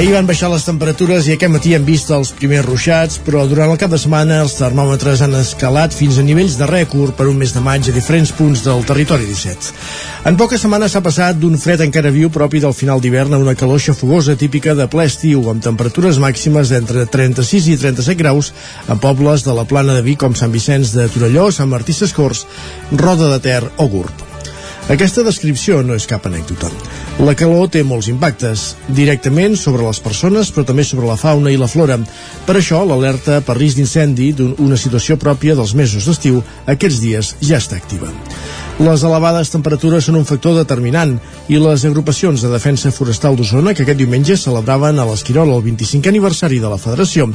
Ahir 0.00 0.14
van 0.14 0.24
baixar 0.24 0.48
les 0.48 0.62
temperatures 0.64 1.26
i 1.28 1.34
aquest 1.34 1.52
matí 1.52 1.74
hem 1.76 1.82
vist 1.84 2.08
els 2.16 2.30
primers 2.32 2.64
ruixats, 2.64 3.18
però 3.20 3.42
durant 3.44 3.68
el 3.68 3.76
cap 3.82 3.90
de 3.92 3.98
setmana 4.00 4.38
els 4.40 4.54
termòmetres 4.56 5.20
han 5.20 5.36
escalat 5.36 5.92
fins 5.92 6.16
a 6.16 6.24
nivells 6.24 6.54
de 6.56 6.68
rècord 6.70 7.12
per 7.18 7.26
un 7.28 7.36
mes 7.36 7.52
de 7.52 7.60
maig 7.60 7.84
a 7.84 7.92
diferents 7.92 8.32
punts 8.38 8.62
del 8.64 8.80
territori 8.88 9.28
17. 9.28 9.74
En 10.30 10.38
poques 10.40 10.64
setmanes 10.64 10.96
s'ha 10.96 11.04
passat 11.04 11.36
d'un 11.36 11.60
fred 11.60 11.84
encara 11.84 12.14
viu 12.16 12.32
propi 12.32 12.64
del 12.64 12.72
final 12.78 13.04
d'hivern 13.04 13.36
a 13.36 13.42
una 13.44 13.52
calor 13.52 13.84
xafogosa 13.84 14.38
típica 14.40 14.72
de 14.78 14.88
ple 14.88 15.04
estiu, 15.04 15.44
amb 15.52 15.60
temperatures 15.68 16.22
màximes 16.24 16.72
d'entre 16.72 17.04
36 17.04 17.68
i 17.74 17.76
37 17.84 18.16
graus 18.24 18.54
en 18.88 19.04
pobles 19.04 19.44
de 19.44 19.52
la 19.52 19.68
plana 19.68 20.00
de 20.00 20.06
Vic 20.08 20.24
com 20.24 20.32
Sant 20.32 20.56
Vicenç 20.56 20.96
de 20.96 21.10
Torelló, 21.12 21.50
Sant 21.52 21.68
Martí 21.68 21.92
Sescors, 21.92 22.46
Roda 22.96 23.28
de 23.36 23.40
Ter 23.50 23.62
o 23.76 23.92
Gurb. 23.92 24.29
Aquesta 24.90 25.22
descripció 25.22 25.84
no 25.86 25.94
és 25.94 26.02
cap 26.10 26.24
anècdota. 26.26 26.66
La 27.22 27.36
calor 27.38 27.68
té 27.70 27.84
molts 27.86 28.08
impactes, 28.10 28.64
directament 28.96 29.54
sobre 29.54 29.84
les 29.86 30.00
persones, 30.02 30.50
però 30.50 30.64
també 30.66 30.82
sobre 30.88 31.06
la 31.06 31.18
fauna 31.20 31.52
i 31.54 31.60
la 31.60 31.68
flora. 31.70 32.00
Per 32.48 32.56
això, 32.58 32.80
l'alerta 32.82 33.38
per 33.46 33.54
risc 33.60 33.78
d'incendi 33.78 34.32
d'una 34.40 34.80
situació 34.80 35.14
pròpia 35.14 35.54
dels 35.54 35.76
mesos 35.78 36.10
d'estiu 36.10 36.42
aquests 36.74 37.04
dies 37.04 37.36
ja 37.38 37.62
està 37.62 37.78
activa. 37.78 38.10
Les 38.80 39.02
elevades 39.04 39.50
temperatures 39.52 40.06
són 40.08 40.16
un 40.16 40.24
factor 40.24 40.54
determinant 40.56 41.10
i 41.52 41.58
les 41.60 41.82
agrupacions 41.84 42.40
de 42.40 42.48
defensa 42.48 42.88
forestal 42.96 43.34
d'Osona, 43.36 43.74
que 43.76 43.84
aquest 43.84 43.98
diumenge 44.00 44.38
celebraven 44.40 44.96
a 44.96 45.04
l'Esquirol 45.04 45.50
el 45.52 45.60
25 45.66 46.08
aniversari 46.08 46.62
de 46.62 46.70
la 46.72 46.78
Federació, 46.80 47.26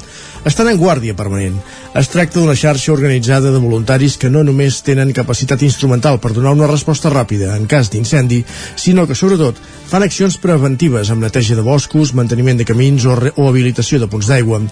estan 0.49 0.71
en 0.71 0.80
guàrdia 0.81 1.13
permanent. 1.13 1.59
Es 1.94 2.09
tracta 2.09 2.40
d'una 2.40 2.55
xarxa 2.58 2.95
organitzada 2.95 3.52
de 3.54 3.62
voluntaris 3.62 4.16
que 4.18 4.32
no 4.34 4.41
només 4.48 4.79
tenen 4.88 5.13
capacitat 5.13 5.62
instrumental 5.68 6.18
per 6.23 6.32
donar 6.34 6.55
una 6.57 6.71
resposta 6.71 7.12
ràpida 7.13 7.51
en 7.54 7.70
cas 7.70 7.93
d'incendi, 7.93 8.41
sinó 8.73 9.05
que, 9.05 9.13
sobretot, 9.13 9.62
fan 9.85 10.01
accions 10.01 10.40
preventives 10.41 11.13
amb 11.13 11.27
neteja 11.27 11.54
de 11.54 11.68
boscos, 11.68 12.16
manteniment 12.18 12.57
de 12.57 12.66
camins 12.66 13.05
o, 13.05 13.13
o 13.13 13.48
habilitació 13.51 14.01
de 14.01 14.10
punts 14.10 14.32
d'aigua. 14.34 14.63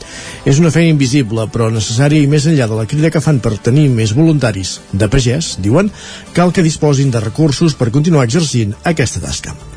És 0.49 0.57
una 0.57 0.73
feina 0.73 0.95
invisible, 0.95 1.45
però 1.53 1.69
necessària 1.69 2.25
i 2.25 2.33
més 2.33 2.49
enllà 2.49 2.65
de 2.65 2.81
la 2.81 2.89
crida 2.89 3.13
que 3.13 3.21
fan 3.21 3.37
per 3.45 3.59
tenir 3.61 3.91
més 3.93 4.17
voluntaris 4.17 4.79
de 4.89 5.11
pagès, 5.11 5.53
diuen, 5.61 5.93
cal 6.33 6.49
que 6.49 6.62
disposin 6.65 7.11
de 7.13 7.21
recursos 7.23 7.77
per 7.77 7.91
continuar 7.91 8.25
exercint 8.25 8.75
aquesta 8.95 9.21
tasca. 9.23 9.72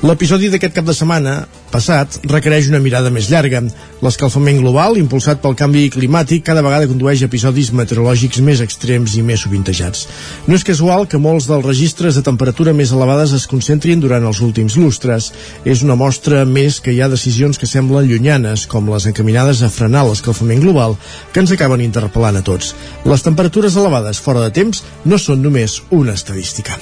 L'episodi 0.00 0.48
d'aquest 0.48 0.72
cap 0.72 0.86
de 0.88 0.94
setmana 0.96 1.32
passat 1.68 2.14
requereix 2.24 2.70
una 2.70 2.78
mirada 2.80 3.10
més 3.12 3.26
llarga. 3.28 3.58
L'escalfament 4.00 4.62
global, 4.62 4.96
impulsat 4.96 5.42
pel 5.42 5.58
canvi 5.60 5.82
climàtic, 5.92 6.40
cada 6.46 6.62
vegada 6.64 6.88
condueix 6.88 7.20
episodis 7.26 7.68
meteorològics 7.76 8.40
més 8.46 8.62
extrems 8.64 9.18
i 9.20 9.26
més 9.28 9.44
sovintejats. 9.44 10.06
No 10.48 10.56
és 10.56 10.64
casual 10.64 11.04
que 11.04 11.20
molts 11.20 11.50
dels 11.52 11.68
registres 11.68 12.16
de 12.16 12.24
temperatura 12.24 12.72
més 12.72 12.94
elevades 12.96 13.36
es 13.36 13.44
concentrin 13.50 14.00
durant 14.00 14.24
els 14.24 14.40
últims 14.40 14.80
lustres. 14.80 15.34
És 15.68 15.84
una 15.84 16.00
mostra 16.00 16.46
més 16.48 16.80
que 16.80 16.96
hi 16.96 17.04
ha 17.04 17.12
decisions 17.12 17.60
que 17.60 17.68
semblen 17.68 18.08
llunyanes, 18.08 18.64
com 18.72 18.88
les 18.88 19.04
encaminades 19.12 19.60
a 19.60 19.68
frenar 19.68 20.08
l'escalfament 20.08 20.64
global, 20.64 20.96
que 21.34 21.44
ens 21.44 21.52
acaben 21.52 21.84
interpel·lant 21.84 22.40
a 22.40 22.46
tots. 22.46 22.72
Les 23.04 23.26
temperatures 23.28 23.76
elevades 23.76 24.24
fora 24.24 24.48
de 24.48 24.54
temps 24.62 24.80
no 25.04 25.20
són 25.20 25.44
només 25.44 25.82
una 25.92 26.16
estadística. 26.16 26.80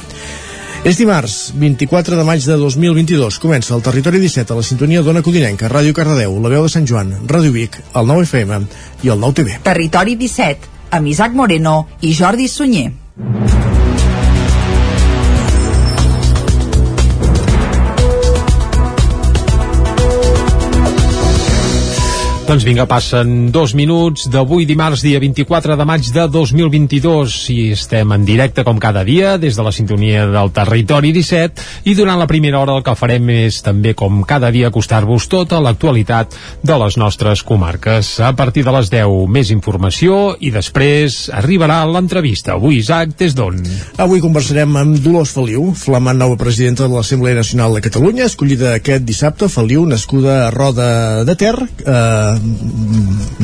És 0.86 0.96
dimarts, 0.96 1.52
24 1.58 2.16
de 2.16 2.24
maig 2.24 2.44
de 2.46 2.54
2022. 2.56 3.40
Comença 3.42 3.74
el 3.74 3.82
Territori 3.82 4.20
17 4.22 4.54
a 4.54 4.58
la 4.60 4.66
sintonia 4.66 5.02
d'Ona 5.02 5.24
Codinenca, 5.26 5.70
Ràdio 5.72 5.96
Cardedeu, 5.96 6.38
La 6.38 6.52
Veu 6.54 6.68
de 6.68 6.72
Sant 6.72 6.86
Joan, 6.86 7.10
Ràdio 7.26 7.50
Vic, 7.52 7.80
el 7.98 8.06
9 8.06 8.28
FM 8.28 8.62
i 9.02 9.10
el 9.10 9.18
9 9.18 9.40
TV. 9.40 9.58
Territori 9.66 10.14
17, 10.16 10.74
amb 10.94 11.10
Isaac 11.10 11.34
Moreno 11.34 11.80
i 12.00 12.14
Jordi 12.14 12.46
Sunyer. 12.48 12.92
Doncs 22.48 22.64
vinga, 22.64 22.86
passen 22.88 23.50
dos 23.52 23.74
minuts 23.76 24.22
d'avui 24.32 24.64
dimarts, 24.64 25.02
dia 25.04 25.18
24 25.20 25.74
de 25.76 25.84
maig 25.84 26.06
de 26.14 26.22
2022 26.32 27.34
i 27.52 27.56
estem 27.74 28.14
en 28.16 28.22
directe 28.24 28.62
com 28.64 28.78
cada 28.80 29.02
dia 29.04 29.34
des 29.36 29.52
de 29.52 29.66
la 29.66 29.72
sintonia 29.76 30.22
del 30.32 30.48
Territori 30.56 31.10
17 31.12 31.84
i 31.92 31.94
durant 31.98 32.16
la 32.16 32.26
primera 32.30 32.62
hora 32.62 32.78
el 32.78 32.86
que 32.86 32.94
farem 32.96 33.28
és 33.34 33.58
també 33.60 33.92
com 33.92 34.22
cada 34.24 34.48
dia 34.48 34.70
acostar-vos 34.72 35.26
tota 35.28 35.58
l'actualitat 35.60 36.38
de 36.64 36.78
les 36.80 36.96
nostres 36.96 37.42
comarques. 37.44 38.14
A 38.24 38.32
partir 38.32 38.64
de 38.64 38.72
les 38.78 38.88
10 38.96 39.28
més 39.28 39.52
informació 39.52 40.38
i 40.40 40.48
després 40.48 41.26
arribarà 41.28 41.82
l'entrevista. 41.84 42.56
Avui, 42.56 42.80
Isaac, 42.80 43.12
des 43.20 43.36
d'on? 43.36 43.60
Avui 44.00 44.24
conversarem 44.24 44.72
amb 44.86 44.96
Dolors 45.04 45.36
Feliu, 45.36 45.74
flamant 45.76 46.16
nova 46.16 46.40
presidenta 46.40 46.88
de 46.88 46.96
l'Assemblea 46.96 47.36
Nacional 47.42 47.76
de 47.76 47.84
Catalunya, 47.90 48.24
escollida 48.32 48.72
aquest 48.80 49.04
dissabte, 49.04 49.52
Feliu, 49.52 49.84
nascuda 49.84 50.46
a 50.46 50.50
Roda 50.56 50.90
de 51.28 51.36
Ter, 51.36 51.54
eh, 51.84 52.37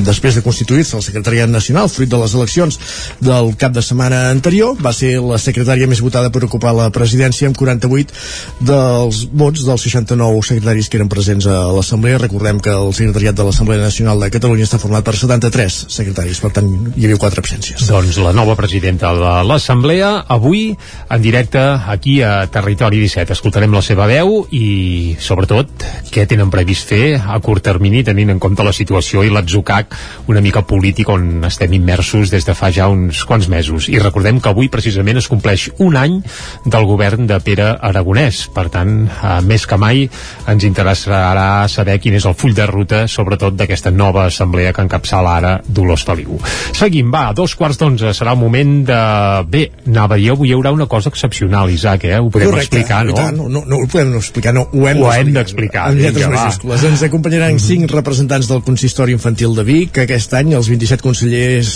després 0.05 0.37
de 0.37 0.43
constituir-se 0.45 0.97
el 0.99 1.05
secretariat 1.05 1.51
nacional 1.51 1.89
fruit 1.89 2.11
de 2.11 2.19
les 2.21 2.35
eleccions 2.35 2.79
del 3.21 3.55
cap 3.61 3.73
de 3.75 3.83
setmana 3.83 4.29
anterior 4.31 4.77
va 4.83 4.93
ser 4.97 5.17
la 5.23 5.39
secretària 5.41 5.89
més 5.91 6.03
votada 6.05 6.31
per 6.35 6.45
ocupar 6.47 6.75
la 6.77 6.91
presidència 6.95 7.49
amb 7.49 7.59
48 7.59 8.65
dels 8.69 9.25
vots 9.33 9.65
dels 9.67 9.87
69 9.89 10.43
secretaris 10.51 10.91
que 10.91 11.01
eren 11.01 11.11
presents 11.13 11.47
a 11.51 11.61
l'Assemblea. 11.75 12.21
Recordem 12.23 12.61
que 12.61 12.73
el 12.75 12.93
secretariat 12.97 13.37
de 13.37 13.47
l'Assemblea 13.47 13.83
Nacional 13.83 14.21
de 14.21 14.31
Catalunya 14.35 14.69
està 14.69 14.81
format 14.83 15.05
per 15.07 15.17
73 15.17 15.79
secretaris. 15.93 16.41
Per 16.43 16.53
tant 16.55 16.71
hi 16.95 17.07
havia 17.07 17.21
quatre 17.21 17.43
absències. 17.45 17.87
Doncs 17.89 18.19
la 18.23 18.35
nova 18.37 18.57
presidenta 18.59 19.13
de 19.17 19.35
l'Assemblea 19.49 20.13
avui 20.29 20.67
en 20.75 21.23
directe 21.23 21.63
aquí 21.95 22.21
a 22.23 22.47
Territori 22.53 23.01
17 23.03 23.35
escoltarem 23.35 23.75
la 23.75 23.83
seva 23.85 24.09
veu 24.11 24.45
i 24.55 25.17
sobretot 25.21 25.87
què 26.15 26.27
tenen 26.31 26.53
previst 26.53 26.89
fer 26.91 27.17
a 27.19 27.39
curt 27.45 27.65
termini 27.65 28.05
tenint 28.07 28.35
en 28.35 28.43
compte 28.43 28.65
la 28.67 28.73
situació 28.73 28.84
situació 28.85 29.25
i 29.25 29.33
l'atzucac 29.33 29.95
una 30.29 30.43
mica 30.45 30.63
polític 30.69 31.09
on 31.13 31.45
estem 31.49 31.73
immersos 31.77 32.31
des 32.33 32.45
de 32.45 32.55
fa 32.57 32.71
ja 32.73 32.89
uns 32.93 33.25
quants 33.25 33.49
mesos. 33.49 33.89
I 33.89 33.99
recordem 34.03 34.41
que 34.41 34.51
avui 34.53 34.69
precisament 34.73 35.19
es 35.21 35.29
compleix 35.31 35.71
un 35.79 35.97
any 35.97 36.21
del 36.65 36.87
govern 36.89 37.27
de 37.27 37.39
Pere 37.45 37.71
Aragonès. 37.81 38.45
Per 38.55 38.69
tant, 38.73 38.95
eh, 39.09 39.41
més 39.45 39.67
que 39.67 39.79
mai 39.81 40.05
ens 40.51 40.65
interessarà 40.65 41.67
saber 41.69 41.99
quin 42.01 42.15
és 42.19 42.27
el 42.29 42.37
full 42.37 42.55
de 42.55 42.67
ruta, 42.69 43.05
sobretot 43.09 43.57
d'aquesta 43.57 43.91
nova 43.91 44.27
assemblea 44.29 44.73
que 44.73 44.85
encapçala 44.85 45.37
ara 45.39 45.55
Dolors 45.65 46.05
Feliu. 46.05 46.39
Seguim, 46.75 47.11
va, 47.13 47.29
a 47.31 47.37
dos 47.37 47.55
quarts 47.57 47.81
d'onze 47.81 48.13
serà 48.17 48.35
el 48.35 48.41
moment 48.41 48.77
de... 48.89 49.01
Bé, 49.49 49.65
anava 49.89 50.19
a 50.19 50.21
dir, 50.21 50.31
avui 50.35 50.51
hi 50.51 50.57
haurà 50.57 50.73
una 50.75 50.87
cosa 50.91 51.13
excepcional, 51.13 51.71
Isaac, 51.71 52.05
eh? 52.09 52.19
Ho 52.19 52.31
podem 52.31 52.51
Correcte, 52.51 52.81
explicar, 52.81 53.05
no? 53.09 53.17
Tant, 53.19 53.37
no, 53.39 53.49
no? 53.49 53.65
No 53.69 53.83
ho 53.83 53.89
podem 53.91 54.15
explicar, 54.19 54.55
no, 54.57 54.67
ho 54.73 54.89
hem 54.89 55.03
Ho 55.03 55.13
hem 55.13 55.33
d'explicar, 55.35 55.89
lletres 55.97 56.29
majúscules. 56.31 56.85
Ens 56.91 57.05
acompanyaran 57.07 57.59
cinc 57.63 57.93
representants 57.95 58.49
del 58.51 58.63
Consistori 58.75 59.13
Infantil 59.15 59.53
de 59.55 59.63
Vic, 59.63 59.93
que 59.95 60.03
aquest 60.03 60.33
any 60.35 60.51
els 60.59 60.67
27 60.67 61.05
consellers 61.05 61.69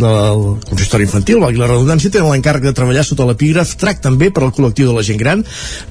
del 0.00 0.44
Consistori 0.64 1.04
Infantil, 1.04 1.42
valgui 1.42 1.60
la 1.60 1.68
redundància, 1.68 2.08
tenen 2.14 2.32
l'encàrrec 2.32 2.64
de 2.64 2.72
treballar 2.72 3.04
sota 3.04 3.26
l'epígraf 3.28 3.74
Tracten 3.76 4.16
bé 4.16 4.30
per 4.32 4.46
al 4.46 4.54
col·lectiu 4.56 4.88
de 4.88 4.94
la 4.96 5.04
gent 5.04 5.20
gran, 5.20 5.42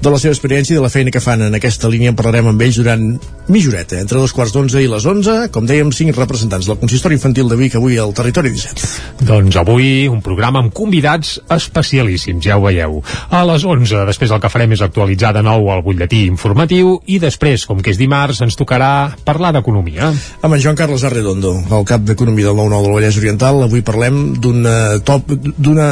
de 0.02 0.10
la 0.10 0.18
seva 0.18 0.34
experiència 0.34 0.74
i 0.74 0.80
de 0.80 0.82
la 0.82 0.90
feina 0.90 1.12
que 1.14 1.22
fan 1.22 1.44
en 1.46 1.54
aquesta 1.54 1.86
línia. 1.92 2.10
En 2.10 2.18
parlarem 2.18 2.50
amb 2.50 2.64
ells 2.66 2.80
durant 2.80 3.04
mitja 3.46 3.70
horeta, 3.70 4.00
entre 4.02 4.18
dos 4.18 4.34
quarts 4.34 4.56
d'onze 4.56 4.82
i 4.82 4.88
les 4.90 5.06
onze, 5.06 5.36
com 5.54 5.68
dèiem, 5.70 5.92
cinc 5.94 6.18
representants 6.18 6.66
del 6.66 6.80
Consistori 6.80 7.14
Infantil 7.14 7.46
de 7.52 7.60
Vic 7.60 7.76
avui 7.78 7.94
al 8.02 8.10
Territori 8.16 8.50
17. 8.50 8.90
Doncs 9.28 9.60
avui 9.62 10.08
un 10.10 10.18
programa 10.24 10.64
amb 10.64 10.74
convidats 10.74 11.36
especialíssims, 11.54 12.42
ja 12.42 12.58
ho 12.58 12.66
veieu. 12.66 12.98
A 13.30 13.44
les 13.46 13.62
11, 13.62 14.02
després 14.10 14.34
el 14.34 14.42
que 14.42 14.50
farem 14.50 14.74
és 14.74 14.82
actualitzar 14.82 15.30
de 15.36 15.46
nou 15.46 15.70
el 15.70 15.86
butlletí 15.86 16.24
informatiu 16.26 16.96
i 17.06 17.20
després, 17.22 17.68
com 17.70 17.78
que 17.78 17.94
és 17.94 18.02
dimarts, 18.02 18.42
ens 18.42 18.58
tocarà 18.58 19.14
parlar 19.22 19.54
d'economia. 19.54 20.10
Amb 20.46 20.54
en 20.54 20.60
Joan 20.62 20.76
Carles 20.78 21.02
Arredondo, 21.02 21.56
el 21.74 21.86
cap 21.90 22.04
d'Economia 22.06 22.46
del 22.46 22.54
9-9 22.54 22.84
del 22.84 22.92
Vallès 22.94 23.16
Oriental, 23.18 23.56
avui 23.64 23.80
parlem 23.82 24.20
d'una 24.38 24.74
top 25.02 25.32
d'una 25.34 25.88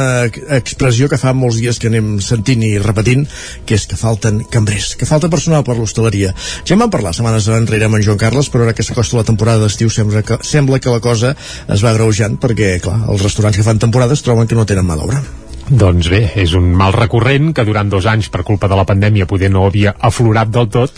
expressió 0.55 1.09
que 1.11 1.19
fa 1.19 1.33
molts 1.35 1.59
dies 1.59 1.75
que 1.75 1.91
anem 1.91 2.21
sentint 2.23 2.63
i 2.63 2.71
repetint, 2.79 3.27
que 3.67 3.75
és 3.75 3.83
que 3.83 3.99
falten 3.99 4.45
cambrers, 4.55 4.93
que 4.95 5.09
falta 5.09 5.27
personal 5.33 5.67
per 5.67 5.75
l'hostaleria. 5.75 6.31
Ja 6.63 6.79
en 6.79 6.85
vam 6.85 6.93
parlar 6.95 7.11
setmanes 7.11 7.51
enrere 7.51 7.89
amb 7.89 7.99
en 7.99 8.07
Joan 8.07 8.21
Carles, 8.21 8.47
però 8.47 8.63
ara 8.63 8.77
que 8.77 8.87
s'acosta 8.87 9.19
la 9.19 9.27
temporada 9.27 9.65
d'estiu 9.67 9.91
sembla 9.91 10.23
que, 10.23 10.39
sembla 10.39 10.79
que 10.79 10.93
la 10.93 11.03
cosa 11.03 11.35
es 11.35 11.83
va 11.83 11.97
greujant 11.99 12.39
perquè, 12.39 12.77
clar, 12.79 13.01
els 13.11 13.27
restaurants 13.27 13.59
que 13.59 13.67
fan 13.67 13.83
temporades 13.83 14.23
troben 14.23 14.47
que 14.47 14.55
no 14.55 14.63
tenen 14.63 14.87
mà 14.87 14.95
d'obra. 14.95 15.19
Doncs 15.65 16.11
bé, 16.13 16.19
és 16.37 16.51
un 16.53 16.67
mal 16.77 16.91
recurrent 16.93 17.47
que 17.57 17.63
durant 17.65 17.89
dos 17.89 18.05
anys 18.05 18.27
per 18.29 18.43
culpa 18.45 18.67
de 18.69 18.77
la 18.77 18.83
pandèmia 18.85 19.25
poder 19.25 19.47
no 19.49 19.63
havia 19.65 19.95
aflorat 19.97 20.51
del 20.53 20.67
tot, 20.69 20.93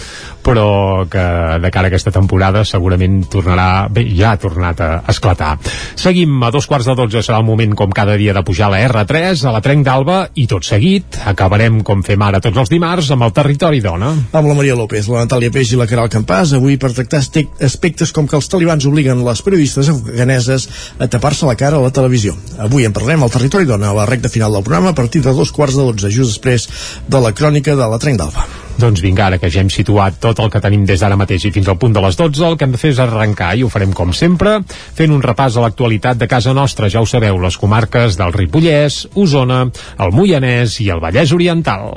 però 0.47 1.03
que 1.11 1.23
de 1.59 1.71
cara 1.75 1.89
a 1.89 1.91
aquesta 1.91 2.13
temporada 2.15 2.63
segurament 2.65 3.19
tornarà, 3.27 3.87
bé, 3.91 4.05
ja 4.15 4.31
ha 4.31 4.39
tornat 4.39 4.79
a 4.79 4.89
esclatar. 5.11 5.57
Seguim 5.99 6.39
a 6.47 6.51
dos 6.55 6.69
quarts 6.69 6.87
de 6.87 6.95
dotze, 6.95 7.19
serà 7.25 7.41
el 7.41 7.47
moment 7.47 7.73
com 7.75 7.91
cada 7.91 8.15
dia 8.19 8.35
de 8.35 8.43
pujar 8.47 8.69
la 8.71 8.79
R3, 8.87 9.43
a 9.43 9.51
la 9.51 9.61
Trenc 9.65 9.83
d'Alba, 9.83 10.19
i 10.39 10.47
tot 10.47 10.63
seguit 10.63 11.19
acabarem 11.27 11.81
com 11.83 12.03
fem 12.05 12.23
ara 12.23 12.39
tots 12.43 12.61
els 12.63 12.71
dimarts 12.71 13.09
amb 13.11 13.27
el 13.27 13.33
Territori 13.35 13.81
Dona. 13.83 14.13
Amb 14.31 14.47
la 14.47 14.55
Maria 14.55 14.77
López, 14.79 15.09
la 15.11 15.25
Natàlia 15.25 15.51
Peix 15.51 15.73
i 15.73 15.81
la 15.81 15.89
Caral 15.89 16.11
Campàs, 16.13 16.55
avui 16.55 16.79
per 16.79 16.93
tractar 16.95 17.19
aspectes 17.19 18.15
com 18.15 18.29
que 18.29 18.39
els 18.39 18.47
talibans 18.47 18.87
obliguen 18.87 19.25
les 19.27 19.43
periodistes 19.43 19.91
afganeses 19.91 20.69
a 20.95 21.09
tapar-se 21.11 21.49
la 21.49 21.57
cara 21.59 21.81
a 21.81 21.83
la 21.83 21.91
televisió. 21.91 22.37
Avui 22.63 22.87
en 22.87 22.95
parlem 22.95 23.25
al 23.25 23.33
Territori 23.35 23.67
Dona, 23.67 23.91
a 23.91 23.99
la 23.99 24.07
recta 24.07 24.31
final 24.31 24.55
del 24.55 24.63
programa 24.63 24.95
a 24.95 24.97
partir 25.01 25.25
de 25.25 25.35
dos 25.35 25.51
quarts 25.51 25.75
de 25.75 25.89
dotze, 25.91 26.13
just 26.13 26.37
després 26.37 26.69
de 27.07 27.23
la 27.25 27.35
crònica 27.35 27.75
de 27.75 27.91
la 27.91 27.99
Trenc 27.99 28.23
d'Alba. 28.23 28.66
Doncs 28.77 29.01
vinga, 29.01 29.25
ara 29.25 29.39
que 29.41 29.49
ja 29.49 29.63
hem 29.63 29.71
situat 29.73 30.19
tot 30.21 30.37
el 30.43 30.51
que 30.53 30.61
tenim 30.61 30.83
des 30.85 31.01
d'ara 31.01 31.17
mateix 31.17 31.47
i 31.49 31.51
fins 31.53 31.67
al 31.71 31.79
punt 31.81 31.95
de 31.95 32.01
les 32.03 32.17
12, 32.19 32.43
el 32.45 32.57
que 32.57 32.67
hem 32.67 32.75
de 32.75 32.81
fer 32.81 32.91
és 32.93 33.01
arrencar 33.01 33.55
i 33.57 33.65
ho 33.65 33.71
farem 33.73 33.93
com 33.97 34.13
sempre, 34.13 34.59
fent 34.97 35.13
un 35.15 35.23
repàs 35.25 35.57
a 35.57 35.63
l'actualitat 35.65 36.21
de 36.21 36.29
casa 36.29 36.53
nostra, 36.53 36.89
ja 36.93 37.01
ho 37.01 37.09
sabeu, 37.09 37.41
les 37.41 37.57
comarques 37.57 38.19
del 38.21 38.35
Ripollès, 38.37 39.07
Osona, 39.17 39.63
el 39.97 40.13
Moianès 40.13 40.77
i 40.85 40.91
el 40.93 41.01
Vallès 41.01 41.33
Oriental. 41.33 41.89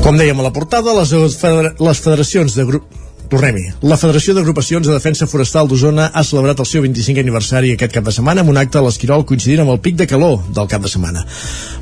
Com 0.00 0.16
dèiem 0.16 0.40
a 0.40 0.46
la 0.46 0.54
portada, 0.54 0.96
les, 0.96 2.00
federacions 2.00 2.56
de 2.56 2.64
grup 2.64 3.05
Tornem-hi. 3.30 3.64
La 3.82 3.96
Federació 3.98 4.34
d'Agrupacions 4.36 4.86
de 4.86 4.94
Defensa 4.94 5.26
Forestal 5.26 5.66
d'Osona 5.66 6.10
ha 6.14 6.22
celebrat 6.24 6.60
el 6.62 6.68
seu 6.68 6.84
25 6.84 7.22
aniversari 7.24 7.72
aquest 7.74 7.94
cap 7.96 8.06
de 8.06 8.14
setmana 8.14 8.44
amb 8.44 8.52
un 8.52 8.60
acte 8.60 8.78
a 8.78 8.82
l'Esquirol 8.84 9.24
coincidint 9.26 9.64
amb 9.64 9.72
el 9.74 9.80
pic 9.82 9.96
de 9.98 10.06
calor 10.06 10.38
del 10.54 10.68
cap 10.70 10.84
de 10.84 10.90
setmana. 10.92 11.24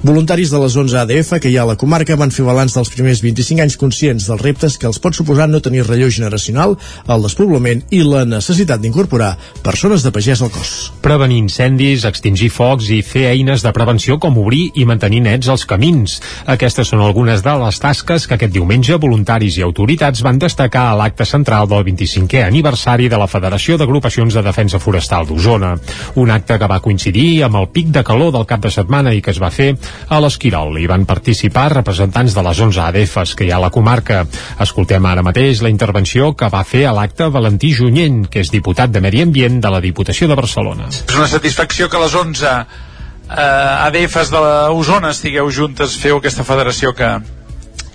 Voluntaris 0.04 0.50
de 0.54 0.60
les 0.62 0.76
11 0.76 0.98
ADF 1.02 1.34
que 1.40 1.52
hi 1.52 1.58
ha 1.58 1.66
a 1.66 1.70
la 1.72 1.76
comarca 1.80 2.16
van 2.16 2.32
fer 2.32 2.46
balanç 2.46 2.76
dels 2.76 2.92
primers 2.94 3.20
25 3.24 3.64
anys 3.64 3.76
conscients 3.80 4.28
dels 4.30 4.40
reptes 4.40 4.78
que 4.80 4.88
els 4.88 5.00
pot 5.04 5.16
suposar 5.16 5.48
no 5.50 5.60
tenir 5.60 5.84
relleu 5.84 6.08
generacional, 6.08 6.78
el 7.08 7.26
despoblament 7.28 7.84
i 7.92 8.00
la 8.04 8.24
necessitat 8.24 8.80
d'incorporar 8.80 9.34
persones 9.64 10.04
de 10.04 10.12
pagès 10.16 10.40
al 10.40 10.52
cos. 10.54 10.72
Prevenir 11.04 11.42
incendis, 11.42 12.08
extingir 12.08 12.50
focs 12.52 12.88
i 12.88 13.02
fer 13.04 13.26
eines 13.34 13.64
de 13.64 13.72
prevenció 13.76 14.16
com 14.20 14.40
obrir 14.40 14.70
i 14.80 14.88
mantenir 14.88 15.20
nets 15.28 15.52
els 15.52 15.66
camins. 15.68 16.16
Aquestes 16.56 16.88
són 16.92 17.04
algunes 17.04 17.44
de 17.44 17.56
les 17.64 17.80
tasques 17.80 18.28
que 18.28 18.38
aquest 18.38 18.56
diumenge 18.56 18.96
voluntaris 19.00 19.60
i 19.60 19.66
autoritats 19.66 20.24
van 20.24 20.40
destacar 20.40 20.88
a 20.90 20.98
l'acte 21.00 21.26
central 21.34 21.66
del 21.66 21.82
25è 21.88 22.44
aniversari 22.46 23.08
de 23.10 23.18
la 23.18 23.26
Federació 23.30 23.76
d'Agrupacions 23.80 24.36
de 24.36 24.42
Defensa 24.46 24.78
Forestal 24.78 25.26
d'Osona. 25.26 25.72
Un 26.20 26.30
acte 26.30 26.58
que 26.60 26.68
va 26.70 26.80
coincidir 26.84 27.42
amb 27.46 27.58
el 27.58 27.68
pic 27.74 27.90
de 27.94 28.04
calor 28.06 28.30
del 28.34 28.46
cap 28.46 28.62
de 28.62 28.70
setmana 28.70 29.14
i 29.14 29.22
que 29.24 29.32
es 29.34 29.40
va 29.42 29.50
fer 29.54 29.72
a 30.08 30.20
l'Esquirol. 30.22 30.78
Hi 30.78 30.86
van 30.90 31.06
participar 31.10 31.70
representants 31.74 32.36
de 32.36 32.44
les 32.46 32.60
11 32.68 32.82
ADFs 32.86 33.34
que 33.34 33.48
hi 33.48 33.50
ha 33.52 33.58
a 33.58 33.64
la 33.66 33.72
comarca. 33.74 34.22
Escoltem 34.62 35.06
ara 35.10 35.24
mateix 35.26 35.62
la 35.64 35.72
intervenció 35.72 36.32
que 36.38 36.50
va 36.52 36.62
fer 36.68 36.84
a 36.86 36.94
l'acte 36.94 37.28
Valentí 37.34 37.72
Junyent, 37.74 38.24
que 38.30 38.44
és 38.44 38.52
diputat 38.54 38.94
de 38.94 39.02
Medi 39.02 39.24
Ambient 39.24 39.58
de 39.64 39.74
la 39.74 39.82
Diputació 39.82 40.30
de 40.30 40.38
Barcelona. 40.38 40.90
És 40.92 41.18
una 41.18 41.30
satisfacció 41.30 41.90
que 41.90 42.02
les 42.04 42.14
11 42.14 42.46
eh, 42.54 43.86
ADFs 43.88 44.30
de 44.30 44.44
l'Osona 44.44 45.10
estigueu 45.14 45.50
juntes, 45.50 45.98
feu 45.98 46.20
aquesta 46.20 46.46
federació 46.46 46.94
que, 46.94 47.10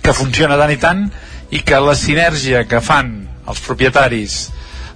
que 0.04 0.16
funciona 0.16 0.60
tant 0.60 0.76
i 0.76 0.80
tant 0.84 1.04
i 1.50 1.64
que 1.66 1.80
la 1.82 1.96
sinergia 1.98 2.66
que 2.68 2.82
fan 2.84 3.29
els 3.50 3.62
propietaris, 3.66 4.40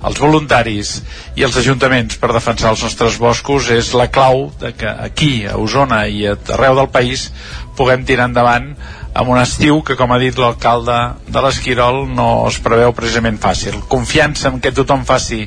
els 0.04 0.20
voluntaris 0.20 0.96
i 1.38 1.44
els 1.46 1.56
ajuntaments 1.56 2.18
per 2.20 2.32
defensar 2.34 2.74
els 2.74 2.82
nostres 2.84 3.16
boscos 3.20 3.70
és 3.72 3.92
la 3.96 4.10
clau 4.12 4.50
de 4.60 4.74
que 4.76 4.90
aquí, 4.90 5.46
a 5.48 5.56
Osona 5.60 6.04
i 6.06 6.26
a 6.28 6.36
arreu 6.56 6.76
del 6.80 6.90
país 6.92 7.30
puguem 7.78 8.04
tirar 8.04 8.28
endavant 8.30 8.74
amb 9.14 9.30
un 9.30 9.38
estiu 9.38 9.78
que, 9.86 9.94
com 9.96 10.10
ha 10.10 10.18
dit 10.18 10.36
l'alcalde 10.38 10.96
de 11.30 11.42
l'Esquirol, 11.44 12.02
no 12.10 12.48
es 12.48 12.58
preveu 12.62 12.92
precisament 12.92 13.38
fàcil. 13.38 13.78
Confiança 13.88 14.50
en 14.50 14.58
que 14.60 14.74
tothom 14.74 15.06
faci 15.06 15.44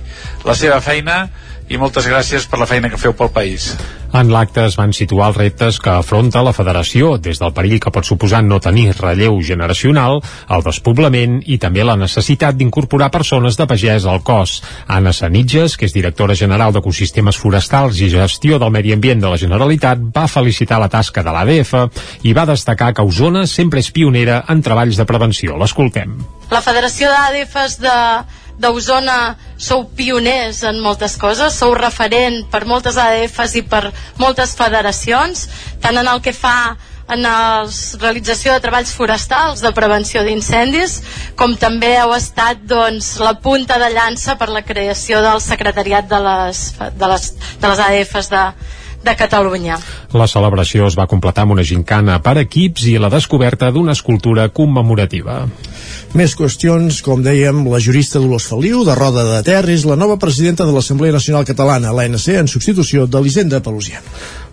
la 0.48 0.56
seva 0.56 0.80
feina 0.82 1.26
i 1.70 1.78
moltes 1.78 2.08
gràcies 2.08 2.48
per 2.48 2.60
la 2.62 2.68
feina 2.70 2.90
que 2.90 3.00
feu 3.00 3.14
pel 3.18 3.32
país. 3.34 3.72
En 4.16 4.30
l'acte 4.32 4.64
es 4.64 4.78
van 4.80 4.94
situar 4.96 5.28
els 5.30 5.38
reptes 5.38 5.78
que 5.84 5.92
afronta 5.92 6.42
la 6.46 6.54
federació, 6.56 7.18
des 7.20 7.42
del 7.42 7.52
perill 7.54 7.82
que 7.84 7.92
pot 7.92 8.08
suposar 8.08 8.40
no 8.44 8.60
tenir 8.64 8.94
relleu 8.96 9.36
generacional, 9.44 10.22
el 10.50 10.64
despoblament 10.64 11.42
i 11.46 11.58
també 11.60 11.84
la 11.84 11.98
necessitat 12.00 12.56
d'incorporar 12.56 13.12
persones 13.12 13.60
de 13.60 13.68
pagès 13.68 14.08
al 14.08 14.24
cos. 14.24 14.62
Anna 14.88 15.12
Sanitges, 15.14 15.76
que 15.76 15.90
és 15.90 15.96
directora 15.96 16.38
general 16.40 16.72
d'Ecosistemes 16.74 17.38
Forestals 17.38 18.00
i 18.00 18.10
Gestió 18.14 18.62
del 18.64 18.72
Medi 18.72 18.96
Ambient 18.96 19.22
de 19.26 19.34
la 19.34 19.42
Generalitat, 19.44 20.08
va 20.16 20.28
felicitar 20.32 20.80
la 20.80 20.90
tasca 20.90 21.24
de 21.24 21.36
l'ADF 21.36 21.76
i 22.24 22.34
va 22.34 22.48
destacar 22.48 22.94
que 22.96 23.04
Osona 23.04 23.46
sempre 23.46 23.84
és 23.84 23.92
pionera 23.92 24.44
en 24.48 24.64
treballs 24.64 24.98
de 24.98 25.06
prevenció. 25.06 25.60
L'escoltem. 25.60 26.16
La 26.50 26.64
Federació 26.64 27.12
d'ADFs 27.12 27.82
de 27.84 27.96
d'Osona 28.58 29.36
sou 29.58 29.84
pioners 29.98 30.64
en 30.70 30.80
moltes 30.82 31.16
coses, 31.22 31.54
sou 31.62 31.76
referent 31.78 32.44
per 32.52 32.64
moltes 32.70 32.98
ADFs 32.98 33.56
i 33.62 33.64
per 33.70 33.84
moltes 34.22 34.56
federacions, 34.58 35.48
tant 35.84 35.98
en 36.02 36.08
el 36.10 36.22
que 36.26 36.34
fa 36.34 36.76
en 37.08 37.22
la 37.24 37.64
realització 38.02 38.52
de 38.54 38.64
treballs 38.66 38.92
forestals 38.92 39.62
de 39.64 39.72
prevenció 39.76 40.24
d'incendis, 40.28 40.98
com 41.40 41.54
també 41.60 41.94
heu 42.02 42.12
estat 42.18 42.66
doncs, 42.68 43.14
la 43.24 43.36
punta 43.40 43.78
de 43.80 43.88
llança 43.96 44.36
per 44.42 44.50
la 44.52 44.66
creació 44.68 45.22
del 45.24 45.40
secretariat 45.44 46.10
de 46.12 46.20
les, 46.26 46.66
de 47.00 47.12
les, 47.14 47.30
de 47.62 47.72
les 47.72 47.84
ADFs 47.86 48.30
de, 48.34 48.44
de 49.08 49.16
Catalunya. 49.16 49.78
La 50.14 50.28
celebració 50.28 50.88
es 50.92 50.98
va 51.00 51.08
completar 51.08 51.46
amb 51.46 51.56
una 51.56 51.66
gincana 51.68 52.20
per 52.24 52.36
equips 52.44 52.88
i 52.92 52.98
la 53.00 53.12
descoberta 53.14 53.72
d'una 53.72 53.96
escultura 53.96 54.50
commemorativa. 54.50 55.46
Més 56.18 56.36
qüestions, 56.40 57.00
com 57.06 57.24
dèiem, 57.24 57.64
la 57.72 57.80
jurista 57.84 58.20
Dolors 58.20 58.48
Feliu, 58.52 58.84
de 58.88 58.96
Roda 58.98 59.24
de 59.28 59.40
Ter, 59.48 59.64
és 59.72 59.86
la 59.88 59.98
nova 60.00 60.18
presidenta 60.20 60.68
de 60.68 60.76
l'Assemblea 60.76 61.16
Nacional 61.16 61.48
Catalana, 61.48 61.94
l'ANC, 61.96 62.28
en 62.36 62.52
substitució 62.52 63.08
d'Elisenda 63.08 63.64
Pelusià. 63.64 64.04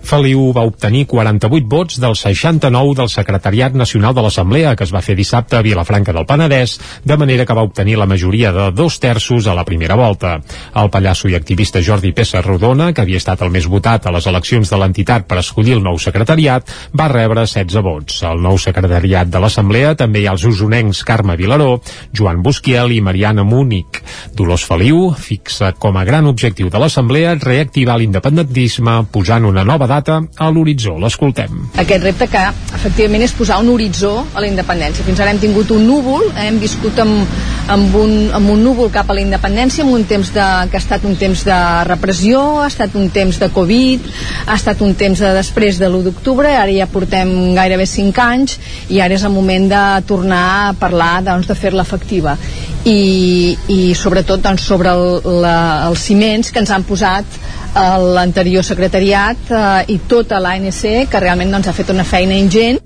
Feliu 0.05 0.51
va 0.53 0.63
obtenir 0.69 1.07
48 1.09 1.69
vots 1.71 1.97
dels 2.03 2.21
69 2.27 2.95
del 2.99 3.09
Secretariat 3.09 3.73
Nacional 3.73 4.13
de 4.15 4.23
l'Assemblea 4.23 4.75
que 4.77 4.85
es 4.85 4.93
va 4.93 5.01
fer 5.03 5.17
dissabte 5.17 5.57
a 5.57 5.63
Vilafranca 5.65 6.13
del 6.13 6.27
Penedès, 6.29 6.77
de 7.05 7.17
manera 7.17 7.47
que 7.49 7.57
va 7.57 7.65
obtenir 7.65 7.97
la 7.97 8.07
majoria 8.07 8.53
de 8.53 8.69
dos 8.77 8.99
terços 9.01 9.49
a 9.49 9.55
la 9.57 9.65
primera 9.65 9.97
volta. 9.97 10.37
El 10.77 10.91
pallasso 10.93 11.31
i 11.33 11.37
activista 11.39 11.83
Jordi 11.83 12.13
Pessa 12.13 12.43
Rodona, 12.45 12.93
que 12.93 13.01
havia 13.01 13.21
estat 13.23 13.41
el 13.43 13.53
més 13.55 13.67
votat 13.71 14.05
a 14.07 14.13
les 14.13 14.29
eleccions 14.29 14.69
de 14.69 14.81
l'entitat 14.83 15.25
per 15.27 15.41
escollir 15.41 15.79
el 15.79 15.83
nou 15.83 15.99
secretariat, 15.99 16.69
va 16.93 17.09
rebre 17.09 17.47
16 17.49 17.81
vots. 17.83 18.21
Al 18.29 18.45
nou 18.45 18.61
secretariat 18.61 19.33
de 19.33 19.41
l'Assemblea 19.41 19.95
també 19.97 20.21
hi 20.23 20.29
ha 20.29 20.37
els 20.37 20.45
usonencs 20.45 21.03
Carme 21.09 21.39
Vilaró, 21.41 21.81
Joan 22.13 22.45
Busquiel 22.45 22.93
i 22.93 23.01
Mariana 23.01 23.43
Múnic. 23.49 24.03
Dolors 24.37 24.69
Feliu 24.69 25.11
fixa 25.17 25.73
com 25.73 25.97
a 25.97 26.05
gran 26.05 26.29
objectiu 26.29 26.69
de 26.69 26.85
l'Assemblea 26.85 27.35
reactivar 27.41 27.97
l'independentisme 27.99 29.01
posant 29.11 29.49
una 29.49 29.65
nova 29.65 29.89
data 29.89 29.94
a 29.95 30.51
l'horitzó. 30.51 30.97
L'escoltem. 30.99 31.69
Aquest 31.81 32.05
repte 32.05 32.29
que 32.31 32.43
efectivament 32.75 33.25
és 33.27 33.35
posar 33.37 33.61
un 33.63 33.71
horitzó 33.73 34.13
a 34.35 34.43
la 34.43 34.49
independència. 34.49 35.05
Fins 35.07 35.21
ara 35.21 35.33
hem 35.35 35.41
tingut 35.43 35.71
un 35.75 35.87
núvol, 35.87 36.27
eh, 36.35 36.49
hem 36.49 36.59
viscut 36.63 36.99
amb, 37.03 37.37
amb, 37.69 37.95
un, 37.99 38.15
amb 38.35 38.51
un 38.51 38.63
núvol 38.65 38.91
cap 38.95 39.11
a 39.11 39.17
la 39.17 39.23
independència, 39.23 39.85
amb 39.85 39.95
un 39.95 40.05
temps 40.11 40.33
de, 40.35 40.47
que 40.71 40.79
ha 40.79 40.83
estat 40.83 41.05
un 41.05 41.17
temps 41.21 41.45
de 41.47 41.61
repressió, 41.89 42.43
ha 42.63 42.69
estat 42.71 42.97
un 42.99 43.09
temps 43.15 43.39
de 43.41 43.51
Covid, 43.55 44.11
ha 44.47 44.59
estat 44.59 44.83
un 44.85 44.95
temps 44.99 45.21
de 45.21 45.33
després 45.37 45.79
de 45.81 45.89
l'1 45.89 46.09
d'octubre, 46.09 46.51
ara 46.51 46.73
ja 46.75 46.91
portem 46.91 47.55
gairebé 47.57 47.87
5 47.87 48.25
anys 48.25 48.59
i 48.91 49.01
ara 49.01 49.15
és 49.15 49.25
el 49.25 49.35
moment 49.35 49.69
de 49.71 49.85
tornar 50.09 50.45
a 50.69 50.73
parlar 50.79 51.23
doncs, 51.25 51.49
de 51.51 51.59
fer-la 51.59 51.87
efectiva 51.87 52.37
i, 52.85 53.57
i 53.73 53.95
sobretot 53.97 54.43
doncs, 54.45 54.65
sobre 54.69 54.93
el, 54.93 55.21
la, 55.43 55.57
els 55.89 56.05
ciments 56.05 56.53
que 56.53 56.61
ens 56.63 56.73
han 56.75 56.85
posat 56.85 57.39
l'anterior 57.75 58.63
secretariat 58.63 59.49
eh, 59.51 59.95
i 59.95 59.99
tota 60.09 60.39
l'ANC 60.39 60.83
que 61.11 61.23
realment 61.23 61.57
doncs, 61.57 61.69
ha 61.69 61.75
fet 61.77 61.91
una 61.91 62.05
feina 62.07 62.37
ingent 62.39 62.79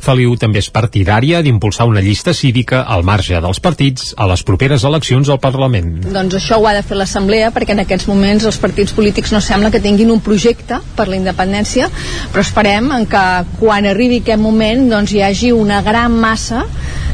Feliu 0.00 0.34
també 0.40 0.62
és 0.62 0.70
partidària 0.72 1.42
d'impulsar 1.44 1.86
una 1.88 2.00
llista 2.00 2.32
cívica 2.34 2.82
al 2.88 3.04
marge 3.04 3.40
dels 3.40 3.60
partits 3.60 4.14
a 4.16 4.26
les 4.30 4.42
properes 4.46 4.84
eleccions 4.88 5.28
al 5.28 5.40
Parlament. 5.42 5.92
Doncs 6.06 6.38
això 6.38 6.60
ho 6.60 6.68
ha 6.68 6.74
de 6.76 6.84
fer 6.86 6.96
l'Assemblea 6.96 7.50
perquè 7.52 7.76
en 7.76 7.84
aquests 7.84 8.08
moments 8.08 8.46
els 8.48 8.60
partits 8.62 8.94
polítics 8.96 9.34
no 9.34 9.42
sembla 9.44 9.70
que 9.70 9.82
tinguin 9.84 10.10
un 10.10 10.22
projecte 10.24 10.80
per 10.96 11.08
la 11.10 11.18
independència, 11.18 11.90
però 12.32 12.44
esperem 12.44 12.90
en 12.96 13.06
que 13.10 13.24
quan 13.60 13.88
arribi 13.90 14.22
aquest 14.24 14.40
moment 14.40 14.88
doncs 14.90 15.12
hi 15.12 15.22
hagi 15.26 15.52
una 15.52 15.82
gran 15.84 16.16
massa 16.16 16.64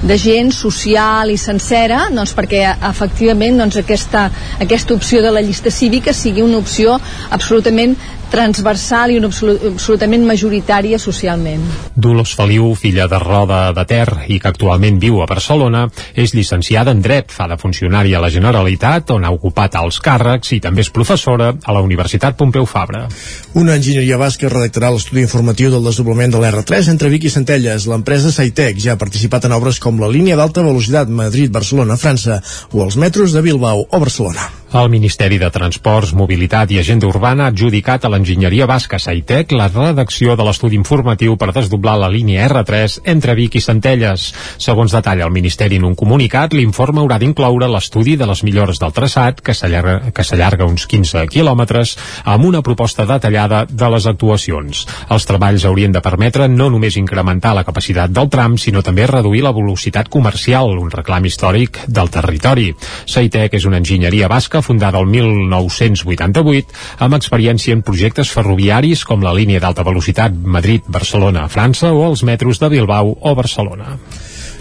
de 0.06 0.18
gent 0.20 0.52
social 0.52 1.30
i 1.32 1.38
sencera 1.40 2.06
doncs 2.14 2.34
perquè 2.36 2.62
efectivament 2.90 3.58
doncs, 3.58 3.78
aquesta, 3.80 4.28
aquesta 4.60 4.94
opció 4.94 5.22
de 5.24 5.32
la 5.32 5.42
llista 5.42 5.72
cívica 5.72 6.14
sigui 6.14 6.44
una 6.44 6.60
opció 6.62 6.98
absolutament 7.30 7.96
transversal 8.30 9.12
i 9.12 9.18
una 9.20 9.30
absolut, 9.30 9.62
absolutament 9.72 10.24
majoritària 10.26 10.98
socialment. 10.98 11.62
Dolors 11.94 12.34
Feliu, 12.36 12.72
filla 12.78 13.06
de 13.10 13.20
Roda 13.22 13.60
de 13.76 13.84
Ter 13.88 14.06
i 14.28 14.40
que 14.42 14.50
actualment 14.50 14.98
viu 15.02 15.20
a 15.22 15.28
Barcelona, 15.30 15.86
és 16.14 16.34
llicenciada 16.34 16.92
en 16.94 17.02
Dret, 17.04 17.30
fa 17.32 17.46
de 17.50 17.58
funcionària 17.60 18.18
a 18.18 18.24
la 18.24 18.32
Generalitat, 18.32 19.12
on 19.14 19.24
ha 19.24 19.32
ocupat 19.34 19.78
alts 19.78 20.00
càrrecs 20.04 20.52
i 20.56 20.60
també 20.64 20.84
és 20.84 20.92
professora 20.92 21.52
a 21.54 21.76
la 21.76 21.82
Universitat 21.84 22.36
Pompeu 22.36 22.66
Fabra. 22.66 23.06
Una 23.54 23.76
enginyeria 23.78 24.18
basca 24.20 24.50
redactarà 24.52 24.90
l'estudi 24.92 25.24
informatiu 25.24 25.70
del 25.72 25.86
desdoblament 25.86 26.34
de 26.34 26.42
l'R3 26.42 26.92
entre 26.92 27.12
Vic 27.12 27.28
i 27.28 27.32
Centelles. 27.32 27.88
L'empresa 27.90 28.32
Saitec 28.34 28.80
ja 28.82 28.94
ha 28.94 29.00
participat 29.00 29.46
en 29.46 29.56
obres 29.56 29.80
com 29.82 30.00
la 30.02 30.10
línia 30.12 30.36
d'alta 30.36 30.64
velocitat 30.66 31.08
Madrid-Barcelona-França 31.08 32.42
o 32.72 32.84
els 32.84 32.98
metros 33.00 33.32
de 33.36 33.44
Bilbao 33.46 33.86
o 33.86 34.00
Barcelona. 34.02 34.50
El 34.76 34.90
Ministeri 34.90 35.38
de 35.40 35.48
Transports, 35.48 36.10
Mobilitat 36.12 36.68
i 36.74 36.76
Agenda 36.76 37.06
Urbana 37.08 37.46
ha 37.46 37.52
adjudicat 37.52 38.02
a 38.04 38.10
l'enginyeria 38.12 38.66
basca 38.68 38.98
Saitec 39.00 39.54
la 39.56 39.70
redacció 39.70 40.34
de 40.36 40.44
l'estudi 40.44 40.76
informatiu 40.76 41.38
per 41.40 41.48
desdoblar 41.56 41.94
la 41.96 42.10
línia 42.12 42.44
R3 42.44 42.98
entre 43.08 43.32
Vic 43.38 43.56
i 43.56 43.62
Centelles. 43.64 44.26
Segons 44.60 44.92
detalla 44.92 45.24
el 45.24 45.32
Ministeri 45.32 45.78
en 45.80 45.86
un 45.88 45.94
comunicat, 45.96 46.52
l'informe 46.52 47.00
haurà 47.00 47.16
d'incloure 47.22 47.70
l'estudi 47.72 48.18
de 48.20 48.28
les 48.28 48.42
millores 48.44 48.82
del 48.82 48.92
traçat, 48.92 49.40
que 49.40 49.54
s'allarga 49.56 50.68
uns 50.68 50.84
15 50.84 51.24
quilòmetres, 51.32 51.94
amb 52.24 52.44
una 52.44 52.60
proposta 52.60 53.08
detallada 53.08 53.64
de 53.64 53.90
les 53.96 54.10
actuacions. 54.12 54.84
Els 55.08 55.28
treballs 55.30 55.64
haurien 55.64 55.96
de 55.96 56.04
permetre 56.04 56.50
no 56.52 56.68
només 56.68 57.00
incrementar 57.00 57.54
la 57.56 57.64
capacitat 57.64 58.12
del 58.12 58.28
tram, 58.28 58.60
sinó 58.60 58.84
també 58.84 59.08
reduir 59.08 59.40
la 59.46 59.56
velocitat 59.56 60.12
comercial, 60.12 60.76
un 60.76 60.92
reclam 60.92 61.24
històric 61.24 61.86
del 61.88 62.12
territori. 62.12 62.68
Saitec 63.06 63.56
és 63.56 63.64
una 63.64 63.80
enginyeria 63.80 64.28
basca 64.28 64.65
fundada 64.66 65.00
el 65.02 65.08
1988, 65.14 66.76
amb 67.06 67.18
experiència 67.18 67.76
en 67.76 67.84
projectes 67.86 68.32
ferroviaris 68.34 69.06
com 69.08 69.24
la 69.24 69.34
línia 69.36 69.62
d'alta 69.62 69.86
velocitat 69.86 70.34
Madrid-Barcelona-França 70.34 71.94
o 71.94 72.06
els 72.10 72.26
metros 72.26 72.62
de 72.62 72.72
Bilbao 72.74 73.14
o 73.20 73.36
Barcelona. 73.38 73.96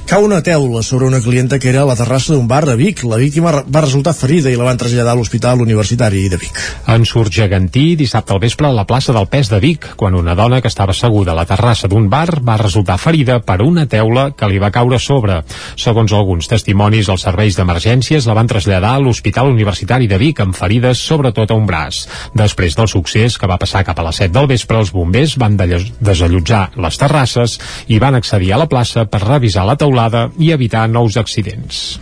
Cau 0.05 0.21
una 0.21 0.43
teula 0.45 0.83
sobre 0.83 1.07
una 1.07 1.19
clienta 1.19 1.57
que 1.57 1.69
era 1.71 1.81
a 1.81 1.85
la 1.89 1.95
terrassa 1.97 2.35
d'un 2.35 2.45
bar 2.45 2.67
de 2.69 2.75
Vic. 2.77 2.99
La 3.09 3.17
víctima 3.17 3.49
va 3.65 3.81
resultar 3.81 4.11
ferida 4.13 4.51
i 4.53 4.55
la 4.55 4.67
van 4.67 4.77
traslladar 4.77 5.15
a 5.15 5.17
l'Hospital 5.17 5.63
Universitari 5.63 6.27
de 6.29 6.37
Vic. 6.37 6.59
En 6.93 7.07
surt 7.09 7.33
gegantí 7.33 7.95
dissabte 7.97 8.35
al 8.35 8.39
vespre 8.43 8.67
a 8.69 8.71
la 8.75 8.83
plaça 8.85 9.15
del 9.17 9.25
Pes 9.25 9.49
de 9.49 9.57
Vic, 9.63 9.87
quan 9.97 10.13
una 10.13 10.35
dona 10.37 10.59
que 10.61 10.69
estava 10.69 10.93
asseguda 10.93 11.33
a 11.33 11.35
la 11.39 11.47
terrassa 11.49 11.89
d'un 11.89 12.05
bar 12.07 12.37
va 12.45 12.59
resultar 12.61 12.99
ferida 13.01 13.39
per 13.41 13.63
una 13.65 13.87
teula 13.89 14.27
que 14.37 14.45
li 14.51 14.61
va 14.61 14.69
caure 14.69 14.99
sobre. 15.01 15.39
Segons 15.73 16.13
alguns 16.13 16.51
testimonis, 16.53 17.09
els 17.09 17.25
serveis 17.25 17.57
d'emergències 17.57 18.29
la 18.29 18.37
van 18.37 18.51
traslladar 18.53 18.93
a 18.99 19.01
l'Hospital 19.01 19.49
Universitari 19.49 20.05
de 20.05 20.21
Vic 20.21 20.43
amb 20.45 20.53
ferides 20.53 21.01
sobretot 21.01 21.49
a 21.49 21.57
un 21.57 21.65
braç. 21.65 22.03
Després 22.37 22.77
del 22.77 22.91
succés 22.93 23.39
que 23.41 23.49
va 23.49 23.57
passar 23.57 23.81
cap 23.89 23.97
a 23.97 24.05
les 24.11 24.21
7 24.21 24.37
del 24.37 24.53
vespre, 24.53 24.77
els 24.77 24.93
bombers 24.93 25.33
van 25.41 25.57
desallotjar 25.57 26.63
les 26.77 27.01
terrasses 27.01 27.57
i 27.89 27.97
van 27.97 28.21
accedir 28.21 28.53
a 28.53 28.61
la 28.61 28.69
plaça 28.69 29.09
per 29.09 29.25
revisar 29.25 29.65
la 29.65 29.73
teulada 29.73 29.94
teulada 29.95 30.31
i 30.37 30.51
evitar 30.51 30.89
nous 30.89 31.17
accidents. 31.17 31.99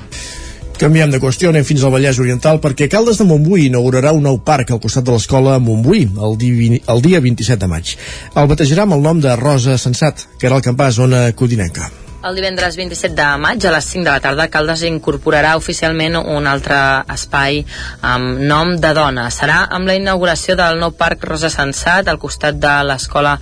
Canviem 0.79 1.12
de 1.13 1.19
qüestió, 1.21 1.51
anem 1.53 1.63
fins 1.63 1.83
al 1.85 1.93
Vallès 1.93 2.17
Oriental 2.19 2.57
perquè 2.59 2.89
Caldes 2.89 3.21
de 3.21 3.27
Montbui 3.29 3.67
inaugurarà 3.67 4.12
un 4.12 4.25
nou 4.25 4.39
parc 4.43 4.73
al 4.73 4.81
costat 4.81 5.05
de 5.05 5.13
l'escola 5.13 5.59
Montbui 5.62 6.07
el, 6.17 6.38
di 6.41 6.81
el 6.81 7.03
dia 7.05 7.21
27 7.21 7.62
de 7.62 7.69
maig. 7.69 7.95
El 8.35 8.50
batejarà 8.50 8.88
amb 8.88 8.97
el 8.97 9.05
nom 9.05 9.21
de 9.21 9.35
Rosa 9.38 9.77
Sensat, 9.77 10.25
que 10.39 10.50
era 10.50 10.57
el 10.57 10.65
campàs 10.65 10.97
zona 10.97 11.29
codinenca. 11.38 12.02
El 12.24 12.38
divendres 12.39 12.77
27 12.80 13.18
de 13.18 13.24
maig 13.36 13.65
a 13.68 13.72
les 13.74 13.88
5 13.92 14.06
de 14.06 14.12
la 14.13 14.22
tarda 14.24 14.46
Caldes 14.48 14.86
incorporarà 14.88 15.58
oficialment 15.60 16.15
un 16.15 16.46
altre 16.48 16.77
espai 17.12 17.58
amb 18.00 18.39
nom 18.39 18.77
de 18.80 18.94
dona. 18.96 19.25
Serà 19.27 19.58
amb 19.75 19.89
la 19.92 19.98
inauguració 20.00 20.56
del 20.56 20.80
nou 20.80 20.94
parc 20.96 21.25
Rosa 21.27 21.50
Sensat 21.51 22.08
al 22.08 22.22
costat 22.22 22.62
de 22.63 22.77
l'escola 22.88 23.34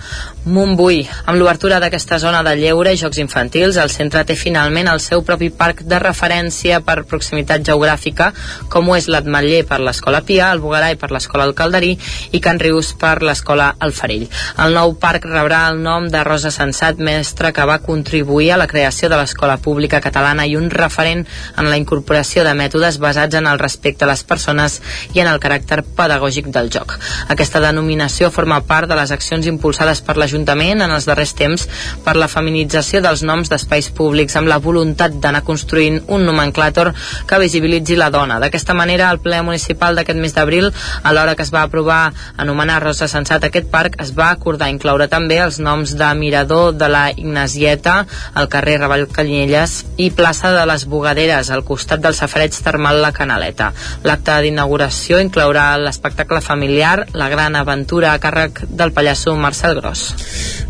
Montbui. 0.42 1.04
Amb 1.30 1.38
l'obertura 1.38 1.78
d'aquesta 1.78 2.18
zona 2.18 2.40
de 2.42 2.56
lleure 2.58 2.90
i 2.90 2.98
jocs 2.98 3.20
infantils, 3.22 3.78
el 3.78 3.92
centre 3.94 4.24
té 4.26 4.34
finalment 4.34 4.90
el 4.90 4.98
seu 5.04 5.22
propi 5.22 5.52
parc 5.54 5.84
de 5.86 6.02
referència 6.02 6.80
per 6.82 7.04
proximitat 7.06 7.62
geogràfica, 7.70 8.32
com 8.66 8.90
ho 8.90 8.98
és 8.98 9.06
l'Atmetller 9.06 9.62
per 9.70 9.78
l'Escola 9.78 10.24
Pia, 10.26 10.50
el 10.50 10.64
Bugarai 10.64 10.98
per 10.98 11.12
l'Escola 11.14 11.46
El 11.46 11.54
Calderí 11.54 11.92
i 12.34 12.42
Can 12.42 12.58
Rius 12.58 12.90
per 12.98 13.20
l'Escola 13.22 13.76
El 13.78 13.94
Farell. 13.94 14.26
El 14.66 14.74
nou 14.74 14.98
parc 14.98 15.30
rebrà 15.30 15.68
el 15.70 15.78
nom 15.86 16.10
de 16.10 16.26
Rosa 16.26 16.50
Sensat, 16.50 16.98
mestre 16.98 17.54
que 17.54 17.70
va 17.70 17.78
contribuir 17.86 18.50
a 18.50 18.58
la 18.58 18.70
creació 18.72 19.10
de 19.12 19.20
l'escola 19.20 19.58
pública 19.60 20.00
catalana 20.00 20.46
i 20.48 20.56
un 20.56 20.70
referent 20.72 21.26
en 21.56 21.68
la 21.68 21.78
incorporació 21.80 22.46
de 22.46 22.54
mètodes 22.58 22.98
basats 23.02 23.36
en 23.38 23.46
el 23.50 23.60
respecte 23.60 24.06
a 24.06 24.10
les 24.10 24.24
persones 24.24 24.80
i 25.12 25.20
en 25.22 25.28
el 25.30 25.40
caràcter 25.42 25.82
pedagògic 25.96 26.48
del 26.54 26.70
joc. 26.72 26.96
Aquesta 27.32 27.60
denominació 27.60 28.32
forma 28.32 28.62
part 28.66 28.88
de 28.88 28.96
les 28.98 29.12
accions 29.14 29.46
impulsades 29.50 30.00
per 30.02 30.16
l'Ajuntament 30.16 30.82
en 30.84 30.94
els 30.96 31.06
darrers 31.08 31.34
temps 31.38 31.68
per 32.04 32.16
la 32.16 32.30
feminització 32.32 33.02
dels 33.04 33.24
noms 33.26 33.52
d'espais 33.52 33.90
públics 33.92 34.36
amb 34.40 34.48
la 34.50 34.60
voluntat 34.62 35.18
d'anar 35.20 35.44
construint 35.44 36.00
un 36.08 36.24
nomenclàtor 36.26 36.92
que 37.28 37.40
visibilitzi 37.42 37.96
la 38.00 38.10
dona. 38.14 38.38
D'aquesta 38.40 38.74
manera, 38.78 39.10
el 39.12 39.20
ple 39.22 39.42
municipal 39.44 39.98
d'aquest 39.98 40.18
mes 40.18 40.34
d'abril, 40.34 40.70
a 41.02 41.12
l'hora 41.12 41.36
que 41.36 41.44
es 41.44 41.52
va 41.52 41.64
aprovar 41.66 42.12
anomenar 42.36 42.80
Rosa 42.82 43.08
Sensat 43.10 43.44
aquest 43.48 43.68
parc, 43.72 43.98
es 44.02 44.14
va 44.16 44.30
acordar 44.32 44.70
incloure 44.72 45.08
també 45.12 45.38
els 45.42 45.58
noms 45.60 45.96
de 45.98 46.08
Mirador 46.18 46.72
de 46.78 46.88
la 46.88 47.04
Ignasieta, 47.10 48.06
el 48.38 48.48
carrer 48.48 48.61
carrer 48.62 48.78
Raval 48.78 49.08
Canyelles 49.10 49.72
i 49.98 50.12
plaça 50.14 50.52
de 50.54 50.62
les 50.70 50.84
Bogaderes, 50.86 51.48
al 51.50 51.64
costat 51.66 51.98
del 51.98 52.14
safareig 52.14 52.54
termal 52.62 53.00
La 53.02 53.10
Canaleta. 53.10 53.72
L'acte 54.06 54.36
d'inauguració 54.44 55.18
inclourà 55.18 55.72
l'espectacle 55.82 56.38
familiar 56.40 57.08
La 57.18 57.26
Gran 57.32 57.58
Aventura 57.58 58.12
a 58.12 58.20
càrrec 58.22 58.62
del 58.70 58.92
pallasso 58.94 59.34
Marcel 59.34 59.74
Gros. 59.80 60.04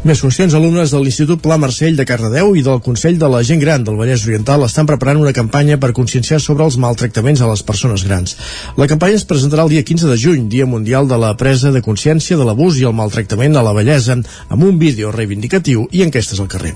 Més 0.08 0.22
qüestions, 0.25 0.56
alumnes 0.56 0.90
de 0.90 1.02
l'Institut 1.02 1.42
Pla 1.44 1.58
Marcell 1.61 1.99
de 1.99 2.06
Cardedeu 2.08 2.56
i 2.56 2.64
del 2.64 2.80
Consell 2.82 3.20
de 3.20 3.28
la 3.28 3.42
Gent 3.44 3.61
Gran 3.61 3.84
del 3.84 4.00
Vallès 4.00 4.25
Oriental 4.25 4.64
estan 4.64 4.88
preparant 4.88 5.20
una 5.20 5.34
campanya 5.37 5.76
per 5.76 5.92
conscienciar 5.92 6.40
sobre 6.40 6.64
els 6.64 6.80
maltractaments 6.80 7.44
a 7.44 7.50
les 7.52 7.62
persones 7.62 8.06
grans. 8.08 8.38
La 8.80 8.88
campanya 8.88 9.20
es 9.20 9.28
presentarà 9.28 9.68
el 9.68 9.75
dia 9.76 9.84
15 9.84 10.08
de 10.08 10.16
juny, 10.16 10.49
Dia 10.49 10.64
Mundial 10.66 11.12
de 11.12 11.20
la 11.20 11.34
Presa 11.37 11.75
de 11.76 11.84
Consciència 11.84 12.40
de 12.40 12.49
l'Abús 12.49 12.80
i 12.80 12.88
el 12.88 12.96
Maltractament 12.96 13.61
a 13.61 13.66
la 13.68 13.76
Bellesa, 13.76 14.16
amb 14.49 14.64
un 14.64 14.80
vídeo 14.80 15.12
reivindicatiu 15.12 15.87
i 15.92 16.02
enquestes 16.08 16.40
al 16.40 16.50
carrer. 16.50 16.72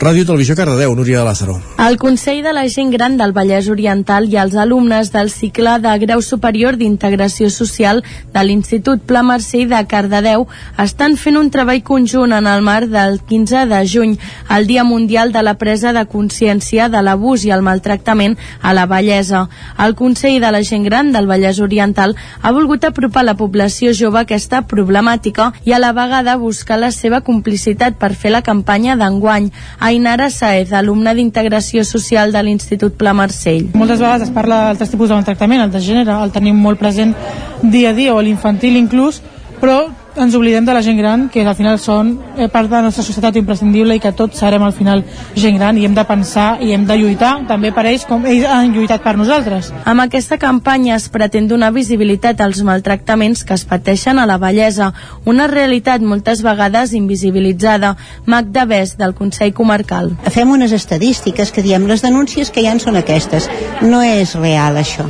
Ràdio 0.00 0.24
Televisió 0.24 0.53
Televisió 0.54 0.64
Cardedeu, 0.64 0.94
Núria 0.94 1.18
de 1.18 1.24
Lázaro. 1.24 1.60
El 1.78 1.98
Consell 1.98 2.42
de 2.42 2.52
la 2.52 2.68
Gent 2.68 2.90
Gran 2.92 3.16
del 3.16 3.32
Vallès 3.32 3.68
Oriental 3.68 4.28
i 4.30 4.36
els 4.40 4.54
alumnes 4.56 5.10
del 5.12 5.30
cicle 5.30 5.78
de 5.82 5.92
Grau 5.98 6.22
Superior 6.22 6.76
d'Integració 6.76 7.50
Social 7.50 8.02
de 8.32 8.44
l'Institut 8.44 9.02
Pla 9.04 9.22
Mercè 9.22 9.64
de 9.68 9.80
Cardedeu 9.90 10.46
estan 10.82 11.16
fent 11.20 11.36
un 11.36 11.50
treball 11.50 11.82
conjunt 11.82 12.32
en 12.32 12.46
el 12.46 12.62
marc 12.62 12.88
del 12.92 13.20
15 13.20 13.66
de 13.70 13.80
juny, 13.86 14.16
el 14.56 14.66
Dia 14.66 14.84
Mundial 14.84 15.32
de 15.32 15.42
la 15.42 15.54
Presa 15.58 15.92
de 15.92 16.04
Consciència 16.06 16.88
de 16.88 17.02
l'Abús 17.02 17.44
i 17.44 17.52
el 17.54 17.62
Maltractament 17.62 18.36
a 18.62 18.74
la 18.74 18.86
Vallesa. 18.86 19.48
El 19.78 19.94
Consell 19.94 20.40
de 20.40 20.52
la 20.54 20.62
Gent 20.62 20.84
Gran 20.84 21.12
del 21.12 21.28
Vallès 21.30 21.60
Oriental 21.60 22.16
ha 22.42 22.52
volgut 22.52 22.84
apropar 22.84 23.24
la 23.24 23.36
població 23.36 23.92
jove 23.92 24.22
a 24.22 24.26
aquesta 24.28 24.62
problemàtica 24.70 25.52
i 25.64 25.72
a 25.72 25.82
la 25.82 25.92
vegada 25.92 26.36
buscar 26.36 26.78
la 26.78 26.92
seva 26.92 27.20
complicitat 27.20 27.98
per 27.98 28.14
fer 28.14 28.32
la 28.32 28.42
campanya 28.42 28.96
d'enguany. 28.96 29.50
Ainara 29.80 30.30
Saez, 30.44 30.74
alumne 30.76 31.14
d'Integració 31.16 31.86
Social 31.88 32.32
de 32.34 32.42
l'Institut 32.44 32.98
Pla 33.00 33.14
Marcell. 33.16 33.70
Moltes 33.72 34.02
vegades 34.02 34.26
es 34.26 34.32
parla 34.34 34.58
d'altres 34.66 34.90
tipus 34.92 35.08
de 35.08 35.16
maltractament, 35.16 35.62
el 35.64 35.72
de 35.72 35.80
gènere 35.80 36.18
el 36.20 36.34
tenim 36.34 36.58
molt 36.60 36.76
present 36.82 37.14
dia 37.62 37.94
a 37.94 37.96
dia 37.96 38.12
o 38.12 38.20
l'infantil 38.20 38.76
inclús, 38.76 39.22
però 39.62 39.86
ens 40.16 40.34
oblidem 40.34 40.64
de 40.64 40.74
la 40.74 40.82
gent 40.82 40.98
gran, 40.98 41.28
que 41.28 41.42
al 41.42 41.56
final 41.58 41.78
són 41.82 42.12
eh, 42.36 42.46
part 42.52 42.68
de 42.70 42.76
la 42.76 42.84
nostra 42.86 43.02
societat 43.02 43.36
imprescindible 43.40 43.96
i 43.96 44.02
que 44.02 44.12
tots 44.14 44.38
serem 44.38 44.62
al 44.62 44.74
final 44.76 45.02
gent 45.34 45.58
gran 45.58 45.78
i 45.78 45.86
hem 45.88 45.94
de 45.96 46.04
pensar 46.06 46.60
i 46.62 46.70
hem 46.74 46.84
de 46.86 46.96
lluitar 47.00 47.32
també 47.48 47.72
per 47.74 47.86
ells 47.90 48.06
com 48.06 48.26
ells 48.30 48.46
han 48.46 48.70
lluitat 48.76 49.02
per 49.02 49.16
nosaltres. 49.18 49.72
Amb 49.84 50.04
aquesta 50.04 50.38
campanya 50.38 50.94
es 50.96 51.08
pretén 51.10 51.48
donar 51.50 51.72
visibilitat 51.74 52.40
als 52.40 52.62
maltractaments 52.62 53.42
que 53.44 53.56
es 53.58 53.66
pateixen 53.66 54.18
a 54.18 54.26
la 54.30 54.38
bellesa, 54.38 54.92
una 55.24 55.48
realitat 55.50 56.02
moltes 56.02 56.44
vegades 56.46 56.94
invisibilitzada. 56.94 57.96
Magda 58.26 58.64
Bes, 58.64 58.96
del 58.96 59.14
Consell 59.14 59.52
Comarcal. 59.52 60.12
Fem 60.30 60.50
unes 60.50 60.72
estadístiques 60.72 61.50
que 61.50 61.62
diem 61.62 61.88
les 61.90 62.02
denúncies 62.06 62.50
que 62.54 62.62
hi 62.62 62.70
han 62.70 62.80
són 62.80 62.96
aquestes. 63.00 63.50
No 63.82 64.02
és 64.04 64.36
real 64.38 64.78
això, 64.78 65.08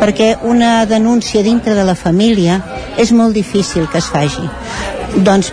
perquè 0.00 0.36
una 0.48 0.86
denúncia 0.86 1.44
dintre 1.44 1.76
de 1.76 1.84
la 1.84 1.94
família 1.94 2.62
és 2.96 3.12
molt 3.12 3.36
difícil 3.36 3.88
que 3.92 4.00
es 4.00 4.08
faci 4.08 4.45
doncs 5.16 5.52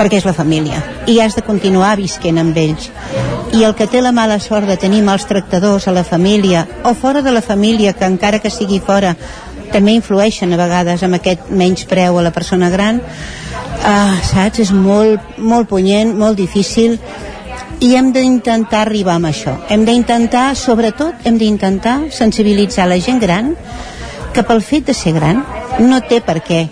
perquè 0.00 0.16
és 0.20 0.24
la 0.24 0.32
família. 0.32 0.80
I 1.06 1.18
has 1.20 1.36
de 1.36 1.44
continuar 1.44 1.96
visquent 2.00 2.40
amb 2.40 2.56
ells. 2.56 2.88
I 3.52 3.64
el 3.66 3.74
que 3.76 3.88
té 3.90 4.00
la 4.00 4.14
mala 4.16 4.38
sort 4.40 4.68
de 4.70 4.78
tenir 4.80 5.02
mals 5.04 5.26
tractadors 5.28 5.88
a 5.88 5.92
la 5.92 6.04
família 6.04 6.66
o 6.84 6.94
fora 6.94 7.20
de 7.22 7.32
la 7.34 7.42
família 7.42 7.92
que 7.92 8.08
encara 8.08 8.40
que 8.40 8.50
sigui 8.50 8.80
fora 8.80 9.16
també 9.70 9.92
influeixen 9.94 10.52
a 10.52 10.58
vegades 10.58 11.02
amb 11.06 11.18
aquest 11.18 11.50
menys 11.50 11.84
preu 11.90 12.18
a 12.18 12.22
la 12.24 12.32
persona 12.34 12.70
gran 12.70 13.00
uh, 13.00 14.16
saps? 14.26 14.62
És 14.64 14.72
molt, 14.72 15.36
molt 15.38 15.68
punyent, 15.70 16.14
molt 16.16 16.38
difícil 16.38 16.96
i 17.80 17.94
hem 17.96 18.10
d'intentar 18.12 18.84
arribar 18.84 19.16
amb 19.16 19.30
això. 19.30 19.56
Hem 19.72 19.86
d'intentar, 19.88 20.54
sobretot 20.56 21.24
hem 21.24 21.38
d'intentar 21.40 22.10
sensibilitzar 22.12 22.88
la 22.90 23.00
gent 23.00 23.20
gran 23.22 23.54
que 24.34 24.44
pel 24.46 24.60
fet 24.62 24.90
de 24.90 24.94
ser 24.94 25.14
gran 25.16 25.44
no 25.80 26.00
té 26.08 26.20
per 26.24 26.40
què 26.44 26.66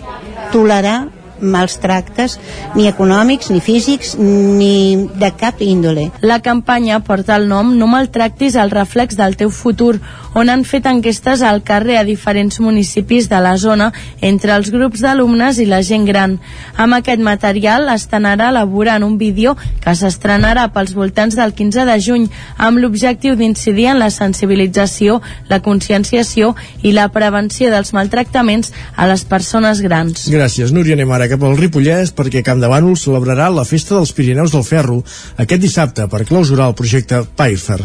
tolerar 0.53 1.07
mals 1.41 1.79
tractes 1.79 2.37
ni 2.75 2.87
econòmics, 2.89 3.49
ni 3.53 3.61
físics, 3.61 4.15
ni 4.19 5.09
de 5.19 5.31
cap 5.37 5.61
índole. 5.61 6.09
La 6.21 6.39
campanya 6.41 6.99
porta 7.05 7.35
el 7.35 7.47
nom 7.49 7.75
No 7.79 7.87
maltractis 7.87 8.55
el 8.55 8.71
reflex 8.71 9.17
del 9.17 9.37
teu 9.37 9.49
futur, 9.49 9.99
on 10.33 10.49
han 10.49 10.63
fet 10.65 10.85
enquestes 10.89 11.41
al 11.41 11.63
carrer 11.65 11.97
a 11.99 12.05
diferents 12.05 12.59
municipis 12.59 13.29
de 13.29 13.39
la 13.41 13.55
zona 13.57 13.91
entre 14.21 14.53
els 14.55 14.69
grups 14.73 15.01
d'alumnes 15.01 15.59
i 15.59 15.65
la 15.69 15.81
gent 15.85 16.05
gran. 16.05 16.37
Amb 16.77 16.99
aquest 16.99 17.21
material 17.23 17.89
estan 17.93 18.27
ara 18.29 18.49
elaborant 18.53 19.03
un 19.05 19.17
vídeo 19.17 19.55
que 19.83 19.95
s'estrenarà 19.95 20.67
pels 20.73 20.93
voltants 20.97 21.37
del 21.39 21.53
15 21.53 21.85
de 21.89 21.97
juny 22.03 22.27
amb 22.57 22.79
l'objectiu 22.79 23.35
d'incidir 23.39 23.89
en 23.93 23.99
la 23.99 24.09
sensibilització, 24.13 25.19
la 25.49 25.61
conscienciació 25.65 26.55
i 26.83 26.93
la 26.93 27.09
prevenció 27.13 27.71
dels 27.73 27.93
maltractaments 27.93 28.73
a 28.95 29.07
les 29.09 29.25
persones 29.25 29.81
grans. 29.81 30.27
Gràcies, 30.29 30.73
Núria. 30.75 30.97
Anem 30.99 31.11
ara 31.15 31.28
cap 31.29 31.43
al 31.45 31.57
Ripollès 31.57 32.11
perquè 32.17 32.41
Camp 32.45 32.59
de 32.61 32.69
Bànol 32.71 32.97
celebrarà 32.97 33.49
la 33.53 33.65
Festa 33.67 33.95
dels 33.95 34.11
Pirineus 34.17 34.53
del 34.55 34.65
Ferro 34.65 34.97
aquest 35.37 35.61
dissabte 35.61 36.07
per 36.09 36.25
clausurar 36.25 36.69
el 36.71 36.75
projecte 36.77 37.21
Paifer. 37.37 37.79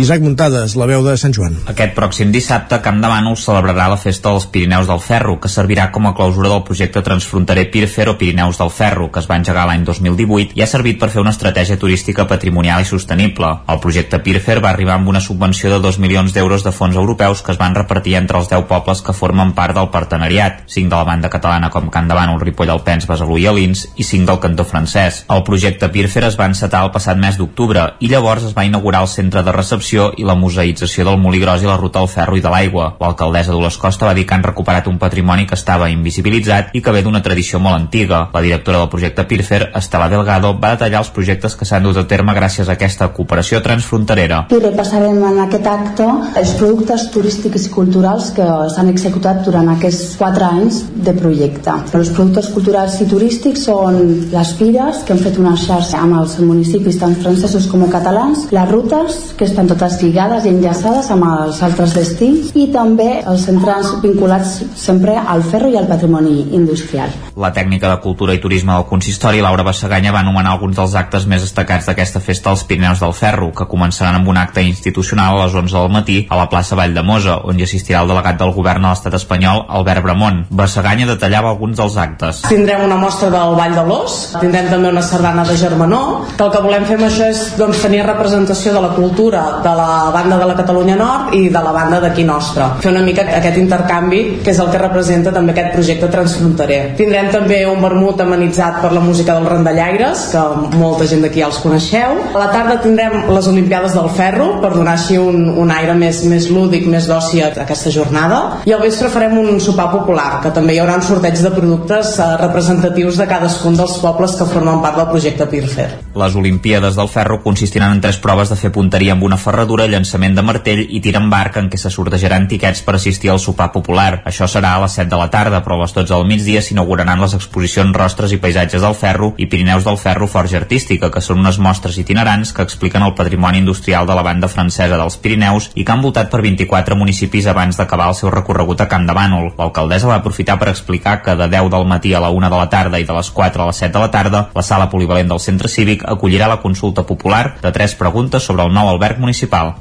Isaac 0.00 0.22
Muntades, 0.24 0.76
la 0.76 0.88
veu 0.90 1.04
de 1.06 1.16
Sant 1.20 1.34
Joan. 1.36 1.56
Aquest 1.70 1.94
pròxim 1.96 2.32
dissabte, 2.34 2.80
Camp 2.84 3.00
de 3.02 3.10
Bànol 3.10 3.38
celebrarà 3.40 3.88
la 3.92 3.98
Festa 4.00 4.30
dels 4.30 4.46
Pirineus 4.52 4.88
del 4.90 5.00
Ferro, 5.00 5.38
que 5.40 5.50
servirà 5.52 5.88
com 5.94 6.08
a 6.08 6.14
clausura 6.16 6.50
del 6.52 6.64
projecte 6.66 7.02
transfronterer 7.04 7.70
Pirfer 7.72 8.08
o 8.12 8.16
Pirineus 8.20 8.60
del 8.60 8.72
Ferro, 8.74 9.10
que 9.10 9.22
es 9.22 9.30
va 9.30 9.38
engegar 9.40 9.66
l'any 9.68 9.86
2018 9.88 10.58
i 10.58 10.64
ha 10.64 10.70
servit 10.70 11.00
per 11.00 11.10
fer 11.14 11.22
una 11.24 11.32
estratègia 11.34 11.78
turística 11.80 12.28
patrimonial 12.30 12.84
i 12.84 12.88
sostenible. 12.88 13.50
El 13.68 13.80
projecte 13.80 14.20
Pirfer 14.24 14.60
va 14.64 14.74
arribar 14.74 14.98
amb 14.98 15.08
una 15.14 15.24
subvenció 15.24 15.72
de 15.72 15.80
2 15.82 16.00
milions 16.04 16.36
d'euros 16.36 16.64
de 16.66 16.72
fons 16.72 16.96
europeus 16.96 17.42
que 17.42 17.52
es 17.54 17.60
van 17.60 17.74
repartir 17.74 18.18
entre 18.20 18.38
els 18.38 18.50
10 18.52 18.68
pobles 18.70 19.02
que 19.02 19.16
formen 19.16 19.54
part 19.56 19.74
del 19.76 19.90
partenariat, 19.94 20.64
5 20.68 20.90
de 20.90 20.96
la 20.96 21.08
banda 21.08 21.30
catalana 21.32 21.70
com 21.70 21.90
Camp 21.90 22.10
de 22.10 22.18
Bànol, 22.18 22.40
Ripoll, 22.74 22.84
Alpens, 22.84 23.06
Besalú 23.06 23.38
i 23.38 23.46
Alins 23.46 23.86
i 23.96 24.04
5 24.04 24.26
del 24.26 24.40
cantó 24.40 24.64
francès. 24.64 25.24
El 25.30 25.42
projecte 25.44 25.88
Pirfer 25.88 26.24
es 26.26 26.38
va 26.38 26.48
encetar 26.50 26.82
el 26.84 26.90
passat 26.92 27.16
mes 27.16 27.36
d'octubre 27.38 27.94
i 28.00 28.08
llavors 28.08 28.44
es 28.44 28.54
va 28.56 28.64
inaugurar 28.64 29.02
el 29.02 29.08
centre 29.08 29.42
de 29.42 29.52
recepció 29.52 30.12
i 30.16 30.24
la 30.24 30.34
museïtzació 30.34 31.04
del 31.04 31.20
Molí 31.20 31.40
Gros 31.40 31.62
i 31.62 31.68
la 31.68 31.76
ruta 31.76 32.00
del 32.00 32.08
ferro 32.08 32.36
i 32.36 32.42
de 32.42 32.50
l'aigua. 32.50 32.94
L'alcaldessa 33.00 33.52
Dolors 33.52 33.78
Costa 33.78 34.06
va 34.06 34.14
dir 34.14 34.26
que 34.26 34.34
han 34.34 34.44
recuperat 34.44 34.88
un 34.88 34.98
patrimoni 34.98 35.46
que 35.46 35.54
estava 35.54 35.90
invisibilitzat 35.90 36.74
i 36.74 36.82
que 36.82 36.92
ve 36.92 37.02
d'una 37.02 37.22
tradició 37.22 37.60
molt 37.60 37.76
antiga. 37.76 38.28
La 38.34 38.42
directora 38.42 38.82
del 38.82 38.90
projecte 38.90 39.24
Pirfer, 39.24 39.70
Estela 39.74 40.08
Delgado, 40.08 40.54
va 40.58 40.74
detallar 40.74 41.04
els 41.04 41.12
projectes 41.14 41.56
que 41.56 41.68
s'han 41.68 41.84
dut 41.84 41.98
a 42.00 42.06
terme 42.08 42.34
gràcies 42.34 42.68
a 42.68 42.76
aquesta 42.78 43.10
cooperació 43.14 43.62
transfronterera. 43.62 44.44
I 44.50 44.60
repassarem 44.60 45.22
en 45.30 45.40
aquest 45.46 45.70
acte 45.70 46.08
els 46.40 46.54
productes 46.58 47.08
turístics 47.14 47.68
i 47.68 47.74
culturals 47.74 48.32
que 48.34 48.46
s'han 48.74 48.90
executat 48.90 49.44
durant 49.46 49.70
aquests 49.74 50.16
quatre 50.18 50.44
anys 50.44 50.82
de 50.94 51.14
projecte. 51.16 51.74
Els 51.94 52.10
productes 52.10 52.48
culturals 52.48 52.63
i 52.64 53.06
turístics 53.08 53.66
són 53.66 53.98
les 54.32 54.52
fires, 54.56 55.02
que 55.04 55.12
han 55.12 55.20
fet 55.20 55.36
una 55.38 55.52
xarxa 55.58 55.98
amb 56.00 56.16
els 56.16 56.38
municipis 56.40 56.96
tant 57.00 57.12
francesos 57.20 57.66
com 57.68 57.84
catalans, 57.92 58.46
les 58.54 58.70
rutes, 58.70 59.18
que 59.36 59.44
estan 59.44 59.68
totes 59.68 59.98
lligades 60.00 60.46
i 60.46 60.52
enllaçades 60.52 61.10
amb 61.12 61.26
els 61.28 61.60
altres 61.62 61.92
destins, 61.94 62.54
i 62.56 62.70
també 62.72 63.20
els 63.20 63.44
centres 63.44 63.90
vinculats 64.02 64.62
sempre 64.80 65.18
al 65.18 65.44
ferro 65.44 65.68
i 65.68 65.76
al 65.76 65.88
patrimoni 65.90 66.54
industrial. 66.56 67.12
La 67.36 67.52
tècnica 67.52 67.90
de 67.90 68.00
cultura 68.00 68.34
i 68.34 68.40
turisme 68.40 68.72
del 68.72 68.86
consistori, 68.88 69.42
Laura 69.44 69.66
Bassaganya, 69.66 70.12
va 70.14 70.22
anomenar 70.24 70.54
alguns 70.54 70.78
dels 70.78 70.94
actes 70.96 71.28
més 71.28 71.44
destacats 71.44 71.90
d'aquesta 71.90 72.22
festa 72.24 72.50
als 72.50 72.64
Pirineus 72.64 73.02
del 73.04 73.12
Ferro, 73.12 73.50
que 73.52 73.68
començaran 73.68 74.20
amb 74.20 74.32
un 74.32 74.40
acte 74.40 74.64
institucional 74.64 75.36
a 75.36 75.44
les 75.44 75.58
11 75.60 75.76
del 75.76 75.92
matí 75.92 76.18
a 76.30 76.40
la 76.40 76.48
plaça 76.48 76.78
Vall 76.78 76.94
de 76.96 77.04
Mosa, 77.04 77.40
on 77.44 77.60
hi 77.60 77.68
assistirà 77.68 78.00
el 78.00 78.08
delegat 78.14 78.40
del 78.40 78.54
govern 78.56 78.86
a 78.86 78.94
l'estat 78.94 79.18
espanyol, 79.20 79.66
Albert 79.68 80.06
Bramont. 80.06 80.44
Bassaganya 80.50 81.10
detallava 81.12 81.52
alguns 81.52 81.76
dels 81.76 81.98
actes. 82.00 82.44
Tindrem 82.54 82.84
una 82.84 82.94
mostra 82.94 83.26
del 83.32 83.56
Vall 83.58 83.72
de 83.74 83.82
l'Os, 83.82 84.12
tindrem 84.38 84.68
també 84.70 84.92
una 84.92 85.02
sardana 85.02 85.42
de 85.42 85.56
Germanó, 85.58 86.02
que 86.36 86.44
el 86.44 86.52
que 86.54 86.60
volem 86.62 86.84
fer 86.86 86.94
amb 87.00 87.08
això 87.08 87.26
és 87.32 87.40
doncs, 87.58 87.80
tenir 87.82 88.04
representació 88.06 88.76
de 88.76 88.82
la 88.84 88.92
cultura 88.94 89.40
de 89.64 89.72
la 89.74 90.12
banda 90.14 90.38
de 90.38 90.46
la 90.46 90.54
Catalunya 90.60 90.94
Nord 91.00 91.34
i 91.34 91.48
de 91.50 91.62
la 91.64 91.72
banda 91.74 91.98
d'aquí 92.04 92.22
nostra. 92.22 92.68
Fer 92.78 92.92
una 92.92 93.02
mica 93.02 93.24
aquest 93.26 93.58
intercanvi, 93.58 94.20
que 94.44 94.52
és 94.52 94.60
el 94.62 94.70
que 94.70 94.78
representa 94.78 95.32
també 95.34 95.50
aquest 95.50 95.74
projecte 95.74 96.10
transfronterer. 96.12 96.78
Tindrem 97.00 97.32
també 97.34 97.58
un 97.66 97.82
vermut 97.82 98.22
amenitzat 98.22 98.78
per 98.84 98.92
la 98.94 99.02
música 99.02 99.34
dels 99.34 99.50
randallaires, 99.50 100.28
que 100.30 100.44
molta 100.78 101.10
gent 101.10 101.26
d'aquí 101.26 101.42
ja 101.42 101.50
els 101.50 101.58
coneixeu. 101.64 102.22
A 102.36 102.44
la 102.44 102.52
tarda 102.54 102.78
tindrem 102.86 103.32
les 103.34 103.50
Olimpiades 103.50 103.98
del 103.98 104.08
Ferro, 104.14 104.48
per 104.62 104.70
donar 104.76 104.94
així 104.94 105.18
un, 105.18 105.50
un 105.58 105.74
aire 105.74 105.98
més, 105.98 106.22
més 106.30 106.46
lúdic, 106.54 106.86
més 106.86 107.10
d'oci 107.10 107.42
a 107.42 107.50
aquesta 107.66 107.90
jornada. 107.98 108.40
I 108.62 108.78
al 108.78 108.86
vespre 108.86 109.10
farem 109.10 109.40
un 109.42 109.58
sopar 109.58 109.90
popular, 109.90 110.38
que 110.46 110.54
també 110.54 110.78
hi 110.78 110.82
haurà 110.84 111.00
un 111.02 111.06
sorteig 111.10 111.42
de 111.42 111.50
productes 111.58 112.14
eh, 112.22 112.43
representatius 112.44 113.18
de 113.18 113.26
cadascun 113.28 113.76
dels 113.78 113.96
pobles 114.02 114.36
que 114.38 114.46
formen 114.48 114.82
part 114.84 114.98
del 115.00 115.08
projecte 115.10 115.46
Pirfer. 115.50 115.88
Les 116.14 116.36
Olimpíades 116.38 116.94
del 116.94 117.08
Ferro 117.08 117.40
consistiran 117.42 117.96
en 117.96 118.00
tres 118.04 118.18
proves 118.22 118.52
de 118.52 118.58
fer 118.60 118.70
punteria 118.74 119.14
amb 119.16 119.24
una 119.26 119.38
ferradura, 119.40 119.88
llançament 119.90 120.36
de 120.36 120.44
martell 120.46 120.82
i 120.84 121.00
tir 121.02 121.16
amb 121.18 121.32
barca 121.32 121.62
en 121.62 121.70
què 121.72 121.80
se 121.80 121.90
sortejaran 121.90 122.46
tiquets 122.50 122.84
per 122.86 122.96
assistir 122.98 123.32
al 123.32 123.40
sopar 123.42 123.70
popular. 123.72 124.22
Això 124.28 124.46
serà 124.50 124.74
a 124.76 124.82
les 124.84 124.94
7 125.00 125.10
de 125.10 125.20
la 125.20 125.30
tarda, 125.32 125.62
però 125.64 125.78
a 125.78 125.84
les 125.84 125.96
12 125.96 126.12
del 126.12 126.28
migdia 126.28 126.62
s'inauguraran 126.62 127.22
les 127.22 127.34
exposicions 127.38 127.96
Rostres 127.96 128.34
i 128.36 128.40
Paisatges 128.42 128.84
del 128.84 128.94
Ferro 128.98 129.32
i 129.38 129.48
Pirineus 129.50 129.88
del 129.88 129.98
Ferro 129.98 130.28
Forja 130.30 130.60
Artística, 130.60 131.10
que 131.10 131.24
són 131.24 131.42
unes 131.42 131.58
mostres 131.58 131.98
itinerants 131.98 132.52
que 132.52 132.62
expliquen 132.66 133.02
el 133.02 133.16
patrimoni 133.18 133.62
industrial 133.64 134.06
de 134.06 134.18
la 134.18 134.26
banda 134.26 134.50
francesa 134.52 134.98
dels 135.00 135.18
Pirineus 135.18 135.70
i 135.74 135.84
que 135.84 135.94
han 135.94 136.04
voltat 136.04 136.30
per 136.30 136.42
24 136.44 136.98
municipis 137.00 137.48
abans 137.50 137.80
d'acabar 137.80 138.10
el 138.12 138.18
seu 138.18 138.30
recorregut 138.34 138.84
a 138.84 138.88
Camp 138.90 139.08
de 139.08 139.16
Bànol. 139.16 139.52
L'alcaldessa 139.58 140.10
va 140.10 140.20
aprofitar 140.20 140.58
per 140.60 140.70
explicar 140.70 141.20
que 141.22 141.36
de 141.38 141.48
10 141.48 141.70
del 141.72 141.88
matí 141.88 142.14
a 142.14 142.22
la 142.22 142.30
1 142.34 142.50
de 142.50 142.60
la 142.60 142.68
tarda 142.68 143.00
i 143.00 143.08
de 143.08 143.16
les 143.16 143.30
4 143.30 143.62
a 143.62 143.70
les 143.70 143.82
7 143.86 143.92
de 143.94 144.04
la 144.04 144.10
tarda, 144.10 144.44
la 144.54 144.66
sala 144.66 144.90
polivalent 144.92 145.30
del 145.30 145.40
centre 145.40 145.70
cívic 145.70 146.04
acollirà 146.04 146.50
la 146.50 146.60
consulta 146.60 147.06
popular 147.06 147.56
de 147.62 147.72
tres 147.72 147.94
preguntes 147.94 148.42
sobre 148.42 148.66
el 148.66 148.74
nou 148.74 148.90
alberg 148.90 149.22
municipal. 149.22 149.76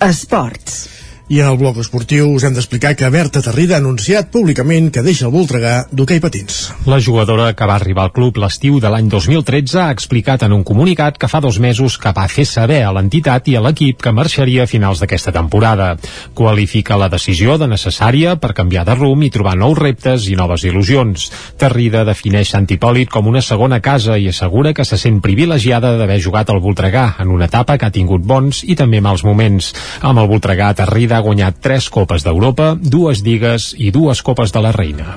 Esports. 0.00 0.97
I 1.28 1.42
en 1.42 1.48
el 1.50 1.58
bloc 1.60 1.76
esportiu 1.76 2.30
us 2.32 2.44
hem 2.48 2.54
d'explicar 2.56 2.94
que 2.96 3.08
Berta 3.12 3.42
Tarrida 3.44 3.74
ha 3.76 3.82
anunciat 3.82 4.30
públicament 4.32 4.86
que 4.88 5.02
deixa 5.04 5.26
el 5.26 5.32
Voltregà 5.34 5.82
d'hoquei 5.92 6.22
patins. 6.24 6.70
La 6.88 6.96
jugadora 7.04 7.50
que 7.52 7.66
va 7.68 7.74
arribar 7.76 8.06
al 8.06 8.14
club 8.16 8.38
l'estiu 8.40 8.78
de 8.80 8.88
l'any 8.88 9.10
2013 9.12 9.76
ha 9.82 9.90
explicat 9.92 10.46
en 10.46 10.54
un 10.56 10.62
comunicat 10.64 11.18
que 11.20 11.28
fa 11.28 11.42
dos 11.44 11.58
mesos 11.60 11.98
que 12.00 12.14
va 12.16 12.24
fer 12.32 12.46
saber 12.48 12.78
a 12.80 12.94
l'entitat 12.96 13.50
i 13.52 13.58
a 13.58 13.60
l'equip 13.60 14.00
que 14.00 14.12
marxaria 14.16 14.64
a 14.64 14.70
finals 14.70 15.02
d'aquesta 15.02 15.34
temporada. 15.36 15.90
Qualifica 16.32 16.96
la 16.96 17.10
decisió 17.12 17.58
de 17.60 17.68
necessària 17.68 18.38
per 18.40 18.54
canviar 18.56 18.86
de 18.88 18.96
rumb 18.96 19.28
i 19.28 19.30
trobar 19.34 19.58
nous 19.60 19.76
reptes 19.76 20.30
i 20.32 20.38
noves 20.40 20.64
il·lusions. 20.64 21.28
Tarrida 21.60 22.06
defineix 22.08 22.54
Sant 22.54 22.70
Hipòlit 22.72 23.12
com 23.12 23.28
una 23.28 23.44
segona 23.44 23.82
casa 23.84 24.16
i 24.16 24.30
assegura 24.32 24.72
que 24.72 24.88
se 24.88 24.96
sent 24.96 25.20
privilegiada 25.20 25.92
d'haver 26.00 26.22
jugat 26.24 26.48
al 26.48 26.64
Voltregà 26.64 27.18
en 27.20 27.36
una 27.36 27.52
etapa 27.52 27.76
que 27.76 27.92
ha 27.92 27.92
tingut 27.92 28.24
bons 28.24 28.64
i 28.64 28.80
també 28.80 29.04
mals 29.04 29.28
moments. 29.28 29.74
Amb 30.00 30.24
el 30.24 30.32
Voltregà, 30.32 30.72
Tarrida 30.72 31.17
ha 31.18 31.24
guanyat 31.24 31.58
tres 31.60 31.88
Copes 31.90 32.22
d'Europa, 32.22 32.76
dues 32.78 33.24
Lligues 33.26 33.72
i 33.76 33.90
dues 33.90 34.22
Copes 34.22 34.54
de 34.54 34.62
la 34.62 34.70
Reina. 34.72 35.16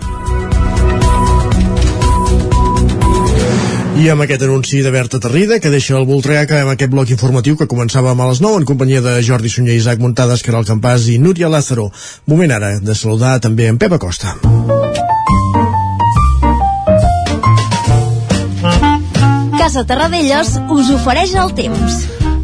I 4.02 4.08
amb 4.10 4.24
aquest 4.26 4.42
anunci 4.48 4.80
de 4.82 4.90
Berta 4.90 5.20
Tarrida, 5.22 5.60
que 5.62 5.70
deixa 5.70 5.94
el 6.00 6.08
Voltregà, 6.10 6.42
acabem 6.48 6.72
aquest 6.72 6.90
bloc 6.90 7.12
informatiu 7.14 7.58
que 7.60 7.68
començàvem 7.70 8.18
a 8.18 8.30
les 8.32 8.42
9 8.42 8.64
en 8.64 8.66
companyia 8.66 9.04
de 9.06 9.14
Jordi 9.22 9.52
Sunyer, 9.54 9.76
Isaac 9.78 10.02
Muntades, 10.02 10.42
Caral 10.42 10.66
Campàs 10.66 11.06
i 11.14 11.20
Núria 11.22 11.52
Lázaro. 11.54 11.92
Moment 12.26 12.56
ara 12.56 12.72
de 12.82 12.96
saludar 12.98 13.38
també 13.46 13.70
en 13.70 13.78
Pep 13.78 13.94
Acosta. 14.00 14.34
Casa 19.60 19.86
Terradellos 19.86 20.58
us 20.74 20.90
ofereix 20.98 21.38
el 21.38 21.54
temps. 21.62 22.02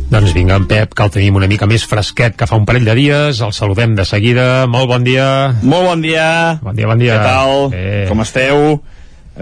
Doncs 0.07 0.31
vinga, 0.31 0.55
en 0.55 0.67
Pep, 0.69 0.93
que 0.95 1.03
el 1.03 1.11
tenim 1.11 1.35
una 1.35 1.49
mica 1.51 1.67
més 1.67 1.83
fresquet 1.83 2.37
que 2.39 2.47
fa 2.47 2.55
un 2.55 2.63
parell 2.67 2.85
de 2.87 2.93
dies. 2.95 3.41
El 3.43 3.51
saludem 3.51 3.95
de 3.97 4.05
seguida. 4.07 4.63
Molt 4.71 4.87
bon 4.87 5.03
dia. 5.03 5.27
Molt 5.61 5.89
bon 5.89 6.03
dia. 6.05 6.27
Bon 6.63 6.77
dia, 6.77 6.87
bon 6.87 7.01
dia. 7.01 7.17
Què 7.17 7.27
tal? 7.27 7.67
Bé. 7.73 7.89
Com 8.07 8.23
esteu? 8.23 8.79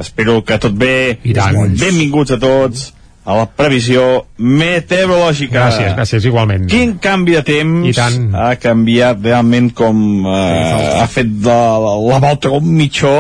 Espero 0.02 0.40
que 0.44 0.58
tot 0.64 0.74
bé. 0.74 1.20
I 1.22 1.36
tant. 1.38 1.60
Benvinguts 1.78 2.34
a 2.34 2.40
tots 2.42 2.90
a 3.26 3.38
la 3.38 3.46
previsió 3.46 4.26
meteorològica. 4.38 5.54
Gràcies, 5.58 5.94
gràcies, 5.98 6.26
igualment. 6.30 6.68
Quin 6.70 6.98
canvi 7.02 7.38
de 7.38 7.46
temps 7.46 7.88
I 7.90 7.94
tant. 7.98 8.28
ha 8.38 8.52
canviat 8.62 9.22
realment 9.26 9.72
com 9.78 10.26
eh, 10.30 11.00
ha 11.02 11.08
fet 11.10 11.30
de, 11.46 11.56
la, 11.86 11.96
la 12.10 12.20
volta 12.22 12.54
com 12.54 12.70
mitjó 12.70 13.16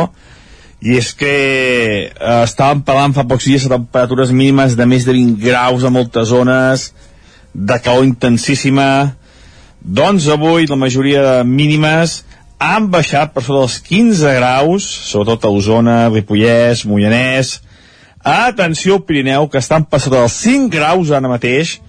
i 0.85 0.99
és 0.99 1.09
que 1.17 1.33
eh, 2.09 2.37
estàvem 2.43 2.83
parlant 2.85 3.15
fa 3.17 3.25
pocs 3.25 3.49
dies 3.49 3.65
de 3.65 3.73
temperatures 3.73 4.33
mínimes 4.33 4.77
de 4.77 4.85
més 4.89 5.07
de 5.09 5.17
20 5.17 5.41
graus 5.41 5.85
a 5.85 5.93
moltes 5.93 6.29
zones 6.29 6.91
de 7.55 7.79
calor 7.79 8.03
intensíssima. 8.03 9.15
Doncs 9.79 10.27
avui 10.27 10.67
la 10.67 10.75
majoria 10.75 11.21
de 11.23 11.35
mínimes 11.47 12.23
han 12.59 12.89
baixat 12.91 13.31
per 13.33 13.43
sota 13.43 13.61
dels 13.63 13.77
15 13.85 14.33
graus 14.37 14.87
sobretot 15.11 15.45
a 15.45 15.51
Osona, 15.53 15.97
Ripollès, 16.09 16.83
Moianès. 16.87 17.59
Atenció 18.25 18.99
Pirineu 19.05 19.47
que 19.47 19.61
estan 19.61 19.85
per 19.85 20.01
dels 20.03 20.39
5 20.43 20.69
graus 20.73 21.11
ara 21.11 21.31
mateix. 21.31 21.79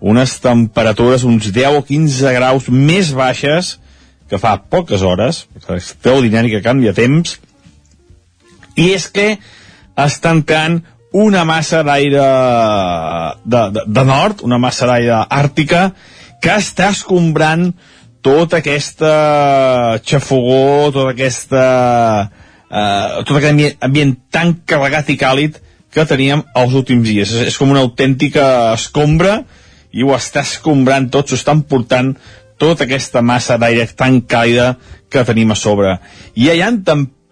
Unes 0.00 0.36
temperatures 0.42 1.24
uns 1.24 1.48
10 1.52 1.78
o 1.78 1.82
15 1.82 2.32
graus 2.36 2.68
més 2.68 3.12
baixes 3.16 3.76
que 4.28 4.38
fa 4.38 4.56
poques 4.58 5.02
hores. 5.02 5.46
Extraordinari 5.56 6.50
que 6.52 6.64
canvia 6.64 6.92
temps. 6.92 7.38
I 8.76 8.92
és 8.92 9.06
que 9.08 9.38
està 9.96 10.34
entrant 10.36 10.82
una 11.16 11.44
massa 11.48 11.82
d'aire 11.86 12.24
de, 13.44 13.62
de, 13.72 13.84
de 13.86 14.04
nord, 14.04 14.42
una 14.44 14.58
massa 14.60 14.88
d'aire 14.90 15.22
àrtica, 15.32 15.90
que 16.42 16.56
està 16.60 16.90
escombrant 16.92 17.70
tota 18.26 18.60
aquesta 18.60 19.12
xafogó, 20.04 20.90
tota 20.92 21.14
aquesta... 21.14 21.62
Eh, 22.66 23.22
tot 23.22 23.36
aquest 23.38 23.52
ambient, 23.52 23.76
ambient 23.86 24.16
tan 24.34 24.56
carregat 24.66 25.12
i 25.14 25.16
càlid 25.20 25.60
que 25.94 26.04
teníem 26.04 26.42
els 26.58 26.74
últims 26.76 27.06
dies. 27.06 27.30
És, 27.30 27.52
és 27.52 27.56
com 27.56 27.70
una 27.72 27.84
autèntica 27.86 28.74
escombra 28.74 29.38
i 29.96 30.04
ho 30.04 30.12
està 30.16 30.42
escombrant 30.44 31.08
tot, 31.14 31.30
s'ho 31.30 31.38
estan 31.38 31.62
portant 31.70 32.12
tota 32.60 32.84
aquesta 32.84 33.22
massa 33.24 33.56
d'aire 33.60 33.86
tan 33.96 34.20
càlida 34.28 34.74
que 35.08 35.24
tenim 35.24 35.54
a 35.54 35.56
sobre. 35.56 35.96
I 36.34 36.50
hi 36.50 36.60
ha 36.60 36.68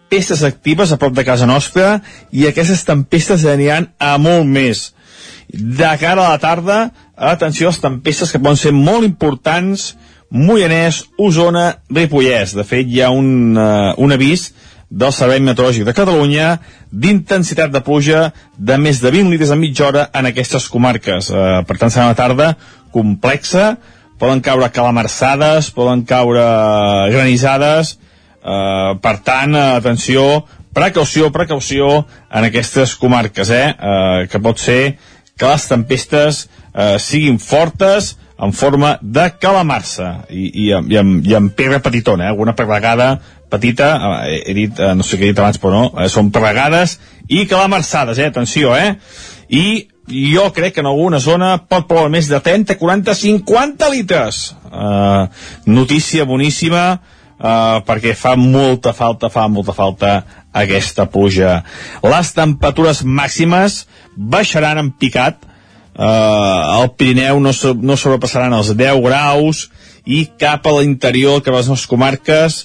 tempestes 0.05 0.43
actives 0.45 0.93
a 0.93 0.97
prop 0.97 1.15
de 1.15 1.25
casa 1.25 1.47
nostra 1.47 2.01
i 2.31 2.47
aquestes 2.47 2.85
tempestes 2.85 3.45
aniran 3.45 3.89
a 3.99 4.17
molt 4.19 4.47
més. 4.47 4.93
De 5.49 5.91
cara 5.99 6.27
a 6.27 6.35
la 6.35 6.39
tarda, 6.39 6.91
atenció 7.17 7.69
a 7.69 7.73
les 7.73 7.81
tempestes 7.81 8.33
que 8.33 8.39
poden 8.39 8.57
ser 8.57 8.73
molt 8.73 9.05
importants, 9.05 9.97
Moianès, 10.31 11.05
Osona, 11.19 11.79
Ripollès. 11.91 12.55
De 12.55 12.65
fet, 12.65 12.87
hi 12.89 13.03
ha 13.03 13.11
un, 13.11 13.57
uh, 13.57 13.95
un 13.99 14.13
avís 14.13 14.53
del 14.91 15.13
Servei 15.13 15.41
Meteorològic 15.41 15.85
de 15.87 15.95
Catalunya 15.95 16.59
d'intensitat 16.91 17.71
de 17.71 17.83
pluja 17.83 18.33
de 18.59 18.79
més 18.79 19.01
de 19.03 19.11
20 19.11 19.31
litres 19.31 19.51
a 19.51 19.59
mitja 19.59 19.89
hora 19.89 20.09
en 20.15 20.31
aquestes 20.31 20.69
comarques. 20.71 21.31
Uh, 21.31 21.63
per 21.67 21.79
tant, 21.79 21.91
serà 21.91 22.09
una 22.11 22.19
tarda 22.19 22.55
complexa, 22.95 23.77
poden 24.19 24.43
caure 24.43 24.71
calamarsades, 24.71 25.71
poden 25.75 26.05
caure 26.07 26.45
granissades, 27.11 27.97
uh, 28.45 28.95
per 29.03 29.17
tant, 29.27 29.57
atenció, 29.57 30.45
precaució, 30.77 31.33
precaució 31.33 32.05
en 32.31 32.49
aquestes 32.51 32.95
comarques, 33.01 33.51
eh? 33.51 33.71
Uh, 33.75 34.27
que 34.31 34.43
pot 34.43 34.61
ser 34.61 34.99
que 35.35 35.49
les 35.49 35.67
tempestes 35.71 36.45
uh, 36.47 36.95
siguin 37.03 37.41
fortes, 37.43 38.15
en 38.39 38.53
forma 38.53 38.99
de 39.01 39.29
calamarsa 39.41 40.25
i, 40.29 40.49
i, 40.51 40.67
i, 40.71 40.97
amb, 40.99 41.27
i 41.27 41.35
amb 41.39 41.55
pedra 41.55 41.81
petitona, 41.83 42.27
eh? 42.27 42.33
alguna 42.33 42.57
pedregada 42.59 43.21
petita, 43.51 43.91
eh, 44.27 44.43
he 44.47 44.55
dit, 44.57 44.81
eh, 44.81 44.95
no 44.99 45.07
sé 45.07 45.19
què 45.19 45.29
he 45.29 45.33
dit 45.33 45.41
abans, 45.41 45.61
però 45.63 45.75
no, 45.75 45.85
eh, 46.03 46.09
són 46.11 46.33
pedregades 46.35 46.99
i 47.29 47.45
calamarsades, 47.51 48.19
eh? 48.19 48.31
atenció, 48.33 48.75
eh? 48.75 48.97
I 49.55 49.87
jo 50.35 50.49
crec 50.53 50.75
que 50.75 50.83
en 50.83 50.91
alguna 50.91 51.21
zona 51.23 51.55
pot 51.71 51.87
ploure 51.89 52.11
més 52.13 52.29
de 52.29 52.41
30, 52.43 52.77
40, 52.81 53.15
50 53.17 53.89
litres. 53.93 54.41
Uh, 54.69 55.31
notícia 55.71 56.27
boníssima, 56.29 56.99
uh, 57.45 57.81
perquè 57.85 58.15
fa 58.17 58.35
molta 58.41 58.95
falta, 58.97 59.31
fa 59.33 59.47
molta 59.53 59.75
falta 59.77 60.15
aquesta 60.55 61.07
pluja. 61.11 61.61
Les 62.05 62.33
temperatures 62.37 63.03
màximes 63.05 63.85
baixaran 64.17 64.81
en 64.81 64.93
picat, 64.97 65.45
uh, 65.45 66.81
al 66.81 66.95
Pirineu 66.97 67.43
no, 67.43 67.53
so, 67.53 67.75
no 67.75 67.99
sobrepassaran 68.01 68.55
els 68.57 68.73
10 68.79 69.03
graus 69.05 69.69
i 70.05 70.25
cap 70.41 70.67
a 70.67 70.79
l'interior, 70.79 71.43
cap 71.43 71.55
a 71.55 71.61
les 71.61 71.71
nostres 71.73 71.91
comarques, 71.91 72.65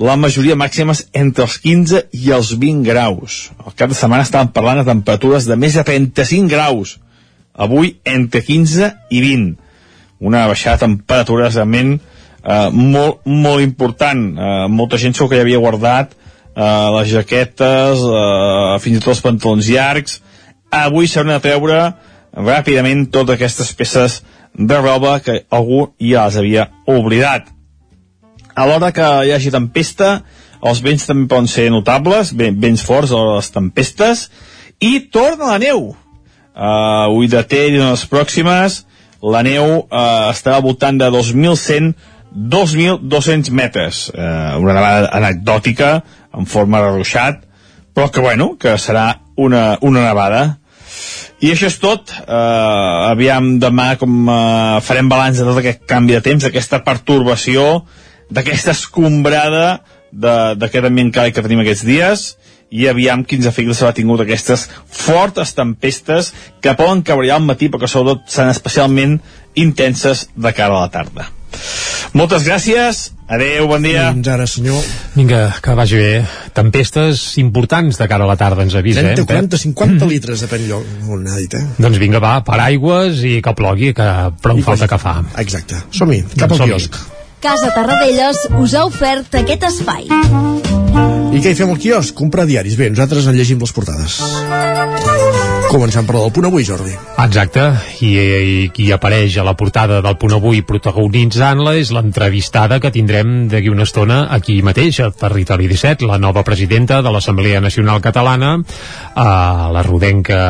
la 0.00 0.16
majoria 0.16 0.56
màximes 0.56 1.04
entre 1.12 1.44
els 1.44 1.58
15 1.60 2.06
i 2.16 2.30
els 2.32 2.54
20 2.56 2.86
graus. 2.86 3.50
El 3.66 3.74
cap 3.76 3.90
de 3.90 3.98
setmana 3.98 4.24
estàvem 4.24 4.52
parlant 4.54 4.80
de 4.80 4.88
temperatures 4.88 5.48
de 5.48 5.58
més 5.60 5.76
de 5.76 5.84
35 5.84 6.48
graus. 6.48 6.96
Avui 7.52 7.98
entre 8.08 8.40
15 8.46 8.94
i 9.10 9.20
20. 9.20 9.50
Una 10.24 10.46
baixada 10.48 10.78
de 10.78 10.86
temperatures 10.86 11.58
realment 11.58 11.98
eh, 12.44 12.70
molt, 12.72 13.20
molt 13.24 13.62
important. 13.64 14.24
Eh, 14.38 14.66
molta 14.68 14.98
gent 14.98 15.16
segur 15.16 15.30
que 15.30 15.40
ja 15.40 15.46
havia 15.46 15.62
guardat 15.62 16.16
eh, 16.16 16.88
les 16.98 17.12
jaquetes, 17.12 18.04
eh, 18.04 18.74
fins 18.80 18.98
i 18.98 19.04
tot 19.04 19.14
els 19.14 19.24
pantalons 19.24 19.70
llargs. 19.70 20.20
Avui 20.70 21.08
s'hauran 21.10 21.36
de 21.36 21.44
treure 21.46 21.80
ràpidament 22.30 23.08
totes 23.10 23.38
aquestes 23.38 23.72
peces 23.74 24.20
de 24.54 24.76
roba 24.78 25.18
que 25.24 25.42
algú 25.50 25.88
ja 25.98 26.26
les 26.28 26.36
havia 26.38 26.68
oblidat 26.86 27.48
a 28.60 28.66
l'hora 28.66 28.92
que 28.92 29.06
hi 29.24 29.32
hagi 29.34 29.52
tempesta, 29.54 30.20
els 30.60 30.82
vents 30.84 31.06
també 31.08 31.28
poden 31.30 31.48
ser 31.48 31.70
notables, 31.72 32.34
vents 32.36 32.84
forts 32.84 33.12
a 33.16 33.20
les 33.36 33.50
tempestes, 33.54 34.28
i 34.80 34.98
torna 35.12 35.54
la 35.54 35.58
neu. 35.62 35.90
Uh, 36.50 37.08
Ull 37.14 37.30
de 37.30 37.42
Tell 37.48 37.78
i 37.78 37.80
les 37.80 38.04
pròximes, 38.10 38.82
la 39.22 39.42
neu 39.46 39.64
uh, 39.80 40.30
estarà 40.32 40.58
al 40.58 40.66
voltant 40.66 40.98
de 41.00 41.08
2.100 41.12 41.92
2.200 42.34 43.50
metres. 43.50 44.08
Uh, 44.14 44.58
una 44.62 44.76
nevada 44.76 45.10
anecdòtica, 45.18 45.92
en 46.36 46.46
forma 46.46 46.82
de 46.82 46.92
ruixat, 46.94 47.44
però 47.94 48.10
que, 48.10 48.22
bueno, 48.22 48.54
que 48.60 48.76
serà 48.78 49.20
una, 49.36 49.78
una 49.80 50.04
nevada. 50.06 50.44
I 51.40 51.54
això 51.54 51.70
és 51.70 51.78
tot. 51.82 52.12
Uh, 52.26 53.10
aviam 53.10 53.56
demà 53.62 53.94
com 53.98 54.28
uh, 54.28 54.78
farem 54.84 55.08
balanç 55.10 55.40
de 55.40 55.48
tot 55.48 55.58
aquest 55.58 55.86
canvi 55.90 56.18
de 56.18 56.22
temps, 56.24 56.46
aquesta 56.46 56.82
pertorbació, 56.86 57.82
d'aquesta 58.30 58.74
escombrada 58.76 59.80
d'aquest 60.10 60.86
ambient 60.86 61.12
càlid 61.14 61.34
que 61.34 61.42
tenim 61.44 61.62
aquests 61.62 61.86
dies 61.86 62.24
i 62.70 62.86
aviam 62.90 63.22
quins 63.26 63.46
efectes 63.50 63.80
s'ha 63.80 63.90
tingut 63.94 64.22
aquestes 64.22 64.68
fortes 64.86 65.52
tempestes 65.58 66.30
que 66.62 66.74
poden 66.78 67.02
cabrear 67.06 67.38
al 67.38 67.46
matí 67.46 67.68
però 67.68 67.82
que 67.82 67.90
sobretot 67.90 68.30
seran 68.30 68.50
especialment 68.54 69.18
intenses 69.54 70.28
de 70.36 70.52
cara 70.52 70.76
a 70.76 70.80
la 70.86 70.90
tarda. 70.90 71.28
Moltes 72.12 72.42
gràcies, 72.46 73.10
adeu, 73.30 73.66
bon 73.70 73.82
dia. 73.82 74.08
Fins 74.14 74.28
ara, 74.30 74.46
senyor. 74.50 74.78
Vinga, 75.14 75.40
que 75.62 75.74
vagi 75.78 75.98
bé. 75.98 76.24
Tempestes 76.54 77.36
importants 77.42 77.98
de 77.98 78.08
cara 78.10 78.24
a 78.24 78.30
la 78.30 78.36
tarda, 78.38 78.62
ens 78.66 78.74
avisa, 78.78 79.02
30, 79.02 79.22
eh? 79.22 79.26
40, 79.26 79.58
50 79.58 80.06
litres, 80.10 80.42
depèn 80.46 80.66
lloc 80.70 80.86
on 81.10 81.26
ha 81.30 81.36
dit, 81.38 81.54
eh? 81.54 81.62
Doncs 81.78 81.98
vinga, 82.02 82.18
va, 82.22 82.40
paraigües 82.46 83.22
i 83.26 83.36
que 83.42 83.54
plogui, 83.54 83.92
que 83.94 84.08
prou 84.42 84.58
I 84.58 84.62
falta 84.66 84.88
que- 84.90 84.98
fa. 84.98 85.20
Exacte. 85.38 85.76
Som-hi, 85.90 86.22
cap 86.36 86.48
Doncs 86.48 86.52
al 86.52 86.58
som-hi. 86.58 86.70
quiosc. 86.74 87.00
Casa 87.40 87.70
Tarradellas 87.74 88.36
us 88.60 88.74
ha 88.74 88.84
ofert 88.84 89.34
aquest 89.34 89.62
espai. 89.64 90.04
I 91.30 91.38
què 91.40 91.52
hi 91.52 91.54
fem 91.54 91.70
al 91.70 91.78
quiosc? 91.78 92.12
Comprar 92.14 92.44
diaris. 92.44 92.76
Bé, 92.76 92.90
nosaltres 92.90 93.26
en 93.26 93.36
llegim 93.38 93.58
les 93.62 93.72
portades. 93.72 94.20
Començant 95.70 96.02
per 96.02 96.16
del 96.16 96.32
punt 96.34 96.48
avui, 96.48 96.64
Jordi. 96.66 96.90
Exacte, 97.22 97.62
i, 98.02 98.08
i 98.18 98.54
qui 98.74 98.88
apareix 98.90 99.36
a 99.38 99.44
la 99.46 99.52
portada 99.54 100.00
del 100.02 100.16
punt 100.18 100.34
avui 100.34 100.64
protagonitzant-la 100.66 101.76
és 101.78 101.92
l'entrevistada 101.94 102.80
que 102.82 102.90
tindrem 102.90 103.46
d'aquí 103.52 103.70
una 103.70 103.86
estona 103.86 104.24
aquí 104.34 104.56
mateix, 104.66 104.98
a 104.98 105.12
Territori 105.14 105.68
17, 105.70 106.08
la 106.10 106.18
nova 106.18 106.42
presidenta 106.42 106.98
de 107.06 107.14
l'Assemblea 107.14 107.62
Nacional 107.62 108.02
Catalana, 108.02 108.56
a 109.14 109.70
la 109.70 109.84
rodenca 109.86 110.40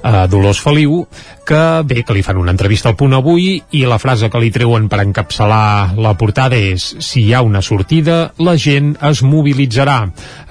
a 0.00 0.24
Dolors 0.32 0.64
Feliu, 0.64 1.02
que 1.46 1.82
bé, 1.86 2.02
que 2.02 2.14
li 2.16 2.24
fan 2.26 2.40
una 2.40 2.50
entrevista 2.50 2.90
al 2.90 2.96
punt 2.98 3.14
avui 3.14 3.60
i 3.78 3.84
la 3.86 4.00
frase 4.02 4.28
que 4.32 4.40
li 4.42 4.50
treuen 4.52 4.88
per 4.90 4.98
encapçalar 5.04 5.94
la 6.02 6.12
portada 6.18 6.58
és 6.58 6.84
si 7.04 7.22
hi 7.22 7.32
ha 7.32 7.44
una 7.46 7.62
sortida, 7.62 8.32
la 8.42 8.56
gent 8.58 8.96
es 9.06 9.22
mobilitzarà. 9.22 10.00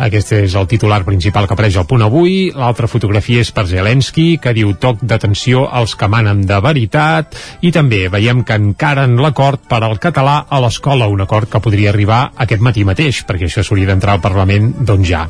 Aquest 0.08 0.31
és 0.39 0.55
el 0.55 0.69
titular 0.71 1.01
principal 1.03 1.45
que 1.45 1.53
apareix 1.53 1.75
al 1.77 1.88
punt 1.89 2.05
avui. 2.05 2.53
L'altra 2.55 2.88
fotografia 2.88 3.43
és 3.43 3.51
per 3.51 3.65
Zelensky, 3.67 4.38
que 4.41 4.55
diu 4.55 4.71
toc 4.79 5.03
d'atenció 5.03 5.65
als 5.67 5.97
que 5.99 6.10
manen 6.12 6.45
de 6.47 6.60
veritat 6.63 7.36
i 7.62 7.73
també 7.75 8.05
veiem 8.13 8.45
que 8.47 8.55
encaren 8.55 9.19
l'acord 9.19 9.67
per 9.67 9.81
al 9.84 9.99
català 9.99 10.45
a 10.47 10.62
l'escola, 10.63 11.12
un 11.12 11.25
acord 11.25 11.51
que 11.51 11.62
podria 11.62 11.91
arribar 11.91 12.21
aquest 12.45 12.63
matí 12.63 12.86
mateix, 12.88 13.23
perquè 13.27 13.49
això 13.49 13.65
s'hauria 13.65 13.91
d'entrar 13.91 14.15
al 14.15 14.23
Parlament 14.23 14.71
doncs 14.88 15.12
ja. 15.12 15.25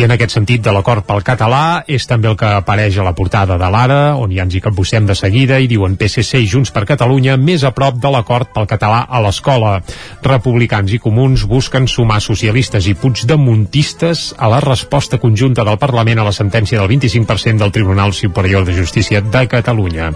I 0.00 0.06
en 0.08 0.16
aquest 0.16 0.38
sentit 0.38 0.64
de 0.64 0.72
l'acord 0.72 1.04
pel 1.04 1.20
català 1.26 1.82
és 1.86 2.08
també 2.08 2.32
el 2.32 2.38
que 2.40 2.48
apareix 2.62 2.96
a 2.96 3.06
la 3.06 3.14
portada 3.18 3.60
de 3.60 3.70
l'Ara, 3.70 4.02
on 4.16 4.32
ja 4.32 4.46
ens 4.46 4.56
hi 4.56 4.64
capbussem 4.64 5.01
de 5.06 5.14
seguida 5.18 5.58
i 5.60 5.68
diuen 5.70 5.96
PSC 6.00 6.40
i 6.42 6.48
Junts 6.50 6.72
per 6.74 6.84
Catalunya 6.88 7.36
més 7.40 7.64
a 7.64 7.72
prop 7.76 7.98
de 8.00 8.10
l'acord 8.12 8.50
pel 8.54 8.68
català 8.70 9.02
a 9.08 9.20
l'escola. 9.24 9.76
Republicans 10.24 10.92
i 10.92 11.00
comuns 11.02 11.44
busquen 11.48 11.88
sumar 11.90 12.20
socialistes 12.24 12.86
i 12.90 12.94
puigdemontistes 12.98 14.32
a 14.38 14.50
la 14.52 14.60
resposta 14.64 15.18
conjunta 15.22 15.64
del 15.64 15.80
Parlament 15.80 16.22
a 16.22 16.26
la 16.26 16.34
sentència 16.36 16.80
del 16.80 16.90
25% 16.90 17.62
del 17.62 17.72
Tribunal 17.72 18.12
Superior 18.12 18.64
de 18.64 18.76
Justícia 18.76 19.20
de 19.20 19.46
Catalunya. 19.48 20.10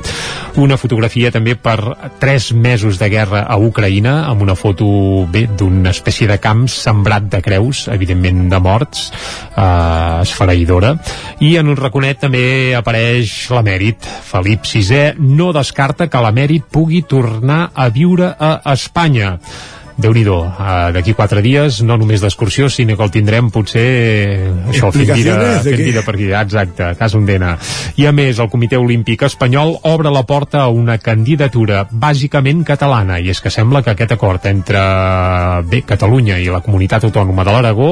Una 0.57 0.79
fotografia 0.81 1.33
també 1.35 1.57
per 1.57 1.77
tres 2.21 2.53
mesos 2.53 3.01
de 3.01 3.11
guerra 3.13 3.45
a 3.49 3.59
Ucraïna, 3.61 4.27
amb 4.31 4.43
una 4.43 4.57
foto 4.57 4.87
bé 5.33 5.47
d'una 5.47 5.93
espècie 5.93 6.29
de 6.31 6.39
camp 6.43 6.67
sembrat 6.71 7.29
de 7.33 7.43
creus, 7.45 7.87
evidentment 7.93 8.47
de 8.53 8.61
morts, 8.63 9.11
eh, 9.57 10.23
esfereïdora, 10.23 10.95
i 11.41 11.57
en 11.57 11.69
un 11.73 11.77
raconet 11.77 12.21
també 12.25 12.75
apareix 12.77 13.51
l'emèrit. 13.53 14.07
Felip 14.27 14.67
VI 14.67 14.76
no 15.17 15.53
descarta 15.57 16.07
que 16.13 16.21
l'emèrit 16.21 16.67
pugui 16.73 17.01
tornar 17.09 17.71
a 17.73 17.89
viure 17.89 18.35
a 18.37 18.61
Espanya. 18.75 19.39
Déu 19.97 20.13
nhi 20.13 20.25
uh, 20.29 20.91
d'aquí 20.93 21.15
quatre 21.17 21.41
dies, 21.41 21.81
no 21.87 21.97
només 21.97 22.21
d'excursió, 22.21 22.69
sinó 22.69 22.97
que 22.97 23.05
el 23.07 23.13
tindrem 23.15 23.49
potser 23.53 23.87
això, 24.69 24.91
fent 24.93 25.13
vida, 25.17 25.37
fent 25.65 25.81
vida 25.81 26.03
per 26.05 26.15
aquí, 26.15 26.29
exacte, 26.37 26.91
cas 26.99 27.15
Ondena. 27.17 27.55
I 27.97 28.09
a 28.11 28.13
més, 28.13 28.41
el 28.43 28.51
Comitè 28.53 28.77
Olímpic 28.77 29.25
Espanyol 29.29 29.79
obre 29.89 30.13
la 30.13 30.25
porta 30.29 30.67
a 30.67 30.69
una 30.69 30.99
candidatura 31.01 31.87
bàsicament 31.91 32.65
catalana, 32.69 33.21
i 33.21 33.33
és 33.33 33.41
que 33.41 33.53
sembla 33.53 33.83
que 33.83 33.95
aquest 33.95 34.13
acord 34.19 34.45
entre 34.51 34.83
bé, 35.65 35.83
Catalunya 35.87 36.37
i 36.43 36.51
la 36.53 36.61
comunitat 36.65 37.07
autònoma 37.07 37.45
de 37.47 37.55
l'Aragó 37.55 37.91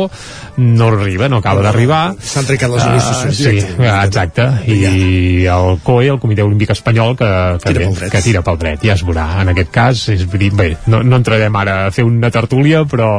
no 0.58 0.90
arriba, 0.92 1.28
no 1.30 1.38
acaba 1.40 1.62
d'arribar. 1.64 2.02
S'han 2.20 2.48
trencat 2.48 2.72
les 2.74 2.84
negociacions. 2.84 3.38
Uh, 3.38 3.78
sí, 3.78 3.88
exacte. 3.88 4.48
I 4.68 5.46
el 5.50 5.78
COE, 5.86 6.10
el 6.12 6.20
Comitè 6.22 6.44
Olímpic 6.44 6.74
Espanyol, 6.74 7.16
que, 7.16 7.30
que, 7.62 7.72
tira, 7.72 7.88
bé, 7.88 8.10
que 8.12 8.22
tira 8.24 8.44
pel 8.44 8.60
dret, 8.60 8.84
ja 8.84 8.98
es 8.98 9.04
veurà. 9.06 9.26
En 9.42 9.54
aquest 9.54 9.72
cas, 9.74 10.04
és, 10.12 10.26
bé, 10.28 10.70
no, 10.90 11.02
no 11.06 11.22
entrarem 11.22 11.56
ara 11.62 11.78
fer 11.94 12.04
una 12.06 12.30
tertúlia, 12.34 12.84
però, 12.88 13.18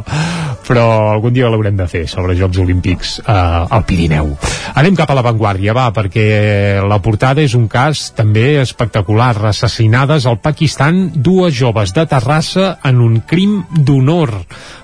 però 0.67 0.85
algun 1.13 1.33
dia 1.35 1.49
l'haurem 1.51 1.77
de 1.79 1.87
fer 1.89 2.03
sobre 2.11 2.35
Jocs 2.37 2.59
Olímpics 2.61 3.15
uh, 3.23 3.65
al 3.69 3.85
Pirineu. 3.87 4.33
Anem 4.75 4.97
cap 4.97 5.11
a 5.11 5.17
l'avantguàrdia, 5.17 5.75
va, 5.77 5.87
perquè 5.95 6.81
la 6.83 6.99
portada 7.03 7.43
és 7.45 7.55
un 7.57 7.69
cas 7.71 8.09
també 8.17 8.59
espectacular. 8.61 9.33
Assassinades 9.49 10.25
al 10.27 10.39
Pakistan 10.43 11.07
dues 11.15 11.55
joves 11.55 11.93
de 11.95 12.05
Terrassa 12.09 12.75
en 12.83 13.01
un 13.03 13.21
crim 13.27 13.61
d'honor. 13.71 14.33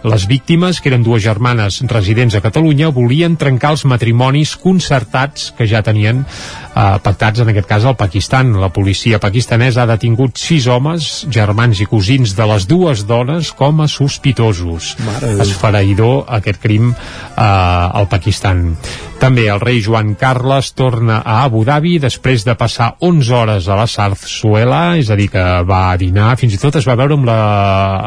Les 0.07 0.25
víctimes, 0.29 0.79
que 0.81 0.89
eren 0.89 1.03
dues 1.05 1.23
germanes 1.23 1.81
residents 1.91 2.35
a 2.37 2.41
Catalunya, 2.41 2.89
volien 2.93 3.37
trencar 3.37 3.75
els 3.75 3.85
matrimonis 3.85 4.55
concertats 4.57 5.51
que 5.57 5.67
ja 5.69 5.83
tenien 5.85 6.23
eh, 6.23 6.97
pactats, 7.03 7.41
en 7.41 7.51
aquest 7.51 7.67
cas, 7.69 7.85
al 7.85 7.97
Pakistan. 7.99 8.53
La 8.61 8.71
policia 8.73 9.19
pakistanesa 9.21 9.83
ha 9.83 9.91
detingut 9.91 10.39
sis 10.41 10.67
homes, 10.71 11.11
germans 11.29 11.81
i 11.81 11.89
cosins 11.89 12.35
de 12.37 12.47
les 12.53 12.67
dues 12.69 13.05
dones, 13.09 13.51
com 13.57 13.80
a 13.81 13.89
sospitosos. 13.91 14.95
Esfereïdor 15.41 16.25
aquest 16.39 16.61
crim 16.61 16.91
eh, 16.91 17.41
al 17.41 18.07
Pakistan. 18.11 18.75
També 19.21 19.43
el 19.53 19.59
rei 19.61 19.83
Joan 19.85 20.15
Carles 20.17 20.71
torna 20.73 21.19
a 21.21 21.43
Abu 21.43 21.59
Dhabi 21.61 21.99
després 22.01 22.41
de 22.41 22.55
passar 22.57 22.95
11 23.05 23.35
hores 23.37 23.67
a 23.69 23.75
la 23.77 23.83
Sarzuela, 23.85 24.95
és 24.97 25.11
a 25.13 25.17
dir, 25.19 25.27
que 25.29 25.43
va 25.69 25.83
dinar, 26.01 26.31
fins 26.41 26.55
i 26.55 26.59
tot 26.61 26.79
es 26.79 26.87
va 26.89 26.95
veure 26.97 27.13
amb 27.19 27.27
la, 27.29 27.35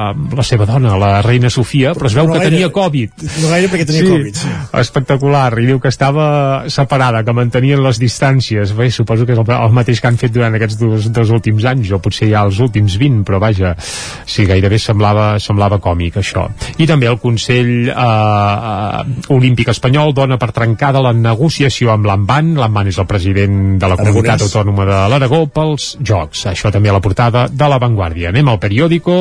amb 0.09 0.35
la 0.35 0.43
seva 0.43 0.67
dona, 0.67 0.97
la 0.99 1.21
reina 1.23 1.53
Sofia, 1.55 1.93
però 1.95 2.11
es 2.11 2.17
veu 2.19 2.27
no 2.27 2.35
que 2.35 2.41
gaire, 2.43 2.51
tenia 2.57 2.71
Covid. 2.75 3.23
No 3.45 3.53
gaire 3.53 3.71
perquè 3.71 3.87
tenia 3.87 4.03
sí, 4.03 4.09
Covid, 4.11 4.41
sí. 4.41 4.51
Espectacular, 4.81 5.53
i 5.63 5.69
diu 5.69 5.79
que 5.79 5.93
estava 5.95 6.27
separada, 6.75 7.23
que 7.23 7.37
mantenien 7.37 7.85
les 7.85 8.03
distàncies. 8.03 8.75
Bé, 8.75 8.91
suposo 8.91 9.23
que 9.23 9.37
és 9.37 9.45
el, 9.45 9.55
el 9.55 9.79
mateix 9.79 10.03
que 10.03 10.11
han 10.11 10.19
fet 10.19 10.35
durant 10.35 10.59
aquests 10.59 10.81
dos, 10.83 11.07
dos 11.15 11.31
últims 11.39 11.69
anys, 11.71 11.95
o 11.95 12.03
potser 12.03 12.33
ja 12.33 12.43
els 12.43 12.59
últims 12.59 12.99
20, 12.99 13.23
però 13.31 13.39
vaja, 13.47 13.77
sí, 13.79 14.49
gairebé 14.51 14.83
semblava, 14.83 15.37
semblava 15.39 15.79
còmic, 15.79 16.19
això. 16.25 16.49
I 16.75 16.91
també 16.91 17.07
el 17.07 17.23
Consell 17.23 17.73
eh, 17.87 17.95
eh, 17.95 19.33
Olímpic 19.39 19.71
Espanyol 19.71 20.11
dona 20.19 20.43
per 20.43 20.51
trencada 20.59 21.04
la 21.05 21.13
negociació 21.17 21.93
amb 21.95 22.09
l'Amban, 22.09 22.55
l'Amban 22.59 22.91
és 22.91 22.99
el 23.01 23.09
president 23.11 23.59
de 23.81 23.91
la 23.91 23.99
Comunitat 24.01 24.39
Aragonès. 24.41 24.47
Autònoma 24.49 24.87
de 24.89 25.01
l'Aragó, 25.13 25.41
pels 25.53 25.89
Jocs. 26.01 26.47
Això 26.53 26.73
també 26.75 26.93
a 26.93 26.97
la 26.97 27.03
portada 27.05 27.47
de 27.51 27.69
La 27.71 27.81
Vanguardia. 27.83 28.31
Anem 28.33 28.49
al 28.49 28.61
periòdico, 28.63 29.19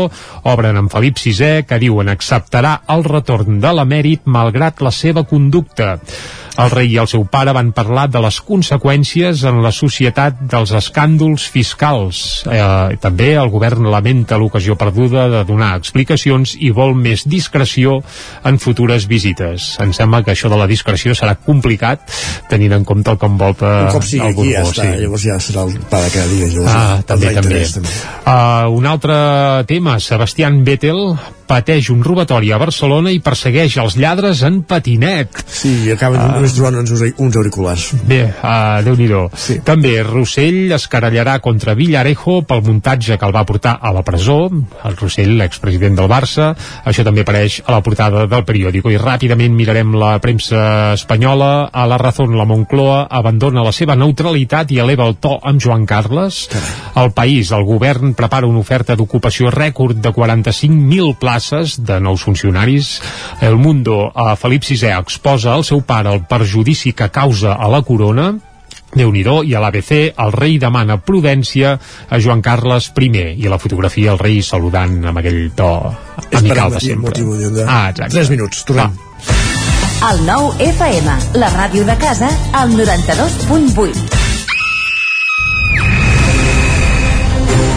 obren 0.52 0.80
amb 0.80 0.94
Felip 0.94 1.20
VI, 1.20 1.66
que 1.68 1.82
diuen 1.82 2.12
acceptarà 2.14 2.80
el 2.94 3.04
retorn 3.08 3.60
de 3.64 3.74
l'emèrit 3.76 4.24
malgrat 4.26 4.82
la 4.86 4.94
seva 4.96 5.28
conducta. 5.28 5.98
El 6.54 6.70
rei 6.70 6.92
i 6.94 7.00
el 7.02 7.08
seu 7.10 7.24
pare 7.26 7.54
van 7.56 7.72
parlar 7.74 8.06
de 8.14 8.20
les 8.22 8.36
conseqüències 8.46 9.42
en 9.50 9.64
la 9.64 9.72
societat 9.74 10.44
dels 10.52 10.74
escàndols 10.78 11.48
fiscals. 11.50 12.44
Eh, 12.46 12.98
també 13.02 13.32
el 13.42 13.50
govern 13.50 13.90
lamenta 13.90 14.38
l'ocasió 14.38 14.76
perduda 14.78 15.26
de 15.32 15.42
donar 15.50 15.72
explicacions 15.80 16.54
i 16.62 16.70
vol 16.70 16.94
més 16.94 17.26
discreció 17.26 17.98
en 18.46 18.62
futures 18.62 19.08
visites. 19.10 19.72
Em 19.82 19.96
sembla 19.98 20.22
que 20.22 20.36
això 20.36 20.52
de 20.52 20.60
la 20.60 20.70
discreció 20.70 21.18
serà 21.18 21.34
complicat 21.34 21.73
tenint 22.50 22.74
en 22.78 22.84
compte 22.86 23.12
el 23.12 23.18
que 23.18 23.26
envolta 23.30 23.72
Un 23.88 23.92
cop 23.96 24.04
sigui 24.08 24.24
el 24.26 24.34
aquí 24.34 24.48
ja 24.54 24.64
està, 24.64 24.88
sí. 24.88 25.02
llavors 25.04 25.24
ja 25.28 25.38
serà 25.42 25.64
el 25.68 25.78
pa 25.90 26.02
de 26.04 26.10
cada 26.14 26.28
dia. 26.32 26.48
Llavors, 26.54 26.74
Ah, 26.74 27.02
també, 27.08 27.34
també. 27.38 27.64
Uh, 28.26 28.70
un 28.78 28.86
altre 28.90 29.16
tema, 29.70 30.00
Sebastián 30.00 30.64
Vettel 30.68 31.02
pateix 31.48 31.90
un 31.94 32.04
robatori 32.04 32.52
a 32.52 32.58
Barcelona 32.62 33.12
i 33.14 33.20
persegueix 33.24 33.76
els 33.82 33.98
lladres 34.00 34.42
en 34.48 34.62
patinet. 34.64 35.44
Sí, 35.48 35.72
i 35.88 35.92
acaben 35.92 36.20
Ah. 36.20 36.40
uh, 36.40 36.48
trobant 36.56 36.80
uns, 36.80 36.92
uns 37.18 37.36
auriculars. 37.36 37.92
Bé, 38.08 38.24
uh, 38.42 38.82
déu 38.84 38.96
nhi 38.96 39.10
sí. 39.36 39.60
També 39.64 40.02
Rossell 40.04 40.72
es 40.72 40.88
querellarà 40.90 41.40
contra 41.40 41.76
Villarejo 41.76 42.42
pel 42.48 42.64
muntatge 42.64 43.18
que 43.18 43.26
el 43.26 43.36
va 43.36 43.46
portar 43.46 43.78
a 43.82 43.92
la 43.94 44.04
presó, 44.04 44.50
el 44.50 44.98
Rossell, 44.98 45.38
l'expresident 45.38 45.96
del 45.96 46.10
Barça. 46.10 46.56
Això 46.86 47.04
també 47.04 47.22
apareix 47.22 47.62
a 47.66 47.72
la 47.72 47.82
portada 47.82 48.26
del 48.28 48.46
periòdico. 48.46 48.90
I 48.90 48.98
ràpidament 48.98 49.54
mirarem 49.54 49.94
la 49.94 50.18
premsa 50.20 50.94
espanyola. 50.94 51.70
A 51.72 51.86
la 51.88 51.98
Razón, 51.98 52.38
la 52.38 52.46
Moncloa 52.46 53.08
abandona 53.10 53.64
la 53.64 53.72
seva 53.72 53.96
neutralitat 53.96 54.72
i 54.72 54.80
eleva 54.80 55.06
el 55.08 55.18
to 55.18 55.38
amb 55.44 55.62
Joan 55.62 55.86
Carles. 55.86 56.50
Al 56.96 57.12
país, 57.12 57.52
el 57.52 57.64
govern 57.64 58.14
prepara 58.14 58.48
una 58.48 58.60
oferta 58.60 58.96
d'ocupació 58.96 59.52
rècord 59.52 59.98
de 59.98 60.10
45.000 60.12 61.18
places 61.20 61.43
de 61.78 62.00
nous 62.00 62.24
funcionaris. 62.24 63.02
El 63.42 63.58
Mundo, 63.58 64.12
a 64.16 64.36
Felip 64.36 64.64
VI 64.64 64.94
exposa 65.00 65.54
al 65.54 65.64
seu 65.68 65.84
pare 65.84 66.14
el 66.14 66.26
perjudici 66.30 66.94
que 66.94 67.10
causa 67.10 67.54
a 67.54 67.70
la 67.72 67.84
corona 67.84 68.34
déu 68.94 69.12
nhi 69.12 69.24
i 69.24 69.56
a 69.56 69.60
l'ABC 69.60 70.14
el 70.18 70.32
rei 70.32 70.58
demana 70.62 71.00
prudència 71.02 71.78
a 72.10 72.20
Joan 72.20 72.42
Carles 72.42 72.92
I 73.00 73.10
i 73.42 73.48
a 73.48 73.50
la 73.50 73.58
fotografia 73.58 74.12
el 74.12 74.20
rei 74.20 74.42
saludant 74.42 75.06
amb 75.06 75.18
aquell 75.18 75.52
to 75.56 75.70
amical 76.32 76.72
de 76.72 76.80
sempre 76.80 77.14
de... 77.14 77.66
ah, 77.68 77.90
exacte. 77.90 78.14
3 78.14 78.30
minuts, 78.30 78.64
tornem. 78.64 78.94
El 80.04 80.26
nou 80.28 80.52
FM, 80.60 81.16
la 81.40 81.50
ràdio 81.50 81.86
de 81.86 81.96
casa, 81.98 82.30
al 82.52 82.76
92.8. 82.76 84.23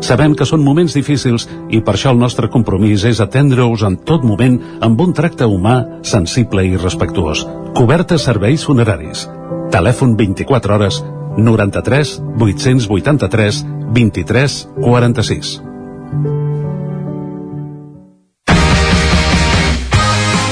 Sabem 0.00 0.34
que 0.34 0.46
són 0.48 0.64
moments 0.64 0.94
difícils 0.96 1.46
i 1.70 1.80
per 1.84 1.94
això 1.94 2.12
el 2.14 2.20
nostre 2.20 2.50
compromís 2.52 3.04
és 3.08 3.20
atendre-us 3.22 3.84
en 3.86 3.98
tot 4.08 4.24
moment 4.24 4.58
amb 4.84 5.00
un 5.00 5.12
tracte 5.16 5.46
humà, 5.48 5.76
sensible 6.02 6.64
i 6.66 6.76
respectuós. 6.76 7.44
Cobertes 7.74 8.26
serveis 8.26 8.64
funeraris. 8.66 9.28
Telèfon 9.74 10.16
24 10.16 10.74
hores 10.74 11.02
93 11.36 12.18
883 12.38 13.62
23 13.94 14.58
46. 14.80 16.53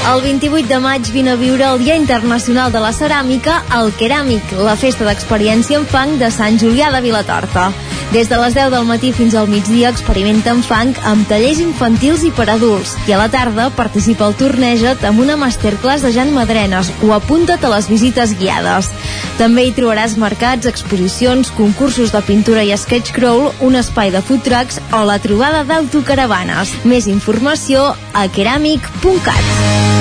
El 0.03 0.21
28 0.21 0.67
de 0.67 0.77
maig 0.83 1.07
vine 1.15 1.31
a 1.31 1.35
viure 1.39 1.63
el 1.63 1.79
Dia 1.79 1.95
Internacional 1.95 2.73
de 2.73 2.79
la 2.83 2.91
Ceràmica 2.91 3.61
al 3.71 3.93
Keràmic, 3.95 4.51
la 4.59 4.75
festa 4.75 5.07
d'experiència 5.07 5.79
en 5.79 5.85
fang 5.87 6.17
de 6.19 6.27
Sant 6.27 6.59
Julià 6.59 6.89
de 6.91 6.99
Vilatorta. 7.05 7.69
Des 8.11 8.27
de 8.29 8.37
les 8.37 8.53
10 8.53 8.69
del 8.69 8.83
matí 8.85 9.13
fins 9.15 9.33
al 9.33 9.47
migdia 9.47 9.89
experimenta 9.89 10.51
en 10.51 10.59
fang 10.61 10.91
amb 11.07 11.23
tallers 11.29 11.61
infantils 11.63 12.25
i 12.27 12.33
per 12.35 12.49
adults 12.51 12.91
i 13.07 13.15
a 13.15 13.21
la 13.21 13.29
tarda 13.31 13.69
participa 13.73 14.27
al 14.27 14.35
Torneja't 14.37 15.07
amb 15.07 15.23
una 15.23 15.39
masterclass 15.39 16.03
de 16.03 16.11
Jan 16.13 16.35
Madrenes 16.35 16.91
o 17.07 17.13
apunta't 17.15 17.63
a 17.63 17.71
les 17.73 17.87
visites 17.89 18.35
guiades. 18.37 18.91
També 19.39 19.65
hi 19.65 19.73
trobaràs 19.73 20.17
mercats, 20.19 20.67
exposicions, 20.69 21.49
concursos 21.55 22.11
de 22.13 22.21
pintura 22.27 22.67
i 22.67 22.75
sketch 22.77 23.15
crawl, 23.15 23.53
un 23.63 23.79
espai 23.79 24.11
de 24.11 24.21
food 24.21 24.43
trucks 24.43 24.83
o 24.91 25.07
la 25.07 25.17
trobada 25.23 25.63
d'autocaravanes. 25.63 26.75
Més 26.83 27.07
informació 27.07 27.93
a 28.13 28.27
keramic.cat. 28.27 29.92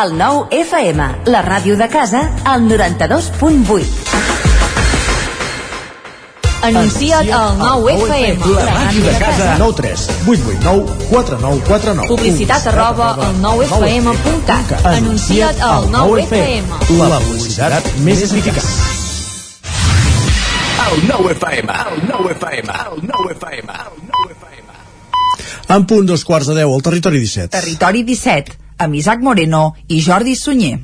El 0.00 0.14
nou 0.16 0.46
FM, 0.48 1.06
la 1.28 1.40
ràdio 1.44 1.74
de 1.76 1.86
casa, 1.92 2.20
al 2.48 2.62
92.8. 2.64 4.30
Anuncia't 6.62 7.28
al 7.36 7.58
9 7.58 7.96
FM. 7.96 8.52
La 8.54 8.64
màquina 8.76 9.10
de 9.10 9.18
casa. 9.20 9.48
9 9.58 9.74
3 9.76 10.04
8 10.26 10.54
8 10.54 10.56
9 10.62 10.86
4 11.10 11.38
9 11.42 11.60
4 11.66 11.94
9. 11.98 12.08
Publicitat 12.14 12.70
arroba 12.72 13.10
al 13.26 13.36
9fm.cat. 13.42 14.72
Anuncia't 14.92 15.60
al 15.68 15.90
9 15.92 16.22
FM. 16.22 16.80
La 17.00 17.20
publicitat 17.26 17.92
més 18.06 18.24
eficaç. 18.24 18.72
El 20.86 21.04
9 21.10 21.36
FM, 21.36 21.76
el 21.92 22.08
9 22.08 22.32
FM, 22.38 22.80
el 22.86 23.04
9 23.12 23.36
FM, 23.36 23.68
el 23.84 24.00
9 24.08 24.32
FM. 24.38 24.68
En 25.76 25.86
punt 25.86 26.08
dos 26.08 26.24
quarts 26.24 26.48
de 26.48 26.56
10 26.62 26.74
al 26.74 26.82
territori 26.88 27.20
17. 27.20 27.52
Territori 27.60 28.02
17, 28.02 28.56
amb 28.80 28.96
Isaac 28.96 29.20
Moreno 29.20 29.74
i 29.88 30.00
Jordi 30.00 30.34
Sunyer. 30.34 30.78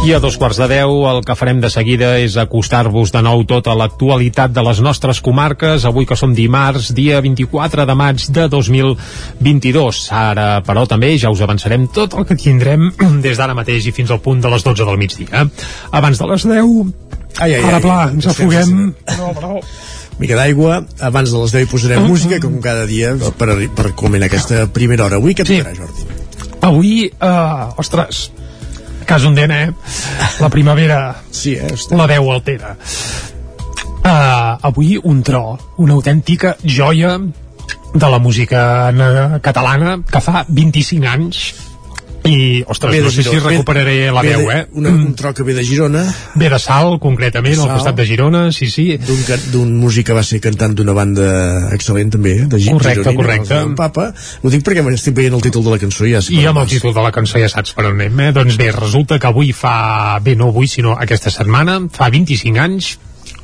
I 0.00 0.14
a 0.16 0.18
dos 0.18 0.38
quarts 0.40 0.56
de 0.56 0.64
deu 0.64 1.02
el 1.10 1.18
que 1.28 1.34
farem 1.36 1.58
de 1.60 1.68
seguida 1.68 2.14
és 2.18 2.38
acostar-vos 2.40 3.12
de 3.12 3.20
nou 3.24 3.42
tota 3.48 3.74
l'actualitat 3.76 4.52
de 4.56 4.64
les 4.64 4.80
nostres 4.80 5.20
comarques, 5.20 5.84
avui 5.84 6.08
que 6.08 6.16
som 6.16 6.32
dimarts, 6.36 6.88
dia 6.96 7.20
24 7.20 7.84
de 7.84 7.96
maig 7.96 8.24
de 8.32 8.48
2022. 8.48 10.00
Ara, 10.16 10.48
però, 10.64 10.86
també 10.88 11.12
ja 11.20 11.32
us 11.32 11.44
avançarem 11.44 11.84
tot 11.92 12.16
el 12.16 12.24
que 12.28 12.36
tindrem 12.40 12.88
des 13.24 13.36
d'ara 13.36 13.56
mateix 13.56 13.86
i 13.86 13.94
fins 13.96 14.10
al 14.10 14.24
punt 14.24 14.40
de 14.40 14.52
les 14.52 14.64
12 14.64 14.88
del 14.88 15.00
migdia. 15.00 15.44
Abans 15.92 16.18
de 16.18 16.32
les 16.32 16.48
10, 16.48 17.09
Ai, 17.38 17.54
ai, 17.54 17.62
ara 17.62 17.78
ai. 17.78 17.82
pla, 17.84 18.00
ens 18.12 18.26
afoguem. 18.32 18.94
No, 19.18 19.30
però... 19.36 19.60
mica 20.20 20.36
d'aigua, 20.36 20.82
abans 21.00 21.30
de 21.32 21.38
les 21.40 21.54
10 21.54 21.64
hi 21.64 21.70
posarem 21.70 22.04
música, 22.04 22.40
com 22.42 22.58
cada 22.60 22.84
dia, 22.88 23.14
per, 23.38 23.54
per 23.76 23.92
culminar 23.96 24.28
aquesta 24.28 24.66
primera 24.68 25.06
hora. 25.06 25.16
Avui 25.20 25.36
què 25.36 25.46
tocarà, 25.48 25.72
Jordi? 25.78 26.04
Avui, 26.60 26.92
uh, 27.08 27.70
ostres, 27.80 28.26
cas 29.08 29.24
un 29.24 29.34
dent, 29.38 29.54
eh? 29.54 29.70
La 30.42 30.50
primavera 30.52 31.00
sí, 31.32 31.54
eh? 31.56 31.72
la 31.96 32.06
veu 32.10 32.28
altera. 32.34 32.74
Uh, 34.00 34.58
avui 34.68 34.98
un 35.02 35.22
tro, 35.24 35.58
una 35.80 35.96
autèntica 35.96 36.54
joia 36.64 37.16
de 37.94 38.08
la 38.08 38.18
música 38.18 38.90
na- 38.92 39.40
catalana 39.42 39.98
que 40.06 40.20
fa 40.22 40.44
25 40.48 41.08
anys 41.10 41.69
i, 42.24 42.62
ostres, 42.68 42.96
no 43.02 43.10
sé 43.10 43.22
si 43.22 43.30
Girona. 43.30 43.48
recuperaré 43.50 44.10
la 44.12 44.20
Ve 44.22 44.36
veu, 44.36 44.50
eh? 44.50 44.66
Una, 44.72 44.90
un 44.90 45.14
tro 45.14 45.32
que 45.34 45.42
ve 45.42 45.54
de 45.54 45.64
Girona. 45.64 46.02
Ve 46.34 46.50
de 46.50 46.58
Sal, 46.58 46.98
concretament, 47.00 47.54
al 47.56 47.60
Salt. 47.66 47.72
costat 47.78 47.96
de 47.96 48.06
Girona, 48.06 48.42
sí, 48.52 48.68
sí. 48.70 48.98
D'un 49.52 49.76
músic 49.80 50.06
que 50.10 50.12
va 50.16 50.22
ser 50.22 50.40
cantant 50.40 50.74
d'una 50.76 50.92
banda 50.92 51.70
excel·lent 51.74 52.10
també, 52.12 52.32
eh, 52.42 52.46
de 52.46 52.58
Gi- 52.60 52.70
Correcte, 52.70 53.14
correcte. 53.14 53.60
Papa. 53.76 54.12
Ho 54.42 54.50
dic 54.50 54.62
perquè 54.66 54.82
m'estic 54.84 55.14
veient 55.16 55.34
el 55.34 55.40
títol 55.42 55.64
de 55.64 55.70
la 55.70 55.78
cançó 55.78 56.04
ja 56.06 56.20
sé 56.20 56.34
I 56.34 56.44
amb 56.46 56.58
el 56.58 56.66
títol 56.68 56.94
de 56.94 57.00
la 57.02 57.10
cançó 57.12 57.38
ja 57.40 57.48
saps 57.48 57.72
per 57.72 57.86
on 57.86 57.94
anem, 58.00 58.20
eh? 58.20 58.32
Doncs 58.32 58.56
bé, 58.56 58.70
resulta 58.72 59.18
que 59.18 59.26
avui 59.26 59.52
fa... 59.52 60.18
Bé, 60.20 60.36
no 60.36 60.48
avui, 60.48 60.68
sinó 60.68 60.96
aquesta 61.00 61.30
setmana, 61.30 61.80
fa 61.90 62.10
25 62.10 62.58
anys 62.60 62.98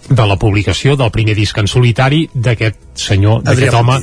de 0.08 0.22
la 0.22 0.36
publicació 0.38 0.94
del 0.94 1.10
primer 1.10 1.34
disc 1.34 1.56
en 1.58 1.66
solitari 1.66 2.28
d'aquest 2.32 2.76
senyor, 2.94 3.40
d'aquest 3.42 3.74
home, 3.74 3.96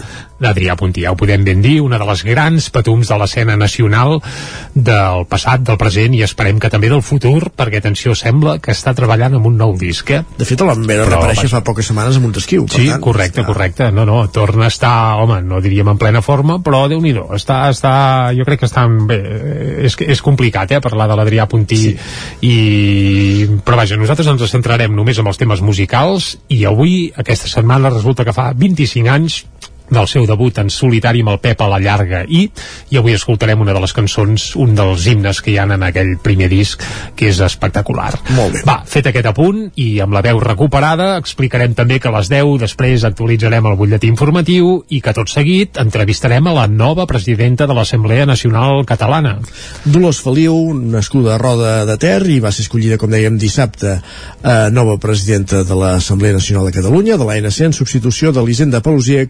d'Adrià 0.43 0.75
Puntí. 0.79 1.05
Ja 1.05 1.13
ho 1.13 1.19
podem 1.19 1.45
ben 1.47 1.63
dir, 1.63 1.79
una 1.83 1.99
de 2.01 2.07
les 2.09 2.23
grans 2.27 2.69
patums 2.73 3.09
de 3.09 3.17
l'escena 3.19 3.55
nacional 3.59 4.19
del 4.73 5.25
passat, 5.29 5.63
del 5.65 5.79
present 5.81 6.15
i 6.17 6.23
esperem 6.25 6.59
que 6.61 6.71
també 6.73 6.91
del 6.91 7.03
futur, 7.05 7.49
perquè, 7.55 7.81
atenció, 7.81 8.15
sembla 8.17 8.57
que 8.63 8.73
està 8.75 8.93
treballant 8.97 9.39
amb 9.39 9.49
un 9.49 9.57
nou 9.59 9.75
disc, 9.79 10.11
eh? 10.11 10.21
De 10.37 10.47
fet, 10.47 10.59
veure 10.61 10.85
Però, 10.85 11.09
reaparèixer 11.09 11.47
vaja. 11.47 11.55
fa 11.57 11.63
poques 11.65 11.89
setmanes 11.89 12.17
a 12.17 12.23
Montesquieu. 12.23 12.67
Sí, 12.71 12.87
tant, 12.89 13.01
correcte, 13.03 13.45
correcte. 13.47 13.89
No, 13.91 14.05
no, 14.09 14.19
torna 14.33 14.67
a 14.67 14.73
estar, 14.73 14.93
home, 15.23 15.41
no 15.45 15.61
diríem 15.63 15.89
en 15.93 15.99
plena 16.01 16.23
forma, 16.25 16.59
però 16.63 16.85
déu 16.91 17.01
nhi 17.03 17.13
està, 17.35 17.63
està, 17.71 17.93
jo 18.35 18.45
crec 18.47 18.63
que 18.63 18.69
està 18.69 18.85
bé, 19.07 19.19
és, 19.87 19.97
és 20.01 20.21
complicat, 20.25 20.71
eh, 20.71 20.81
parlar 20.83 21.07
de 21.11 21.17
l'Adrià 21.19 21.47
Puntí 21.49 21.79
sí. 21.83 21.93
i, 22.47 22.55
però 23.65 23.79
vaja, 23.79 23.97
nosaltres 23.99 24.29
ens 24.31 24.45
centrarem 24.51 24.93
només 24.95 25.19
en 25.19 25.29
els 25.29 25.39
temes 25.39 25.61
musicals 25.61 26.33
i 26.53 26.63
avui, 26.69 27.11
aquesta 27.15 27.51
setmana, 27.51 27.93
resulta 27.93 28.25
que 28.25 28.35
fa 28.35 28.51
25 28.57 29.13
anys 29.13 29.43
del 29.93 30.09
seu 30.11 30.27
debut 30.29 30.57
en 30.61 30.71
solitari 30.73 31.23
amb 31.23 31.33
el 31.33 31.39
Pep 31.43 31.61
a 31.61 31.69
la 31.71 31.79
llarga 31.81 32.23
i, 32.27 32.45
i 32.91 32.99
avui 32.99 33.15
escoltarem 33.15 33.61
una 33.61 33.75
de 33.75 33.81
les 33.83 33.93
cançons, 33.95 34.49
un 34.59 34.75
dels 34.77 35.07
himnes 35.07 35.41
que 35.41 35.53
hi 35.53 35.57
ha 35.59 35.67
en 35.69 35.85
aquell 35.85 36.15
primer 36.23 36.49
disc, 36.51 36.83
que 37.15 37.29
és 37.31 37.39
espectacular. 37.43 38.11
Molt 38.35 38.57
bé. 38.57 38.63
Va, 38.67 38.79
fet 38.89 39.09
aquest 39.09 39.29
apunt 39.29 39.65
i 39.79 39.87
amb 40.03 40.15
la 40.15 40.23
veu 40.25 40.41
recuperada 40.43 41.13
explicarem 41.17 41.75
també 41.77 41.99
que 42.01 42.09
a 42.11 42.15
les 42.17 42.29
10 42.31 42.59
després 42.63 43.05
actualitzarem 43.07 43.65
el 43.69 43.77
butlletí 43.79 44.09
informatiu 44.11 44.79
i 44.89 45.01
que 45.03 45.13
tot 45.15 45.31
seguit 45.31 45.79
entrevistarem 45.81 46.47
a 46.49 46.55
la 46.57 46.67
nova 46.67 47.05
presidenta 47.09 47.67
de 47.69 47.75
l'Assemblea 47.77 48.25
Nacional 48.29 48.83
Catalana. 48.89 49.37
Dolors 49.85 50.21
Feliu, 50.23 50.73
nascuda 50.73 51.35
a 51.35 51.41
Roda 51.41 51.73
de 51.85 51.97
Ter 52.01 52.21
i 52.31 52.39
va 52.43 52.51
ser 52.51 52.65
escollida, 52.65 52.97
com 53.01 53.11
dèiem, 53.11 53.37
dissabte 53.39 53.95
eh, 53.97 54.69
nova 54.73 54.97
presidenta 55.01 55.63
de 55.67 55.77
l'Assemblea 55.77 56.37
Nacional 56.37 56.69
de 56.69 56.75
Catalunya, 56.75 57.17
de 57.19 57.27
l'ANC, 57.27 57.59
en 57.67 57.75
substitució 57.75 58.31
d'Elisenda 58.33 58.81
Pelusier. 58.85 59.27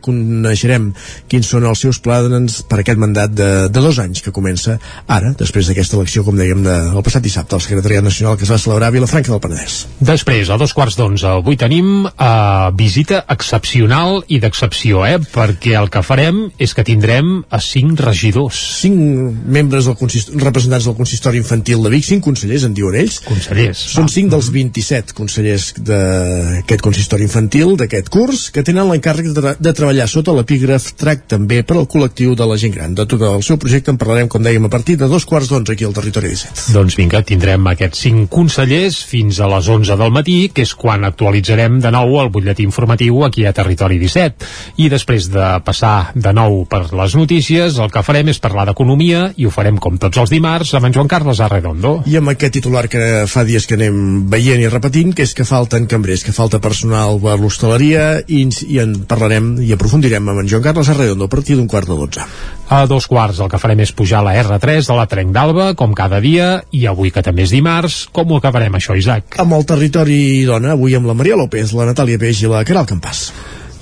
Coneixerem 0.54 0.92
quins 1.32 1.48
són 1.50 1.63
els 1.66 1.82
seus 1.82 1.98
plans 2.04 2.60
per 2.70 2.78
aquest 2.84 3.00
mandat 3.02 3.32
de, 3.34 3.50
de 3.74 3.82
dos 3.82 3.98
anys 3.98 4.22
que 4.22 4.32
comença 4.36 4.76
ara, 5.10 5.32
després 5.39 5.66
d'aquesta 5.66 5.98
elecció, 5.98 6.22
com 6.28 6.38
dèiem, 6.38 6.62
de, 6.62 6.76
el 6.94 7.06
passat 7.06 7.24
dissabte 7.26 7.58
al 7.58 7.63
Secretariat 7.66 8.06
Nacional 8.06 8.38
que 8.38 8.46
es 8.46 8.52
va 8.54 8.60
celebrar 8.62 8.92
a 8.92 8.94
Vilafranca 8.94 9.34
del 9.34 9.42
Penedès. 9.42 9.80
Després, 9.98 10.52
a 10.54 10.60
dos 10.62 10.76
quarts 10.78 11.00
d'onze, 11.00 11.26
avui 11.39 11.58
tenim 11.58 12.06
eh, 12.06 12.68
visita 12.78 13.24
excepcional 13.34 14.22
i 14.30 14.38
d'excepció, 14.44 15.02
eh? 15.10 15.18
perquè 15.34 15.74
el 15.80 15.89
que 15.89 16.04
farem 16.06 16.44
és 16.62 16.78
que 16.78 16.86
tindrem 16.86 17.34
a 17.50 17.62
cinc 17.63 18.06
regidors. 18.06 18.62
Cinc 18.84 19.42
membres 19.58 19.89
del 19.89 19.98
consist... 19.98 20.36
representants 20.38 20.86
del 20.86 20.98
consistori 21.00 21.42
infantil 21.42 21.82
de 21.82 21.96
Vic, 21.96 22.06
cinc 22.12 22.22
consellers, 22.30 22.68
en 22.70 22.78
diuen 22.78 23.00
ells. 23.02 23.24
Consellers. 23.26 23.82
Són 23.96 24.12
cinc 24.13 24.30
dels 24.36 24.54
27 24.54 25.18
consellers 25.18 25.72
d'aquest 25.82 26.86
consistori 26.86 27.26
infantil, 27.26 27.74
d'aquest 27.82 28.13
curs, 28.13 28.48
que 28.54 28.62
tenen 28.62 28.92
l'encàrrec 28.92 29.34
de, 29.34 29.38
tra 29.42 29.58
de 29.58 29.74
treballar 29.74 30.10
sota 30.12 30.33
l'epígraf 30.38 30.91
TRAC 31.00 31.28
també 31.36 31.62
per 31.67 31.78
al 31.80 31.88
col·lectiu 31.89 32.36
de 32.38 32.48
la 32.50 32.58
gent 32.60 32.74
gran. 32.76 32.96
De 32.98 33.06
tot 33.10 33.22
el 33.24 33.43
seu 33.46 33.60
projecte 33.62 33.91
en 33.93 34.00
parlarem, 34.02 34.30
com 34.32 34.43
dèiem, 34.43 34.65
a 34.67 34.72
partir 34.74 34.98
de 35.00 35.10
dos 35.12 35.26
quarts 35.30 35.52
d'onze 35.52 35.74
aquí 35.74 35.88
al 35.88 35.96
Territori 35.96 36.34
17. 36.34 36.74
Doncs 36.76 36.98
vinga, 37.00 37.24
tindrem 37.28 37.67
aquests 37.72 38.04
cinc 38.08 38.30
consellers 38.34 39.00
fins 39.08 39.39
a 39.39 39.50
les 39.52 39.69
11 39.69 39.98
del 40.00 40.13
matí, 40.15 40.38
que 40.54 40.65
és 40.65 40.74
quan 40.78 41.06
actualitzarem 41.08 41.80
de 41.84 41.91
nou 41.93 42.17
el 42.22 42.32
butlletí 42.34 42.65
informatiu 42.67 43.24
aquí 43.28 43.46
a 43.46 43.54
Territori 43.56 44.00
17. 44.02 44.50
I 44.84 44.89
després 44.91 45.30
de 45.34 45.48
passar 45.65 46.12
de 46.15 46.34
nou 46.36 46.63
per 46.69 46.86
les 46.93 47.15
notícies, 47.19 47.78
el 47.80 47.91
que 47.93 48.04
farem 48.06 48.32
és 48.34 48.41
parlar 48.43 48.65
d'economia 48.69 49.30
i 49.38 49.48
ho 49.48 49.54
farem 49.54 49.78
com 49.82 49.98
tots 50.02 50.22
els 50.22 50.34
dimarts 50.34 50.74
amb 50.78 50.89
en 50.89 50.98
Joan 50.98 51.12
Carles 51.12 51.41
Arredondo. 51.43 51.96
I 52.10 52.17
amb 52.19 52.34
aquest 52.34 52.58
titular 52.60 52.86
que 52.91 53.26
fa 53.30 53.46
dies 53.48 53.67
que 53.67 53.78
anem 53.80 54.26
veient 54.32 54.62
i 54.62 54.69
repetint, 54.72 55.13
que 55.15 55.26
és 55.28 55.34
que 55.38 55.48
falten 55.48 55.88
cambrers, 55.91 56.26
que 56.26 56.36
falta 56.36 56.62
personal 56.63 57.19
per 57.24 57.38
l'hostaleria 57.39 58.22
i, 58.28 58.43
i 58.69 58.80
en 58.84 58.96
parlarem 59.10 59.54
i 59.63 59.74
aprofundirem 59.76 60.23
amb 60.30 60.44
en 60.44 60.50
Joan 60.50 60.64
Carles 60.66 60.90
Arredondo 60.94 61.26
a 61.26 61.32
partir 61.32 61.58
d'un 61.58 61.68
quart 61.68 61.90
de 61.90 61.98
dotze. 61.98 62.28
A 62.70 62.84
dos 62.88 63.08
quarts 63.08 63.42
el 63.44 63.50
que 63.52 63.60
farem 63.62 63.84
és 63.84 63.94
pujar 63.96 64.24
la 64.26 64.36
R3 64.40 64.88
de 64.88 64.98
la 64.98 65.08
Trenc 65.10 65.34
d'Alba, 65.36 65.72
com 65.80 65.96
cada 65.98 66.22
dia, 66.24 66.64
i 66.72 66.86
avui 66.88 67.12
que 67.12 67.24
també 67.26 67.48
és 67.48 67.56
dimarts, 67.56 68.04
com 68.12 68.32
ho 68.32 68.40
acabarem 68.40 68.80
això, 68.80 68.98
Isaac? 68.98 69.40
Amb 69.44 69.58
el 69.60 69.68
territori 69.70 70.22
dona, 70.50 70.78
avui 70.78 70.96
amb 70.96 71.10
la 71.10 71.18
Maria 71.18 71.40
López, 71.40 71.76
la 71.78 71.90
Natàlia 71.92 72.22
Peix 72.22 72.44
i 72.44 72.52
la 72.52 72.64
Caral 72.68 72.90
Campàs. 72.90 73.28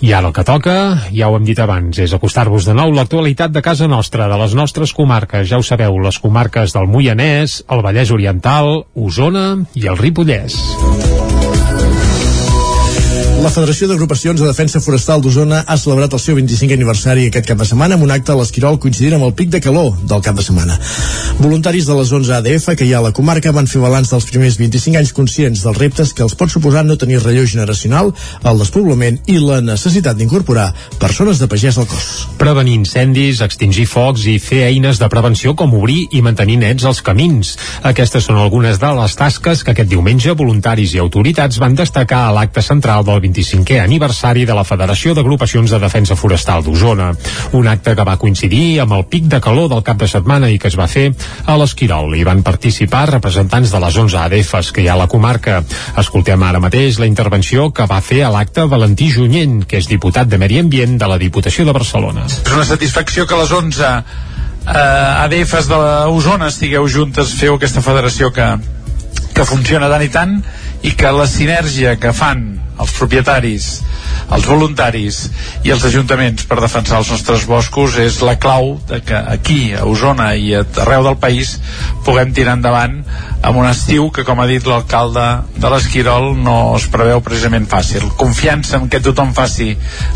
I 0.01 0.15
ara 0.17 0.31
el 0.31 0.33
que 0.33 0.41
toca, 0.41 0.75
ja 1.13 1.27
ho 1.29 1.35
hem 1.37 1.43
dit 1.45 1.59
abans, 1.61 1.99
és 2.01 2.13
acostar-vos 2.17 2.65
de 2.65 2.73
nou 2.73 2.89
l'actualitat 2.95 3.53
de 3.53 3.61
casa 3.61 3.85
nostra, 3.85 4.25
de 4.31 4.39
les 4.41 4.55
nostres 4.57 4.95
comarques. 4.97 5.45
Ja 5.51 5.61
ho 5.61 5.65
sabeu, 5.65 5.99
les 6.01 6.17
comarques 6.17 6.73
del 6.73 6.89
Moianès, 6.89 7.59
el 7.69 7.85
Vallès 7.85 8.09
Oriental, 8.09 8.81
Osona 8.97 9.45
i 9.77 9.85
el 9.85 10.01
Ripollès. 10.01 10.57
La 13.41 13.49
Federació 13.49 13.87
d'Agrupacions 13.89 14.37
de 14.37 14.45
Defensa 14.45 14.77
Forestal 14.85 15.21
d'Osona 15.23 15.63
ha 15.65 15.75
celebrat 15.81 16.13
el 16.13 16.19
seu 16.21 16.35
25 16.37 16.75
aniversari 16.75 17.23
aquest 17.25 17.47
cap 17.49 17.57
de 17.57 17.65
setmana 17.65 17.95
amb 17.97 18.05
un 18.05 18.11
acte 18.13 18.29
a 18.29 18.35
l'Esquirol 18.37 18.75
coincidint 18.83 19.15
amb 19.17 19.25
el 19.25 19.31
pic 19.33 19.49
de 19.49 19.57
calor 19.65 19.95
del 20.05 20.21
cap 20.21 20.35
de 20.37 20.43
setmana. 20.45 20.75
Voluntaris 21.39 21.87
de 21.89 21.95
les 21.97 22.11
11 22.13 22.35
ADF 22.37 22.75
que 22.77 22.85
hi 22.85 22.91
ha 22.93 22.99
a 22.99 23.05
la 23.07 23.11
comarca 23.17 23.49
van 23.55 23.65
fer 23.65 23.81
balanç 23.81 24.11
dels 24.13 24.27
primers 24.29 24.59
25 24.61 24.99
anys 24.99 25.13
conscients 25.17 25.63
dels 25.65 25.79
reptes 25.81 26.11
que 26.13 26.21
els 26.21 26.35
pot 26.37 26.53
suposar 26.53 26.83
no 26.85 26.99
tenir 27.01 27.17
relleu 27.23 27.47
generacional, 27.49 28.11
el 28.45 28.61
despoblament 28.61 29.17
i 29.25 29.39
la 29.41 29.57
necessitat 29.65 30.21
d'incorporar 30.21 30.67
persones 31.01 31.41
de 31.41 31.49
pagès 31.49 31.81
al 31.81 31.89
cos. 31.89 32.11
Prevenir 32.37 32.77
incendis, 32.77 33.41
extingir 33.41 33.87
focs 33.89 34.27
i 34.29 34.37
fer 34.37 34.67
eines 34.67 35.01
de 35.01 35.09
prevenció 35.09 35.55
com 35.57 35.73
obrir 35.79 36.03
i 36.13 36.21
mantenir 36.21 36.59
nets 36.61 36.85
els 36.85 37.01
camins. 37.01 37.55
Aquestes 37.89 38.29
són 38.29 38.37
algunes 38.37 38.77
de 38.77 38.93
les 39.01 39.17
tasques 39.17 39.65
que 39.65 39.73
aquest 39.73 39.89
diumenge 39.89 40.37
voluntaris 40.37 40.93
i 40.93 41.01
autoritats 41.01 41.57
van 41.57 41.73
destacar 41.73 42.27
a 42.27 42.37
l'acte 42.37 42.61
central 42.61 43.01
del 43.09 43.30
25è 43.31 43.79
aniversari 43.81 44.45
de 44.45 44.55
la 44.55 44.63
Federació 44.67 45.13
d'Agrupacions 45.15 45.71
de 45.71 45.79
Defensa 45.79 46.15
Forestal 46.15 46.63
d'Osona. 46.63 47.11
Un 47.57 47.67
acte 47.71 47.95
que 47.95 48.05
va 48.07 48.17
coincidir 48.21 48.81
amb 48.83 48.95
el 48.97 49.05
pic 49.11 49.29
de 49.31 49.39
calor 49.43 49.69
del 49.71 49.83
cap 49.87 49.99
de 50.01 50.09
setmana 50.11 50.49
i 50.51 50.59
que 50.59 50.69
es 50.71 50.77
va 50.79 50.89
fer 50.91 51.09
a 51.45 51.57
l'Esquirol. 51.57 52.15
Hi 52.15 52.25
van 52.27 52.43
participar 52.43 53.07
representants 53.11 53.71
de 53.71 53.81
les 53.83 53.97
11 54.03 54.19
ADFs 54.25 54.71
que 54.75 54.83
hi 54.83 54.89
ha 54.89 54.97
a 54.97 55.01
la 55.03 55.09
comarca. 55.11 55.61
Escoltem 56.01 56.43
ara 56.43 56.61
mateix 56.63 56.99
la 56.99 57.09
intervenció 57.09 57.69
que 57.71 57.87
va 57.87 58.01
fer 58.01 58.23
a 58.25 58.33
l'acte 58.33 58.67
Valentí 58.67 59.11
Junyent, 59.11 59.63
que 59.65 59.79
és 59.79 59.89
diputat 59.89 60.29
de 60.29 60.39
Medi 60.41 60.59
Ambient 60.59 60.97
de 60.99 61.07
la 61.07 61.19
Diputació 61.21 61.65
de 61.65 61.75
Barcelona. 61.75 62.27
És 62.27 62.53
una 62.53 62.67
satisfacció 62.67 63.27
que 63.27 63.39
les 63.39 63.51
11 63.51 63.87
eh, 64.67 65.23
ADFs 65.25 65.69
d'Osona 65.71 66.51
estigueu 66.51 66.87
juntes, 66.89 67.33
feu 67.39 67.57
aquesta 67.57 67.83
federació 67.85 68.31
que, 68.35 68.47
que 69.33 69.45
funciona 69.47 69.89
tant 69.91 70.05
i 70.05 70.11
tant 70.13 70.35
i 70.83 70.95
que 70.97 71.11
la 71.13 71.27
sinergia 71.29 71.95
que 72.01 72.13
fan 72.13 72.45
els 72.81 72.93
propietaris, 72.97 73.67
els 74.33 74.47
voluntaris 74.47 75.21
i 75.67 75.73
els 75.73 75.83
ajuntaments 75.85 76.47
per 76.49 76.59
defensar 76.61 77.01
els 77.01 77.11
nostres 77.13 77.45
boscos 77.49 77.97
és 78.01 78.21
la 78.25 78.37
clau 78.41 78.77
de 78.89 79.01
que 79.05 79.17
aquí, 79.17 79.73
a 79.77 79.85
Osona 79.85 80.31
i 80.35 80.53
arreu 80.55 81.05
del 81.05 81.19
país 81.21 81.57
puguem 82.05 82.33
tirar 82.33 82.57
endavant 82.57 83.01
amb 83.41 83.57
un 83.57 83.65
estiu 83.65 84.09
que, 84.13 84.23
com 84.25 84.39
ha 84.39 84.47
dit 84.49 84.65
l'alcalde 84.69 85.23
de 85.57 85.69
l'Esquirol, 85.73 86.31
no 86.37 86.75
es 86.77 86.85
preveu 86.93 87.23
precisament 87.25 87.65
fàcil. 87.69 88.05
Confiança 88.17 88.77
en 88.77 88.87
que 88.89 89.01
tothom 89.01 89.33
faci 89.33 89.71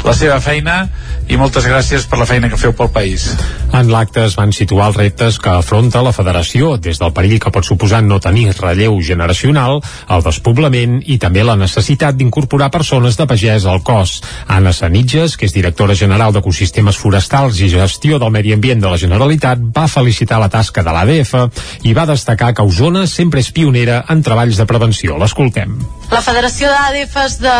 la 0.06 0.14
seva 0.18 0.38
feina 0.44 0.84
i 1.28 1.38
moltes 1.42 1.66
gràcies 1.66 2.06
per 2.10 2.20
la 2.22 2.28
feina 2.30 2.52
que 2.52 2.60
feu 2.62 2.76
pel 2.78 2.92
país. 2.94 3.28
En 3.74 3.90
l'acte 3.92 4.22
es 4.26 4.38
van 4.38 4.54
situar 4.56 4.92
els 4.92 5.00
reptes 5.02 5.40
que 5.42 5.56
afronta 5.58 6.04
la 6.06 6.14
federació, 6.16 6.76
des 6.78 7.02
del 7.02 7.14
perill 7.18 7.40
que 7.42 7.52
pot 7.54 7.66
suposar 7.66 8.04
no 8.06 8.22
tenir 8.22 8.52
relleu 8.60 9.00
generacional, 9.02 9.82
el 10.10 10.26
despoblament 10.26 11.02
i 11.06 11.18
també 11.22 11.44
la 11.44 11.58
necessitat 11.60 12.16
d'incorporar 12.16 12.55
persones 12.72 13.18
de 13.20 13.26
pagès 13.28 13.66
al 13.66 13.82
cos. 13.84 14.22
Anna 14.48 14.74
Sanitges, 14.74 15.36
que 15.38 15.48
és 15.48 15.54
directora 15.56 15.96
general 15.96 16.34
d'Ecosistemes 16.34 16.98
Forestals 16.98 17.60
i 17.60 17.70
Gestió 17.70 18.20
del 18.22 18.32
Medi 18.32 18.54
Ambient 18.56 18.82
de 18.82 18.92
la 18.92 19.00
Generalitat, 19.02 19.60
va 19.60 19.88
felicitar 19.92 20.40
la 20.40 20.50
tasca 20.50 20.84
de 20.84 20.96
l'ADF 20.96 21.36
i 21.84 21.94
va 21.94 22.08
destacar 22.10 22.54
que 22.56 22.66
Osona 22.66 23.06
sempre 23.08 23.44
és 23.44 23.52
pionera 23.52 24.04
en 24.10 24.24
treballs 24.24 24.58
de 24.58 24.66
prevenció. 24.66 25.20
L'escoltem. 25.20 25.78
La 26.12 26.24
Federació 26.24 26.72
d'ADFs 26.72 27.40
de 27.44 27.60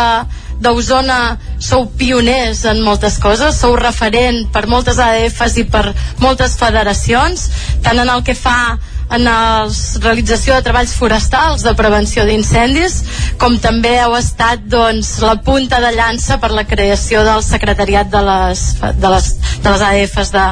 d'Osona 0.60 1.36
sou 1.60 1.86
pioners 1.98 2.62
en 2.70 2.80
moltes 2.84 3.18
coses, 3.20 3.58
sou 3.60 3.76
referent 3.76 4.46
per 4.52 4.64
moltes 4.70 4.98
ADFs 5.02 5.58
i 5.60 5.66
per 5.68 5.90
moltes 6.22 6.56
federacions, 6.56 7.48
tant 7.84 8.00
en 8.00 8.08
el 8.08 8.24
que 8.24 8.36
fa 8.38 8.78
en 9.10 9.22
la 9.24 9.66
realització 10.02 10.56
de 10.56 10.64
treballs 10.66 10.94
forestals 10.98 11.62
de 11.66 11.74
prevenció 11.78 12.24
d'incendis 12.26 12.98
com 13.40 13.58
també 13.62 13.94
heu 14.02 14.16
estat 14.18 14.64
doncs, 14.70 15.16
la 15.22 15.36
punta 15.46 15.80
de 15.82 15.92
llança 15.94 16.40
per 16.42 16.50
la 16.54 16.66
creació 16.66 17.22
del 17.26 17.42
secretariat 17.46 18.10
de 18.10 18.22
les, 18.26 18.64
de 18.82 19.12
les, 19.12 19.30
de 19.62 19.74
les 19.74 19.84
AFs 19.90 20.32
de, 20.34 20.46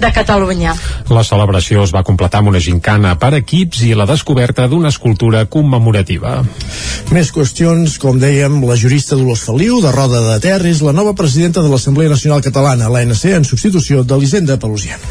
de 0.00 0.12
Catalunya. 0.16 0.74
La 1.12 1.24
celebració 1.26 1.84
es 1.84 1.92
va 1.94 2.04
completar 2.06 2.40
amb 2.40 2.52
una 2.54 2.62
gincana 2.62 3.16
per 3.20 3.34
equips 3.40 3.82
i 3.84 3.92
la 3.98 4.08
descoberta 4.08 4.68
d'una 4.70 4.92
escultura 4.94 5.44
commemorativa. 5.50 6.38
Més 7.12 7.32
qüestions, 7.34 7.98
com 8.00 8.20
dèiem, 8.22 8.60
la 8.68 8.78
jurista 8.80 9.18
Dolors 9.18 9.44
Feliu, 9.44 9.80
de 9.84 9.92
Roda 9.92 10.22
de 10.28 10.38
Ter, 10.42 10.60
és 10.70 10.80
la 10.86 10.94
nova 10.96 11.12
presidenta 11.18 11.64
de 11.64 11.68
l'Assemblea 11.72 12.12
Nacional 12.12 12.42
Catalana, 12.44 12.88
l'ANC, 12.88 13.26
en 13.36 13.46
substitució 13.48 14.04
d'Elisenda 14.06 14.56
Pelusian. 14.62 15.02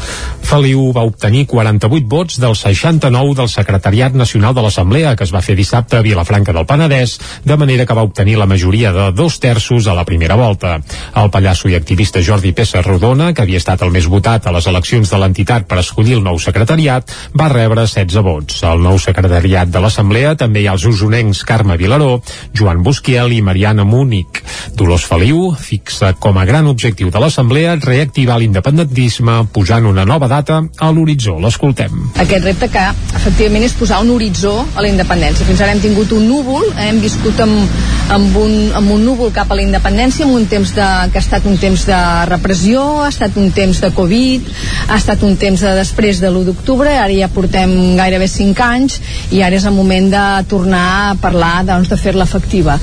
Feliu 0.50 0.88
va 0.96 1.06
obtenir 1.06 1.46
48 1.50 2.08
vots 2.10 2.40
dels 2.42 2.64
69 2.80 3.34
del 3.36 3.48
Secretariat 3.52 4.14
Nacional 4.16 4.54
de 4.54 4.62
l'Assemblea, 4.64 5.12
que 5.16 5.26
es 5.26 5.32
va 5.34 5.42
fer 5.44 5.52
dissabte 5.58 5.98
a 5.98 6.04
Vilafranca 6.04 6.54
del 6.56 6.64
Penedès, 6.64 7.18
de 7.44 7.56
manera 7.60 7.84
que 7.84 7.96
va 7.96 8.04
obtenir 8.06 8.38
la 8.40 8.46
majoria 8.48 8.92
de 8.92 9.10
dos 9.12 9.36
terços 9.40 9.86
a 9.86 9.94
la 9.94 10.06
primera 10.08 10.38
volta. 10.40 10.78
El 11.20 11.28
pallasso 11.30 11.68
i 11.68 11.76
activista 11.76 12.22
Jordi 12.24 12.54
Pessa 12.56 12.80
Rodona, 12.80 13.34
que 13.34 13.44
havia 13.44 13.60
estat 13.60 13.84
el 13.84 13.92
més 13.92 14.08
votat 14.08 14.46
a 14.46 14.54
les 14.56 14.68
eleccions 14.70 15.12
de 15.12 15.20
l'entitat 15.20 15.66
per 15.68 15.82
escollir 15.82 16.16
el 16.16 16.24
nou 16.24 16.40
secretariat, 16.40 17.12
va 17.36 17.50
rebre 17.52 17.84
16 17.84 18.24
vots. 18.24 18.62
Al 18.64 18.80
nou 18.80 18.96
secretariat 19.02 19.68
de 19.68 19.84
l'Assemblea 19.84 20.32
també 20.40 20.64
hi 20.64 20.70
ha 20.70 20.78
els 20.78 20.88
usonencs 20.88 21.44
Carme 21.44 21.76
Vilaró, 21.76 22.22
Joan 22.56 22.80
Busquiel 22.86 23.36
i 23.36 23.42
Mariana 23.44 23.84
Múnic. 23.84 24.40
Dolors 24.72 25.04
Feliu 25.10 25.50
fixa 25.60 26.14
com 26.16 26.40
a 26.40 26.46
gran 26.48 26.70
objectiu 26.72 27.12
de 27.12 27.20
l'Assemblea 27.20 27.76
reactivar 27.84 28.40
l'independentisme 28.40 29.42
posant 29.52 29.84
una 29.92 30.08
nova 30.08 30.32
data 30.32 30.62
a 30.78 30.90
l'horitzó. 30.94 31.36
L'escoltem. 31.44 32.08
Aquest 32.16 32.48
repte 32.48 32.69
que 32.72 32.82
efectivament 33.18 33.66
és 33.66 33.74
posar 33.76 34.00
un 34.04 34.12
horitzó 34.14 34.54
a 34.74 34.84
la 34.84 34.90
independència. 34.90 35.46
Fins 35.48 35.60
ara 35.60 35.74
hem 35.74 35.82
tingut 35.82 36.12
un 36.16 36.26
núvol, 36.28 36.66
eh, 36.76 36.88
hem 36.88 37.00
viscut 37.02 37.40
amb, 37.44 37.80
amb, 38.14 38.36
un, 38.40 38.54
amb 38.78 38.94
un 38.94 39.04
núvol 39.04 39.32
cap 39.34 39.50
a 39.50 39.58
la 39.58 39.64
independència, 39.64 40.26
amb 40.26 40.38
un 40.38 40.46
temps 40.50 40.72
de, 40.76 40.86
que 41.12 41.20
ha 41.20 41.24
estat 41.24 41.46
un 41.50 41.58
temps 41.60 41.84
de 41.88 42.00
repressió, 42.30 42.84
ha 43.04 43.10
estat 43.10 43.36
un 43.40 43.50
temps 43.56 43.80
de 43.82 43.90
Covid, 43.96 44.50
ha 44.88 44.98
estat 44.98 45.24
un 45.26 45.36
temps 45.40 45.66
de 45.66 45.74
després 45.78 46.22
de 46.22 46.30
l'1 46.30 46.46
d'octubre, 46.50 46.90
ara 46.90 47.12
ja 47.14 47.30
portem 47.32 47.74
gairebé 47.98 48.28
5 48.30 48.64
anys 48.66 49.00
i 49.34 49.42
ara 49.46 49.58
és 49.58 49.66
el 49.68 49.76
moment 49.76 50.10
de 50.12 50.24
tornar 50.50 50.86
a 51.10 51.14
parlar 51.20 51.64
doncs, 51.68 51.90
de 51.90 51.98
fer-la 52.00 52.26
efectiva 52.28 52.78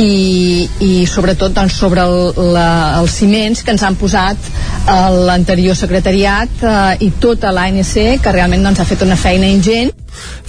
i, 0.00 0.68
i 0.84 0.92
sobretot 1.08 1.54
doncs, 1.56 1.76
sobre 1.80 2.04
el, 2.04 2.52
la, 2.54 2.68
els 3.00 3.16
ciments 3.20 3.64
que 3.64 3.74
ens 3.74 3.84
han 3.86 3.98
posat 4.00 4.50
eh, 4.50 5.08
l'anterior 5.28 5.76
secretariat 5.78 6.62
eh, 6.62 7.06
i 7.06 7.10
tota 7.22 7.52
l'ANC 7.54 7.94
que 8.22 8.34
realment 8.34 8.64
doncs, 8.68 8.80
ha 8.82 8.88
fet 8.88 9.04
una 9.06 9.16
feina 9.16 9.29
ingent 9.38 9.94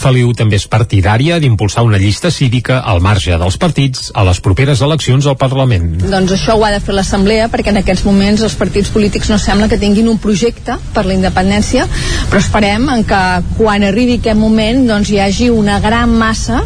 Feliu 0.01 0.32
també 0.38 0.57
és 0.59 0.68
partidària 0.68 1.39
d'impulsar 1.41 1.84
una 1.88 1.99
llista 2.01 2.32
cívica 2.32 2.80
al 2.80 3.01
marge 3.01 3.38
dels 3.38 3.57
partits 3.62 4.12
a 4.16 4.26
les 4.28 4.41
properes 4.43 4.82
eleccions 4.82 5.28
al 5.28 5.38
Parlament. 5.38 5.93
Doncs 6.01 6.36
això 6.38 6.57
ho 6.57 6.66
ha 6.66 6.72
de 6.74 6.82
fer 6.84 6.95
l'Assemblea 6.97 7.49
perquè 7.53 7.74
en 7.74 7.82
aquests 7.82 8.05
moments 8.07 8.41
els 8.45 8.57
partits 8.59 8.91
polítics 8.93 9.30
no 9.30 9.38
sembla 9.41 9.70
que 9.72 9.80
tinguin 9.82 10.09
un 10.09 10.20
projecte 10.22 10.78
per 10.95 11.05
la 11.05 11.16
independència, 11.18 11.88
però 12.30 12.41
esperem 12.41 12.89
en 12.95 13.05
que 13.07 13.22
quan 13.57 13.86
arribi 13.88 14.20
aquest 14.20 14.39
moment 14.39 14.86
doncs 14.89 15.12
hi 15.12 15.20
hagi 15.22 15.49
una 15.53 15.80
gran 15.84 16.14
massa 16.18 16.62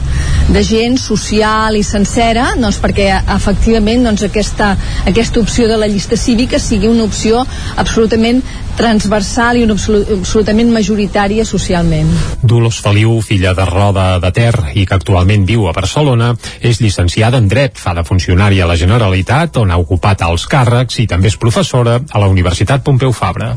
de 0.50 0.62
gent 0.64 1.00
social 1.02 1.76
i 1.76 1.84
sencera 1.84 2.52
doncs 2.60 2.78
perquè 2.82 3.10
efectivament 3.36 4.06
doncs 4.06 4.26
aquesta, 4.28 4.76
aquesta 5.10 5.42
opció 5.42 5.68
de 5.68 5.80
la 5.82 5.90
llista 5.90 6.18
cívica 6.18 6.60
sigui 6.62 6.88
una 6.92 7.08
opció 7.08 7.42
absolutament 7.76 8.44
transversal 8.76 9.58
i 9.58 9.64
una 9.66 9.76
absolutament 9.78 10.72
majoritària 10.74 11.46
socialment. 11.48 12.10
Dolors 12.44 12.82
Feliu, 12.86 13.16
filla 13.26 13.56
de 13.58 13.66
Roda 13.66 14.20
de 14.22 14.30
Ter 14.30 14.54
i 14.78 14.84
que 14.86 14.94
actualment 14.94 15.48
viu 15.50 15.64
a 15.66 15.72
Barcelona, 15.74 16.28
és 16.62 16.78
llicenciada 16.84 17.40
en 17.42 17.48
Dret, 17.50 17.80
fa 17.82 17.96
de 17.98 18.04
funcionària 18.06 18.62
a 18.66 18.70
la 18.70 18.76
Generalitat, 18.78 19.58
on 19.58 19.74
ha 19.74 19.80
ocupat 19.82 20.22
alts 20.22 20.46
càrrecs 20.52 21.00
i 21.02 21.08
també 21.10 21.32
és 21.32 21.38
professora 21.42 21.96
a 21.98 22.22
la 22.22 22.30
Universitat 22.30 22.84
Pompeu 22.86 23.10
Fabra. 23.10 23.56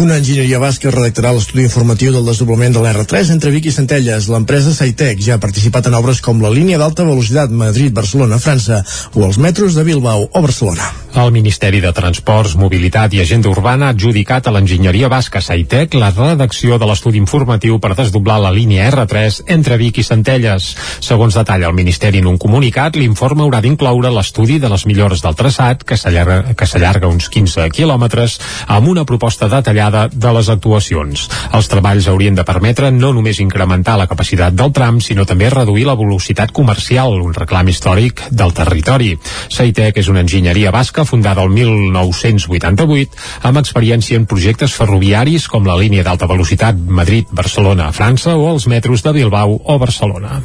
Una 0.00 0.16
enginyeria 0.16 0.62
basca 0.62 0.94
redactarà 0.94 1.34
l'estudi 1.36 1.66
informatiu 1.68 2.14
del 2.14 2.24
desdoblament 2.24 2.78
de 2.78 2.86
l'R3 2.86 3.34
entre 3.36 3.52
Vic 3.52 3.68
i 3.68 3.76
Centelles. 3.76 4.30
L'empresa 4.32 4.72
Saitec 4.72 5.20
ja 5.28 5.36
ha 5.36 5.44
participat 5.44 5.90
en 5.90 6.00
obres 6.00 6.24
com 6.24 6.40
la 6.40 6.54
línia 6.54 6.80
d'alta 6.80 7.04
velocitat 7.04 7.52
Madrid-Barcelona-França 7.52 8.80
o 9.12 9.28
els 9.28 9.36
metros 9.36 9.76
de 9.76 9.84
Bilbao 9.84 10.24
o 10.32 10.46
Barcelona. 10.48 10.88
El 11.10 11.32
Ministeri 11.32 11.80
de 11.82 11.90
Transports, 11.90 12.54
Mobilitat 12.54 13.12
i 13.16 13.20
Agenda 13.20 13.50
Urbana 13.50 13.88
ha 13.88 13.94
adjudicat 13.96 14.46
a 14.46 14.52
l'enginyeria 14.54 15.08
basca 15.10 15.40
Saitec 15.42 15.96
la 15.98 16.12
redacció 16.14 16.78
de 16.78 16.86
l'estudi 16.86 17.18
informatiu 17.18 17.80
per 17.82 17.96
desdoblar 17.98 18.36
la 18.38 18.52
línia 18.54 18.86
R3 18.92 19.40
entre 19.50 19.76
Vic 19.80 19.98
i 19.98 20.04
Centelles. 20.06 20.68
Segons 21.02 21.34
detalla 21.34 21.66
el 21.66 21.74
Ministeri 21.74 22.22
en 22.22 22.28
un 22.30 22.38
comunicat, 22.38 22.94
l'informe 22.94 23.42
haurà 23.42 23.58
d'incloure 23.60 24.12
l'estudi 24.14 24.60
de 24.62 24.70
les 24.70 24.86
millores 24.86 25.24
del 25.24 25.34
traçat, 25.34 25.82
que 25.82 25.98
s'allarga 25.98 27.10
uns 27.10 27.28
15 27.28 27.66
quilòmetres, 27.74 28.38
amb 28.68 28.88
una 28.94 29.04
proposta 29.04 29.50
detallada 29.50 30.06
de 30.12 30.34
les 30.38 30.48
actuacions. 30.48 31.26
Els 31.52 31.70
treballs 31.74 32.06
haurien 32.06 32.38
de 32.38 32.46
permetre 32.46 32.92
no 32.94 33.12
només 33.12 33.42
incrementar 33.42 33.98
la 33.98 34.06
capacitat 34.06 34.54
del 34.54 34.70
tram, 34.70 35.02
sinó 35.02 35.26
també 35.26 35.50
reduir 35.50 35.88
la 35.90 35.98
velocitat 35.98 36.54
comercial, 36.54 37.18
un 37.18 37.34
reclam 37.34 37.68
històric 37.68 38.28
del 38.30 38.54
territori. 38.54 39.16
Saitec 39.50 39.98
és 39.98 40.08
una 40.08 40.22
enginyeria 40.22 40.70
basca 40.70 40.99
fundada 41.04 41.42
el 41.42 41.50
1988 41.54 43.46
amb 43.48 43.60
experiència 43.60 44.18
en 44.18 44.26
projectes 44.30 44.74
ferroviaris 44.76 45.48
com 45.48 45.66
la 45.66 45.78
línia 45.80 46.04
d'alta 46.06 46.28
velocitat 46.30 46.76
Madrid-Barcelona 46.76 47.88
a 47.88 47.94
França 47.96 48.36
o 48.36 48.48
els 48.52 48.66
metros 48.70 49.02
de 49.02 49.12
Bilbao 49.16 49.60
o 49.64 49.78
Barcelona. 49.78 50.40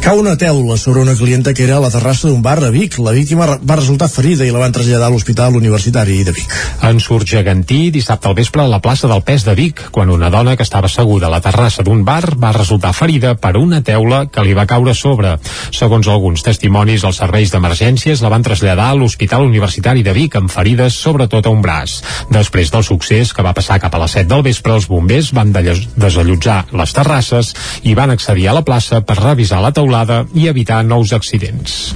Cau 0.00 0.18
una 0.20 0.36
teula 0.40 0.76
sobre 0.80 1.02
una 1.02 1.14
clienta 1.14 1.52
que 1.54 1.64
era 1.64 1.76
a 1.76 1.84
la 1.84 1.90
terrassa 1.92 2.28
d'un 2.28 2.42
bar 2.42 2.58
a 2.64 2.70
Vic. 2.70 2.98
La 2.98 3.12
víctima 3.12 3.46
va 3.60 3.76
resultar 3.76 4.08
ferida 4.08 4.46
i 4.46 4.52
la 4.54 4.62
van 4.62 4.72
traslladar 4.72 5.10
a 5.10 5.12
l'Hospital 5.12 5.56
Universitari 5.58 6.22
de 6.24 6.32
Vic. 6.36 6.54
En 6.88 7.00
surt 7.04 7.28
gegantí 7.28 7.90
dissabte 7.90 8.28
al 8.28 8.36
vespre 8.38 8.62
a 8.62 8.70
la 8.70 8.80
plaça 8.80 9.10
del 9.10 9.22
Pes 9.26 9.44
de 9.44 9.54
Vic, 9.58 9.82
quan 9.90 10.10
una 10.10 10.30
dona 10.30 10.56
que 10.56 10.64
estava 10.64 10.88
asseguda 10.88 11.28
a 11.28 11.34
la 11.34 11.42
terrassa 11.44 11.84
d'un 11.84 12.04
bar 12.04 12.36
va 12.40 12.54
resultar 12.56 12.94
ferida 12.96 13.34
per 13.36 13.56
una 13.60 13.82
teula 13.82 14.24
que 14.32 14.44
li 14.46 14.54
va 14.56 14.66
caure 14.70 14.94
sobre. 14.94 15.36
Segons 15.70 16.08
alguns 16.08 16.44
testimonis, 16.46 17.04
els 17.04 17.20
serveis 17.20 17.52
d'emergències 17.52 18.22
la 18.24 18.32
van 18.32 18.46
traslladar 18.46 18.90
a 18.90 18.96
l'Hospital 18.96 19.44
Universitari 19.44 19.79
de 19.80 20.12
Vic 20.12 20.36
amb 20.36 20.50
ferides 20.52 20.94
sobretot 20.94 21.46
a 21.46 21.50
un 21.50 21.62
braç. 21.62 22.00
Després 22.30 22.70
del 22.70 22.84
succés 22.84 23.32
que 23.32 23.42
va 23.42 23.54
passar 23.56 23.80
cap 23.80 23.94
a 23.94 24.00
les 24.02 24.12
7 24.12 24.28
del 24.28 24.42
vespre, 24.42 24.74
els 24.74 24.86
bombers 24.86 25.32
van 25.32 25.52
desallotjar 25.52 26.66
les 26.72 26.92
terrasses 26.92 27.54
i 27.82 27.94
van 27.94 28.10
accedir 28.10 28.48
a 28.48 28.54
la 28.54 28.64
plaça 28.64 29.00
per 29.00 29.18
revisar 29.18 29.60
la 29.60 29.72
teulada 29.72 30.26
i 30.34 30.48
evitar 30.48 30.82
nous 30.84 31.12
accidents. 31.12 31.94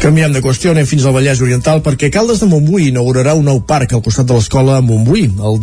Canviem 0.00 0.34
de 0.34 0.42
qüestió, 0.44 0.72
anem 0.74 0.84
fins 0.84 1.04
al 1.06 1.14
Vallès 1.16 1.40
Oriental 1.40 1.80
perquè 1.84 2.10
Caldes 2.12 2.42
de 2.42 2.48
Montbui 2.50 2.90
inaugurarà 2.90 3.32
un 3.38 3.46
nou 3.48 3.62
parc 3.64 3.94
al 3.94 4.02
costat 4.04 4.28
de 4.28 4.36
l'escola 4.36 4.80
Montbui 4.84 5.28
el, 5.30 5.60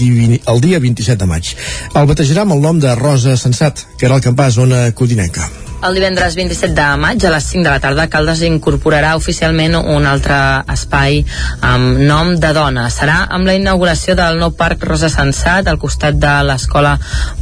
el 0.53 0.63
dia 0.63 0.79
27 0.81 1.19
de 1.21 1.29
maig. 1.29 1.51
El 1.93 2.09
batejarà 2.09 2.47
amb 2.47 2.57
el 2.57 2.63
nom 2.63 2.79
de 2.81 2.95
Rosa 2.97 3.37
Sensat, 3.37 3.85
que 3.97 4.09
era 4.09 4.17
el 4.17 4.25
campàs 4.25 4.57
zona 4.57 4.87
codinenca. 4.97 5.70
El 5.81 5.95
divendres 5.97 6.35
27 6.37 6.75
de 6.77 6.97
maig 7.01 7.23
a 7.25 7.31
les 7.33 7.45
5 7.49 7.63
de 7.65 7.69
la 7.71 7.79
tarda 7.81 8.03
Caldes 8.05 8.43
incorporarà 8.45 9.15
oficialment 9.17 9.73
un 9.79 10.03
altre 10.05 10.35
espai 10.69 11.23
amb 11.65 11.97
nom 12.05 12.35
de 12.37 12.51
dona. 12.53 12.83
Serà 12.93 13.15
amb 13.33 13.49
la 13.49 13.55
inauguració 13.57 14.13
del 14.13 14.37
nou 14.37 14.51
Parc 14.59 14.85
Rosa 14.85 15.09
Sensat 15.09 15.65
al 15.65 15.79
costat 15.81 16.19
de 16.21 16.33
l'escola 16.45 16.91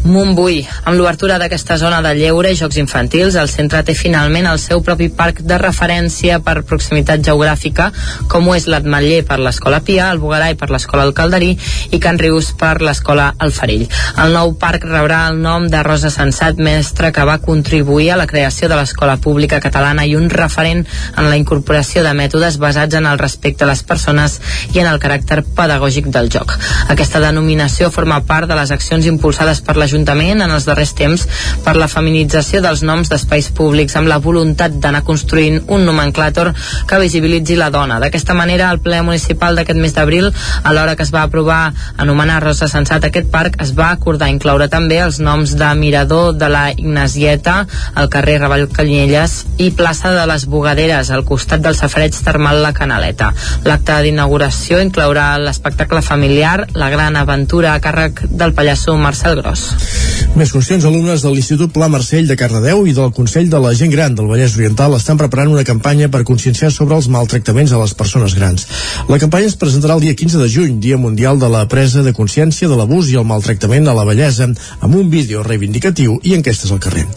Montbui. 0.05 0.61
Amb 0.85 0.95
l'obertura 0.95 1.35
d'aquesta 1.41 1.75
zona 1.81 1.99
de 2.05 2.13
lleure 2.15 2.53
i 2.53 2.59
jocs 2.61 2.79
infantils, 2.79 3.35
el 3.35 3.51
centre 3.51 3.81
té 3.83 3.97
finalment 3.97 4.47
el 4.47 4.63
seu 4.63 4.79
propi 4.87 5.09
parc 5.19 5.43
de 5.43 5.59
referència 5.59 6.39
per 6.39 6.61
proximitat 6.63 7.19
geogràfica, 7.27 7.89
com 8.31 8.47
ho 8.47 8.55
és 8.55 8.69
l'Atmetller 8.71 9.25
per 9.27 9.41
l'escola 9.43 9.81
Pia, 9.83 10.07
el 10.13 10.23
Bugarai 10.23 10.55
per 10.55 10.71
l'escola 10.71 11.03
El 11.09 11.13
Calderí 11.17 11.51
i 11.91 11.99
Can 11.99 12.23
Rius 12.23 12.53
per 12.55 12.77
l'escola 12.79 13.33
El 13.43 13.51
Farill. 13.51 13.83
El 14.15 14.31
nou 14.39 14.55
parc 14.63 14.87
rebrà 14.87 15.25
el 15.27 15.43
nom 15.43 15.67
de 15.67 15.83
Rosa 15.83 16.07
Sensat, 16.15 16.55
mestre 16.55 17.11
que 17.11 17.27
va 17.27 17.41
contribuir 17.43 18.13
a 18.13 18.21
la 18.23 18.28
creació 18.29 18.69
de 18.69 18.77
l'escola 18.77 19.17
pública 19.17 19.59
catalana 19.63 20.05
i 20.05 20.15
un 20.15 20.29
referent 20.29 20.85
en 20.85 21.29
la 21.29 21.37
incorporació 21.39 22.03
de 22.05 22.13
mètodes 22.13 22.59
basats 22.61 22.95
en 22.95 23.07
el 23.09 23.19
respecte 23.19 23.65
a 23.65 23.69
les 23.71 23.83
persones 23.83 24.39
i 24.73 24.79
en 24.83 24.87
el 24.89 25.01
caràcter 25.01 25.41
pedagògic 25.57 26.09
del 26.13 26.29
joc. 26.31 26.53
Aquesta 26.93 27.21
denominació 27.23 27.89
forma 27.93 28.21
part 28.29 28.49
de 28.49 28.57
les 28.59 28.71
accions 28.75 29.07
impulsades 29.09 29.61
per 29.65 29.75
l'Ajuntament 29.79 30.43
en 30.45 30.53
els 30.53 30.67
darrers 30.69 30.93
temps 30.97 31.25
per 31.65 31.75
la 31.79 31.89
feminització 31.91 32.61
dels 32.65 32.83
noms 32.85 33.09
d'espais 33.11 33.49
públics 33.55 33.97
amb 33.99 34.11
la 34.11 34.19
voluntat 34.23 34.77
d'anar 34.79 35.03
construint 35.07 35.59
un 35.67 35.85
nomenclàtor 35.87 36.53
que 36.87 37.01
visibilitzi 37.01 37.57
la 37.59 37.71
dona. 37.73 37.99
D'aquesta 37.99 38.35
manera, 38.37 38.69
el 38.71 38.81
ple 38.83 39.01
municipal 39.05 39.57
d'aquest 39.57 39.79
mes 39.79 39.95
d'abril, 39.95 40.29
a 40.63 40.73
l'hora 40.73 40.95
que 40.95 41.05
es 41.07 41.13
va 41.13 41.23
aprovar 41.25 41.73
anomenar 41.97 42.41
Rosa 42.43 42.69
Sensat 42.71 43.07
aquest 43.07 43.31
parc, 43.31 43.57
es 43.63 43.73
va 43.77 43.89
acordar 43.95 44.29
incloure 44.31 44.69
també 44.69 44.99
els 45.01 45.19
noms 45.23 45.55
de 45.59 45.69
Mirador 45.79 46.35
de 46.37 46.49
la 46.51 46.69
Ignasieta, 46.71 47.65
el 47.95 48.09
carrer 48.09 48.18
Raval 48.19 48.67
Canyelles 48.73 49.45
i 49.57 49.69
plaça 49.71 50.11
de 50.15 50.25
les 50.29 50.45
Bogaderes, 50.51 51.09
al 51.11 51.23
costat 51.27 51.61
del 51.63 51.75
safareig 51.77 52.15
termal 52.25 52.61
La 52.63 52.73
Canaleta. 52.75 53.31
L'acte 53.65 53.95
d'inauguració 54.03 54.79
inclourà 54.83 55.31
l'espectacle 55.39 56.01
familiar 56.01 56.67
La 56.75 56.89
Gran 56.91 57.15
Aventura 57.15 57.73
a 57.73 57.81
càrrec 57.83 58.25
del 58.29 58.53
pallasso 58.53 58.95
Marcel 58.97 59.39
Gros. 59.39 59.65
Més 60.35 60.51
qüestions, 60.53 60.85
alumnes 60.85 61.23
de 61.23 61.31
l'Institut 61.33 61.71
Pla 61.73 61.87
Marcell 61.91 62.27
de 62.29 62.35
Cardedeu 62.39 62.85
i 62.87 62.93
del 62.95 63.13
Consell 63.15 63.49
de 63.49 63.59
la 63.63 63.73
Gent 63.73 63.91
Gran 63.91 64.15
del 64.15 64.27
Vallès 64.29 64.55
Oriental 64.59 64.93
estan 64.97 65.17
preparant 65.17 65.51
una 65.51 65.65
campanya 65.67 66.09
per 66.11 66.25
conscienciar 66.27 66.69
sobre 66.75 66.95
els 66.99 67.09
maltractaments 67.11 67.73
a 67.73 67.79
les 67.81 67.95
persones 67.97 68.35
grans. 68.37 68.67
La 69.09 69.19
campanya 69.19 69.49
es 69.49 69.57
presentarà 69.59 69.95
el 69.97 70.03
dia 70.05 70.15
15 70.15 70.43
de 70.43 70.49
juny, 70.51 70.77
Dia 70.83 70.99
Mundial 71.01 71.39
de 71.39 71.49
la 71.49 71.65
Presa 71.71 72.03
de 72.05 72.13
Consciència 72.13 72.69
de 72.69 72.77
l'Abús 72.77 73.09
i 73.09 73.17
el 73.19 73.27
Maltractament 73.27 73.87
a 73.87 73.95
la 73.97 74.05
Bellesa, 74.07 74.49
amb 74.79 74.95
un 74.95 75.09
vídeo 75.09 75.43
reivindicatiu 75.43 76.19
i 76.23 76.35
enquestes 76.37 76.71
al 76.71 76.81
carrer. 76.83 77.07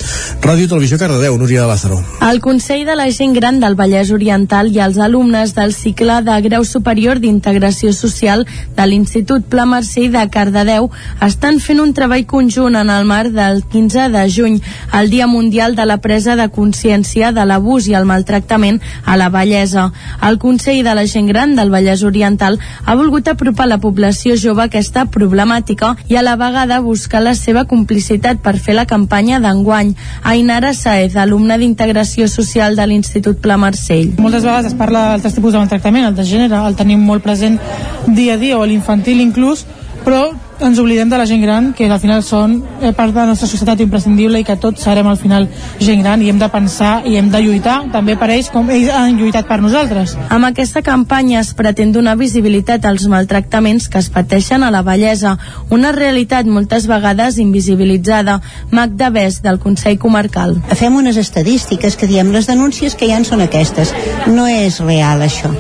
Ràdio 0.42 0.70
Televisió 0.70 0.91
Cardedeu, 0.99 1.38
Núria 1.38 1.62
de 1.62 1.66
Lázaro. 1.66 2.03
El 2.20 2.40
Consell 2.40 2.84
de 2.84 2.95
la 2.97 3.11
Gent 3.11 3.34
Gran 3.34 3.61
del 3.61 3.74
Vallès 3.74 4.11
Oriental 4.11 4.70
i 4.72 4.80
els 4.80 4.99
alumnes 4.99 5.55
del 5.55 5.72
cicle 5.74 6.20
de 6.26 6.34
Grau 6.45 6.64
Superior 6.64 7.20
d'Integració 7.20 7.93
Social 7.93 8.45
de 8.76 8.86
l'Institut 8.86 9.47
Pla 9.49 9.64
Mercè 9.66 10.09
de 10.12 10.22
Cardedeu 10.30 10.90
estan 11.24 11.61
fent 11.61 11.80
un 11.80 11.95
treball 11.95 12.26
conjunt 12.26 12.76
en 12.76 12.90
el 12.90 13.07
marc 13.09 13.32
del 13.32 13.62
15 13.64 14.09
de 14.14 14.24
juny, 14.30 14.61
el 14.93 15.11
Dia 15.11 15.26
Mundial 15.26 15.76
de 15.76 15.86
la 15.86 15.99
Presa 16.05 16.36
de 16.36 16.49
Consciència 16.49 17.32
de 17.32 17.47
l'Abús 17.47 17.88
i 17.88 17.97
el 17.99 18.09
Maltractament 18.09 18.80
a 19.05 19.16
la 19.16 19.28
Vallesa. 19.28 19.90
El 20.22 20.38
Consell 20.38 20.82
de 20.84 20.95
la 20.95 21.07
Gent 21.07 21.28
Gran 21.28 21.57
del 21.57 21.70
Vallès 21.70 22.03
Oriental 22.03 22.59
ha 22.84 22.95
volgut 22.95 23.28
apropar 23.28 23.68
la 23.68 23.80
població 23.80 24.36
jove 24.36 24.62
a 24.62 24.70
aquesta 24.70 25.07
problemàtica 25.07 25.97
i 26.09 26.16
a 26.16 26.26
la 26.26 26.36
vegada 26.36 26.80
buscar 26.80 27.22
la 27.22 27.34
seva 27.34 27.64
complicitat 27.64 28.43
per 28.43 28.59
fer 28.59 28.74
la 28.74 28.86
campanya 28.86 29.40
d'enguany. 29.40 29.95
Ainara 30.22 30.74
Saez, 30.83 31.14
alumna 31.14 31.55
d'Integració 31.61 32.26
Social 32.26 32.74
de 32.74 32.87
l'Institut 32.91 33.39
Pla 33.39 33.55
Marcell. 33.61 34.16
Moltes 34.18 34.43
vegades 34.43 34.72
es 34.72 34.78
parla 34.78 35.05
d'altres 35.12 35.37
tipus 35.37 35.55
de 35.55 35.61
maltractament, 35.62 36.09
el 36.09 36.16
de 36.18 36.26
gènere, 36.26 36.59
el 36.66 36.78
tenim 36.78 37.05
molt 37.07 37.22
present 37.22 37.61
dia 38.09 38.35
a 38.35 38.41
dia, 38.41 38.59
o 38.59 38.66
l'infantil 38.66 39.22
inclús, 39.22 39.62
però 40.03 40.33
ens 40.66 40.78
oblidem 40.78 41.08
de 41.10 41.18
la 41.18 41.26
gent 41.26 41.42
gran, 41.42 41.72
que 41.74 41.88
al 41.90 42.00
final 42.00 42.22
són 42.22 42.58
eh, 42.80 42.92
part 42.94 43.12
de 43.12 43.18
la 43.18 43.26
nostra 43.30 43.48
societat 43.50 43.80
imprescindible 43.82 44.38
i 44.40 44.44
que 44.46 44.56
tots 44.60 44.84
serem 44.84 45.08
al 45.10 45.18
final 45.18 45.48
gent 45.80 46.02
gran 46.04 46.22
i 46.22 46.28
hem 46.30 46.38
de 46.38 46.48
pensar 46.52 46.92
i 47.08 47.16
hem 47.18 47.30
de 47.32 47.40
lluitar 47.42 47.78
també 47.92 48.14
per 48.20 48.28
ells 48.34 48.50
com 48.52 48.70
ells 48.70 48.90
han 48.94 49.18
lluitat 49.18 49.48
per 49.48 49.58
nosaltres. 49.64 50.14
Amb 50.30 50.46
aquesta 50.48 50.82
campanya 50.86 51.40
es 51.40 51.52
pretén 51.58 51.92
donar 51.92 52.14
visibilitat 52.20 52.86
als 52.86 53.08
maltractaments 53.10 53.88
que 53.88 53.98
es 53.98 54.10
pateixen 54.14 54.62
a 54.62 54.70
la 54.70 54.84
bellesa, 54.86 55.34
una 55.70 55.92
realitat 55.96 56.46
moltes 56.46 56.86
vegades 56.90 57.40
invisibilitzada. 57.42 58.38
Magda 58.70 59.10
Bes, 59.10 59.40
del 59.42 59.58
Consell 59.58 59.98
Comarcal. 59.98 60.56
Fem 60.78 60.94
unes 60.96 61.18
estadístiques 61.18 61.96
que 61.96 62.10
diem 62.10 62.30
les 62.32 62.46
denúncies 62.46 62.94
que 62.94 63.08
hi 63.08 63.16
han 63.16 63.26
són 63.26 63.42
aquestes. 63.42 63.94
No 64.30 64.46
és 64.46 64.78
real 64.84 65.26
això, 65.26 65.50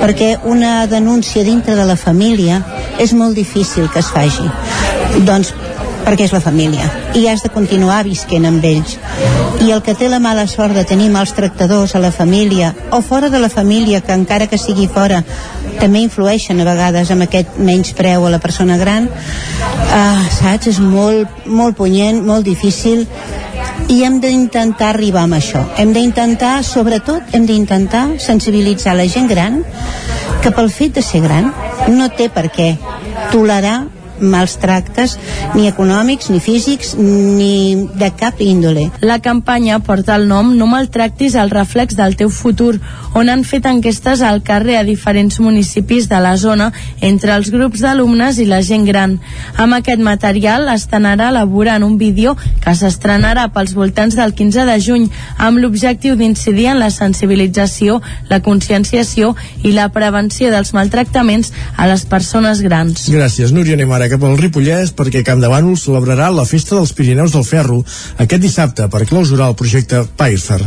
perquè 0.00 0.36
una 0.44 0.86
denúncia 0.90 1.44
dintre 1.46 1.78
de 1.78 1.88
la 1.88 1.96
família 1.96 2.60
és 3.00 3.14
molt 3.16 3.38
difícil 3.38 3.88
que 3.88 4.04
es 4.04 4.12
faci 4.12 4.49
doncs 5.26 5.54
perquè 6.04 6.24
és 6.26 6.32
la 6.32 6.40
família. 6.40 6.86
I 7.14 7.26
has 7.28 7.42
de 7.44 7.50
continuar 7.52 8.02
visquent 8.06 8.46
amb 8.48 8.64
ells. 8.64 8.96
I 9.60 9.70
el 9.74 9.82
que 9.84 9.94
té 9.94 10.08
la 10.08 10.20
mala 10.22 10.46
sort 10.48 10.74
de 10.74 10.84
tenir 10.88 11.10
mals 11.12 11.34
tractadors 11.36 11.94
a 11.94 12.00
la 12.02 12.12
família 12.12 12.72
o 12.90 13.02
fora 13.02 13.28
de 13.30 13.38
la 13.38 13.50
família 13.52 14.00
que 14.00 14.16
encara 14.16 14.48
que 14.48 14.58
sigui 14.58 14.88
fora 14.88 15.22
també 15.80 16.00
influeixen 16.04 16.60
a 16.60 16.66
vegades 16.68 17.10
amb 17.12 17.26
aquest 17.26 17.58
menys 17.58 17.92
preu 17.96 18.26
a 18.26 18.32
la 18.32 18.40
persona 18.40 18.78
gran 18.80 19.08
uh, 19.08 20.24
saps? 20.40 20.70
és 20.72 20.80
molt, 20.80 21.44
molt 21.46 21.76
punyent, 21.76 22.22
molt 22.24 22.44
difícil. 22.48 23.06
I 23.90 24.04
hem 24.06 24.20
d'intentar 24.22 24.92
arribar 24.94 25.24
amb 25.26 25.36
això. 25.38 25.64
Hem 25.80 25.92
d'intentar, 25.92 26.60
sobretot 26.64 27.34
hem 27.34 27.46
d'intentar 27.46 28.20
sensibilitzar 28.22 28.94
la 28.96 29.08
gent 29.10 29.28
gran 29.28 29.62
que 30.40 30.52
pel 30.54 30.70
fet 30.72 30.94
de 30.96 31.02
ser 31.04 31.20
gran 31.24 31.50
no 31.90 32.08
té 32.16 32.30
per 32.32 32.48
què 32.54 32.70
tolerar 33.32 33.89
mals 34.20 34.56
tractes 34.60 35.16
ni 35.54 35.66
econòmics, 35.68 36.30
ni 36.30 36.40
físics, 36.40 36.94
ni 36.98 37.88
de 37.98 38.10
cap 38.16 38.40
índole. 38.40 38.90
La 39.00 39.20
campanya 39.20 39.80
porta 39.80 40.16
el 40.16 40.28
nom 40.28 40.54
No 40.56 40.66
maltractis 40.70 41.34
el 41.34 41.50
reflex 41.50 41.96
del 41.96 42.16
teu 42.16 42.30
futur, 42.30 42.78
on 43.14 43.28
han 43.28 43.44
fet 43.44 43.66
enquestes 43.66 44.22
al 44.22 44.42
carrer 44.46 44.76
a 44.78 44.84
diferents 44.84 45.40
municipis 45.40 46.08
de 46.08 46.20
la 46.20 46.36
zona 46.36 46.70
entre 47.00 47.34
els 47.34 47.50
grups 47.50 47.82
d'alumnes 47.84 48.38
i 48.38 48.46
la 48.46 48.60
gent 48.66 48.84
gran. 48.86 49.18
Amb 49.56 49.78
aquest 49.78 50.02
material 50.04 50.68
estan 50.74 51.06
ara 51.06 51.30
elaborant 51.32 51.84
un 51.86 51.96
vídeo 51.98 52.36
que 52.62 52.74
s'estrenarà 52.76 53.48
pels 53.54 53.74
voltants 53.74 54.16
del 54.18 54.34
15 54.36 54.66
de 54.68 54.76
juny 54.80 55.08
amb 55.38 55.58
l'objectiu 55.58 56.16
d'incidir 56.16 56.68
en 56.74 56.80
la 56.82 56.90
sensibilització, 56.94 58.00
la 58.28 58.40
conscienciació 58.44 59.34
i 59.62 59.72
la 59.76 59.88
prevenció 59.94 60.50
dels 60.52 60.74
maltractaments 60.76 61.52
a 61.76 61.88
les 61.90 62.04
persones 62.04 62.62
grans. 62.62 63.08
Gràcies, 63.10 63.54
Núria. 63.54 63.78
Anem 63.78 63.92
ara 63.96 64.09
cap 64.10 64.24
al 64.26 64.38
Ripollès 64.38 64.90
perquè 64.96 65.22
Camp 65.26 65.40
de 65.42 65.48
Bànol 65.50 65.76
celebrarà 65.78 66.30
la 66.34 66.44
Festa 66.48 66.74
dels 66.74 66.90
Pirineus 66.96 67.34
del 67.36 67.44
Ferro 67.46 67.78
aquest 68.18 68.42
dissabte 68.42 68.88
per 68.90 69.04
clausurar 69.06 69.50
el 69.52 69.56
projecte 69.58 70.02
Pairfer. 70.18 70.58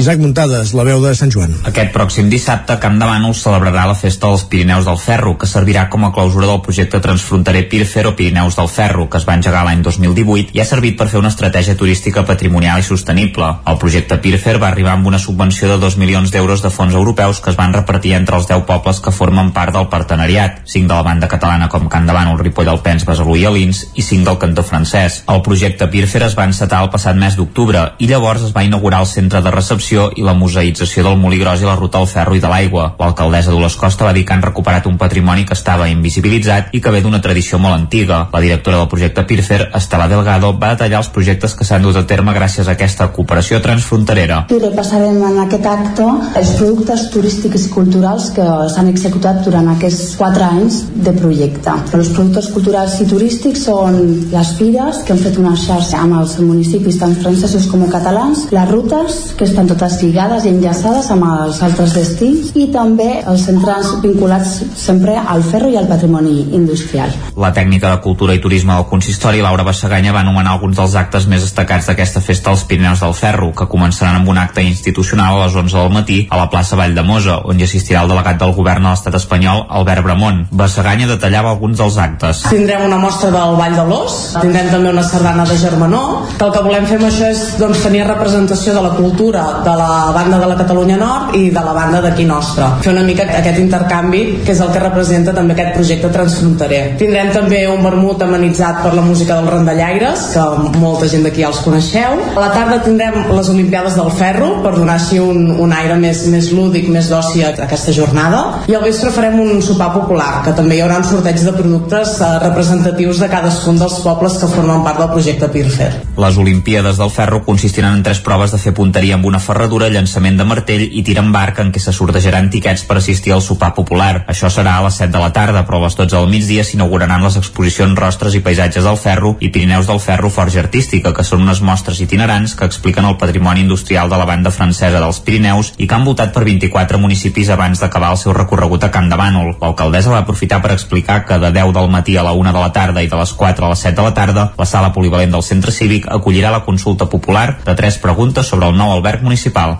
Isaac 0.00 0.18
Muntades, 0.18 0.72
la 0.74 0.86
veu 0.88 1.02
de 1.04 1.12
Sant 1.14 1.30
Joan. 1.30 1.54
Aquest 1.68 1.92
pròxim 1.94 2.30
dissabte, 2.32 2.78
Camp 2.82 2.98
de 2.98 3.06
Bànol 3.06 3.36
celebrarà 3.38 3.84
la 3.86 3.94
Festa 3.98 4.26
dels 4.26 4.44
Pirineus 4.50 4.88
del 4.88 4.98
Ferro, 4.98 5.36
que 5.38 5.46
servirà 5.46 5.86
com 5.92 6.06
a 6.06 6.10
clausura 6.14 6.48
del 6.50 6.62
projecte 6.64 7.00
transfronterer 7.04 7.68
Pirfer 7.70 8.06
o 8.10 8.14
Pirineus 8.18 8.58
del 8.58 8.70
Ferro, 8.72 9.06
que 9.08 9.20
es 9.20 9.28
va 9.28 9.38
engegar 9.38 9.62
l'any 9.68 9.84
2018 9.86 10.56
i 10.56 10.62
ha 10.62 10.66
servit 10.66 10.98
per 10.98 11.06
fer 11.12 11.20
una 11.22 11.30
estratègia 11.30 11.78
turística 11.78 12.26
patrimonial 12.26 12.82
i 12.82 12.88
sostenible. 12.88 13.52
El 13.70 13.78
projecte 13.78 14.18
Pirfer 14.24 14.56
va 14.58 14.72
arribar 14.72 14.96
amb 14.96 15.06
una 15.12 15.22
subvenció 15.22 15.70
de 15.70 15.78
2 15.78 15.98
milions 16.02 16.34
d'euros 16.34 16.66
de 16.66 16.74
fons 16.74 16.98
europeus 16.98 17.40
que 17.40 17.54
es 17.54 17.60
van 17.60 17.76
repartir 17.78 18.16
entre 18.18 18.40
els 18.40 18.50
10 18.50 18.66
pobles 18.66 19.00
que 19.00 19.14
formen 19.14 19.54
part 19.54 19.76
del 19.76 19.90
partenariat, 19.92 20.62
5 20.66 20.88
de 20.90 20.94
la 20.98 21.06
banda 21.06 21.30
catalana 21.30 21.70
com 21.70 21.88
Camp 21.92 22.10
de 22.10 22.18
Bànol, 22.18 22.42
Ripoll 22.42 22.71
d'Alpens, 22.72 23.04
Besalú 23.04 23.36
i 23.36 23.44
Alins 23.48 23.84
i 23.94 24.02
5 24.02 24.24
del 24.30 24.38
cantó 24.40 24.64
francès. 24.64 25.22
El 25.28 25.42
projecte 25.44 25.88
Pirfer 25.92 26.24
es 26.26 26.36
va 26.38 26.46
encetar 26.48 26.80
el 26.82 26.90
passat 26.92 27.18
mes 27.18 27.36
d'octubre 27.36 27.84
i 28.00 28.08
llavors 28.08 28.46
es 28.46 28.54
va 28.56 28.64
inaugurar 28.64 29.02
el 29.04 29.10
centre 29.10 29.42
de 29.44 29.52
recepció 29.52 30.08
i 30.16 30.24
la 30.24 30.34
museïtzació 30.38 31.04
del 31.04 31.18
Molí 31.20 31.40
Gros 31.42 31.60
i 31.60 31.68
la 31.68 31.76
ruta 31.76 32.00
al 32.00 32.08
ferro 32.08 32.36
i 32.38 32.40
de 32.40 32.48
l'aigua. 32.48 32.94
L'alcaldessa 33.00 33.52
Dolors 33.52 33.76
Costa 33.76 34.06
va 34.08 34.14
dir 34.16 34.24
que 34.24 34.34
han 34.34 34.44
recuperat 34.44 34.88
un 34.88 34.96
patrimoni 34.98 35.44
que 35.48 35.56
estava 35.58 35.88
invisibilitzat 35.90 36.72
i 36.72 36.80
que 36.80 36.92
ve 36.94 37.02
d'una 37.04 37.20
tradició 37.20 37.60
molt 37.60 37.76
antiga. 37.76 38.22
La 38.32 38.40
directora 38.44 38.80
del 38.80 38.88
projecte 38.88 39.26
Pirfer, 39.28 39.60
Estela 39.76 40.08
Delgado, 40.08 40.52
va 40.56 40.72
detallar 40.74 41.02
els 41.02 41.12
projectes 41.12 41.56
que 41.58 41.66
s'han 41.68 41.84
dut 41.84 41.98
a 42.00 42.06
terme 42.08 42.34
gràcies 42.36 42.68
a 42.68 42.76
aquesta 42.76 43.10
cooperació 43.12 43.60
transfronterera. 43.64 44.46
I 44.48 44.60
repassarem 44.62 45.20
en 45.28 45.42
aquest 45.44 45.68
acte 45.68 46.08
els 46.40 46.54
productes 46.58 47.08
turístics 47.12 47.68
i 47.68 47.72
culturals 47.74 48.30
que 48.36 48.46
s'han 48.72 48.88
executat 48.92 49.42
durant 49.44 49.68
aquests 49.74 50.16
quatre 50.20 50.48
anys 50.48 50.82
de 50.94 51.12
projecte. 51.18 51.74
Els 51.92 52.12
productes 52.14 52.48
culturals 52.48 52.61
i 52.62 53.06
turístics 53.10 53.64
són 53.66 53.96
les 54.30 54.50
fires, 54.54 55.00
que 55.02 55.12
han 55.12 55.18
fet 55.18 55.38
una 55.40 55.54
xarxa 55.58 55.98
amb 55.98 56.14
els 56.20 56.36
municipis 56.38 56.98
tant 57.00 57.14
francesos 57.18 57.66
com 57.66 57.82
catalans, 57.90 58.44
les 58.54 58.68
rutes, 58.70 59.16
que 59.36 59.44
estan 59.48 59.66
totes 59.66 59.96
lligades 60.02 60.44
i 60.46 60.52
enllaçades 60.52 61.10
amb 61.10 61.26
els 61.26 61.58
altres 61.62 61.94
destins, 61.96 62.52
i 62.54 62.68
també 62.70 63.22
els 63.26 63.46
centrals 63.48 63.96
vinculats 64.04 64.60
sempre 64.78 65.16
al 65.18 65.42
ferro 65.42 65.72
i 65.72 65.76
al 65.80 65.88
patrimoni 65.90 66.54
industrial. 66.54 67.10
La 67.36 67.50
tècnica 67.52 67.90
de 67.90 68.00
cultura 68.04 68.36
i 68.36 68.40
turisme 68.40 68.76
del 68.76 68.86
consistori, 68.86 69.42
Laura 69.42 69.66
Bassaganya, 69.66 70.14
va 70.14 70.22
anomenar 70.22 70.54
alguns 70.54 70.78
dels 70.78 70.94
actes 70.94 71.26
més 71.26 71.42
destacats 71.42 71.90
d'aquesta 71.90 72.22
festa 72.22 72.52
als 72.52 72.62
Pirineus 72.68 73.02
del 73.02 73.16
Ferro, 73.18 73.50
que 73.56 73.66
començaran 73.66 74.20
amb 74.20 74.30
un 74.30 74.38
acte 74.38 74.62
institucional 74.62 75.40
a 75.40 75.46
les 75.46 75.58
11 75.58 75.80
del 75.80 75.92
matí 75.98 76.20
a 76.30 76.38
la 76.38 76.46
plaça 76.52 76.78
Vall 76.78 76.94
de 76.94 77.02
Mosa, 77.02 77.40
on 77.42 77.58
hi 77.58 77.66
assistirà 77.66 78.04
el 78.06 78.14
delegat 78.14 78.38
del 78.38 78.54
govern 78.54 78.86
a 78.86 78.94
l'estat 78.94 79.18
espanyol, 79.18 79.66
Albert 79.68 80.06
Bramont. 80.06 80.44
Bassaganya 80.52 81.10
detallava 81.10 81.50
alguns 81.50 81.82
dels 81.82 81.98
actes. 81.98 82.41
Tindrem 82.48 82.84
una 82.84 82.98
mostra 82.98 83.30
del 83.30 83.54
Vall 83.56 83.74
de 83.76 83.84
l'Os, 83.88 84.16
tindrem 84.40 84.68
també 84.72 84.90
una 84.90 85.02
sardana 85.06 85.44
de 85.48 85.56
Germanó, 85.58 86.02
que 86.36 86.44
el 86.44 86.52
que 86.52 86.62
volem 86.64 86.86
fer 86.88 86.98
amb 86.98 87.06
això 87.08 87.28
és 87.30 87.42
doncs, 87.60 87.82
tenir 87.84 88.02
representació 88.08 88.74
de 88.76 88.82
la 88.84 88.90
cultura 88.96 89.44
de 89.64 89.74
la 89.78 89.92
banda 90.14 90.40
de 90.42 90.48
la 90.50 90.56
Catalunya 90.58 90.98
Nord 91.00 91.36
i 91.38 91.46
de 91.54 91.62
la 91.64 91.72
banda 91.76 92.02
d'aquí 92.04 92.26
nostra. 92.28 92.68
Fer 92.84 92.92
una 92.92 93.04
mica 93.06 93.26
aquest 93.38 93.60
intercanvi, 93.62 94.22
que 94.44 94.52
és 94.52 94.60
el 94.64 94.72
que 94.74 94.82
representa 94.82 95.34
també 95.36 95.56
aquest 95.56 95.76
projecte 95.78 96.10
transfronterer. 96.12 96.82
Tindrem 97.00 97.32
també 97.34 97.62
un 97.70 97.82
vermut 97.84 98.22
amenitzat 98.26 98.82
per 98.84 98.92
la 98.96 99.06
música 99.06 99.38
dels 99.38 99.52
Randallaires, 99.54 100.26
que 100.34 100.78
molta 100.82 101.08
gent 101.12 101.24
d'aquí 101.26 101.44
ja 101.44 101.52
els 101.52 101.62
coneixeu. 101.64 102.20
A 102.34 102.40
la 102.40 102.50
tarda 102.54 102.80
tindrem 102.84 103.30
les 103.32 103.52
Olimpiades 103.52 103.96
del 103.98 104.10
Ferro, 104.18 104.50
per 104.64 104.74
donar 104.76 104.98
així 104.98 105.20
un, 105.22 105.48
un 105.62 105.72
aire 105.76 105.96
més, 106.00 106.26
més 106.32 106.50
lúdic, 106.52 106.90
més 106.92 107.08
d'oci 107.12 107.46
a 107.46 107.54
aquesta 107.66 107.94
jornada. 107.96 108.42
I 108.68 108.76
al 108.76 108.84
vespre 108.86 109.12
farem 109.14 109.40
un 109.42 109.62
sopar 109.64 109.92
popular, 109.94 110.42
que 110.46 110.54
també 110.56 110.76
hi 110.76 110.84
haurà 110.84 111.00
un 111.02 111.08
sorteig 111.08 111.40
de 111.42 111.54
productes 111.56 112.18
eh, 112.20 112.31
representatius 112.40 113.18
de 113.20 113.28
cadascun 113.28 113.78
dels 113.80 113.98
pobles 114.04 114.38
que 114.40 114.48
formen 114.48 114.84
part 114.84 115.00
del 115.00 115.10
projecte 115.10 115.48
Pirfer. 115.52 115.90
Les 116.16 116.38
Olimpíades 116.38 116.96
del 117.00 117.10
Ferro 117.10 117.42
consistiran 117.44 117.96
en 117.96 118.02
tres 118.06 118.20
proves 118.24 118.52
de 118.54 118.60
fer 118.62 118.72
punteria 118.76 119.16
amb 119.18 119.26
una 119.28 119.40
ferradura, 119.42 119.90
llançament 119.92 120.38
de 120.38 120.46
martell 120.48 120.84
i 120.86 121.02
tir 121.04 121.18
amb 121.20 121.34
barca 121.34 121.64
en 121.64 121.72
què 121.74 121.82
se 121.82 121.92
sortejaran 121.92 122.50
tiquets 122.52 122.84
per 122.88 122.98
assistir 123.00 123.34
al 123.34 123.42
sopar 123.42 123.72
popular. 123.74 124.24
Això 124.30 124.50
serà 124.52 124.78
a 124.78 124.86
les 124.86 125.00
7 125.00 125.12
de 125.12 125.22
la 125.22 125.32
tarda, 125.32 125.64
però 125.66 125.80
a 125.80 125.86
les 125.86 125.98
12 125.98 126.14
del 126.16 126.30
migdia 126.30 126.64
s'inauguraran 126.64 127.24
les 127.24 127.36
exposicions 127.40 127.98
Rostres 127.98 128.36
i 128.38 128.42
Paisatges 128.44 128.84
del 128.88 129.00
Ferro 129.00 129.36
i 129.40 129.50
Pirineus 129.52 129.90
del 129.90 130.00
Ferro 130.00 130.30
Forja 130.30 130.62
Artística, 130.62 131.12
que 131.12 131.26
són 131.26 131.44
unes 131.46 131.60
mostres 131.60 132.00
itinerants 132.00 132.56
que 132.56 132.68
expliquen 132.68 133.08
el 133.08 133.18
patrimoni 133.20 133.64
industrial 133.66 134.10
de 134.10 134.18
la 134.20 134.28
banda 134.28 134.50
francesa 134.54 135.00
dels 135.00 135.20
Pirineus 135.20 135.72
i 135.78 135.88
que 135.88 135.96
han 135.96 136.06
votat 136.06 136.32
per 136.34 136.44
24 136.48 137.00
municipis 137.02 137.50
abans 137.52 137.82
d'acabar 137.82 138.12
el 138.14 138.20
seu 138.20 138.34
recorregut 138.36 138.84
a 138.84 138.90
Camp 138.94 139.10
de 139.10 139.18
Bànol. 139.18 139.56
L'alcaldessa 139.60 140.12
va 140.14 140.22
aprofitar 140.24 140.62
per 140.62 140.72
explicar 140.76 141.22
que 141.26 141.38
de 141.42 141.52
10 141.54 141.72
del 141.76 141.90
matí 141.92 142.16
a 142.16 142.21
la 142.22 142.32
1 142.38 142.52
de 142.52 142.60
la 142.60 142.72
tarda 142.72 143.02
i 143.02 143.10
de 143.10 143.18
les 143.18 143.32
4 143.32 143.66
a 143.66 143.72
les 143.72 143.84
7 143.88 143.96
de 143.96 144.06
la 144.06 144.14
tarda, 144.14 144.48
la 144.58 144.66
sala 144.66 144.92
polivalent 144.92 145.32
del 145.32 145.46
centre 145.46 145.72
cívic 145.72 146.08
acollirà 146.08 146.50
la 146.54 146.64
consulta 146.64 147.08
popular 147.08 147.58
de 147.64 147.74
tres 147.74 147.98
preguntes 147.98 148.46
sobre 148.46 148.68
el 148.68 148.76
nou 148.76 148.92
alberg 148.94 149.22
municipal. 149.22 149.78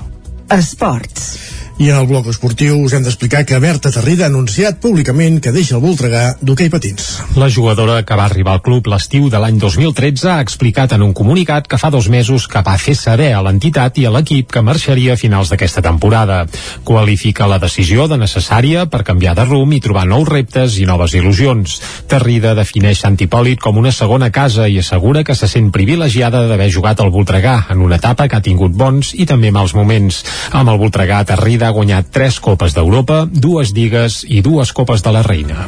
Esports. 0.51 1.52
I 1.79 1.89
en 1.89 1.97
el 1.97 2.07
bloc 2.07 2.27
esportiu 2.29 2.77
us 2.85 2.93
hem 2.93 3.03
d'explicar 3.03 3.43
que 3.49 3.59
Berta 3.59 3.91
Terrida 3.91 4.27
ha 4.27 4.31
anunciat 4.31 4.77
públicament 4.83 5.39
que 5.43 5.53
deixa 5.55 5.75
el 5.79 5.83
Voltregà 5.83 6.37
d'hoquei 6.45 6.69
patins. 6.71 7.07
La 7.41 7.49
jugadora 7.51 8.03
que 8.05 8.17
va 8.19 8.27
arribar 8.29 8.59
al 8.59 8.63
club 8.63 8.87
l'estiu 8.93 9.31
de 9.33 9.41
l'any 9.41 9.57
2013 9.59 10.29
ha 10.35 10.43
explicat 10.45 10.93
en 10.93 11.03
un 11.03 11.15
comunicat 11.17 11.67
que 11.67 11.81
fa 11.81 11.91
dos 11.91 12.11
mesos 12.13 12.47
que 12.47 12.63
va 12.63 12.77
fer 12.79 12.95
saber 12.95 13.33
a 13.33 13.41
l'entitat 13.43 13.99
i 13.99 14.07
a 14.07 14.13
l'equip 14.13 14.53
que 14.53 14.63
marxaria 14.63 15.17
a 15.17 15.21
finals 15.21 15.51
d'aquesta 15.51 15.83
temporada. 15.83 16.45
Qualifica 16.85 17.49
la 17.51 17.59
decisió 17.59 18.07
de 18.07 18.21
necessària 18.21 18.85
per 18.87 19.03
canviar 19.09 19.35
de 19.35 19.49
rumb 19.49 19.73
i 19.73 19.81
trobar 19.81 20.05
nous 20.07 20.29
reptes 20.29 20.79
i 20.79 20.87
noves 20.87 21.17
il·lusions. 21.19 21.81
Terrida 22.07 22.55
defineix 22.55 23.01
Sant 23.01 23.17
Hipòlit 23.17 23.65
com 23.65 23.81
una 23.81 23.95
segona 23.97 24.31
casa 24.31 24.69
i 24.69 24.79
assegura 24.79 25.25
que 25.25 25.35
se 25.35 25.49
sent 25.49 25.73
privilegiada 25.73 26.45
d'haver 26.47 26.71
jugat 26.71 27.01
al 27.01 27.11
Voltregà 27.11 27.57
en 27.73 27.81
una 27.81 27.97
etapa 27.97 28.29
que 28.29 28.37
ha 28.37 28.45
tingut 28.45 28.77
bons 28.77 29.17
i 29.17 29.27
també 29.27 29.51
mals 29.51 29.75
moments. 29.75 30.23
Amb 30.53 30.69
el 30.69 30.79
Voltregà, 30.79 31.25
Terrida 31.25 31.72
ha 31.73 31.75
guanyat 31.75 32.11
tres 32.13 32.37
Copes 32.45 32.75
d'Europa, 32.77 33.25
dues 33.33 33.73
Lligues 33.73 34.23
i 34.29 34.43
dues 34.45 34.73
Copes 34.77 35.01
de 35.03 35.13
la 35.15 35.23
Reina. 35.25 35.65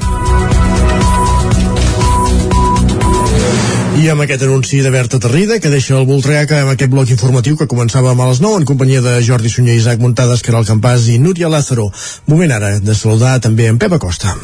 I 3.95 4.11
amb 4.13 4.25
aquest 4.25 4.43
anunci 4.45 4.83
de 4.85 4.91
Berta 4.93 5.21
Terrida, 5.23 5.57
que 5.63 5.73
deixa 5.73 5.95
el 5.97 6.05
Voltregà 6.05 6.45
que 6.51 6.59
amb 6.61 6.75
aquest 6.75 6.93
bloc 6.93 7.09
informatiu 7.15 7.57
que 7.57 7.69
començàvem 7.71 8.21
a 8.21 8.27
les 8.29 8.43
9 8.45 8.61
en 8.61 8.69
companyia 8.69 9.01
de 9.01 9.17
Jordi 9.25 9.49
Sunyer, 9.49 9.79
Isaac 9.79 10.03
Muntades, 10.03 10.45
Caral 10.45 10.69
Campàs 10.69 11.09
i 11.09 11.17
Núria 11.23 11.49
Lázaro. 11.49 11.89
Moment 12.29 12.53
ara 12.53 12.75
de 12.85 12.99
saludar 12.99 13.39
també 13.41 13.71
en 13.71 13.81
Pep 13.81 13.97
Acosta. 13.97 14.35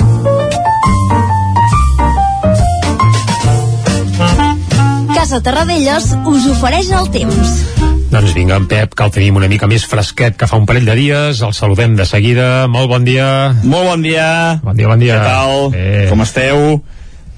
Casa 5.13 5.45
Terradellos 5.45 6.15
us 6.25 6.51
ofereix 6.57 6.95
el 6.97 7.13
temps. 7.13 7.90
Doncs 8.11 8.33
vinga, 8.35 8.57
en 8.59 8.67
Pep, 8.67 8.97
que 8.99 9.05
el 9.07 9.13
tenim 9.15 9.37
una 9.39 9.47
mica 9.47 9.69
més 9.71 9.85
fresquet 9.87 10.35
que 10.39 10.49
fa 10.51 10.59
un 10.59 10.65
parell 10.67 10.89
de 10.89 10.97
dies. 10.99 11.45
El 11.47 11.55
saludem 11.55 11.95
de 11.95 12.07
seguida. 12.09 12.67
Molt 12.67 12.91
bon 12.91 13.07
dia. 13.07 13.53
Molt 13.63 13.87
bon 13.87 14.03
dia. 14.03 14.27
Bon 14.65 14.75
dia, 14.75 14.89
bon 14.91 14.99
dia. 14.99 15.21
Què 15.21 15.29
tal? 15.31 15.71
Bé. 15.77 15.93
Com 16.11 16.25
esteu? 16.27 16.81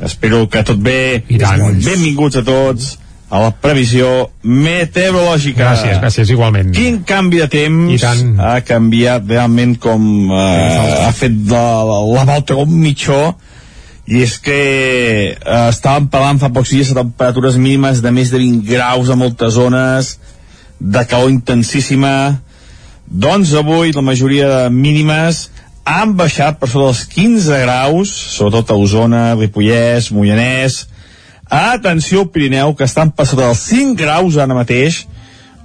Espero 0.03 0.47
que 0.49 0.65
tot 0.65 0.81
bé. 0.81 1.21
I 1.29 1.43
tant. 1.43 1.67
Benvinguts 1.85 2.41
a 2.41 2.45
tots 2.47 2.95
a 3.33 3.43
la 3.45 3.53
previsió 3.53 4.31
meteorològica. 4.45 5.61
Gràcies, 5.61 6.01
gràcies, 6.01 6.33
igualment. 6.33 6.73
Quin 6.77 7.03
canvi 7.09 7.45
de 7.45 7.47
temps 7.53 7.93
I 7.93 8.01
tant. 8.01 8.35
ha 8.41 8.59
canviat 8.65 9.29
realment 9.29 9.77
com 9.81 10.33
eh, 10.33 11.07
ha 11.07 11.13
fet 11.17 11.37
la, 11.53 11.65
la 11.85 12.27
volta 12.29 12.57
com 12.59 12.73
mitjó 12.81 13.23
i 14.09 14.25
és 14.25 14.35
que 14.43 14.59
eh, 15.33 15.65
estàvem 15.69 16.11
parlant 16.13 16.41
fa 16.43 16.53
pocs 16.53 16.75
dies 16.75 16.93
de 16.93 16.99
temperatures 17.01 17.57
mínimes 17.57 18.03
de 18.05 18.13
més 18.13 18.33
de 18.33 18.41
20 18.43 18.69
graus 18.69 19.09
a 19.09 19.17
moltes 19.17 19.57
zones 19.57 20.17
de 20.83 21.05
calor 21.07 21.31
intensíssima. 21.31 22.43
Doncs 23.07 23.55
avui 23.55 23.93
la 23.95 24.03
majoria 24.03 24.49
de 24.49 24.71
mínimes 24.75 25.49
han 25.85 26.15
baixat 26.19 26.59
per 26.59 26.69
sota 26.71 26.91
dels 26.91 27.05
15 27.11 27.61
graus 27.65 28.11
sobretot 28.37 28.71
a 28.71 28.79
Osona, 28.79 29.23
Ripollès, 29.39 30.11
Moianès. 30.15 30.87
Atenció 31.53 32.25
Pirineu 32.33 32.75
que 32.75 32.87
estan 32.89 33.13
per 33.15 33.27
sota 33.29 33.47
dels 33.47 33.63
5 33.71 33.99
graus 34.01 34.39
ara 34.39 34.57
mateix. 34.57 35.05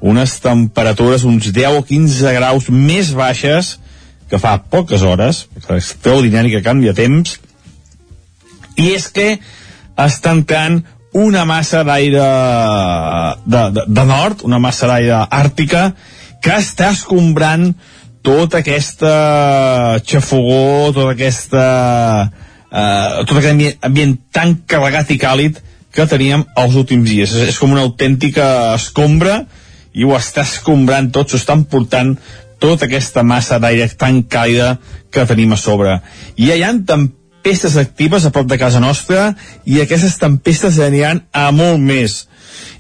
Unes 0.02 0.38
temperatures 0.44 1.26
uns 1.26 1.50
10 1.54 1.80
o 1.80 1.84
15 1.86 2.34
graus 2.38 2.70
més 2.70 3.14
baixes 3.18 3.78
que 4.30 4.38
fa 4.38 4.58
poques 4.60 5.02
hores 5.02 5.46
extraordinari 5.74 6.52
que 6.54 6.62
canvia 6.62 6.94
temps. 6.94 7.40
I 8.78 8.92
és 8.94 9.08
que 9.10 9.40
està 9.98 10.36
entrant 10.36 10.84
una 11.18 11.46
massa 11.50 11.84
d'aire 11.88 12.26
de, 13.46 13.62
de, 13.74 13.86
de 13.88 14.04
nord, 14.06 14.44
una 14.46 14.60
massa 14.62 14.90
d'aire 14.90 15.24
àrtica, 15.34 15.92
que 16.44 16.58
està 16.62 16.92
escombrant 16.94 17.72
tota 18.26 18.62
aquesta 18.62 20.00
xafogó, 20.06 20.92
tota 20.94 21.16
aquesta 21.16 21.64
eh, 22.70 23.24
tot 23.26 23.38
aquest 23.38 23.54
ambient, 23.54 23.80
ambient 23.90 24.18
tan 24.36 24.58
carregat 24.70 25.14
i 25.16 25.20
càlid 25.22 25.62
que 25.96 26.06
teníem 26.10 26.44
els 26.60 26.76
últims 26.78 27.10
dies. 27.10 27.34
És, 27.34 27.54
és 27.54 27.62
com 27.62 27.74
una 27.74 27.86
autèntica 27.88 28.76
escombra 28.76 29.42
i 29.98 30.06
ho 30.06 30.14
està 30.18 30.44
escombrant 30.46 31.10
tot, 31.14 31.32
s'ho 31.32 31.42
estan 31.42 31.66
portant 31.66 32.14
tota 32.62 32.86
aquesta 32.86 33.24
massa 33.26 33.58
d'aire 33.62 33.88
tan 33.98 34.24
càlida 34.30 34.76
que 35.14 35.26
tenim 35.30 35.54
a 35.54 35.62
sobre. 35.62 35.98
I 36.38 36.52
hi 36.52 36.62
ha 36.62 36.74
tempestes 37.48 37.78
actives 37.78 38.26
a 38.26 38.30
prop 38.36 38.48
de 38.52 38.58
casa 38.60 38.82
nostra 38.84 39.30
i 39.64 39.78
aquestes 39.80 40.18
tempestes 40.20 40.82
aniran 40.84 41.22
a 41.32 41.46
molt 41.56 41.80
més. 41.80 42.26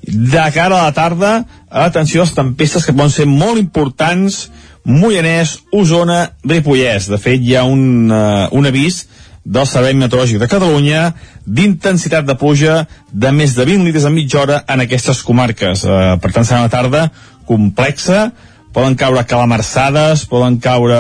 De 0.04 0.44
cara 0.52 0.82
a 0.82 0.90
la 0.90 0.92
tarda, 0.92 1.46
atenció 1.72 2.20
a 2.20 2.26
les 2.26 2.34
tempestes 2.36 2.84
que 2.84 2.92
poden 2.92 3.14
ser 3.14 3.28
molt 3.32 3.62
importants, 3.62 4.50
Moianès, 4.84 5.62
Osona, 5.72 6.34
Ripollès. 6.44 7.08
De 7.08 7.16
fet, 7.16 7.40
hi 7.40 7.56
ha 7.56 7.64
un, 7.64 8.12
uh, 8.12 8.50
un 8.52 8.68
avís 8.68 9.06
del 9.46 9.70
Servei 9.72 9.96
Meteorològic 9.96 10.44
de 10.44 10.52
Catalunya 10.52 11.14
d'intensitat 11.48 12.28
de 12.28 12.36
pluja 12.36 12.82
de 13.08 13.32
més 13.32 13.56
de 13.56 13.64
20 13.72 13.88
litres 13.88 14.04
a 14.04 14.12
mitja 14.12 14.44
hora 14.44 14.62
en 14.68 14.84
aquestes 14.84 15.24
comarques. 15.24 15.88
Uh, 15.88 16.20
per 16.20 16.34
tant, 16.36 16.44
serà 16.44 16.60
una 16.66 16.76
tarda 16.76 17.08
complexa, 17.48 18.34
poden 18.76 19.00
caure 19.00 19.24
calamarsades, 19.32 20.28
poden 20.28 20.60
caure 20.60 21.00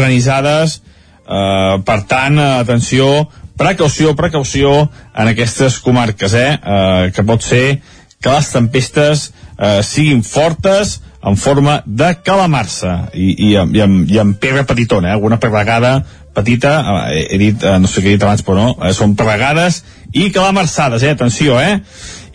granissades, 0.00 0.80
Uh, 1.26 1.82
per 1.86 2.00
tant, 2.06 2.38
uh, 2.38 2.60
atenció, 2.62 3.26
precaució, 3.58 4.14
precaució 4.14 4.76
en 5.16 5.32
aquestes 5.32 5.80
comarques, 5.82 6.34
eh? 6.34 6.52
eh 6.60 7.12
que 7.14 7.24
pot 7.26 7.42
ser 7.42 7.80
que 8.20 8.32
les 8.32 8.48
tempestes 8.50 9.32
eh, 9.58 9.82
siguin 9.84 10.22
fortes 10.24 11.00
en 11.26 11.36
forma 11.36 11.80
de 11.86 12.12
calamarsa 12.24 13.10
i, 13.14 13.32
i, 13.48 13.50
i, 13.54 13.82
amb, 13.82 14.06
i 14.10 14.20
amb 14.22 14.38
pedra 14.40 14.64
petitona, 14.68 15.10
eh? 15.10 15.16
alguna 15.16 15.40
pedregada 15.42 15.98
petita, 16.36 16.78
eh, 17.10 17.26
he 17.30 17.38
dit, 17.40 17.64
eh, 17.64 17.76
no 17.80 17.90
sé 17.90 18.02
què 18.02 18.12
he 18.12 18.16
dit 18.16 18.24
abans, 18.24 18.44
però 18.46 18.56
no, 18.58 18.70
eh, 18.80 18.94
són 18.96 19.16
pedregades 19.18 19.82
i 20.12 20.30
calamarsades, 20.34 21.04
eh? 21.04 21.12
atenció, 21.16 21.60
eh? 21.60 21.80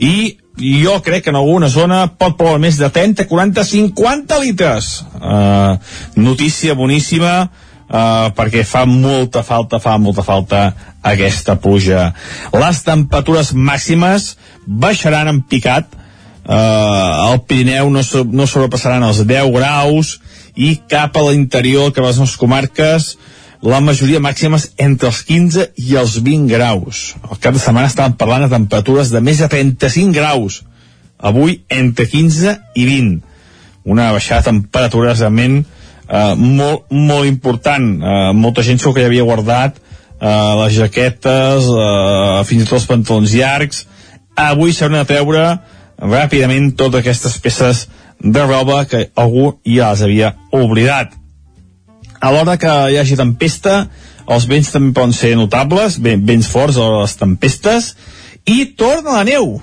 I 0.01 0.37
jo 0.61 0.97
crec 1.05 1.25
que 1.25 1.33
en 1.33 1.39
alguna 1.39 1.69
zona 1.71 2.03
pot 2.19 2.35
ploure 2.37 2.61
més 2.61 2.77
de 2.77 2.89
30, 2.93 3.25
40, 3.29 3.63
50 3.65 4.39
litres. 4.43 4.89
Uh, 5.15 5.77
notícia 6.19 6.75
boníssima 6.77 7.49
uh, 7.91 8.31
perquè 8.35 8.63
fa 8.67 8.85
molta 8.87 9.43
falta, 9.43 9.79
fa 9.83 9.97
molta 10.01 10.23
falta 10.25 10.61
aquesta 11.03 11.57
pluja. 11.61 12.11
Les 12.55 12.83
temperatures 12.87 13.53
màximes 13.53 14.35
baixaran 14.65 15.29
en 15.31 15.41
picat, 15.43 15.91
uh, 15.91 17.27
al 17.27 17.43
Pirineu 17.47 17.91
no, 17.91 18.03
so, 18.07 18.23
no 18.23 18.47
sobrepassaran 18.47 19.03
els 19.07 19.23
10 19.27 19.51
graus 19.55 20.17
i 20.55 20.75
cap 20.89 21.17
a 21.17 21.27
l'interior, 21.27 21.91
cap 21.91 22.05
a 22.05 22.11
les 22.11 22.21
nostres 22.21 22.39
comarques, 22.39 23.15
la 23.61 23.77
majoria 23.83 24.21
màximes 24.23 24.71
entre 24.81 25.11
els 25.11 25.21
15 25.27 25.67
i 25.77 25.95
els 25.99 26.15
20 26.25 26.49
graus. 26.49 27.11
El 27.29 27.37
cap 27.37 27.53
de 27.53 27.61
setmana 27.61 27.91
estàvem 27.91 28.15
parlant 28.17 28.47
de 28.47 28.55
temperatures 28.55 29.11
de 29.13 29.21
més 29.21 29.37
de 29.43 29.49
35 29.51 30.15
graus. 30.17 30.63
Avui 31.21 31.59
entre 31.69 32.07
15 32.09 32.55
i 32.73 32.87
20. 32.87 33.19
Una 33.85 34.09
baixada 34.15 34.41
de 34.41 34.49
temperatures 34.49 35.21
realment 35.21 35.59
eh, 35.61 35.80
molt, 36.37 36.89
molt 36.91 37.29
important. 37.29 37.87
Eh, 38.01 38.31
molta 38.35 38.65
gent 38.67 38.81
segur 38.81 38.97
que 38.97 39.05
ja 39.05 39.11
havia 39.11 39.27
guardat 39.27 39.77
eh, 39.77 40.53
les 40.63 40.75
jaquetes, 40.75 41.69
eh, 41.71 42.41
fins 42.49 42.65
i 42.65 42.67
tot 42.67 42.79
els 42.81 42.89
pantalons 42.89 43.37
llargs. 43.37 43.85
Avui 44.35 44.75
s'hauran 44.75 45.01
de 45.01 45.07
treure 45.13 45.47
ràpidament 46.01 46.73
totes 46.75 47.03
aquestes 47.03 47.39
peces 47.39 47.87
de 48.21 48.45
roba 48.45 48.83
que 48.89 49.07
algú 49.15 49.55
ja 49.65 49.91
les 49.93 50.05
havia 50.05 50.35
oblidat 50.51 51.21
a 52.21 52.29
l'hora 52.29 52.57
que 52.61 52.71
hi 52.93 52.99
hagi 53.01 53.17
tempesta, 53.17 53.87
els 54.29 54.45
vents 54.47 54.69
també 54.71 54.93
poden 54.93 55.13
ser 55.17 55.33
notables, 55.35 55.97
vents 55.99 56.47
forts 56.47 56.77
a 56.77 56.87
les 56.99 57.17
tempestes, 57.17 57.95
i 58.45 58.71
torna 58.77 59.17
la 59.17 59.25
neu. 59.27 59.57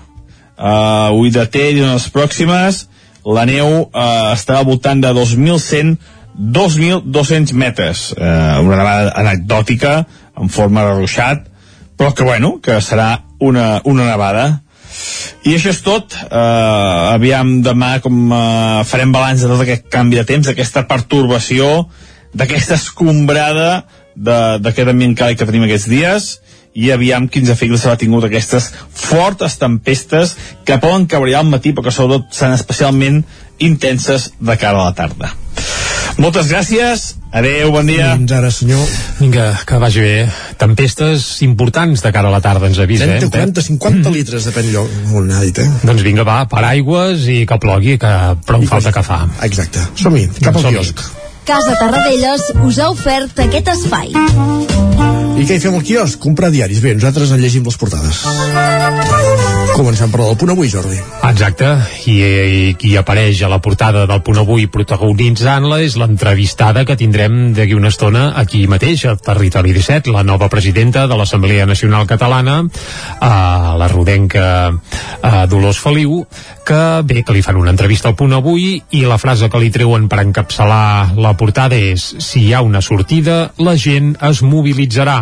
Uh, 0.58 1.14
Ull 1.14 1.30
de 1.30 1.44
Tell 1.46 1.78
i 1.78 1.86
les 1.86 2.08
pròximes, 2.10 2.86
la 3.22 3.44
neu 3.46 3.68
uh, 3.86 4.32
estarà 4.34 4.62
al 4.62 4.66
voltant 4.66 5.00
de 5.04 5.12
2.100 5.14 5.94
2.200 6.38 7.52
metres. 7.52 8.12
Uh, 8.14 8.62
una 8.62 8.78
nevada 8.78 9.12
anecdòtica, 9.18 10.06
en 10.38 10.48
forma 10.48 10.86
de 10.86 10.94
ruixat, 11.00 11.46
però 11.98 12.14
que, 12.14 12.24
bueno, 12.24 12.58
que 12.62 12.78
serà 12.84 13.24
una, 13.42 13.80
una 13.84 14.06
nevada. 14.06 14.46
I 15.44 15.56
això 15.56 15.72
és 15.74 15.82
tot. 15.82 16.14
Uh, 16.28 17.10
aviam 17.14 17.58
demà 17.66 17.98
com 18.04 18.30
uh, 18.30 18.84
farem 18.86 19.12
balanç 19.14 19.42
de 19.42 19.50
tot 19.50 19.64
aquest 19.66 19.90
canvi 19.92 20.20
de 20.20 20.26
temps, 20.28 20.48
aquesta 20.48 20.86
pertorbació, 20.88 21.88
d'aquesta 22.34 22.76
escombrada 22.78 23.86
d'aquest 24.18 24.90
ambient 24.90 25.14
càlid 25.18 25.38
que 25.38 25.46
tenim 25.46 25.64
aquests 25.68 25.88
dies 25.90 26.28
i 26.78 26.90
aviam 26.92 27.28
quins 27.30 27.50
efectes 27.54 27.86
ha 27.86 27.96
tingut 27.98 28.26
aquestes 28.26 28.70
fortes 28.90 29.56
tempestes 29.60 30.34
que 30.66 30.78
poden 30.82 31.06
cabrear 31.10 31.44
al 31.44 31.52
matí 31.52 31.72
però 31.72 31.86
que 31.86 31.94
sobretot 31.94 32.34
seran 32.34 32.58
especialment 32.58 33.22
intenses 33.58 34.32
de 34.38 34.58
cara 34.58 34.82
a 34.82 34.90
la 34.90 34.96
tarda. 34.98 35.32
Moltes 36.18 36.48
gràcies, 36.50 37.02
adeu, 37.30 37.70
bon 37.70 37.86
dia. 37.86 38.08
Fins 38.18 38.32
ara, 38.34 38.48
senyor. 38.50 38.82
Vinga, 39.20 39.44
que 39.62 39.76
vagi 39.78 40.02
bé. 40.02 40.14
Tempestes 40.58 41.26
importants 41.46 42.02
de 42.02 42.10
cara 42.14 42.26
a 42.26 42.34
la 42.34 42.40
tarda, 42.42 42.66
ens 42.66 42.80
avisa, 42.82 43.06
30, 43.06 43.28
eh? 43.28 43.30
40, 43.36 43.64
50 43.68 44.00
mm. 44.00 44.14
litres, 44.16 44.48
depèn 44.50 44.72
lloc, 44.74 44.90
on 45.14 45.30
ha 45.30 45.44
dit, 45.46 45.62
eh? 45.62 45.68
Doncs 45.86 46.02
vinga, 46.02 46.26
va, 46.26 46.40
paraigües 46.50 47.28
i 47.30 47.38
que 47.46 47.60
plogui, 47.62 47.94
que 48.02 48.12
prou 48.48 48.66
I 48.66 48.70
falta 48.70 48.90
que 48.94 49.04
fa. 49.06 49.20
Exacte. 49.46 49.86
Som-hi, 50.02 50.26
cap 50.42 50.58
al 50.58 50.66
quiosc. 50.72 51.06
Casa 51.48 51.78
Tarradellas 51.78 52.50
us 52.66 52.82
ha 52.82 52.90
ofert 52.92 53.38
aquest 53.46 53.70
espai. 53.72 54.10
I 54.12 55.46
què 55.46 55.54
hi 55.54 55.62
fem 55.62 55.78
al 55.78 55.86
quiosc? 55.86 56.18
Comprar 56.20 56.50
diaris. 56.50 56.82
Bé, 56.82 56.98
nosaltres 56.98 57.30
en 57.30 57.40
llegim 57.40 57.62
les 57.64 57.78
portades. 57.78 58.26
Comencem 59.78 60.10
per 60.10 60.24
el 60.26 60.34
punt 60.34 60.50
avui, 60.50 60.66
Jordi. 60.66 60.96
Exacte, 61.28 61.68
I, 62.10 62.14
i 62.18 62.62
qui 62.74 62.96
apareix 62.98 63.44
a 63.46 63.50
la 63.52 63.60
portada 63.62 64.08
del 64.10 64.24
punt 64.26 64.40
avui 64.42 64.64
protagonitzant-la 64.74 65.78
és 65.84 65.94
l'entrevistada 66.00 66.82
que 66.82 66.96
tindrem 66.98 67.52
d'aquí 67.54 67.76
una 67.78 67.92
estona 67.94 68.32
aquí 68.42 68.64
mateix, 68.66 69.04
a 69.06 69.14
Territori 69.14 69.70
17, 69.76 70.10
la 70.10 70.24
nova 70.26 70.48
presidenta 70.50 71.06
de 71.06 71.14
l'Assemblea 71.14 71.68
Nacional 71.70 72.08
Catalana, 72.10 72.64
a 73.22 73.76
la 73.78 73.86
rodenca 73.92 74.48
a 75.22 75.46
Dolors 75.46 75.78
Feliu, 75.78 76.24
que 76.66 76.80
bé, 77.06 77.22
que 77.22 77.36
li 77.36 77.44
fan 77.46 77.60
una 77.62 77.70
entrevista 77.70 78.10
al 78.10 78.18
punt 78.18 78.34
avui 78.34 78.80
i 78.98 79.04
la 79.06 79.20
frase 79.22 79.46
que 79.46 79.62
li 79.62 79.70
treuen 79.70 80.10
per 80.10 80.18
encapçalar 80.24 81.14
la 81.14 81.36
portada 81.38 81.78
és 81.78 82.08
si 82.18 82.48
hi 82.48 82.52
ha 82.52 82.64
una 82.66 82.82
sortida, 82.82 83.52
la 83.62 83.76
gent 83.78 84.16
es 84.26 84.42
mobilitzarà. 84.42 85.20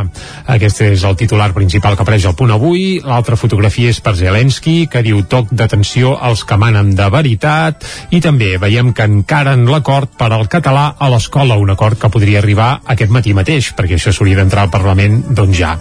Aquest 0.57 0.81
és 0.89 1.05
el 1.05 1.21
titular 1.21 1.53
principal 1.53 1.95
que 1.95 2.07
apareix 2.09 2.25
al 2.25 2.39
punt 2.41 2.57
avui. 2.57 3.03
L'altra 3.05 3.37
fotografia 3.37 3.93
és 3.93 4.01
per 4.01 4.17
Zelensky 4.17 4.46
Zelensky, 4.47 4.87
que 4.87 5.03
diu 5.03 5.25
toc 5.27 5.49
d'atenció 5.51 6.13
als 6.23 6.45
que 6.47 6.57
manen 6.57 6.93
de 6.95 7.07
veritat, 7.11 7.83
i 8.15 8.21
també 8.23 8.53
veiem 8.63 8.93
que 8.95 9.03
encara 9.03 9.57
en 9.57 9.65
l'acord 9.67 10.13
per 10.19 10.29
al 10.31 10.47
català 10.47 10.95
a 10.99 11.09
l'escola, 11.11 11.57
un 11.59 11.71
acord 11.71 11.99
que 11.99 12.11
podria 12.13 12.39
arribar 12.39 12.81
aquest 12.87 13.11
matí 13.11 13.35
mateix, 13.35 13.73
perquè 13.75 13.97
això 13.97 14.13
s'hauria 14.15 14.39
d'entrar 14.39 14.63
al 14.67 14.71
Parlament 14.71 15.25
doncs 15.35 15.59
ja. 15.59 15.73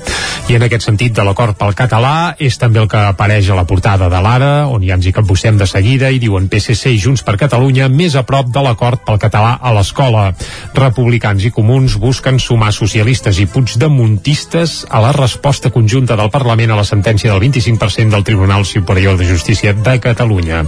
I 0.49 0.57
en 0.57 0.66
aquest 0.66 0.88
sentit 0.88 1.13
de 1.13 1.24
l'acord 1.24 1.57
pel 1.59 1.76
català 1.78 2.34
és 2.39 2.57
també 2.57 2.82
el 2.82 2.89
que 2.89 3.03
apareix 3.11 3.51
a 3.51 3.57
la 3.59 3.68
portada 3.70 4.09
de 4.09 4.22
l'Ara, 4.22 4.66
on 4.66 4.82
ja 4.82 4.97
ens 4.97 5.05
hi 5.05 5.13
capbussem 5.13 5.59
de 5.61 5.68
seguida, 5.70 6.09
i 6.09 6.20
diuen 6.20 6.49
PSC 6.49 6.95
i 6.95 7.01
Junts 7.01 7.22
per 7.22 7.38
Catalunya 7.38 7.89
més 7.89 8.16
a 8.16 8.26
prop 8.26 8.49
de 8.49 8.66
l'acord 8.66 9.05
pel 9.05 9.22
català 9.22 9.59
a 9.61 9.76
l'escola. 9.78 10.32
Republicans 10.74 11.45
i 11.45 11.53
comuns 11.53 11.99
busquen 12.01 12.41
sumar 12.41 12.72
socialistes 12.74 13.38
i 13.38 13.45
puigdemontistes 13.45 14.88
a 14.89 15.03
la 15.05 15.13
resposta 15.13 15.70
conjunta 15.70 16.18
del 16.18 16.34
Parlament 16.34 16.74
a 16.74 16.82
la 16.82 16.88
sentència 16.88 17.30
del 17.30 17.43
25% 17.45 18.09
del 18.09 18.26
Tribunal 18.26 18.55
Tribunal 18.56 18.66
Superior 18.66 19.18
de 19.18 19.26
Justícia 19.26 19.74
de 19.74 19.99
Catalunya. 19.99 20.64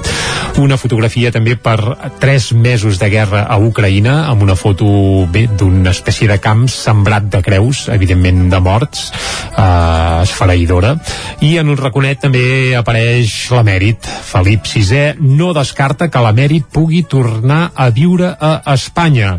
Una 0.59 0.75
fotografia 0.75 1.31
també 1.31 1.55
per 1.55 1.77
tres 2.19 2.49
mesos 2.51 2.99
de 2.99 3.07
guerra 3.07 3.45
a 3.47 3.55
Ucraïna, 3.63 4.25
amb 4.27 4.43
una 4.43 4.57
foto 4.59 4.83
d'una 5.31 5.93
espècie 5.93 6.27
de 6.27 6.39
camp 6.43 6.65
sembrat 6.67 7.29
de 7.31 7.41
creus, 7.45 7.85
evidentment 7.93 8.49
de 8.51 8.59
morts, 8.59 9.07
eh, 9.55 10.25
esfereïdora, 10.25 10.97
i 11.39 11.55
en 11.61 11.69
un 11.69 11.79
raconet 11.79 12.19
també 12.27 12.75
apareix 12.75 13.51
l'emèrit. 13.55 14.03
Felip 14.03 14.67
VI 14.67 15.15
no 15.23 15.53
descarta 15.55 16.09
que 16.11 16.27
l'emèrit 16.27 16.67
pugui 16.67 17.05
tornar 17.07 17.71
a 17.73 17.89
viure 17.89 18.35
a 18.35 18.59
Espanya 18.73 19.37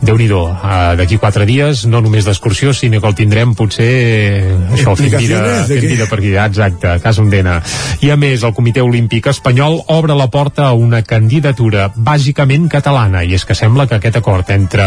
déu 0.00 0.16
nhi 0.16 0.30
uh, 0.32 0.96
d'aquí 0.96 1.18
quatre 1.20 1.44
dies, 1.44 1.84
no 1.84 2.00
només 2.00 2.24
d'excursió, 2.24 2.72
sinó 2.72 3.02
que 3.02 3.08
el 3.10 3.16
tindrem 3.18 3.52
potser 3.56 3.90
això, 4.72 4.94
fent 4.96 5.16
vida, 5.18 5.40
fent 5.68 5.84
vida 5.84 6.06
per 6.08 6.18
aquí, 6.18 6.32
exacte, 6.40 6.94
cas 7.04 7.20
Ondena. 7.20 7.58
I 8.00 8.10
a 8.12 8.16
més, 8.16 8.44
el 8.46 8.54
Comitè 8.56 8.80
Olímpic 8.80 9.26
Espanyol 9.28 9.80
obre 9.92 10.16
la 10.16 10.30
porta 10.32 10.70
a 10.70 10.76
una 10.76 11.02
candidatura 11.04 11.90
bàsicament 11.94 12.68
catalana, 12.72 13.24
i 13.24 13.34
és 13.36 13.44
que 13.44 13.56
sembla 13.58 13.84
que 13.90 13.98
aquest 13.98 14.16
acord 14.20 14.48
entre 14.54 14.86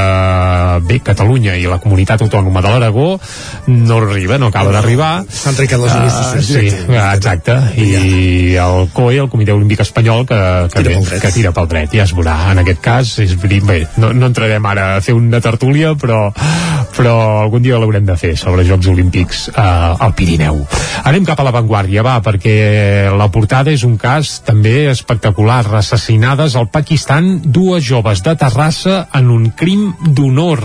bé, 0.88 1.00
Catalunya 1.04 1.54
i 1.60 1.68
la 1.70 1.78
comunitat 1.84 2.24
autònoma 2.26 2.64
de 2.64 2.72
l'Aragó 2.72 3.08
no 3.68 4.00
arriba, 4.02 4.40
no 4.42 4.50
acaba 4.50 4.74
d'arribar. 4.74 5.12
S'han 5.30 5.58
trencat 5.58 5.84
les 5.84 5.94
uh, 5.94 6.42
Sí, 6.44 6.66
exacte. 6.98 7.58
I 7.78 8.56
el 8.62 8.90
COE, 8.96 9.20
el 9.26 9.30
Comitè 9.30 9.54
Olímpic 9.54 9.84
Espanyol, 9.86 10.26
que, 10.30 10.40
que, 10.74 10.84
tira, 10.84 11.04
bé, 11.10 11.20
que 11.22 11.34
tira 11.36 11.54
pel 11.56 11.70
dret, 11.70 11.94
ja 11.94 12.08
es 12.08 12.16
veurà. 12.16 12.38
En 12.54 12.64
aquest 12.64 12.82
cas, 12.84 13.14
és, 13.24 13.36
bé, 13.38 13.84
no, 14.02 14.14
no 14.18 14.30
entrarem 14.32 14.66
ara 14.70 14.90
a 14.98 15.02
fer 15.06 15.16
una 15.18 15.42
tertúlia, 15.44 15.94
però, 16.00 16.26
però 16.98 17.16
algun 17.44 17.64
dia 17.66 17.80
l'haurem 17.82 18.06
de 18.10 18.18
fer 18.20 18.34
sobre 18.40 18.66
Jocs 18.68 18.90
Olímpics 18.92 19.46
eh, 19.54 19.62
al 19.64 20.16
Pirineu. 20.18 20.64
Anem 21.04 21.28
cap 21.28 21.40
a 21.40 21.48
l'avantguàrdia, 21.48 22.04
va, 22.06 22.18
perquè 22.26 22.58
la 23.14 23.28
portada 23.34 23.74
és 23.74 23.84
un 23.84 23.98
cas 24.00 24.40
també 24.48 24.88
espectacular. 24.92 25.66
Assassinades 25.78 26.56
al 26.56 26.70
Pakistan 26.72 27.42
dues 27.44 27.84
joves 27.84 28.24
de 28.24 28.36
Terrassa 28.40 28.96
en 29.14 29.30
un 29.34 29.50
crim 29.52 29.92
d'honor. 30.08 30.64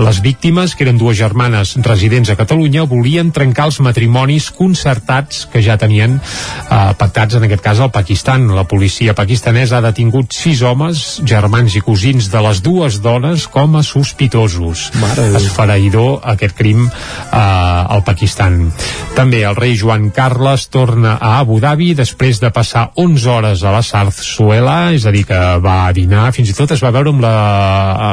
Les 0.00 0.20
víctimes, 0.24 0.74
que 0.74 0.86
eren 0.88 0.98
dues 0.98 1.18
germanes 1.20 1.76
residents 1.84 2.32
a 2.32 2.38
Catalunya, 2.40 2.88
volien 2.88 3.32
trencar 3.34 3.68
els 3.70 3.80
matrimonis 3.84 4.50
concertats 4.54 5.44
que 5.52 5.62
ja 5.62 5.76
tenien 5.76 6.16
eh, 6.16 6.92
pactats, 6.98 7.36
en 7.36 7.46
aquest 7.46 7.64
cas, 7.64 7.84
al 7.84 7.92
Pakistan. 7.94 8.48
La 8.56 8.64
policia 8.64 9.14
pakistanesa 9.14 9.78
ha 9.78 9.86
detingut 9.90 10.32
sis 10.32 10.64
homes, 10.64 11.20
germans 11.22 11.76
i 11.76 11.84
cosins 11.84 12.32
de 12.32 12.44
les 12.48 12.64
dues 12.64 13.00
dones, 13.04 13.46
com 13.46 13.74
armes 13.74 13.90
sospitosos. 13.90 14.90
Esfereïdor 15.34 16.20
aquest 16.22 16.54
crim 16.56 16.84
eh, 16.86 17.34
al 17.34 18.04
Pakistan. 18.06 18.70
També 19.14 19.42
el 19.46 19.56
rei 19.56 19.76
Joan 19.78 20.10
Carles 20.14 20.68
torna 20.70 21.16
a 21.20 21.36
Abu 21.44 21.60
Dhabi 21.62 21.92
després 21.96 22.40
de 22.42 22.50
passar 22.54 22.88
11 23.00 23.28
hores 23.30 23.62
a 23.64 23.72
la 23.74 23.82
Sarzuela, 23.84 24.92
és 24.96 25.04
a 25.06 25.12
dir, 25.14 25.24
que 25.28 25.38
va 25.62 25.92
dinar, 25.96 26.30
fins 26.34 26.50
i 26.50 26.56
tot 26.56 26.72
es 26.74 26.82
va 26.82 26.90
veure 26.94 27.12
amb 27.12 27.22
la, 27.22 27.34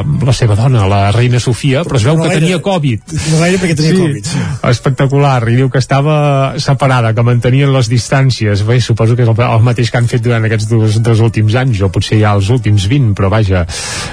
amb 0.02 0.26
la 0.28 0.36
seva 0.36 0.56
dona, 0.60 0.84
la 0.92 1.02
reina 1.16 1.40
Sofia, 1.40 1.84
però 1.88 1.98
es 2.00 2.06
veu 2.08 2.18
No 2.18 2.24
que 2.26 2.30
gaire. 2.34 2.42
tenia 2.44 2.60
Covid. 2.62 3.16
No 3.32 3.40
gaire 3.42 3.60
perquè 3.62 3.78
tenia 3.80 3.96
Covid, 3.98 4.28
sí. 4.28 4.42
Espectacular, 4.72 5.40
i 5.50 5.56
diu 5.60 5.70
que 5.72 5.80
estava 5.82 6.18
separada, 6.62 7.14
que 7.16 7.24
mantenien 7.26 7.72
les 7.74 7.90
distàncies. 7.92 8.66
Bé, 8.68 8.80
suposo 8.84 9.16
que 9.16 9.24
és 9.26 9.32
el, 9.32 9.40
el 9.48 9.64
mateix 9.66 9.92
que 9.92 10.00
han 10.02 10.10
fet 10.12 10.24
durant 10.26 10.46
aquests 10.48 10.68
dos, 10.72 11.00
dos 11.04 11.24
últims 11.24 11.56
anys, 11.60 11.82
o 11.86 11.92
potser 11.94 12.20
ja 12.22 12.34
els 12.38 12.50
últims 12.54 12.88
20, 12.92 13.14
però 13.18 13.32
vaja, 13.32 13.64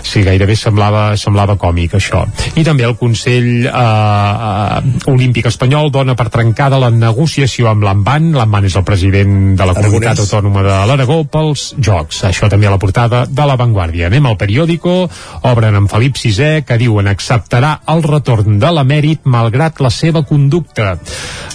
sí, 0.07 0.23
gairebé 0.27 0.57
semblava, 0.57 1.17
semblava 1.19 1.59
còmic, 1.59 1.99
això. 1.99 2.23
I 2.55 2.65
també 2.67 2.87
el 2.87 2.97
Consell 3.01 3.67
eh, 3.67 3.73
eh, 3.73 5.11
Olímpic 5.11 5.49
Espanyol 5.51 5.91
dona 5.95 6.15
per 6.19 6.29
trencada 6.33 6.79
la 6.81 6.91
negociació 6.95 7.71
amb 7.73 7.83
l'Amban. 7.87 8.33
L'Amban 8.37 8.69
és 8.69 8.77
el 8.79 8.85
president 8.87 9.08
de 9.13 9.67
la 9.67 9.75
Comunitat 9.75 10.13
Aragonès. 10.13 10.21
Autònoma 10.25 10.63
de 10.67 10.77
l'Aragó 10.91 11.19
pels 11.29 11.75
Jocs. 11.79 12.23
Això 12.29 12.49
també 12.51 12.69
a 12.69 12.73
la 12.75 12.81
portada 12.81 13.25
de 13.27 13.47
La 13.49 13.57
Vanguardia. 13.57 14.09
Anem 14.09 14.27
al 14.27 14.37
periòdico, 14.41 15.09
obren 15.49 15.79
amb 15.79 15.91
Felip 15.91 16.19
VI, 16.19 16.63
que 16.67 16.79
diuen 16.81 17.09
acceptarà 17.11 17.79
el 17.89 18.03
retorn 18.07 18.59
de 18.61 18.73
l'emèrit 18.75 19.25
malgrat 19.25 19.81
la 19.81 19.91
seva 19.91 20.23
conducta. 20.27 20.97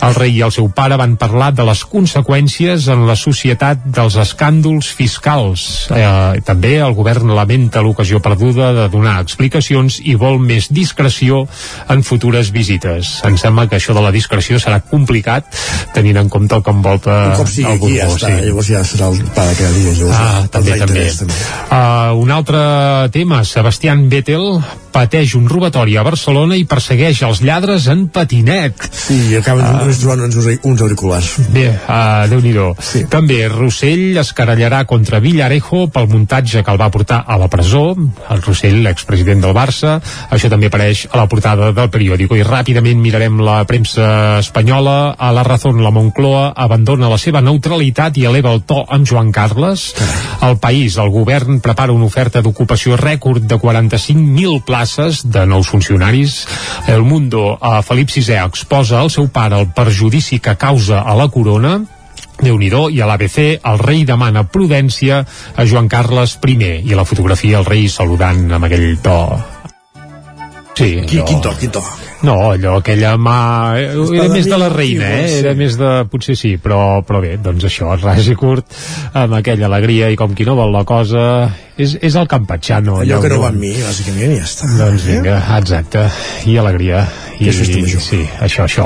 El 0.04 0.16
rei 0.18 0.34
i 0.38 0.42
el 0.44 0.52
seu 0.52 0.68
pare 0.74 0.98
van 1.00 1.16
parlar 1.18 1.52
de 1.56 1.66
les 1.68 1.84
conseqüències 1.88 2.90
en 2.92 3.06
la 3.08 3.16
societat 3.20 3.86
dels 3.86 4.18
escàndols 4.20 4.90
fiscals. 4.96 5.88
Eh, 5.94 6.42
també 6.46 6.76
el 6.84 6.96
govern 6.98 7.32
lamenta 7.36 7.84
l'ocasió 7.84 8.20
perduda 8.24 8.72
de 8.76 8.90
donar 8.92 9.20
explicacions 9.22 10.00
i 10.04 10.18
vol 10.20 10.40
més 10.40 10.70
discreció 10.74 11.46
en 11.90 12.04
futures 12.04 12.52
visites. 12.52 13.20
Em 13.28 13.38
sembla 13.40 13.68
que 13.70 13.78
això 13.80 13.96
de 13.96 14.04
la 14.04 14.12
discreció 14.12 14.60
serà 14.60 14.82
complicat 14.84 15.48
tenint 15.94 16.18
en 16.20 16.30
compte 16.30 16.56
el 16.56 16.64
que 16.64 16.74
envolta 16.74 17.18
cop 17.44 17.52
sigui 17.54 17.70
el 17.70 17.78
aquí 17.78 17.92
ja 17.98 18.08
Borbó, 18.08 18.18
està, 18.18 18.32
llavors 18.48 18.70
ja 18.72 18.84
serà 18.88 19.10
el 19.14 19.20
pa 19.36 19.46
de 19.50 19.58
cada 19.60 19.74
dia. 19.78 19.94
Llavors, 20.00 20.18
Ah, 20.20 20.48
també, 20.52 20.78
també. 20.80 21.06
també. 21.20 21.42
Uh, 21.70 22.16
un 22.24 22.32
altre 22.32 22.64
tema, 23.16 23.44
Sebastián 23.48 24.08
Vettel 24.10 24.48
pateix 24.94 25.34
un 25.36 25.48
robatori 25.50 25.96
a 25.98 26.04
Barcelona 26.06 26.56
i 26.60 26.68
persegueix 26.70 27.24
els 27.26 27.42
lladres 27.44 27.88
en 27.92 28.06
patinet. 28.14 28.86
Sí, 28.94 29.18
i 29.32 29.40
acaben 29.40 29.66
uh, 29.66 29.90
trobant 29.98 30.22
uns, 30.28 30.38
uns 30.62 30.84
auriculars. 30.86 31.32
Bé, 31.54 31.66
uh, 31.74 32.28
déu 32.30 32.44
nhi 32.44 32.54
sí. 32.86 33.04
També 33.10 33.42
Rossell 33.50 34.20
es 34.22 34.30
querellarà 34.38 34.84
contra 34.90 35.20
Villarejo 35.24 35.88
pel 35.94 36.10
muntatge 36.12 36.62
que 36.62 36.74
el 36.74 36.80
va 36.80 36.92
portar 36.94 37.24
a 37.26 37.40
la 37.42 37.50
presó, 37.50 37.96
el 37.98 38.44
Rossell, 38.46 38.84
l'expresident 38.86 39.42
del 39.42 39.56
Barça. 39.58 39.98
Això 40.30 40.52
també 40.54 40.70
apareix 40.70 41.08
a 41.10 41.18
la 41.18 41.28
portada 41.32 41.72
del 41.74 41.90
periòdico. 41.90 42.38
I 42.38 42.46
ràpidament 42.46 43.02
mirarem 43.02 43.42
la 43.42 43.64
premsa 43.66 44.38
espanyola. 44.44 45.16
A 45.18 45.32
la 45.34 45.44
Razón, 45.48 45.82
la 45.84 45.94
Moncloa 45.96 46.52
abandona 46.54 47.10
la 47.10 47.18
seva 47.18 47.42
neutralitat 47.42 48.22
i 48.22 48.28
eleva 48.30 48.54
el 48.54 48.62
to 48.70 48.84
amb 48.86 49.10
Joan 49.10 49.34
Carles. 49.34 49.90
El 50.44 50.60
País, 50.62 51.00
el 51.02 51.10
govern 51.10 51.60
prepara 51.64 51.96
una 51.96 52.06
oferta 52.06 52.44
d'ocupació 52.46 53.00
rècord 53.00 53.42
de 53.50 53.58
45.000 53.58 54.62
places 54.62 54.83
de 55.24 55.46
nous 55.46 55.64
funcionaris. 55.64 56.46
El 56.88 57.02
Mundo, 57.02 57.58
a 57.62 57.82
Felip 57.82 58.10
VI 58.12 58.40
exposa 58.44 59.00
al 59.00 59.10
seu 59.10 59.30
pare 59.32 59.60
el 59.60 59.72
perjudici 59.72 60.40
que 60.40 60.56
causa 60.56 61.02
a 61.02 61.16
la 61.16 61.30
corona. 61.30 61.80
Déu 62.44 62.58
nhi 62.58 62.70
i 62.92 63.02
a 63.02 63.08
l'ABC 63.08 63.60
el 63.64 63.80
rei 63.80 64.04
demana 64.06 64.44
prudència 64.44 65.24
a 65.56 65.66
Joan 65.66 65.88
Carles 65.88 66.38
I 66.46 66.82
i 66.84 66.96
la 66.96 67.06
fotografia 67.06 67.60
el 67.60 67.66
rei 67.66 67.88
saludant 67.88 68.52
amb 68.52 68.66
aquell 68.66 68.98
to 69.02 69.63
Sí, 70.74 71.04
Qui, 71.06 71.20
allò- 71.20 71.28
quin 71.30 71.42
to, 71.42 71.52
quin 71.60 71.70
to? 71.72 71.82
no, 72.24 72.50
allò, 72.54 72.78
aquella 72.80 73.12
mà... 73.20 73.76
eh, 73.78 73.92
Era 74.16 74.30
més 74.32 74.48
de 74.48 74.58
la 74.58 74.70
reina, 74.72 75.10
eh? 75.20 75.28
Sí. 75.30 75.36
Era 75.44 75.52
més 75.60 75.76
de... 75.78 75.90
Potser 76.10 76.34
sí, 76.40 76.54
però, 76.58 77.02
però 77.06 77.20
bé, 77.22 77.36
doncs 77.38 77.66
això, 77.68 77.92
ras 78.02 78.26
i 78.32 78.36
curt, 78.40 78.66
amb 79.14 79.36
aquella 79.38 79.68
alegria 79.70 80.10
i 80.10 80.18
com 80.18 80.34
qui 80.34 80.48
no 80.48 80.56
vol 80.58 80.74
la 80.74 80.82
cosa... 80.88 81.52
És, 81.74 81.96
és 82.06 82.14
el 82.16 82.28
campatxano. 82.30 83.00
Allò 83.02 83.18
que 83.22 83.30
no 83.32 83.40
va 83.42 83.48
amb 83.50 83.58
mi, 83.60 83.72
bàsicament, 83.82 84.34
ja 84.38 84.44
està. 84.46 84.68
Doncs 84.78 85.06
vinga, 85.10 85.40
exacte. 85.58 86.04
I 86.46 86.58
alegria. 86.62 87.00
I, 87.42 87.48
és 87.50 87.58
festa 87.58 87.80
major. 87.82 88.04
Sí, 88.06 88.20
això, 88.46 88.68
això. 88.68 88.86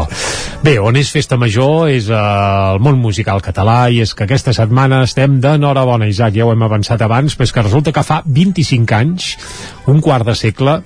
Bé, 0.63 0.77
on 0.79 0.95
és 0.95 1.09
festa 1.11 1.35
major 1.39 1.91
és 1.91 2.07
eh, 2.07 2.15
el 2.71 2.79
món 2.83 2.95
musical 3.03 3.43
català 3.43 3.89
i 3.91 3.99
és 4.05 4.15
que 4.15 4.23
aquesta 4.23 4.53
setmana 4.55 5.01
estem 5.03 5.35
d'enhorabona, 5.43 6.07
Isaac, 6.07 6.39
ja 6.39 6.47
ho 6.47 6.53
hem 6.55 6.63
avançat 6.63 7.03
abans, 7.03 7.35
però 7.35 7.47
és 7.49 7.53
que 7.57 7.65
resulta 7.67 7.91
que 7.95 8.05
fa 8.07 8.21
25 8.25 8.95
anys, 9.01 9.33
un 9.91 9.99
quart 10.01 10.23
de 10.31 10.37
segle, 10.39 10.79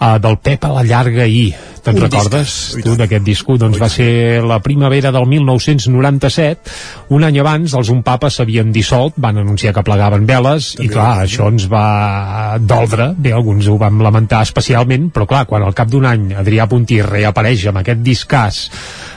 eh, 0.00 0.18
del 0.22 0.38
Pep 0.38 0.68
a 0.68 0.74
la 0.76 0.84
llarga 0.86 1.26
i 1.26 1.48
Te'n 1.86 2.00
recordes, 2.02 2.50
discàs, 2.50 2.82
tu, 2.82 2.94
d'aquest 2.98 3.22
disco? 3.22 3.54
Doncs 3.60 3.78
va 3.78 3.88
ser 3.92 4.42
la 4.42 4.58
primavera 4.62 5.12
del 5.14 5.26
1997. 5.30 6.74
Un 7.14 7.26
any 7.28 7.38
abans, 7.38 7.76
els 7.78 7.92
Un 7.94 8.02
Papa 8.06 8.30
s'havien 8.32 8.72
dissolt, 8.74 9.14
van 9.22 9.38
anunciar 9.38 9.74
que 9.76 9.84
plegaven 9.86 10.26
veles, 10.26 10.72
i 10.82 10.90
clar, 10.90 11.22
això 11.22 11.46
ens 11.52 11.68
va 11.70 12.58
doldre. 12.58 13.12
Bé, 13.14 13.30
alguns 13.36 13.70
ho 13.70 13.78
vam 13.78 14.02
lamentar 14.02 14.42
especialment, 14.48 15.12
però 15.14 15.28
clar, 15.30 15.44
quan 15.46 15.62
al 15.62 15.76
cap 15.78 15.92
d'un 15.92 16.08
any 16.10 16.32
Adrià 16.34 16.66
Puntí 16.66 16.98
reapareix 17.06 17.68
amb 17.70 17.84
aquest 17.84 18.02
discàs 18.02 18.64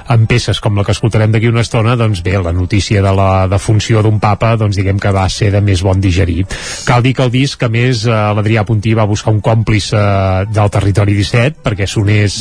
amb 0.09 0.25
peces 0.29 0.59
com 0.59 0.77
la 0.77 0.83
que 0.85 0.93
escoltarem 0.95 1.31
d'aquí 1.31 1.49
una 1.51 1.61
estona, 1.61 1.93
doncs 1.99 2.23
bé, 2.25 2.33
la 2.41 2.53
notícia 2.55 3.03
de 3.05 3.11
la 3.13 3.45
defunció 3.51 4.01
d'un 4.01 4.17
papa, 4.21 4.55
doncs 4.57 4.79
diguem 4.79 4.97
que 4.99 5.13
va 5.13 5.27
ser 5.29 5.51
de 5.53 5.61
més 5.61 5.83
bon 5.85 6.01
digerir. 6.01 6.45
Cal 6.87 7.03
dir 7.05 7.13
que 7.17 7.27
el 7.27 7.33
disc, 7.33 7.61
a 7.61 7.69
més, 7.69 8.05
eh, 8.07 8.15
l'Adrià 8.35 8.65
Puntí 8.65 8.95
va 8.97 9.05
buscar 9.09 9.33
un 9.35 9.41
còmplice 9.45 10.01
del 10.49 10.71
territori 10.73 11.13
17, 11.17 11.61
perquè 11.63 11.85
sonés 11.87 12.39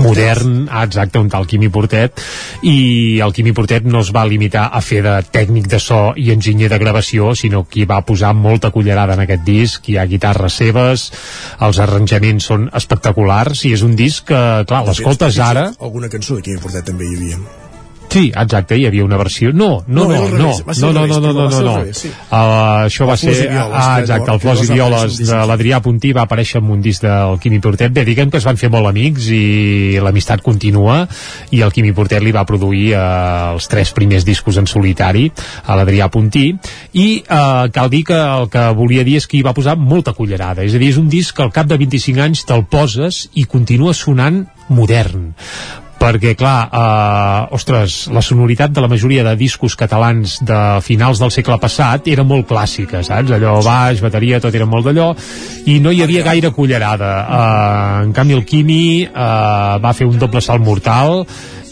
modern, 0.00 0.68
ah, 0.70 0.84
exacte, 0.84 1.20
un 1.20 1.28
tal 1.28 1.46
Quimi 1.46 1.68
Portet, 1.68 2.22
i 2.62 3.20
el 3.24 3.34
Quimi 3.36 3.52
Portet 3.52 3.84
no 3.84 4.00
es 4.00 4.12
va 4.14 4.24
limitar 4.24 4.70
a 4.72 4.80
fer 4.80 5.02
de 5.04 5.18
tècnic 5.32 5.68
de 5.68 5.80
so 5.82 6.14
i 6.16 6.30
enginyer 6.32 6.70
de 6.72 6.80
gravació, 6.80 7.34
sinó 7.36 7.66
que 7.68 7.84
va 7.84 8.00
posar 8.06 8.32
molta 8.34 8.70
cullerada 8.70 9.14
en 9.14 9.24
aquest 9.26 9.44
disc, 9.44 9.90
hi 9.90 9.98
ha 9.98 10.08
guitarres 10.08 10.56
seves, 10.62 11.10
els 11.60 11.82
arranjaments 11.82 12.48
són 12.48 12.70
espectaculars, 12.72 13.66
i 13.68 13.74
és 13.76 13.84
un 13.84 13.96
disc 13.98 14.24
que, 14.32 14.42
clar, 14.64 14.82
l'escoltes 14.88 15.38
ara... 15.44 15.68
Alguna 15.80 16.08
cançó 16.08 16.38
de 16.38 16.46
Quimi 16.46 16.62
Portet 16.62 16.85
també 16.86 17.10
hi 17.10 17.20
havia. 17.20 17.44
Sí, 18.16 18.30
exacte, 18.32 18.78
hi 18.78 18.86
havia 18.88 19.04
una 19.04 19.18
versió... 19.20 19.50
No, 19.52 19.84
no, 19.86 20.06
No, 20.08 20.14
no, 20.16 20.28
no, 20.30 20.52
no, 20.72 20.92
no, 20.92 21.18
no, 21.20 21.32
no, 21.32 21.48
no, 21.50 21.60
no. 21.60 21.74
Uh, 21.76 22.86
això 22.86 23.04
va 23.04 23.16
ser... 23.20 23.34
Ah, 23.52 23.98
exacte, 24.00 24.30
el 24.32 24.40
Flors 24.40 24.62
que 24.62 24.70
i 24.70 24.78
Violes 24.78 25.18
de 25.18 25.26
sí. 25.28 25.40
l'Adrià 25.50 25.82
Puntí 25.84 26.14
va 26.16 26.24
aparèixer 26.24 26.62
amb 26.62 26.72
un 26.72 26.80
disc 26.80 27.04
del 27.04 27.36
Quimi 27.42 27.60
Portet. 27.60 27.92
Bé, 27.92 28.06
diguem 28.08 28.30
que 28.32 28.40
es 28.40 28.46
van 28.48 28.56
fer 28.56 28.70
molt 28.72 28.88
amics 28.88 29.28
i 29.36 30.00
l'amistat 30.00 30.40
continua 30.46 31.02
i 31.52 31.60
el 31.66 31.74
Quimi 31.76 31.92
Portet 31.96 32.24
li 32.24 32.32
va 32.32 32.46
produir 32.48 32.86
eh, 32.94 33.04
els 33.52 33.68
tres 33.68 33.92
primers 33.96 34.24
discos 34.24 34.56
en 34.62 34.68
solitari 34.70 35.26
a 35.66 35.76
l'Adrià 35.76 36.08
Puntí 36.12 36.46
i 36.96 37.08
eh, 37.20 37.64
cal 37.74 37.92
dir 37.92 38.04
que 38.08 38.16
el 38.16 38.48
que 38.52 38.68
volia 38.78 39.04
dir 39.04 39.18
és 39.20 39.28
que 39.28 39.40
hi 39.40 39.44
va 39.44 39.52
posar 39.56 39.76
molta 39.76 40.16
cullerada. 40.16 40.64
És 40.64 40.72
a 40.72 40.80
dir, 40.80 40.94
és 40.94 41.02
un 41.02 41.10
disc 41.12 41.36
que 41.36 41.44
al 41.44 41.52
cap 41.52 41.68
de 41.68 41.76
25 41.84 42.24
anys 42.30 42.46
te'l 42.48 42.64
poses 42.70 43.26
i 43.34 43.44
continua 43.44 43.92
sonant 43.92 44.46
modern 44.72 45.34
perquè, 45.98 46.34
clar, 46.38 46.68
eh, 46.68 47.54
ostres, 47.56 48.06
la 48.12 48.22
sonoritat 48.22 48.70
de 48.70 48.84
la 48.84 48.88
majoria 48.88 49.24
de 49.24 49.34
discos 49.36 49.76
catalans 49.76 50.38
de 50.44 50.60
finals 50.84 51.20
del 51.22 51.32
segle 51.34 51.58
passat 51.62 52.06
era 52.12 52.24
molt 52.24 52.46
clàssica, 52.48 53.02
saps? 53.06 53.32
Allò 53.36 53.58
baix, 53.64 54.02
bateria, 54.04 54.40
tot 54.40 54.54
era 54.54 54.68
molt 54.68 54.86
d'allò, 54.86 55.10
i 55.66 55.78
no 55.80 55.90
hi 55.90 56.02
havia 56.04 56.24
gaire 56.26 56.52
cullerada. 56.52 57.12
Eh, 57.26 58.06
en 58.06 58.14
canvi, 58.16 58.36
el 58.36 58.44
Quimi 58.44 59.04
eh, 59.04 59.10
va 59.82 59.94
fer 59.96 60.06
un 60.06 60.18
doble 60.18 60.44
salt 60.44 60.64
mortal 60.64 61.24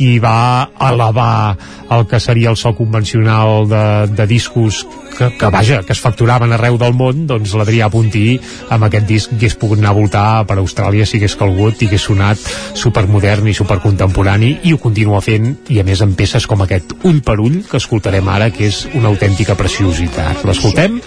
i 0.02 0.18
va 0.18 0.68
elevar 0.82 1.56
el 1.94 2.06
que 2.10 2.18
seria 2.18 2.50
el 2.50 2.56
so 2.56 2.74
convencional 2.74 3.68
de, 3.68 3.84
de 4.10 4.26
discos 4.26 4.86
que, 5.14 5.28
que 5.38 5.46
vaja, 5.46 5.82
que 5.86 5.92
es 5.94 6.00
facturaven 6.02 6.52
arreu 6.56 6.76
del 6.80 6.96
món 6.98 7.26
doncs 7.30 7.54
l'Adrià 7.54 7.86
Puntí 7.92 8.34
amb 8.74 8.88
aquest 8.88 9.06
disc 9.06 9.34
hagués 9.36 9.54
pogut 9.60 9.78
anar 9.78 9.92
a 9.92 9.98
voltar 9.98 10.26
per 10.48 10.58
Austràlia 10.58 11.06
si 11.06 11.20
hagués 11.20 11.36
calgut 11.38 11.82
i 11.82 11.88
hagués 11.88 12.08
sonat 12.08 12.40
supermodern 12.74 13.46
i 13.46 13.54
supercontemporani 13.54 14.13
i 14.14 14.72
ho 14.72 14.78
continua 14.78 15.20
fent 15.20 15.48
i 15.68 15.80
a 15.80 15.84
més 15.84 16.00
amb 16.04 16.16
peces 16.16 16.46
com 16.46 16.62
aquest 16.62 16.94
Ull 17.04 17.20
per 17.24 17.38
Ull 17.40 17.64
que 17.70 17.76
escoltarem 17.76 18.28
ara 18.28 18.50
que 18.50 18.68
és 18.68 18.86
una 18.94 19.08
autèntica 19.08 19.54
preciositat. 19.54 20.44
L'escoltem? 20.44 21.00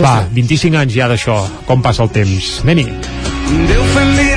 Va, 0.00 0.26
25 0.32 0.80
anys 0.80 0.96
ja 0.96 1.08
d'això. 1.08 1.36
Com 1.66 1.82
passa 1.82 2.02
el 2.02 2.10
temps, 2.10 2.60
anem-hi. 2.64 2.88
Déu 3.68 3.84
fent 3.94 4.35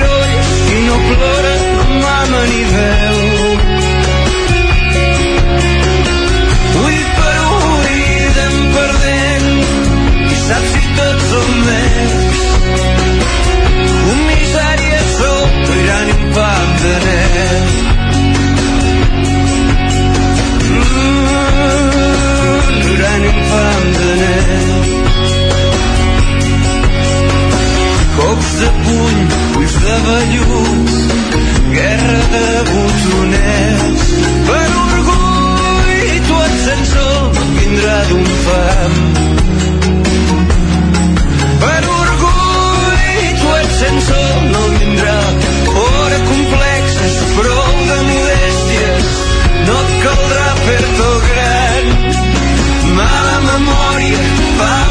velluts, 30.06 30.96
guerra 31.72 32.20
de 32.34 32.46
botoners. 32.70 34.04
Per 34.48 34.68
orgull, 34.84 35.30
sensor, 36.64 37.16
no 37.36 37.44
vindrà 37.58 37.96
d'un 38.10 38.28
fam. 38.46 38.94
Per 41.64 41.82
orgull, 42.00 43.24
tu 43.40 43.56
ets 43.60 43.80
sensor, 43.84 44.30
no 44.52 44.62
vindrà 44.76 45.18
hora 45.74 46.20
complexes, 46.30 47.18
prou 47.38 47.74
de 47.90 47.98
modèsties, 48.10 49.10
no 49.66 49.80
et 49.80 49.96
caldrà 50.04 50.46
fer-te 50.66 51.10
gran. 51.30 51.90
Mala 53.00 53.36
memòria, 53.48 54.24
falses 54.60 54.89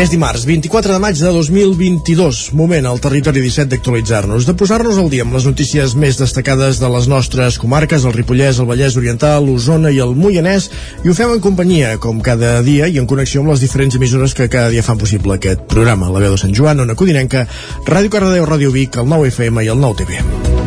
És 0.00 0.08
dimarts, 0.08 0.46
24 0.48 0.94
de 0.94 0.98
maig 1.02 1.18
de 1.20 1.28
2022, 1.28 2.38
moment 2.56 2.86
al 2.88 3.02
territori 3.04 3.42
17 3.44 3.68
d'actualitzar-nos, 3.68 4.46
de 4.48 4.54
posar-nos 4.56 4.96
al 4.96 5.10
dia 5.12 5.26
amb 5.26 5.36
les 5.36 5.44
notícies 5.44 5.92
més 5.92 6.16
destacades 6.16 6.80
de 6.80 6.88
les 6.88 7.08
nostres 7.10 7.58
comarques, 7.60 8.06
el 8.08 8.14
Ripollès, 8.16 8.62
el 8.62 8.70
Vallès 8.70 8.96
Oriental, 8.96 9.44
l'Osona 9.44 9.92
i 9.92 10.00
el 10.00 10.16
Moianès, 10.16 10.70
i 11.04 11.12
ho 11.12 11.16
fem 11.18 11.34
en 11.34 11.44
companyia, 11.44 11.98
com 12.00 12.24
cada 12.24 12.54
dia, 12.64 12.88
i 12.88 12.96
en 12.96 13.10
connexió 13.10 13.44
amb 13.44 13.52
les 13.52 13.60
diferents 13.60 14.00
emissores 14.00 14.32
que 14.32 14.48
cada 14.48 14.72
dia 14.72 14.86
fan 14.86 14.96
possible 14.96 15.36
aquest 15.36 15.68
programa. 15.68 16.08
La 16.08 16.24
veu 16.24 16.32
de 16.32 16.40
Sant 16.46 16.56
Joan, 16.56 16.80
Ona 16.80 16.96
Codinenca, 16.96 17.44
Ràdio 17.84 18.16
Cardedeu, 18.16 18.48
Ràdio 18.48 18.72
Vic, 18.72 18.96
el 18.96 19.12
9 19.12 19.28
FM 19.34 19.68
i 19.68 19.70
el 19.74 19.84
9 19.84 20.00
TV. 20.00 20.59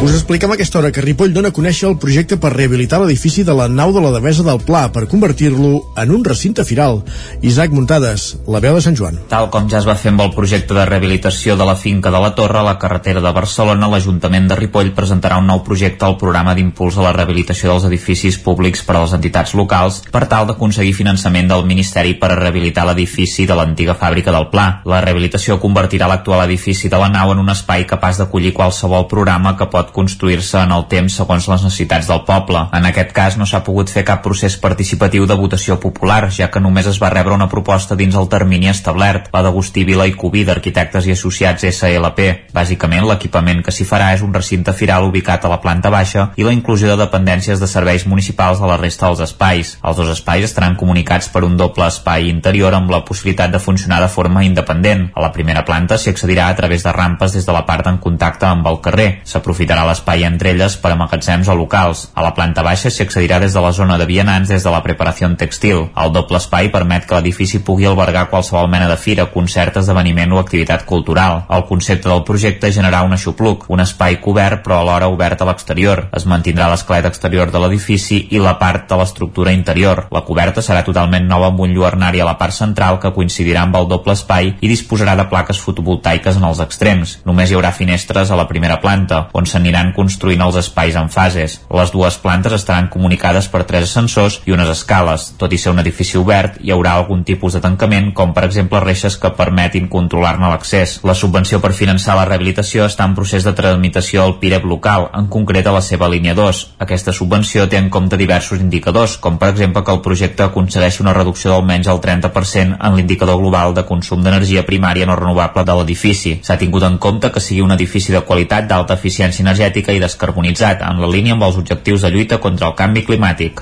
Us 0.00 0.14
expliquem 0.14 0.48
a 0.48 0.54
aquesta 0.56 0.78
hora 0.78 0.88
que 0.96 1.02
Ripoll 1.04 1.34
dona 1.36 1.50
a 1.52 1.52
conèixer 1.52 1.84
el 1.84 1.98
projecte 2.00 2.38
per 2.40 2.54
rehabilitar 2.54 3.02
l'edifici 3.02 3.42
de 3.44 3.52
la 3.52 3.66
nau 3.68 3.90
de 3.92 4.00
la 4.00 4.14
Devesa 4.14 4.40
del 4.46 4.62
Pla 4.64 4.86
per 4.88 5.02
convertir-lo 5.04 5.92
en 6.00 6.12
un 6.16 6.22
recinte 6.24 6.64
firal. 6.64 7.02
Isaac 7.44 7.74
Muntades, 7.76 8.38
la 8.48 8.62
veu 8.64 8.78
de 8.78 8.80
Sant 8.80 8.96
Joan. 8.96 9.18
Tal 9.28 9.50
com 9.52 9.66
ja 9.68 9.76
es 9.82 9.84
va 9.84 9.98
fer 10.00 10.14
amb 10.14 10.22
el 10.24 10.32
projecte 10.32 10.72
de 10.72 10.86
rehabilitació 10.88 11.52
de 11.60 11.66
la 11.68 11.74
finca 11.76 12.08
de 12.08 12.22
la 12.24 12.30
Torre 12.38 12.62
a 12.62 12.64
la 12.64 12.78
carretera 12.80 13.20
de 13.20 13.32
Barcelona, 13.36 13.90
l'Ajuntament 13.92 14.48
de 14.48 14.56
Ripoll 14.62 14.94
presentarà 14.96 15.36
un 15.36 15.50
nou 15.52 15.60
projecte 15.68 16.08
al 16.08 16.16
programa 16.16 16.56
d'impuls 16.56 16.96
a 16.96 17.04
la 17.04 17.12
rehabilitació 17.18 17.68
dels 17.74 17.84
edificis 17.90 18.40
públics 18.40 18.80
per 18.88 18.96
a 18.96 19.04
les 19.04 19.12
entitats 19.18 19.52
locals 19.52 20.00
per 20.08 20.24
tal 20.32 20.48
d'aconseguir 20.48 20.96
finançament 20.96 21.52
del 21.52 21.66
Ministeri 21.68 22.16
per 22.16 22.32
a 22.32 22.40
rehabilitar 22.40 22.86
l'edifici 22.88 23.44
de 23.44 23.60
l'antiga 23.60 23.98
fàbrica 24.00 24.32
del 24.32 24.48
Pla. 24.48 24.80
La 24.88 25.04
rehabilitació 25.04 25.60
convertirà 25.60 26.08
l'actual 26.08 26.46
edifici 26.48 26.88
de 26.88 27.04
la 27.04 27.12
nau 27.12 27.36
en 27.36 27.44
un 27.44 27.52
espai 27.52 27.84
capaç 27.84 28.24
d'acollir 28.24 28.56
qualsevol 28.56 29.04
programa 29.12 29.58
que 29.60 29.68
pot 29.68 29.89
construir-se 29.94 30.58
en 30.62 30.72
el 30.74 30.86
temps 30.90 31.16
segons 31.20 31.48
les 31.50 31.64
necessitats 31.66 32.08
del 32.10 32.22
poble. 32.28 32.62
En 32.76 32.86
aquest 32.88 33.12
cas 33.16 33.36
no 33.40 33.46
s'ha 33.46 33.62
pogut 33.66 33.90
fer 33.92 34.04
cap 34.08 34.22
procés 34.24 34.56
participatiu 34.60 35.26
de 35.26 35.36
votació 35.38 35.78
popular, 35.80 36.30
ja 36.30 36.50
que 36.50 36.62
només 36.62 36.86
es 36.90 37.00
va 37.02 37.12
rebre 37.12 37.34
una 37.34 37.48
proposta 37.48 37.96
dins 37.96 38.16
el 38.16 38.28
termini 38.32 38.70
establert, 38.70 39.28
la 39.34 39.42
d'Agustí 39.46 39.84
Vila 39.88 40.06
i 40.06 40.14
Cubí 40.18 40.44
d'Arquitectes 40.44 41.06
i 41.06 41.14
Associats 41.16 41.66
SLP. 41.70 42.28
Bàsicament, 42.54 43.06
l'equipament 43.08 43.62
que 43.64 43.74
s'hi 43.74 43.86
farà 43.88 44.12
és 44.14 44.24
un 44.26 44.34
recinte 44.34 44.74
firal 44.76 45.08
ubicat 45.08 45.44
a 45.44 45.52
la 45.52 45.60
planta 45.60 45.90
baixa 45.90 46.30
i 46.36 46.46
la 46.46 46.54
inclusió 46.56 46.90
de 46.92 46.98
dependències 47.04 47.60
de 47.60 47.68
serveis 47.70 48.06
municipals 48.06 48.60
a 48.60 48.70
la 48.70 48.78
resta 48.80 49.08
dels 49.08 49.24
espais. 49.26 49.76
Els 49.82 49.96
dos 49.96 50.10
espais 50.12 50.44
estaran 50.46 50.76
comunicats 50.80 51.28
per 51.32 51.44
un 51.46 51.56
doble 51.60 51.86
espai 51.86 52.28
interior 52.30 52.74
amb 52.76 52.90
la 52.92 53.02
possibilitat 53.04 53.52
de 53.52 53.62
funcionar 53.62 54.00
de 54.02 54.08
forma 54.12 54.44
independent. 54.44 55.08
A 55.14 55.24
la 55.24 55.32
primera 55.32 55.64
planta 55.64 55.98
s'hi 55.98 56.12
accedirà 56.12 56.48
a 56.48 56.56
través 56.56 56.84
de 56.84 56.92
rampes 56.92 57.34
des 57.36 57.46
de 57.46 57.56
la 57.56 57.64
part 57.66 57.86
en 57.90 57.98
contacte 57.98 58.46
amb 58.46 58.66
el 58.66 58.80
carrer. 58.84 59.08
S'aprofitarà 59.24 59.79
l'espai 59.86 60.24
entre 60.24 60.50
elles 60.54 60.76
per 60.80 60.92
a 60.92 60.98
magatzems 60.98 61.48
o 61.48 61.54
locals. 61.54 62.08
A 62.14 62.24
la 62.24 62.34
planta 62.34 62.64
baixa 62.66 62.90
s'hi 62.90 63.04
accedirà 63.04 63.40
des 63.40 63.54
de 63.54 63.60
la 63.64 63.72
zona 63.72 63.98
de 63.98 64.06
vianants 64.06 64.48
des 64.48 64.64
de 64.64 64.70
la 64.70 64.82
preparació 64.82 65.28
textil. 65.36 65.86
El 65.96 66.12
doble 66.12 66.38
espai 66.38 66.70
permet 66.72 67.06
que 67.06 67.14
l'edifici 67.14 67.60
pugui 67.64 67.86
albergar 67.86 68.28
qualsevol 68.30 68.68
mena 68.72 68.88
de 68.88 68.96
fira, 68.96 69.26
concert, 69.34 69.76
esdeveniment 69.76 70.32
o 70.32 70.38
activitat 70.40 70.84
cultural. 70.88 71.44
El 71.50 71.66
concepte 71.68 72.08
del 72.08 72.24
projecte 72.24 72.68
és 72.68 72.74
generar 72.74 73.02
un 73.04 73.12
aixopluc, 73.12 73.66
un 73.68 73.80
espai 73.84 74.20
cobert 74.20 74.64
però 74.64 74.80
alhora 74.80 75.10
obert 75.12 75.42
a 75.42 75.48
l'exterior. 75.48 76.06
Es 76.16 76.26
mantindrà 76.26 76.68
l'esquelet 76.70 77.06
exterior 77.10 77.50
de 77.52 77.60
l'edifici 77.60 78.22
i 78.30 78.40
la 78.40 78.56
part 78.58 78.88
de 78.88 78.98
l'estructura 79.00 79.52
interior. 79.52 80.06
La 80.10 80.24
coberta 80.24 80.64
serà 80.64 80.82
totalment 80.86 81.28
nova 81.28 81.50
amb 81.50 81.60
un 81.60 81.74
lluernari 81.74 82.20
a 82.20 82.28
la 82.28 82.36
part 82.40 82.56
central 82.56 82.98
que 83.02 83.12
coincidirà 83.16 83.66
amb 83.66 83.76
el 83.76 83.88
doble 83.90 84.16
espai 84.16 84.54
i 84.60 84.70
disposarà 84.70 85.16
de 85.18 85.28
plaques 85.30 85.60
fotovoltaiques 85.60 86.40
en 86.40 86.48
els 86.48 86.60
extrems. 86.64 87.18
Només 87.28 87.50
hi 87.50 87.58
haurà 87.58 87.72
finestres 87.76 88.30
a 88.30 88.38
la 88.38 88.48
primera 88.48 88.80
planta, 88.80 89.26
on 89.32 89.46
s'aniran 89.70 89.92
construint 89.94 90.40
els 90.42 90.56
espais 90.58 90.96
en 90.98 91.08
fases. 91.08 91.60
Les 91.70 91.92
dues 91.94 92.16
plantes 92.18 92.52
estaran 92.52 92.88
comunicades 92.90 93.46
per 93.48 93.62
tres 93.64 93.86
ascensors 93.86 94.40
i 94.46 94.52
unes 94.52 94.68
escales. 94.68 95.30
Tot 95.38 95.52
i 95.52 95.58
ser 95.58 95.70
un 95.72 95.78
edifici 95.78 96.18
obert, 96.18 96.58
hi 96.60 96.72
haurà 96.74 96.96
algun 96.96 97.22
tipus 97.24 97.54
de 97.54 97.60
tancament, 97.62 98.12
com 98.12 98.34
per 98.34 98.44
exemple 98.48 98.80
reixes 98.82 99.16
que 99.16 99.30
permetin 99.36 99.88
controlar-ne 99.88 100.50
l'accés. 100.50 100.98
La 101.06 101.14
subvenció 101.14 101.60
per 101.60 101.72
finançar 101.72 102.16
la 102.18 102.26
rehabilitació 102.26 102.86
està 102.86 103.06
en 103.06 103.14
procés 103.14 103.46
de 103.46 103.54
tramitació 103.54 104.24
al 104.24 104.38
PIREP 104.40 104.66
local, 104.66 105.08
en 105.14 105.28
concret 105.30 105.66
a 105.66 105.76
la 105.76 105.84
seva 105.84 106.08
línia 106.10 106.34
2. 106.34 106.64
Aquesta 106.82 107.14
subvenció 107.14 107.68
té 107.68 107.78
en 107.78 107.90
compte 107.90 108.18
diversos 108.18 108.60
indicadors, 108.60 109.16
com 109.22 109.38
per 109.38 109.52
exemple 109.54 109.84
que 109.84 109.94
el 109.94 110.02
projecte 110.02 110.48
aconsegueixi 110.48 111.04
una 111.04 111.14
reducció 111.14 111.54
d'almenys 111.54 111.90
el 111.92 112.02
30% 112.02 112.80
en 112.80 112.98
l'indicador 112.98 113.38
global 113.38 113.74
de 113.74 113.86
consum 113.86 114.24
d'energia 114.24 114.66
primària 114.66 115.06
no 115.06 115.18
renovable 115.18 115.64
de 115.64 115.78
l'edifici. 115.78 116.36
S'ha 116.42 116.58
tingut 116.58 116.82
en 116.86 116.98
compte 116.98 117.30
que 117.30 117.42
sigui 117.44 117.62
un 117.62 117.76
edifici 117.76 118.12
de 118.12 118.24
qualitat 118.26 118.66
d'alta 118.66 118.98
eficiència 118.98 119.44
energètica 119.44 119.59
i 119.60 120.00
descarbonitzat, 120.00 120.82
en 120.82 121.00
la 121.02 121.08
línia 121.10 121.34
amb 121.36 121.44
els 121.44 121.58
objectius 121.60 122.02
de 122.02 122.10
lluita 122.10 122.40
contra 122.40 122.68
el 122.70 122.74
canvi 122.78 123.04
climàtic. 123.04 123.60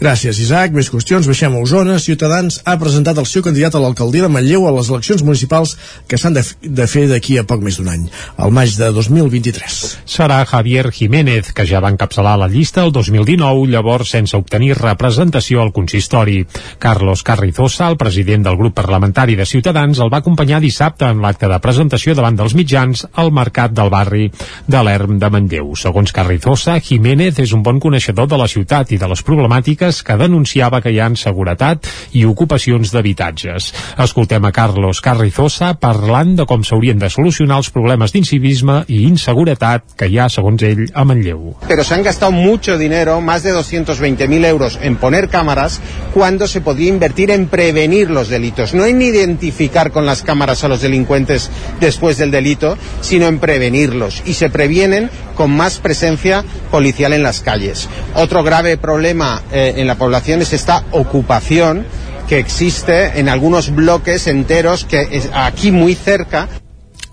Gràcies, 0.00 0.38
Isaac. 0.40 0.72
Més 0.72 0.88
qüestions. 0.88 1.26
Baixem 1.28 1.52
a 1.52 1.60
Osona. 1.60 1.98
Ciutadans 2.00 2.60
ha 2.64 2.78
presentat 2.80 3.18
el 3.20 3.26
seu 3.28 3.42
candidat 3.44 3.74
a 3.74 3.82
l'alcaldia 3.82 4.24
de 4.24 4.30
Manlleu 4.32 4.64
a 4.64 4.72
les 4.72 4.88
eleccions 4.88 5.20
municipals 5.26 5.74
que 6.08 6.16
s'han 6.16 6.36
de, 6.38 6.44
de 6.62 6.86
fer 6.88 7.06
d'aquí 7.10 7.36
a 7.36 7.44
poc 7.44 7.60
més 7.60 7.76
d'un 7.76 7.90
any, 7.92 8.06
al 8.40 8.54
maig 8.54 8.72
de 8.78 8.88
2023. 8.96 9.80
Serà 10.08 10.40
Javier 10.48 10.86
Jiménez, 10.96 11.52
que 11.52 11.66
ja 11.68 11.82
va 11.84 11.90
encapçalar 11.92 12.38
la 12.40 12.48
llista 12.48 12.84
el 12.86 12.94
2019, 12.96 13.66
llavors 13.68 14.14
sense 14.16 14.38
obtenir 14.38 14.78
representació 14.78 15.60
al 15.60 15.74
consistori. 15.76 16.46
Carlos 16.78 17.22
Carrizosa, 17.26 17.90
el 17.90 17.98
president 18.00 18.48
del 18.48 18.56
grup 18.56 18.78
parlamentari 18.80 19.36
de 19.36 19.44
Ciutadans, 19.44 20.00
el 20.00 20.12
va 20.12 20.22
acompanyar 20.24 20.62
dissabte 20.64 21.10
en 21.10 21.20
l'acte 21.20 21.50
de 21.50 21.60
presentació 21.60 22.16
davant 22.16 22.40
dels 22.40 22.56
mitjans 22.56 23.04
al 23.20 23.34
mercat 23.36 23.76
del 23.76 23.92
barri 23.92 24.30
de 24.66 24.84
l'Erm 24.86 25.18
de 25.20 25.28
Manlleu. 25.28 25.39
Segons 25.80 26.12
Carrizosa, 26.12 26.78
Jiménez 26.80 27.38
és 27.40 27.52
un 27.56 27.62
bon 27.62 27.78
coneixedor 27.80 28.26
de 28.28 28.36
la 28.36 28.48
ciutat 28.48 28.90
i 28.92 28.98
de 29.00 29.08
les 29.08 29.22
problemàtiques 29.24 30.02
que 30.04 30.16
denunciava 30.20 30.80
que 30.82 30.90
hi 30.92 30.98
ha 31.00 31.08
seguretat 31.16 31.86
i 32.12 32.24
ocupacions 32.28 32.92
d'habitatges. 32.92 33.70
Escoltem 33.98 34.44
a 34.44 34.52
Carlos 34.52 35.00
Carrizosa 35.00 35.72
parlant 35.80 36.36
de 36.36 36.46
com 36.46 36.64
s'haurien 36.64 36.98
de 36.98 37.10
solucionar 37.10 37.60
els 37.62 37.70
problemes 37.70 38.12
d'incivisme 38.12 38.84
i 38.88 39.04
inseguretat 39.08 39.96
que 39.96 40.08
hi 40.10 40.18
ha, 40.18 40.28
segons 40.28 40.62
ell, 40.62 40.86
a 40.94 41.04
Manlleu. 41.04 41.56
Pero 41.68 41.84
se 41.84 41.94
han 41.94 42.02
gastado 42.02 42.32
mucho 42.32 42.76
dinero, 42.78 43.20
más 43.20 43.42
de 43.42 43.54
220.000 43.54 44.46
euros, 44.46 44.78
en 44.82 44.96
poner 44.96 45.28
cámaras 45.28 45.80
cuando 46.12 46.46
se 46.46 46.60
podía 46.60 46.88
invertir 46.88 47.30
en 47.30 47.46
prevenir 47.46 48.10
los 48.10 48.28
delitos, 48.28 48.74
no 48.74 48.84
en 48.84 49.00
identificar 49.02 49.90
con 49.90 50.06
las 50.06 50.22
cámaras 50.22 50.64
a 50.64 50.68
los 50.68 50.82
delincuentes 50.82 51.50
después 51.80 52.18
del 52.18 52.30
delito, 52.30 52.76
sino 53.00 53.26
en 53.26 53.38
prevenirlos. 53.38 54.22
Y 54.26 54.34
se 54.34 54.50
previenen 54.50 55.10
con 55.34 55.56
más 55.56 55.78
presencia 55.78 56.44
policial 56.70 57.12
en 57.12 57.22
las 57.22 57.40
calles. 57.40 57.88
Otro 58.14 58.42
grave 58.42 58.76
problema 58.76 59.42
eh, 59.52 59.74
en 59.76 59.86
la 59.86 59.96
población 59.96 60.42
es 60.42 60.52
esta 60.52 60.84
ocupación 60.90 61.86
que 62.28 62.38
existe 62.38 63.18
en 63.18 63.28
algunos 63.28 63.74
bloques 63.74 64.26
enteros 64.26 64.84
que 64.84 65.08
es 65.10 65.30
aquí 65.32 65.72
muy 65.72 65.94
cerca 65.94 66.48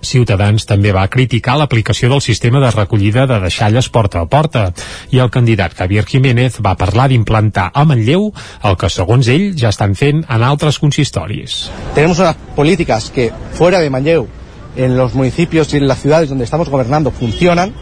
Ciutadans 0.07 0.67
també 0.69 0.91
va 0.93 1.07
criticar 1.09 1.57
l'aplicació 1.57 2.09
del 2.11 2.21
sistema 2.21 2.61
de 2.61 2.69
recollida 2.71 3.25
de 3.27 3.39
deixalles 3.43 3.89
porta 3.89 4.21
a 4.21 4.29
porta 4.29 4.67
i 5.11 5.19
el 5.23 5.31
candidat 5.33 5.73
Javier 5.75 6.05
Jiménez 6.05 6.59
va 6.63 6.77
parlar 6.77 7.09
d'implantar 7.09 7.71
a 7.73 7.83
Manlleu 7.83 8.29
el 8.63 8.77
que, 8.77 8.89
segons 8.93 9.27
ell, 9.33 9.49
ja 9.57 9.73
estan 9.73 9.95
fent 9.95 10.23
en 10.23 10.43
altres 10.43 10.79
consistoris. 10.79 11.71
Tenemos 11.95 12.19
unas 12.19 12.37
políticas 12.55 13.09
que 13.09 13.31
fuera 13.53 13.79
de 13.79 13.89
Manlleu, 13.89 14.27
en 14.75 14.95
los 14.95 15.15
municipios 15.15 15.73
y 15.73 15.77
en 15.77 15.87
las 15.87 16.01
ciudades 16.01 16.29
donde 16.29 16.45
estamos 16.45 16.69
gobernando, 16.69 17.11
funcionan, 17.11 17.73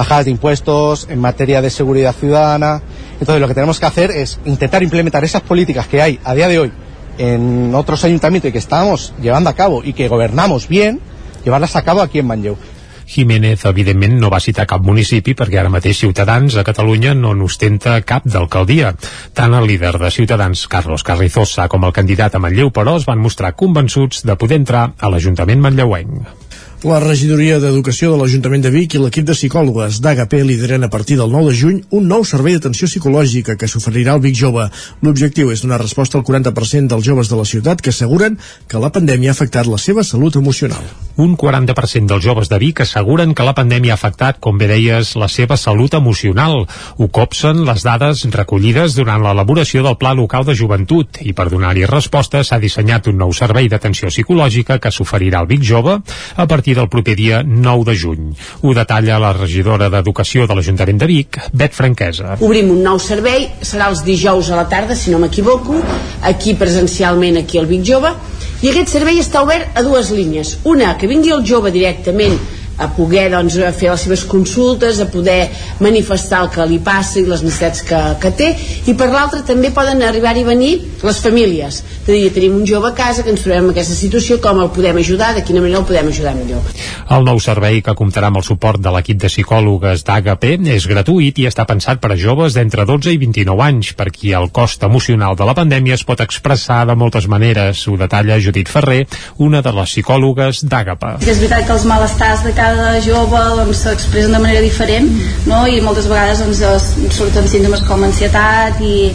bajadas 0.00 0.24
de 0.24 0.30
impuestos, 0.30 1.06
en 1.10 1.18
materia 1.18 1.60
de 1.60 1.68
seguridad 1.68 2.14
ciudadana. 2.14 2.80
Entonces 3.20 3.38
lo 3.38 3.46
que 3.46 3.52
tenemos 3.52 3.78
que 3.78 3.84
hacer 3.84 4.10
es 4.10 4.40
intentar 4.46 4.82
implementar 4.82 5.22
esas 5.24 5.42
políticas 5.42 5.86
que 5.88 6.00
hay 6.00 6.18
a 6.24 6.34
día 6.34 6.48
de 6.48 6.58
hoy 6.58 6.72
en 7.18 7.74
otros 7.74 8.02
ayuntamientos 8.04 8.48
y 8.48 8.52
que 8.52 8.58
estamos 8.58 9.12
llevando 9.20 9.50
a 9.50 9.54
cabo 9.54 9.82
y 9.84 9.92
que 9.92 10.08
gobernamos 10.08 10.68
bien, 10.68 11.00
llevarlas 11.44 11.76
a 11.76 11.82
cabo 11.82 12.00
aquí 12.00 12.18
en 12.18 12.26
Manlleu. 12.26 12.56
Jiménez, 13.04 13.66
evidentment, 13.66 14.16
no 14.22 14.30
va 14.30 14.40
citar 14.40 14.64
cap 14.70 14.84
municipi 14.86 15.34
perquè 15.36 15.58
ara 15.60 15.68
mateix 15.68 15.98
Ciutadans 15.98 16.56
a 16.56 16.64
Catalunya 16.64 17.12
no 17.12 17.34
n'ostenta 17.34 17.98
cap 18.06 18.24
d'alcaldia. 18.24 18.94
Tant 19.34 19.52
el 19.58 19.66
líder 19.68 19.98
de 19.98 20.12
Ciutadans, 20.14 20.62
Carlos 20.70 21.04
Carrizosa, 21.04 21.66
com 21.68 21.84
el 21.84 21.92
candidat 21.92 22.38
a 22.38 22.40
Manlleu, 22.40 22.70
però, 22.70 22.96
es 22.96 23.08
van 23.10 23.20
mostrar 23.20 23.56
convençuts 23.58 24.22
de 24.24 24.38
poder 24.38 24.62
entrar 24.62 24.92
a 24.96 25.10
l'Ajuntament 25.10 25.60
manlleuenc. 25.60 26.48
La 26.80 26.96
regidoria 26.96 27.58
d'Educació 27.60 28.08
de 28.08 28.16
l'Ajuntament 28.16 28.62
de 28.64 28.70
Vic 28.72 28.94
i 28.96 29.00
l'equip 29.02 29.26
de 29.28 29.34
psicòlogues 29.36 29.98
d'AGP 30.00 30.38
lideren 30.48 30.86
a 30.86 30.88
partir 30.88 31.18
del 31.18 31.28
9 31.28 31.50
de 31.50 31.56
juny 31.58 31.80
un 31.98 32.06
nou 32.08 32.24
servei 32.24 32.54
d'atenció 32.56 32.88
psicològica 32.88 33.58
que 33.60 33.68
s'oferirà 33.68 34.14
al 34.14 34.22
Vic 34.24 34.38
Jove. 34.38 34.64
L'objectiu 35.04 35.52
és 35.52 35.60
donar 35.60 35.82
resposta 35.82 36.16
al 36.16 36.24
40% 36.24 36.88
dels 36.88 37.04
joves 37.04 37.28
de 37.28 37.36
la 37.36 37.44
ciutat 37.44 37.84
que 37.84 37.92
asseguren 37.92 38.38
que 38.66 38.80
la 38.80 38.88
pandèmia 38.94 39.28
ha 39.28 39.36
afectat 39.36 39.68
la 39.68 39.76
seva 39.76 40.00
salut 40.08 40.38
emocional. 40.40 40.80
Un 41.20 41.34
40% 41.36 42.08
dels 42.08 42.24
joves 42.24 42.48
de 42.48 42.56
Vic 42.62 42.80
asseguren 42.80 43.34
que 43.36 43.44
la 43.44 43.52
pandèmia 43.52 43.92
ha 43.92 44.00
afectat, 44.00 44.40
com 44.40 44.56
bé 44.56 44.70
deies, 44.72 45.12
la 45.20 45.28
seva 45.28 45.60
salut 45.60 45.92
emocional. 46.00 46.64
Ho 46.96 47.10
copsen 47.12 47.60
les 47.68 47.84
dades 47.84 48.24
recollides 48.32 48.96
durant 48.96 49.20
l'elaboració 49.20 49.84
del 49.84 49.98
Pla 50.00 50.14
Local 50.16 50.48
de 50.48 50.56
Joventut 50.56 51.20
i 51.28 51.36
per 51.36 51.50
donar-hi 51.52 51.84
resposta 51.92 52.40
s'ha 52.40 52.62
dissenyat 52.62 53.12
un 53.12 53.20
nou 53.20 53.36
servei 53.36 53.68
d'atenció 53.68 54.08
psicològica 54.08 54.80
que 54.80 54.94
s'oferirà 54.96 55.44
al 55.44 55.52
Vic 55.52 55.60
Jove 55.60 56.00
a 56.00 56.48
partir 56.48 56.69
del 56.74 56.88
proper 56.92 57.16
dia 57.18 57.42
9 57.46 57.84
de 57.90 57.96
juny. 57.96 58.28
Ho 58.62 58.74
detalla 58.76 59.18
la 59.22 59.32
regidora 59.36 59.88
d'Educació 59.92 60.46
de 60.46 60.56
l'Ajuntament 60.58 61.00
de 61.00 61.08
Vic, 61.10 61.40
Bet 61.52 61.76
Franquesa. 61.76 62.36
Obrim 62.40 62.70
un 62.74 62.82
nou 62.86 63.00
servei, 63.02 63.48
serà 63.62 63.90
els 63.92 64.04
dijous 64.06 64.50
a 64.50 64.60
la 64.60 64.68
tarda, 64.70 64.96
si 64.96 65.10
no 65.10 65.20
m'equivoco, 65.22 65.80
aquí 66.22 66.54
presencialment, 66.54 67.40
aquí 67.42 67.58
al 67.58 67.68
Vic 67.70 67.84
Jove, 67.86 68.14
i 68.60 68.70
aquest 68.70 68.92
servei 68.92 69.20
està 69.20 69.44
obert 69.44 69.76
a 69.76 69.84
dues 69.86 70.10
línies. 70.12 70.58
Una, 70.68 70.96
que 71.00 71.08
vingui 71.08 71.32
el 71.32 71.46
jove 71.48 71.72
directament 71.72 72.36
a 72.80 72.88
poder 72.96 73.28
doncs, 73.34 73.58
fer 73.76 73.90
les 73.92 74.04
seves 74.06 74.24
consultes, 74.28 75.00
a 75.00 75.08
poder 75.12 75.50
manifestar 75.84 76.44
el 76.44 76.50
que 76.54 76.66
li 76.66 76.80
passa 76.84 77.20
i 77.20 77.26
les 77.28 77.44
necessitats 77.44 77.84
que, 77.86 78.00
que 78.22 78.32
té, 78.36 78.50
i 78.88 78.96
per 78.96 79.10
l'altra 79.12 79.42
també 79.46 79.72
poden 79.74 80.02
arribar-hi 80.06 80.44
a 80.46 80.48
venir 80.48 80.72
les 81.04 81.20
famílies. 81.20 81.82
És 82.00 82.08
a 82.08 82.12
dir, 82.12 82.30
tenim 82.34 82.56
un 82.56 82.66
jove 82.68 82.90
a 82.90 82.96
casa 82.96 83.24
que 83.24 83.32
ens 83.32 83.44
trobem 83.44 83.68
en 83.68 83.74
aquesta 83.74 83.96
situació, 83.96 84.40
com 84.42 84.60
el 84.62 84.70
podem 84.74 85.00
ajudar, 85.02 85.34
de 85.36 85.44
quina 85.46 85.62
manera 85.62 85.82
el 85.82 85.88
podem 85.88 86.08
ajudar 86.10 86.34
millor. 86.38 86.64
El 87.10 87.26
nou 87.26 87.40
servei, 87.42 87.80
que 87.84 87.94
comptarà 87.98 88.30
amb 88.30 88.40
el 88.40 88.46
suport 88.46 88.80
de 88.82 88.92
l'equip 88.94 89.20
de 89.20 89.30
psicòlogues 89.30 90.04
d'AGP, 90.06 90.46
és 90.74 90.86
gratuït 90.90 91.40
i 91.42 91.48
està 91.50 91.66
pensat 91.68 92.00
per 92.00 92.12
a 92.14 92.18
joves 92.18 92.56
d'entre 92.56 92.86
12 92.88 93.12
i 93.14 93.20
29 93.20 93.64
anys, 93.66 93.92
per 93.98 94.08
qui 94.14 94.32
el 94.36 94.50
cost 94.54 94.84
emocional 94.86 95.36
de 95.36 95.48
la 95.48 95.56
pandèmia 95.58 95.98
es 95.98 96.06
pot 96.06 96.22
expressar 96.22 96.84
de 96.88 96.96
moltes 96.96 97.26
maneres. 97.28 97.82
Ho 97.90 97.96
detalla 98.00 98.38
Judit 98.40 98.70
Ferrer, 98.70 99.04
una 99.38 99.62
de 99.62 99.74
les 99.74 99.90
psicòlogues 99.90 100.64
d'AGP. 100.70 101.06
És 101.26 101.42
veritat 101.42 101.66
que 101.66 101.76
els 101.76 101.86
malestars 101.90 102.46
de 102.46 102.54
cada 102.56 102.69
jove 103.04 103.40
doncs, 103.58 103.82
s'expressen 103.84 104.32
de 104.34 104.40
manera 104.42 104.60
diferent 104.64 105.08
no? 105.46 105.62
i 105.66 105.80
moltes 105.84 106.08
vegades 106.10 106.42
doncs, 106.44 106.60
es- 106.70 106.90
surten 107.16 107.48
símptomes 107.48 107.82
com 107.88 108.02
ansietat 108.06 108.80
i, 108.84 109.10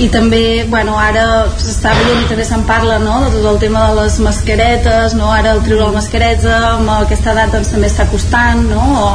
i 0.00 0.08
també 0.12 0.64
bueno, 0.70 0.96
ara 0.98 1.46
s'està 1.60 1.92
veient 1.98 2.24
i 2.24 2.28
també 2.30 2.44
se'n 2.48 2.64
parla 2.68 2.98
no? 3.02 3.18
de 3.26 3.30
tot 3.36 3.48
el 3.54 3.58
tema 3.62 3.86
de 3.90 4.00
les 4.02 4.18
mascaretes 4.24 5.14
no? 5.18 5.30
ara 5.32 5.54
el 5.56 5.62
treure 5.66 5.88
la 5.90 5.96
mascareta 5.98 6.56
amb 6.74 6.92
aquesta 7.00 7.32
edat 7.34 7.54
doncs, 7.56 7.72
també 7.74 7.90
està 7.90 8.06
costant 8.12 8.62
no? 8.70 8.86
o, 9.00 9.08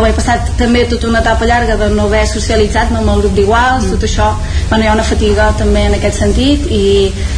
o 0.00 0.04
he 0.06 0.12
passat 0.16 0.54
també 0.60 0.84
tota 0.90 1.08
una 1.10 1.22
etapa 1.24 1.46
llarga 1.48 1.76
de 1.80 1.90
no 1.94 2.08
haver 2.08 2.24
socialitzat 2.30 2.92
no? 2.94 3.02
amb 3.02 3.14
el 3.14 3.24
grup 3.24 3.36
d'iguals, 3.38 3.88
tot 3.94 4.06
això 4.08 4.30
bueno, 4.68 4.84
hi 4.84 4.88
ha 4.90 4.96
una 4.96 5.06
fatiga 5.06 5.50
també 5.58 5.86
en 5.90 5.98
aquest 5.98 6.20
sentit 6.24 6.66
i, 6.70 6.84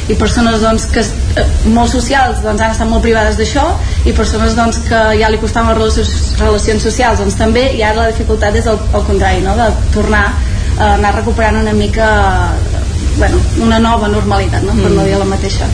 i 0.08 0.14
persones 0.18 0.60
doncs, 0.62 0.86
que 0.92 1.02
eh, 1.02 1.46
molt 1.74 1.90
socials 1.92 2.42
doncs, 2.44 2.62
han 2.62 2.74
estat 2.74 2.88
molt 2.90 3.04
privades 3.04 3.36
d'això 3.38 3.64
i 4.06 4.14
persones 4.16 4.54
doncs, 4.56 4.80
que 4.88 5.02
ja 5.20 5.30
li 5.32 5.40
costaven 5.42 5.76
les 5.80 5.95
relacions, 5.96 6.40
relacions 6.40 6.82
socials 6.82 7.20
doncs, 7.22 7.36
també 7.38 7.70
i 7.76 7.82
ara 7.82 8.04
la 8.04 8.12
dificultat 8.12 8.56
és 8.56 8.66
el, 8.68 8.78
el 8.92 9.04
contrari 9.06 9.42
no? 9.44 9.56
de 9.56 9.68
tornar 9.94 10.26
a 10.76 10.94
anar 10.94 11.14
recuperant 11.16 11.56
una 11.62 11.72
mica 11.72 12.08
bueno, 13.16 13.40
una 13.64 13.78
nova 13.78 14.08
normalitat 14.08 14.64
no? 14.64 14.76
per 14.76 14.92
no 14.92 15.04
dir 15.04 15.16
la 15.16 15.28
mateixa 15.28 15.68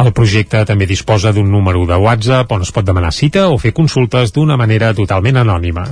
El 0.00 0.14
projecte 0.16 0.62
també 0.64 0.86
disposa 0.88 1.30
d'un 1.32 1.50
número 1.52 1.84
de 1.86 1.98
WhatsApp 2.00 2.52
on 2.56 2.62
es 2.64 2.70
pot 2.72 2.86
demanar 2.86 3.12
cita 3.12 3.48
o 3.52 3.58
fer 3.60 3.74
consultes 3.76 4.32
d'una 4.32 4.56
manera 4.56 4.94
totalment 4.96 5.36
anònima. 5.42 5.84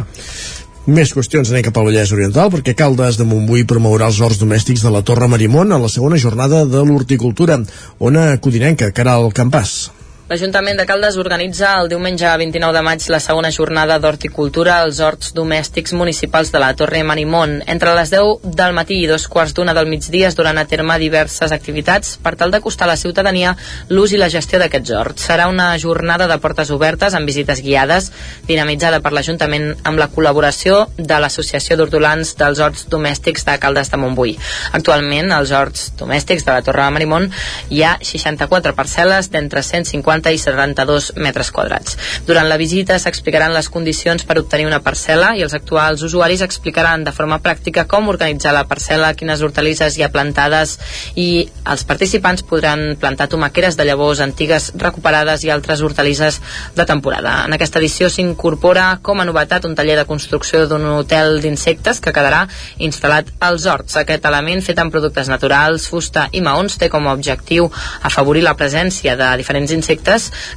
Més 0.88 1.12
qüestions 1.12 1.50
anem 1.52 1.66
cap 1.66 1.76
al 1.76 1.90
Vallès 1.90 2.14
Oriental 2.16 2.48
perquè 2.54 2.72
Caldes 2.78 3.18
de 3.20 3.26
Montbui 3.28 3.66
promourà 3.68 4.08
els 4.08 4.22
horts 4.24 4.40
domèstics 4.40 4.86
de 4.86 4.94
la 4.94 5.02
Torre 5.04 5.28
Marimón 5.28 5.76
a 5.76 5.82
la 5.82 5.92
segona 5.92 6.16
jornada 6.16 6.64
de 6.64 6.86
l'horticultura. 6.88 7.60
Ona 8.00 8.30
Codinenca, 8.40 8.88
Caral 8.96 9.28
Campàs. 9.36 9.90
L'Ajuntament 10.28 10.76
de 10.76 10.84
Caldes 10.84 11.14
organitza 11.16 11.70
el 11.80 11.86
diumenge 11.88 12.28
29 12.36 12.76
de 12.76 12.80
maig 12.84 13.04
la 13.08 13.18
segona 13.24 13.48
jornada 13.48 13.94
d'horticultura 13.96 14.74
als 14.82 14.98
horts 15.00 15.30
domèstics 15.32 15.94
municipals 15.96 16.50
de 16.52 16.60
la 16.60 16.74
Torre 16.76 17.00
Marimón. 17.00 17.62
Entre 17.64 17.94
les 17.96 18.10
10 18.12 18.44
del 18.58 18.74
matí 18.76 18.98
i 19.00 19.06
dos 19.08 19.24
quarts 19.32 19.54
d'una 19.56 19.72
del 19.72 19.88
migdia 19.88 20.28
es 20.28 20.36
duran 20.36 20.60
a 20.60 20.66
terme 20.68 20.98
diverses 21.00 21.54
activitats 21.56 22.18
per 22.20 22.34
tal 22.36 22.52
d'acostar 22.52 22.84
a 22.84 22.90
la 22.90 22.96
ciutadania 23.00 23.54
l'ús 23.88 24.12
i 24.12 24.20
la 24.20 24.28
gestió 24.28 24.60
d'aquests 24.60 24.92
horts. 24.98 25.24
Serà 25.30 25.46
una 25.48 25.70
jornada 25.80 26.28
de 26.28 26.36
portes 26.44 26.74
obertes 26.76 27.16
amb 27.16 27.24
visites 27.24 27.64
guiades 27.64 28.10
dinamitzada 28.50 29.00
per 29.00 29.14
l'Ajuntament 29.16 29.78
amb 29.80 29.96
la 29.96 30.10
col·laboració 30.12 30.90
de 30.98 31.22
l'Associació 31.24 31.80
d'Hortolans 31.80 32.34
dels 32.36 32.60
Horts 32.60 32.84
Domèstics 32.92 33.48
de 33.48 33.56
Caldes 33.64 33.88
de 33.88 34.02
Montbui. 34.04 34.36
Actualment, 34.76 35.32
als 35.32 35.56
horts 35.56 35.88
domèstics 35.96 36.44
de 36.44 36.52
la 36.52 36.60
Torre 36.68 36.84
de 36.84 36.98
Marimón 36.98 37.30
hi 37.72 37.80
ha 37.80 37.96
64 38.04 38.76
parcel·les 38.76 39.32
d'entre 39.32 39.64
150 39.64 40.17
i 40.26 40.38
72 40.42 41.12
metres 41.16 41.50
quadrats. 41.54 41.96
Durant 42.26 42.48
la 42.50 42.58
visita 42.60 42.98
s'explicaran 42.98 43.54
les 43.54 43.70
condicions 43.70 44.24
per 44.26 44.38
obtenir 44.40 44.66
una 44.66 44.82
parcel·la 44.82 45.34
i 45.38 45.44
els 45.46 45.54
actuals 45.54 46.02
usuaris 46.02 46.42
explicaran 46.42 47.04
de 47.06 47.14
forma 47.14 47.38
pràctica 47.44 47.86
com 47.86 48.10
organitzar 48.10 48.52
la 48.56 48.66
parcel·la, 48.68 49.14
quines 49.14 49.42
hortalisses 49.42 49.96
hi 49.96 50.04
ha 50.04 50.10
plantades 50.12 50.76
i 51.14 51.46
els 51.68 51.84
participants 51.88 52.42
podran 52.42 52.96
plantar 53.00 53.28
tomaqueres 53.30 53.78
de 53.78 53.86
llavors 53.86 54.20
antigues 54.24 54.72
recuperades 54.74 55.44
i 55.44 55.52
altres 55.54 55.82
hortalisses 55.84 56.40
de 56.74 56.86
temporada. 56.88 57.44
En 57.46 57.54
aquesta 57.54 57.78
edició 57.78 58.10
s'incorpora 58.10 58.98
com 59.02 59.20
a 59.20 59.28
novetat 59.28 59.68
un 59.68 59.76
taller 59.78 59.98
de 60.00 60.06
construcció 60.08 60.66
d'un 60.66 60.84
hotel 60.96 61.38
d'insectes 61.44 62.00
que 62.02 62.12
quedarà 62.14 62.44
instal·lat 62.82 63.30
als 63.44 63.66
horts. 63.70 63.96
Aquest 64.00 64.26
element 64.28 64.64
fet 64.64 64.80
amb 64.82 64.92
productes 64.94 65.30
naturals, 65.30 65.88
fusta 65.90 66.28
i 66.32 66.42
maons 66.44 66.78
té 66.80 66.88
com 66.92 67.06
a 67.06 67.14
objectiu 67.16 67.68
afavorir 68.02 68.42
la 68.46 68.56
presència 68.58 69.16
de 69.18 69.28
diferents 69.40 69.72
insectes 69.74 70.07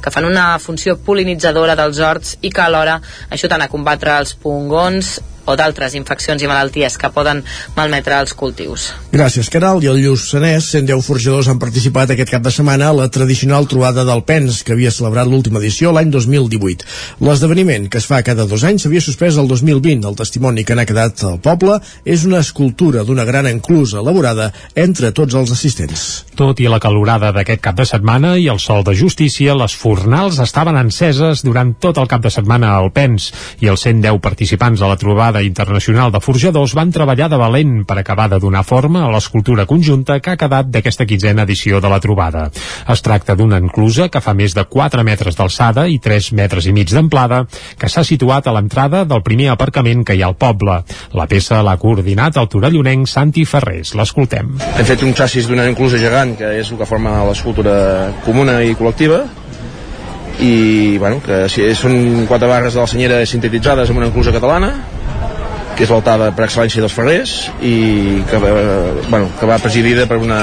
que 0.02 0.12
fan 0.14 0.28
una 0.28 0.58
funció 0.62 0.96
polinitzadora 0.96 1.76
dels 1.78 2.00
horts 2.00 2.38
i 2.40 2.50
que 2.50 2.64
alhora 2.64 3.00
ajuden 3.30 3.62
a 3.62 3.70
combatre 3.72 4.16
els 4.18 4.34
pungons 4.34 5.18
o 5.46 5.56
d'altres 5.58 5.96
infeccions 5.98 6.42
i 6.42 6.50
malalties 6.50 6.98
que 6.98 7.10
poden 7.14 7.42
malmetre 7.76 8.18
els 8.20 8.34
cultius. 8.38 8.90
Gràcies, 9.12 9.50
Caral. 9.52 9.82
I 9.82 9.90
el 9.92 10.00
Lluçanès, 10.02 10.68
110 10.72 11.04
forjadors 11.06 11.48
han 11.50 11.60
participat 11.62 12.12
aquest 12.14 12.30
cap 12.32 12.44
de 12.44 12.52
setmana 12.54 12.90
a 12.90 12.96
la 12.96 13.08
tradicional 13.12 13.66
trobada 13.70 14.04
del 14.08 14.24
Pens, 14.28 14.62
que 14.62 14.76
havia 14.76 14.92
celebrat 14.94 15.28
l'última 15.28 15.60
edició 15.60 15.92
l'any 15.92 16.10
2018. 16.12 16.86
L'esdeveniment, 17.26 17.88
que 17.90 18.00
es 18.00 18.08
fa 18.08 18.22
cada 18.26 18.46
dos 18.48 18.64
anys, 18.68 18.84
s'havia 18.84 19.02
suspès 19.04 19.38
el 19.40 19.48
2020. 19.50 20.06
El 20.08 20.18
testimoni 20.18 20.64
que 20.64 20.76
n'ha 20.78 20.86
quedat 20.88 21.24
al 21.28 21.40
poble 21.42 21.78
és 22.04 22.26
una 22.28 22.42
escultura 22.42 23.04
d'una 23.04 23.26
gran 23.28 23.48
enclusa 23.50 24.00
elaborada 24.00 24.50
entre 24.74 25.12
tots 25.12 25.34
els 25.38 25.52
assistents. 25.54 26.24
Tot 26.38 26.60
i 26.60 26.68
la 26.70 26.80
calorada 26.82 27.32
d'aquest 27.34 27.62
cap 27.64 27.76
de 27.78 27.86
setmana 27.88 28.36
i 28.40 28.48
el 28.52 28.60
sol 28.62 28.84
de 28.86 28.94
justícia, 28.96 29.56
les 29.58 29.74
fornals 29.76 30.40
estaven 30.42 30.78
enceses 30.78 31.44
durant 31.46 31.74
tot 31.80 31.98
el 31.98 32.08
cap 32.10 32.22
de 32.24 32.30
setmana 32.32 32.74
al 32.76 32.90
Pens 32.94 33.30
i 33.60 33.70
els 33.72 33.84
110 33.86 34.20
participants 34.22 34.80
de 34.80 34.88
la 34.88 34.98
trobada 35.00 35.31
internacional 35.40 36.12
de 36.12 36.20
forjadors 36.20 36.74
van 36.76 36.92
treballar 36.92 37.30
de 37.32 37.38
valent 37.40 37.86
per 37.88 37.96
acabar 37.96 38.28
de 38.28 38.38
donar 38.42 38.60
forma 38.68 39.06
a 39.06 39.10
l'escultura 39.14 39.64
conjunta 39.64 40.18
que 40.20 40.34
ha 40.34 40.36
quedat 40.36 40.68
d'aquesta 40.68 41.06
quitzena 41.08 41.46
edició 41.48 41.80
de 41.80 41.88
la 41.88 42.00
trobada. 42.04 42.50
Es 42.92 43.00
tracta 43.00 43.32
d'una 43.38 43.56
enclusa 43.62 44.10
que 44.12 44.20
fa 44.20 44.34
més 44.36 44.52
de 44.52 44.66
4 44.68 45.04
metres 45.08 45.38
d'alçada 45.38 45.86
i 45.88 45.96
3 46.02 46.32
metres 46.36 46.68
i 46.68 46.74
mig 46.76 46.92
d'amplada 46.92 47.46
que 47.78 47.88
s'ha 47.88 48.04
situat 48.04 48.46
a 48.46 48.52
l'entrada 48.52 49.06
del 49.08 49.24
primer 49.24 49.48
aparcament 49.54 50.04
que 50.04 50.18
hi 50.18 50.20
ha 50.20 50.28
al 50.28 50.36
poble. 50.36 50.82
La 51.16 51.28
peça 51.30 51.62
l'ha 51.64 51.78
coordinat 51.80 52.36
el 52.36 52.50
torellonenc 52.52 53.08
Santi 53.08 53.46
Ferrés. 53.48 53.94
L'escoltem. 53.96 54.58
Hem 54.76 54.88
fet 54.88 55.06
un 55.06 55.16
xassis 55.16 55.48
d'una 55.48 55.64
enclusa 55.70 55.96
gegant, 56.02 56.36
que 56.36 56.58
és 56.60 56.68
el 56.68 56.82
que 56.82 56.88
forma 56.90 57.22
l'escultura 57.30 58.12
comuna 58.26 58.60
i 58.66 58.76
col·lectiva, 58.76 59.22
i 60.40 60.98
bueno, 60.98 61.20
que 61.22 61.46
si 61.52 61.68
són 61.78 62.26
quatre 62.28 62.48
barres 62.50 62.74
de 62.74 62.80
la 62.82 62.90
senyera 62.90 63.20
sintetitzades 63.26 63.90
en 63.90 64.00
una 64.00 64.08
enclusa 64.08 64.32
catalana 64.34 64.72
que 65.76 65.86
és 65.86 65.92
l'altada 65.92 66.30
per 66.36 66.46
excel·lència 66.46 66.84
dels 66.84 66.96
ferrers 66.96 67.36
i 67.60 67.76
que, 68.30 68.38
eh, 68.38 69.06
bueno, 69.08 69.30
que 69.38 69.48
va 69.48 69.60
presidida 69.62 70.06
per 70.10 70.18
una 70.22 70.42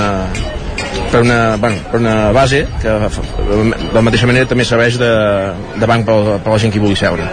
per 1.12 1.22
una, 1.22 1.56
bueno, 1.58 1.78
per 1.92 2.00
una 2.00 2.32
base 2.32 2.68
que 2.82 2.90
de 2.90 3.90
la 3.94 4.02
mateixa 4.06 4.30
manera 4.30 4.50
també 4.50 4.66
serveix 4.66 5.00
de, 5.02 5.10
de 5.80 5.90
banc 5.90 6.06
per, 6.06 6.18
per 6.44 6.54
la 6.54 6.60
gent 6.62 6.74
que 6.74 6.80
hi 6.80 6.84
vulgui 6.84 7.00
seure. 7.00 7.26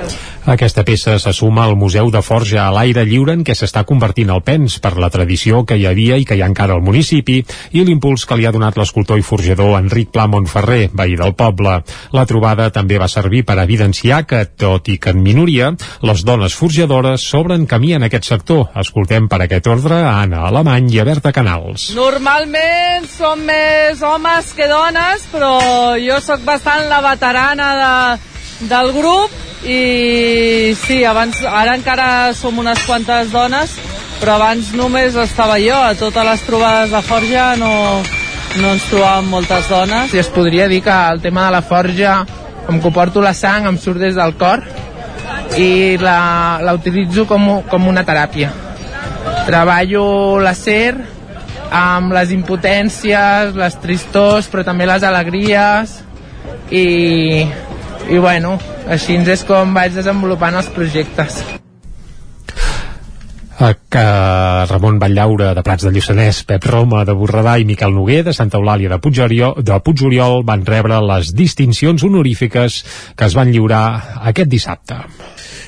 Aquesta 0.47 0.85
peça 0.87 1.17
se 1.19 1.33
suma 1.35 1.65
al 1.67 1.75
Museu 1.75 2.07
de 2.15 2.21
Forja 2.23 2.69
a 2.69 2.71
l'aire 2.71 3.03
lliure 3.03 3.35
en 3.35 3.41
què 3.43 3.55
s'està 3.59 3.81
convertint 3.83 4.29
el 4.31 4.45
Pens 4.47 4.77
per 4.79 4.93
la 4.95 5.09
tradició 5.11 5.65
que 5.67 5.75
hi 5.75 5.89
havia 5.91 6.21
i 6.23 6.27
que 6.29 6.37
hi 6.39 6.43
ha 6.45 6.47
encara 6.47 6.77
al 6.77 6.85
municipi 6.87 7.41
i 7.75 7.83
l'impuls 7.83 8.23
que 8.31 8.37
li 8.39 8.47
ha 8.47 8.53
donat 8.55 8.79
l'escultor 8.79 9.19
i 9.19 9.25
forjador 9.27 9.75
Enric 9.75 10.13
Pla 10.15 10.29
Montferrer, 10.31 10.93
veí 10.95 11.17
del 11.19 11.35
poble. 11.35 11.81
La 12.15 12.25
trobada 12.31 12.69
també 12.71 12.95
va 13.03 13.09
servir 13.11 13.43
per 13.49 13.57
evidenciar 13.59 14.21
que, 14.31 14.45
tot 14.47 14.87
i 14.87 15.01
que 15.03 15.11
en 15.17 15.25
minoria, 15.25 15.73
les 16.07 16.23
dones 16.23 16.55
forjadores 16.55 17.27
s'obren 17.27 17.67
camí 17.67 17.97
en 17.99 18.07
aquest 18.07 18.31
sector. 18.31 18.69
Escoltem 18.79 19.27
per 19.27 19.43
aquest 19.43 19.67
ordre 19.67 19.99
a 20.05 20.15
Anna 20.21 20.47
Alemany 20.47 20.93
i 20.95 21.03
a 21.03 21.09
Berta 21.11 21.35
Canals. 21.35 21.91
Normalment 21.99 23.11
som 23.11 23.43
més 23.51 23.99
homes 23.99 24.55
que 24.55 24.71
dones, 24.71 25.27
però 25.35 25.59
jo 25.99 26.23
sóc 26.23 26.47
bastant 26.47 26.87
la 26.87 27.03
veterana 27.11 27.75
de, 27.83 27.93
del 28.61 28.93
grup 28.97 29.33
i 29.67 30.75
sí, 30.79 31.03
abans, 31.05 31.43
ara 31.45 31.75
encara 31.77 32.33
som 32.37 32.59
unes 32.59 32.83
quantes 32.87 33.33
dones, 33.33 33.73
però 34.21 34.37
abans 34.37 34.73
només 34.77 35.17
estava 35.19 35.59
jo, 35.61 35.77
a 35.77 35.95
totes 35.99 36.25
les 36.25 36.45
trobades 36.47 36.93
de 36.95 37.03
forja 37.05 37.49
no, 37.61 37.73
no 38.61 38.73
ens 38.75 38.87
trobàvem 38.91 39.31
moltes 39.33 39.69
dones. 39.73 40.11
Si 40.13 40.21
es 40.23 40.31
podria 40.33 40.69
dir 40.69 40.83
que 40.85 40.95
el 41.13 41.21
tema 41.25 41.47
de 41.47 41.57
la 41.57 41.63
forja, 41.63 42.21
com 42.67 42.81
que 42.81 42.93
porto 42.95 43.25
la 43.25 43.35
sang, 43.35 43.67
em 43.69 43.79
surt 43.79 44.01
des 44.03 44.17
del 44.17 44.37
cor 44.41 44.65
i 45.57 45.97
la, 46.01 46.61
la 46.63 46.75
utilitzo 46.77 47.27
com, 47.29 47.49
com 47.69 47.89
una 47.89 48.05
teràpia. 48.07 48.53
Treballo 49.47 50.39
l'acer 50.43 50.95
amb 51.77 52.13
les 52.15 52.33
impotències, 52.35 53.55
les 53.59 53.79
tristors, 53.83 54.49
però 54.51 54.65
també 54.67 54.87
les 54.89 55.05
alegries 55.07 55.97
i, 56.71 57.47
i 58.11 58.19
bueno, 58.23 58.57
així 58.87 59.19
és 59.19 59.45
com 59.45 59.75
vaig 59.75 59.95
desenvolupant 59.97 60.55
els 60.55 60.69
projectes 60.75 61.43
que 63.57 64.67
Ramon 64.69 64.99
Ballaura 65.01 65.55
de 65.57 65.63
Prats 65.65 65.87
de 65.87 65.93
Lluçanès, 65.95 66.43
Pep 66.45 66.67
Roma 66.69 67.05
de 67.09 67.15
Borredà 67.17 67.57
i 67.57 67.65
Miquel 67.65 67.95
Noguer 67.95 68.21
de 68.27 68.35
Santa 68.37 68.59
Eulàlia 68.61 68.91
de 68.93 68.99
Puigoriol, 69.01 69.57
de 69.65 69.79
Puigoriol 69.81 70.43
van 70.45 70.67
rebre 70.69 70.99
les 71.01 71.33
distincions 71.33 72.05
honorífiques 72.05 72.83
que 73.17 73.31
es 73.31 73.37
van 73.39 73.55
lliurar 73.55 73.87
aquest 74.29 74.53
dissabte. 74.53 75.01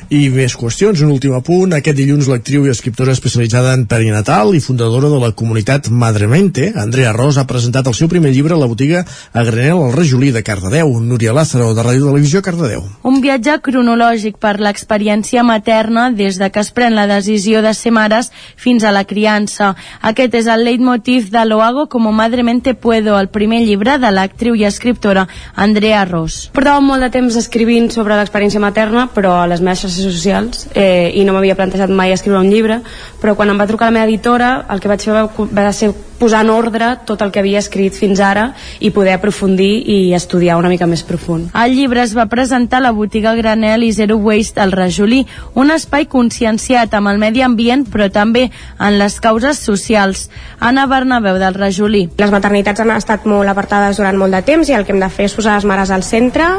I 0.08 0.30
més 0.32 0.54
qüestions, 0.56 1.02
un 1.04 1.10
últim 1.12 1.34
apunt. 1.36 1.74
Aquest 1.76 1.98
dilluns 1.98 2.30
l'actriu 2.32 2.62
i 2.64 2.70
escriptora 2.72 3.12
especialitzada 3.12 3.74
en 3.76 3.82
perinatal 3.84 4.54
i 4.56 4.60
fundadora 4.64 5.10
de 5.12 5.18
la 5.20 5.34
comunitat 5.36 5.90
Madremente, 5.92 6.70
Andrea 6.80 7.10
Ros, 7.12 7.36
ha 7.36 7.44
presentat 7.44 7.90
el 7.90 7.96
seu 7.98 8.08
primer 8.08 8.30
llibre 8.32 8.56
a 8.56 8.56
la 8.56 8.70
botiga 8.70 9.02
a 9.04 9.44
Granel 9.44 9.82
al 9.84 9.92
Rajolí 9.92 10.30
de 10.32 10.40
Cardedeu. 10.42 10.94
Núria 11.04 11.34
Lázaro, 11.36 11.74
de 11.76 11.84
Ràdio 11.84 12.08
Televisió, 12.08 12.40
Cardedeu. 12.40 12.86
Un 13.04 13.18
viatge 13.20 13.58
cronològic 13.60 14.38
per 14.40 14.54
l'experiència 14.64 15.44
materna 15.44 16.06
des 16.08 16.40
de 16.40 16.48
que 16.48 16.64
es 16.64 16.72
pren 16.72 16.96
la 16.96 17.04
decisió 17.10 17.60
de 17.60 17.74
ser 17.76 17.92
mares 17.92 18.32
fins 18.56 18.88
a 18.88 18.94
la 18.96 19.04
criança. 19.04 19.74
Aquest 20.00 20.40
és 20.40 20.48
el 20.48 20.64
leitmotiv 20.64 21.28
de 21.36 21.44
Lo 21.44 21.60
hago 21.60 21.90
como 21.92 22.12
madremente 22.16 22.72
puedo, 22.72 23.18
el 23.20 23.28
primer 23.28 23.60
llibre 23.66 23.98
de 24.00 24.08
l'actriu 24.08 24.56
i 24.56 24.64
escriptora 24.64 25.28
Andrea 25.54 26.06
Ros. 26.08 26.48
Portava 26.56 26.80
molt 26.80 27.04
de 27.04 27.12
temps 27.12 27.36
escrivint 27.36 27.92
sobre 27.92 28.16
l'experiència 28.16 28.64
materna, 28.64 29.10
però 29.12 29.36
a 29.42 29.46
les 29.52 29.60
meves 29.60 29.97
xarxes 29.98 30.14
socials 30.14 30.68
eh, 30.74 31.12
i 31.14 31.24
no 31.26 31.34
m'havia 31.34 31.56
plantejat 31.58 31.90
mai 31.90 32.12
escriure 32.14 32.40
un 32.40 32.50
llibre, 32.50 32.80
però 33.20 33.34
quan 33.36 33.50
em 33.50 33.58
va 33.58 33.66
trucar 33.66 33.90
la 33.90 33.98
meva 33.98 34.08
editora 34.08 34.66
el 34.70 34.80
que 34.80 34.90
vaig 34.90 35.02
fer 35.02 35.16
va, 35.16 35.26
va 35.28 35.72
ser 35.72 35.92
posar 36.18 36.42
en 36.42 36.50
ordre 36.50 36.96
tot 37.06 37.22
el 37.22 37.30
que 37.30 37.38
havia 37.38 37.60
escrit 37.62 37.94
fins 37.94 38.20
ara 38.20 38.48
i 38.82 38.90
poder 38.90 39.14
aprofundir 39.14 39.84
i 39.86 39.98
estudiar 40.14 40.58
una 40.58 40.68
mica 40.68 40.88
més 40.90 41.04
profund. 41.06 41.52
El 41.54 41.76
llibre 41.76 42.02
es 42.02 42.14
va 42.16 42.26
presentar 42.26 42.80
a 42.80 42.86
la 42.88 42.92
botiga 42.92 43.34
Granel 43.38 43.86
i 43.86 43.92
Zero 43.94 44.18
Waste 44.18 44.60
al 44.60 44.74
Rajolí, 44.74 45.24
un 45.54 45.70
espai 45.70 46.08
conscienciat 46.10 46.94
amb 46.98 47.12
el 47.12 47.22
medi 47.22 47.44
ambient 47.46 47.86
però 47.88 48.10
també 48.10 48.48
en 48.78 48.98
les 48.98 49.20
causes 49.22 49.62
socials. 49.62 50.28
Anna 50.58 50.88
Bernabeu 50.90 51.38
del 51.38 51.54
Rajolí. 51.54 52.08
Les 52.18 52.34
maternitats 52.34 52.82
han 52.82 52.92
estat 52.96 53.26
molt 53.26 53.48
apartades 53.48 54.02
durant 54.02 54.18
molt 54.18 54.34
de 54.34 54.42
temps 54.42 54.68
i 54.68 54.74
el 54.74 54.84
que 54.84 54.96
hem 54.96 55.02
de 55.02 55.12
fer 55.12 55.30
és 55.30 55.38
posar 55.38 55.54
les 55.54 55.68
mares 55.68 55.94
al 55.94 56.02
centre 56.02 56.50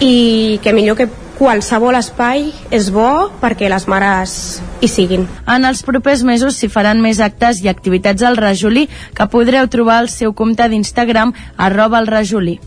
i 0.00 0.58
que 0.62 0.72
millor 0.72 0.96
que 0.96 1.08
qualsevol 1.36 1.98
espai 1.98 2.48
és 2.74 2.88
bo 2.92 3.28
perquè 3.42 3.68
les 3.72 3.84
mares 3.90 4.36
hi 4.80 4.88
siguin. 4.88 5.26
En 5.48 5.68
els 5.68 5.82
propers 5.86 6.24
mesos 6.24 6.56
s'hi 6.56 6.70
faran 6.72 7.02
més 7.04 7.20
actes 7.20 7.60
i 7.64 7.68
activitats 7.72 8.24
al 8.24 8.40
Rajolí 8.40 8.86
que 9.16 9.28
podreu 9.32 9.68
trobar 9.72 10.00
al 10.00 10.10
seu 10.12 10.32
compte 10.32 10.68
d'Instagram 10.68 11.34
arroba 11.56 12.00
el 12.00 12.08
Rajolí. 12.08 12.58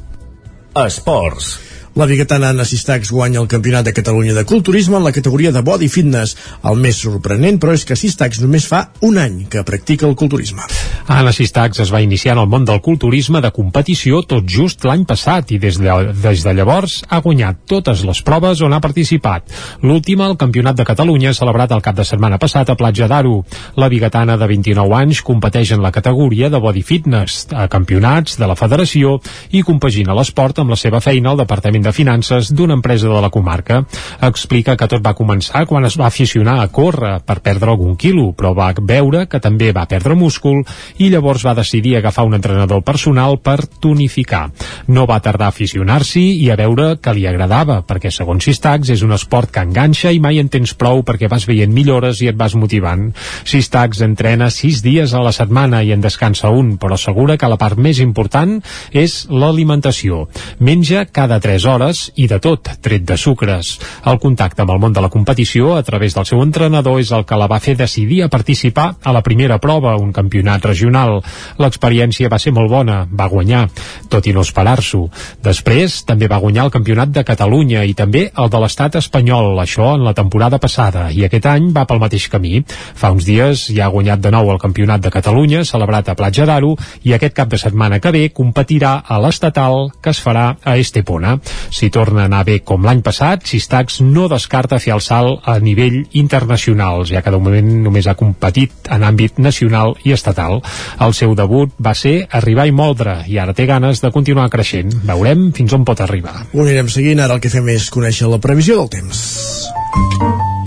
Esports. 0.86 1.78
La 1.95 2.06
biguetana 2.06 2.49
Anna 2.49 2.66
Sistax 2.66 3.10
guanya 3.11 3.40
el 3.41 3.48
Campionat 3.48 3.86
de 3.86 3.94
Catalunya 3.94 4.34
de 4.34 4.45
Culturisme 4.45 4.98
en 4.98 5.03
la 5.03 5.11
categoria 5.11 5.52
de 5.52 5.61
Body 5.61 5.90
Fitness. 5.90 6.36
El 6.64 6.78
més 6.78 6.99
sorprenent, 7.02 7.57
però, 7.60 7.74
és 7.74 7.84
que 7.84 7.98
Sistax 7.98 8.40
només 8.44 8.68
fa 8.70 8.91
un 9.02 9.18
any 9.18 9.41
que 9.49 9.64
practica 9.66 10.06
el 10.07 10.16
culturisme. 10.16 10.64
Anna 11.10 11.34
Sistax 11.34 11.82
es 11.82 11.91
va 11.91 12.03
iniciar 12.06 12.36
en 12.38 12.44
el 12.44 12.49
món 12.52 12.66
del 12.66 12.80
culturisme 12.86 13.41
de 13.41 13.52
competició 13.52 14.22
tot 14.22 14.45
just 14.48 14.86
l'any 14.86 15.03
passat 15.10 15.52
i 15.52 15.57
des 15.60 15.80
de, 15.82 15.90
des 16.14 16.44
de 16.45 16.53
llavors 16.53 16.99
ha 17.10 17.20
guanyat 17.26 17.66
totes 17.68 18.06
les 18.06 18.22
proves 18.22 18.61
on 18.61 18.78
ha 18.78 18.80
participat. 18.80 19.49
L'última, 19.82 20.30
el 20.30 20.38
Campionat 20.38 20.78
de 20.78 20.86
Catalunya, 20.86 21.34
celebrat 21.34 21.74
el 21.74 21.82
cap 21.82 21.98
de 21.98 22.06
setmana 22.06 22.38
passat 22.38 22.70
a 22.70 22.78
Platja 22.78 23.10
d'Aro. 23.10 23.41
La 23.82 23.90
biguetana 23.90 24.38
de 24.38 24.48
29 24.48 24.95
anys 25.02 25.24
competeix 25.26 25.74
en 25.74 25.82
la 25.82 25.91
categoria 25.91 26.49
de 26.53 26.61
Body 26.61 26.86
Fitness, 26.86 27.48
a 27.52 27.68
campionats 27.68 28.38
de 28.38 28.48
la 28.48 28.56
federació 28.56 29.18
i 29.52 29.66
compagina 29.66 30.16
l'esport 30.16 30.61
amb 30.61 30.76
la 30.76 30.80
seva 30.80 31.02
feina 31.02 31.34
al 31.34 31.41
Departament 31.41 31.78
de 31.85 31.93
Finances 31.95 32.51
d'una 32.53 32.76
empresa 32.77 33.07
de 33.07 33.22
la 33.22 33.30
comarca. 33.30 33.84
Explica 34.26 34.76
que 34.77 34.88
tot 34.89 35.03
va 35.06 35.15
començar 35.18 35.65
quan 35.69 35.85
es 35.88 35.97
va 35.99 36.07
aficionar 36.07 36.60
a 36.61 36.68
córrer 36.68 37.19
per 37.26 37.39
perdre 37.45 37.72
algun 37.72 37.95
quilo, 37.95 38.31
però 38.38 38.53
va 38.57 38.72
veure 38.80 39.26
que 39.30 39.39
també 39.39 39.72
va 39.76 39.88
perdre 39.89 40.18
múscul 40.18 40.64
i 40.97 41.10
llavors 41.10 41.45
va 41.45 41.56
decidir 41.57 41.95
agafar 41.97 42.26
un 42.27 42.35
entrenador 42.38 42.84
personal 42.84 43.39
per 43.39 43.65
tonificar. 43.81 44.49
No 44.88 45.06
va 45.10 45.19
tardar 45.23 45.49
a 45.49 45.56
aficionar-s'hi 45.56 46.26
i 46.43 46.49
a 46.51 46.57
veure 46.60 46.97
que 47.01 47.14
li 47.15 47.26
agradava, 47.30 47.81
perquè 47.88 48.11
segons 48.11 48.43
Sistax 48.43 48.89
és 48.95 49.03
un 49.06 49.14
esport 49.15 49.51
que 49.53 49.64
enganxa 49.65 50.11
i 50.11 50.19
mai 50.19 50.39
en 50.41 50.49
tens 50.49 50.73
prou 50.73 51.03
perquè 51.07 51.30
vas 51.31 51.45
veient 51.47 51.73
millores 51.73 52.22
i 52.23 52.30
et 52.31 52.38
vas 52.39 52.56
motivant. 52.56 53.10
Sistax 53.47 54.03
entrena 54.06 54.49
sis 54.53 54.84
dies 54.84 55.14
a 55.14 55.23
la 55.23 55.34
setmana 55.35 55.84
i 55.84 55.93
en 55.95 56.01
descansa 56.01 56.49
un, 56.49 56.76
però 56.81 56.97
assegura 56.97 57.38
que 57.38 57.49
la 57.49 57.60
part 57.61 57.80
més 57.80 57.99
important 58.03 58.57
és 58.91 59.22
l'alimentació. 59.30 60.26
Menja 60.60 61.06
cada 61.06 61.39
3 61.39 61.65
hores 61.65 61.69
i 62.16 62.26
de 62.26 62.40
tot, 62.41 62.66
tret 62.82 63.04
de 63.06 63.16
sucres. 63.16 63.76
El 64.10 64.18
contacte 64.18 64.64
amb 64.64 64.72
el 64.74 64.80
món 64.82 64.94
de 64.94 65.02
la 65.04 65.10
competició 65.14 65.76
a 65.78 65.84
través 65.86 66.16
del 66.16 66.26
seu 66.26 66.41
entrenador 66.41 66.98
és 66.98 67.12
el 67.14 67.28
que 67.30 67.38
la 67.38 67.46
va 67.46 67.60
fer 67.62 67.76
decidir 67.78 68.24
a 68.24 68.28
participar 68.28 68.96
a 69.04 69.14
la 69.14 69.22
primera 69.22 69.60
prova, 69.62 69.96
un 70.02 70.10
campionat 70.12 70.66
regional. 70.66 71.20
L'experiència 71.62 72.30
va 72.30 72.40
ser 72.41 72.56
molt 72.58 72.72
bona, 72.72 73.04
va 73.06 73.28
guanyar, 73.30 73.68
tot 74.10 74.26
i 74.26 74.34
no 74.34 74.41
esperar-s'ho. 74.41 75.04
Després 75.46 76.00
també 76.10 76.26
va 76.28 76.40
guanyar 76.41 76.66
el 76.66 76.74
campionat 76.74 77.14
de 77.14 77.24
Catalunya 77.24 77.86
i 77.86 77.94
també 77.94 78.32
el 78.34 78.50
de 78.50 78.64
l'estat 78.64 78.98
espanyol, 78.98 79.54
això 79.62 79.94
en 79.94 80.08
la 80.08 80.16
temporada 80.18 80.58
passada, 80.58 81.12
i 81.12 81.22
aquest 81.28 81.46
any 81.54 81.70
va 81.76 81.86
pel 81.86 82.02
mateix 82.02 82.28
camí. 82.34 82.64
Fa 82.66 83.14
uns 83.14 83.30
dies 83.30 83.68
ja 83.70 83.86
ha 83.86 83.94
guanyat 83.94 84.26
de 84.26 84.34
nou 84.34 84.50
el 84.50 84.58
campionat 84.58 85.06
de 85.06 85.14
Catalunya, 85.14 85.62
celebrat 85.70 86.10
a 86.10 86.18
Platja 86.18 86.50
d'Aro, 86.50 86.74
i 87.06 87.14
aquest 87.14 87.38
cap 87.38 87.54
de 87.54 87.62
setmana 87.62 88.02
que 88.02 88.16
ve 88.16 88.26
competirà 88.34 88.98
a 89.06 89.22
l'estatal 89.22 89.91
que 90.02 90.10
es 90.10 90.26
farà 90.26 90.56
a 90.66 90.80
Estepona. 90.82 91.38
Si 91.69 91.90
torna 91.94 92.23
a 92.23 92.30
anar 92.30 92.44
bé 92.48 92.60
com 92.65 92.86
l'any 92.86 93.02
passat, 93.06 93.45
Sistax 93.48 93.99
no 94.06 94.27
descarta 94.31 94.80
fer 94.80 94.94
el 94.95 95.03
salt 95.06 95.48
a 95.48 95.57
nivell 95.64 96.02
internacional, 96.19 97.06
ja 97.10 97.23
que 97.26 97.34
de 97.34 97.41
moment 97.41 97.72
només 97.86 98.07
ha 98.07 98.18
competit 98.19 98.90
en 98.90 99.06
àmbit 99.07 99.40
nacional 99.40 99.95
i 100.03 100.14
estatal. 100.15 100.61
El 100.99 101.15
seu 101.18 101.36
debut 101.36 101.73
va 101.80 101.95
ser 101.95 102.27
arribar 102.41 102.68
i 102.68 102.76
moldre, 102.76 103.19
i 103.27 103.40
ara 103.40 103.56
té 103.56 103.68
ganes 103.69 104.03
de 104.03 104.14
continuar 104.15 104.49
creixent. 104.53 104.94
Veurem 105.10 105.49
fins 105.56 105.73
on 105.76 105.86
pot 105.88 106.02
arribar. 106.06 106.45
Ho 106.53 106.64
anirem 106.65 106.90
seguint, 106.91 107.19
ara 107.23 107.40
el 107.40 107.44
que 107.44 107.53
fem 107.53 107.69
és 107.76 107.90
conèixer 107.94 108.30
la 108.31 108.41
previsió 108.44 108.80
del 108.81 108.94
temps. 108.99 110.59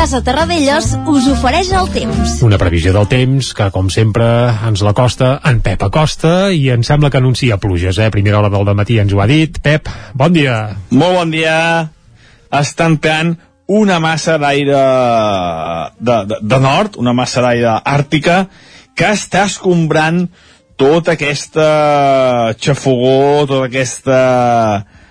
Casa 0.00 0.22
Terradellos 0.24 0.94
us 1.12 1.26
ofereix 1.28 1.68
el 1.76 1.90
temps. 1.92 2.38
Una 2.40 2.56
previsió 2.56 2.88
del 2.94 3.04
temps 3.10 3.50
que, 3.52 3.66
com 3.68 3.90
sempre, 3.92 4.24
ens 4.64 4.80
la 4.80 4.94
costa 4.96 5.34
en 5.44 5.58
Pep 5.60 5.82
Acosta 5.84 6.30
i 6.56 6.70
em 6.72 6.80
sembla 6.80 7.10
que 7.12 7.18
anuncia 7.20 7.58
pluges, 7.60 7.98
eh? 8.00 8.06
Primera 8.08 8.38
hora 8.38 8.48
del 8.48 8.70
matí 8.78 8.96
ens 8.96 9.12
ho 9.12 9.20
ha 9.20 9.26
dit. 9.28 9.58
Pep, 9.60 9.90
bon 10.16 10.32
dia. 10.32 10.54
Molt 10.88 11.18
bon 11.18 11.34
dia. 11.34 11.56
Estan 12.48 12.94
entrant 12.94 13.34
una 13.68 13.98
massa 14.00 14.38
d'aire 14.40 14.80
de, 16.00 16.16
de, 16.32 16.38
de 16.48 16.60
nord, 16.64 16.96
una 16.96 17.12
massa 17.12 17.44
d'aire 17.44 17.74
àrtica, 17.84 18.46
que 18.96 19.12
està 19.18 19.44
escombrant 19.50 20.22
tota 20.80 21.18
aquesta 21.18 22.56
xafogó, 22.56 23.44
tota 23.44 23.68
aquesta... 23.68 24.24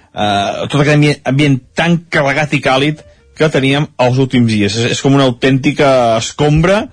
Uh, 0.09 0.65
tot 0.65 0.81
aquest 0.81 0.97
ambient, 0.97 1.21
ambient 1.29 1.61
tan 1.77 1.99
carregat 2.09 2.57
i 2.57 2.63
càlid 2.65 3.05
que 3.39 3.49
teníem 3.51 3.87
els 4.03 4.19
últims 4.19 4.51
dies. 4.51 4.75
És, 4.75 4.97
és 4.97 5.03
com 5.03 5.15
una 5.15 5.27
autèntica 5.29 6.17
escombra 6.19 6.83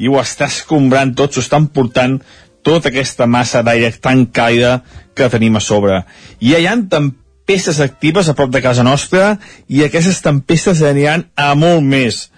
i 0.00 0.08
ho 0.08 0.16
està 0.20 0.48
escombrant 0.48 1.12
tot, 1.16 1.34
s'ho 1.34 1.44
estan 1.44 1.68
portant 1.74 2.18
tota 2.64 2.88
aquesta 2.90 3.28
massa 3.28 3.62
d'aire 3.64 3.92
tan 4.00 4.26
càlida 4.32 4.80
que 5.16 5.28
tenim 5.32 5.56
a 5.56 5.64
sobre. 5.64 6.02
I 6.40 6.56
hi 6.56 6.66
ha 6.68 6.76
tempestes 6.90 7.80
actives 7.84 8.28
a 8.28 8.36
prop 8.36 8.52
de 8.52 8.62
casa 8.64 8.84
nostra 8.86 9.36
i 9.68 9.84
aquestes 9.84 10.22
tempestes 10.24 10.82
aniran 10.86 11.28
a 11.36 11.52
molt 11.54 11.84
més. 11.84 12.28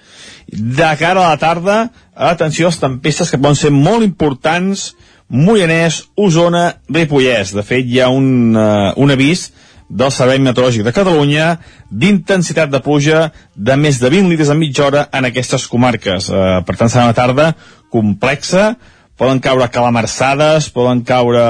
De 0.53 0.91
cara 0.99 1.23
a 1.23 1.33
la 1.33 1.41
tarda, 1.41 1.79
atenció 2.15 2.67
a 2.67 2.73
les 2.73 2.83
tempestes 2.83 3.31
que 3.31 3.39
poden 3.41 3.59
ser 3.59 3.71
molt 3.73 4.05
importants, 4.05 4.93
Moianès, 5.33 6.03
Osona, 6.19 6.75
Ripollès. 6.93 7.55
De 7.57 7.63
fet, 7.65 7.87
hi 7.89 8.03
ha 8.03 8.11
un, 8.13 8.53
uh, 8.53 8.93
un 9.01 9.15
avís 9.15 9.47
del 9.93 10.13
Servei 10.15 10.41
Meteorològic 10.41 10.87
de 10.87 10.95
Catalunya 10.97 11.47
d'intensitat 11.91 12.71
de 12.73 12.81
pluja 12.81 13.27
de 13.55 13.77
més 13.77 14.01
de 14.01 14.09
20 14.13 14.33
litres 14.33 14.51
a 14.51 14.57
mitja 14.57 14.87
hora 14.87 15.05
en 15.13 15.29
aquestes 15.29 15.67
comarques. 15.69 16.31
Eh, 16.33 16.59
per 16.67 16.77
tant, 16.81 16.89
serà 16.89 17.05
una 17.11 17.17
tarda 17.17 17.53
complexa, 17.93 18.73
poden 19.21 19.43
caure 19.45 19.69
calamarsades, 19.69 20.71
poden 20.73 21.05
caure 21.05 21.45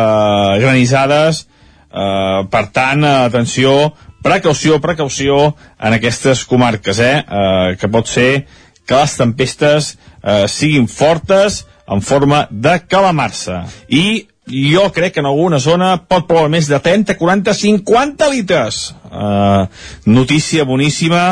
granissades, 0.61 1.45
eh, 1.93 2.41
per 2.51 2.65
tant, 2.75 3.07
atenció, 3.07 3.93
precaució, 4.23 4.81
precaució 4.83 5.55
en 5.79 5.99
aquestes 5.99 6.45
comarques, 6.45 6.99
eh, 6.99 7.23
eh, 7.23 7.77
que 7.79 7.89
pot 7.89 8.11
ser 8.11 8.47
que 8.87 8.99
les 8.99 9.17
tempestes 9.17 9.95
eh, 9.95 10.49
siguin 10.51 10.89
fortes 10.91 11.63
en 11.87 12.03
forma 12.03 12.47
de 12.51 12.81
calamarsa. 12.89 13.63
I 13.89 14.32
jo 14.53 14.85
crec 14.93 15.15
que 15.15 15.23
en 15.23 15.29
alguna 15.31 15.59
zona 15.59 15.95
pot 16.09 16.27
ploure 16.29 16.51
més 16.53 16.69
de 16.69 16.79
30, 16.79 17.17
40, 17.19 17.55
50 17.57 18.29
litres. 18.33 18.83
Uh, 19.09 19.67
notícia 20.07 20.67
boníssima 20.69 21.25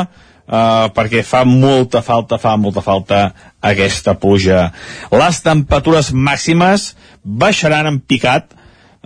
uh, 0.51 0.87
perquè 0.95 1.23
fa 1.25 1.43
molta 1.47 2.01
falta, 2.05 2.39
fa 2.41 2.55
molta 2.57 2.83
falta 2.85 3.21
aquesta 3.61 4.15
pluja. 4.19 4.69
Les 5.13 5.43
temperatures 5.45 6.11
màximes 6.11 6.91
baixaran 7.23 7.89
en 7.91 8.01
picat, 8.01 8.51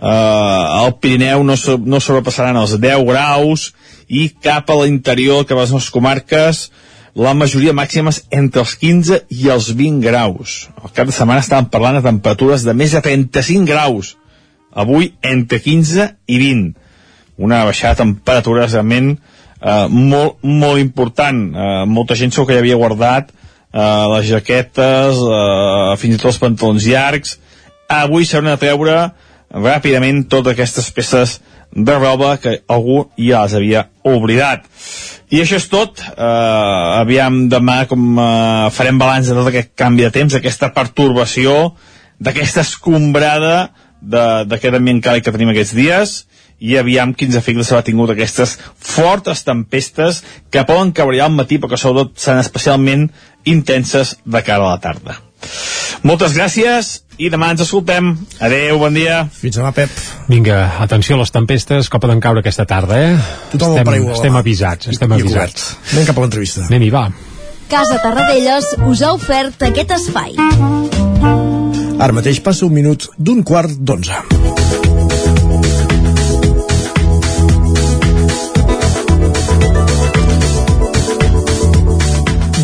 uh, 0.00 0.82
al 0.82 0.96
Pirineu 1.00 1.44
no, 1.44 1.58
so, 1.60 1.76
no 1.78 2.00
sobrepassaran 2.00 2.58
els 2.60 2.76
10 2.80 3.04
graus 3.08 3.70
i 4.08 4.28
cap 4.42 4.70
a 4.70 4.80
l'interior, 4.82 5.44
cap 5.46 5.60
a 5.60 5.68
les 5.68 5.90
comarques, 5.92 6.68
la 7.16 7.32
majoria 7.32 7.72
màximes 7.72 8.20
entre 8.30 8.60
els 8.60 8.74
15 8.76 9.22
i 9.32 9.48
els 9.48 9.70
20 9.72 10.04
graus. 10.04 10.66
El 10.82 10.92
cap 10.92 11.08
de 11.08 11.14
setmana 11.16 11.40
estàvem 11.40 11.70
parlant 11.72 11.96
de 11.96 12.04
temperatures 12.04 12.66
de 12.66 12.74
més 12.76 12.92
de 12.92 13.00
35 13.00 13.64
graus. 13.68 14.12
Avui 14.76 15.14
entre 15.24 15.62
15 15.64 16.10
i 16.28 16.38
20. 16.42 16.74
Una 17.40 17.62
baixada 17.64 17.94
de 17.94 18.02
temperatures 18.02 18.76
realment 18.76 19.14
eh, 19.16 19.88
molt, 19.88 20.44
molt 20.44 20.82
important. 20.82 21.40
Eh, 21.56 21.84
molta 21.88 22.18
gent 22.20 22.34
segur 22.36 22.50
que 22.50 22.58
ja 22.58 22.64
havia 22.64 22.76
guardat 22.76 23.32
eh, 23.32 24.04
les 24.12 24.28
jaquetes, 24.28 25.16
eh, 25.16 25.96
fins 25.96 26.18
i 26.18 26.20
tot 26.20 26.34
els 26.34 26.42
pantalons 26.44 26.84
llargs. 26.84 27.38
Avui 27.88 28.28
s'hauran 28.28 28.52
de 28.52 28.60
treure 28.60 28.98
ràpidament 29.56 30.26
totes 30.28 30.52
aquestes 30.52 30.92
peces 30.92 31.38
de 31.72 31.98
roba 31.98 32.36
que 32.42 32.60
algú 32.68 33.06
ja 33.16 33.42
les 33.44 33.56
havia 33.58 33.88
oblidat. 34.04 34.64
I 35.30 35.42
això 35.42 35.58
és 35.58 35.66
tot. 35.68 36.00
Uh, 36.14 37.02
aviam 37.02 37.46
demà 37.50 37.82
com 37.90 38.14
uh, 38.14 38.70
farem 38.70 38.98
balanç 38.98 39.30
de 39.30 39.36
tot 39.38 39.50
aquest 39.50 39.74
canvi 39.78 40.06
de 40.06 40.12
temps, 40.14 40.36
aquesta 40.38 40.70
pertorbació, 40.74 41.74
d'aquesta 42.22 42.62
escombrada 42.64 43.68
d'aquest 44.00 44.76
ambient 44.76 45.02
càlid 45.02 45.24
que 45.24 45.32
tenim 45.34 45.50
aquests 45.50 45.74
dies 45.76 46.16
i 46.62 46.76
aviam 46.80 47.12
quins 47.16 47.36
efectes 47.36 47.68
s'ha 47.68 47.82
tingut 47.84 48.12
aquestes 48.12 48.56
fortes 48.76 49.42
tempestes 49.44 50.22
que 50.52 50.64
poden 50.68 50.94
caure 50.96 51.20
al 51.20 51.34
matí 51.34 51.58
però 51.58 51.74
que 51.74 51.80
sobretot 51.80 52.16
seran 52.20 52.44
especialment 52.44 53.08
intenses 53.44 54.16
de 54.24 54.44
cara 54.46 54.64
a 54.64 54.76
la 54.76 54.80
tarda. 54.80 55.25
Moltes 56.06 56.34
gràcies 56.36 56.90
i 57.18 57.30
demà 57.32 57.50
ens 57.54 57.62
escoltem. 57.64 58.12
Adeu, 58.44 58.78
bon 58.82 58.94
dia. 58.94 59.22
Fins 59.32 59.56
demà, 59.58 59.72
Pep. 59.76 59.92
Vinga, 60.28 60.58
atenció 60.84 61.16
a 61.16 61.22
les 61.22 61.32
tempestes 61.34 61.88
que 61.90 62.00
poden 62.02 62.20
caure 62.20 62.44
aquesta 62.44 62.66
tarda, 62.68 63.00
eh? 63.00 63.16
Tothom 63.54 63.78
estem, 63.80 64.10
estem 64.16 64.38
avisats, 64.42 64.92
estem 64.92 65.16
I, 65.16 65.20
avisats. 65.20 65.70
I 65.72 65.96
Anem 65.96 66.10
cap 66.10 66.20
a 66.20 66.26
l'entrevista. 66.26 66.66
Anem-hi, 66.68 66.92
va. 66.94 67.08
Casa 67.70 67.98
Tarradellas 67.98 68.76
us 68.86 69.02
ha 69.02 69.14
ofert 69.16 69.66
aquest 69.66 69.96
espai. 69.96 70.36
Ara 71.96 72.12
mateix 72.14 72.38
passa 72.44 72.68
un 72.68 72.76
minut 72.76 73.08
d'un 73.16 73.42
quart 73.42 73.72
d'onze. 73.80 74.65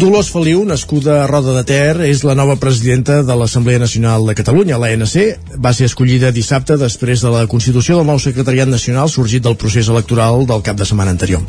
Dolors 0.02 0.32
Feliu, 0.34 0.64
nascuda 0.66 1.20
a 1.22 1.26
Roda 1.30 1.52
de 1.54 1.60
Ter, 1.62 2.00
és 2.02 2.24
la 2.26 2.34
nova 2.34 2.56
presidenta 2.58 3.20
de 3.22 3.34
l'Assemblea 3.38 3.78
Nacional 3.78 4.24
de 4.26 4.34
Catalunya, 4.34 4.74
l'ANC. 4.82 5.12
Va 5.62 5.70
ser 5.70 5.86
escollida 5.86 6.32
dissabte 6.34 6.74
després 6.74 7.22
de 7.22 7.30
la 7.30 7.44
constitució 7.46 8.00
del 8.00 8.08
nou 8.08 8.18
secretariat 8.18 8.66
nacional 8.66 9.06
sorgit 9.12 9.44
del 9.44 9.54
procés 9.54 9.86
electoral 9.92 10.42
del 10.48 10.64
cap 10.66 10.80
de 10.80 10.88
setmana 10.90 11.14
anterior. 11.14 11.44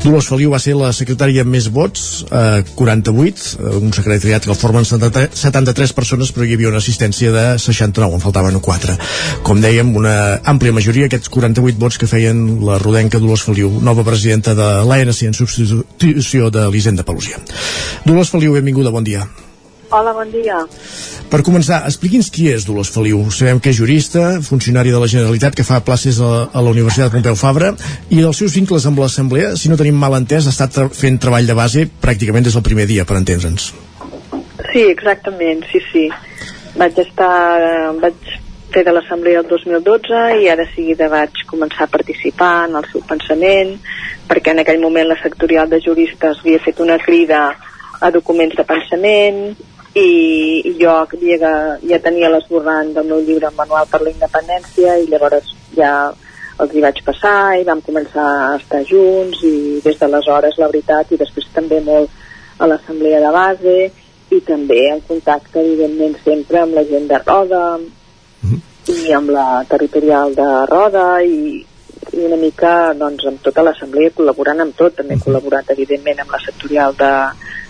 Dolors 0.00 0.30
Feliu 0.32 0.54
va 0.54 0.60
ser 0.64 0.72
la 0.78 0.88
secretària 0.96 1.44
amb 1.44 1.52
més 1.52 1.68
vots, 1.68 2.24
eh, 2.30 2.62
48, 2.78 3.58
eh, 3.60 3.74
un 3.82 3.92
secretariat 3.92 4.48
que 4.48 4.54
el 4.56 4.56
formen 4.56 4.88
73 4.88 5.92
persones, 5.92 6.32
però 6.32 6.48
hi 6.48 6.56
havia 6.56 6.72
una 6.72 6.80
assistència 6.80 7.30
de 7.30 7.44
69, 7.58 8.14
en 8.14 8.24
faltaven 8.24 8.58
4. 8.58 8.96
Com 9.42 9.60
dèiem, 9.60 9.92
una 9.94 10.40
àmplia 10.48 10.72
majoria, 10.72 11.12
aquests 11.12 11.28
48 11.28 11.76
vots 11.76 12.00
que 12.00 12.08
feien 12.08 12.64
la 12.64 12.78
rodenca 12.78 13.20
Dolors 13.20 13.44
Feliu, 13.44 13.68
nova 13.82 14.02
presidenta 14.02 14.54
de 14.54 14.72
l'ANC 14.80 15.26
en 15.28 15.34
substitució 15.34 16.48
de 16.48 16.70
l'Hisenda 16.70 17.04
Pelusia. 17.04 17.36
Dolors 18.04 18.32
Feliu, 18.32 18.54
benvinguda, 18.58 18.90
bon 18.90 19.04
dia. 19.06 19.26
Hola, 19.92 20.14
bon 20.16 20.30
dia. 20.32 20.56
Per 21.28 21.42
començar, 21.44 21.82
expliqui'ns 21.88 22.30
qui 22.32 22.46
és 22.48 22.64
Dolors 22.64 22.88
Feliu. 22.92 23.26
Sabem 23.32 23.58
que 23.60 23.68
és 23.72 23.76
jurista, 23.76 24.38
funcionari 24.44 24.92
de 24.92 25.00
la 25.00 25.08
Generalitat, 25.08 25.56
que 25.56 25.66
fa 25.68 25.82
places 25.84 26.20
a, 26.20 26.30
a 26.48 26.62
la 26.64 26.72
Universitat 26.72 27.12
Pompeu 27.12 27.36
Fabra, 27.36 27.72
i 28.08 28.22
els 28.24 28.40
seus 28.40 28.56
vincles 28.56 28.86
amb 28.88 29.02
l'Assemblea, 29.02 29.52
si 29.60 29.68
no 29.68 29.76
tenim 29.80 29.98
mal 30.00 30.16
entès, 30.16 30.48
ha 30.48 30.54
estat 30.54 30.78
fent 30.96 31.18
treball 31.20 31.48
de 31.48 31.56
base 31.58 31.84
pràcticament 32.04 32.48
des 32.48 32.56
del 32.56 32.64
primer 32.64 32.88
dia, 32.88 33.04
per 33.04 33.18
entendre'ns. 33.20 33.72
Sí, 34.72 34.86
exactament, 34.88 35.66
sí, 35.72 35.84
sí. 35.92 36.06
Vaig 36.80 36.96
estar... 37.04 37.34
vaig 38.00 38.38
fer 38.72 38.86
de 38.86 38.92
l'Assemblea 38.96 39.42
el 39.42 39.48
2012 39.50 40.20
i 40.40 40.46
ara 40.48 40.64
seguida 40.70 41.10
vaig 41.12 41.42
començar 41.50 41.84
a 41.84 41.92
participar 41.92 42.70
en 42.70 42.78
el 42.80 42.86
seu 42.88 43.02
pensament, 43.04 43.74
perquè 44.30 44.54
en 44.54 44.62
aquell 44.62 44.80
moment 44.80 45.10
la 45.10 45.18
sectorial 45.20 45.68
de 45.68 45.82
juristes 45.84 46.40
havia 46.40 46.62
fet 46.64 46.80
una 46.80 46.96
crida 47.02 47.50
a 48.02 48.10
documents 48.10 48.56
de 48.58 48.64
pensament 48.66 49.40
i, 49.94 50.08
i 50.66 50.74
jo 50.80 50.90
havia, 50.90 51.52
ja 51.86 52.00
tenia 52.02 52.30
l'esborrant 52.32 52.92
del 52.96 53.08
meu 53.10 53.22
llibre 53.22 53.52
manual 53.56 53.88
per 53.90 54.02
la 54.02 54.12
independència 54.12 54.98
i 54.98 55.08
llavors 55.12 55.52
ja 55.76 55.92
els 56.62 56.74
hi 56.74 56.82
vaig 56.84 57.00
passar 57.06 57.58
i 57.60 57.66
vam 57.68 57.80
començar 57.84 58.26
a 58.26 58.52
estar 58.58 58.82
junts 58.88 59.42
i 59.48 59.80
des 59.84 59.98
d'aleshores 60.00 60.58
la 60.60 60.70
veritat 60.72 61.12
i 61.12 61.20
després 61.20 61.48
també 61.54 61.80
molt 61.84 62.10
a 62.58 62.68
l'assemblea 62.68 63.20
de 63.24 63.32
base 63.34 63.76
i 64.32 64.40
també 64.46 64.80
en 64.90 65.02
contacte 65.08 65.60
evidentment 65.60 66.16
sempre 66.24 66.62
amb 66.62 66.78
la 66.78 66.86
gent 66.88 67.08
de 67.10 67.20
Roda 67.24 67.64
i 68.92 69.12
amb 69.14 69.30
la 69.30 69.46
territorial 69.68 70.34
de 70.34 70.48
Roda 70.70 71.06
i, 71.22 71.60
i 72.12 72.24
una 72.26 72.38
mica 72.40 72.92
doncs, 72.98 73.26
amb 73.28 73.42
tota 73.44 73.64
l'assemblea 73.66 74.14
col·laborant 74.16 74.64
amb 74.64 74.76
tot, 74.76 74.96
també 74.98 75.16
he 75.16 75.24
col·laborat 75.24 75.70
evidentment 75.76 76.24
amb 76.24 76.32
la 76.34 76.40
sectorial 76.44 76.96
de, 76.98 77.12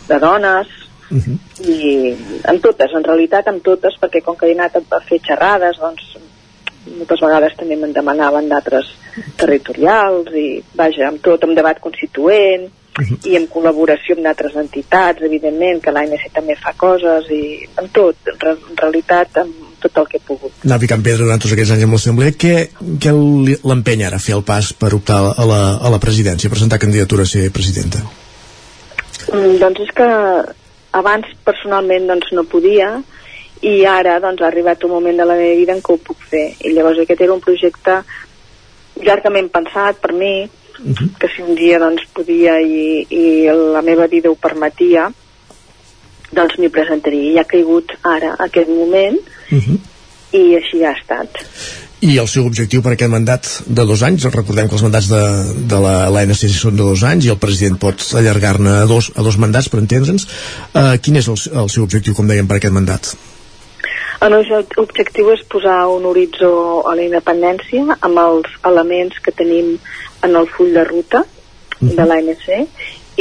de 0.09 0.19
dones 0.23 0.79
i 1.13 2.15
amb 2.49 2.63
totes, 2.65 2.93
en 2.97 3.05
realitat 3.05 3.49
amb 3.51 3.63
totes 3.65 3.99
perquè 4.01 4.23
com 4.25 4.37
que 4.39 4.49
he 4.49 4.55
anat 4.57 4.79
a 4.81 5.01
fer 5.05 5.21
xerrades 5.27 5.81
doncs 5.81 6.15
moltes 6.99 7.21
vegades 7.23 7.57
també 7.59 7.77
me'n 7.79 7.93
demanaven 7.95 8.49
d'altres 8.51 8.89
territorials 9.39 10.31
i 10.35 10.47
vaja, 10.75 11.09
amb 11.09 11.21
tot, 11.23 11.45
amb 11.45 11.59
debat 11.59 11.79
constituent 11.83 12.71
i 13.25 13.37
en 13.39 13.47
col·laboració 13.49 14.17
amb 14.17 14.27
d'altres 14.27 14.57
entitats, 14.61 15.23
evidentment, 15.25 15.81
que 15.81 15.93
l'ANC 15.95 16.27
també 16.35 16.57
fa 16.61 16.75
coses 16.77 17.29
i 17.33 17.43
amb 17.81 17.93
tot, 17.95 18.19
en, 18.35 18.59
en 18.59 18.81
realitat 18.83 19.39
amb 19.45 19.79
tot 19.83 20.03
el 20.03 20.09
que 20.11 20.19
he 20.19 20.25
pogut. 20.27 20.59
Anar 20.67 20.81
picant 20.83 21.05
pedra 21.05 21.25
durant 21.25 21.41
tots 21.43 21.55
aquests 21.57 21.73
anys 21.77 21.87
amb 21.87 21.97
l'Assemblea, 21.97 22.35
què, 22.45 22.57
què 23.01 23.15
l'empenya 23.65 24.11
ara 24.11 24.21
a 24.21 24.25
fer 24.27 24.37
el 24.37 24.45
pas 24.47 24.75
per 24.77 24.93
optar 24.99 25.23
a 25.33 25.49
la, 25.49 25.63
a 25.81 25.95
la 25.95 26.03
presidència, 26.03 26.53
presentar 26.53 26.83
candidatura 26.83 27.25
a 27.25 27.33
ser 27.33 27.49
presidenta? 27.55 28.05
Mm, 29.31 29.59
doncs 29.63 29.85
és 29.85 29.93
que 29.97 30.09
abans 30.99 31.29
personalment 31.47 32.09
doncs 32.11 32.33
no 32.37 32.45
podia 32.49 32.97
i 33.63 33.85
ara 33.87 34.19
doncs 34.21 34.43
ha 34.43 34.49
arribat 34.51 34.83
un 34.85 34.91
moment 34.97 35.21
de 35.21 35.27
la 35.29 35.37
meva 35.39 35.59
vida 35.61 35.77
en 35.77 35.83
què 35.85 35.95
ho 35.95 36.01
puc 36.03 36.25
fer. 36.33 36.49
I 36.67 36.75
llavors 36.75 36.99
aquest 37.03 37.23
era 37.23 37.37
un 37.37 37.45
projecte 37.45 38.01
llargament 39.03 39.49
pensat 39.55 40.01
per 40.03 40.13
mi 40.17 40.35
que 41.21 41.31
si 41.31 41.45
un 41.45 41.55
dia 41.55 41.79
doncs 41.79 42.09
podia 42.15 42.59
i, 42.61 43.07
i 43.09 43.25
la 43.75 43.83
meva 43.87 44.09
vida 44.11 44.31
ho 44.33 44.35
permetia 44.35 45.07
doncs 46.33 46.59
m'hi 46.59 46.73
presentaria. 46.75 47.31
I 47.31 47.39
ha 47.39 47.49
caigut 47.49 47.95
ara 48.03 48.35
aquest 48.49 48.69
moment 48.73 49.19
i 50.33 50.45
així 50.59 50.83
ha 50.83 50.97
estat 50.97 51.43
I 52.03 52.17
el 52.19 52.27
seu 52.27 52.49
objectiu 52.49 52.83
per 52.83 52.97
aquest 52.97 53.13
mandat 53.13 53.49
de 53.79 53.83
dos 53.87 54.01
anys, 54.03 54.25
recordem 54.35 54.67
que 54.67 54.75
els 54.75 54.83
mandats 54.83 55.07
de, 55.07 55.21
de 55.71 55.79
la 55.85 56.09
l'ANC 56.11 56.41
són 56.51 56.75
de 56.75 56.83
dos 56.83 57.05
anys 57.07 57.29
i 57.29 57.31
el 57.31 57.39
president 57.39 57.77
pot 57.85 58.03
allargar-ne 58.19 58.73
a 58.81 58.89
dos, 58.91 59.13
a 59.15 59.23
dos 59.23 59.39
mandats 59.39 59.71
per 59.71 59.79
entendre'ns. 59.79 60.27
Uh, 60.75 60.97
quin 60.99 61.21
és 61.21 61.29
el, 61.31 61.39
el 61.63 61.71
seu 61.71 61.87
objectiu, 61.87 62.17
com 62.19 62.27
dèiem, 62.27 62.49
per 62.51 62.59
aquest 62.59 62.75
mandat? 62.75 63.13
El 64.23 64.35
meu 64.35 64.43
objectiu 64.83 65.31
és 65.31 65.45
posar 65.51 65.77
un 65.95 66.05
horitzó 66.11 66.51
a 66.91 66.97
la 66.99 67.07
independència 67.07 67.97
amb 68.01 68.19
els 68.25 68.51
elements 68.71 69.23
que 69.23 69.35
tenim 69.39 69.77
en 70.27 70.37
el 70.39 70.51
full 70.51 70.75
de 70.75 70.85
ruta 70.91 71.23
de 71.83 72.05
l'ANC 72.07 72.51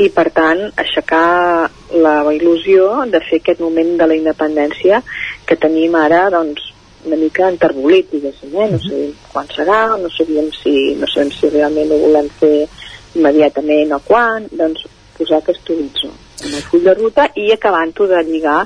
i 0.01 0.09
per 0.13 0.27
tant 0.33 0.61
aixecar 0.81 1.69
la 2.01 2.17
il·lusió 2.33 3.05
de 3.13 3.21
fer 3.29 3.41
aquest 3.41 3.61
moment 3.61 3.95
de 4.01 4.09
la 4.09 4.17
independència 4.17 5.01
que 5.45 5.57
tenim 5.59 5.97
ara 6.01 6.27
doncs 6.33 6.70
una 7.05 7.17
mica 7.17 7.49
enterbolit 7.49 8.11
diguéssim, 8.11 8.53
eh? 8.55 8.69
no 8.71 8.79
sabem 8.83 9.13
quan 9.31 9.49
serà 9.55 9.81
no 10.01 10.09
sabíem 10.13 10.49
si, 10.55 10.75
no 10.99 11.09
sabem 11.11 11.31
si 11.35 11.51
realment 11.53 11.91
ho 11.91 11.99
volem 12.05 12.29
fer 12.39 12.55
immediatament 13.15 13.95
o 13.97 14.01
quan 14.05 14.47
doncs 14.51 14.85
posar 15.17 15.41
aquest 15.41 15.69
horitzó 15.73 16.11
en 16.45 16.55
el 16.57 16.63
full 16.69 16.85
de 16.87 16.95
ruta 16.97 17.27
i 17.35 17.51
acabant-ho 17.55 18.07
de 18.09 18.23
lligar 18.29 18.61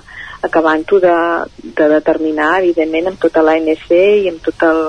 acabant-ho 0.45 1.01
de, 1.01 1.17
de 1.63 1.89
determinar 1.95 2.51
evidentment 2.61 3.11
amb 3.11 3.21
tota 3.21 3.43
l'ANC 3.45 3.91
i 3.91 4.31
amb, 4.31 4.41
tot 4.45 4.65
el, 4.69 4.81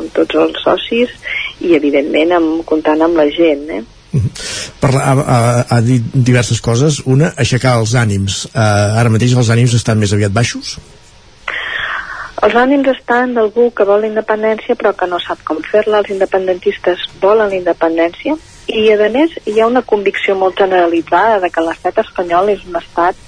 amb 0.00 0.12
tots 0.16 0.42
els 0.44 0.60
socis 0.64 1.16
i 1.60 1.74
evidentment 1.78 2.36
amb, 2.38 2.60
comptant 2.68 3.02
amb 3.06 3.20
la 3.20 3.28
gent 3.34 3.66
eh? 3.78 3.82
Parla, 4.80 5.00
ha, 5.04 5.12
ha, 5.22 5.64
ha 5.76 5.80
dit 5.84 6.02
diverses 6.14 6.58
coses. 6.64 6.98
Una, 7.06 7.30
aixecar 7.38 7.76
els 7.78 7.92
ànims. 7.98 8.42
Uh, 8.50 8.98
ara 8.98 9.12
mateix 9.12 9.36
els 9.38 9.52
ànims 9.54 9.76
estan 9.78 10.00
més 10.00 10.14
aviat 10.16 10.34
baixos? 10.34 10.78
Els 12.40 12.54
ànims 12.56 12.86
estan 12.88 13.34
d'algú 13.36 13.66
que 13.76 13.84
vol 13.84 14.00
la 14.00 14.08
independència 14.08 14.72
però 14.80 14.94
que 14.96 15.06
no 15.08 15.18
sap 15.20 15.42
com 15.44 15.58
fer-la. 15.70 15.98
Els 16.00 16.12
independentistes 16.14 17.02
volen 17.20 17.50
la 17.52 17.58
independència 17.58 18.36
i 18.72 18.84
a 18.94 19.08
més 19.12 19.34
hi 19.44 19.58
ha 19.60 19.66
una 19.68 19.82
convicció 19.90 20.36
molt 20.42 20.56
generalitzada 20.56 21.40
de 21.42 21.50
que 21.52 21.64
l'estat 21.66 21.98
espanyol 22.00 22.48
és 22.54 22.62
un 22.64 22.78
estat 22.80 23.18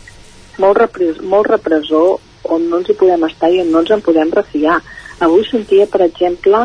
molt, 0.63 0.79
repres 0.79 1.21
molt 1.35 1.51
repressor 1.53 2.55
on 2.57 2.65
no 2.71 2.81
ens 2.81 2.89
hi 2.89 2.97
podem 3.03 3.27
estar 3.29 3.51
i 3.53 3.61
on 3.61 3.69
no 3.75 3.83
ens 3.85 3.93
en 3.93 4.05
podem 4.07 4.33
refiar. 4.33 4.79
Avui 5.21 5.45
sentia, 5.51 5.85
per 5.93 6.01
exemple, 6.07 6.65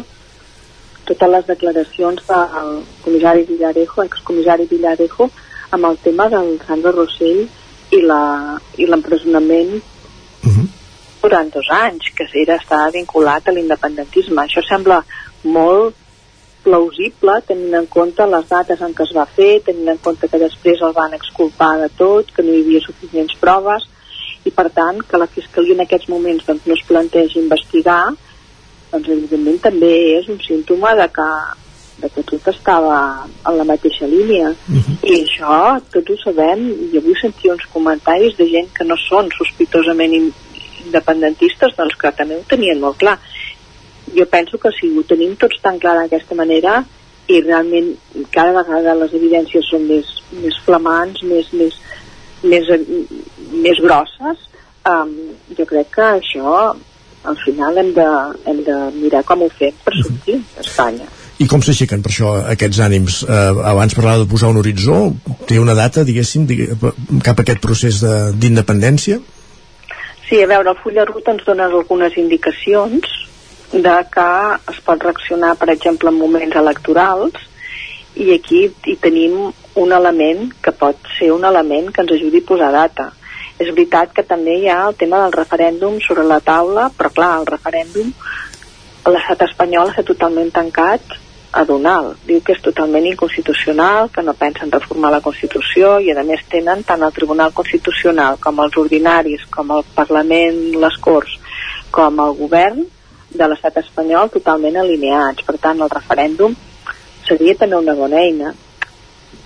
totes 1.11 1.34
les 1.36 1.52
declaracions 1.52 2.24
del 2.32 2.72
comissari 3.03 3.44
Villarejo, 3.52 4.07
excomissari 4.07 4.72
Villarejo, 4.72 5.28
amb 5.76 5.91
el 5.91 5.99
tema 6.07 6.32
del 6.32 6.56
Sandro 6.64 6.95
Rossell 6.95 7.44
i 7.91 8.88
l'empresonament 8.88 9.82
durant 11.28 11.52
dos 11.54 11.70
anys, 11.84 12.10
que 12.16 12.28
era 12.41 12.56
estar 12.56 12.88
vinculat 12.95 13.48
a 13.48 13.56
l'independentisme. 13.56 14.45
Això 14.48 14.64
sembla 14.64 15.02
molt 15.44 15.95
plausible 16.68 17.38
tenint 17.48 17.76
en 17.80 17.86
compte 17.91 18.26
les 18.28 18.48
dates 18.49 18.82
en 18.84 18.95
què 18.95 19.06
es 19.06 19.14
va 19.16 19.28
fer, 19.38 19.52
tenint 19.68 19.94
en 19.94 20.02
compte 20.04 20.28
que 20.32 20.41
després 20.41 20.82
el 20.84 20.95
van 20.95 21.14
exculpar 21.16 21.76
de 21.84 21.91
tot, 21.99 22.34
que 22.34 22.44
no 22.44 22.56
hi 22.56 22.64
havia 22.64 22.84
suficients 22.84 23.38
proves 23.44 23.86
i 24.48 24.54
per 24.56 24.68
tant 24.76 24.99
que 25.04 25.20
la 25.20 25.30
Fiscalia 25.32 25.76
en 25.76 25.84
aquests 25.86 26.10
moments 26.12 26.48
doncs, 26.48 26.66
no 26.68 26.76
es 26.76 26.84
plantegi 26.88 27.40
investigar 27.41 28.02
doncs 28.91 29.08
evidentment 29.16 29.62
també 29.64 29.94
és 30.18 30.28
un 30.32 30.40
símptoma 30.44 30.94
de 30.99 31.08
que, 31.16 31.30
de 32.04 32.10
que 32.16 32.24
tot 32.32 32.49
estava 32.52 32.99
en 33.28 33.58
la 33.60 33.68
mateixa 33.68 34.08
línia 34.12 34.54
i 34.72 35.18
això 35.22 35.78
tots 35.94 36.14
ho 36.14 36.20
sabem 36.24 36.68
i 36.90 36.99
avui 36.99 37.16
sentia 37.22 37.56
uns 37.56 37.68
comentaris 37.74 38.38
de 38.40 38.48
gent 38.54 38.72
que 38.76 38.88
no 38.88 38.99
són 39.08 39.32
sospitosament 39.40 40.32
independentistes 40.88 41.76
doncs 41.77 41.95
que 42.01 42.11
també 42.18 42.39
ho 42.39 42.45
tenien 42.49 42.80
molt 42.81 42.97
clar 43.03 43.18
jo 44.15 44.26
penso 44.31 44.57
que 44.57 44.72
si 44.72 44.89
ho 44.95 45.03
tenim 45.03 45.35
tots 45.39 45.59
tan 45.64 45.80
clar 45.84 45.97
d'aquesta 45.99 46.35
manera 46.39 46.80
i 47.27 47.41
realment 47.43 47.89
cada 48.31 48.53
vegada 48.55 48.95
les 48.95 49.14
evidències 49.18 49.65
són 49.68 49.84
més, 49.89 50.07
més 50.31 50.55
flamants, 50.64 51.19
més, 51.27 51.49
més, 51.59 51.76
més, 52.43 52.69
més 53.51 53.81
grosses, 53.84 54.45
um, 54.88 55.11
jo 55.57 55.65
crec 55.68 55.91
que 55.97 56.05
això 56.07 56.53
al 57.27 57.38
final 57.43 57.77
hem 57.81 57.91
de, 57.97 58.07
hem 58.47 58.64
de 58.64 58.76
mirar 58.95 59.26
com 59.27 59.43
ho 59.43 59.49
fem 59.59 59.76
per 59.84 59.91
sortir 59.99 60.38
d'Espanya. 60.55 61.09
I 61.43 61.45
com 61.51 61.61
s'aixequen 61.61 62.01
per 62.01 62.14
això 62.14 62.31
aquests 62.53 62.80
ànims? 62.81 63.18
Eh, 63.27 63.34
abans 63.73 63.93
parlava 63.97 64.23
de 64.23 64.30
posar 64.31 64.53
un 64.53 64.61
horitzó, 64.61 65.01
té 65.49 65.59
una 65.59 65.76
data, 65.77 66.05
diguéssim, 66.07 66.47
digue, 66.49 66.72
cap 67.26 67.35
a 67.38 67.43
aquest 67.43 67.59
procés 67.61 67.99
de- 68.01 68.31
d'independència? 68.39 69.19
Sí, 70.28 70.41
a 70.41 70.48
veure, 70.48 70.74
el 70.74 70.80
full 70.84 70.98
de 70.98 71.06
ruta 71.08 71.32
ens 71.32 71.45
dona 71.48 71.70
algunes 71.72 72.18
indicacions 72.20 73.14
de 73.72 73.94
que 74.12 74.32
es 74.74 74.80
pot 74.84 75.04
reaccionar, 75.04 75.54
per 75.60 75.70
exemple, 75.72 76.12
en 76.12 76.20
moments 76.20 76.58
electorals 76.60 77.45
i 78.18 78.34
aquí 78.34 78.66
hi 78.68 78.95
tenim 78.99 79.38
un 79.78 79.94
element 79.94 80.49
que 80.64 80.74
pot 80.76 81.08
ser 81.18 81.30
un 81.32 81.45
element 81.48 81.91
que 81.94 82.04
ens 82.04 82.12
ajudi 82.18 82.41
a 82.44 82.48
posar 82.49 82.72
data. 82.76 83.12
És 83.58 83.70
veritat 83.70 84.12
que 84.14 84.26
també 84.28 84.58
hi 84.60 84.68
ha 84.70 84.82
el 84.90 84.98
tema 84.99 85.22
del 85.24 85.38
referèndum 85.38 86.02
sobre 86.04 86.26
la 86.28 86.41
taula, 86.44 86.90
però 86.98 87.14
clar, 87.14 87.32
el 87.40 87.48
referèndum 87.54 88.12
l'estat 89.08 89.45
espanyol 89.48 89.94
està 89.94 90.04
totalment 90.04 90.52
tancat 90.52 91.16
a 91.52 91.64
donar. 91.65 92.15
Diu 92.28 92.41
que 92.44 92.53
és 92.56 92.61
totalment 92.64 93.06
inconstitucional, 93.07 94.10
que 94.14 94.24
no 94.24 94.36
pensen 94.38 94.72
reformar 94.72 95.11
la 95.14 95.22
Constitució 95.26 95.98
i 96.03 96.11
a 96.11 96.24
més 96.28 96.44
tenen 96.52 96.84
tant 96.88 97.03
el 97.03 97.15
Tribunal 97.15 97.53
Constitucional 97.53 98.38
com 98.44 98.60
els 98.64 98.78
ordinaris, 98.78 99.45
com 99.53 99.72
el 99.76 99.84
Parlament, 99.95 100.61
les 100.76 100.98
Corts, 101.02 101.38
com 101.91 102.19
el 102.24 102.36
govern 102.38 102.86
de 103.38 103.48
l'estat 103.48 103.78
espanyol 103.84 104.32
totalment 104.34 104.78
alineats. 104.84 105.44
Per 105.48 105.57
tant, 105.61 105.82
el 105.82 105.91
referèndum 105.94 106.56
seria 107.28 107.56
també 107.60 107.80
una 107.80 107.95
bona 107.95 108.22
eina, 108.24 108.53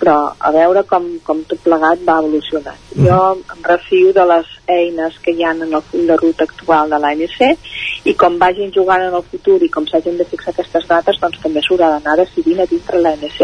però 0.02 0.34
a 0.34 0.50
veure 0.50 0.82
com, 0.90 1.04
com 1.22 1.44
tot 1.46 1.60
plegat 1.62 2.00
va 2.02 2.18
evolucionar. 2.18 2.74
Jo 3.06 3.18
em 3.38 3.60
refio 3.68 4.10
de 4.16 4.24
les 4.26 4.48
eines 4.76 5.18
que 5.22 5.30
hi 5.30 5.44
ha 5.46 5.52
en 5.54 5.68
el 5.68 5.82
full 5.90 6.08
de 6.08 6.16
ruta 6.18 6.42
actual 6.48 6.90
de 6.90 6.98
l'ANC 6.98 8.08
i 8.10 8.16
com 8.18 8.38
vagin 8.40 8.74
jugant 8.74 9.04
en 9.06 9.14
el 9.14 9.22
futur 9.30 9.60
i 9.62 9.70
com 9.70 9.86
s'hagin 9.86 10.18
de 10.18 10.26
fixar 10.26 10.50
aquestes 10.50 10.88
dates, 10.90 11.20
doncs 11.22 11.38
també 11.44 11.62
s'haurà 11.62 11.92
d'anar 11.94 12.16
decidint 12.18 12.64
a 12.64 12.66
dintre 12.72 12.98
l'ANC 12.98 13.38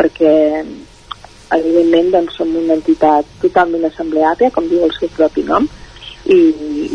perquè 0.00 0.32
evidentment 1.54 2.10
doncs, 2.16 2.36
som 2.36 2.50
una 2.56 2.74
entitat 2.74 3.28
totalment 3.44 3.86
assembleària, 3.86 4.50
com 4.50 4.66
diu 4.68 4.82
el 4.86 4.94
seu 4.98 5.10
propi 5.14 5.44
nom, 5.46 5.68
i, 6.26 6.38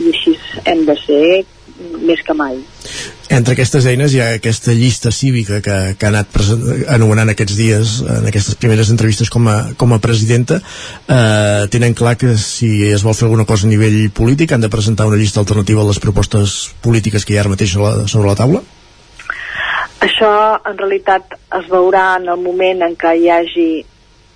i 0.04 0.10
així 0.12 0.36
hem 0.66 0.84
de 0.88 0.96
ser 1.06 1.28
més 1.78 2.22
que 2.26 2.34
mai. 2.34 2.58
Entre 3.34 3.54
aquestes 3.54 3.86
eines 3.90 4.14
hi 4.16 4.22
ha 4.24 4.30
aquesta 4.38 4.74
llista 4.74 5.12
cívica 5.12 5.60
que, 5.62 5.76
que 5.99 6.08
ha 6.08 6.12
anat 6.14 6.30
present, 6.34 6.64
anomenant 6.94 7.30
aquests 7.34 7.58
dies 7.60 7.98
en 8.02 8.30
aquestes 8.30 8.56
primeres 8.60 8.90
entrevistes 8.94 9.30
com 9.34 9.49
a, 9.52 9.58
com 9.78 9.94
a 9.94 9.99
presidenta 10.04 10.62
eh, 10.62 11.68
tenen 11.74 11.98
clar 11.98 12.16
que 12.18 12.34
si 12.41 12.72
es 12.88 13.04
vol 13.06 13.18
fer 13.18 13.28
alguna 13.28 13.45
cosa 13.49 13.68
a 13.68 13.72
nivell 13.72 13.99
polític 14.16 14.56
han 14.56 14.64
de 14.64 14.72
presentar 14.74 15.10
una 15.10 15.20
llista 15.20 15.44
alternativa 15.44 15.84
a 15.84 15.90
les 15.91 16.02
propostes 16.02 16.58
polítiques 16.82 17.26
que 17.26 17.36
hi 17.36 17.38
ha 17.38 17.45
ara 17.45 17.54
mateix 17.54 17.76
sobre 17.76 17.91
la, 17.91 18.08
sobre 18.08 18.32
la 18.32 18.40
taula? 18.40 18.64
Això 20.08 20.32
en 20.62 20.78
realitat 20.78 21.38
es 21.58 21.70
veurà 21.70 22.16
en 22.22 22.30
el 22.32 22.41
moment 22.41 22.86
en 22.86 22.98
què 22.98 23.16
hi 23.18 23.30
hagi 23.34 23.70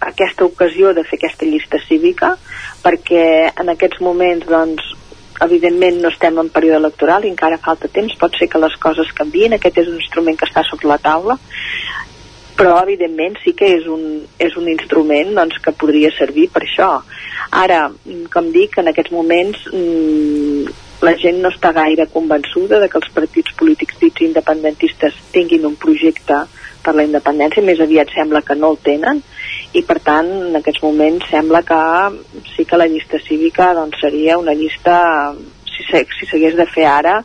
aquesta 0.01 0.45
ocasió 0.45 0.95
de 0.97 1.05
fer 1.05 1.19
aquesta 1.19 1.45
llista 1.45 1.79
cívica 1.87 2.33
perquè 2.81 3.51
en 3.51 3.69
aquests 3.69 4.01
moments 4.01 4.47
doncs 4.49 4.95
evidentment 5.41 6.01
no 6.01 6.11
estem 6.13 6.37
en 6.39 6.51
període 6.53 6.79
electoral 6.81 7.25
i 7.25 7.31
encara 7.31 7.61
falta 7.61 7.89
temps, 7.91 8.13
pot 8.19 8.35
ser 8.37 8.47
que 8.51 8.61
les 8.61 8.75
coses 8.81 9.11
canvien, 9.17 9.57
aquest 9.57 9.81
és 9.83 9.89
un 9.89 9.99
instrument 9.99 10.37
que 10.37 10.47
està 10.49 10.63
sobre 10.67 10.91
la 10.91 11.01
taula 11.01 11.39
però 12.61 12.75
evidentment 12.83 13.39
sí 13.41 13.55
que 13.57 13.71
és 13.73 13.87
un, 13.89 14.21
és 14.37 14.53
un 14.59 14.67
instrument 14.69 15.33
doncs, 15.33 15.57
que 15.65 15.73
podria 15.73 16.11
servir 16.13 16.45
per 16.53 16.61
això. 16.61 16.91
Ara, 17.57 17.87
com 18.33 18.51
dic, 18.53 18.77
en 18.77 18.91
aquests 18.91 19.13
moments 19.15 19.63
mmm, 19.71 20.67
la 21.01 21.15
gent 21.17 21.39
no 21.41 21.49
està 21.49 21.71
gaire 21.73 22.05
convençuda 22.13 22.79
de 22.83 22.89
que 22.91 22.99
els 23.01 23.09
partits 23.15 23.55
polítics 23.57 23.97
dits 24.01 24.27
independentistes 24.27 25.17
tinguin 25.33 25.65
un 25.65 25.77
projecte 25.81 26.43
per 26.85 26.93
la 26.93 27.05
independència, 27.07 27.65
més 27.65 27.81
aviat 27.81 28.13
sembla 28.13 28.43
que 28.45 28.57
no 28.57 28.75
el 28.75 28.79
tenen 28.85 29.23
i 29.73 29.83
per 29.87 29.99
tant 30.03 30.29
en 30.49 30.55
aquests 30.59 30.83
moments 30.83 31.29
sembla 31.31 31.61
que 31.67 31.81
sí 32.55 32.65
que 32.67 32.79
la 32.79 32.89
llista 32.91 33.19
cívica 33.23 33.73
doncs, 33.73 33.99
seria 34.01 34.37
una 34.37 34.53
llista 34.53 34.95
si, 35.71 35.85
si 35.87 36.27
s'hagués 36.27 36.57
de 36.59 36.67
fer 36.67 36.87
ara 36.91 37.21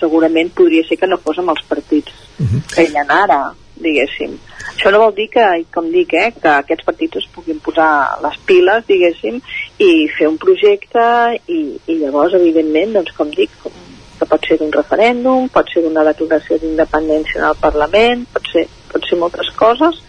segurament 0.00 0.50
podria 0.50 0.86
ser 0.88 0.98
que 0.98 1.06
no 1.06 1.20
fos 1.22 1.38
amb 1.38 1.54
els 1.54 1.62
partits 1.68 2.12
uh 2.38 2.46
-huh. 2.46 2.62
que 2.74 2.82
hi 2.82 2.96
ha 2.96 3.06
ara 3.22 3.42
diguéssim. 3.76 4.36
Això 4.72 4.90
no 4.92 5.00
vol 5.02 5.14
dir 5.14 5.28
que, 5.32 5.44
com 5.74 5.90
dic, 5.92 6.14
eh, 6.14 6.30
que 6.40 6.48
aquests 6.48 6.86
partits 6.86 7.20
es 7.20 7.26
puguin 7.34 7.60
posar 7.64 8.18
les 8.22 8.36
piles, 8.48 8.86
diguéssim, 8.86 9.40
i 9.78 9.90
fer 10.16 10.28
un 10.30 10.38
projecte 10.38 11.04
i, 11.48 11.60
i 11.86 11.98
llavors, 12.00 12.36
evidentment, 12.38 12.94
doncs, 12.98 13.12
com 13.18 13.30
dic, 13.34 13.50
com, 13.62 13.72
que 14.18 14.28
pot 14.30 14.46
ser 14.46 14.58
d'un 14.60 14.72
referèndum, 14.72 15.48
pot 15.52 15.70
ser 15.72 15.82
d'una 15.84 16.06
declaració 16.06 16.58
d'independència 16.62 17.40
en 17.42 17.48
el 17.50 17.60
Parlament, 17.60 18.26
pot 18.32 18.50
ser, 18.52 18.66
pot 18.92 19.06
ser 19.08 19.18
moltes 19.20 19.50
coses, 19.58 20.00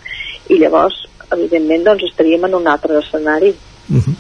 i 0.50 0.60
llavors, 0.62 1.02
evidentment, 1.32 1.88
doncs, 1.88 2.04
estaríem 2.10 2.46
en 2.50 2.60
un 2.62 2.68
altre 2.68 3.00
escenari. 3.00 3.56
Uh 3.88 4.02
-huh. 4.02 4.16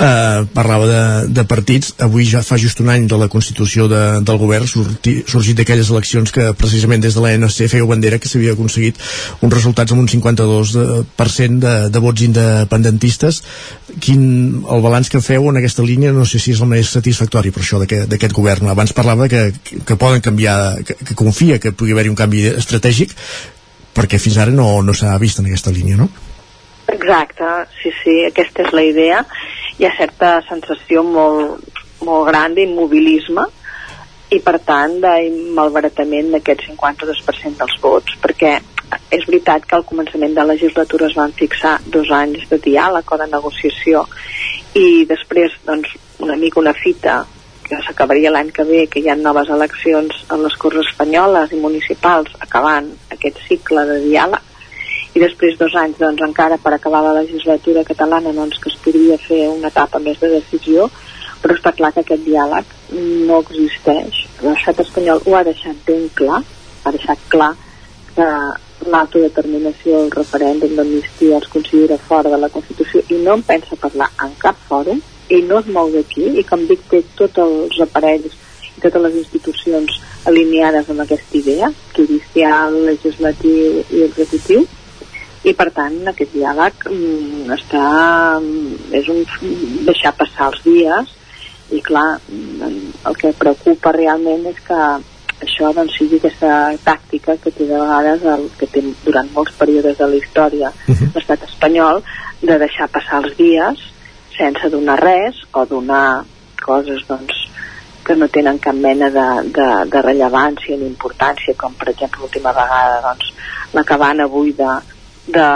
uh, 0.00 0.46
parlava 0.54 0.86
de, 0.86 1.28
de 1.28 1.44
partits 1.44 1.94
avui 1.98 2.24
ja 2.24 2.42
fa 2.42 2.56
just 2.56 2.80
un 2.80 2.88
any 2.88 3.06
de 3.06 3.16
la 3.18 3.28
constitució 3.28 3.86
de, 3.86 4.20
del 4.24 4.38
govern 4.38 4.66
sorti, 4.66 5.22
sorgit 5.26 5.56
d'aquelles 5.56 5.90
eleccions 5.90 6.32
que 6.32 6.54
precisament 6.54 7.02
des 7.02 7.14
de 7.14 7.20
l'ANC 7.20 7.68
feia 7.68 7.84
bandera 7.84 8.18
que 8.18 8.28
s'havia 8.28 8.52
aconseguit 8.52 8.96
uns 9.42 9.52
resultats 9.52 9.92
amb 9.92 10.00
un 10.00 10.08
52% 10.08 11.58
de, 11.58 11.90
de 11.90 11.98
vots 11.98 12.22
independentistes 12.22 13.42
quin 14.00 14.64
el 14.70 14.80
balanç 14.80 15.10
que 15.10 15.20
feu 15.20 15.50
en 15.50 15.56
aquesta 15.56 15.82
línia 15.82 16.12
no 16.12 16.24
sé 16.24 16.38
si 16.38 16.52
és 16.52 16.60
el 16.60 16.68
més 16.68 16.88
satisfactori 16.88 17.50
per 17.50 17.60
això 17.60 17.78
d'aquest 17.84 18.32
govern 18.32 18.68
abans 18.68 18.92
parlava 18.92 19.28
que, 19.28 19.52
que 19.84 19.96
poden 19.96 20.22
canviar 20.22 20.82
que, 20.86 20.94
que 20.94 21.14
confia 21.14 21.58
que 21.58 21.72
pugui 21.72 21.92
haver-hi 21.92 22.08
un 22.08 22.16
canvi 22.16 22.46
estratègic 22.46 23.12
perquè 23.94 24.18
fins 24.18 24.38
ara 24.38 24.50
no, 24.50 24.80
no 24.80 24.94
s'ha 24.94 25.18
vist 25.18 25.38
en 25.38 25.44
aquesta 25.44 25.70
línia 25.70 25.96
no? 25.96 26.08
Exacte, 26.88 27.44
sí, 27.80 27.92
sí, 28.02 28.16
aquesta 28.26 28.66
és 28.66 28.72
la 28.74 28.84
idea. 28.84 29.22
Hi 29.78 29.86
ha 29.86 29.96
certa 29.96 30.40
sensació 30.48 31.02
molt, 31.06 31.62
molt 32.02 32.26
gran 32.28 32.54
d'immobilisme 32.54 33.46
i 34.32 34.40
per 34.40 34.58
tant 34.64 34.98
de 35.02 35.12
malbaratament 35.56 36.32
d'aquest 36.32 36.64
52% 36.70 37.58
dels 37.60 37.80
vots 37.82 38.16
perquè 38.22 38.54
és 39.12 39.26
veritat 39.28 39.64
que 39.68 39.76
al 39.76 39.86
començament 39.88 40.34
de 40.34 40.40
la 40.42 40.54
legislatura 40.54 41.08
es 41.08 41.16
van 41.16 41.32
fixar 41.36 41.78
dos 41.86 42.10
anys 42.12 42.48
de 42.50 42.58
diàleg 42.64 43.12
o 43.12 43.18
de 43.20 43.28
negociació 43.28 44.06
i 44.76 45.04
després 45.08 45.54
doncs, 45.66 45.94
una 46.24 46.36
mica 46.40 46.60
una 46.60 46.74
fita 46.76 47.22
que 47.62 47.78
s'acabaria 47.86 48.32
l'any 48.32 48.50
que 48.52 48.64
ve, 48.68 48.86
que 48.90 49.00
hi 49.00 49.08
ha 49.08 49.16
noves 49.16 49.48
eleccions 49.52 50.24
a 50.28 50.36
les 50.40 50.56
Corts 50.60 50.82
Espanyoles 50.86 51.52
i 51.52 51.60
municipals 51.60 52.32
acabant 52.40 52.90
aquest 53.16 53.40
cicle 53.48 53.84
de 53.88 54.00
diàleg 54.04 54.51
i 55.12 55.20
després 55.20 55.58
dos 55.60 55.74
anys 55.76 55.98
doncs, 56.00 56.22
encara 56.24 56.56
per 56.60 56.72
acabar 56.74 57.02
la 57.04 57.16
legislatura 57.20 57.84
catalana 57.84 58.32
doncs, 58.32 58.58
que 58.58 58.70
es 58.72 58.78
podria 58.84 59.18
fer 59.20 59.44
una 59.50 59.68
etapa 59.68 60.00
més 60.00 60.20
de 60.20 60.30
decisió 60.38 60.88
però 61.42 61.56
està 61.58 61.72
clar 61.74 61.90
que 61.92 62.04
aquest 62.04 62.22
diàleg 62.22 62.68
no 63.26 63.40
existeix. 63.42 64.20
L'estat 64.46 64.80
espanyol 64.84 65.24
ho 65.26 65.34
ha 65.34 65.42
deixat 65.48 65.80
ben 65.86 66.06
clar 66.14 66.38
ha 66.84 66.92
deixat 66.94 67.24
clar 67.32 67.52
que 68.14 68.28
l'autodeterminació 68.92 70.04
el 70.04 70.10
referèndum 70.14 70.76
d'amnistia 70.76 71.38
els 71.38 71.50
considera 71.50 71.98
fora 71.98 72.30
de 72.30 72.38
la 72.44 72.50
Constitució 72.54 73.02
i 73.14 73.18
no 73.22 73.36
en 73.38 73.44
pensa 73.46 73.78
parlar 73.82 74.08
en 74.26 74.34
cap 74.42 74.58
fòrum 74.68 75.02
i 75.30 75.40
no 75.48 75.60
es 75.62 75.68
mou 75.76 75.90
d'aquí 75.92 76.32
i 76.40 76.46
com 76.48 76.64
dic 76.70 76.82
té 76.90 77.02
tots 77.18 77.42
els 77.44 77.78
aparells 77.84 78.34
i 78.76 78.80
totes 78.82 79.02
les 79.06 79.18
institucions 79.22 79.98
alineades 80.30 80.90
amb 80.90 81.04
aquesta 81.04 81.38
idea 81.38 81.70
judicial, 81.96 82.78
legislatiu 82.90 83.82
i 83.90 84.06
executiu 84.08 84.66
i 85.42 85.54
per 85.58 85.68
tant 85.74 85.96
aquest 86.06 86.34
diàleg 86.36 86.86
mm, 86.90 87.48
està, 87.56 87.86
mm, 88.38 88.92
és 88.98 89.08
un 89.10 89.24
deixar 89.88 90.14
passar 90.18 90.52
els 90.52 90.62
dies 90.66 91.16
i 91.72 91.80
clar, 91.82 92.20
mm, 92.28 92.92
el 93.08 93.18
que 93.18 93.32
preocupa 93.38 93.94
realment 93.96 94.46
és 94.50 94.60
que 94.66 94.82
això 95.42 95.72
doncs, 95.74 95.96
sigui 95.98 96.20
aquesta 96.20 96.52
tàctica 96.84 97.36
que 97.42 97.50
té 97.50 97.66
de 97.66 97.78
vegades 97.78 98.26
el, 98.34 98.44
que 98.58 98.68
té 98.70 98.82
durant 99.04 99.30
molts 99.34 99.56
períodes 99.58 99.98
de 99.98 100.10
la 100.12 100.20
història 100.20 100.70
uh 100.70 100.94
-huh. 100.94 101.10
l'estat 101.14 101.42
espanyol 101.48 102.02
de 102.42 102.58
deixar 102.58 102.88
passar 102.88 103.24
els 103.24 103.36
dies 103.36 103.78
sense 104.36 104.70
donar 104.70 104.98
res 105.00 105.34
o 105.52 105.66
donar 105.66 106.24
coses 106.62 107.02
doncs, 107.08 107.34
que 108.04 108.14
no 108.16 108.28
tenen 108.28 108.58
cap 108.58 108.74
mena 108.74 109.10
de, 109.10 109.28
de, 109.56 109.68
de 109.90 110.02
rellevància 110.02 110.76
ni 110.76 110.86
importància 110.86 111.54
com 111.56 111.74
per 111.74 111.88
exemple 111.90 112.20
l'última 112.20 112.52
vegada 112.52 113.00
doncs, 113.08 113.32
la 113.72 113.84
cabana 113.84 114.26
buida 114.26 114.82
de 115.32 115.48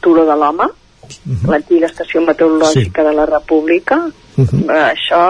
Turó 0.00 0.24
de 0.26 0.36
l'Home, 0.36 0.66
uh 0.66 1.32
-huh. 1.32 1.50
l'antiga 1.50 1.86
estació 1.86 2.20
meteorològica 2.20 3.02
sí. 3.02 3.08
de 3.08 3.14
la 3.14 3.26
República. 3.26 3.96
Uh 4.36 4.44
-huh. 4.44 4.66
Això, 4.92 5.22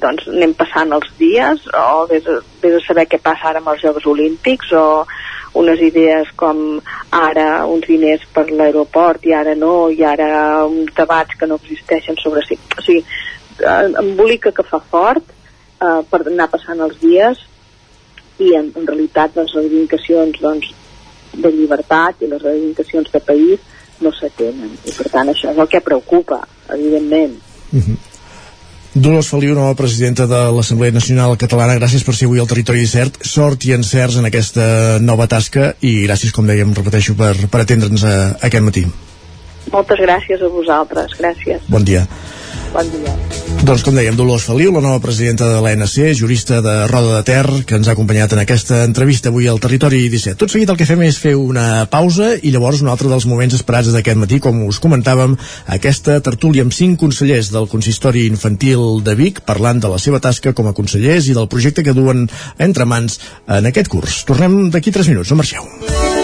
doncs, 0.00 0.28
anem 0.28 0.54
passant 0.54 0.92
els 0.92 1.08
dies, 1.18 1.60
o 1.72 2.06
vés 2.06 2.26
a, 2.26 2.40
vés 2.62 2.74
a 2.74 2.86
saber 2.86 3.06
què 3.08 3.18
passa 3.18 3.48
ara 3.48 3.58
amb 3.58 3.68
els 3.68 3.82
Jocs 3.82 4.06
Olímpics, 4.06 4.72
o 4.72 5.06
unes 5.54 5.80
idees 5.80 6.28
com 6.36 6.80
ara 7.10 7.64
uns 7.66 7.86
diners 7.86 8.22
per 8.34 8.50
l'aeroport 8.50 9.24
i 9.26 9.32
ara 9.32 9.54
no, 9.54 9.88
i 9.90 10.02
ara 10.04 10.66
uns 10.66 10.92
debats 10.94 11.34
que 11.38 11.46
no 11.46 11.60
existeixen 11.62 12.16
sobre 12.22 12.42
si... 12.46 12.58
O 12.78 12.82
sigui, 12.82 13.04
embolica 14.00 14.50
que 14.50 14.64
fa 14.66 14.80
fort 14.90 15.22
eh, 15.80 16.00
per 16.10 16.20
anar 16.26 16.48
passant 16.50 16.80
els 16.80 16.98
dies 17.00 17.38
i 18.42 18.50
en, 18.58 18.72
en 18.74 18.86
realitat 18.86 19.36
doncs, 19.36 19.54
les 19.54 19.62
reivindicacions 19.62 20.40
doncs, 20.42 20.72
de 21.36 21.52
llibertat 21.52 22.22
i 22.22 22.30
les 22.30 22.42
reivindicacions 22.42 23.12
de 23.12 23.20
país 23.20 23.60
no 24.00 24.12
s'atenen 24.14 24.72
i 24.84 24.96
per 24.96 25.10
tant 25.12 25.30
això 25.30 25.52
és 25.52 25.60
el 25.60 25.70
que 25.70 25.84
preocupa 25.84 26.42
evidentment 26.72 27.38
uh 27.72 27.78
-huh. 27.78 27.96
Dolors 28.94 29.26
Feliu, 29.26 29.56
nova 29.58 29.74
presidenta 29.74 30.24
de 30.30 30.40
l'Assemblea 30.54 30.92
Nacional 30.92 31.32
Catalana, 31.36 31.74
gràcies 31.80 32.04
per 32.06 32.14
ser 32.14 32.28
avui 32.28 32.38
al 32.38 32.46
Territori 32.46 32.78
17. 32.78 33.26
Sort 33.26 33.64
i 33.64 33.72
encerts 33.74 34.20
en 34.20 34.28
aquesta 34.28 35.00
nova 35.00 35.26
tasca 35.26 35.74
i 35.80 36.06
gràcies, 36.06 36.30
com 36.30 36.46
dèiem, 36.46 36.70
repeteixo, 36.72 37.16
per, 37.18 37.34
per 37.50 37.60
atendre'ns 37.64 38.04
aquest 38.04 38.62
matí. 38.62 38.84
Moltes 39.72 39.98
gràcies 39.98 40.40
a 40.40 40.46
vosaltres, 40.46 41.16
gràcies. 41.18 41.66
Bon 41.66 41.82
dia. 41.82 42.06
Bon 42.74 42.90
dia. 42.90 43.14
Doncs 43.64 43.80
com 43.86 43.94
dèiem, 43.96 44.16
Dolors 44.18 44.44
Feliu, 44.44 44.72
la 44.74 44.82
nova 44.82 44.98
presidenta 45.00 45.46
de 45.48 45.60
l'ANC, 45.62 45.94
jurista 46.18 46.58
de 46.60 46.72
Roda 46.90 47.14
de 47.14 47.22
Ter, 47.24 47.46
que 47.64 47.78
ens 47.78 47.86
ha 47.88 47.94
acompanyat 47.94 48.34
en 48.34 48.42
aquesta 48.42 48.82
entrevista 48.84 49.30
avui 49.30 49.46
al 49.48 49.62
Territori 49.62 50.02
17. 50.12 50.36
Tot 50.42 50.52
seguit 50.52 50.68
el 50.68 50.76
que 50.76 50.88
fem 50.88 51.00
és 51.06 51.20
fer 51.22 51.32
una 51.38 51.86
pausa 51.88 52.34
i 52.34 52.52
llavors 52.52 52.82
un 52.84 52.90
altre 52.92 53.08
dels 53.08 53.24
moments 53.30 53.56
esperats 53.56 53.88
d'aquest 53.94 54.20
matí, 54.20 54.40
com 54.42 54.60
us 54.66 54.82
comentàvem, 54.84 55.38
aquesta 55.78 56.18
tertúlia 56.26 56.66
amb 56.66 56.76
cinc 56.76 56.98
consellers 57.00 57.48
del 57.54 57.70
Consistori 57.70 58.26
Infantil 58.28 59.00
de 59.06 59.16
Vic 59.16 59.40
parlant 59.46 59.80
de 59.80 59.94
la 59.94 60.02
seva 60.02 60.20
tasca 60.20 60.52
com 60.52 60.68
a 60.68 60.76
consellers 60.76 61.30
i 61.30 61.38
del 61.38 61.48
projecte 61.48 61.86
que 61.86 61.96
duen 61.96 62.26
entre 62.58 62.84
mans 62.90 63.20
en 63.46 63.70
aquest 63.70 63.88
curs. 63.88 64.24
Tornem 64.28 64.66
d'aquí 64.74 64.92
3 64.92 65.14
minuts, 65.14 65.30
no 65.30 65.40
marxeu. 65.40 66.23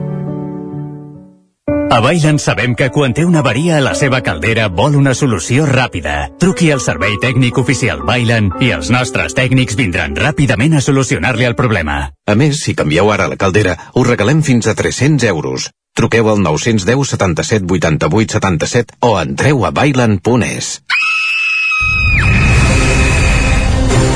A 1.91 1.99
Bailen 1.99 2.37
sabem 2.39 2.71
que 2.79 2.87
quan 2.87 3.11
té 3.11 3.25
una 3.27 3.41
avaria 3.43 3.75
a 3.75 3.81
la 3.83 3.91
seva 3.99 4.21
caldera 4.23 4.69
vol 4.71 4.93
una 4.95 5.11
solució 5.11 5.65
ràpida. 5.67 6.29
Truqui 6.39 6.69
al 6.71 6.79
servei 6.79 7.17
tècnic 7.19 7.57
oficial 7.59 8.05
Bailen 8.07 8.47
i 8.63 8.69
els 8.71 8.87
nostres 8.95 9.35
tècnics 9.35 9.75
vindran 9.75 10.15
ràpidament 10.15 10.77
a 10.79 10.81
solucionar-li 10.85 11.49
el 11.49 11.57
problema. 11.59 11.97
A 12.23 12.37
més, 12.39 12.63
si 12.63 12.77
canvieu 12.79 13.11
ara 13.11 13.27
la 13.27 13.35
caldera, 13.35 13.75
us 13.91 14.07
regalem 14.07 14.39
fins 14.39 14.71
a 14.71 14.77
300 14.79 15.27
euros. 15.33 15.67
Truqueu 15.91 16.31
al 16.31 16.39
910 16.39 17.11
77 17.11 17.67
88 17.67 18.39
77 18.39 18.95
o 19.03 19.17
entreu 19.19 19.67
a 19.67 19.75
bailen.es. 19.75 20.77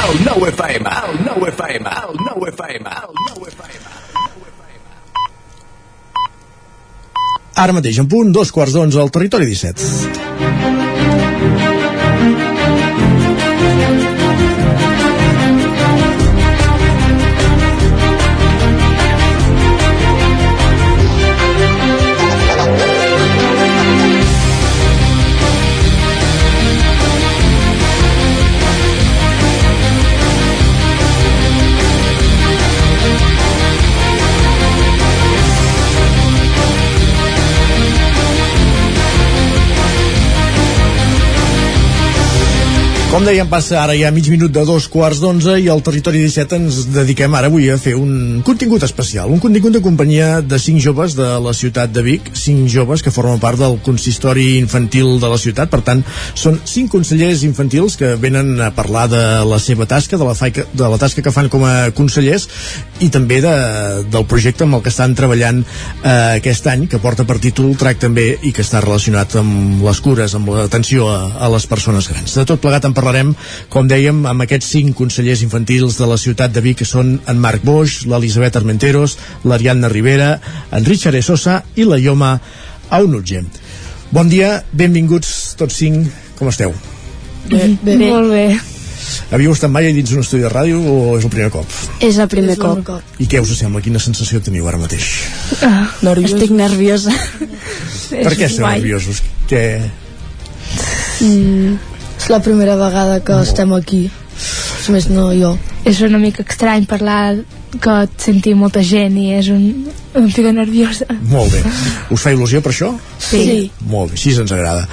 El 0.00 0.20
nou 0.24 0.46
FM, 0.48 0.92
el 1.10 1.18
nou 1.26 1.46
FM, 1.50 1.90
el 2.08 2.20
nou 2.24 2.46
FM, 2.48 2.94
el 3.04 3.18
nou 3.26 3.48
FM. 3.50 3.84
Ara 7.60 7.74
mateix, 7.76 8.00
en 8.00 8.08
punt, 8.08 8.32
dos 8.32 8.52
quarts 8.56 8.72
d'onze 8.78 9.02
al 9.02 9.12
territori 9.12 9.50
17. 9.50 10.79
Com 43.20 43.26
dèiem, 43.28 43.48
passa 43.52 43.74
ara 43.76 43.92
ja 43.92 44.08
mig 44.16 44.30
minut 44.32 44.48
de 44.48 44.62
dos 44.64 44.86
quarts 44.88 45.18
d'onze 45.20 45.58
i 45.60 45.66
al 45.68 45.82
Territori 45.84 46.22
17 46.22 46.56
ens 46.56 46.76
dediquem 46.88 47.34
ara 47.36 47.50
avui 47.50 47.66
a 47.68 47.74
fer 47.76 47.92
un 48.00 48.38
contingut 48.40 48.80
especial, 48.86 49.28
un 49.28 49.42
contingut 49.42 49.74
de 49.76 49.82
companyia 49.84 50.38
de 50.40 50.56
cinc 50.56 50.80
joves 50.80 51.12
de 51.18 51.26
la 51.44 51.52
ciutat 51.52 51.92
de 51.92 52.00
Vic, 52.06 52.30
cinc 52.32 52.70
joves 52.72 53.04
que 53.04 53.12
formen 53.12 53.36
part 53.42 53.60
del 53.60 53.76
consistori 53.84 54.54
infantil 54.56 55.18
de 55.20 55.28
la 55.28 55.36
ciutat, 55.36 55.68
per 55.68 55.82
tant, 55.84 56.00
són 56.32 56.56
cinc 56.64 56.88
consellers 56.94 57.42
infantils 57.44 57.98
que 58.00 58.14
venen 58.22 58.54
a 58.56 58.70
parlar 58.72 59.04
de 59.12 59.20
la 59.44 59.58
seva 59.60 59.84
tasca, 59.84 60.16
de 60.16 60.24
la, 60.24 60.32
faica, 60.32 60.64
de 60.72 60.88
la 60.88 60.96
tasca 61.04 61.20
que 61.20 61.34
fan 61.36 61.52
com 61.52 61.68
a 61.68 61.90
consellers 61.92 62.48
i 63.04 63.10
també 63.12 63.42
de, 63.44 63.52
del 64.08 64.24
projecte 64.32 64.64
amb 64.64 64.80
el 64.80 64.84
que 64.86 64.94
estan 64.94 65.12
treballant 65.12 65.60
eh, 65.60 66.40
aquest 66.40 66.72
any, 66.72 66.88
que 66.88 67.02
porta 67.04 67.28
per 67.28 67.36
títol 67.36 67.76
Trac 67.76 68.00
també 68.00 68.30
i 68.40 68.56
que 68.56 68.64
està 68.64 68.80
relacionat 68.80 69.36
amb 69.44 69.84
les 69.84 70.00
cures, 70.00 70.40
amb 70.40 70.56
l'atenció 70.56 71.12
a, 71.12 71.20
a 71.36 71.52
les 71.52 71.68
persones 71.68 72.08
grans. 72.08 72.40
De 72.40 72.48
tot 72.48 72.64
plegat 72.64 72.88
en 72.88 72.96
parlarem, 73.10 73.34
com 73.68 73.88
dèiem, 73.90 74.22
amb 74.30 74.44
aquests 74.44 74.70
cinc 74.76 74.94
consellers 74.98 75.42
infantils 75.42 75.98
de 75.98 76.06
la 76.06 76.18
ciutat 76.20 76.52
de 76.54 76.62
Vic, 76.62 76.80
que 76.80 76.86
són 76.86 77.16
en 77.26 77.42
Marc 77.42 77.64
Boix, 77.66 78.04
l'Elisabet 78.06 78.56
Armenteros, 78.56 79.16
l'Ariadna 79.44 79.90
Rivera, 79.90 80.36
en 80.70 80.86
Richard 80.86 81.18
Esosa 81.18 81.60
i 81.76 81.86
la 81.88 81.98
Ioma 81.98 82.36
Aunutge. 82.90 83.42
Bon 84.14 84.30
dia, 84.30 84.60
benvinguts 84.72 85.56
tots 85.58 85.82
cinc, 85.82 86.06
com 86.38 86.50
esteu? 86.50 86.74
Bé, 87.50 87.66
bé. 87.82 87.96
Molt 87.98 88.30
bé. 88.30 88.46
Havíeu 89.34 89.50
estat 89.54 89.70
mai 89.72 89.88
dins 89.94 90.10
d'un 90.12 90.22
estudi 90.22 90.44
de 90.44 90.50
ràdio 90.52 90.78
o 90.78 91.16
és 91.18 91.24
el 91.26 91.32
primer 91.32 91.50
cop? 91.50 91.66
És 92.04 92.18
el 92.20 92.28
primer 92.30 92.54
És 92.54 92.62
el 92.62 92.82
cop. 92.86 93.14
I 93.18 93.26
què 93.26 93.40
us 93.42 93.54
sembla? 93.58 93.82
Quina 93.82 94.02
sensació 94.02 94.42
teniu 94.44 94.68
ara 94.70 94.78
mateix? 94.78 95.08
Ah, 95.66 95.88
Estic 96.14 96.52
nerviosa. 96.54 97.14
per 98.10 98.36
què 98.36 98.46
esteu 98.46 98.68
nerviosos? 98.68 99.24
Què... 99.50 99.64
Mm, 101.20 101.89
la 102.30 102.40
primera 102.40 102.76
vegada 102.78 103.20
que 103.26 103.40
estem 103.42 103.72
aquí. 103.74 104.04
Si 104.80 104.92
més 104.94 105.10
no, 105.10 105.30
jo. 105.36 105.56
és 105.84 106.00
una 106.06 106.20
mica 106.20 106.44
estrany 106.46 106.86
parlar 106.88 107.40
que 107.80 107.96
et 108.04 108.22
senti 108.22 108.54
molta 108.54 108.82
gent 108.86 109.16
i 109.20 109.30
és 109.36 109.50
un, 109.52 109.64
em 110.16 110.28
fica 110.32 110.50
nerviosa 110.52 111.06
Molt 111.30 111.52
bé. 111.54 111.60
Us 112.10 112.24
fa 112.24 112.32
il·lusió 112.34 112.62
per 112.64 112.72
això? 112.72 112.90
Sí. 113.18 113.70
Molt 113.90 114.12
bé, 114.12 114.18
així 114.18 114.34
ens 114.40 114.54
agrada. 114.56 114.86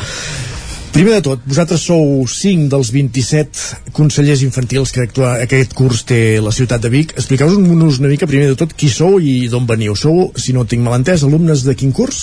Primer 0.94 1.18
de 1.18 1.22
tot, 1.22 1.42
vosaltres 1.46 1.84
sou 1.84 2.24
5 2.32 2.70
dels 2.72 2.90
27 2.94 3.92
consellers 3.94 4.42
infantils 4.46 4.94
que 4.96 5.04
actua, 5.06 5.36
aquest 5.44 5.76
curs 5.78 6.04
té 6.08 6.40
la 6.42 6.54
ciutat 6.56 6.82
de 6.82 6.90
Vic. 6.90 7.12
Expliqueu-nos 7.20 8.00
una 8.00 8.10
mica, 8.10 8.30
primer 8.30 8.48
de 8.52 8.58
tot, 8.60 8.74
qui 8.74 8.90
sou 8.90 9.20
i 9.22 9.50
d'on 9.52 9.68
veniu. 9.70 9.96
Sou, 10.00 10.32
si 10.40 10.56
no 10.56 10.66
tinc 10.66 10.82
mal 10.86 10.98
entès, 10.98 11.26
alumnes 11.28 11.66
de 11.68 11.76
quin 11.78 11.92
curs? 11.94 12.22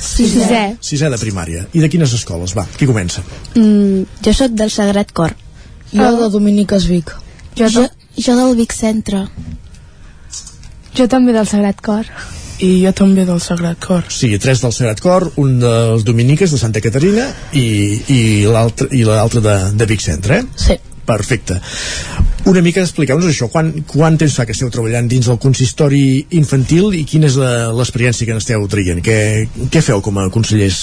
Sisè. 0.00 0.62
Sisè 0.84 1.10
de 1.12 1.20
primària. 1.20 1.66
I 1.76 1.82
de 1.84 1.90
quines 1.92 2.14
escoles? 2.16 2.56
Va, 2.56 2.66
qui 2.78 2.88
comença? 2.88 3.22
Mm, 3.54 4.08
jo 4.24 4.34
sóc 4.34 4.56
del 4.58 4.72
Sagrat 4.74 5.12
Cor. 5.16 5.36
Jo 5.92 6.10
de 6.16 6.30
Dominiques 6.32 6.88
Vic. 6.90 7.12
Jo, 7.56 7.68
jo, 7.70 7.86
jo 8.16 8.34
del 8.40 8.56
Vic 8.58 8.74
Centre. 8.74 9.26
jo 10.96 11.06
també 11.12 11.32
del 11.36 11.46
Sagrat 11.46 11.80
Cor 11.84 12.08
I 12.64 12.70
jo 12.86 12.92
també 12.96 13.26
del 13.28 13.40
Sagrat 13.44 13.78
Cor. 13.84 14.04
O 14.08 14.12
sigui, 14.12 14.38
tres 14.40 14.62
del 14.64 14.72
Sagrat 14.72 15.00
Cor, 15.04 15.26
un 15.42 15.58
dels 15.60 16.04
dominiques 16.08 16.50
de 16.54 16.58
Santa 16.58 16.80
Caterina 16.80 17.26
i, 17.52 17.66
i 18.08 18.20
l'altre 18.48 18.88
i 18.96 19.02
l'altre 19.04 19.42
de, 19.44 19.56
de 19.76 19.86
Vic 19.90 20.00
Centre, 20.00 20.38
eh? 20.40 20.46
Sí. 20.56 20.76
Perfecte. 21.06 21.60
Una 22.50 22.62
mica 22.64 22.80
expliqueu-nos 22.82 23.28
això, 23.30 23.46
quan, 23.52 23.68
quan 23.86 24.16
temps 24.18 24.34
fa 24.34 24.46
que 24.46 24.54
esteu 24.56 24.70
treballant 24.74 25.06
dins 25.10 25.28
el 25.30 25.36
consistori 25.38 26.24
infantil 26.34 26.96
i 26.98 27.04
quina 27.06 27.28
és 27.28 27.36
la- 27.38 27.68
l'experiència 27.76 28.26
que 28.26 28.34
n'esteu 28.34 28.64
traient? 28.72 28.98
Què, 29.06 29.18
què 29.70 29.82
feu 29.86 30.00
com 30.02 30.18
a 30.18 30.24
consellers 30.34 30.80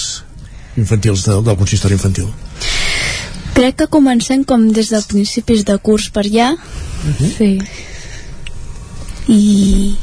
infantils 0.80 1.26
del, 1.26 1.42
del 1.44 1.58
consistori 1.60 1.98
infantil? 1.98 2.30
Crec 3.54 3.76
que 3.82 3.86
comencem 3.92 4.46
com 4.48 4.64
des 4.74 4.88
de 4.94 5.02
principis 5.10 5.66
de 5.68 5.76
curs 5.78 6.08
per 6.14 6.24
allà. 6.24 6.54
Sí. 7.36 7.58
I... 9.28 9.94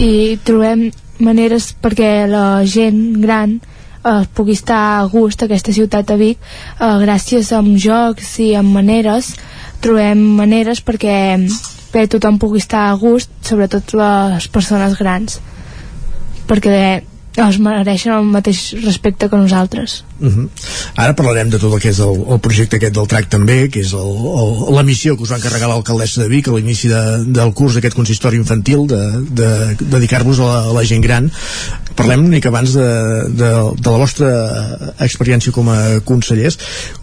I 0.00 0.38
trobem 0.40 0.86
maneres 1.20 1.74
perquè 1.76 2.24
la 2.24 2.62
gent 2.64 3.20
gran 3.20 3.58
eh, 3.60 4.22
pugui 4.32 4.54
estar 4.56 4.78
a 4.96 5.08
gust 5.12 5.42
a 5.42 5.48
aquesta 5.48 5.74
ciutat 5.76 6.08
de 6.08 6.16
Vic. 6.16 6.38
Eh, 6.80 6.94
gràcies 7.02 7.50
amb 7.52 7.76
jocs 7.76 8.30
i 8.40 8.54
amb 8.56 8.72
maneres 8.72 9.34
trobem 9.84 10.22
maneres 10.38 10.80
perquè, 10.80 11.36
perquè 11.92 12.08
tothom 12.14 12.40
pugui 12.40 12.62
estar 12.64 12.86
a 12.88 12.96
gust 12.96 13.28
sobretot 13.44 13.92
les 14.00 14.48
persones 14.48 14.96
grans. 14.96 15.36
Perquè 16.48 16.80
es 17.36 17.58
mereixen 17.62 18.16
el 18.16 18.24
mateix 18.26 18.72
respecte 18.82 19.28
que 19.30 19.36
nosaltres 19.38 20.00
Uh 20.20 20.28
-huh. 20.28 20.48
Ara 20.96 21.14
parlarem 21.14 21.48
de 21.48 21.58
tot 21.58 21.72
el 21.72 21.80
que 21.80 21.88
és 21.88 21.98
el, 21.98 22.14
el 22.28 22.40
projecte 22.40 22.76
aquest 22.76 22.94
del 22.94 23.06
TRAC 23.06 23.28
també, 23.28 23.70
que 23.70 23.80
és 23.80 23.92
el, 23.92 24.10
el, 24.40 24.74
la 24.74 24.82
missió 24.82 25.16
que 25.16 25.22
us 25.22 25.30
va 25.32 25.36
encarregar 25.36 25.68
l'alcaldessa 25.68 26.22
de 26.22 26.28
Vic 26.28 26.48
a 26.48 26.52
l'inici 26.52 26.88
de, 26.88 27.24
del 27.26 27.54
curs 27.54 27.74
d'aquest 27.74 27.96
consistori 27.96 28.36
infantil 28.36 28.86
de, 28.86 29.00
de, 29.30 29.48
de 29.78 29.84
dedicar-vos 29.96 30.38
a, 30.40 30.42
la, 30.42 30.58
a 30.70 30.72
la 30.72 30.84
gent 30.84 31.00
gran. 31.00 31.30
Parlem 31.96 32.20
una 32.20 32.28
mica 32.28 32.48
abans 32.48 32.72
de, 32.72 32.88
de, 33.28 33.50
de 33.80 33.90
la 33.90 33.98
vostra 33.98 34.28
experiència 34.98 35.52
com 35.52 35.68
a 35.68 36.00
consellers. 36.04 36.58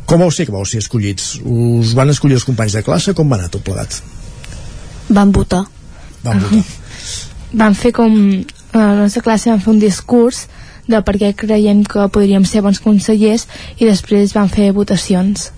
Com 0.06 0.20
vau 0.20 0.32
ser 0.32 0.46
que 0.46 0.52
vau 0.52 0.66
ser 0.66 0.78
escollits? 0.78 1.40
Us 1.44 1.94
van 1.94 2.10
escollir 2.10 2.36
els 2.36 2.46
companys 2.46 2.74
de 2.74 2.84
classe? 2.84 3.14
Com 3.14 3.30
va 3.30 3.38
anar 3.38 3.50
tot 3.50 3.64
plegat? 3.64 4.02
Van 5.10 5.32
votar. 5.32 5.66
Van 6.24 6.40
votar. 6.40 6.64
vam 7.54 7.74
fer 7.74 7.92
com 7.92 8.46
a 8.74 8.78
la 8.80 8.96
nostra 9.02 9.22
classe 9.22 9.50
vam 9.50 9.60
fer 9.60 9.74
un 9.74 9.80
discurs 9.80 10.48
de 10.88 11.02
per 11.04 11.18
què 11.20 11.34
creiem 11.36 11.84
que 11.84 12.08
podríem 12.14 12.46
ser 12.46 12.64
bons 12.64 12.80
consellers 12.80 13.48
i 13.78 13.86
després 13.86 14.34
vam 14.36 14.50
fer 14.50 14.72
votacions 14.76 15.52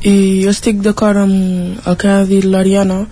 i 0.00 0.40
jo 0.40 0.48
estic 0.48 0.78
d'acord 0.80 1.20
amb 1.20 1.80
el 1.84 1.96
que 2.00 2.08
ha 2.08 2.22
dit 2.24 2.44
l'Ariana 2.44 3.02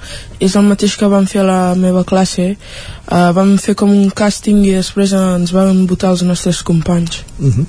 és 0.41 0.55
el 0.57 0.65
mateix 0.65 0.95
que 0.97 1.11
vam 1.13 1.27
fer 1.29 1.43
a 1.43 1.49
la 1.49 1.75
meva 1.77 2.01
classe 2.09 2.47
uh, 2.55 3.29
vam 3.37 3.59
fer 3.61 3.75
com 3.77 3.93
un 3.93 4.09
càsting 4.09 4.63
i 4.65 4.73
després 4.79 5.13
ens 5.13 5.53
van 5.53 5.85
votar 5.91 6.15
els 6.17 6.25
nostres 6.25 6.63
companys 6.63 7.25
Uh 7.39 7.55
-huh. 7.55 7.67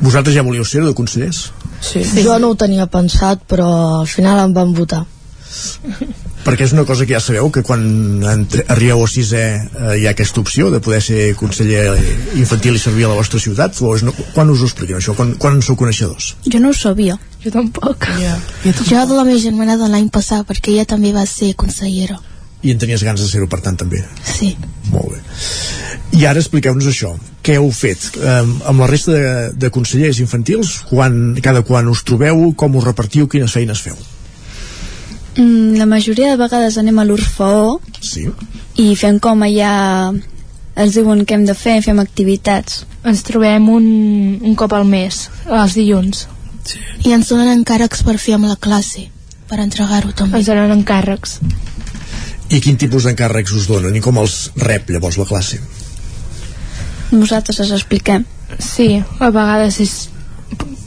Vosaltres 0.00 0.34
ja 0.34 0.42
volíeu 0.42 0.64
ser 0.64 0.84
de 0.84 0.94
consellers? 0.94 1.52
sí. 1.80 2.02
Jo 2.22 2.38
no 2.38 2.48
ho 2.48 2.54
tenia 2.54 2.86
pensat, 2.86 3.40
però 3.48 4.00
al 4.00 4.06
final 4.06 4.38
em 4.44 4.52
van 4.52 4.74
votar. 4.74 5.04
Perquè 6.44 6.64
és 6.64 6.72
una 6.72 6.86
cosa 6.88 7.04
que 7.04 7.12
ja 7.12 7.20
sabeu 7.20 7.50
que 7.52 7.62
quan 7.66 7.82
entre, 8.24 8.64
arribeu 8.72 9.02
a 9.04 9.08
sisè 9.10 9.42
eh, 9.60 9.96
hi 10.00 10.06
ha 10.06 10.14
aquesta 10.14 10.40
opció 10.40 10.70
de 10.72 10.80
poder 10.80 11.02
ser 11.04 11.34
conseller 11.36 11.84
infantil 12.40 12.78
i 12.78 12.80
servir 12.80 13.04
a 13.04 13.10
la 13.12 13.18
vostra 13.18 13.40
ciutat 13.42 13.76
o 13.84 13.92
és 13.96 14.04
no, 14.06 14.14
quan 14.32 14.48
us 14.52 14.62
ho 14.62 14.70
expliquen 14.70 14.96
això? 15.00 15.12
Quan, 15.18 15.34
quan 15.40 15.58
en 15.58 15.66
sou 15.66 15.76
coneixedors? 15.76 16.34
Jo 16.48 16.62
no 16.62 16.72
ho 16.72 16.76
sabia. 16.76 17.18
Jo 17.44 17.52
tampoc. 17.52 18.08
Yeah. 18.20 18.40
Jo 18.64 19.04
de 19.08 19.16
la 19.16 19.24
meva 19.24 19.40
germana 19.40 19.76
de 19.80 19.88
l'any 19.88 20.08
passat, 20.12 20.46
perquè 20.48 20.74
ella 20.74 20.88
també 20.88 21.12
va 21.16 21.26
ser 21.28 21.54
consellera. 21.60 22.18
I 22.60 22.74
en 22.74 22.80
tenies 22.80 23.04
ganes 23.04 23.22
de 23.24 23.28
ser-ho 23.28 23.48
per 23.48 23.62
tant 23.64 23.78
també? 23.80 24.02
Sí. 24.28 24.52
Molt 24.92 25.14
bé. 25.14 25.20
I 26.20 26.26
ara 26.28 26.40
expliqueu-nos 26.42 26.88
això. 26.90 27.14
Què 27.44 27.56
heu 27.56 27.68
fet 27.72 28.18
eh, 28.20 28.40
amb 28.68 28.82
la 28.82 28.88
resta 28.90 29.12
de, 29.16 29.34
de 29.56 29.70
consellers 29.72 30.20
infantils? 30.20 30.80
Quan, 30.90 31.38
cada 31.40 31.64
quan 31.64 31.88
us 31.88 32.04
trobeu? 32.04 32.50
Com 32.60 32.76
us 32.80 32.88
repartiu? 32.88 33.28
Quines 33.30 33.56
feines 33.56 33.80
feu? 33.84 33.96
Mm, 35.36 35.76
la 35.78 35.86
majoria 35.86 36.32
de 36.32 36.36
vegades 36.40 36.76
anem 36.80 36.98
a 36.98 37.04
l'Orfeó 37.06 37.78
Sí. 38.02 38.26
i 38.82 38.96
fem 38.96 39.18
com 39.22 39.42
allà 39.46 39.70
ens 40.76 40.94
diuen 40.96 41.22
què 41.26 41.34
hem 41.36 41.44
de 41.46 41.54
fer, 41.54 41.80
fem 41.82 41.98
activitats. 42.02 42.84
ens 43.04 43.22
trobem 43.22 43.68
un, 43.68 44.38
un 44.42 44.54
cop 44.56 44.72
al 44.72 44.84
mes 44.84 45.28
els 45.46 45.74
dilluns 45.74 46.26
I 47.04 47.12
ens 47.14 47.28
donen 47.30 47.48
encàrrecs 47.58 48.02
per 48.04 48.18
fer 48.18 48.34
amb 48.36 48.44
la 48.50 48.56
classe, 48.56 49.06
per 49.48 49.58
entregar-ho 49.60 50.10
també. 50.12 50.38
ens 50.38 50.46
donen 50.46 50.70
encàrrecs 50.80 51.38
I 52.50 52.60
quin 52.60 52.76
tipus 52.76 53.04
d'encàrrecs 53.06 53.52
us 53.54 53.68
donen? 53.70 53.94
I 53.96 54.00
com 54.02 54.18
els 54.18 54.50
rep 54.56 54.90
llavors 54.90 55.16
la 55.16 55.24
classe? 55.24 55.60
Nosaltres 57.12 57.60
els 57.60 57.70
expliquem. 57.72 58.24
sí, 58.58 59.02
a 59.20 59.30
vegades 59.30 59.78
és 59.80 60.08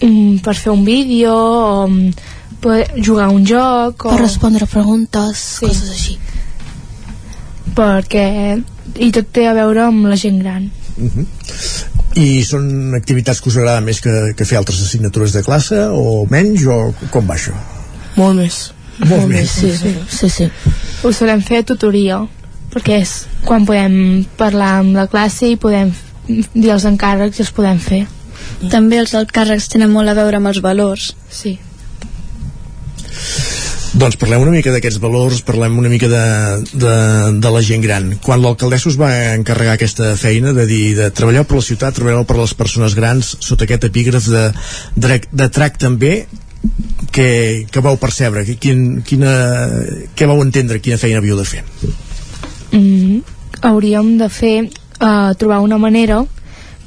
mm, 0.01 0.37
per 0.43 0.53
fer 0.55 0.71
un 0.71 0.83
vídeo 0.85 1.31
o 1.33 1.87
mm, 1.87 2.11
per 2.63 2.77
jugar 3.03 3.25
a 3.27 3.33
un 3.35 3.43
joc 3.45 4.05
o... 4.07 4.09
Per 4.13 4.21
respondre 4.21 4.65
preguntes, 4.71 5.37
Sí. 5.59 5.65
coses 5.67 5.89
així. 5.91 6.17
perquè 7.75 8.27
i 9.01 9.09
tot 9.15 9.29
té 9.33 9.47
a 9.49 9.53
veure 9.57 9.87
amb 9.89 10.07
la 10.11 10.15
gent 10.19 10.39
gran 10.43 10.69
Uh 10.95 11.09
-huh. 11.09 11.25
I 12.21 12.43
són 12.45 12.93
activitats 12.93 13.41
que 13.41 13.49
us 13.49 13.55
agrada 13.57 13.81
més 13.81 13.99
que, 13.99 14.33
que 14.37 14.45
fer 14.45 14.57
altres 14.59 14.79
assignatures 14.81 15.31
de 15.33 15.41
classe 15.41 15.75
o 15.89 16.27
menys 16.29 16.65
o 16.67 16.93
com 17.09 17.25
va 17.27 17.33
això? 17.35 17.53
molt 18.15 18.35
més 18.37 18.71
Molt, 18.99 19.27
més. 19.27 19.49
sí, 19.49 19.71
sí. 19.77 19.95
Sí, 20.09 20.29
sí. 20.29 20.49
ho 21.03 21.11
solem 21.11 21.41
fer 21.41 21.57
a 21.57 21.63
tutoria 21.63 22.19
perquè 22.71 23.01
és 23.01 23.25
quan 23.43 23.65
podem 23.65 24.23
parlar 24.37 24.79
amb 24.81 24.95
la 24.95 25.07
classe 25.07 25.47
i 25.49 25.55
podem 25.55 25.91
dir 26.53 26.69
els 26.71 26.85
encàrrecs 26.85 27.39
i 27.39 27.41
els 27.41 27.51
podem 27.51 27.79
fer 27.79 28.05
També 28.69 28.97
els 28.99 29.13
encàrrecs 29.13 29.67
tenen 29.67 29.89
molt 29.91 30.09
a 30.09 30.13
veure 30.13 30.37
amb 30.37 30.47
els 30.47 30.61
valors. 30.61 31.15
sí 31.29 31.57
Doncs 33.93 34.17
parlem 34.17 34.41
una 34.41 34.53
mica 34.55 34.71
d'aquests 34.73 34.97
valors, 35.01 35.43
parlem 35.45 35.75
una 35.77 35.89
mica 35.91 36.07
de, 36.09 36.23
de, 36.73 36.93
de 37.43 37.51
la 37.53 37.61
gent 37.61 37.83
gran. 37.83 38.07
Quan 38.23 38.41
l'alcaldessa 38.41 38.89
us 38.89 38.97
va 38.97 39.11
encarregar 39.35 39.75
aquesta 39.77 40.15
feina 40.17 40.53
de 40.57 40.65
dir 40.69 40.95
de 40.97 41.11
treballar 41.13 41.45
per 41.45 41.59
la 41.59 41.65
ciutat, 41.67 41.93
treballar 41.99 42.23
per 42.29 42.39
les 42.39 42.55
persones 42.57 42.97
grans, 42.97 43.35
sota 43.45 43.67
aquest 43.67 43.85
epígraf 43.91 44.31
de, 44.33 44.47
de, 44.97 45.19
de 45.29 45.49
trac 45.53 45.77
també, 45.81 46.15
què, 47.13 47.29
què 47.69 47.85
vau 47.85 47.99
percebre? 48.01 48.47
Quin, 48.57 49.03
quina, 49.05 49.35
què 50.17 50.29
vau 50.29 50.41
entendre? 50.41 50.81
Quina 50.81 50.97
feina 50.97 51.21
havíeu 51.21 51.37
de 51.37 51.45
fer? 51.45 51.61
mm, 52.73 53.21
hauríem 53.61 54.17
de 54.17 54.29
fer 54.29 54.55
uh, 54.65 55.33
trobar 55.39 55.61
una 55.63 55.77
manera 55.77 56.23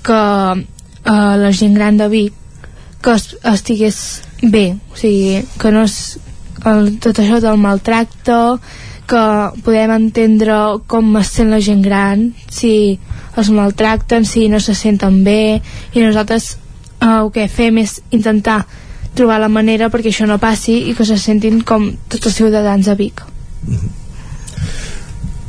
que 0.02 0.12
uh, 0.12 1.34
la 1.42 1.52
gent 1.52 1.74
gran 1.74 1.96
de 1.96 2.08
Vic 2.08 2.34
que 3.02 3.14
es, 3.14 3.36
estigués 3.44 3.98
bé 4.42 4.66
o 4.92 4.98
sigui, 4.98 5.42
que 5.60 5.72
no 5.72 5.84
és 5.86 6.18
el, 6.66 6.96
tot 7.02 7.20
això 7.20 7.40
del 7.42 7.58
maltracte 7.60 8.38
que 9.06 9.24
podem 9.62 9.92
entendre 9.94 10.56
com 10.90 11.14
es 11.20 11.30
sent 11.36 11.52
la 11.54 11.62
gent 11.62 11.82
gran 11.84 12.30
si 12.50 12.98
els 13.36 13.50
maltracten, 13.54 14.26
si 14.26 14.48
no 14.48 14.60
se 14.60 14.74
senten 14.74 15.22
bé 15.24 15.60
i 15.94 16.02
nosaltres 16.02 16.56
uh, 17.00 17.22
el 17.22 17.30
que 17.34 17.46
fem 17.52 17.78
és 17.84 18.00
intentar 18.10 18.64
trobar 19.16 19.38
la 19.40 19.52
manera 19.52 19.88
perquè 19.92 20.10
això 20.12 20.26
no 20.28 20.40
passi 20.42 20.82
i 20.90 20.96
que 20.96 21.06
se 21.08 21.18
sentin 21.20 21.62
com 21.64 21.92
tots 22.08 22.32
els 22.32 22.42
ciutadans 22.42 22.90
de 22.90 22.96
Vic 22.98 23.22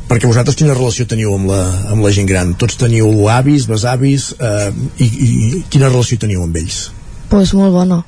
Perquè 0.08 0.24
vosaltres 0.24 0.56
quina 0.56 0.72
relació 0.72 1.04
teniu 1.04 1.34
amb 1.36 1.50
la, 1.50 1.60
amb 1.92 2.00
la 2.00 2.10
gent 2.16 2.28
gran? 2.28 2.54
Tots 2.56 2.78
teniu 2.80 3.26
avis, 3.28 3.66
besavis, 3.68 4.30
eh, 4.40 4.70
i, 5.04 5.04
i 5.04 5.60
quina 5.68 5.90
relació 5.90 6.16
teniu 6.22 6.46
amb 6.46 6.56
ells? 6.56 6.86
Pues 7.28 7.52
molt 7.52 7.76
bona. 7.76 8.00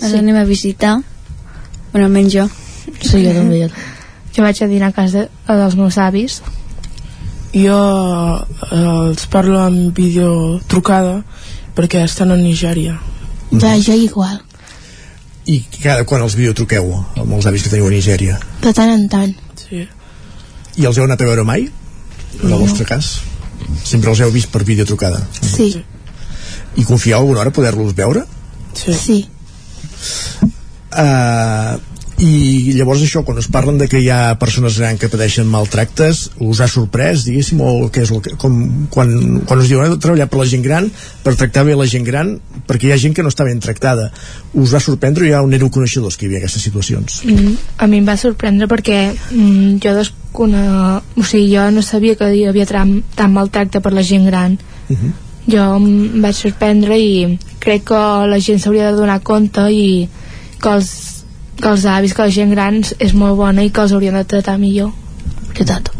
Els 0.00 0.10
sí. 0.12 0.18
anem 0.18 0.36
a 0.36 0.44
visitar. 0.44 0.96
Bueno, 1.92 2.06
almenys 2.06 2.32
jo. 2.34 2.48
Sí, 3.00 3.22
jo 3.24 3.32
també. 3.32 3.62
Jo. 3.66 3.68
jo 4.36 4.42
vaig 4.44 4.62
a 4.62 4.66
dinar 4.68 4.88
a 4.92 4.96
casa 4.96 5.24
de- 5.26 5.56
dels 5.56 5.74
meus 5.78 5.96
avis 5.98 6.42
jo 7.56 7.76
eh, 8.70 8.76
els 8.76 9.26
parlo 9.32 9.62
amb 9.62 9.96
videotrucada 9.96 11.22
perquè 11.76 12.02
estan 12.04 12.34
a 12.34 12.36
Nigèria 12.36 12.98
Ja, 13.56 13.76
jo 13.80 13.94
igual. 13.94 14.40
I 15.46 15.60
cada 15.80 16.04
quan 16.04 16.20
els 16.24 16.34
videotruqueu 16.36 16.88
amb 17.22 17.32
els 17.32 17.46
avis 17.46 17.62
que 17.62 17.70
teniu 17.70 17.86
a 17.86 17.92
Nigèria? 17.94 18.36
De 18.60 18.72
tant 18.74 18.90
en 18.90 19.06
tant. 19.08 19.32
sí. 19.56 19.86
I 20.76 20.84
els 20.84 20.98
heu 20.98 21.06
anat 21.06 21.22
a 21.22 21.28
veure 21.30 21.44
mai? 21.46 21.68
En 22.42 22.50
el 22.52 22.58
vostre 22.60 22.84
cas? 22.84 23.20
Sempre 23.84 24.10
els 24.10 24.20
heu 24.20 24.32
vist 24.34 24.50
per 24.52 24.64
videotrucada? 24.68 25.22
Sí. 25.40 25.70
I 26.76 26.84
confieu 26.84 27.16
alguna 27.16 27.40
hora 27.40 27.54
poder-los 27.54 27.94
veure? 27.96 28.26
Sí. 28.74 28.92
sí. 28.92 29.20
Uh, 30.96 31.76
I 32.16 32.72
llavors 32.72 33.02
això, 33.04 33.20
quan 33.26 33.36
us 33.36 33.48
parlen 33.52 33.76
de 33.76 33.90
que 33.92 33.98
hi 34.00 34.06
ha 34.08 34.38
persones 34.40 34.78
grans 34.80 35.00
que 35.00 35.10
pateixen 35.12 35.48
maltractes, 35.52 36.22
us 36.40 36.62
ha 36.64 36.68
sorprès, 36.72 37.26
diguéssim, 37.26 37.60
o 37.60 37.90
què 37.92 38.06
és 38.06 38.12
el 38.14 38.22
que, 38.24 38.32
com, 38.40 38.54
quan, 38.92 39.10
quan 39.44 39.60
us 39.60 39.68
diuen 39.68 39.98
treballar 40.00 40.28
per 40.32 40.40
la 40.40 40.46
gent 40.48 40.64
gran, 40.64 40.88
per 41.26 41.34
tractar 41.36 41.66
bé 41.68 41.74
la 41.76 41.88
gent 41.92 42.06
gran, 42.08 42.38
perquè 42.68 42.88
hi 42.88 42.94
ha 42.94 43.00
gent 43.02 43.12
que 43.16 43.24
no 43.26 43.32
està 43.32 43.44
ben 43.44 43.60
tractada. 43.60 44.08
Us 44.56 44.72
va 44.72 44.80
sorprendre 44.80 45.26
o 45.26 45.28
ja 45.28 45.42
on 45.44 45.52
éreu 45.52 45.68
coneixedors 45.74 46.16
que 46.16 46.24
hi 46.24 46.30
havia 46.30 46.40
aquestes 46.46 46.64
situacions? 46.64 47.20
mm, 47.26 47.52
a 47.84 47.90
mi 47.90 48.00
em 48.00 48.08
va 48.08 48.16
sorprendre 48.16 48.70
perquè 48.70 49.02
mm, 49.12 49.76
jo 49.84 49.92
descone... 49.98 50.64
o 51.20 51.22
sigui, 51.22 51.52
jo 51.52 51.68
no 51.68 51.84
sabia 51.84 52.16
que 52.16 52.32
hi 52.32 52.46
havia 52.48 52.64
tant, 52.64 52.96
maltracte 53.28 53.84
per 53.84 53.92
la 53.92 54.06
gent 54.06 54.24
gran 54.30 54.56
Uh. 54.86 55.10
Jo 55.46 55.66
em 55.76 56.22
vaig 56.22 56.34
sorprendre 56.34 56.98
i 56.98 57.38
crec 57.62 57.84
que 57.90 58.00
la 58.30 58.38
gent 58.42 58.58
s'hauria 58.62 58.90
de 58.90 58.98
donar 58.98 59.20
compte 59.22 59.62
i 59.70 60.08
que 60.62 60.72
els, 60.72 60.90
que 61.60 61.68
els 61.70 61.86
avis, 61.86 62.14
que 62.14 62.26
la 62.26 62.34
gent 62.34 62.52
gran 62.54 62.82
és 62.98 63.14
molt 63.14 63.38
bona 63.38 63.64
i 63.64 63.70
que 63.70 63.84
els 63.84 63.94
haurien 63.94 64.18
de 64.18 64.24
tratar 64.24 64.58
millor 64.58 64.92
Veritat. 65.52 65.90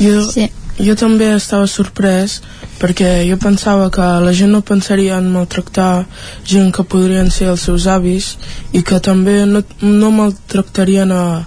jo, 0.00 0.22
Sí. 0.30 0.48
jo 0.78 0.94
també 0.96 1.34
estava 1.36 1.66
sorprès 1.66 2.40
perquè 2.80 3.28
jo 3.28 3.36
pensava 3.38 3.90
que 3.90 4.06
la 4.24 4.32
gent 4.32 4.50
no 4.50 4.62
pensaria 4.62 5.18
en 5.18 5.28
maltractar 5.32 6.06
gent 6.44 6.72
que 6.74 6.82
podrien 6.82 7.30
ser 7.30 7.48
els 7.52 7.60
seus 7.68 7.86
avis 7.86 8.36
i 8.72 8.82
que 8.82 8.98
també 9.00 9.44
no, 9.46 9.62
no 9.82 10.10
maltractarien 10.10 11.12
a, 11.12 11.44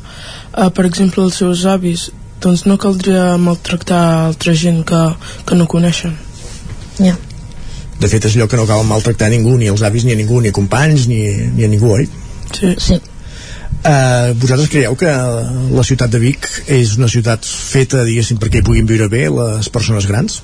a, 0.54 0.70
per 0.70 0.86
exemple, 0.86 1.24
els 1.24 1.42
seus 1.42 1.66
avis 1.66 2.12
doncs 2.42 2.66
no 2.66 2.78
caldria 2.78 3.36
maltractar 3.38 4.28
altra 4.28 4.54
gent 4.54 4.86
que, 4.86 5.02
que 5.46 5.56
no 5.56 5.68
coneixen 5.68 6.16
ja. 7.00 7.16
De 8.00 8.08
fet, 8.12 8.26
és 8.28 8.36
allò 8.36 8.48
que 8.52 8.60
no 8.60 8.68
cal 8.68 8.84
maltractar 8.88 9.30
ningú, 9.32 9.56
ni 9.58 9.70
els 9.72 9.84
avis, 9.88 10.04
ni 10.04 10.14
a 10.14 10.20
ningú, 10.20 10.42
ni 10.44 10.52
a 10.52 10.56
companys, 10.56 11.08
ni, 11.08 11.22
ni 11.56 11.64
a 11.64 11.70
ningú, 11.72 11.94
oi? 11.96 12.08
Sí. 12.52 12.74
sí. 12.78 13.00
Uh, 13.86 14.34
vosaltres 14.42 14.72
creieu 14.74 14.96
que 14.98 15.12
la 15.78 15.84
ciutat 15.86 16.10
de 16.10 16.18
Vic 16.18 16.48
és 16.74 16.96
una 16.98 17.08
ciutat 17.12 17.46
feta, 17.46 18.02
diguéssim, 18.08 18.40
perquè 18.42 18.60
hi 18.60 18.66
puguin 18.66 18.88
viure 18.90 19.08
bé 19.12 19.28
les 19.30 19.70
persones 19.70 20.08
grans? 20.10 20.42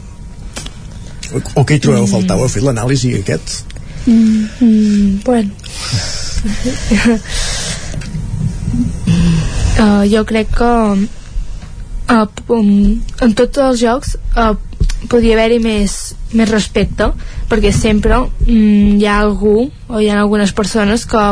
O, 1.34 1.42
o 1.62 1.64
què 1.66 1.80
hi 1.80 1.82
trobeu 1.82 2.06
a 2.06 2.12
faltar? 2.12 2.38
Heu 2.38 2.52
fet 2.52 2.64
l'anàlisi 2.68 3.16
aquest? 3.18 3.64
Mm, 4.06 4.46
mm, 4.62 5.20
bueno. 5.26 5.50
uh, 9.80 10.04
jo 10.14 10.24
crec 10.30 10.54
que 10.60 10.72
uh, 12.14 12.28
um, 12.54 12.72
en 13.26 13.36
tots 13.38 13.66
els 13.66 13.82
jocs 13.82 14.16
uh, 14.36 14.54
podria 15.10 15.38
haver-hi 15.38 15.60
més, 15.64 16.16
més 16.34 16.50
respecte 16.50 17.12
perquè 17.50 17.72
sempre 17.74 18.20
mm, 18.20 19.00
hi 19.00 19.06
ha 19.08 19.20
algú 19.20 19.70
o 19.88 20.00
hi 20.02 20.10
ha 20.10 20.20
algunes 20.22 20.54
persones 20.54 21.06
que 21.06 21.24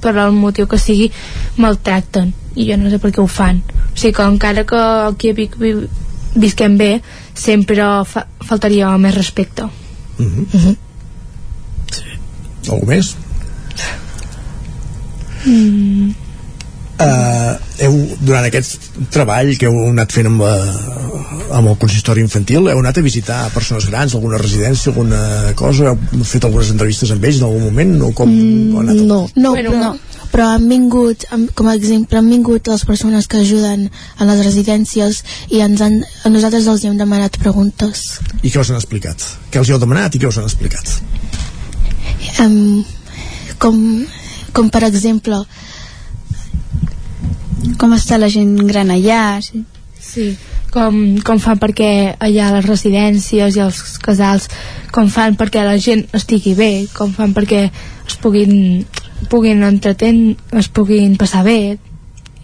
per 0.00 0.14
el 0.16 0.32
motiu 0.32 0.68
que 0.70 0.78
sigui 0.78 1.10
maltracten 1.56 2.32
i 2.54 2.68
jo 2.70 2.78
no 2.78 2.90
sé 2.90 3.00
per 3.02 3.10
què 3.12 3.22
ho 3.22 3.26
fan 3.26 3.60
o 3.64 3.96
sigui 3.98 4.14
que 4.16 4.28
encara 4.30 4.64
que 4.64 4.78
aquí 5.10 5.32
a 5.32 5.38
Vic 5.38 5.58
vi, 5.58 5.74
visquem 6.38 6.78
bé 6.78 6.92
sempre 7.34 7.90
fa, 8.06 8.26
faltaria 8.46 8.94
més 8.98 9.14
respecte 9.14 9.68
Uh 10.18 10.26
-huh. 10.26 10.54
Uh 10.54 10.60
-huh. 10.64 10.76
Algú 12.72 12.86
més? 12.86 13.16
mm. 15.46 16.27
Uh, 16.98 17.54
heu, 17.78 17.92
durant 18.26 18.42
aquest 18.48 18.88
treball 19.14 19.52
que 19.54 19.68
heu 19.68 19.76
anat 19.92 20.10
fent 20.10 20.26
amb, 20.26 20.40
la, 20.42 20.54
amb 21.54 21.70
el 21.70 21.76
consistori 21.78 22.24
infantil, 22.24 22.66
heu 22.72 22.80
anat 22.80 22.98
a 22.98 23.04
visitar 23.06 23.36
persones 23.54 23.86
grans, 23.86 24.16
alguna 24.18 24.40
residència, 24.42 24.90
alguna 24.90 25.20
cosa? 25.54 25.92
Heu 25.92 26.24
fet 26.26 26.42
algunes 26.48 26.72
entrevistes 26.74 27.12
amb 27.14 27.22
ells 27.28 27.38
en 27.38 27.46
algun 27.46 27.68
moment? 27.68 27.92
O 28.02 28.10
com, 28.18 28.32
Mm, 28.34 28.80
anat? 28.82 28.96
no, 29.06 29.20
no, 29.36 29.52
bueno, 29.54 29.70
però, 29.70 29.78
no. 29.84 30.26
però 30.32 30.48
han 30.56 30.66
vingut, 30.68 31.28
com 31.54 31.70
a 31.70 31.76
exemple, 31.78 32.18
han 32.18 32.32
vingut 32.34 32.66
les 32.66 32.84
persones 32.84 33.30
que 33.30 33.44
ajuden 33.44 33.86
a 34.18 34.26
les 34.32 34.42
residències 34.44 35.22
i 35.54 35.62
ens 35.62 35.80
han, 35.86 36.00
a 36.26 36.34
nosaltres 36.34 36.66
els 36.66 36.82
hem 36.84 36.98
demanat 36.98 37.38
preguntes. 37.38 38.18
I 38.42 38.50
què 38.50 38.58
us 38.58 38.74
han 38.74 38.80
explicat? 38.82 39.22
Què 39.54 39.62
els 39.62 39.70
heu 39.70 39.78
demanat 39.78 40.18
i 40.18 40.18
què 40.18 40.26
us 40.26 40.42
han 40.42 40.50
explicat? 40.50 40.98
Um, 42.42 42.82
com, 43.62 43.78
com 44.52 44.68
per 44.70 44.82
exemple, 44.90 45.44
com 47.78 47.94
està 47.96 48.18
la 48.18 48.30
gent 48.32 48.54
gran 48.68 48.92
allà, 48.94 49.40
sí. 49.44 49.64
Sí, 49.98 50.30
com, 50.72 51.18
com 51.26 51.40
fan 51.42 51.58
perquè 51.60 51.90
allà 52.22 52.52
les 52.54 52.66
residències 52.66 53.56
i 53.58 53.62
els 53.64 53.80
casals, 54.02 54.46
com 54.94 55.10
fan 55.12 55.36
perquè 55.36 55.64
la 55.66 55.76
gent 55.82 56.06
estigui 56.16 56.54
bé, 56.56 56.86
com 56.94 57.12
fan 57.16 57.34
perquè 57.36 57.64
es 57.68 58.16
puguin, 58.22 58.86
puguin 59.28 59.64
entreten, 59.66 60.36
es 60.56 60.70
puguin 60.70 61.16
passar 61.20 61.42
bé 61.44 61.76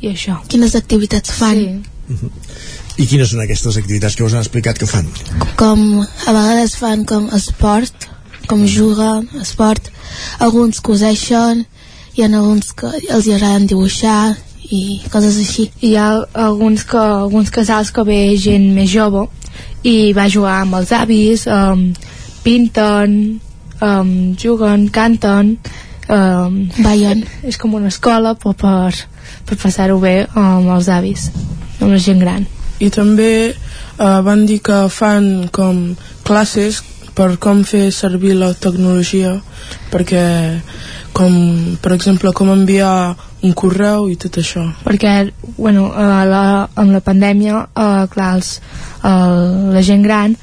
i 0.03 0.11
això. 0.11 0.41
Quines 0.51 0.75
activitats 0.77 1.33
fan? 1.39 1.63
Sí. 2.09 2.25
I 3.03 3.07
quines 3.11 3.31
són 3.33 3.43
aquestes 3.43 3.79
activitats 3.81 4.15
que 4.15 4.27
us 4.27 4.35
han 4.35 4.45
explicat 4.45 4.79
que 4.79 4.87
fan? 4.87 5.09
com 5.59 5.81
a 6.03 6.33
vegades 6.35 6.77
fan 6.79 7.05
com 7.09 7.27
esport 7.35 8.09
com 8.47 8.67
juguen, 8.69 9.27
esport 9.41 9.89
alguns 10.45 10.83
coseixen 10.85 11.65
hi 12.15 12.23
ha 12.23 12.29
alguns 12.29 12.75
que 12.77 12.91
els 13.09 13.27
hi 13.27 13.35
agraden 13.35 13.67
dibuixar 13.71 14.35
i 14.75 15.01
coses 15.13 15.39
així 15.41 15.69
Hi 15.85 15.95
ha 16.01 16.09
alguns, 16.47 16.85
que, 16.89 16.99
alguns 16.99 17.53
casals 17.55 17.93
que 17.95 18.05
ve 18.07 18.21
gent 18.41 18.71
més 18.77 18.91
jove 18.91 19.27
i 19.85 20.13
va 20.17 20.29
jugar 20.33 20.61
amb 20.63 20.79
els 20.81 20.93
avis, 20.97 21.45
um, 21.47 21.91
pinten, 22.45 23.17
um, 23.85 24.13
juguen, 24.41 24.89
canten, 24.89 25.59
um, 26.09 26.57
ballen. 26.81 27.25
És 27.49 27.61
com 27.61 27.77
una 27.77 27.93
escola 27.93 28.35
però 28.41 28.55
per, 28.57 28.95
per 29.45 29.61
passar-ho 29.61 30.01
bé 30.01 30.23
amb 30.33 30.73
els 30.77 30.89
avis, 30.89 31.29
amb 31.81 31.93
la 31.93 32.01
gent 32.01 32.25
gran. 32.25 32.49
i 32.83 32.91
també 32.91 33.55
eh, 33.99 34.21
van 34.27 34.47
dir 34.47 34.59
que 34.67 34.81
fan 34.91 35.49
com 35.55 35.95
classes 36.27 36.83
per 37.15 37.37
com 37.39 37.63
fer 37.65 37.91
servir 37.95 38.35
la 38.35 38.51
tecnologia 38.59 39.37
perquè 39.93 40.25
com 41.15 41.35
per 41.83 41.95
exemple 41.95 42.33
com 42.35 42.51
enviar 42.53 43.15
un 43.45 43.55
correu 43.55 44.09
i 44.11 44.19
tot 44.21 44.41
això. 44.43 44.65
Perquè 44.85 45.15
bueno, 45.57 45.91
a 45.93 46.25
la, 46.29 46.45
amb 46.75 46.95
la 46.95 47.03
pandèmia 47.05 47.65
eh, 47.71 48.05
clar, 48.13 48.31
els, 48.39 48.59
el, 49.07 49.73
la 49.75 49.83
gent 49.87 50.03
gran 50.05 50.37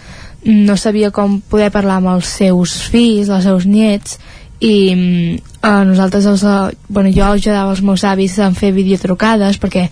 no 0.46 0.78
sabia 0.78 1.12
com 1.14 1.40
poder 1.52 1.70
parlar 1.74 2.00
amb 2.00 2.16
els 2.16 2.30
seus 2.40 2.80
fills, 2.90 3.30
els 3.30 3.46
seus 3.46 3.68
niets 3.70 4.18
i 4.62 4.76
a 5.66 5.82
nosaltres 5.86 6.26
els, 6.30 6.46
eh, 6.46 6.78
bueno, 6.88 7.12
jo 7.14 7.28
ajudava 7.28 7.76
els 7.76 7.84
meus 7.86 8.06
avis 8.08 8.40
a 8.40 8.52
fer 8.56 8.72
videotrucades 8.74 9.60
perquè 9.62 9.90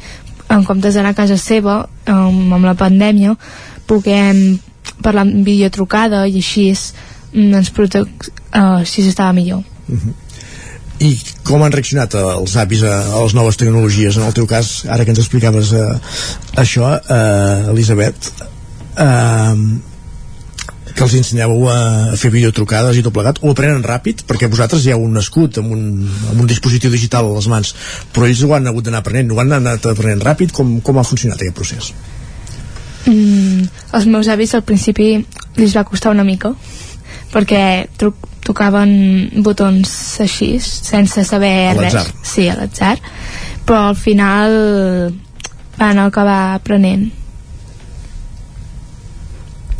en 0.49 0.64
comptes 0.65 0.95
d'anar 0.95 1.14
a 1.14 1.18
casa 1.18 1.38
seva 1.38 1.84
um, 2.10 2.53
amb 2.56 2.65
la 2.65 2.73
pandèmia 2.77 3.35
puguem 3.89 4.57
parlar 5.03 5.27
amb 5.27 5.45
videotrucada 5.45 6.23
i 6.27 6.39
així 6.41 6.72
mm, 6.73 7.53
ens 7.61 7.69
prote 7.73 8.01
uh, 8.01 8.80
així 8.80 9.06
estava 9.06 9.35
millor 9.38 9.61
I 11.00 11.14
com 11.48 11.64
han 11.64 11.72
reaccionat 11.72 12.16
els 12.20 12.56
avis 12.60 12.84
a, 12.84 12.96
a 13.16 13.22
les 13.24 13.36
noves 13.38 13.60
tecnologies? 13.60 14.18
En 14.20 14.28
el 14.28 14.36
teu 14.36 14.48
cas, 14.50 14.84
ara 14.92 15.06
que 15.06 15.14
ens 15.14 15.22
explicaves 15.24 15.72
eh, 15.78 15.86
això, 16.60 16.92
eh, 17.00 17.70
Elisabet, 17.72 18.28
eh, 19.00 19.56
que 20.90 21.06
els 21.06 21.16
ensenyeu 21.22 21.64
a 21.72 21.80
fer 22.20 22.34
videotrucades 22.34 23.00
i 23.00 23.06
tot 23.06 23.16
plegat, 23.16 23.40
ho 23.40 23.54
aprenen 23.54 23.86
ràpid, 23.86 24.26
perquè 24.28 24.52
vosaltres 24.52 24.84
ja 24.84 24.98
heu 24.98 25.08
nascut 25.08 25.62
amb 25.62 25.72
un, 25.72 25.84
amb 26.34 26.44
un 26.44 26.50
dispositiu 26.50 26.92
digital 26.92 27.30
a 27.30 27.36
les 27.38 27.48
mans, 27.48 27.74
però 28.12 28.28
ells 28.28 28.44
ho 28.44 28.52
han 28.58 28.68
hagut 28.68 28.90
d'anar 28.90 29.00
aprenent, 29.00 29.32
ho 29.32 29.40
han 29.40 29.56
anat 29.62 29.88
aprenent 29.94 30.26
ràpid, 30.26 30.52
com, 30.56 30.80
com 30.84 31.00
ha 31.00 31.08
funcionat 31.08 31.40
aquest 31.40 31.56
procés? 31.56 31.94
mm, 33.06 33.68
els 33.96 34.06
meus 34.06 34.28
avis 34.28 34.54
al 34.56 34.66
principi 34.68 35.12
li 35.58 35.70
va 35.74 35.86
costar 35.88 36.14
una 36.14 36.26
mica 36.28 36.52
perquè 37.34 37.62
tru 37.98 38.14
tocaven 38.50 38.92
botons 39.46 39.94
així 40.26 40.56
sense 40.64 41.24
saber 41.28 41.54
A 41.70 41.78
res 41.78 42.12
sí, 42.26 42.50
a 42.50 42.58
l'atzar 42.58 42.98
però 43.68 43.90
al 43.92 43.98
final 44.00 44.56
van 45.78 46.02
acabar 46.02 46.42
aprenent 46.58 47.10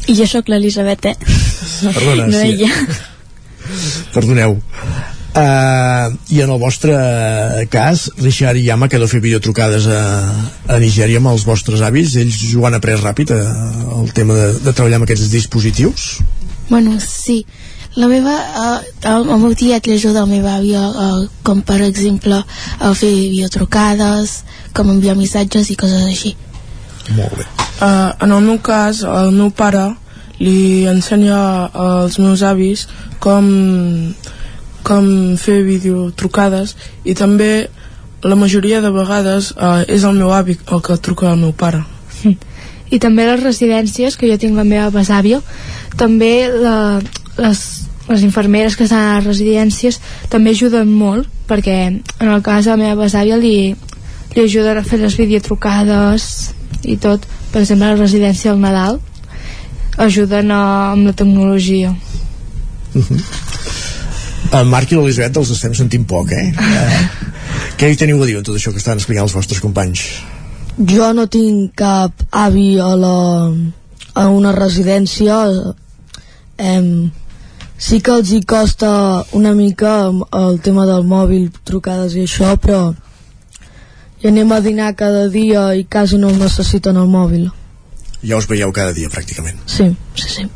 i 0.10 0.16
jo 0.18 0.26
sóc 0.30 0.50
l'Elisabet 0.50 1.12
eh? 1.12 1.16
Perdona, 1.90 2.28
no 2.30 2.38
sí. 2.38 2.54
ella 2.54 2.74
Perdoneu. 4.14 4.58
Uh, 5.30 6.10
I 6.34 6.41
en 6.41 6.50
el 6.50 6.58
vostre 6.60 6.96
cas, 7.70 8.08
Richard 8.18 8.58
i 8.58 8.64
Yama, 8.66 8.88
que 8.90 8.98
deu 8.98 9.08
fer 9.08 9.22
videotrucades 9.22 9.86
a, 9.94 10.00
a 10.66 10.80
Nigèria 10.82 11.22
amb 11.22 11.30
els 11.30 11.46
vostres 11.46 11.84
avis, 11.86 12.16
ells 12.18 12.40
ho 12.58 12.66
han 12.66 12.80
après 12.80 12.98
ràpid, 12.98 13.36
uh, 13.36 14.00
el 14.02 14.10
tema 14.18 14.34
de, 14.34 14.48
de 14.66 14.74
treballar 14.74 14.98
amb 15.00 15.06
aquests 15.06 15.30
dispositius? 15.32 16.08
Bueno, 16.72 16.98
sí. 17.04 17.44
La 17.99 18.07
meva, 18.07 18.34
eh, 18.39 18.91
el, 19.11 19.26
el 19.27 19.39
meu 19.41 19.55
tiet 19.59 19.88
li 19.89 19.97
ajuda 19.99 20.23
al 20.23 20.30
meu 20.31 20.45
avi, 20.47 20.71
eh, 20.80 21.27
com 21.43 21.59
per 21.67 21.81
exemple 21.84 22.38
a 22.39 22.93
fer 22.95 23.11
videotrucades, 23.11 24.43
com 24.73 24.93
enviar 24.93 25.17
missatges 25.19 25.71
i 25.73 25.76
coses 25.80 26.05
així. 26.07 26.35
Molt 27.17 27.35
bé. 27.35 27.47
Uh, 27.80 28.11
en 28.23 28.31
el 28.35 28.43
meu 28.43 28.57
cas, 28.59 29.01
el 29.07 29.31
meu 29.31 29.51
pare 29.55 29.85
li 30.39 30.85
ensenya 30.88 31.39
als 31.71 32.17
meus 32.19 32.43
avis 32.43 32.85
com, 33.23 33.45
com 34.84 35.07
fer 35.39 35.61
videotrucades 35.67 36.76
i 37.03 37.15
també 37.15 37.69
la 38.23 38.35
majoria 38.35 38.81
de 38.84 38.91
vegades 38.91 39.53
uh, 39.55 39.84
és 39.88 40.03
el 40.03 40.19
meu 40.19 40.31
avi 40.35 40.57
el 40.59 40.84
que 40.84 40.99
truca 40.99 41.31
al 41.31 41.39
meu 41.39 41.51
pare. 41.55 41.85
i 42.95 42.99
també 42.99 43.27
les 43.27 43.43
residències 43.43 44.19
que 44.19 44.27
jo 44.27 44.39
tinc 44.39 44.59
la 44.59 44.67
meva 44.67 44.91
besàvia 44.91 45.39
també 45.99 46.49
la, 46.51 46.77
les, 47.39 47.63
les 48.10 48.23
infermeres 48.26 48.76
que 48.76 48.88
estan 48.88 49.06
a 49.06 49.18
les 49.19 49.27
residències 49.27 49.99
també 50.34 50.56
ajuden 50.56 50.90
molt 50.90 51.30
perquè 51.49 51.77
en 51.90 52.27
el 52.27 52.41
cas 52.45 52.65
de 52.65 52.73
la 52.73 52.81
meva 52.81 53.03
besàvia 53.03 53.38
li, 53.38 53.76
li 54.36 54.44
ajuden 54.44 54.80
a 54.80 54.86
fer 54.86 54.99
les 55.02 55.18
videotrucades 55.19 56.26
i 56.84 56.98
tot 56.98 57.26
per 57.53 57.61
exemple 57.64 57.88
a 57.88 57.94
la 57.94 58.02
residència 58.02 58.52
al 58.52 58.61
Nadal 58.61 58.99
ajuden 59.99 60.52
a, 60.52 60.64
amb 60.94 61.11
la 61.11 61.14
tecnologia 61.14 61.95
Uh 62.94 63.06
-huh. 63.06 63.22
En 64.52 64.68
Marc 64.68 64.91
i 64.91 64.95
l'Elisabet 64.95 65.38
els 65.38 65.49
estem 65.53 65.73
sentint 65.73 66.06
poc, 66.06 66.31
eh? 66.31 66.53
uh, 66.57 67.07
què 67.77 67.90
hi 67.90 67.95
teniu 67.95 68.23
a 68.23 68.26
dir 68.26 68.38
en 68.38 68.44
tot 68.44 68.56
això 68.56 68.72
que 68.72 68.81
estan 68.81 68.98
explicant 68.98 69.27
els 69.27 69.36
vostres 69.36 69.60
companys? 69.60 70.02
Jo 70.90 71.14
no 71.14 71.27
tinc 71.27 71.76
cap 71.76 72.11
avi 72.31 72.80
a, 72.80 72.95
la, 72.95 73.53
a 74.14 74.27
una 74.27 74.52
residència 74.52 75.36
em, 76.57 77.11
sí 77.80 78.01
que 78.03 78.11
els 78.19 78.31
hi 78.35 78.41
costa 78.43 78.91
una 79.39 79.53
mica 79.56 80.11
el 80.35 80.60
tema 80.61 80.85
del 80.89 81.07
mòbil, 81.07 81.47
trucades 81.65 82.15
i 82.18 82.26
això, 82.27 82.51
però 82.60 82.81
hi 84.19 84.27
anem 84.27 84.51
a 84.51 84.60
dinar 84.60 84.93
cada 84.99 85.27
dia 85.31 85.69
i 85.80 85.85
quasi 85.88 86.19
no 86.19 86.31
necessiten 86.35 86.99
el 86.99 87.07
mòbil. 87.07 87.47
Ja 88.22 88.38
us 88.38 88.49
veieu 88.51 88.72
cada 88.76 88.91
dia, 88.93 89.10
pràcticament. 89.10 89.61
Sí, 89.65 89.88
sí, 90.19 90.27
sí. 90.27 90.47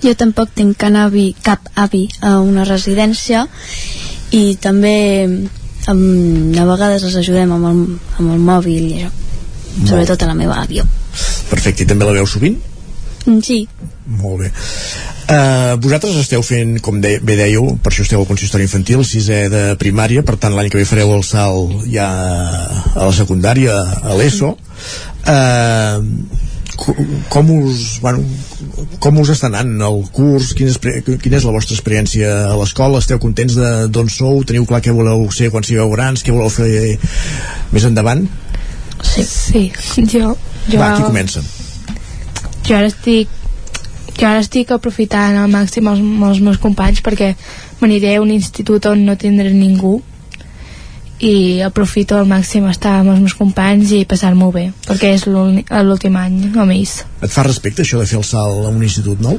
Jo 0.00 0.14
tampoc 0.16 0.54
tinc 0.56 0.78
cap 0.80 0.96
avi, 0.96 1.30
cap 1.44 1.68
avi 1.76 2.06
a 2.24 2.38
una 2.40 2.64
residència 2.64 3.46
i 4.36 4.56
també 4.60 4.96
um, 5.28 6.52
a 6.56 6.64
vegades 6.68 7.04
els 7.04 7.16
ajudem 7.20 7.52
amb 7.56 7.68
el, 7.70 7.80
amb 8.18 8.34
el 8.34 8.40
mòbil 8.44 8.88
i 8.88 9.02
això. 9.04 9.12
sobretot 9.86 10.22
a 10.22 10.30
la 10.30 10.36
meva 10.36 10.60
àvia 10.62 10.84
Perfecte, 11.50 11.82
i 11.82 11.88
també 11.88 12.06
la 12.06 12.14
veu 12.14 12.26
sovint? 12.26 12.56
Mm, 13.26 13.40
sí, 13.44 13.64
Molt 14.20 14.40
bé. 14.42 14.50
Uh, 15.30 15.76
vosaltres 15.78 16.16
esteu 16.18 16.42
fent, 16.42 16.78
com 16.82 16.96
de, 17.02 17.18
bé 17.22 17.36
dèieu, 17.38 17.76
per 17.84 17.92
això 17.92 18.02
esteu 18.02 18.18
al 18.22 18.26
consistori 18.26 18.64
infantil, 18.66 19.04
sisè 19.06 19.44
de 19.52 19.60
primària, 19.78 20.24
per 20.26 20.34
tant 20.42 20.56
l'any 20.56 20.70
que 20.72 20.80
ve 20.80 20.86
fareu 20.88 21.12
el 21.14 21.22
salt 21.26 21.84
ja 21.92 22.08
a 22.10 23.04
la 23.04 23.12
secundària, 23.14 23.76
a 24.02 24.16
l'ESO. 24.18 24.56
Uh, 25.22 26.02
co- 26.80 26.96
com 27.30 27.52
us, 27.60 28.00
bueno, 28.02 28.24
com 28.98 29.20
us 29.22 29.30
està 29.36 29.46
anant 29.52 29.70
el 29.86 30.00
curs? 30.16 30.50
Quina 30.58 30.72
és, 30.74 30.80
quina 31.22 31.38
és 31.38 31.46
la 31.46 31.54
vostra 31.54 31.76
experiència 31.78 32.32
a 32.50 32.56
l'escola? 32.58 32.98
Esteu 32.98 33.22
contents 33.22 33.54
de 33.60 33.70
d'on 33.92 34.10
sou? 34.10 34.42
Teniu 34.48 34.66
clar 34.66 34.82
què 34.82 34.90
voleu 34.96 35.28
ser 35.36 35.52
quan 35.54 35.62
sigueu 35.66 35.92
grans? 35.94 36.24
Què 36.26 36.34
voleu 36.34 36.50
fer 36.50 36.96
més 37.70 37.86
endavant? 37.86 38.26
Sí. 39.06 39.22
Sí, 39.78 40.06
jo... 40.10 40.34
jo 40.68 40.80
Va, 40.82 40.90
qui 40.98 41.06
comença? 41.06 41.44
jo 42.66 42.74
ara 42.76 42.90
estic 42.90 43.30
jo 44.18 44.28
ara 44.28 44.42
estic 44.42 44.72
aprofitant 44.74 45.38
al 45.40 45.50
màxim 45.52 45.88
els, 45.90 46.00
els 46.00 46.40
meus 46.44 46.60
companys 46.62 47.02
perquè 47.04 47.34
m'aniré 47.80 48.16
a 48.16 48.22
un 48.22 48.30
institut 48.34 48.86
on 48.90 49.04
no 49.06 49.16
tindré 49.20 49.52
ningú 49.52 50.00
i 51.20 51.60
aprofito 51.60 52.16
al 52.16 52.28
màxim 52.28 52.64
estar 52.70 52.94
amb 53.00 53.12
els 53.12 53.20
meus 53.20 53.36
companys 53.36 53.92
i 53.92 54.06
passar-m'ho 54.08 54.48
bé 54.54 54.70
perquè 54.86 55.12
és 55.18 55.26
l'últim 55.28 56.16
any 56.16 56.48
ells 56.48 57.04
Et 57.20 57.30
fa 57.30 57.44
respecte 57.44 57.84
això 57.84 58.00
de 58.00 58.08
fer 58.08 58.18
el 58.18 58.24
salt 58.24 58.64
a 58.64 58.72
un 58.72 58.82
institut 58.82 59.20
nou? 59.20 59.38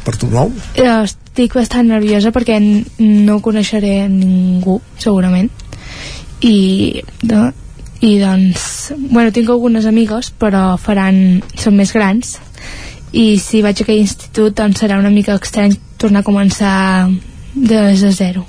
Per 0.00 0.16
tu 0.16 0.30
nou? 0.32 0.48
Eh, 0.80 0.88
estic 0.88 1.54
bastant 1.54 1.90
nerviosa 1.92 2.32
perquè 2.32 2.56
no 2.98 3.40
coneixeré 3.44 4.08
ningú 4.08 4.80
segurament 4.96 5.50
i, 6.40 7.02
de, 7.20 7.40
i 8.00 8.14
doncs 8.22 8.94
bueno, 9.10 9.28
tinc 9.28 9.52
algunes 9.52 9.84
amigues 9.84 10.32
però 10.40 10.78
faran, 10.80 11.42
són 11.60 11.76
més 11.76 11.92
grans 11.92 12.38
i 13.12 13.38
si 13.42 13.62
vaig 13.62 13.80
a 13.80 13.86
aquell 13.86 14.04
institut 14.04 14.56
doncs 14.56 14.82
serà 14.82 14.98
una 14.98 15.10
mica 15.10 15.38
estrany 15.40 15.74
tornar 15.98 16.22
a 16.22 16.26
començar 16.26 16.76
des 17.52 18.00
de 18.00 18.12
zero. 18.12 18.44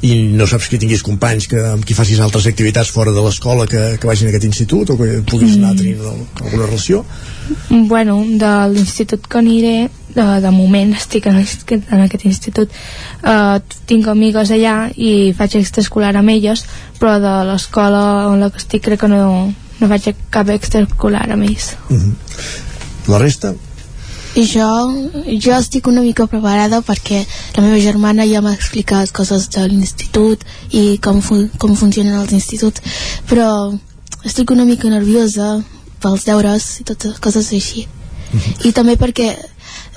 I 0.00 0.14
no 0.32 0.46
saps 0.48 0.70
que 0.72 0.78
tinguis 0.80 1.02
companys 1.04 1.46
que, 1.50 1.60
amb 1.74 1.84
qui 1.84 1.96
facis 1.96 2.20
altres 2.24 2.46
activitats 2.48 2.90
fora 2.90 3.12
de 3.12 3.20
l'escola 3.20 3.66
que, 3.68 3.82
que 4.00 4.08
vagin 4.08 4.28
a 4.28 4.32
aquest 4.32 4.46
institut 4.48 4.90
o 4.90 4.96
que 4.96 5.20
puguis 5.28 5.58
anar 5.58 5.74
tenint 5.76 6.00
alguna 6.00 6.64
relació? 6.64 7.04
Bueno, 7.68 8.22
de 8.24 8.52
l'institut 8.72 9.28
que 9.28 9.38
aniré 9.42 9.74
de, 10.14 10.24
de 10.40 10.54
moment 10.54 10.94
estic 10.96 11.28
en, 11.28 11.42
en 11.42 12.06
aquest 12.06 12.24
institut. 12.24 12.72
Uh, 13.20 13.60
tinc 13.90 14.08
amigues 14.08 14.54
allà 14.56 14.88
i 14.96 15.34
faig 15.36 15.58
extraescolar 15.60 16.14
amb 16.16 16.32
elles 16.32 16.64
però 16.98 17.18
de 17.20 17.34
l'escola 17.50 18.30
on 18.30 18.40
la 18.40 18.48
que 18.48 18.62
estic 18.62 18.86
crec 18.88 19.04
que 19.04 19.12
no, 19.12 19.52
no 19.52 19.92
faig 19.92 20.14
cap 20.32 20.48
extraescolar 20.54 21.28
amb 21.28 21.50
ells. 21.50 21.74
La 23.12 23.20
resta? 23.20 23.52
I 24.34 24.44
jo, 24.50 24.66
jo 25.38 25.54
estic 25.54 25.86
una 25.86 26.02
mica 26.02 26.26
preparada 26.26 26.80
perquè 26.82 27.20
la 27.54 27.62
meva 27.62 27.78
germana 27.78 28.26
ja 28.26 28.42
m'ha 28.42 28.54
explicat 28.56 29.12
coses 29.14 29.46
de 29.54 29.66
l'institut 29.70 30.42
i 30.74 30.98
com, 31.02 31.20
fun 31.22 31.46
com 31.58 31.76
funcionen 31.78 32.18
els 32.18 32.34
instituts, 32.34 32.82
però 33.30 33.48
estic 34.26 34.50
una 34.50 34.66
mica 34.66 34.90
nerviosa 34.90 35.60
pels 36.02 36.26
deures 36.26 36.66
i 36.80 36.88
totes 36.88 37.20
coses 37.22 37.52
així. 37.54 37.86
I 38.66 38.72
també 38.74 38.96
perquè 38.98 39.28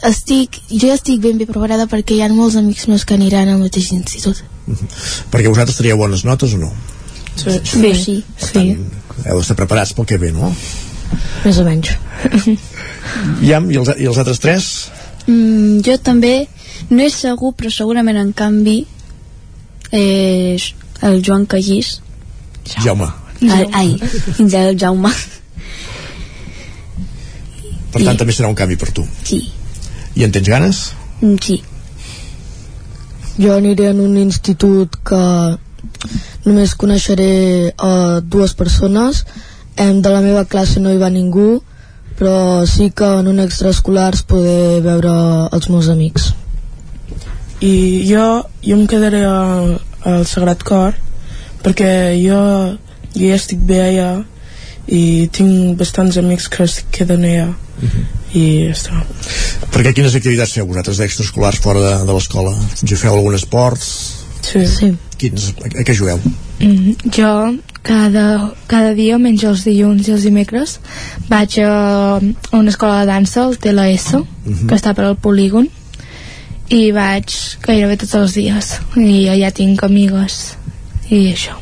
estic, 0.05 0.59
jo 0.69 0.91
ja 0.91 0.97
estic 0.97 1.21
ben 1.23 1.39
bé 1.39 1.47
preparada 1.49 1.87
perquè 1.89 2.17
hi 2.17 2.21
ha 2.21 2.29
molts 2.29 2.57
amics 2.59 2.85
meus 2.91 3.05
que 3.05 3.17
aniran 3.17 3.49
al 3.49 3.61
mateix 3.63 3.91
institut. 3.95 4.43
perquè 5.31 5.49
vosaltres 5.49 5.77
traiem 5.79 5.97
bones 5.97 6.25
notes 6.27 6.53
o 6.53 6.61
no? 6.61 6.71
Sí. 7.37 7.57
Sí, 7.63 7.93
sí. 7.95 8.15
sí. 8.37 8.65
heu 9.25 9.39
d'estar 9.39 9.57
preparats 9.57 9.93
pel 9.93 10.05
que 10.09 10.17
ve, 10.21 10.31
no? 10.31 10.51
Més 11.45 11.59
o 11.61 11.65
menys 11.67 11.93
Iam, 13.45 13.69
i 13.71 13.77
els, 13.79 13.91
i 13.97 14.07
els 14.09 14.17
altres 14.17 14.41
tres? 14.43 14.67
mm, 15.27 15.79
jo 15.85 15.97
també 16.03 16.35
no 16.89 17.03
és 17.05 17.21
segur 17.27 17.53
però 17.57 17.71
segurament 17.73 18.19
en 18.21 18.33
canvi 18.37 18.79
és 19.95 20.73
el 21.07 21.21
Joan 21.23 21.45
Callís 21.49 21.97
Jaume 22.83 23.09
Ai, 23.37 23.67
ai, 23.77 23.89
el 24.41 24.77
Jaume 24.81 25.13
per 27.93 28.03
tant 28.03 28.17
també 28.17 28.33
serà 28.33 28.49
un 28.49 28.57
canvi 28.57 28.77
per 28.79 28.91
tu 28.91 29.05
sí, 29.23 29.43
i 30.17 30.25
en 30.25 30.33
tens 30.33 30.49
ganes? 30.49 30.83
mm, 31.21 31.41
sí 31.43 31.61
Jo 33.37 33.53
aniré 33.53 33.91
en 33.91 33.99
un 34.01 34.15
institut 34.17 34.95
que 35.05 35.21
només 36.47 36.73
coneixeré 36.73 37.73
a 37.77 38.19
dues 38.23 38.55
persones. 38.57 39.23
Em, 39.77 40.01
de 40.01 40.09
la 40.09 40.21
meva 40.25 40.45
classe 40.49 40.81
no 40.81 40.91
hi 40.91 40.97
va 41.01 41.09
ningú, 41.13 41.61
però 42.17 42.65
sí 42.65 42.89
que 42.89 43.07
en 43.19 43.27
un 43.29 43.39
extraescolar 43.39 44.09
es 44.15 44.23
poder 44.25 44.81
veure 44.81 45.13
els 45.53 45.69
meus 45.69 45.89
amics. 45.93 46.33
i 47.61 48.05
jo, 48.05 48.45
jo 48.61 48.75
em 48.77 48.85
quedaré 48.89 49.23
al, 49.25 49.79
al 50.05 50.25
Sagrat 50.29 50.61
Cor 50.61 50.93
perquè 51.63 52.13
jo, 52.21 52.37
jo 53.15 53.29
ja 53.31 53.37
estic 53.37 53.63
bé 53.65 53.79
allà 53.81 54.09
i 54.93 55.27
tinc 55.33 55.73
bastants 55.79 56.19
amics 56.21 56.45
que 56.53 56.67
es 56.67 56.77
queden 56.93 57.25
allà 57.25 57.47
i 58.37 58.43
ja 58.67 58.75
està 58.75 59.01
perquè 59.73 59.95
quines 59.97 60.13
activitats 60.19 60.53
feu 60.53 60.69
vosaltres 60.69 61.01
d'extraescolars 61.01 61.63
fora 61.63 61.81
de, 61.81 61.95
de 62.05 62.13
l'escola? 62.13 62.53
Jo 62.83 62.99
feu 63.01 63.17
algun 63.17 63.35
esport? 63.39 63.81
Sí. 64.47 64.61
sí. 64.69 64.93
Quins, 65.17 65.49
a, 65.57 65.71
a 65.81 65.83
què 65.83 65.97
jugueu? 65.97 66.21
Mm, 66.61 66.93
jo 67.09 67.31
cada, 67.87 68.51
cada 68.67 68.91
dia, 68.97 69.17
menys 69.21 69.45
els 69.47 69.63
dilluns 69.63 70.09
i 70.09 70.13
els 70.17 70.25
dimecres, 70.27 70.77
vaig 71.31 71.59
a, 71.63 72.17
a 72.19 72.57
una 72.57 72.73
escola 72.73 73.01
de 73.01 73.11
dansa, 73.13 73.45
el 73.47 73.57
TLS, 73.63 74.17
Mhm. 74.45 74.67
que 74.67 74.75
està 74.75 74.93
per 74.93 75.05
al 75.05 75.15
polígon, 75.15 75.69
i 76.69 76.91
vaig 76.91 77.31
gairebé 77.63 77.95
tots 77.97 78.15
els 78.19 78.33
dies. 78.35 78.73
I 78.97 79.27
allà 79.31 79.53
tinc 79.55 79.83
amigues 79.87 80.57
i 81.09 81.31
això. 81.31 81.55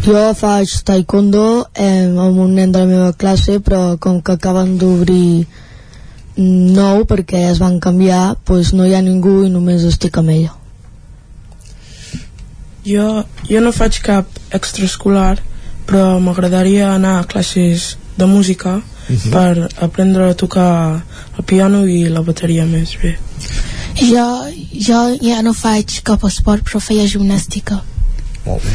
Jo 0.00 0.30
faig 0.32 0.72
taekwondo 0.88 1.66
eh, 1.74 2.06
amb 2.08 2.38
un 2.40 2.54
nen 2.56 2.72
de 2.72 2.78
la 2.80 2.86
meva 2.88 3.12
classe, 3.12 3.58
però 3.60 3.98
com 4.00 4.22
que 4.22 4.32
acaben 4.32 4.78
d'obrir 4.80 5.44
nou 6.40 7.04
perquè 7.04 7.50
es 7.50 7.58
van 7.60 7.76
canviar, 7.84 8.36
doncs 8.48 8.72
no 8.72 8.86
hi 8.86 8.94
ha 8.96 9.02
ningú 9.04 9.42
i 9.44 9.50
només 9.52 9.84
estic 9.84 10.16
amb 10.16 10.32
ella. 10.32 10.54
Jo, 12.92 13.24
jo 13.48 13.60
no 13.60 13.72
faig 13.72 14.00
cap 14.02 14.26
extraescolar 14.56 15.38
però 15.86 16.18
m'agradaria 16.22 16.92
anar 16.94 17.18
a 17.20 17.24
classes 17.26 17.96
de 18.16 18.26
música 18.26 18.80
Mhm. 19.10 19.30
per 19.32 19.68
aprendre 19.82 20.28
a 20.30 20.34
tocar 20.34 21.02
el 21.38 21.44
piano 21.44 21.80
i 21.86 22.04
la 22.08 22.20
bateria 22.22 22.64
més 22.66 22.92
bé 23.02 23.16
Jo, 24.00 24.26
jo 24.86 25.00
ja 25.20 25.40
no 25.42 25.52
faig 25.52 25.96
cap 26.06 26.22
esport, 26.24 26.62
però 26.62 26.78
feia 26.80 27.06
gimnàstica. 27.10 27.80
Molt 28.46 28.62
bé. 28.62 28.70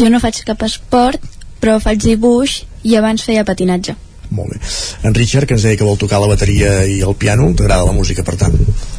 jo 0.00 0.08
no 0.10 0.20
faig 0.20 0.40
cap 0.46 0.62
esport 0.62 1.20
però 1.60 1.76
faig 1.80 2.00
dibuix 2.02 2.62
i 2.82 2.96
abans 2.96 3.22
feia 3.22 3.44
patinatge 3.44 3.94
Molt 4.30 4.50
bé. 4.50 4.58
En 5.04 5.14
Richard, 5.14 5.46
que 5.46 5.54
ens 5.54 5.62
deia 5.62 5.76
que 5.76 5.84
vol 5.84 5.98
tocar 5.98 6.18
la 6.18 6.26
bateria 6.26 6.84
i 6.90 7.00
el 7.06 7.14
piano, 7.14 7.52
t'agrada 7.54 7.84
la 7.84 7.92
música, 7.92 8.24
per 8.24 8.34
tant. 8.36 8.54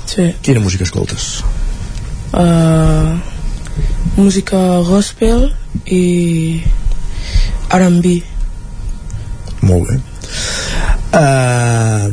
Sí. 0.06 0.30
Quina 0.42 0.60
música 0.62 0.84
escoltes? 0.86 1.42
uh, 2.32 3.18
música 4.16 4.58
gospel 4.88 5.50
i 5.86 6.62
R&B 7.74 8.22
Molt 9.66 9.88
bé. 9.90 9.96
Uh, 11.16 12.12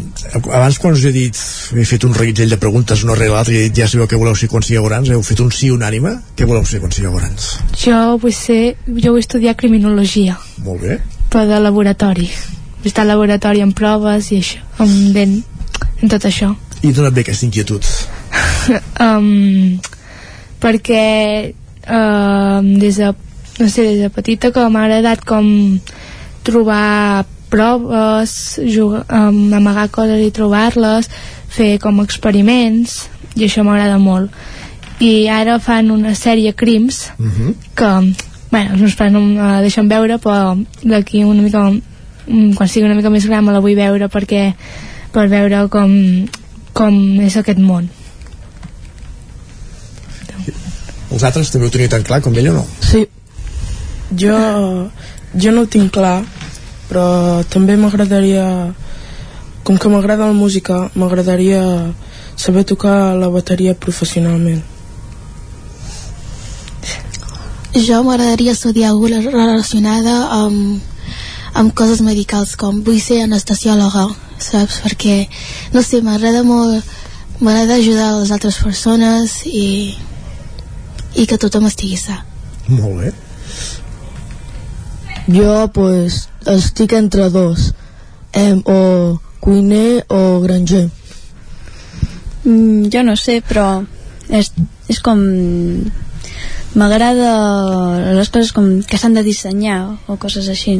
abans 0.54 0.78
quan 0.80 0.94
us 0.94 1.02
he 1.04 1.10
dit 1.12 1.38
he 1.76 1.84
fet 1.84 2.04
un 2.06 2.14
reguitzell 2.14 2.52
de 2.54 2.58
preguntes 2.60 3.02
una 3.04 3.16
rere 3.18 3.34
l'altra 3.34 3.52
i 3.52 3.58
he 3.58 3.64
dit 3.66 3.80
ja 3.82 3.88
sabeu 3.90 4.06
què 4.08 4.20
voleu 4.20 4.36
ser 4.38 4.48
quan 4.48 4.62
sigueu 4.62 4.86
grans 4.86 5.10
heu 5.10 5.24
fet 5.26 5.42
un 5.42 5.50
sí 5.52 5.72
unànime 5.74 6.14
què 6.38 6.46
voleu 6.46 6.62
ser 6.68 6.78
quan 6.80 6.94
sigueu 6.94 7.16
grans 7.16 7.48
Jo 7.82 7.98
vull 8.22 8.36
ser, 8.36 8.76
jo 8.86 9.16
vull 9.16 9.24
estudiar 9.24 9.56
criminologia, 9.58 10.38
molt 10.62 10.86
bé 10.86 11.00
però 11.32 11.46
de 11.48 11.58
laboratori. 11.64 12.28
Vull 12.82 12.90
estar 12.90 13.06
al 13.06 13.14
laboratori 13.14 13.62
amb 13.64 13.74
proves 13.76 14.28
i 14.34 14.42
això, 14.42 14.60
amb, 14.84 15.16
en, 15.16 15.38
en 16.02 16.12
tot 16.12 16.28
això. 16.28 16.52
i 16.82 16.92
d'on 16.92 17.08
et 17.08 17.14
ve 17.14 17.22
aquesta 17.22 17.46
inquietud 17.46 17.86
um, 19.06 19.78
perquè 20.62 21.52
um, 21.90 22.78
des 22.78 22.96
de 23.02 23.12
no 23.58 23.68
sé, 23.68 23.82
des 23.82 24.00
de 24.00 24.10
petita 24.10 24.52
que 24.52 24.68
m'ha 24.70 24.84
agradat 24.86 25.24
com 25.24 25.78
trobar 26.42 27.26
proves 27.52 28.58
jugar, 28.64 29.04
um, 29.12 29.52
amagar 29.52 29.90
coses 29.92 30.22
i 30.24 30.32
trobar-les 30.32 31.10
fer 31.52 31.76
com 31.82 32.00
experiments 32.00 33.02
i 33.36 33.44
això 33.44 33.64
m'agrada 33.66 33.98
molt 34.00 34.32
i 35.02 35.28
ara 35.28 35.58
fan 35.60 35.90
una 35.90 36.14
sèrie 36.14 36.54
Crims 36.54 37.10
Uh 37.18 37.26
-huh. 37.26 37.54
que 37.74 38.14
bueno, 38.50 38.72
els 38.72 38.80
meus 38.80 38.94
pares 38.94 39.12
no 39.12 39.18
em 39.20 39.36
la 39.36 39.60
deixen 39.60 39.88
veure 39.88 40.18
però 40.18 40.64
d'aquí 40.84 41.24
una 41.24 41.42
mica 41.42 41.70
mm, 42.26 42.54
quan 42.54 42.68
sigui 42.68 42.86
una 42.86 42.94
mica 42.94 43.10
més 43.10 43.26
gran 43.26 43.44
me 43.44 43.52
la 43.52 43.60
vull 43.60 43.74
veure 43.74 44.08
perquè 44.08 44.54
per 45.12 45.28
veure 45.28 45.68
com, 45.68 46.26
com 46.72 47.20
és 47.20 47.36
aquest 47.36 47.58
món 47.58 47.88
Els 51.12 51.24
altres 51.28 51.50
també 51.52 51.68
ho 51.68 51.72
teniu 51.72 51.90
tan 51.92 52.04
clar 52.06 52.22
com 52.24 52.36
ell 52.40 52.48
o 52.52 52.54
no? 52.60 52.64
Sí. 52.80 53.04
Jo, 54.16 54.36
jo 55.44 55.52
no 55.52 55.64
ho 55.64 55.68
tinc 55.72 55.92
clar, 55.92 56.20
però 56.88 57.04
també 57.52 57.76
m'agradaria, 57.80 58.44
com 59.64 59.78
que 59.80 59.92
m'agrada 59.92 60.28
la 60.28 60.36
música, 60.36 60.90
m'agradaria 60.94 61.62
saber 62.36 62.64
tocar 62.68 63.14
la 63.16 63.28
bateria 63.32 63.74
professionalment. 63.74 64.62
Jo 67.72 68.02
m'agradaria 68.04 68.52
estudiar 68.52 68.90
alguna 68.90 69.22
relacionada 69.24 70.16
amb, 70.42 70.82
amb 71.56 71.72
coses 71.72 72.02
medicals, 72.04 72.56
com 72.56 72.82
vull 72.84 73.00
ser 73.00 73.22
anestesiòloga, 73.24 74.10
saps? 74.36 74.82
Perquè, 74.84 75.16
no 75.72 75.80
sé, 75.80 76.02
m'agrada 76.04 76.42
molt, 76.44 76.84
m'agrada 77.40 77.80
ajudar 77.80 78.12
les 78.18 78.32
altres 78.34 78.60
persones 78.60 79.40
i, 79.48 79.96
i 81.16 81.26
que 81.26 81.38
tothom 81.38 81.68
estigui 81.68 81.98
sa. 82.00 82.22
Molt 82.68 83.00
bé. 83.00 83.12
Jo, 85.28 85.68
pues, 85.74 86.28
estic 86.50 86.94
entre 86.98 87.28
dos. 87.30 87.72
Em, 88.32 88.62
o 88.64 89.20
cuiner 89.40 90.04
o 90.08 90.40
granger. 90.40 90.88
Mm, 92.44 92.88
jo 92.90 93.02
no 93.02 93.16
sé, 93.16 93.40
però 93.46 93.84
és, 94.30 94.52
és 94.88 95.00
com 95.04 95.20
m'agrada 96.78 97.32
les 98.16 98.30
coses 98.32 98.52
com 98.56 98.80
que 98.88 98.98
s'han 98.98 99.14
de 99.18 99.24
dissenyar 99.26 99.80
o 100.08 100.16
coses 100.16 100.48
així 100.48 100.78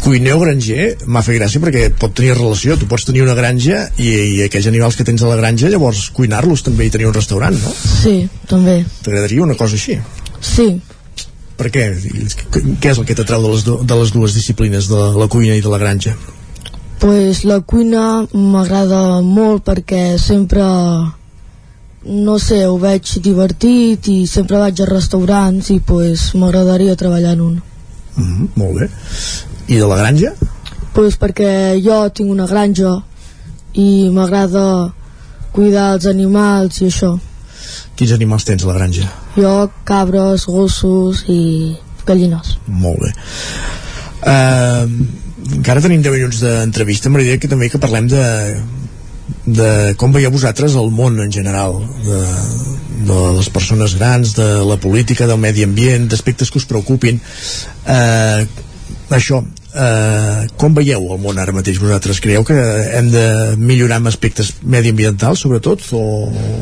Cuiner 0.00 0.32
o 0.34 0.40
granger 0.40 0.84
m'ha 1.06 1.22
fet 1.22 1.36
gràcia 1.36 1.60
perquè 1.60 1.90
pot 2.00 2.14
tenir 2.16 2.32
relació 2.34 2.76
tu 2.80 2.88
pots 2.88 3.04
tenir 3.04 3.22
una 3.26 3.34
granja 3.36 3.82
i, 3.98 4.08
i 4.08 4.42
aquells 4.46 4.70
animals 4.70 4.96
que 4.96 5.04
tens 5.04 5.22
a 5.22 5.28
la 5.28 5.36
granja 5.36 5.68
llavors 5.68 6.06
cuinar-los 6.16 6.64
també 6.64 6.86
i 6.86 6.94
tenir 6.94 7.10
un 7.10 7.16
restaurant, 7.16 7.56
no? 7.60 7.74
Sí, 7.74 8.24
també. 8.48 8.80
T'agradaria 9.04 9.44
una 9.44 9.58
cosa 9.60 9.76
així? 9.76 10.00
Sí, 10.40 10.72
Per 11.60 11.68
què? 11.68 11.82
Què 12.80 12.88
és 12.88 12.98
el 12.98 13.04
que 13.04 13.12
t'atrau 13.12 13.42
de, 13.44 13.50
les 13.52 13.64
de 13.68 13.96
les 14.00 14.12
dues 14.14 14.32
disciplines, 14.32 14.86
de 14.88 15.00
la 15.20 15.26
cuina 15.28 15.58
i 15.58 15.60
de 15.60 15.68
la 15.68 15.80
granja? 15.82 16.16
pues 17.00 17.46
la 17.48 17.62
cuina 17.64 18.26
m'agrada 18.32 19.22
molt 19.24 19.64
perquè 19.64 20.18
sempre 20.20 20.62
no 22.04 22.36
sé, 22.38 22.66
ho 22.68 22.76
veig 22.80 23.14
divertit 23.24 24.08
i 24.12 24.18
sempre 24.28 24.60
vaig 24.60 24.82
a 24.84 24.88
restaurants 24.90 25.72
i 25.72 25.78
pues 25.80 26.30
m'agradaria 26.36 26.98
treballar 27.00 27.34
en 27.38 27.44
un 27.48 27.58
Mm 28.16 28.24
-hmm, 28.24 28.48
molt 28.54 28.74
bé. 28.78 28.88
I 29.70 29.78
de 29.78 29.86
la 29.86 29.98
granja? 30.00 30.34
pues 30.94 31.14
perquè 31.20 31.78
jo 31.78 32.02
tinc 32.10 32.30
una 32.32 32.48
granja 32.50 32.96
i 33.78 34.10
m'agrada 34.10 34.90
cuidar 35.54 35.92
els 35.94 36.06
animals 36.10 36.80
i 36.82 36.88
això 36.90 37.12
Quins 37.94 38.12
animals 38.16 38.44
tens 38.48 38.64
a 38.64 38.70
la 38.70 38.74
granja? 38.80 39.06
jo, 39.36 39.54
cabres, 39.86 40.46
gossos 40.50 41.24
i 41.30 41.76
gallines 42.06 42.56
Molt 42.66 43.04
bé. 43.04 43.12
Uh, 44.20 44.84
encara 45.56 45.80
tenim 45.84 46.02
10 46.02 46.16
minuts 46.16 46.42
d'entrevista, 46.42 47.08
m'agradaria 47.08 47.40
que 47.40 47.48
també 47.48 47.70
que 47.70 47.80
parlem 47.80 48.08
de, 48.10 48.24
de 49.46 49.70
com 50.00 50.12
veieu 50.12 50.32
vosaltres 50.34 50.74
el 50.76 50.90
món 50.92 51.20
en 51.22 51.30
general, 51.32 51.78
de, 52.04 52.18
de 53.08 53.20
les 53.38 53.48
persones 53.54 53.94
grans, 53.98 54.34
de 54.36 54.48
la 54.66 54.76
política, 54.82 55.28
del 55.30 55.40
medi 55.40 55.64
ambient, 55.64 56.08
d'aspectes 56.10 56.50
que 56.50 56.60
us 56.60 56.68
preocupin. 56.68 57.20
Uh, 57.86 58.44
això, 59.16 59.40
uh, 59.74 60.46
com 60.60 60.74
veieu 60.74 61.04
el 61.14 61.20
món 61.22 61.38
ara 61.38 61.52
mateix 61.54 61.78
vosaltres? 61.82 62.20
Creieu 62.20 62.44
que 62.44 62.56
hem 62.98 63.10
de 63.12 63.24
millorar 63.58 64.00
amb 64.00 64.10
aspectes 64.10 64.52
mediambientals, 64.62 65.40
sobretot, 65.44 65.82
o, 65.92 66.02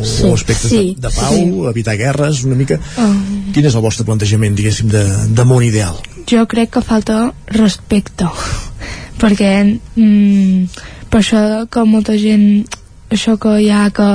Sí. 0.03 0.25
o 0.29 0.35
aspectes 0.35 0.71
Sí, 0.71 0.83
de, 0.99 1.09
de 1.09 1.15
pau, 1.15 1.35
sí. 1.35 1.49
evitar 1.71 1.97
guerres, 1.97 2.45
una 2.45 2.55
mica... 2.57 2.79
um, 2.99 3.51
Quin 3.55 3.65
és 3.65 3.75
el 3.75 3.81
vostre 3.83 4.05
plantejament, 4.05 4.55
diguéssim, 4.59 4.89
de, 4.93 5.05
de 5.35 5.45
món 5.49 5.65
ideal? 5.65 5.97
jo 6.29 6.43
crec 6.45 6.69
que 6.75 6.83
falta 6.85 7.33
respecte 7.57 8.27
perquè 9.21 9.53
mm, 9.97 10.67
per 11.09 11.23
això 11.23 11.41
que 11.73 11.85
molta 11.89 12.19
gent 12.21 12.67
això 13.09 13.39
que 13.41 13.55
hi 13.65 13.71
ha 13.73 13.87
que 13.97 14.09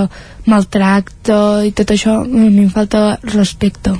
maltracta 0.46 1.40
i 1.66 1.72
tot 1.74 1.90
això 1.96 2.20
a 2.22 2.28
mi 2.30 2.68
em 2.68 2.70
falta 2.70 3.18
respecte 3.24 3.96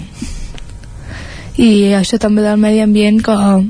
i 1.58 1.94
això 1.98 2.20
també 2.22 2.46
del 2.46 2.62
medi 2.62 2.84
ambient 2.86 3.18
que 3.26 3.34
eh, 3.34 3.64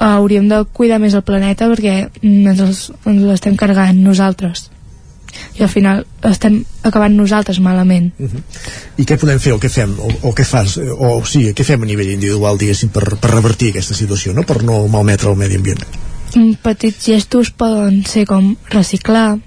hauríem 0.00 0.48
de 0.48 0.62
cuidar 0.72 0.98
més 1.02 1.14
el 1.14 1.22
planeta 1.26 1.68
perquè 1.68 2.08
ens 2.24 2.60
els- 2.60 2.90
ens 3.06 3.22
l'estem 3.22 3.56
carregant 3.56 3.98
nosaltres. 4.00 4.70
I 5.58 5.62
al 5.62 5.68
final 5.70 6.00
estem 6.26 6.64
acabant 6.82 7.14
nosaltres 7.14 7.60
malament. 7.62 8.08
I 8.98 9.04
què 9.06 9.16
podem 9.20 9.38
fer 9.38 9.52
o 9.54 9.60
què 9.62 9.68
fem? 9.70 9.92
O, 10.00 10.08
o 10.30 10.32
què 10.34 10.44
fas? 10.44 10.76
O, 10.78 11.18
o 11.20 11.24
sí, 11.24 11.44
què 11.54 11.64
fem 11.64 11.82
a 11.84 11.86
nivell 11.86 12.10
individual 12.16 12.58
diguéssim 12.58 12.90
per, 12.90 13.04
per 13.20 13.30
revertir 13.30 13.70
aquesta 13.70 13.94
situació 13.94 14.34
no? 14.34 14.42
per 14.48 14.62
no 14.66 14.80
malmetre 14.88 15.30
el 15.30 15.36
medi 15.38 15.60
ambient. 15.60 15.84
Mm, 16.34 16.56
petits 16.64 17.06
gestos 17.06 17.50
poden 17.50 18.02
ser 18.06 18.24
com 18.26 18.56
reciclar. 18.70 19.38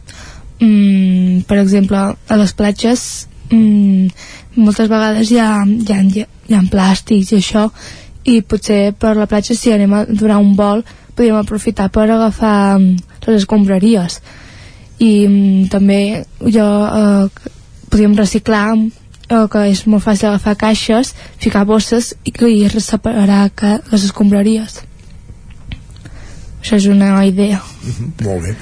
Mm, 0.62 1.42
per 1.50 1.58
exemple 1.60 1.98
a 1.98 2.36
les 2.40 2.54
platges 2.56 3.28
mm, 3.50 4.08
moltes 4.56 4.88
vegades 4.88 5.32
hi 5.34 5.40
ha, 5.42 5.66
hi, 5.66 5.92
ha, 5.92 6.02
hi 6.48 6.56
ha 6.56 6.62
plàstics 6.72 7.34
i 7.34 7.42
això 7.42 7.68
i 8.24 8.42
potser 8.42 8.94
per 8.96 9.16
la 9.18 9.28
platja 9.28 9.56
si 9.56 9.72
anem 9.74 9.94
a 9.94 10.04
donar 10.08 10.40
un 10.42 10.54
vol 10.56 10.84
podríem 11.14 11.38
aprofitar 11.38 11.90
per 11.94 12.08
agafar 12.10 12.80
mm, 12.80 12.96
les 13.28 13.44
escombraries. 13.44 14.20
I 15.00 15.28
mm, 15.28 15.68
també 15.74 16.24
jo 16.42 16.66
eh, 16.66 17.52
podríem 17.90 18.16
reciclar 18.18 18.68
eh, 18.78 19.46
que 19.52 19.66
és 19.70 19.86
molt 19.88 20.06
fàcil 20.06 20.32
agafar 20.32 20.56
caixes 20.58 21.14
ficar 21.42 21.66
bosses 21.70 22.14
i, 22.24 22.34
i 22.34 22.70
separar 22.80 23.46
les 23.92 24.04
escombraries. 24.04 24.82
Això 26.64 26.78
és 26.80 26.86
una 26.88 27.18
idea. 27.28 27.60
Molt 28.24 28.46
bé. 28.46 28.54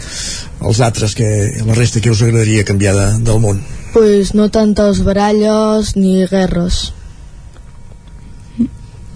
Els 0.65 0.79
altres, 0.81 1.13
que, 1.13 1.27
la 1.67 1.75
resta 1.77 2.01
que 2.01 2.09
us 2.09 2.23
agradaria 2.25 2.65
canviar 2.65 2.95
de, 2.97 3.05
del 3.27 3.37
món? 3.43 3.61
Pues 3.93 4.33
no 4.33 4.47
tantes 4.49 5.03
baralles 5.05 5.93
ni 5.95 6.25
guerres 6.25 6.87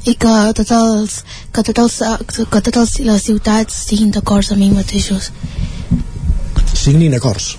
I 0.05 0.13
que 0.21 0.33
tots 0.57 0.71
els, 0.71 1.15
que 1.51 1.63
tots 1.65 2.01
els, 2.01 2.41
que 2.51 2.61
totes 2.61 2.99
les 3.01 3.23
ciutats 3.25 3.77
siguin 3.89 4.11
d'acords 4.13 4.51
amb 4.53 4.61
ells 4.61 4.77
mateixos. 4.77 5.31
signin 6.73 7.15
acords. 7.17 7.55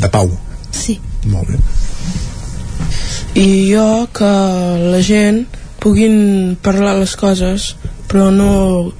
De 0.00 0.08
pau. 0.08 0.30
Sí. 0.72 0.98
molt 1.26 1.48
bé. 1.48 1.58
I 3.36 3.48
jo 3.70 4.08
que 4.16 4.30
la 4.92 5.02
gent 5.04 5.44
puguin 5.80 6.56
parlar 6.62 6.96
les 6.96 7.12
coses 7.16 7.74
però 8.08 8.30
no, 8.34 8.92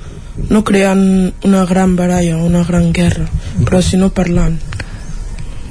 no 0.51 0.61
creant 0.65 1.33
una 1.45 1.65
gran 1.67 1.97
baralla 1.97 2.37
una 2.37 2.63
gran 2.65 2.93
guerra. 2.93 3.27
Però 3.65 3.81
sinó 3.83 4.11
parlant 4.15 4.59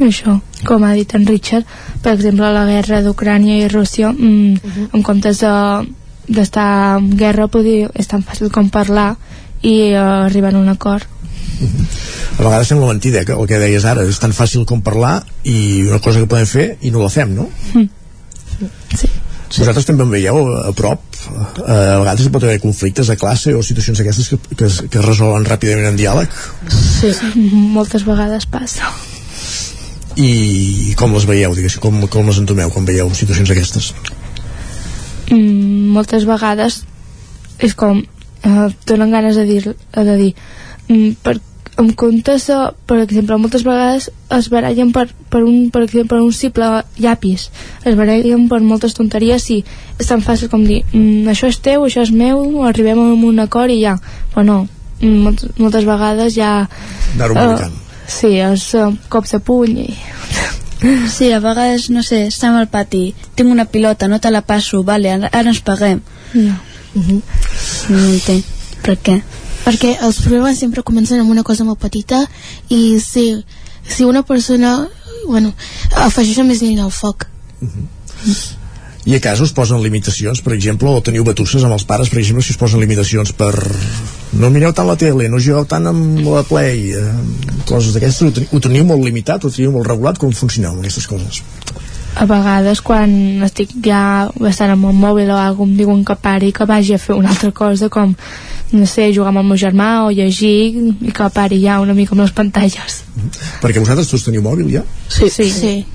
això, 0.07 0.39
com 0.65 0.83
ha 0.83 0.93
dit 0.95 1.13
en 1.15 1.25
Richard. 1.27 1.65
Per 2.03 2.13
exemple 2.15 2.49
la 2.53 2.65
guerra 2.69 3.01
d'Ucrània 3.05 3.57
i 3.63 3.67
Rússia 3.71 4.11
mm, 4.13 4.89
en 4.93 5.03
comptes 5.03 5.39
de 5.43 5.53
d'estar 6.29 6.97
en 6.99 7.07
guerra 7.17 7.47
poder, 7.49 7.87
és 7.97 8.05
tan 8.07 8.21
fàcil 8.21 8.51
com 8.53 8.67
parlar 8.69 9.15
i 9.65 9.91
uh, 9.97 10.27
arribar 10.27 10.51
a 10.53 10.59
un 10.59 10.69
acord. 10.69 11.07
A 12.37 12.43
vegades 12.43 12.67
sembla 12.69 12.87
mentida 12.91 13.23
que 13.25 13.33
el 13.33 13.47
que 13.49 13.57
deies 13.59 13.83
ara 13.89 14.03
és 14.05 14.19
tan 14.21 14.31
fàcil 14.37 14.61
com 14.69 14.83
parlar 14.85 15.23
i 15.43 15.81
una 15.89 15.97
cosa 15.99 16.21
que 16.21 16.29
podem 16.29 16.45
fer 16.47 16.67
i 16.85 16.91
no 16.93 17.01
la 17.01 17.09
fem, 17.09 17.33
no? 17.35 17.49
sí. 18.93 19.09
Vosaltres 19.57 19.87
també 19.89 20.05
en 20.05 20.11
veieu 20.13 20.37
a 20.61 20.71
prop? 20.77 21.01
Eh, 21.09 21.65
a 21.65 21.97
vegades 22.03 22.27
hi 22.27 22.31
pot 22.31 22.43
haver 22.45 22.59
conflictes 22.61 23.09
a 23.09 23.15
classe 23.19 23.55
o 23.57 23.63
situacions 23.65 23.99
aquestes 24.03 24.29
que, 24.29 24.37
que, 24.55 24.65
es- 24.69 24.83
que 24.85 24.99
es 25.01 25.05
resolen 25.05 25.47
ràpidament 25.49 25.89
en 25.89 25.97
diàleg? 25.99 26.29
Sí. 26.69 27.09
moltes 27.73 28.05
vegades 28.05 28.45
passa 28.45 28.85
i 30.19 30.93
com 30.99 31.13
les 31.15 31.25
veieu, 31.27 31.53
diguéssim, 31.55 31.81
com, 31.83 31.99
com 32.11 32.27
les 32.27 32.39
entomeu 32.41 32.71
quan 32.73 32.87
veieu 32.87 33.11
situacions 33.15 33.51
aquestes 33.53 33.93
mm, 35.31 35.91
moltes 35.95 36.25
vegades 36.27 36.83
és 37.59 37.75
com 37.75 38.01
eh, 38.01 38.67
donen 38.87 39.13
ganes 39.15 39.39
de 39.39 39.45
dir, 39.47 39.61
de 39.95 40.17
dir 40.19 40.33
mm, 40.89 41.21
per, 41.23 41.37
en 41.79 41.93
comptes 41.95 42.47
de, 42.49 42.57
per 42.85 42.99
exemple, 42.99 43.37
moltes 43.39 43.63
vegades 43.63 44.09
es 44.35 44.49
barallen 44.51 44.91
per, 44.95 45.07
per, 45.31 45.43
un, 45.47 45.69
per 45.71 45.85
exemple, 45.85 46.09
per 46.11 46.19
un 46.25 46.33
simple 46.35 46.67
llapis. 46.99 47.47
Es 47.87 47.95
barallen 47.95 48.49
per 48.51 48.59
moltes 48.59 48.97
tonteries 48.97 49.47
i 49.55 49.61
és 49.95 50.09
tan 50.09 50.23
fàcil 50.25 50.51
com 50.51 50.65
dir 50.67 50.81
mm, 50.91 51.29
això 51.31 51.47
és 51.47 51.61
teu, 51.63 51.85
això 51.87 52.03
és 52.03 52.11
meu, 52.11 52.65
arribem 52.67 52.99
a 52.99 53.13
un 53.15 53.39
acord 53.39 53.71
i 53.71 53.79
ja, 53.85 53.95
però 54.33 54.43
no 54.47 54.57
mm, 54.99 55.21
moltes, 55.23 55.55
moltes 55.59 55.87
vegades 55.87 56.35
ja 56.35 56.51
Anar-ho 57.15 57.39
uh, 57.39 57.69
sí, 58.09 58.35
els 58.43 58.73
uh, 58.75 58.91
cops 59.09 59.35
de 59.37 59.39
puny 59.39 59.83
i... 59.85 59.89
Sí, 61.11 61.27
a 61.35 61.41
vegades, 61.43 61.89
no 61.91 61.99
sé, 62.07 62.21
estem 62.29 62.55
al 62.55 62.69
pati, 62.71 63.09
tinc 63.35 63.51
una 63.51 63.65
pilota, 63.67 64.07
no 64.07 64.21
te 64.23 64.31
la 64.31 64.39
passo, 64.47 64.79
vale, 64.87 65.11
ara, 65.11 65.27
ara 65.27 65.51
ens 65.51 65.59
paguem. 65.59 65.99
No. 66.33 66.55
Uh 66.95 67.03
-huh. 67.03 67.21
No 67.89 68.05
entenc. 68.13 68.45
Per 68.81 68.95
què? 68.95 69.17
perquè 69.69 69.95
els 70.05 70.21
problemes 70.23 70.59
sempre 70.59 70.83
comencen 70.83 71.21
amb 71.21 71.29
una 71.29 71.43
cosa 71.43 71.65
molt 71.67 71.79
petita 71.81 72.23
i 72.73 72.99
si, 73.03 73.25
si 73.85 74.05
una 74.05 74.23
persona 74.23 74.87
bueno, 75.27 75.53
afegeix 76.05 76.39
més 76.47 76.63
llenya 76.63 76.85
al 76.87 76.95
foc 76.95 77.27
uh 77.61 77.67
-huh. 77.67 78.58
I 79.05 79.15
a 79.15 79.21
casa 79.23 79.45
us 79.45 79.53
posen 79.55 79.81
limitacions 79.83 80.41
per 80.45 80.53
exemple, 80.53 80.89
o 80.91 81.03
teniu 81.05 81.23
batusses 81.27 81.63
amb 81.63 81.77
els 81.77 81.85
pares 81.87 82.11
per 82.11 82.19
exemple, 82.19 82.43
si 82.43 82.55
us 82.55 82.61
posen 82.61 82.81
limitacions 82.83 83.31
per 83.31 83.53
no 84.39 84.49
mireu 84.53 84.73
tant 84.75 84.87
la 84.89 84.97
tele, 84.99 85.29
no 85.29 85.39
jugueu 85.39 85.65
tant 85.69 85.87
amb 85.89 86.19
la 86.27 86.43
play 86.47 86.91
eh, 86.91 87.05
coses 87.69 87.95
d'aquestes 87.95 88.27
ho, 88.27 88.33
teniu, 88.35 88.49
ho 88.51 88.63
teniu 88.67 88.89
molt 88.91 89.05
limitat, 89.05 89.45
ho 89.45 89.53
teniu 89.53 89.71
molt 89.75 89.87
regulat 89.87 90.19
com 90.19 90.35
funcioneu 90.35 90.73
amb 90.73 90.83
aquestes 90.83 91.07
coses? 91.07 91.43
a 92.19 92.25
vegades 92.27 92.81
quan 92.83 93.11
estic 93.45 93.71
ja 93.85 94.29
bastant 94.35 94.73
amb 94.73 94.89
el 94.89 94.95
mòbil 94.97 95.29
o 95.31 95.37
alguna 95.37 95.71
em 95.71 95.77
diuen 95.77 96.01
que 96.05 96.15
pari 96.19 96.51
que 96.55 96.65
vagi 96.67 96.95
a 96.95 97.01
fer 97.01 97.15
una 97.15 97.29
altra 97.29 97.51
cosa 97.51 97.89
com 97.89 98.15
no 98.71 98.85
sé, 98.85 99.07
jugar 99.13 99.31
amb 99.31 99.41
el 99.41 99.47
meu 99.49 99.57
germà 99.57 99.89
o 100.05 100.09
llegir 100.13 100.73
i 101.01 101.13
que 101.15 101.29
pari 101.33 101.61
ja 101.63 101.79
una 101.81 101.95
mica 101.97 102.13
amb 102.15 102.25
les 102.25 102.33
pantalles 102.35 103.03
mm 103.15 103.21
-hmm. 103.21 103.61
perquè 103.61 103.79
vosaltres 103.79 104.09
tots 104.09 104.25
teniu 104.25 104.41
mòbil 104.41 104.71
ja? 104.71 104.83
Sí, 105.07 105.29
sí, 105.29 105.49
sí. 105.49 105.85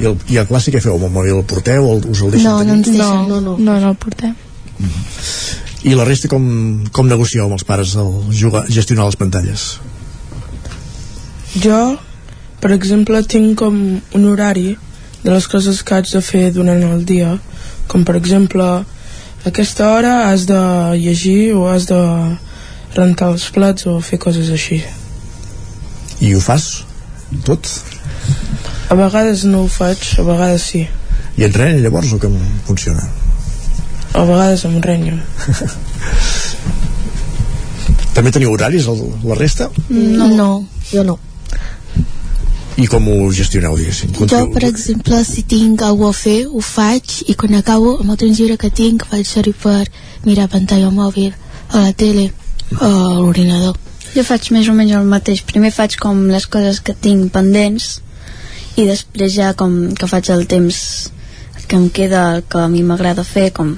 I, 0.00 0.06
el, 0.10 0.16
I 0.28 0.38
a 0.42 0.46
classe 0.48 0.72
què 0.74 0.80
feu? 0.84 0.96
Amb 0.98 1.08
el 1.08 1.14
mòbil 1.14 1.38
el 1.40 1.46
porteu 1.48 1.88
o 1.88 1.96
us 1.98 2.22
el 2.22 2.34
deixen 2.34 2.50
no, 2.50 2.58
tenir? 2.58 2.72
No, 2.72 2.78
ens 2.78 2.90
deixen, 2.90 3.28
no, 3.28 3.40
no, 3.40 3.56
no, 3.58 3.80
no 3.80 3.90
el 3.90 3.96
portem 3.96 4.34
mm 4.34 4.86
-hmm. 4.86 5.90
I 5.90 5.94
la 5.98 6.04
resta 6.04 6.28
com, 6.28 6.84
com 6.92 7.08
negocieu 7.08 7.44
amb 7.44 7.52
els 7.52 7.64
pares 7.64 7.94
el 7.96 8.12
jugar, 8.30 8.66
gestionar 8.68 9.06
les 9.06 9.16
pantalles? 9.16 9.80
Jo, 11.58 11.98
per 12.60 12.70
exemple, 12.70 13.22
tinc 13.22 13.58
com 13.58 14.00
un 14.14 14.24
horari 14.24 14.76
de 15.24 15.30
les 15.30 15.48
coses 15.48 15.82
que 15.82 15.94
haig 15.94 16.12
de 16.12 16.20
fer 16.20 16.52
durant 16.52 16.82
el 16.82 17.04
dia 17.04 17.38
com 17.86 18.04
per 18.04 18.16
exemple 18.16 18.64
aquesta 19.44 19.90
hora 19.90 20.30
has 20.30 20.46
de 20.46 20.62
llegir 20.98 21.52
o 21.54 21.68
has 21.70 21.86
de 21.86 22.00
rentar 22.94 23.32
els 23.32 23.50
plats 23.50 23.86
o 23.86 24.00
fer 24.00 24.18
coses 24.22 24.50
així 24.50 24.82
i 26.22 26.34
ho 26.34 26.40
fas? 26.40 26.84
tot? 27.46 27.68
A 28.92 28.96
vegades 28.98 29.46
no 29.48 29.62
ho 29.64 29.68
faig, 29.72 30.02
a 30.20 30.22
vegades 30.26 30.64
sí 30.68 30.82
i 31.40 31.44
et 31.46 31.54
renya 31.56 31.80
llavors 31.80 32.10
o 32.12 32.18
com 32.20 32.34
funciona? 32.66 33.06
a 34.12 34.24
vegades 34.28 34.66
em 34.68 34.74
renyo 34.84 35.16
també 38.16 38.32
teniu 38.34 38.52
horaris 38.52 38.88
la 39.24 39.38
resta? 39.38 39.70
no, 39.88 40.28
no 40.36 40.48
jo 40.90 41.04
no 41.08 41.16
i 42.82 42.86
com 42.88 43.08
ho 43.08 43.16
gestioneu, 43.36 43.74
diguéssim? 43.76 44.12
Jo, 44.16 44.46
per 44.52 44.62
exemple, 44.64 45.18
si 45.28 45.42
tinc 45.44 45.82
alguna 45.84 46.14
a 46.14 46.16
fer, 46.16 46.38
ho 46.48 46.60
faig 46.64 47.18
i 47.28 47.34
quan 47.38 47.58
acabo, 47.58 47.98
amb 48.00 48.14
el 48.14 48.18
temps 48.22 48.38
lliure 48.40 48.56
que 48.58 48.70
tinc, 48.72 49.04
faig 49.10 49.28
servir 49.28 49.52
per 49.60 49.82
mirar 50.24 50.48
pantalla 50.48 50.88
mòbil, 50.90 51.34
a 51.68 51.82
la 51.84 51.92
tele 51.92 52.30
o 52.78 52.88
a 52.88 53.18
l'ordinador. 53.18 53.76
Jo 54.14 54.24
faig 54.24 54.48
més 54.56 54.72
o 54.72 54.76
menys 54.76 54.96
el 54.96 55.04
mateix. 55.08 55.44
Primer 55.52 55.70
faig 55.76 55.98
com 56.00 56.24
les 56.32 56.48
coses 56.48 56.80
que 56.80 56.96
tinc 56.96 57.28
pendents 57.36 58.00
i 58.76 58.86
després 58.88 59.34
ja 59.34 59.52
com 59.58 59.92
que 59.98 60.08
faig 60.08 60.30
el 60.32 60.46
temps 60.50 61.10
que 61.68 61.76
em 61.76 61.88
queda 61.88 62.42
que 62.48 62.58
a 62.60 62.68
mi 62.68 62.82
m'agrada 62.84 63.24
fer, 63.24 63.50
com 63.52 63.76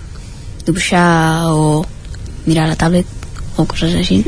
dibuixar 0.64 1.50
o 1.52 1.84
mirar 2.46 2.68
la 2.68 2.78
tablet 2.78 3.06
o 3.56 3.66
coses 3.70 3.94
així. 3.94 4.22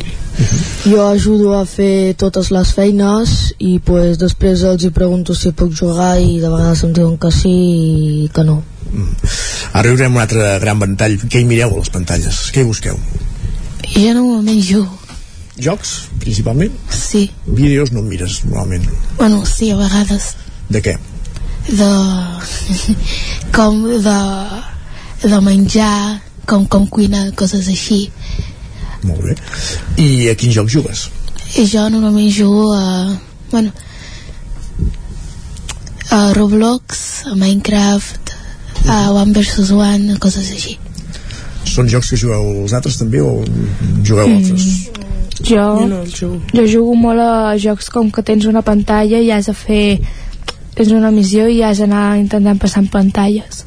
Jo 0.86 1.06
ajudo 1.09 1.55
a 1.56 1.64
fer 1.66 2.14
totes 2.20 2.51
les 2.52 2.72
feines 2.76 3.32
i 3.59 3.78
pues, 3.82 4.18
després 4.20 4.62
els 4.68 4.84
hi 4.84 4.93
pregunto 4.94 5.34
si 5.34 5.55
puc 5.56 5.72
jugar 5.74 6.16
i 6.20 6.36
de 6.43 6.51
vegades 6.52 6.84
em 6.84 6.93
diuen 6.94 7.16
que 7.18 7.32
sí 7.34 7.55
i 8.26 8.28
que 8.34 8.44
no. 8.44 8.60
Mm. 8.93 9.32
Ara 9.72 9.90
veurem 9.90 10.14
un 10.14 10.22
altre 10.22 10.52
gran 10.62 10.78
ventall. 10.82 11.16
Què 11.24 11.40
hi 11.40 11.48
mireu 11.48 11.72
a 11.72 11.80
les 11.80 11.90
pantalles? 11.93 12.44
Què 12.55 12.62
hi 12.62 12.68
busqueu? 12.68 13.01
Jo 13.97 14.12
normalment 14.12 14.62
jugo. 14.62 15.02
Jocs, 15.56 15.97
principalment? 16.20 16.74
Sí. 16.93 17.30
Vídeos 17.47 17.93
no 17.93 18.02
mires 18.05 18.43
normalment? 18.44 18.84
Bueno, 19.16 19.44
sí, 19.48 19.70
a 19.72 19.80
vegades. 19.80 20.34
De 20.70 20.82
què? 20.82 20.97
De... 21.68 21.90
com 23.56 23.82
de... 24.06 24.20
de 25.26 25.40
menjar, 25.40 26.22
com, 26.47 26.66
com 26.70 26.86
cuinar, 26.86 27.30
coses 27.38 27.68
així 27.72 28.06
molt 29.06 29.22
bé. 29.22 29.36
I 30.02 30.28
a 30.32 30.34
quin 30.38 30.52
joc 30.55 30.70
jugues? 30.72 31.06
I 31.56 31.66
jo 31.70 31.86
normalment 31.93 32.32
jugo 32.34 32.72
a... 32.74 33.14
Bueno, 33.51 33.70
a 36.10 36.32
Roblox, 36.34 37.26
a 37.30 37.34
Minecraft, 37.34 38.34
a 38.88 38.98
One 39.12 39.32
vs 39.32 39.70
One, 39.70 40.18
coses 40.22 40.51
així. 40.51 40.76
Són 41.66 41.90
jocs 41.90 42.12
que 42.12 42.18
jugueu 42.18 42.62
els 42.62 42.74
altres 42.76 42.98
també 42.98 43.22
o 43.22 43.43
jugueu 44.02 44.26
mm. 44.26 44.36
altres? 44.36 44.66
Jo, 45.47 45.64
no, 45.86 46.01
jo 46.09 46.64
jugo 46.64 46.94
molt 46.97 47.20
a 47.20 47.56
jocs 47.60 47.90
com 47.93 48.09
que 48.10 48.24
tens 48.24 48.47
una 48.48 48.64
pantalla 48.64 49.20
i 49.20 49.30
has 49.30 49.51
de 49.51 49.55
fer 49.55 49.98
tens 50.77 50.93
una 50.93 51.11
missió 51.11 51.48
i 51.48 51.62
has 51.65 51.82
d'anar 51.82 52.19
intentant 52.20 52.61
passar 52.62 52.85
en 52.85 52.89
pantalles 52.89 53.65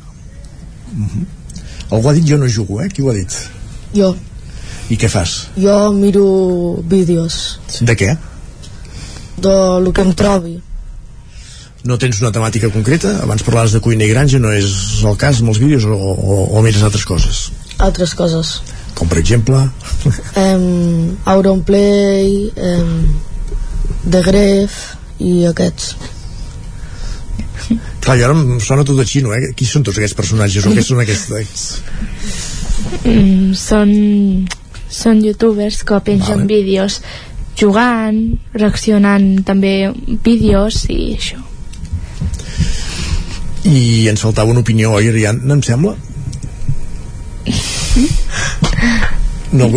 mm 0.94 1.06
-hmm. 1.06 1.26
algú 1.92 2.10
ha 2.10 2.14
dit 2.14 2.28
jo 2.30 2.38
no 2.38 2.48
jugo, 2.48 2.82
eh? 2.82 2.90
qui 2.90 3.02
ho 3.02 3.10
ha 3.10 3.14
dit? 3.14 3.34
jo 3.94 4.16
i 4.90 4.98
què 4.98 5.10
fas? 5.10 5.36
Jo 5.58 5.92
miro 5.94 6.26
vídeos. 6.90 7.60
De 7.86 7.94
què? 7.98 8.16
De 9.38 9.54
lo 9.84 9.94
que 9.94 10.02
em 10.02 10.16
trobi. 10.18 10.56
No 11.86 11.98
tens 12.02 12.20
una 12.24 12.34
temàtica 12.36 12.72
concreta? 12.74 13.14
Abans 13.24 13.46
parlaves 13.46 13.76
de 13.76 13.82
cuina 13.86 14.04
i 14.04 14.10
granja, 14.12 14.42
no 14.42 14.52
és 14.52 14.74
el 15.06 15.16
cas 15.22 15.40
amb 15.40 15.54
els 15.54 15.62
vídeos 15.62 15.86
o, 15.86 15.96
o, 15.96 16.40
o 16.58 16.64
mires 16.66 16.84
altres 16.84 17.06
coses? 17.08 17.46
Altres 17.78 18.16
coses. 18.18 18.58
Com 18.98 19.08
per 19.08 19.22
exemple? 19.22 19.62
Um, 20.36 21.16
Auronplay, 21.30 22.50
um, 22.58 22.96
The 24.10 24.24
Gref 24.26 24.80
i 25.24 25.46
aquests. 25.48 25.94
Clar, 28.04 28.18
i 28.20 28.24
ara 28.26 28.36
em 28.36 28.60
sona 28.64 28.86
tot 28.88 29.00
de 29.00 29.06
xino, 29.08 29.34
eh? 29.36 29.52
Qui 29.56 29.68
són 29.70 29.86
tots 29.88 30.00
aquests 30.00 30.18
personatges 30.18 30.66
o 30.66 30.74
què 30.76 30.86
són 30.86 31.04
aquests? 31.04 31.68
Mm, 33.04 33.52
són 33.58 33.92
són 34.90 35.20
youtubers 35.22 35.84
que 35.86 36.00
pengen 36.02 36.46
vale. 36.46 36.50
vídeos 36.50 37.02
jugant, 37.60 38.18
reaccionant 38.56 39.44
també 39.46 39.92
vídeos 40.26 40.86
i 40.90 41.14
això 41.14 41.44
i 43.70 44.08
ens 44.10 44.22
faltava 44.24 44.52
una 44.52 44.64
opinió, 44.64 44.94
oi, 44.98 45.10
Ariadna, 45.10 45.58
em 45.58 45.64
sembla? 45.64 45.96
No, 49.52 49.68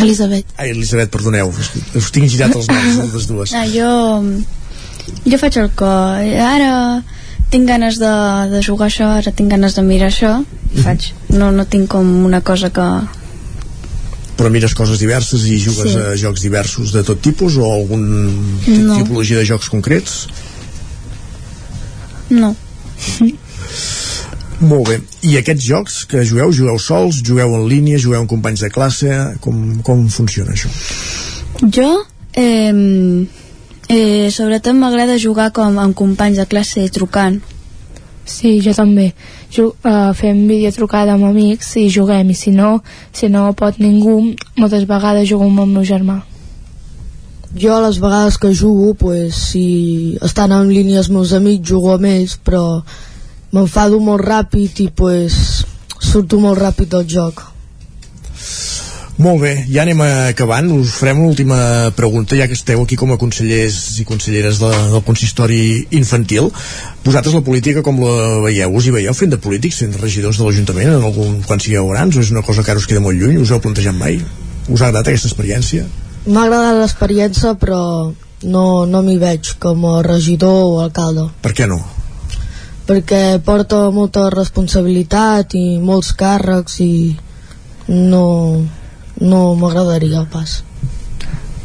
Elisabet. 0.00 0.48
Ai, 0.56 0.70
Elisabet, 0.72 1.10
perdoneu, 1.12 1.52
us 1.52 2.10
tinc 2.14 2.30
girat 2.32 2.54
els 2.56 2.68
noms 2.70 3.14
les 3.14 3.28
dues. 3.28 3.54
Ah, 3.54 3.66
jo, 3.68 3.90
jo 5.26 5.40
faig 5.40 5.58
el 5.62 5.72
que 5.78 5.92
ara 6.42 6.74
tinc 7.52 7.68
ganes 7.68 7.98
de, 8.00 8.12
de 8.52 8.62
jugar 8.64 8.88
això, 8.88 9.10
ara 9.20 9.32
tinc 9.32 9.52
ganes 9.52 9.76
de 9.76 9.86
mirar 9.86 10.12
això, 10.12 10.38
mm 10.40 10.60
faig. 10.82 11.10
No, 11.28 11.50
no 11.52 11.66
tinc 11.68 11.90
com 11.92 12.06
una 12.24 12.40
cosa 12.40 12.70
que, 12.72 12.84
però 14.36 14.48
mires 14.50 14.74
coses 14.74 14.98
diverses 14.98 15.44
i 15.46 15.58
jugues 15.60 15.92
sí. 15.92 15.98
a 16.00 16.14
jocs 16.18 16.42
diversos 16.42 16.92
de 16.94 17.02
tot 17.06 17.20
tipus 17.22 17.58
o 17.60 17.66
algun 17.68 18.02
no. 18.66 18.96
tipologia 18.96 19.38
de 19.38 19.44
jocs 19.46 19.68
concrets? 19.70 20.24
No. 22.32 22.54
Molt 24.72 24.88
bé. 24.88 24.96
I 25.26 25.36
aquests 25.40 25.66
jocs 25.66 25.98
que 26.10 26.24
jugueu, 26.26 26.52
jugueu 26.54 26.78
sols, 26.82 27.20
jugueu 27.26 27.54
en 27.58 27.66
línia, 27.70 28.00
jugueu 28.02 28.22
amb 28.22 28.30
companys 28.30 28.64
de 28.64 28.70
classe, 28.72 29.10
com, 29.42 29.62
com 29.86 30.06
funciona 30.10 30.54
això? 30.54 30.70
Jo, 31.62 31.90
eh, 32.38 32.72
eh, 33.92 34.30
sobretot 34.32 34.74
m'agrada 34.74 35.20
jugar 35.20 35.50
com 35.52 35.76
amb 35.78 35.94
companys 35.94 36.40
de 36.40 36.46
classe 36.48 36.88
trucant. 36.94 37.40
Sí, 38.24 38.60
jo 38.64 38.72
també. 38.74 39.12
Jo, 39.52 39.72
uh, 39.84 40.12
fem 40.16 40.46
videotrucada 40.48 41.12
amb 41.16 41.26
amics 41.28 41.74
i 41.76 41.88
juguem, 41.92 42.30
i 42.30 42.36
si 42.38 42.52
no, 42.54 42.78
si 43.12 43.28
no 43.28 43.50
pot 43.58 43.80
ningú, 43.82 44.20
moltes 44.56 44.86
vegades 44.88 45.28
jugo 45.28 45.48
amb 45.50 45.64
el 45.64 45.72
meu 45.74 45.84
germà. 45.84 46.22
Jo 47.52 47.80
les 47.84 47.98
vegades 48.00 48.38
que 48.40 48.54
jugo, 48.56 48.94
pues, 48.94 49.36
si 49.50 50.16
estan 50.24 50.54
en 50.56 50.70
línia 50.72 51.02
els 51.02 51.10
meus 51.12 51.34
amics, 51.36 51.68
jugo 51.68 51.92
amb 51.92 52.08
ells, 52.08 52.38
però 52.40 52.80
m'enfado 53.52 54.00
molt 54.00 54.24
ràpid 54.24 54.86
i 54.86 54.88
pues, 54.88 55.66
surto 56.00 56.40
molt 56.40 56.62
ràpid 56.62 56.94
del 56.94 57.04
joc. 57.04 57.44
Molt 59.22 59.38
bé, 59.38 59.52
ja 59.70 59.84
anem 59.84 60.00
acabant. 60.02 60.66
Us 60.74 60.96
farem 60.98 61.20
una 61.20 61.30
última 61.30 61.56
pregunta, 61.94 62.34
ja 62.34 62.48
que 62.50 62.56
esteu 62.58 62.80
aquí 62.82 62.96
com 62.98 63.12
a 63.14 63.18
consellers 63.20 63.76
i 64.02 64.06
conselleres 64.08 64.58
de, 64.58 64.70
del 64.90 65.04
consistori 65.06 65.60
infantil. 65.94 66.48
Vosaltres 67.04 67.36
la 67.36 67.44
política 67.46 67.84
com 67.86 68.00
la 68.02 68.40
veieu? 68.42 68.74
Us 68.74 68.88
hi 68.88 68.94
veieu 68.96 69.14
fent 69.14 69.30
de 69.30 69.38
polítics, 69.44 69.78
sent 69.84 69.94
regidors 70.00 70.40
de 70.40 70.48
l'Ajuntament 70.48 70.90
en 70.96 71.06
algun, 71.06 71.38
quan 71.46 71.62
sigueu 71.62 71.92
grans? 71.92 72.18
O 72.18 72.24
és 72.24 72.32
una 72.34 72.42
cosa 72.42 72.66
que 72.66 72.74
ara 72.74 72.82
us 72.82 72.88
queda 72.90 73.04
molt 73.04 73.20
lluny? 73.20 73.38
Us 73.38 73.54
heu 73.54 73.62
plantejat 73.62 73.94
mai? 73.94 74.18
Us 74.66 74.82
ha 74.82 74.90
agradat 74.90 75.12
aquesta 75.12 75.30
experiència? 75.30 75.86
M'ha 76.26 76.48
agradat 76.48 76.82
l'experiència, 76.82 77.54
però 77.62 77.80
no, 78.42 78.66
no 78.90 79.06
m'hi 79.06 79.18
veig 79.22 79.54
com 79.62 79.86
a 79.86 79.96
regidor 80.02 80.60
o 80.66 80.76
alcalde. 80.82 81.30
Per 81.46 81.54
què 81.54 81.70
no? 81.70 81.78
Perquè 82.90 83.38
porta 83.46 83.84
molta 83.94 84.26
responsabilitat 84.34 85.54
i 85.54 85.66
molts 85.78 86.10
càrrecs 86.18 86.80
i 86.82 86.94
no, 87.86 88.26
no 89.22 89.42
m'agradaria 89.58 90.24
pas. 90.32 90.60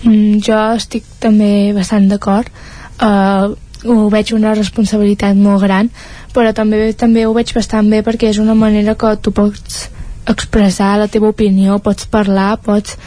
Mm, 0.04 0.40
jo 0.46 0.58
estic 0.78 1.08
també 1.24 1.74
bastant 1.76 2.08
d'acord. 2.12 2.50
Uh, 2.98 3.54
ho 3.86 4.08
veig 4.14 4.34
una 4.34 4.56
responsabilitat 4.58 5.38
molt 5.38 5.62
gran, 5.66 5.92
però 6.34 6.54
també 6.54 6.94
també 6.98 7.26
ho 7.28 7.36
veig 7.36 7.54
bastant 7.56 7.90
bé 7.92 8.02
perquè 8.06 8.32
és 8.32 8.42
una 8.42 8.56
manera 8.58 8.96
que 8.96 9.14
tu 9.22 9.34
pots 9.34 9.88
expressar 10.28 10.98
la 11.00 11.08
teva 11.08 11.30
opinió, 11.32 11.78
pots 11.80 12.08
parlar, 12.12 12.58
pots 12.64 12.98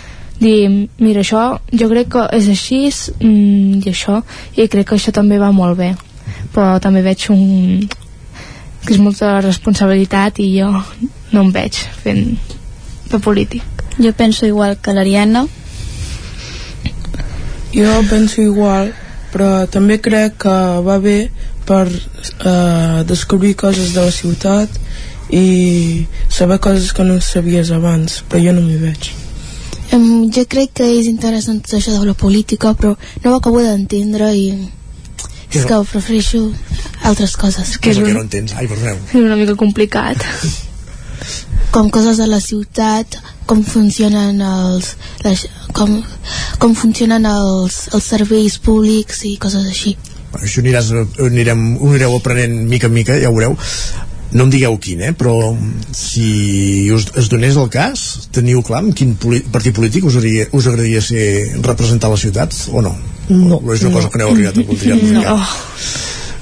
dir, 0.40 0.88
mira, 0.98 1.20
això 1.20 1.58
jo 1.72 1.90
crec 1.90 2.14
que 2.14 2.28
és 2.38 2.46
així 2.48 2.84
mm, 2.88 3.82
i 3.82 3.90
això, 3.90 4.22
i 4.56 4.68
crec 4.72 4.88
que 4.88 4.96
això 4.96 5.12
també 5.12 5.38
va 5.42 5.50
molt 5.52 5.76
bé 5.78 5.90
però 6.54 6.78
també 6.82 7.02
veig 7.04 7.26
un 7.32 7.86
que 8.80 8.94
és 8.94 9.02
molta 9.02 9.38
responsabilitat 9.44 10.40
i 10.40 10.48
jo 10.56 10.70
no 10.70 11.44
em 11.44 11.52
veig 11.54 11.76
fent 12.02 12.24
de 13.10 13.18
polític 13.18 13.80
jo 14.00 14.12
penso 14.12 14.46
igual 14.46 14.78
que 14.80 14.92
l'Ariana. 14.92 15.46
Jo 17.72 18.02
penso 18.08 18.42
igual, 18.42 18.92
però 19.30 19.66
també 19.70 20.00
crec 20.02 20.40
que 20.42 20.56
va 20.82 20.98
bé 20.98 21.30
per 21.68 21.86
eh, 21.86 23.04
descobrir 23.06 23.54
coses 23.54 23.94
de 23.94 24.02
la 24.02 24.10
ciutat 24.10 24.70
i 25.30 26.06
saber 26.28 26.58
coses 26.58 26.92
que 26.92 27.04
no 27.06 27.20
sabies 27.20 27.70
abans, 27.70 28.24
però 28.28 28.42
jo 28.42 28.56
no 28.56 28.64
m'hi 28.64 28.80
veig. 28.80 29.12
Um, 29.92 30.30
jo 30.30 30.42
crec 30.50 30.74
que 30.80 30.86
és 30.96 31.06
interessant 31.10 31.60
tot 31.62 31.78
això 31.78 31.94
de 31.94 32.06
la 32.06 32.14
política, 32.14 32.74
però 32.74 32.96
no 33.22 33.30
ho 33.30 33.38
acabo 33.38 33.62
d'entendre 33.62 34.32
i 34.34 34.50
és 35.50 35.66
que 35.66 35.78
prefereixo 35.92 36.44
altres 37.02 37.36
coses. 37.36 37.76
Que 37.78 37.90
és 37.90 37.98
el 37.98 38.06
que 38.06 38.14
no 38.14 38.22
entens? 38.22 38.54
Ai, 38.54 38.70
perdoneu. 38.70 38.98
És 39.10 39.18
una 39.18 39.38
mica 39.38 39.56
complicat. 39.58 40.22
Com 41.70 41.90
coses 41.94 42.18
de 42.18 42.26
la 42.26 42.40
ciutat, 42.42 43.16
com 43.46 43.62
funcionen 43.62 44.40
els, 44.42 44.94
les, 45.22 45.46
com, 45.76 46.00
com 46.58 46.74
funcionen 46.74 47.26
els, 47.30 47.84
els 47.94 48.08
serveis 48.14 48.58
públics 48.58 49.24
i 49.28 49.36
coses 49.42 49.66
així 49.70 49.96
això 50.38 50.60
aniràs, 50.62 50.92
anirem, 51.26 51.62
ho 51.80 51.88
anireu 51.90 52.14
aprenent 52.14 52.52
mica 52.70 52.86
en 52.86 52.94
mica, 52.94 53.16
ja 53.18 53.30
ho 53.30 53.34
veureu 53.34 53.56
no 54.30 54.44
em 54.46 54.50
digueu 54.52 54.76
quin, 54.78 55.00
eh? 55.02 55.10
però 55.16 55.32
si 55.96 56.86
us, 56.94 57.08
es 57.18 57.30
donés 57.32 57.56
el 57.58 57.66
cas, 57.72 58.28
teniu 58.34 58.62
clar 58.66 58.84
en 58.84 58.92
quin 58.94 59.16
partit 59.50 59.74
polític 59.74 60.06
us 60.06 60.20
agradaria, 60.20 60.46
us 60.54 60.68
agradaria 60.70 61.02
ser 61.02 61.24
representar 61.64 62.12
la 62.12 62.20
ciutat 62.20 62.54
o 62.70 62.82
no? 62.84 62.94
No. 63.30 63.58
O 63.58 63.74
és 63.74 63.82
una 63.82 63.96
cosa 63.96 64.10
que 64.10 64.20
no 64.20 64.28
heu 64.28 64.36
arribat 64.36 64.60
a 64.60 64.66
voldria 64.68 64.98
no. 65.18 65.38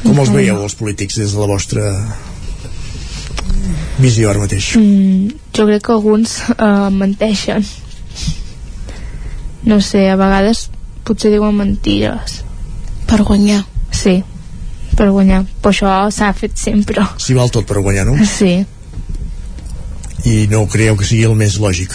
Com 0.05 0.21
els 0.21 0.35
veieu 0.37 0.61
els 0.63 0.77
polítics 0.77 1.17
des 1.23 1.33
de 1.33 1.41
la 1.41 1.49
vostra 1.49 1.89
visió 3.99 4.31
ara 4.31 4.43
mateix? 4.43 4.73
Mm, 4.79 5.37
jo 5.57 5.66
crec 5.69 5.85
que 5.87 5.95
alguns 5.95 6.39
uh, 6.55 6.89
menteixen. 7.03 7.66
No 9.69 9.81
sé, 9.85 10.07
a 10.09 10.16
vegades 10.16 10.69
potser 11.05 11.33
diuen 11.35 11.57
mentires. 11.59 12.43
Per 13.09 13.23
guanyar. 13.25 13.65
Sí, 13.91 14.20
per 14.97 15.11
guanyar. 15.11 15.45
Però 15.62 15.73
això 15.73 15.95
s'ha 16.15 16.33
fet 16.37 16.57
sempre. 16.61 17.05
S'hi 17.20 17.37
val 17.37 17.51
tot 17.53 17.66
per 17.69 17.83
guanyar, 17.83 18.07
no? 18.09 18.19
Sí. 18.39 18.59
I 20.29 20.49
no 20.51 20.65
creieu 20.69 20.97
que 20.99 21.07
sigui 21.07 21.25
el 21.29 21.37
més 21.39 21.57
lògic? 21.62 21.95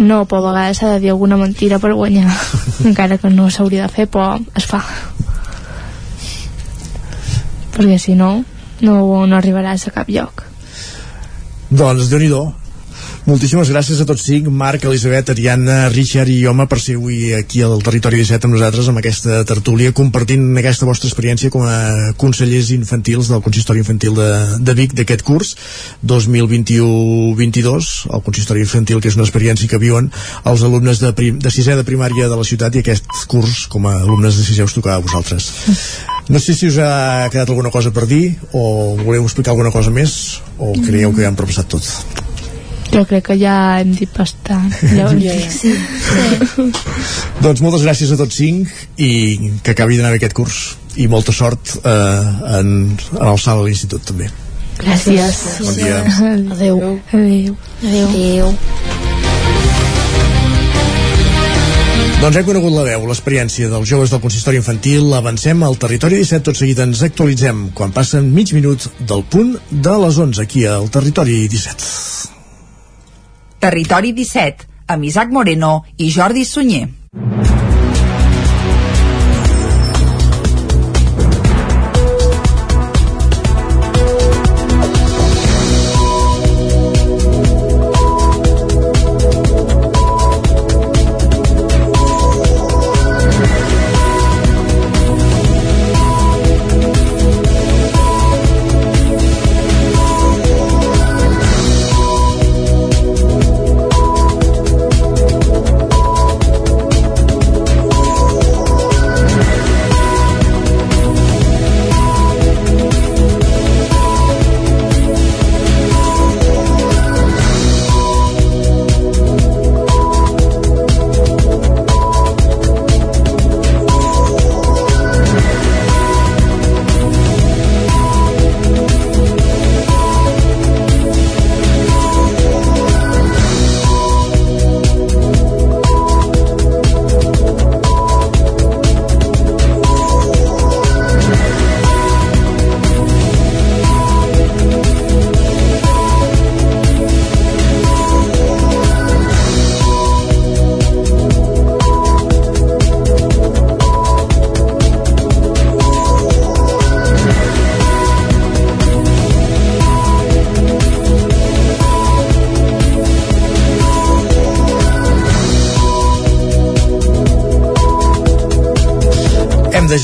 No, 0.00 0.24
però 0.26 0.40
a 0.40 0.46
vegades 0.50 0.80
s'ha 0.80 0.94
de 0.94 1.00
dir 1.04 1.12
alguna 1.12 1.38
mentira 1.40 1.78
per 1.78 1.92
guanyar. 1.94 2.30
Encara 2.88 3.18
que 3.18 3.30
no 3.30 3.48
s'hauria 3.50 3.86
de 3.86 3.94
fer, 3.94 4.06
però 4.10 4.34
es 4.58 4.66
fa. 4.66 4.82
Perquè 7.76 7.98
si 8.02 8.16
no, 8.18 8.32
no, 8.82 8.94
no 9.26 9.38
arribaràs 9.38 9.88
a 9.88 9.94
cap 9.94 10.10
lloc. 10.10 10.49
Doncs, 11.70 12.10
déu 12.10 12.18
nhi 12.18 12.32
Moltíssimes 13.28 13.68
gràcies 13.68 14.00
a 14.00 14.06
tots 14.08 14.22
cinc, 14.26 14.48
Marc, 14.48 14.82
Elisabet, 14.88 15.28
Ariadna, 15.30 15.90
Richard 15.92 16.32
i 16.32 16.38
Home 16.48 16.64
per 16.66 16.78
ser 16.80 16.96
avui 16.96 17.34
aquí 17.36 17.60
al 17.62 17.82
Territori 17.84 18.18
17 18.18 18.48
amb 18.48 18.56
nosaltres 18.56 18.88
amb 18.90 18.98
aquesta 18.98 19.42
tertúlia, 19.46 19.92
compartint 19.94 20.46
aquesta 20.58 20.88
vostra 20.88 21.10
experiència 21.10 21.52
com 21.52 21.66
a 21.68 22.10
consellers 22.20 22.72
infantils 22.74 23.30
del 23.30 23.42
Consistori 23.44 23.84
Infantil 23.84 24.16
de, 24.16 24.30
de 24.58 24.76
Vic 24.78 24.96
d'aquest 24.98 25.22
curs 25.26 25.52
2021-22, 26.10 27.90
el 28.10 28.24
Consistori 28.26 28.64
Infantil 28.64 29.04
que 29.04 29.12
és 29.12 29.18
una 29.20 29.28
experiència 29.28 29.70
que 29.70 29.82
viuen 29.82 30.10
els 30.50 30.64
alumnes 30.66 31.04
de, 31.04 31.12
prim, 31.14 31.38
de 31.38 31.52
sisè 31.52 31.76
de 31.78 31.86
primària 31.86 32.30
de 32.30 32.40
la 32.40 32.48
ciutat 32.48 32.74
i 32.74 32.82
aquest 32.82 33.06
curs 33.30 33.68
com 33.70 33.86
a 33.86 34.00
alumnes 34.00 34.40
de 34.40 34.48
sisè 34.48 34.66
us 34.66 34.74
tocava 34.74 34.98
a 34.98 35.06
vosaltres. 35.06 35.52
No 36.30 36.38
sé 36.38 36.54
si 36.54 36.68
us 36.70 36.78
ha 36.78 37.26
quedat 37.32 37.50
alguna 37.50 37.72
cosa 37.74 37.90
per 37.90 38.06
dir 38.06 38.36
o 38.54 38.94
voleu 39.02 39.24
explicar 39.26 39.50
alguna 39.50 39.72
cosa 39.74 39.90
més 39.90 40.38
o 40.58 40.72
creieu 40.78 41.10
que 41.10 41.24
ja 41.24 41.30
hem 41.32 41.38
repassat 41.38 41.70
tot. 41.74 41.86
Jo 42.90 43.02
crec 43.06 43.24
que 43.28 43.36
ja 43.38 43.56
hem 43.80 43.90
dit 43.94 44.10
bastant. 44.14 44.70
Ja 44.96 45.08
ho 45.08 45.16
ja, 45.18 45.34
ja. 45.34 45.50
Sí. 45.50 45.74
sí. 45.74 46.68
doncs 47.44 47.62
moltes 47.66 47.82
gràcies 47.86 48.14
a 48.14 48.18
tots 48.20 48.38
cinc 48.38 48.70
i 48.98 49.10
que 49.62 49.74
acabi 49.74 49.98
d'anar 49.98 50.14
bé 50.14 50.22
aquest 50.22 50.38
curs 50.38 50.60
i 51.02 51.10
molta 51.10 51.34
sort 51.34 51.76
eh, 51.82 52.56
en, 52.58 52.72
en 52.94 53.26
el 53.26 53.38
salt 53.38 53.62
a 53.62 53.66
l'institut 53.66 54.06
també. 54.12 54.30
Gràcies. 54.80 55.44
Bon 55.66 55.76
dia. 55.76 56.02
Adéu. 56.56 56.82
Adéu. 57.12 57.56
Adéu. 57.82 58.08
Adéu. 58.08 59.09
Doncs 62.20 62.36
hem 62.36 62.44
conegut 62.44 62.74
la 62.74 62.82
veu, 62.84 63.06
l'experiència 63.08 63.70
dels 63.72 63.88
joves 63.88 64.10
del 64.12 64.20
consistori 64.20 64.58
infantil. 64.60 65.06
Avancem 65.16 65.62
al 65.64 65.78
territori 65.80 66.18
17, 66.20 66.44
tot 66.50 66.58
seguit 66.58 66.82
ens 66.84 67.00
actualitzem 67.06 67.62
quan 67.72 67.94
passen 67.96 68.28
mig 68.34 68.52
minut 68.52 68.84
del 69.08 69.24
punt 69.24 69.54
de 69.70 69.94
les 70.02 70.18
11 70.26 70.44
aquí 70.44 70.66
al 70.68 70.90
territori 70.92 71.38
17. 71.48 71.88
Territori 73.64 74.12
17, 74.12 74.68
amb 74.92 75.08
Isaac 75.08 75.32
Moreno 75.32 75.78
i 75.96 76.12
Jordi 76.12 76.44
Sunyer. 76.44 76.90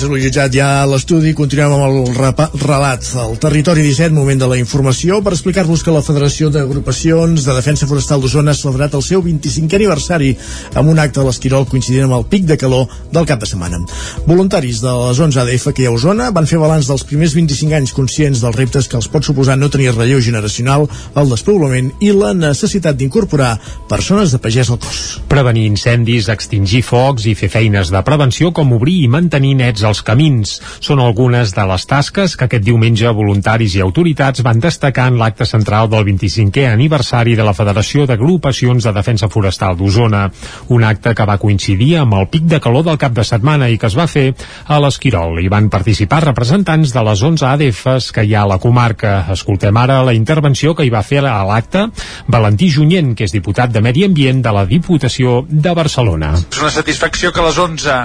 Desallotjat 0.07 0.55
ja 0.55 0.67
a 0.83 0.87
l'estudi. 0.87 1.33
Continuem 1.37 1.73
amb 1.75 1.85
el 1.87 2.61
relat. 2.63 3.05
El 3.23 3.37
Territori 3.43 3.83
17, 3.83 4.15
moment 4.15 4.39
de 4.39 4.49
la 4.49 4.59
informació, 4.59 5.19
per 5.25 5.33
explicar-vos 5.35 5.83
que 5.83 5.95
la 5.95 6.03
Federació 6.07 6.51
d'Agrupacions 6.55 7.45
de 7.47 7.57
Defensa 7.57 7.89
Forestal 7.91 8.23
d'Osona 8.23 8.55
ha 8.55 8.59
celebrat 8.59 8.95
el 8.95 9.03
seu 9.03 9.23
25è 9.25 9.81
aniversari 9.81 10.33
amb 10.75 10.93
un 10.93 11.01
acte 11.03 11.21
a 11.21 11.27
l'Esquirol 11.27 11.67
coincidint 11.71 12.07
amb 12.07 12.19
el 12.21 12.27
pic 12.31 12.47
de 12.47 12.59
calor 12.61 12.87
del 13.13 13.27
cap 13.27 13.43
de 13.43 13.49
setmana. 13.51 13.81
Voluntaris 14.27 14.81
de 14.85 14.93
les 15.03 15.23
11 15.27 15.43
ADF 15.43 15.73
que 15.73 15.85
hi 15.85 15.89
ha 15.89 15.93
a 15.93 15.97
Osona 15.99 16.31
van 16.35 16.47
fer 16.47 16.61
balanç 16.63 16.91
dels 16.91 17.05
primers 17.09 17.35
25 17.35 17.77
anys 17.81 17.95
conscients 17.97 18.43
dels 18.45 18.57
reptes 18.57 18.89
que 18.89 18.99
els 19.01 19.11
pot 19.11 19.27
suposar 19.27 19.59
no 19.59 19.71
tenir 19.73 19.93
relleu 19.95 20.23
generacional, 20.23 20.87
el 21.17 21.33
despoblament 21.33 21.91
i 22.01 22.13
la 22.15 22.33
necessitat 22.37 22.97
d'incorporar 22.97 23.57
persones 23.91 24.33
de 24.33 24.41
pagès 24.43 24.71
al 24.71 24.81
cos. 24.83 25.03
Prevenir 25.29 25.67
incendis, 25.67 26.31
extingir 26.33 26.85
focs 26.87 27.27
i 27.27 27.35
fer 27.39 27.51
feines 27.53 27.91
de 27.93 28.03
prevenció 28.07 28.53
com 28.55 28.75
obrir 28.77 29.01
i 29.03 29.11
mantenir 29.11 29.57
nets 29.59 29.85
els 29.87 29.96
camins. 30.03 30.57
Són 30.81 31.01
algunes 31.01 31.53
de 31.57 31.65
les 31.71 31.87
tasques 31.89 32.37
que 32.37 32.47
aquest 32.49 32.65
diumenge 32.65 33.11
voluntaris 33.17 33.77
i 33.77 33.83
autoritats 33.85 34.43
van 34.45 34.61
destacar 34.61 35.09
en 35.11 35.19
l'acte 35.21 35.47
central 35.49 35.91
del 35.93 36.05
25è 36.09 36.67
aniversari 36.73 37.37
de 37.39 37.47
la 37.47 37.55
Federació 37.57 38.07
d'Agrupacions 38.07 38.85
de 38.85 38.93
Defensa 38.97 39.29
Forestal 39.33 39.77
d'Osona. 39.79 40.27
Un 40.75 40.85
acte 40.85 41.15
que 41.15 41.27
va 41.29 41.39
coincidir 41.43 41.97
amb 42.01 42.19
el 42.19 42.29
pic 42.33 42.47
de 42.51 42.61
calor 42.61 42.85
del 42.87 43.01
cap 43.01 43.15
de 43.17 43.25
setmana 43.25 43.71
i 43.71 43.79
que 43.79 43.89
es 43.91 43.97
va 43.99 44.09
fer 44.11 44.27
a 44.67 44.81
l'Esquirol. 44.83 45.41
Hi 45.41 45.51
van 45.53 45.71
participar 45.73 46.23
representants 46.25 46.93
de 46.95 47.05
les 47.09 47.23
11 47.23 47.47
ADFs 47.53 48.13
que 48.13 48.27
hi 48.27 48.35
ha 48.35 48.45
a 48.45 48.53
la 48.55 48.61
comarca. 48.63 49.19
Escoltem 49.33 49.77
ara 49.77 50.03
la 50.07 50.15
intervenció 50.17 50.75
que 50.75 50.87
hi 50.87 50.93
va 50.93 51.05
fer 51.07 51.25
a 51.25 51.43
l'acte 51.49 51.87
Valentí 52.33 52.71
Junyent, 52.73 53.15
que 53.17 53.27
és 53.27 53.35
diputat 53.35 53.73
de 53.73 53.83
Medi 53.85 54.05
Ambient 54.07 54.43
de 54.45 54.53
la 54.53 54.67
Diputació 54.69 55.43
de 55.49 55.75
Barcelona. 55.75 56.35
És 56.51 56.63
una 56.63 56.73
satisfacció 56.75 57.33
que 57.33 57.45
les 57.45 57.59
11 57.59 58.01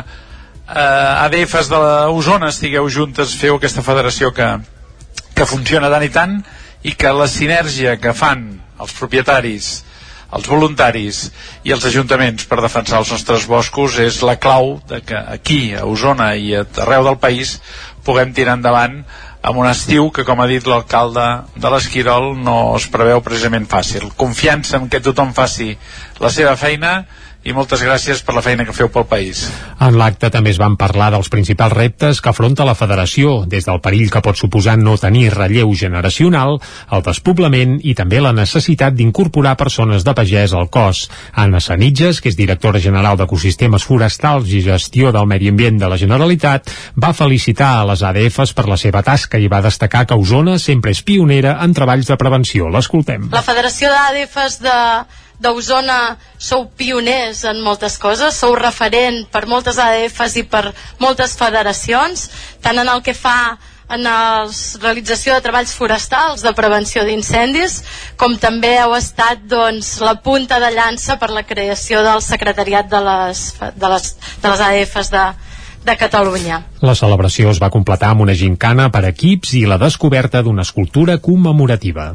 eh, 0.75 1.25
ADFs 1.27 1.69
de 1.71 1.79
l'Osona 1.79 2.49
estigueu 2.51 2.89
juntes, 2.89 3.35
feu 3.37 3.57
aquesta 3.57 3.83
federació 3.85 4.31
que, 4.35 4.49
que 5.35 5.47
funciona 5.49 5.91
tant 5.91 6.05
i 6.07 6.11
tant 6.13 6.35
i 6.83 6.95
que 6.97 7.13
la 7.13 7.29
sinergia 7.29 7.97
que 8.01 8.13
fan 8.17 8.47
els 8.81 8.93
propietaris, 8.97 9.71
els 10.31 10.47
voluntaris 10.47 11.25
i 11.67 11.73
els 11.75 11.85
ajuntaments 11.85 12.47
per 12.49 12.61
defensar 12.63 13.01
els 13.01 13.11
nostres 13.13 13.45
boscos 13.49 13.99
és 14.01 14.21
la 14.25 14.37
clau 14.39 14.79
de 14.89 15.01
que 15.05 15.17
aquí, 15.35 15.73
a 15.75 15.85
Osona 15.85 16.33
i 16.35 16.55
a 16.55 16.63
arreu 16.85 17.05
del 17.09 17.19
país 17.21 17.59
puguem 18.05 18.33
tirar 18.33 18.57
endavant 18.57 19.03
amb 19.41 19.57
un 19.57 19.67
estiu 19.67 20.11
que, 20.13 20.23
com 20.25 20.39
ha 20.41 20.47
dit 20.49 20.67
l'alcalde 20.69 21.25
de 21.57 21.69
l'Esquirol, 21.73 22.35
no 22.37 22.75
es 22.77 22.85
preveu 22.93 23.23
precisament 23.25 23.65
fàcil. 23.69 24.11
Confiança 24.17 24.77
en 24.77 24.87
que 24.89 25.01
tothom 25.01 25.33
faci 25.33 25.73
la 26.21 26.29
seva 26.29 26.53
feina 26.55 27.01
i 27.43 27.53
moltes 27.57 27.81
gràcies 27.81 28.21
per 28.21 28.35
la 28.35 28.43
feina 28.45 28.65
que 28.67 28.73
feu 28.75 28.89
pel 28.93 29.07
país. 29.09 29.47
En 29.81 29.95
l'acte 29.97 30.29
també 30.29 30.51
es 30.53 30.59
van 30.61 30.75
parlar 30.77 31.09
dels 31.13 31.29
principals 31.33 31.73
reptes 31.73 32.21
que 32.21 32.29
afronta 32.29 32.67
la 32.67 32.75
federació, 32.77 33.45
des 33.49 33.65
del 33.65 33.81
perill 33.81 34.11
que 34.13 34.21
pot 34.21 34.37
suposar 34.37 34.77
no 34.77 34.93
tenir 35.01 35.31
relleu 35.33 35.73
generacional, 35.73 36.59
el 36.91 37.03
despoblament 37.05 37.79
i 37.81 37.95
també 37.97 38.21
la 38.21 38.33
necessitat 38.37 38.93
d'incorporar 38.93 39.55
persones 39.57 40.05
de 40.05 40.13
pagès 40.17 40.53
al 40.53 40.69
cos. 40.69 41.07
Anna 41.33 41.59
Sanitges, 41.59 42.21
que 42.21 42.29
és 42.29 42.37
directora 42.37 42.79
general 42.83 43.17
d'Ecosistemes 43.17 43.87
Forestals 43.89 44.53
i 44.53 44.61
Gestió 44.65 45.11
del 45.11 45.25
Medi 45.25 45.49
Ambient 45.49 45.81
de 45.81 45.89
la 45.89 45.97
Generalitat, 45.97 46.69
va 46.93 47.13
felicitar 47.17 47.73
a 47.79 47.89
les 47.89 48.05
ADFs 48.05 48.53
per 48.53 48.67
la 48.69 48.77
seva 48.77 49.01
tasca 49.01 49.41
i 49.41 49.49
va 49.49 49.63
destacar 49.65 50.05
que 50.05 50.19
Osona 50.19 50.59
sempre 50.61 50.93
és 50.93 51.01
pionera 51.01 51.57
en 51.65 51.73
treballs 51.73 52.13
de 52.13 52.21
prevenció. 52.21 52.69
L'escoltem. 52.69 53.31
La 53.33 53.41
Federació 53.45 53.89
d'ADFs 53.89 54.61
de 54.61 54.77
d'Osona 55.41 56.17
sou 56.37 56.67
pioners 56.77 57.43
en 57.49 57.61
moltes 57.65 57.97
coses, 58.01 58.37
sou 58.37 58.55
referent 58.55 59.25
per 59.33 59.47
moltes 59.49 59.79
ADFs 59.81 60.37
i 60.41 60.45
per 60.47 60.69
moltes 61.01 61.35
federacions, 61.39 62.29
tant 62.61 62.79
en 62.81 62.89
el 62.89 63.01
que 63.05 63.17
fa 63.17 63.57
en 63.91 64.05
la 64.05 64.47
realització 64.79 65.35
de 65.35 65.43
treballs 65.43 65.73
forestals 65.75 66.43
de 66.45 66.53
prevenció 66.55 67.03
d'incendis, 67.03 67.81
com 68.17 68.37
també 68.39 68.77
heu 68.79 68.95
estat 68.95 69.43
doncs, 69.51 69.97
la 70.03 70.15
punta 70.23 70.61
de 70.63 70.71
llança 70.71 71.17
per 71.19 71.31
la 71.35 71.43
creació 71.43 72.03
del 72.05 72.23
secretariat 72.23 72.87
de 72.91 73.01
les, 73.07 73.47
de 73.75 73.91
les, 73.91 74.13
de 74.41 74.53
les 74.53 74.63
ADFs 74.67 75.11
de, 75.11 75.25
de 75.87 75.97
Catalunya. 75.99 76.61
La 76.81 76.95
celebració 76.95 77.51
es 77.51 77.59
va 77.61 77.71
completar 77.73 78.13
amb 78.13 78.23
una 78.27 78.37
gincana 78.37 78.87
per 78.93 79.03
equips 79.09 79.57
i 79.59 79.65
la 79.67 79.81
descoberta 79.81 80.43
d'una 80.45 80.63
escultura 80.67 81.19
commemorativa. 81.19 82.13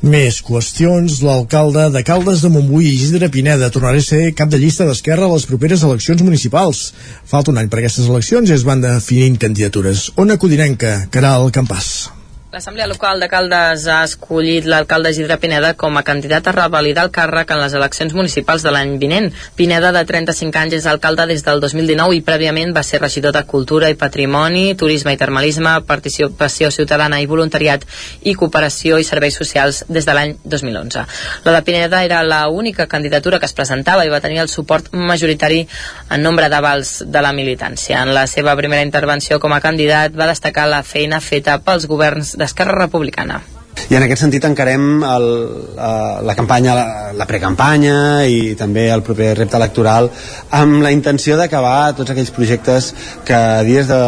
Més 0.00 0.40
qüestions. 0.44 1.18
L'alcalde 1.24 1.88
de 1.94 2.04
Caldes 2.06 2.44
de 2.44 2.52
Montbui, 2.52 2.88
Isidre 2.94 3.28
Pineda, 3.32 3.72
tornarà 3.72 4.00
a 4.00 4.06
ser 4.06 4.22
cap 4.36 4.52
de 4.52 4.60
llista 4.60 4.86
d'Esquerra 4.88 5.28
a 5.28 5.34
les 5.34 5.48
properes 5.48 5.84
eleccions 5.86 6.22
municipals. 6.26 6.86
Falta 7.24 7.52
un 7.52 7.60
any 7.60 7.68
per 7.72 7.82
aquestes 7.82 8.08
eleccions 8.08 8.48
i 8.48 8.56
es 8.56 8.64
van 8.68 8.80
definint 8.84 9.36
candidatures. 9.40 10.08
Ona 10.16 10.40
Codinenca, 10.40 10.96
Caral 11.12 11.52
Campàs. 11.52 12.19
L'Assemblea 12.50 12.88
Local 12.90 13.20
de 13.22 13.28
Caldes 13.30 13.84
ha 13.86 14.00
escollit 14.02 14.64
l'alcalde 14.66 15.12
Isidre 15.12 15.36
Pineda 15.38 15.68
com 15.78 15.94
a 15.94 16.00
candidat 16.02 16.48
a 16.50 16.52
revalidar 16.56 17.04
el 17.06 17.12
càrrec 17.14 17.52
en 17.54 17.60
les 17.62 17.74
eleccions 17.78 18.10
municipals 18.10 18.64
de 18.66 18.72
l'any 18.74 18.96
vinent. 18.98 19.28
Pineda, 19.54 19.92
de 19.94 20.00
35 20.08 20.58
anys, 20.58 20.74
és 20.80 20.88
alcalde 20.90 21.28
des 21.30 21.44
del 21.46 21.62
2019 21.62 22.16
i 22.16 22.24
prèviament 22.26 22.74
va 22.74 22.82
ser 22.82 22.98
regidor 22.98 23.36
de 23.36 23.44
Cultura 23.46 23.86
i 23.86 23.94
Patrimoni, 24.00 24.74
Turisme 24.74 25.14
i 25.14 25.20
Termalisme, 25.20 25.76
Participació 25.86 26.72
Ciutadana 26.74 27.20
i 27.22 27.28
Voluntariat 27.30 27.86
i 28.26 28.34
Cooperació 28.34 28.98
i 28.98 29.06
Serveis 29.06 29.38
Socials 29.38 29.84
des 29.86 30.10
de 30.10 30.18
l'any 30.18 30.34
2011. 30.42 31.06
La 31.46 31.54
de 31.54 31.62
Pineda 31.62 32.02
era 32.02 32.24
la 32.26 32.40
única 32.48 32.88
candidatura 32.88 33.38
que 33.38 33.46
es 33.46 33.54
presentava 33.54 34.02
i 34.02 34.10
va 34.10 34.18
tenir 34.26 34.42
el 34.42 34.50
suport 34.50 34.90
majoritari 34.90 35.62
en 36.10 36.26
nombre 36.26 36.50
d'avals 36.50 37.04
de 37.06 37.22
la 37.22 37.30
militància. 37.30 38.02
En 38.02 38.10
la 38.10 38.26
seva 38.26 38.58
primera 38.58 38.82
intervenció 38.82 39.38
com 39.38 39.54
a 39.54 39.62
candidat 39.62 40.18
va 40.18 40.26
destacar 40.34 40.66
la 40.66 40.82
feina 40.82 41.22
feta 41.22 41.60
pels 41.62 41.86
governs 41.86 42.39
d'Esquerra 42.40 42.78
Republicana 42.80 43.42
i 43.88 43.96
en 43.96 44.04
aquest 44.04 44.24
sentit 44.24 44.44
encarem 44.44 45.02
el, 45.06 45.26
uh, 45.74 46.20
la 46.26 46.34
campanya, 46.36 46.74
la, 46.76 46.86
la 47.16 47.26
precampanya 47.28 48.26
i 48.28 48.54
també 48.58 48.88
el 48.92 49.02
proper 49.06 49.32
repte 49.38 49.56
electoral 49.58 50.10
amb 50.56 50.82
la 50.84 50.92
intenció 50.94 51.38
d'acabar 51.38 51.94
tots 51.96 52.12
aquells 52.12 52.32
projectes 52.34 52.90
que 53.26 53.36
a 53.36 53.62
dies 53.66 53.88
de, 53.88 54.00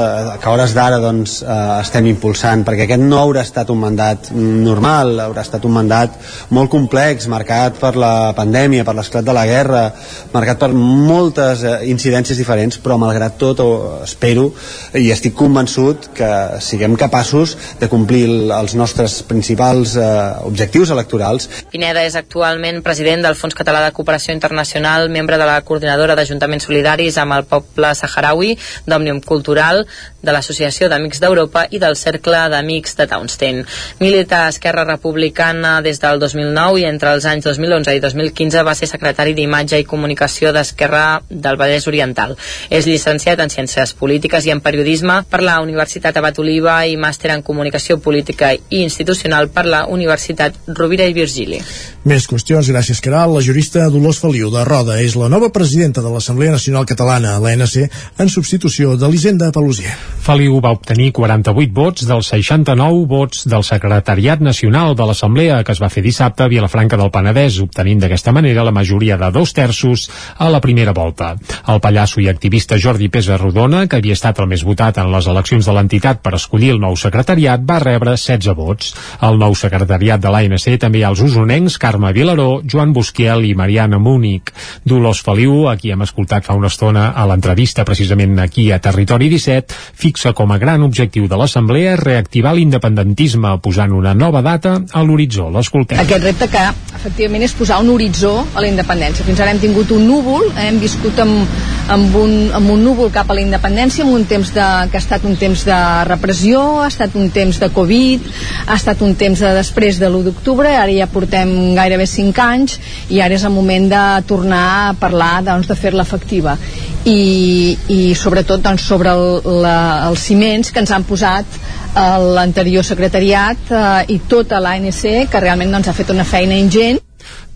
que 0.43 0.49
a 0.49 0.53
hores 0.53 0.75
d'ara 0.77 1.01
doncs, 1.03 1.39
uh, 1.43 1.81
estem 1.81 2.11
impulsant 2.11 2.67
perquè 2.67 2.87
aquest 2.87 3.05
no 3.07 3.21
haurà 3.23 3.47
estat 3.47 3.73
un 3.73 3.81
mandat 3.83 4.31
normal 4.37 5.15
haurà 5.27 5.47
estat 5.47 5.65
un 5.69 5.77
mandat 5.79 6.19
molt 6.51 6.71
complex 6.73 7.29
marcat 7.33 7.81
per 7.81 7.95
la 7.97 8.33
pandèmia 8.37 8.85
per 8.85 8.97
l'esclat 8.99 9.25
de 9.25 9.37
la 9.37 9.47
guerra 9.49 9.87
marcat 10.35 10.61
per 10.61 10.73
moltes 10.77 11.65
uh, 11.65 11.79
incidències 11.89 12.39
diferents 12.39 12.81
però 12.83 12.99
malgrat 13.01 13.39
tot 13.41 13.65
uh, 13.65 13.73
espero 14.05 14.51
i 14.99 15.09
estic 15.15 15.37
convençut 15.39 16.11
que 16.17 16.31
siguem 16.61 16.99
capaços 17.01 17.57
de 17.81 17.89
complir 17.89 18.27
els 18.53 18.77
nostres 18.79 19.21
principals 19.27 19.62
eh, 19.97 20.07
objectius 20.49 20.93
electorals. 20.95 21.49
Pineda 21.73 22.03
és 22.07 22.17
actualment 22.19 22.83
president 22.85 23.25
del 23.25 23.37
Fons 23.39 23.57
Català 23.57 23.85
de 23.87 23.93
Cooperació 23.97 24.35
Internacional, 24.35 25.09
membre 25.13 25.39
de 25.41 25.49
la 25.49 25.61
coordinadora 25.67 26.17
d'Ajuntaments 26.19 26.69
Solidaris 26.69 27.19
amb 27.23 27.39
el 27.39 27.47
poble 27.49 27.95
saharaui, 27.99 28.57
d'Òmnium 28.87 29.23
Cultural, 29.27 29.85
de 30.23 30.33
l'Associació 30.33 30.89
d'Amics 30.89 31.21
d'Europa 31.23 31.67
i 31.71 31.81
del 31.83 31.97
Cercle 31.99 32.45
d'Amics 32.53 32.97
de 32.99 33.07
Townstein. 33.11 33.63
Milita 34.01 34.45
a 34.45 34.49
Esquerra 34.53 34.85
Republicana 34.89 35.81
des 35.83 36.01
del 36.01 36.21
2009 36.23 36.81
i 36.81 36.87
entre 36.89 37.13
els 37.17 37.27
anys 37.27 37.49
2011 37.49 37.97
i 37.97 38.03
2015 38.03 38.65
va 38.67 38.75
ser 38.79 38.89
secretari 38.91 39.35
d'Imatge 39.35 39.81
i 39.83 39.89
Comunicació 39.89 40.53
d'Esquerra 40.55 41.23
del 41.29 41.59
Vallès 41.61 41.89
Oriental. 41.91 42.37
És 42.71 42.87
llicenciat 42.87 43.41
en 43.43 43.53
Ciències 43.53 43.95
Polítiques 43.99 44.47
i 44.47 44.55
en 44.55 44.63
Periodisme 44.65 45.23
per 45.29 45.43
la 45.43 45.59
Universitat 45.65 46.17
Abat 46.17 46.39
Oliva 46.39 46.79
i 46.87 46.97
màster 46.97 47.33
en 47.35 47.43
Comunicació 47.43 47.99
Política 47.99 48.53
i 48.55 48.83
Institucional 48.83 49.51
per 49.51 49.67
la 49.67 49.85
Universitat 49.91 50.57
Rovira 50.79 51.07
i 51.09 51.17
Virgili. 51.17 51.61
Més 52.09 52.27
qüestions, 52.31 52.71
gràcies 52.71 53.03
Caral. 53.03 53.35
La 53.35 53.45
jurista 53.45 53.89
Dolors 53.91 54.23
Feliu 54.23 54.51
de 54.55 54.65
Roda 54.67 54.99
és 55.03 55.17
la 55.19 55.31
nova 55.33 55.53
presidenta 55.55 56.03
de 56.03 56.11
l'Assemblea 56.13 56.55
Nacional 56.55 56.87
Catalana, 56.87 57.39
l'ANC, 57.43 57.89
en 58.19 58.33
substitució 58.33 58.97
d'Elisenda 58.97 59.53
Pelusier. 59.55 60.12
Feliu 60.23 60.61
va 60.63 60.71
obtenir 60.71 61.11
48 61.17 61.73
vots 61.75 62.05
dels 62.07 62.29
69 62.31 63.07
vots 63.11 63.47
del 63.51 63.65
Secretariat 63.67 64.41
Nacional 64.41 64.95
de 64.95 65.07
l'Assemblea 65.09 65.63
que 65.65 65.73
es 65.75 65.81
va 65.83 65.91
fer 65.91 66.03
dissabte 66.05 66.45
a 66.45 66.51
Vilafranca 66.53 66.99
del 67.01 67.11
Penedès, 67.11 67.59
obtenint 67.65 68.03
d'aquesta 68.03 68.33
manera 68.33 68.63
la 68.63 68.75
majoria 68.75 69.17
de 69.19 69.31
dos 69.35 69.53
terços 69.53 70.09
a 70.39 70.51
la 70.51 70.61
primera 70.61 70.93
volta. 70.93 71.33
El 71.67 71.81
pallasso 71.83 72.21
i 72.23 72.29
activista 72.31 72.79
Jordi 72.79 73.09
Pesa 73.09 73.39
Rodona, 73.41 73.87
que 73.87 73.99
havia 73.99 74.15
estat 74.15 74.39
el 74.39 74.47
més 74.51 74.63
votat 74.63 75.01
en 75.03 75.11
les 75.11 75.27
eleccions 75.27 75.67
de 75.67 75.75
l'entitat 75.75 76.23
per 76.23 76.35
escollir 76.39 76.71
el 76.77 76.81
nou 76.83 76.95
secretariat, 76.97 77.63
va 77.67 77.81
rebre 77.83 78.15
16 78.15 78.55
vots. 78.59 78.95
Al 79.21 79.39
nou 79.43 79.57
secretariat 79.59 80.23
de 80.23 80.31
l'ANC 80.31 80.79
també 80.83 81.01
hi 81.01 81.07
ha 81.07 81.13
els 81.13 81.25
usonencs 81.27 81.79
Carme 81.83 82.13
Vilaró, 82.13 82.61
Joan 82.63 82.93
Busquiel 82.93 83.47
i 83.49 83.55
Mariana 83.59 83.99
Múnic. 83.99 84.55
Dolors 84.85 85.23
Feliu, 85.27 85.67
a 85.71 85.77
qui 85.77 85.91
hem 85.91 86.07
escoltat 86.07 86.47
fa 86.47 86.55
una 86.59 86.71
estona 86.71 87.11
a 87.11 87.27
l'entrevista 87.27 87.85
precisament 87.89 88.39
aquí 88.39 88.71
a 88.71 88.79
Territori 88.83 89.31
17, 89.33 89.83
fixa 90.03 90.33
com 90.35 90.51
a 90.51 90.59
gran 90.59 90.83
objectiu 90.83 91.29
de 91.31 91.39
l'Assemblea 91.39 91.95
reactivar 92.01 92.55
l'independentisme, 92.57 93.55
posant 93.63 93.93
una 93.95 94.15
nova 94.19 94.43
data 94.43 94.75
a 94.91 95.03
l'horitzó. 95.07 95.49
L'escoltem. 95.55 96.01
Aquest 96.03 96.25
repte 96.27 96.49
que, 96.51 96.63
efectivament, 96.97 97.45
és 97.47 97.55
posar 97.55 97.79
un 97.85 97.93
horitzó 97.93 98.33
a 98.43 98.65
la 98.65 98.71
independència. 98.71 99.27
Fins 99.27 99.43
ara 99.43 99.55
hem 99.55 99.61
tingut 99.63 99.93
un 99.95 100.07
núvol, 100.09 100.49
eh, 100.57 100.69
hem 100.71 100.81
viscut 100.83 101.19
amb, 101.23 101.47
amb, 101.93 102.17
un, 102.19 102.35
amb 102.57 102.73
un 102.75 102.83
núvol 102.83 103.13
cap 103.15 103.31
a 103.31 103.37
la 103.39 103.45
independència, 103.45 104.07
amb 104.07 104.17
un 104.17 104.27
temps 104.31 104.53
de, 104.57 104.67
que 104.91 104.99
ha 104.99 105.05
estat 105.05 105.27
un 105.29 105.37
temps 105.39 105.65
de 105.69 105.79
repressió, 106.09 106.63
ha 106.83 106.91
estat 106.91 107.15
un 107.19 107.31
temps 107.35 107.61
de 107.63 107.71
Covid, 107.75 108.27
ha 108.67 108.79
estat 108.79 109.03
un 109.07 109.15
temps 109.19 109.45
de 109.45 109.55
després 109.59 110.01
de 110.03 110.09
l'1 110.11 110.27
d'octubre, 110.31 110.71
ara 110.73 110.93
ja 110.95 111.09
portem 111.11 111.75
gairebé 111.79 112.09
5 112.11 112.43
anys 112.43 112.79
i 113.13 113.23
ara 113.23 113.39
és 113.39 113.47
el 113.47 113.55
moment 113.55 113.89
de 113.93 114.05
tornar 114.27 114.65
a 114.89 114.95
parlar, 114.99 115.35
doncs, 115.47 115.71
de 115.71 115.79
fer-la 115.79 116.07
efectiva. 116.07 116.57
I, 117.03 117.77
i 117.91 118.01
sobretot 118.15 118.63
doncs, 118.63 118.85
sobre 118.87 119.11
el, 119.11 119.41
la, 119.63 119.77
els 120.09 120.27
ciments 120.29 120.73
que 120.73 120.83
ens 120.83 120.93
han 120.95 121.07
posat 121.09 121.47
eh, 121.57 122.03
l'anterior 122.37 122.87
secretariat 122.87 123.71
eh, 123.71 124.13
i 124.15 124.21
tota 124.29 124.61
l'ANC 124.63 125.03
que 125.31 125.45
realment 125.45 125.73
doncs, 125.75 125.89
ha 125.89 125.97
fet 125.97 126.13
una 126.15 126.29
feina 126.29 126.59
ingent 126.59 127.01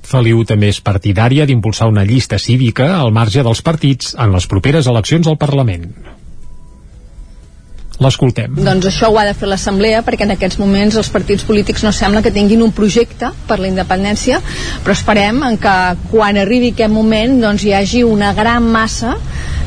Feliu 0.06 0.44
també 0.46 0.68
és 0.70 0.78
partidària 0.86 1.46
d'impulsar 1.48 1.88
una 1.90 2.04
llista 2.06 2.38
cívica 2.38 2.92
al 3.00 3.10
marge 3.10 3.42
dels 3.42 3.62
partits 3.66 4.14
en 4.14 4.36
les 4.36 4.46
properes 4.46 4.86
eleccions 4.86 5.26
al 5.26 5.38
Parlament. 5.40 5.88
L'escoltem. 8.02 8.58
Doncs 8.60 8.90
això 8.90 9.08
ho 9.08 9.16
ha 9.16 9.24
de 9.24 9.32
fer 9.36 9.48
l'Assemblea 9.48 10.02
perquè 10.04 10.26
en 10.26 10.34
aquests 10.34 10.58
moments 10.60 10.98
els 11.00 11.08
partits 11.12 11.46
polítics 11.48 11.84
no 11.86 11.92
sembla 11.96 12.20
que 12.24 12.32
tinguin 12.34 12.60
un 12.64 12.74
projecte 12.76 13.30
per 13.48 13.56
la 13.62 13.70
independència, 13.70 14.42
però 14.84 14.92
esperem 14.92 15.40
en 15.48 15.56
que 15.62 15.76
quan 16.10 16.36
arribi 16.36 16.74
aquest 16.74 16.92
moment 16.92 17.38
doncs 17.40 17.64
hi 17.64 17.72
hagi 17.72 18.04
una 18.04 18.34
gran 18.36 18.68
massa 18.68 19.16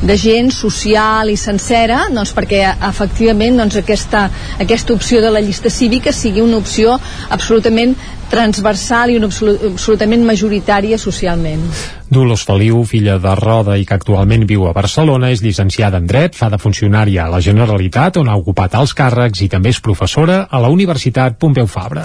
de 0.02 0.16
gent 0.16 0.52
social 0.54 1.28
i 1.28 1.36
sencera 1.36 2.04
doncs 2.14 2.30
perquè 2.36 2.62
efectivament 2.88 3.58
doncs 3.60 3.80
aquesta, 3.82 4.28
aquesta 4.62 4.94
opció 4.94 5.20
de 5.20 5.34
la 5.34 5.42
llista 5.44 5.70
cívica 5.70 6.14
sigui 6.14 6.40
una 6.40 6.62
opció 6.62 7.00
absolutament 7.28 7.96
transversal 8.30 9.10
i 9.10 9.18
una 9.18 9.28
absolutament 9.28 10.22
majoritària 10.24 10.98
socialment. 11.02 11.66
Dolors 12.10 12.42
Feliu, 12.42 12.80
filla 12.82 13.20
de 13.22 13.32
Roda 13.38 13.76
i 13.78 13.84
que 13.86 13.94
actualment 13.94 14.42
viu 14.42 14.64
a 14.66 14.72
Barcelona, 14.74 15.28
és 15.30 15.44
llicenciada 15.44 16.00
en 16.02 16.08
Dret, 16.10 16.34
fa 16.34 16.48
de 16.50 16.58
funcionària 16.58 17.22
a 17.22 17.30
la 17.30 17.38
Generalitat, 17.38 18.16
on 18.18 18.26
ha 18.26 18.34
ocupat 18.34 18.72
alts 18.74 18.96
càrrecs 18.98 19.44
i 19.44 19.46
també 19.52 19.70
és 19.70 19.78
professora 19.78 20.40
a 20.50 20.58
la 20.58 20.72
Universitat 20.74 21.36
Pompeu 21.38 21.68
Fabra. 21.70 22.02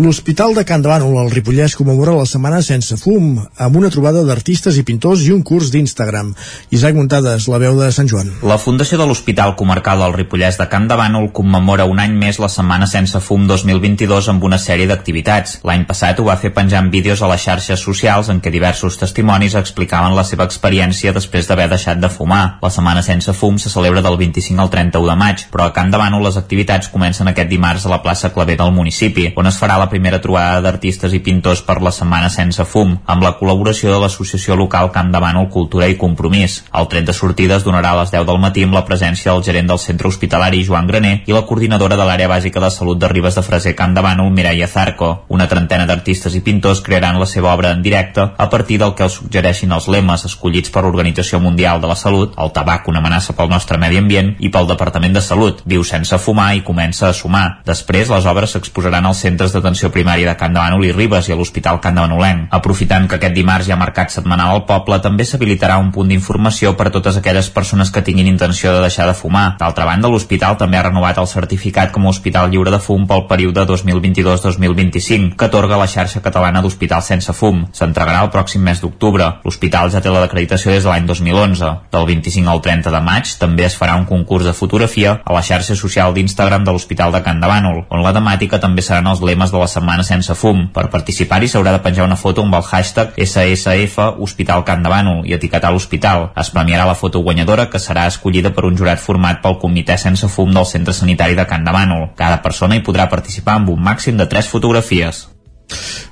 L'Hospital 0.00 0.56
de 0.56 0.64
Can 0.64 0.80
de 0.80 0.88
Bànol, 0.88 1.18
al 1.20 1.28
Ripollès, 1.34 1.74
commemora 1.76 2.14
la 2.16 2.24
Setmana 2.30 2.62
Sense 2.64 2.96
Fum, 2.96 3.42
amb 3.60 3.76
una 3.76 3.90
trobada 3.92 4.22
d'artistes 4.24 4.78
i 4.80 4.86
pintors 4.88 5.26
i 5.26 5.34
un 5.36 5.44
curs 5.44 5.68
d'Instagram. 5.74 6.32
Isaac 6.72 6.96
Muntades, 6.96 7.50
la 7.52 7.60
veu 7.60 7.76
de 7.76 7.90
Sant 7.92 8.08
Joan. 8.08 8.32
La 8.48 8.56
Fundació 8.56 8.96
de 9.02 9.10
l'Hospital 9.10 9.52
Comarcal 9.60 10.00
del 10.06 10.16
Ripollès 10.16 10.56
de 10.62 10.68
Can 10.72 10.88
de 10.88 10.96
Bànol 10.96 11.28
commemora 11.36 11.84
un 11.84 12.00
any 12.00 12.16
més 12.16 12.40
la 12.40 12.48
Setmana 12.48 12.88
Sense 12.88 13.20
Fum 13.20 13.44
2022 13.52 14.32
amb 14.32 14.48
una 14.48 14.56
sèrie 14.56 14.88
d'activitats. 14.88 15.60
L'any 15.68 15.84
passat 15.84 16.24
ho 16.24 16.28
va 16.32 16.40
fer 16.40 16.54
penjant 16.56 16.88
vídeos 16.88 17.20
a 17.20 17.28
les 17.34 17.44
xarxes 17.44 17.84
socials 17.84 18.32
en 18.32 18.40
què 18.40 18.48
diversos 18.48 18.96
testimonis 18.96 19.41
testimonis 19.42 19.54
explicaven 19.58 20.14
la 20.14 20.22
seva 20.24 20.44
experiència 20.46 21.12
després 21.12 21.48
d'haver 21.48 21.68
deixat 21.70 21.98
de 21.98 22.08
fumar. 22.08 22.58
La 22.62 22.70
setmana 22.70 23.02
sense 23.02 23.32
fum 23.32 23.58
se 23.58 23.70
celebra 23.70 24.02
del 24.02 24.16
25 24.16 24.60
al 24.62 24.70
31 24.70 25.08
de 25.08 25.16
maig, 25.16 25.46
però 25.50 25.66
a 25.66 25.72
Can 25.72 25.90
de 25.90 25.98
Bànol 25.98 26.22
les 26.22 26.36
activitats 26.36 26.88
comencen 26.92 27.28
aquest 27.28 27.48
dimarts 27.50 27.86
a 27.86 27.90
la 27.90 28.02
plaça 28.02 28.30
Claver 28.32 28.56
del 28.56 28.72
municipi, 28.72 29.32
on 29.36 29.46
es 29.46 29.58
farà 29.58 29.78
la 29.78 29.88
primera 29.90 30.20
trobada 30.20 30.60
d'artistes 30.62 31.12
i 31.12 31.20
pintors 31.20 31.62
per 31.62 31.80
la 31.82 31.90
setmana 31.90 32.28
sense 32.30 32.64
fum, 32.64 32.94
amb 33.06 33.22
la 33.22 33.34
col·laboració 33.38 33.90
de 33.90 33.98
l'associació 34.02 34.56
local 34.56 34.92
Can 34.92 35.10
de 35.12 35.20
Bànol 35.22 35.48
Cultura 35.50 35.88
i 35.88 35.98
Compromís. 35.98 36.62
El 36.72 36.88
tret 36.88 37.06
de 37.06 37.16
sortida 37.16 37.56
es 37.56 37.66
donarà 37.66 37.92
a 37.96 38.02
les 38.02 38.14
10 38.14 38.26
del 38.28 38.38
matí 38.38 38.62
amb 38.62 38.78
la 38.78 38.84
presència 38.86 39.32
del 39.32 39.42
gerent 39.42 39.72
del 39.72 39.82
centre 39.82 40.08
hospitalari 40.08 40.62
Joan 40.64 40.86
Graner 40.86 41.14
i 41.26 41.34
la 41.34 41.44
coordinadora 41.48 41.98
de 41.98 42.06
l'àrea 42.06 42.30
bàsica 42.30 42.62
de 42.62 42.70
salut 42.70 43.00
de 43.00 43.10
Ribes 43.10 43.34
de 43.34 43.42
Freser 43.42 43.74
Can 43.74 43.94
de 43.94 44.04
Bànol 44.04 44.30
Mireia 44.30 44.68
Zarco. 44.68 45.24
Una 45.28 45.48
trentena 45.48 45.86
d'artistes 45.88 46.36
i 46.38 46.44
pintors 46.44 46.82
crearan 46.84 47.18
la 47.18 47.26
seva 47.26 47.54
obra 47.54 47.72
en 47.72 47.82
directe 47.82 48.30
a 48.36 48.48
partir 48.50 48.78
del 48.78 48.94
que 48.94 49.08
els 49.08 49.20
suggereixin 49.32 49.72
els 49.72 49.86
lemes 49.88 50.26
escollits 50.28 50.68
per 50.68 50.82
l'Organització 50.84 51.38
Mundial 51.40 51.80
de 51.80 51.88
la 51.88 51.96
Salut, 51.96 52.34
el 52.36 52.50
tabac 52.52 52.88
una 52.90 53.00
amenaça 53.00 53.32
pel 53.32 53.48
nostre 53.48 53.78
medi 53.80 53.96
ambient 53.96 54.34
i 54.44 54.50
pel 54.52 54.66
Departament 54.68 55.14
de 55.16 55.22
Salut, 55.24 55.62
viu 55.64 55.80
sense 55.88 56.18
fumar 56.20 56.50
i 56.54 56.60
comença 56.60 57.08
a 57.08 57.14
sumar. 57.16 57.62
Després, 57.64 58.10
les 58.12 58.26
obres 58.28 58.52
s'exposaran 58.52 59.06
als 59.08 59.22
centres 59.24 59.54
d'atenció 59.54 59.88
primària 59.94 60.28
de 60.28 60.36
Can 60.36 60.52
de 60.52 60.60
i 60.84 60.92
Ribes 60.92 61.28
i 61.28 61.32
a 61.32 61.36
l'Hospital 61.36 61.80
Can 61.80 61.94
de 61.94 62.02
Banolenc. 62.02 62.48
Aprofitant 62.50 63.08
que 63.08 63.16
aquest 63.16 63.34
dimarts 63.34 63.68
hi 63.68 63.72
ha 63.72 63.80
mercat 63.80 64.10
setmanal 64.10 64.52
al 64.52 64.66
poble, 64.66 64.98
també 65.00 65.24
s'habilitarà 65.24 65.78
un 65.80 65.90
punt 65.92 66.08
d'informació 66.08 66.76
per 66.76 66.88
a 66.88 66.92
totes 66.92 67.16
aquelles 67.16 67.48
persones 67.48 67.90
que 67.90 68.02
tinguin 68.02 68.28
intenció 68.28 68.74
de 68.74 68.84
deixar 68.84 69.06
de 69.06 69.14
fumar. 69.14 69.56
D'altra 69.58 69.86
banda, 69.88 70.12
l'hospital 70.12 70.58
també 70.58 70.76
ha 70.76 70.84
renovat 70.90 71.18
el 71.18 71.30
certificat 71.30 71.92
com 71.92 72.04
a 72.04 72.12
hospital 72.12 72.50
lliure 72.50 72.70
de 72.70 72.82
fum 72.82 73.06
pel 73.08 73.24
període 73.30 73.64
2022-2025, 73.64 75.36
que 75.38 75.48
atorga 75.48 75.80
la 75.80 75.88
xarxa 75.88 76.20
catalana 76.20 76.60
d'hospitals 76.60 77.08
sense 77.14 77.32
fum. 77.32 77.64
S'entregarà 77.72 78.26
el 78.26 78.32
pròxim 78.34 78.60
mes 78.60 78.82
d'octubre. 78.82 79.21
L'hospital 79.44 79.90
ja 79.92 80.00
té 80.02 80.10
la 80.12 80.22
d'acreditació 80.24 80.72
des 80.72 80.84
de 80.84 80.90
l'any 80.90 81.06
2011. 81.08 81.70
Del 81.92 82.06
25 82.08 82.50
al 82.52 82.62
30 82.64 82.92
de 82.94 83.00
maig 83.04 83.32
també 83.40 83.66
es 83.66 83.76
farà 83.78 83.96
un 83.98 84.06
concurs 84.08 84.46
de 84.48 84.54
fotografia 84.56 85.18
a 85.24 85.36
la 85.36 85.42
xarxa 85.42 85.76
social 85.78 86.14
d'Instagram 86.14 86.64
de 86.64 86.74
l'Hospital 86.74 87.12
de 87.12 87.22
Can 87.22 87.40
de 87.42 87.50
Bànol, 87.50 87.82
on 87.90 88.02
la 88.04 88.12
temàtica 88.16 88.60
també 88.62 88.82
seran 88.82 89.08
els 89.10 89.22
lemes 89.22 89.52
de 89.52 89.58
la 89.60 89.68
setmana 89.70 90.06
sense 90.06 90.34
fum. 90.38 90.68
Per 90.74 90.88
participar-hi 90.92 91.50
s'haurà 91.50 91.74
de 91.76 91.82
penjar 91.84 92.06
una 92.08 92.18
foto 92.20 92.44
amb 92.46 92.56
el 92.58 92.66
hashtag 92.68 93.18
SSF 93.26 93.98
Hospital 94.18 94.64
Can 94.68 94.82
de 94.86 94.92
Bànol 94.92 95.26
i 95.28 95.36
etiquetar 95.38 95.72
l'hospital. 95.72 96.30
Es 96.36 96.52
premiarà 96.54 96.86
la 96.88 96.98
foto 96.98 97.22
guanyadora 97.26 97.68
que 97.70 97.82
serà 97.82 98.06
escollida 98.10 98.54
per 98.56 98.66
un 98.68 98.78
jurat 98.78 99.02
format 99.02 99.42
pel 99.42 99.58
Comitè 99.62 99.98
Sense 99.98 100.28
Fum 100.28 100.54
del 100.54 100.68
Centre 100.68 100.94
Sanitari 100.96 101.38
de 101.38 101.46
Can 101.46 101.64
de 101.66 101.74
Bànol. 101.74 102.08
Cada 102.16 102.42
persona 102.42 102.76
hi 102.76 102.86
podrà 102.86 103.08
participar 103.10 103.60
amb 103.60 103.74
un 103.76 103.82
màxim 103.90 104.16
de 104.16 104.26
3 104.26 104.48
fotografies. 104.54 105.26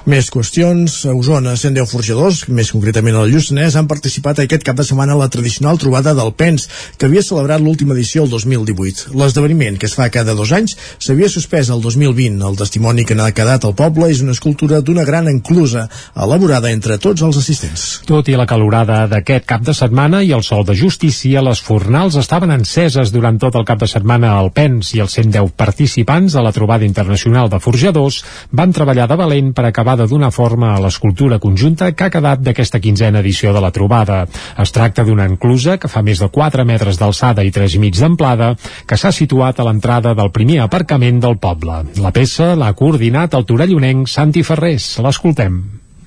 Més 0.09 0.31
qüestions. 0.33 0.95
A 1.11 1.13
Osona, 1.13 1.53
110 1.61 1.91
forjadors, 1.91 2.41
més 2.49 2.71
concretament 2.73 3.19
al 3.21 3.29
Lluçanès, 3.29 3.77
han 3.77 3.89
participat 3.91 4.41
aquest 4.41 4.65
cap 4.65 4.79
de 4.79 4.85
setmana 4.87 5.13
a 5.13 5.21
la 5.21 5.29
tradicional 5.29 5.77
trobada 5.79 6.15
del 6.17 6.33
PENS, 6.33 6.67
que 6.97 7.07
havia 7.07 7.25
celebrat 7.25 7.61
l'última 7.61 7.93
edició 7.93 8.25
el 8.25 8.31
2018. 8.33 9.13
L'esdeveniment, 9.21 9.77
que 9.77 9.91
es 9.91 9.97
fa 9.99 10.09
cada 10.13 10.35
dos 10.39 10.55
anys, 10.57 10.77
s'havia 10.99 11.29
suspès 11.29 11.69
el 11.69 11.83
2020. 11.85 12.41
El 12.49 12.57
testimoni 12.57 13.05
que 13.05 13.17
n'ha 13.19 13.29
quedat 13.37 13.67
al 13.69 13.77
poble 13.77 14.09
és 14.09 14.23
una 14.25 14.33
escultura 14.33 14.81
d'una 14.81 15.05
gran 15.05 15.29
enclusa, 15.29 15.87
elaborada 16.17 16.73
entre 16.73 16.97
tots 16.99 17.21
els 17.27 17.37
assistents. 17.37 17.87
Tot 18.09 18.33
i 18.33 18.39
la 18.41 18.49
calorada 18.49 19.03
d'aquest 19.11 19.45
cap 19.53 19.67
de 19.67 19.77
setmana 19.77 20.23
i 20.25 20.33
el 20.33 20.47
sol 20.47 20.65
de 20.65 20.79
justícia, 20.81 21.45
les 21.45 21.61
fornals 21.61 22.17
estaven 22.17 22.55
enceses 22.57 23.13
durant 23.13 23.39
tot 23.39 23.61
el 23.61 23.69
cap 23.69 23.85
de 23.85 23.91
setmana 23.91 24.33
al 24.39 24.51
PENS 24.57 24.95
i 24.97 25.05
els 25.05 25.19
110 25.21 25.53
participants 25.61 26.39
de 26.39 26.45
la 26.45 26.57
trobada 26.57 26.89
internacional 26.89 27.53
de 27.53 27.61
forjadors 27.61 28.23
van 28.57 28.73
treballar 28.73 29.07
de 29.11 29.21
valent 29.21 29.50
per 29.57 29.65
acabar 29.67 29.97
de 29.99 30.07
donar 30.11 30.31
forma 30.33 30.75
a 30.75 30.81
l'escultura 30.81 31.39
conjunta 31.39 31.91
que 31.93 32.07
ha 32.07 32.13
quedat 32.13 32.43
d'aquesta 32.45 32.81
quinzena 32.81 33.21
edició 33.21 33.53
de 33.53 33.61
la 33.65 33.73
trobada. 33.75 34.23
Es 34.59 34.73
tracta 34.73 35.05
d'una 35.05 35.27
enclusa 35.31 35.79
que 35.79 35.89
fa 35.89 36.03
més 36.03 36.23
de 36.23 36.29
4 36.29 36.65
metres 36.65 36.99
d'alçada 37.01 37.45
i 37.45 37.53
3 37.55 37.79
mig 37.83 37.99
d'amplada 37.99 38.55
que 38.87 38.97
s'ha 38.97 39.13
situat 39.13 39.61
a 39.61 39.67
l'entrada 39.69 40.15
del 40.15 40.31
primer 40.31 40.61
aparcament 40.65 41.21
del 41.21 41.39
poble. 41.39 41.83
La 42.01 42.13
peça 42.13 42.55
l'ha 42.55 42.73
coordinat 42.75 43.35
el 43.35 43.47
torellonenc 43.47 44.09
Santi 44.09 44.43
Ferrés. 44.47 44.97
L'escoltem. 45.03 45.61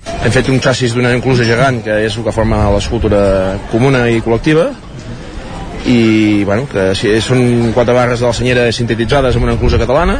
Hem 0.03 0.31
fet 0.31 0.49
un 0.51 0.59
xassis 0.63 0.93
d'una 0.95 1.13
enclusa 1.15 1.45
gegant 1.47 1.81
que 1.83 2.01
és 2.05 2.17
el 2.17 2.25
que 2.25 2.35
forma 2.35 2.65
l'escultura 2.75 3.21
comuna 3.71 4.07
i 4.11 4.19
col·lectiva 4.23 4.69
i 5.89 6.43
bueno, 6.47 6.67
que 6.71 6.93
són 7.23 7.73
quatre 7.75 7.95
barres 7.95 8.21
de 8.21 8.27
la 8.27 8.35
senyera 8.35 8.71
sintetitzades 8.71 9.35
amb 9.35 9.47
una 9.47 9.55
enclusa 9.57 9.79
catalana 9.81 10.19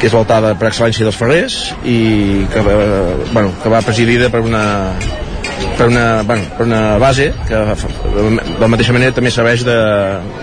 que 0.00 0.08
és 0.08 0.16
l'altada 0.16 0.54
per 0.56 0.70
excel·lència 0.70 1.04
dels 1.04 1.18
ferrers 1.20 1.58
i 1.84 1.98
que, 2.52 2.62
eh, 2.64 3.16
bueno, 3.34 3.52
que 3.62 3.72
va 3.72 3.82
presidida 3.84 4.30
per 4.32 4.40
una 4.40 4.64
per 5.80 5.88
una, 5.88 6.22
bueno, 6.22 6.44
per 6.58 6.66
una 6.66 6.98
base 6.98 7.32
que 7.48 7.56
de 7.56 8.40
la 8.60 8.68
mateixa 8.68 8.92
manera 8.92 9.14
també 9.16 9.30
serveix 9.32 9.62
de, 9.64 9.76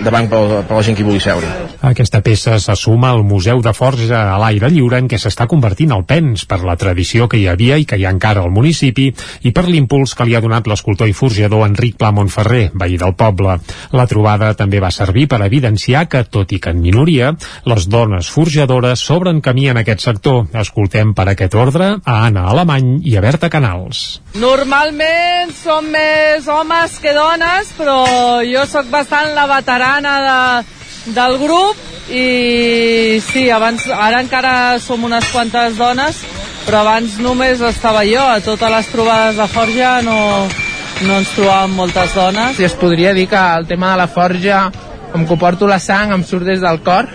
de 0.02 0.10
banc 0.10 0.26
per, 0.32 0.40
per 0.66 0.74
la 0.74 0.82
gent 0.82 0.96
que 0.98 1.04
hi 1.04 1.06
vulgui 1.06 1.22
seure. 1.22 1.46
Aquesta 1.86 2.18
peça 2.26 2.56
se 2.58 2.74
suma 2.74 3.12
al 3.14 3.22
Museu 3.22 3.62
de 3.62 3.70
Forja 3.70 4.24
a 4.32 4.38
l'aire 4.42 4.66
lliure 4.74 4.98
en 4.98 5.06
què 5.06 5.20
s'està 5.22 5.46
convertint 5.46 5.94
el 5.94 6.02
PENS 6.10 6.42
per 6.50 6.58
la 6.66 6.74
tradició 6.80 7.28
que 7.30 7.38
hi 7.38 7.46
havia 7.46 7.78
i 7.78 7.86
que 7.86 8.00
hi 8.00 8.06
ha 8.08 8.10
encara 8.10 8.42
al 8.42 8.50
municipi 8.50 9.06
i 9.46 9.52
per 9.54 9.68
l'impuls 9.68 10.16
que 10.18 10.26
li 10.26 10.34
ha 10.34 10.42
donat 10.42 10.66
l'escultor 10.66 11.06
i 11.06 11.14
forjador 11.14 11.62
Enric 11.68 11.94
Pla 12.02 12.10
Montferrer, 12.16 12.72
veí 12.74 12.98
del 12.98 13.14
poble. 13.14 13.60
La 13.94 14.08
trobada 14.10 14.50
també 14.58 14.82
va 14.82 14.90
servir 14.90 15.28
per 15.30 15.44
evidenciar 15.46 16.08
que, 16.10 16.24
tot 16.26 16.50
i 16.50 16.58
que 16.58 16.74
en 16.74 16.82
minoria, 16.82 17.30
les 17.70 17.86
dones 17.86 18.26
forjadores 18.34 19.06
s'obren 19.06 19.38
camí 19.38 19.70
en 19.70 19.78
aquest 19.84 20.02
sector. 20.02 20.48
Escoltem 20.66 21.14
per 21.14 21.30
aquest 21.30 21.54
ordre 21.54 21.94
a 22.02 22.18
Anna 22.26 22.48
Alemany 22.50 22.96
i 23.06 23.14
a 23.14 23.22
Berta 23.22 23.52
Canals. 23.54 24.18
Normalment 24.34 25.27
som 25.58 25.86
més 25.92 26.46
homes 26.48 26.96
que 27.02 27.12
dones, 27.16 27.70
però 27.78 27.98
jo 28.46 28.64
sóc 28.70 28.88
bastant 28.92 29.34
la 29.36 29.46
veterana 29.50 30.14
de, 30.24 31.12
del 31.16 31.38
grup 31.42 31.86
i 32.08 33.20
sí, 33.20 33.48
abans, 33.52 33.84
ara 33.92 34.22
encara 34.24 34.78
som 34.80 35.04
unes 35.04 35.28
quantes 35.32 35.76
dones, 35.76 36.22
però 36.64 36.82
abans 36.84 37.18
només 37.20 37.60
estava 37.60 38.04
jo. 38.08 38.22
A 38.24 38.40
totes 38.44 38.72
les 38.72 38.90
trobades 38.92 39.36
de 39.36 39.48
forja 39.52 39.98
no, 40.06 40.18
no 41.04 41.18
ens 41.20 41.32
trobàvem 41.36 41.76
moltes 41.76 42.14
dones. 42.16 42.60
I 42.60 42.68
es 42.68 42.76
podria 42.80 43.14
dir 43.16 43.28
que 43.28 43.40
el 43.60 43.68
tema 43.68 43.92
de 43.92 44.02
la 44.02 44.08
forja 44.08 44.68
com 45.12 45.26
que 45.26 45.34
ho 45.34 45.38
porto 45.40 45.66
la 45.68 45.78
sang, 45.80 46.12
em 46.12 46.24
surt 46.24 46.46
des 46.48 46.60
del 46.60 46.80
cor 46.84 47.08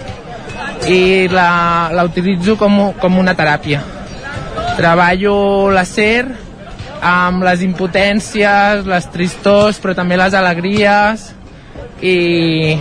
i 0.90 1.30
la, 1.32 1.90
la 1.94 2.06
utilitzo 2.06 2.58
com, 2.60 2.94
com 3.00 3.20
una 3.20 3.36
teràpia. 3.38 3.82
Treballo 4.78 5.70
l'acer 5.74 6.26
amb 7.04 7.44
les 7.44 7.62
impotències, 7.66 8.86
les 8.88 9.08
tristors, 9.14 9.80
però 9.84 9.96
també 9.98 10.18
les 10.20 10.34
alegries 10.34 11.30
i, 12.02 12.76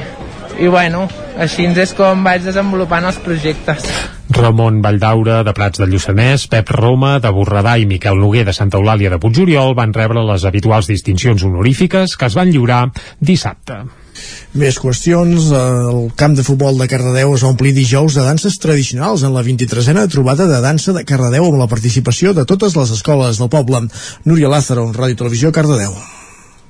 i 0.59 0.69
bueno, 0.71 1.07
així 1.39 1.67
és 1.67 1.95
com 1.99 2.25
vaig 2.25 2.45
desenvolupant 2.47 3.07
els 3.11 3.21
projectes. 3.25 3.87
Ramon 4.33 4.81
Valldaura, 4.81 5.43
de 5.45 5.53
Prats 5.53 5.83
de 5.83 5.89
Lluçanès, 5.91 6.47
Pep 6.49 6.71
Roma, 6.73 7.19
de 7.21 7.33
Borredà 7.35 7.77
i 7.79 7.87
Miquel 7.87 8.21
Noguer, 8.21 8.47
de 8.49 8.55
Santa 8.57 8.81
Eulàlia 8.81 9.11
de 9.13 9.21
Puigoriol, 9.21 9.77
van 9.77 9.93
rebre 9.93 10.25
les 10.25 10.47
habituals 10.49 10.89
distincions 10.89 11.45
honorífiques 11.45 12.17
que 12.17 12.31
es 12.31 12.39
van 12.39 12.49
lliurar 12.53 12.87
dissabte. 13.21 13.83
Més 14.55 14.79
qüestions. 14.81 15.51
El 15.57 16.09
camp 16.17 16.39
de 16.39 16.47
futbol 16.47 16.79
de 16.81 16.89
Cardedeu 16.91 17.35
es 17.37 17.45
va 17.45 17.53
omplir 17.53 17.75
dijous 17.77 18.19
de 18.19 18.27
danses 18.27 18.59
tradicionals 18.63 19.27
en 19.27 19.35
la 19.37 19.45
23a 19.45 20.09
trobada 20.13 20.49
de 20.51 20.63
dansa 20.65 20.97
de 20.97 21.05
Cardedeu 21.09 21.51
amb 21.51 21.61
la 21.61 21.71
participació 21.71 22.33
de 22.37 22.47
totes 22.49 22.77
les 22.79 22.97
escoles 22.99 23.43
del 23.43 23.53
poble. 23.53 23.87
Núria 24.25 24.53
Lázaro, 24.53 24.91
Ràdio 24.93 25.25
Televisió, 25.25 25.53
Cardedeu. 25.53 25.97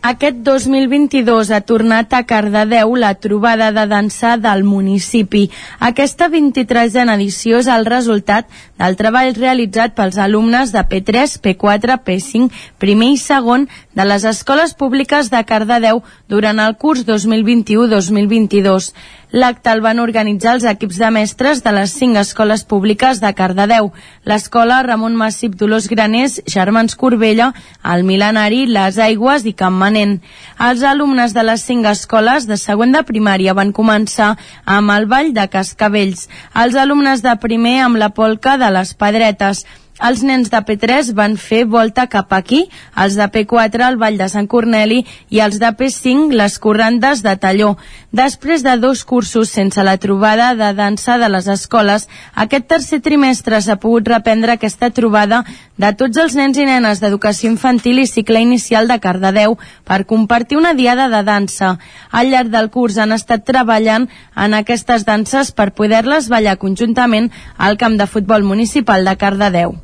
Aquest 0.02 0.40
2022 0.42 1.52
ha 1.54 1.60
tornat 1.62 2.10
a 2.10 2.24
Cardedeu 2.26 2.96
la 2.98 3.12
trobada 3.22 3.68
de 3.70 3.84
dansa 3.86 4.32
del 4.34 4.64
municipi. 4.66 5.44
Aquesta 5.78 6.26
23a 6.26 7.04
edició 7.14 7.60
és 7.62 7.68
el 7.70 7.86
resultat 7.86 8.48
del 8.82 8.98
treball 8.98 9.30
realitzat 9.36 9.94
pels 9.94 10.18
alumnes 10.18 10.74
de 10.74 10.82
P3, 10.82 11.36
P4, 11.44 12.00
P5, 12.02 12.50
primer 12.82 13.12
i 13.14 13.22
segon 13.22 13.68
de 13.94 14.08
les 14.10 14.26
escoles 14.26 14.74
públiques 14.74 15.30
de 15.30 15.44
Cardedeu 15.46 16.02
durant 16.26 16.58
el 16.58 16.74
curs 16.82 17.06
2021-2022. 17.06 18.90
L'acte 19.32 19.70
el 19.72 19.80
van 19.80 19.96
organitzar 20.02 20.52
els 20.58 20.64
equips 20.68 20.98
de 21.00 21.08
mestres 21.14 21.62
de 21.64 21.72
les 21.72 21.94
cinc 21.96 22.18
escoles 22.20 22.66
públiques 22.68 23.16
de 23.22 23.30
Cardedeu, 23.32 23.88
l'escola 24.28 24.82
Ramon 24.84 25.16
Massip 25.16 25.54
Dolors 25.56 25.86
Graners, 25.88 26.34
Germans 26.44 26.98
Corbella, 27.00 27.46
el 27.94 28.04
Milenari, 28.04 28.66
Les 28.68 28.98
Aigües 29.00 29.46
i 29.48 29.54
Can 29.56 29.72
Manent. 29.72 30.18
Els 30.60 30.84
alumnes 30.84 31.32
de 31.32 31.46
les 31.48 31.64
cinc 31.64 31.88
escoles 31.88 32.44
de 32.44 32.60
següent 32.60 32.92
de 32.92 33.00
primària 33.08 33.56
van 33.56 33.72
començar 33.72 34.34
amb 34.66 34.92
el 34.92 35.08
ball 35.08 35.32
de 35.32 35.48
Cascavells, 35.48 36.28
els 36.52 36.76
alumnes 36.76 37.24
de 37.24 37.32
primer 37.40 37.78
amb 37.86 37.96
la 37.96 38.12
polca 38.12 38.58
de 38.60 38.68
les 38.76 38.92
Pedretes, 38.92 39.64
els 40.02 40.22
nens 40.26 40.50
de 40.50 40.58
P3 40.66 41.12
van 41.14 41.36
fer 41.38 41.62
volta 41.70 42.08
cap 42.10 42.32
aquí, 42.34 42.64
els 42.98 43.14
de 43.18 43.28
P4 43.30 43.86
el 43.86 43.98
Vall 44.00 44.18
de 44.18 44.26
Sant 44.32 44.48
Corneli 44.50 45.04
i 45.30 45.40
els 45.44 45.60
de 45.62 45.70
P5 45.78 46.34
les 46.34 46.58
corrandes 46.58 47.22
de 47.22 47.36
Talló. 47.38 47.76
Després 48.10 48.64
de 48.66 48.74
dos 48.82 49.04
cursos 49.04 49.52
sense 49.54 49.82
la 49.86 49.96
trobada 50.02 50.52
de 50.58 50.72
dansa 50.74 51.18
de 51.22 51.28
les 51.30 51.46
escoles, 51.46 52.08
aquest 52.34 52.66
tercer 52.72 52.98
trimestre 53.04 53.60
s'ha 53.62 53.78
pogut 53.78 54.10
reprendre 54.10 54.56
aquesta 54.56 54.90
trobada 54.90 55.44
de 55.78 55.92
tots 55.98 56.18
els 56.18 56.34
nens 56.38 56.58
i 56.58 56.66
nenes 56.66 57.00
d'educació 57.00 57.52
infantil 57.52 58.02
i 58.02 58.08
cicle 58.10 58.42
inicial 58.42 58.90
de 58.90 58.98
Cardedeu 58.98 59.56
per 59.86 60.02
compartir 60.10 60.58
una 60.58 60.74
diada 60.74 61.08
de 61.12 61.22
dansa. 61.22 61.76
Al 62.10 62.34
llarg 62.34 62.50
del 62.50 62.70
curs 62.74 62.98
han 62.98 63.14
estat 63.14 63.46
treballant 63.46 64.08
en 64.34 64.58
aquestes 64.58 65.06
danses 65.06 65.54
per 65.54 65.70
poder-les 65.78 66.28
ballar 66.28 66.58
conjuntament 66.58 67.30
al 67.56 67.78
camp 67.78 67.96
de 68.02 68.10
futbol 68.10 68.42
municipal 68.42 69.06
de 69.06 69.16
Cardedeu. 69.16 69.78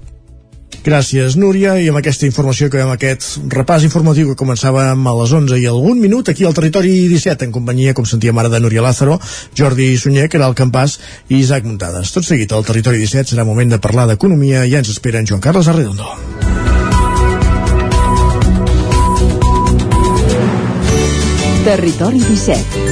Gràcies, 0.89 1.35
Núria, 1.37 1.75
i 1.77 1.91
amb 1.91 1.99
aquesta 2.01 2.25
informació 2.25 2.71
que 2.73 2.79
veiem 2.79 2.89
aquest 2.95 3.43
repàs 3.53 3.83
informatiu 3.85 4.31
que 4.31 4.39
començava 4.41 4.87
a 4.89 5.13
les 5.19 5.35
11 5.37 5.59
i 5.61 5.67
algun 5.69 6.01
minut 6.01 6.31
aquí 6.33 6.47
al 6.49 6.57
Territori 6.57 6.95
17, 7.11 7.45
en 7.45 7.53
companyia, 7.53 7.93
com 7.93 8.09
sentíem 8.09 8.41
ara, 8.41 8.49
de 8.49 8.63
Núria 8.65 8.81
Lázaro, 8.81 9.19
Jordi 9.53 9.91
Sunyer, 10.01 10.31
que 10.33 10.41
era 10.41 10.49
el 10.49 10.57
campàs, 10.57 10.97
i 11.29 11.43
Isaac 11.43 11.69
Muntades. 11.69 12.15
Tot 12.17 12.25
seguit, 12.25 12.57
al 12.57 12.65
Territori 12.65 13.05
17 13.05 13.35
serà 13.35 13.45
moment 13.45 13.77
de 13.77 13.83
parlar 13.85 14.09
d'economia 14.09 14.65
i 14.65 14.73
ja 14.73 14.81
ens 14.81 14.89
espera 14.95 15.21
en 15.21 15.29
Joan 15.29 15.45
Carles 15.45 15.69
Arredondo. 15.69 16.09
Territori 21.69 22.25
17. 22.25 22.88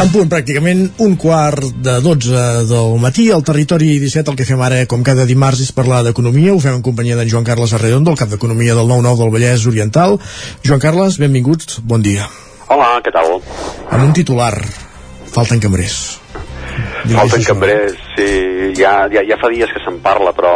En 0.00 0.08
punt, 0.08 0.30
pràcticament 0.32 0.78
un 1.04 1.12
quart 1.20 1.74
de 1.84 1.98
12 2.00 2.42
del 2.70 2.94
matí, 3.02 3.26
al 3.34 3.42
territori 3.44 3.98
17, 4.00 4.32
el 4.32 4.38
que 4.38 4.46
fem 4.48 4.60
ara, 4.64 4.78
com 4.88 5.02
cada 5.04 5.26
dimarts, 5.28 5.60
és 5.60 5.74
parlar 5.76 5.98
d'economia. 6.06 6.54
Ho 6.54 6.62
fem 6.62 6.78
en 6.78 6.84
companyia 6.86 7.18
d'en 7.18 7.28
Joan 7.28 7.44
Carles 7.44 7.74
Arredondo, 7.76 8.14
el 8.14 8.16
cap 8.16 8.30
d'economia 8.32 8.72
del 8.78 8.88
9-9 8.88 9.20
del 9.20 9.32
Vallès 9.34 9.66
Oriental. 9.68 10.16
Joan 10.64 10.80
Carles, 10.80 11.18
benvinguts, 11.20 11.82
bon 11.84 12.00
dia. 12.00 12.30
Hola, 12.72 12.94
què 13.04 13.12
tal? 13.12 13.42
En 13.92 14.06
un 14.06 14.14
titular, 14.16 14.54
falten 15.34 15.60
cambrers. 15.60 15.98
Falten 17.10 17.44
cambrers, 17.44 18.00
sí, 18.16 18.30
ja, 18.80 19.02
ja, 19.12 19.26
ja 19.28 19.36
fa 19.42 19.52
dies 19.52 19.68
que 19.68 19.84
se'n 19.84 20.00
parla, 20.00 20.32
però 20.32 20.54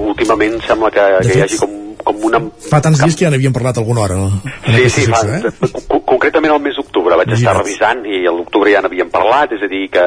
últimament 0.00 0.56
sembla 0.64 0.88
que, 0.96 1.04
que 1.28 1.36
hi 1.36 1.44
hagi 1.44 1.60
com, 1.60 1.76
com 2.04 2.24
una... 2.28 2.40
Fa 2.68 2.80
tants 2.84 3.00
dies 3.02 3.16
que 3.16 3.26
ja 3.26 3.30
n'havíem 3.32 3.54
parlat 3.54 3.80
alguna 3.80 4.04
hora, 4.04 4.18
no? 4.18 4.28
En 4.66 4.78
Sí, 4.78 4.88
sí, 4.94 5.06
fa, 5.10 5.22
eh? 5.38 5.52
co- 5.88 6.02
concretament 6.08 6.54
el 6.54 6.62
mes 6.64 6.76
d'octubre 6.78 7.18
vaig 7.20 7.32
estar 7.36 7.56
revisant 7.58 8.04
i 8.06 8.24
a 8.26 8.34
l'octubre 8.34 8.72
ja 8.72 8.82
n'havíem 8.84 9.10
parlat, 9.14 9.54
és 9.56 9.64
a 9.64 9.70
dir 9.70 9.86
que 9.92 10.04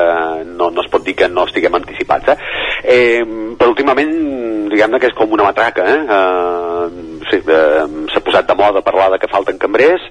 no, 0.51 0.69
no 0.69 0.85
es 0.85 0.89
pot 0.91 1.05
dir 1.05 1.15
que 1.19 1.29
no 1.31 1.45
estiguem 1.49 1.75
anticipats, 1.79 2.33
eh? 2.33 2.37
eh 2.95 3.25
però 3.57 3.73
últimament, 3.73 4.13
diguem-ne 4.71 4.99
que 5.01 5.11
és 5.11 5.17
com 5.17 5.33
una 5.37 5.49
matraca, 5.49 5.85
eh? 5.85 5.99
eh 6.17 7.19
sí, 7.31 7.41
eh, 7.41 7.85
s'ha 8.13 8.23
posat 8.25 8.47
de 8.47 8.57
moda 8.59 8.85
parlar 8.85 9.11
de 9.13 9.21
que 9.21 9.31
falten 9.31 9.59
cambrers, 9.61 10.07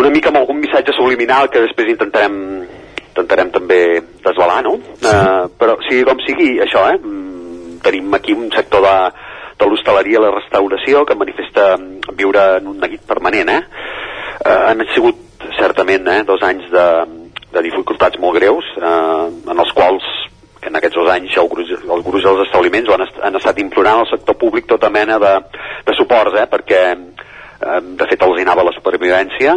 una 0.00 0.10
mica 0.10 0.30
amb 0.30 0.40
algun 0.40 0.60
missatge 0.60 0.94
subliminal 0.96 1.50
que 1.50 1.64
després 1.66 1.90
intentarem 1.92 2.38
intentarem 3.10 3.50
també 3.50 3.80
desvelar, 4.24 4.62
no? 4.64 4.76
Eh, 5.02 5.48
però 5.58 5.74
sigui 5.88 6.04
com 6.06 6.20
sigui, 6.24 6.52
això, 6.62 6.86
eh? 6.92 6.98
Tenim 7.82 8.14
aquí 8.14 8.32
un 8.36 8.50
sector 8.54 8.84
de, 8.84 8.94
de 9.60 9.68
l'hostaleria 9.68 10.18
i 10.18 10.24
la 10.24 10.34
restauració 10.34 11.04
que 11.06 11.18
manifesta 11.18 11.74
viure 12.18 12.46
en 12.58 12.70
un 12.72 12.80
neguit 12.82 13.04
permanent, 13.06 13.52
eh? 13.52 13.62
eh 14.44 14.60
han 14.70 14.84
sigut 14.94 15.26
certament 15.58 16.08
eh, 16.08 16.22
dos 16.24 16.42
anys 16.42 16.66
de, 16.72 16.86
de 17.52 17.62
dificultats 17.68 18.20
molt 18.20 18.38
greus 18.38 18.66
eh, 18.76 19.26
en 19.52 19.64
els 19.64 19.72
quals 19.76 20.06
en 20.66 20.76
aquests 20.76 20.98
dos 20.98 21.08
anys 21.12 21.36
el 21.40 21.48
gruix, 21.48 21.70
el 21.72 22.02
gruix 22.04 22.24
dels 22.24 22.44
establiments 22.46 22.90
han, 22.92 23.04
est 23.06 23.20
han 23.24 23.38
estat 23.38 23.60
implorant 23.62 24.02
al 24.02 24.10
sector 24.10 24.36
públic 24.40 24.68
tota 24.68 24.90
mena 24.92 25.18
de, 25.22 25.34
de 25.86 25.96
suports 25.96 26.36
eh, 26.40 26.46
perquè 26.50 26.82
de 27.60 28.06
fet 28.08 28.22
els 28.24 28.40
anava 28.40 28.64
la 28.64 28.72
supervivència 28.72 29.56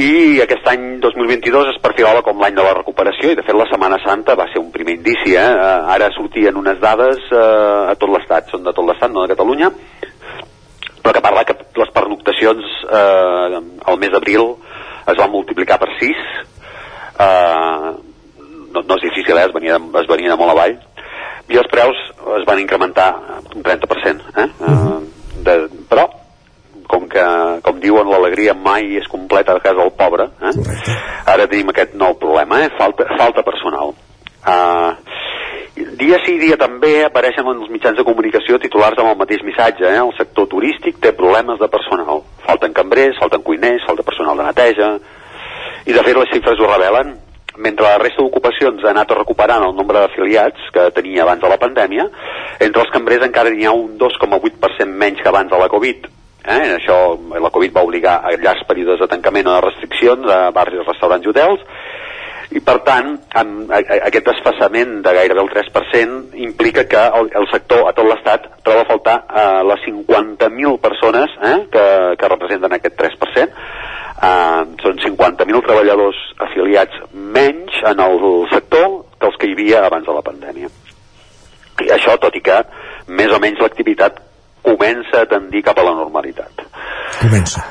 i 0.00 0.40
aquest 0.40 0.68
any 0.70 0.84
2022 1.02 1.72
es 1.74 1.80
perfilava 1.82 2.22
com 2.24 2.40
l'any 2.40 2.54
de 2.56 2.64
la 2.64 2.72
recuperació 2.78 3.32
i 3.32 3.36
de 3.36 3.44
fet 3.44 3.56
la 3.58 3.66
Setmana 3.68 3.98
Santa 4.00 4.36
va 4.38 4.46
ser 4.52 4.62
un 4.62 4.70
primer 4.72 4.94
indici 4.96 5.34
eh? 5.36 5.44
Eh, 5.44 5.80
ara 5.96 6.08
sortien 6.14 6.56
unes 6.56 6.80
dades 6.80 7.20
eh, 7.28 7.90
a 7.92 7.96
tot 8.00 8.12
l'estat, 8.14 8.48
són 8.52 8.64
de 8.64 8.72
tot 8.72 8.86
l'estat, 8.88 9.12
no 9.12 9.26
de 9.26 9.34
Catalunya 9.34 9.68
però 11.00 11.12
que 11.16 11.24
parla 11.24 11.44
que 11.44 11.56
les 11.76 11.92
pernoctacions 11.92 12.70
eh, 12.88 13.60
al 13.84 14.00
mes 14.00 14.14
d'abril 14.14 14.54
es 15.10 15.18
van 15.18 15.32
multiplicar 15.34 15.80
per 15.82 15.90
6 16.00 16.22
eh, 17.26 17.90
no, 18.70 18.80
no 18.80 18.96
és 18.96 19.04
difícil, 19.10 19.36
eh? 19.36 19.44
es, 19.44 19.52
venia, 19.52 19.76
de- 19.76 20.00
es 20.00 20.08
venia 20.08 20.32
de 20.32 20.40
molt 20.40 20.54
avall 20.54 20.78
i 21.50 21.58
els 21.58 21.68
preus 21.68 22.00
es 22.38 22.48
van 22.48 22.62
incrementar 22.62 23.10
un 23.52 23.66
30% 23.66 24.32
eh? 24.38 24.48
eh 24.48 24.98
de, 25.40 25.54
però 25.88 26.04
com 26.90 27.06
que, 27.10 27.24
com 27.66 27.78
diuen, 27.82 28.08
l'alegria 28.10 28.54
mai 28.54 28.96
és 28.98 29.06
completa 29.10 29.54
a 29.54 29.62
casa 29.62 29.78
del 29.80 29.94
pobre, 29.96 30.26
eh? 30.42 30.54
ara 31.30 31.46
tenim 31.46 31.70
aquest 31.70 31.94
nou 31.98 32.16
problema, 32.18 32.64
eh? 32.64 32.72
falta, 32.78 33.06
falta 33.18 33.46
personal. 33.46 33.94
Uh, 34.40 34.96
dia 36.00 36.18
sí, 36.24 36.34
dia 36.40 36.56
també 36.60 37.04
apareixen 37.04 37.46
en 37.46 37.62
els 37.62 37.70
mitjans 37.72 37.96
de 37.96 38.04
comunicació 38.08 38.58
titulars 38.58 38.98
amb 38.98 39.12
el 39.12 39.18
mateix 39.22 39.44
missatge, 39.46 39.86
eh? 39.86 40.02
el 40.02 40.12
sector 40.18 40.50
turístic 40.50 40.98
té 41.00 41.14
problemes 41.16 41.62
de 41.62 41.70
personal. 41.72 42.24
Falten 42.44 42.74
cambrers, 42.76 43.18
falten 43.22 43.46
cuiners, 43.46 43.86
falta 43.86 44.06
personal 44.06 44.38
de 44.40 44.50
neteja, 44.50 44.92
I 45.86 45.96
de 45.96 46.02
fet 46.04 46.16
les 46.16 46.30
xifres 46.34 46.60
ho 46.60 46.68
revelen. 46.68 47.14
Mentre 47.60 47.84
la 47.84 47.98
resta 48.00 48.22
d'ocupacions 48.22 48.84
ha 48.84 48.92
anat 48.92 49.10
recuperant 49.16 49.64
el 49.66 49.74
nombre 49.76 50.00
d'afiliats 50.00 50.70
que 50.72 50.86
tenia 50.96 51.24
abans 51.24 51.42
de 51.42 51.48
la 51.50 51.58
pandèmia, 51.60 52.06
entre 52.60 52.84
els 52.84 52.92
cambrers 52.94 53.26
encara 53.26 53.52
n'hi 53.52 53.66
ha 53.68 53.74
un 53.76 53.98
2,8% 54.00 54.86
menys 55.02 55.20
que 55.20 55.28
abans 55.28 55.50
de 55.50 55.58
la 55.60 55.68
Covid. 55.72 56.06
Eh? 56.44 56.76
Això, 56.76 56.98
la 57.36 57.52
Covid 57.52 57.74
va 57.76 57.84
obligar 57.84 58.20
a 58.24 58.32
llargs 58.36 58.66
períodes 58.68 59.00
de 59.00 59.08
tancament 59.10 59.48
o 59.48 59.56
de 59.56 59.64
restriccions 59.66 60.30
a 60.30 60.42
barris, 60.56 60.86
restaurants 60.86 61.26
i 61.26 61.32
hotels, 61.32 61.66
i 62.50 62.60
per 62.66 62.80
tant 62.86 63.12
amb, 63.38 63.70
aquest 63.70 64.26
desfassament 64.26 64.96
de 65.04 65.12
gairebé 65.14 65.42
el 65.44 65.50
3% 65.52 66.40
implica 66.46 66.86
que 66.90 67.02
el, 67.20 67.30
el 67.38 67.46
sector 67.52 67.86
a 67.86 67.92
tot 67.94 68.08
l'estat 68.08 68.48
troba 68.66 68.82
a 68.82 68.88
faltar 68.88 69.16
eh, 69.22 69.60
les 69.70 69.84
50.000 69.86 70.80
persones 70.82 71.36
eh, 71.46 71.58
que, 71.70 71.84
que 72.18 72.32
representen 72.32 72.74
aquest 72.74 72.98
3% 72.98 73.44
eh, 73.46 74.62
són 74.82 74.98
50.000 75.04 75.62
treballadors 75.68 76.24
afiliats 76.48 77.04
menys 77.14 77.78
en 77.92 78.02
el 78.08 78.18
sector 78.50 78.98
que 79.20 79.30
els 79.30 79.38
que 79.38 79.50
hi 79.50 79.54
havia 79.54 79.84
abans 79.86 80.08
de 80.08 80.16
la 80.16 80.24
pandèmia. 80.26 80.72
I 81.86 81.94
això 81.94 82.16
tot 82.20 82.34
i 82.34 82.42
que 82.44 82.58
més 83.14 83.30
o 83.32 83.38
menys 83.40 83.62
l'activitat 83.62 84.18
comença 84.70 85.24
a 85.24 85.28
tendir 85.34 85.62
cap 85.66 85.78
a 85.78 85.86
la 85.90 85.98
normalitat 85.98 86.66
Comença. 87.20 87.62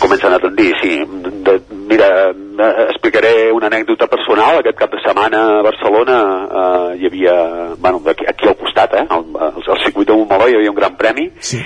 comencen 0.00 0.32
a 0.32 0.38
tendir, 0.38 0.72
sí. 0.82 0.98
De, 1.46 1.60
mira, 1.88 2.30
eh, 2.30 2.86
explicaré 2.90 3.50
una 3.52 3.66
anècdota 3.66 4.06
personal. 4.06 4.58
Aquest 4.58 4.78
cap 4.78 4.92
de 4.92 5.00
setmana 5.04 5.42
a 5.58 5.62
Barcelona 5.62 6.18
eh, 6.44 6.98
hi 7.00 7.08
havia, 7.08 7.34
bueno, 7.78 8.02
aquí, 8.06 8.26
aquí 8.28 8.48
al 8.48 8.56
costat, 8.56 8.94
eh, 8.94 9.06
al, 9.08 9.24
al, 9.40 9.82
circuit 9.84 10.08
de 10.08 10.16
Montmeló 10.16 10.48
hi 10.48 10.58
havia 10.58 10.70
un 10.70 10.78
gran 10.78 10.96
premi 11.00 11.30
sí. 11.40 11.62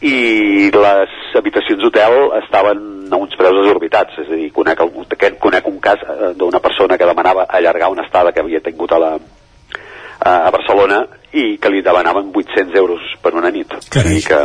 i 0.00 0.70
les 0.74 1.18
habitacions 1.36 1.82
d'hotel 1.82 2.16
estaven 2.42 2.86
a 3.10 3.18
uns 3.18 3.34
preus 3.36 3.58
exorbitats, 3.64 4.18
és 4.22 4.30
a 4.30 4.38
dir, 4.38 4.50
conec, 4.54 4.80
el, 4.84 5.36
conec 5.42 5.68
un 5.68 5.80
cas 5.82 6.04
eh, 6.04 6.32
d'una 6.38 6.60
persona 6.60 6.98
que 6.98 7.08
demanava 7.08 7.48
allargar 7.48 7.90
una 7.90 8.06
estada 8.06 8.32
que 8.32 8.44
havia 8.44 8.62
tingut 8.64 8.92
a 8.92 9.00
la, 9.02 9.14
a 10.20 10.50
Barcelona 10.52 11.06
i 11.32 11.56
que 11.62 11.70
li 11.70 11.82
demanaven 11.82 12.32
800 12.34 12.76
euros 12.76 13.00
per 13.22 13.32
una 13.38 13.50
nit. 13.54 13.70
Carai. 13.92 14.18
I 14.18 14.22
que 14.26 14.40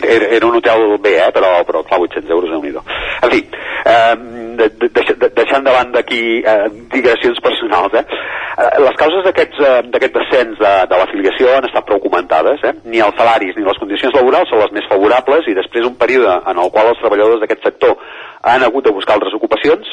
era, 0.00 0.30
era 0.36 0.46
un 0.46 0.56
hotel 0.58 0.98
bé, 1.00 1.14
eh, 1.22 1.30
però, 1.34 1.52
però 1.64 1.84
clar, 1.86 2.00
800 2.02 2.30
euros 2.34 2.50
déu 2.50 2.62
nhi 2.62 2.74
En 3.22 3.30
fi, 3.30 3.44
eh, 3.84 4.16
de, 4.58 4.68
de, 4.68 4.88
de, 4.90 5.28
deixant 5.36 5.64
de 5.64 5.70
banda 5.70 6.00
aquí 6.00 6.42
eh, 6.42 6.66
digressions 6.92 7.38
personals, 7.40 7.94
eh, 7.94 8.04
eh, 8.58 8.80
les 8.82 8.98
causes 8.98 9.24
d'aquest 9.24 9.60
eh, 9.62 10.10
descens 10.18 10.58
de, 10.58 10.72
de 10.90 10.98
l'afiliació 10.98 11.54
han 11.54 11.68
estat 11.70 11.86
prou 11.86 12.02
comentades. 12.02 12.60
Eh? 12.64 12.74
Ni 12.84 12.98
els 13.04 13.16
salaris 13.16 13.54
ni 13.56 13.66
les 13.66 13.78
condicions 13.78 14.14
laborals 14.18 14.50
són 14.50 14.64
les 14.64 14.74
més 14.74 14.90
favorables 14.90 15.46
i 15.46 15.54
després 15.54 15.86
un 15.86 15.96
període 16.00 16.40
en 16.50 16.58
el 16.58 16.74
qual 16.74 16.90
els 16.90 17.00
treballadors 17.00 17.40
d'aquest 17.44 17.70
sector 17.70 17.94
han 18.42 18.66
hagut 18.66 18.84
de 18.84 18.94
buscar 18.94 19.16
altres 19.16 19.34
ocupacions, 19.38 19.86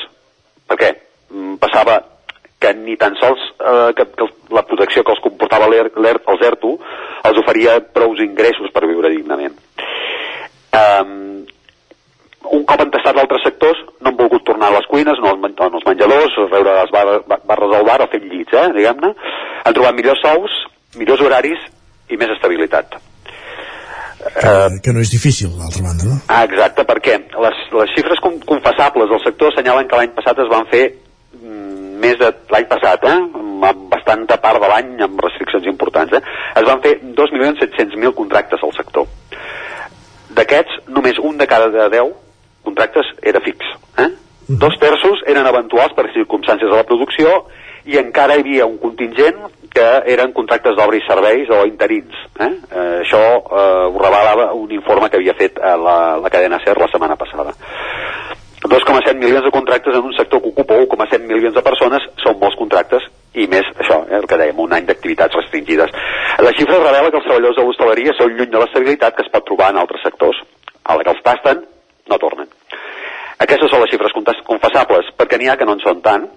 perquè 0.65 0.91
mm, 1.29 1.61
passava 1.61 2.01
que 2.65 2.73
ni 2.81 2.97
tan 2.97 3.13
sols 3.21 3.41
eh, 3.61 3.91
que, 3.97 4.07
que 4.17 4.29
la 4.57 4.65
protecció 4.65 5.05
que 5.05 5.13
els 5.13 5.21
comportava 5.21 5.69
l'ER, 5.69 5.91
l'ER, 6.01 6.17
els 6.33 6.45
ERTO 6.49 6.73
els 7.29 7.41
oferia 7.41 7.77
prous 7.93 8.21
ingressos 8.25 8.73
per 8.73 8.87
viure 8.89 9.13
dignament. 9.13 9.55
Um, 10.75 11.45
un 12.53 12.65
cop 12.69 12.81
han 12.81 12.91
tastat 12.93 13.17
altres 13.17 13.45
sectors, 13.45 13.79
no 14.01 14.11
han 14.11 14.19
volgut 14.19 14.45
tornar 14.45 14.69
a 14.69 14.77
les 14.77 14.85
cuines, 14.91 15.17
no 15.21 15.33
no 15.37 15.65
als 15.65 15.87
menjadors, 15.87 16.37
rebre 16.51 16.75
les 16.81 16.93
bar 16.93 17.05
barres 17.47 17.73
del 17.73 17.87
bar 17.87 18.01
o 18.03 18.09
fer 18.11 18.21
llits, 18.21 18.53
eh, 18.53 18.67
diguem-ne. 18.75 19.13
Han 19.65 19.73
trobat 19.73 19.97
millors 19.97 20.21
sous, 20.21 20.61
millors 20.99 21.21
horaris 21.25 21.61
i 22.09 22.17
més 22.17 22.33
estabilitat. 22.35 22.99
Que, 24.25 24.53
que 24.81 24.93
no 24.93 25.01
és 25.05 25.11
difícil, 25.13 25.51
d'altra 25.57 25.83
banda, 25.85 26.05
no? 26.09 26.19
Ah, 26.33 26.43
exacte, 26.47 26.85
perquè 26.87 27.17
les, 27.45 27.57
les 27.77 27.91
xifres 27.93 28.21
confessables 28.21 29.09
del 29.11 29.21
sector 29.21 29.51
assenyalen 29.51 29.89
que 29.89 29.99
l'any 29.99 30.13
passat 30.17 30.39
es 30.41 30.49
van 30.49 30.65
fer 30.71 30.85
mm, 31.37 31.84
més 32.01 32.17
de 32.19 32.31
l'any 32.53 32.67
passat, 32.69 33.05
eh? 33.07 33.15
amb 33.69 33.87
bastanta 33.91 34.37
part 34.43 34.61
de 34.61 34.69
l'any 34.71 34.91
amb 35.05 35.21
restriccions 35.23 35.67
importants, 35.71 36.13
eh? 36.13 36.21
es 36.59 36.67
van 36.67 36.83
fer 36.83 36.97
2.700.000 37.17 38.13
contractes 38.17 38.63
al 38.63 38.75
sector. 38.77 39.07
D'aquests, 40.35 40.81
només 40.91 41.19
un 41.23 41.37
de 41.39 41.47
cada 41.47 41.89
10 41.89 42.13
contractes 42.65 43.11
era 43.23 43.41
fix. 43.45 43.67
Eh? 44.01 44.09
Dos 44.47 44.75
terços 44.81 45.23
eren 45.31 45.47
eventuals 45.49 45.93
per 45.97 46.09
circumstàncies 46.13 46.69
de 46.69 46.75
la 46.75 46.87
producció 46.87 47.45
i 47.85 47.99
encara 48.01 48.35
hi 48.35 48.43
havia 48.43 48.67
un 48.69 48.77
contingent 48.81 49.45
que 49.75 49.87
eren 50.11 50.33
contractes 50.33 50.75
d'obra 50.77 50.97
i 50.97 51.03
serveis 51.05 51.49
o 51.51 51.63
interins. 51.67 52.15
Eh? 52.39 52.49
Eh, 52.49 52.85
això 53.03 53.21
eh, 53.21 53.85
ho 53.89 53.97
revelava 53.99 54.51
un 54.57 54.71
informe 54.71 55.09
que 55.09 55.19
havia 55.19 55.35
fet 55.37 55.59
la, 55.59 55.97
la 56.21 56.31
cadena 56.33 56.61
SER 56.63 56.77
la 56.79 56.89
setmana 56.91 57.17
passada. 57.19 57.55
2,7 58.71 59.15
milions 59.19 59.45
de 59.45 59.51
contractes 59.51 59.95
en 59.95 60.05
un 60.09 60.13
sector 60.17 60.41
que 60.41 60.49
ocupa 60.49 60.77
1,7 60.79 61.27
milions 61.27 61.55
de 61.55 61.63
persones 61.65 62.03
són 62.23 62.39
molts 62.41 62.57
contractes 62.57 63.03
i 63.35 63.47
més 63.51 63.67
això, 63.75 64.01
eh, 64.07 64.15
el 64.17 64.27
que 64.29 64.39
dèiem, 64.39 64.59
un 64.63 64.73
any 64.73 64.85
d'activitats 64.87 65.35
restringides. 65.35 65.91
La 66.39 66.53
xifra 66.55 66.79
revela 66.79 67.11
que 67.11 67.19
els 67.19 67.27
treballadors 67.27 67.57
de 67.59 67.65
l'hostaleria 67.65 68.15
són 68.17 68.31
lluny 68.35 68.51
de 68.51 68.61
l'estabilitat 68.61 69.15
que 69.15 69.25
es 69.25 69.31
pot 69.33 69.45
trobar 69.45 69.71
en 69.73 69.81
altres 69.83 70.01
sectors. 70.07 70.39
A 70.85 70.95
la 70.95 71.03
que 71.03 71.13
els 71.15 71.23
tasten, 71.25 71.65
no 72.09 72.17
tornen. 72.21 72.47
Aquestes 73.43 73.71
són 73.71 73.83
les 73.83 73.91
xifres 73.91 74.15
confessables, 74.47 75.11
perquè 75.19 75.37
n'hi 75.37 75.49
ha 75.51 75.57
que 75.59 75.67
no 75.67 75.75
en 75.75 75.83
són 75.83 76.01
tant, 76.05 76.29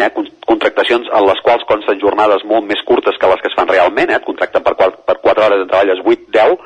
eh, 0.00 0.10
contractacions 0.46 1.08
en 1.12 1.26
les 1.26 1.40
quals 1.44 1.64
consten 1.68 2.00
jornades 2.00 2.44
molt 2.44 2.64
més 2.64 2.82
curtes 2.88 3.16
que 3.20 3.28
les 3.28 3.40
que 3.42 3.50
es 3.52 3.56
fan 3.58 3.68
realment, 3.68 4.10
eh, 4.10 4.16
et 4.16 4.24
contracten 4.24 4.62
per 4.62 4.74
4, 4.74 5.04
per 5.04 5.18
4 5.20 5.44
hores 5.44 5.62
de 5.62 5.68
treballes 5.70 6.00
8, 6.04 6.30
10, 6.32 6.56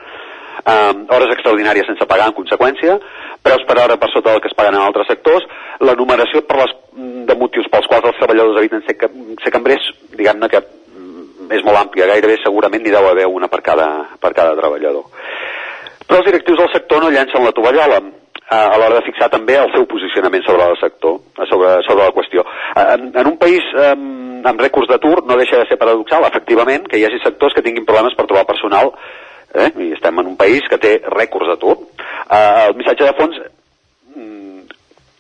eh, 0.65 0.93
hores 1.15 1.35
extraordinàries 1.37 1.89
sense 1.89 2.09
pagar 2.11 2.29
en 2.31 2.37
conseqüència, 2.37 2.99
preus 3.43 3.65
per 3.69 3.79
hora 3.83 3.97
per 4.01 4.11
sota 4.13 4.33
del 4.33 4.43
que 4.45 4.51
es 4.51 4.57
paguen 4.57 4.77
en 4.77 4.85
altres 4.85 5.09
sectors, 5.11 5.47
la 5.81 5.97
numeració 5.99 6.45
per 6.49 6.61
les, 6.61 6.77
de 7.31 7.39
motius 7.41 7.71
pels 7.73 7.89
quals 7.91 8.11
els 8.11 8.21
treballadors 8.21 8.61
eviten 8.63 8.85
ser, 8.87 8.97
ser 9.43 9.55
cambrers, 9.55 9.91
diguem-ne 10.17 10.51
que 10.53 10.61
mm, 10.61 11.51
és 11.57 11.67
molt 11.67 11.81
àmplia, 11.85 12.11
gairebé 12.13 12.41
segurament 12.45 12.85
n'hi 12.85 12.95
deu 12.95 13.09
haver 13.11 13.29
una 13.31 13.49
per 13.53 13.63
cada, 13.65 13.91
per 14.21 14.35
cada 14.37 14.57
treballador. 14.59 15.09
Però 16.07 16.19
els 16.19 16.27
directius 16.27 16.59
del 16.59 16.73
sector 16.73 17.05
no 17.05 17.13
llancen 17.15 17.47
la 17.47 17.55
tovallola 17.57 18.01
a 18.51 18.79
l'hora 18.83 18.97
de 18.99 19.07
fixar 19.07 19.29
també 19.31 19.55
el 19.55 19.71
seu 19.71 19.85
posicionament 19.87 20.43
sobre 20.43 20.65
el 20.67 20.79
sector, 20.81 21.21
sobre, 21.47 21.77
sobre 21.87 22.03
la 22.03 22.15
qüestió. 22.17 22.43
En, 22.83 23.13
en 23.15 23.29
un 23.31 23.37
país 23.39 23.63
amb, 23.79 24.43
amb 24.51 24.63
rècords 24.65 24.91
d'atur 24.91 25.21
no 25.23 25.39
deixa 25.39 25.61
de 25.61 25.69
ser 25.69 25.79
paradoxal, 25.79 26.27
efectivament, 26.27 26.89
que 26.91 26.99
hi 26.99 27.07
hagi 27.07 27.23
sectors 27.23 27.55
que 27.55 27.63
tinguin 27.63 27.87
problemes 27.87 28.17
per 28.19 28.27
trobar 28.27 28.49
personal 28.51 28.91
eh? 29.55 29.71
i 29.85 29.93
estem 29.97 30.19
en 30.23 30.33
un 30.33 30.37
país 30.41 30.67
que 30.71 30.79
té 30.83 30.97
rècords 31.07 31.53
d'atur. 31.53 31.77
Eh, 32.31 32.67
el 32.69 32.77
missatge 32.79 33.07
de 33.07 33.17
fons 33.19 33.39
mm, 34.17 34.77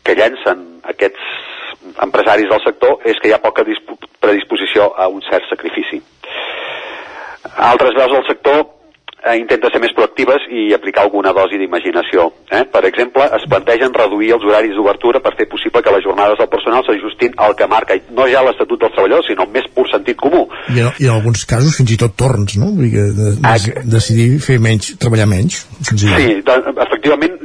que 0.07 0.17
llencen 0.18 0.67
aquests 0.94 1.31
empresaris 2.05 2.50
del 2.50 2.62
sector 2.65 3.00
és 3.09 3.18
que 3.20 3.31
hi 3.31 3.34
ha 3.36 3.42
poca 3.42 3.65
predisposició 3.65 4.91
a 4.97 5.09
un 5.09 5.23
cert 5.28 5.49
sacrifici. 5.50 6.00
Altres 7.70 7.97
veus 7.97 8.12
del 8.12 8.26
sector 8.28 8.67
eh, 9.24 9.36
intenta 9.40 9.70
ser 9.73 9.81
més 9.82 9.92
proactives 9.97 10.47
i 10.50 10.70
aplicar 10.74 11.05
alguna 11.05 11.32
dosi 11.36 11.58
d'imaginació. 11.60 12.26
Eh? 12.50 12.65
Per 12.73 12.82
exemple, 12.89 13.26
es 13.36 13.47
plantegen 13.50 13.94
reduir 13.97 14.32
els 14.36 14.47
horaris 14.47 14.76
d'obertura 14.76 15.23
per 15.24 15.34
fer 15.39 15.49
possible 15.50 15.82
que 15.84 15.94
les 15.94 16.05
jornades 16.07 16.40
del 16.40 16.50
personal 16.52 16.84
s'ajustin 16.86 17.36
al 17.36 17.57
que 17.58 17.68
marca 17.70 17.99
no 18.16 18.26
ja 18.31 18.44
l'Estatut 18.47 18.81
dels 18.81 18.94
Treballadors, 18.97 19.31
sinó 19.31 19.47
més 19.52 19.68
pur 19.74 19.86
sentit 19.90 20.18
comú. 20.20 20.47
I 20.73 20.84
en, 20.84 20.92
i 20.99 21.08
en 21.08 21.16
alguns 21.16 21.44
casos 21.49 21.76
fins 21.78 21.94
i 21.94 22.00
tot 22.00 22.16
torns, 22.18 22.57
no? 22.60 22.73
Vull 22.74 22.89
dir 22.89 22.92
que 22.97 23.07
de, 23.16 23.31
de, 23.39 23.55
de, 23.66 23.86
decidir 23.97 24.28
fer 24.44 24.60
menys, 24.62 24.94
treballar 25.00 25.28
menys. 25.31 25.65
Sí, 25.90 26.40
de, 26.47 26.58
efectivament, 26.86 27.39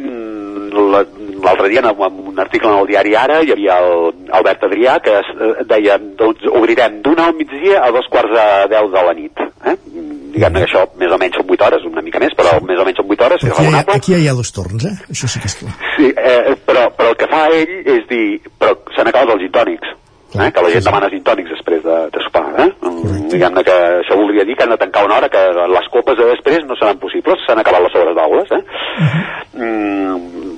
l'altre 0.76 1.70
dia 1.70 1.82
en 1.84 1.92
un 2.02 2.40
article 2.40 2.72
en 2.72 2.80
el 2.80 2.88
diari 2.90 3.16
Ara 3.16 3.42
hi 3.44 3.52
havia 3.54 3.78
el 3.84 4.30
Albert 4.40 4.66
Adrià 4.68 4.98
que 5.04 5.14
es, 5.22 5.32
deia 5.70 5.98
doncs, 6.00 6.44
obrirem 6.52 7.02
d'una 7.06 7.30
al 7.30 7.38
migdia 7.38 7.84
a 7.86 7.92
dos 7.95 8.10
quarts 8.12 8.34
de 8.34 8.48
deu 8.74 8.90
de 8.92 9.06
la 9.08 9.14
nit 9.18 9.44
eh? 9.45 9.76
Diguem-ne 10.36 10.64
que 10.64 10.70
això 10.70 10.86
més 11.02 11.12
o 11.16 11.20
menys 11.22 11.40
són 11.40 11.52
8 11.56 11.68
hores, 11.68 11.86
una 11.90 12.04
mica 12.06 12.22
més, 12.24 12.36
però 12.38 12.56
més 12.68 12.80
o 12.82 12.86
menys 12.88 13.02
són 13.02 13.12
8 13.16 13.28
hores, 13.28 13.46
aquí, 13.50 13.68
hi 13.68 13.76
ha, 13.76 13.84
aquí 13.96 14.16
hi 14.16 14.28
ha 14.30 14.38
dos 14.38 14.52
torns, 14.56 14.88
eh? 14.88 14.96
Això 15.16 15.30
sí 15.32 15.42
que 15.44 15.52
és 15.52 15.58
clar. 15.62 15.76
Sí, 15.98 16.10
eh, 16.12 16.56
però, 16.68 16.88
però 16.98 17.14
el 17.14 17.20
que 17.20 17.30
fa 17.32 17.46
ell 17.52 17.76
és 17.96 18.10
dir, 18.12 18.26
però 18.60 18.76
s'han 18.96 19.12
acabat 19.12 19.36
els 19.36 19.46
gintònics, 19.48 19.94
eh? 20.36 20.52
que 20.52 20.66
la 20.66 20.74
gent 20.76 20.88
demana 20.90 21.12
gintònics 21.14 21.56
després 21.56 21.84
de, 21.86 22.00
de 22.14 22.26
sopar, 22.26 22.46
eh? 22.66 22.70
Diguem-ne 23.32 23.64
que 23.68 23.78
això 24.02 24.20
voldria 24.20 24.46
dir 24.48 24.58
que 24.58 24.68
han 24.68 24.76
de 24.76 24.80
tancar 24.82 25.06
una 25.08 25.20
hora, 25.20 25.32
que 25.32 25.44
les 25.76 25.90
copes 25.94 26.20
de 26.20 26.30
després 26.34 26.68
no 26.68 26.78
seran 26.80 27.02
possibles, 27.02 27.42
s'han 27.48 27.62
acabat 27.62 27.88
les 27.88 27.98
hores 28.00 28.16
d'aules, 28.20 28.52
eh? 28.52 28.62
Uh 28.62 29.10
-huh. 29.10 29.24
mm, 29.64 30.56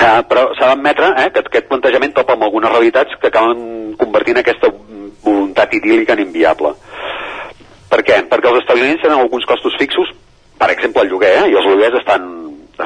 eh, 0.00 0.22
però 0.28 0.48
s'ha 0.56 0.72
d'admetre 0.72 1.14
eh, 1.16 1.30
que 1.32 1.40
aquest 1.40 1.68
plantejament 1.68 2.14
topa 2.14 2.34
amb 2.34 2.42
algunes 2.42 2.72
realitats 2.72 3.16
que 3.20 3.28
acaben 3.28 3.94
convertint 3.98 4.38
aquesta 4.38 4.72
voluntat 5.24 5.72
idíl·lica 5.72 6.12
en 6.16 6.26
inviable. 6.26 6.74
Per 7.90 8.02
què? 8.06 8.20
Perquè 8.30 8.50
els 8.52 8.60
establiments 8.62 9.02
tenen 9.02 9.18
alguns 9.18 9.46
costos 9.50 9.74
fixos, 9.80 10.12
per 10.60 10.70
exemple 10.74 11.02
el 11.04 11.10
lloguer, 11.10 11.32
eh? 11.40 11.48
i 11.50 11.56
els 11.58 11.66
lloguers 11.66 11.98
estan, 12.00 12.28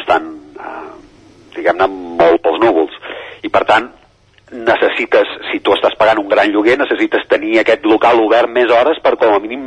estan 0.00 0.30
eh, 0.56 0.88
diguem-ne, 1.58 1.88
molt 2.20 2.40
pels 2.44 2.60
núvols. 2.62 2.96
I 3.44 3.50
per 3.52 3.64
tant, 3.68 3.90
necessites, 4.54 5.30
si 5.50 5.60
tu 5.64 5.74
estàs 5.74 5.96
pagant 6.00 6.22
un 6.22 6.30
gran 6.30 6.52
lloguer, 6.52 6.78
necessites 6.80 7.26
tenir 7.30 7.58
aquest 7.60 7.84
local 7.88 8.22
obert 8.24 8.50
més 8.52 8.72
hores 8.72 9.00
per 9.04 9.16
com 9.20 9.34
a 9.34 9.42
mínim 9.42 9.64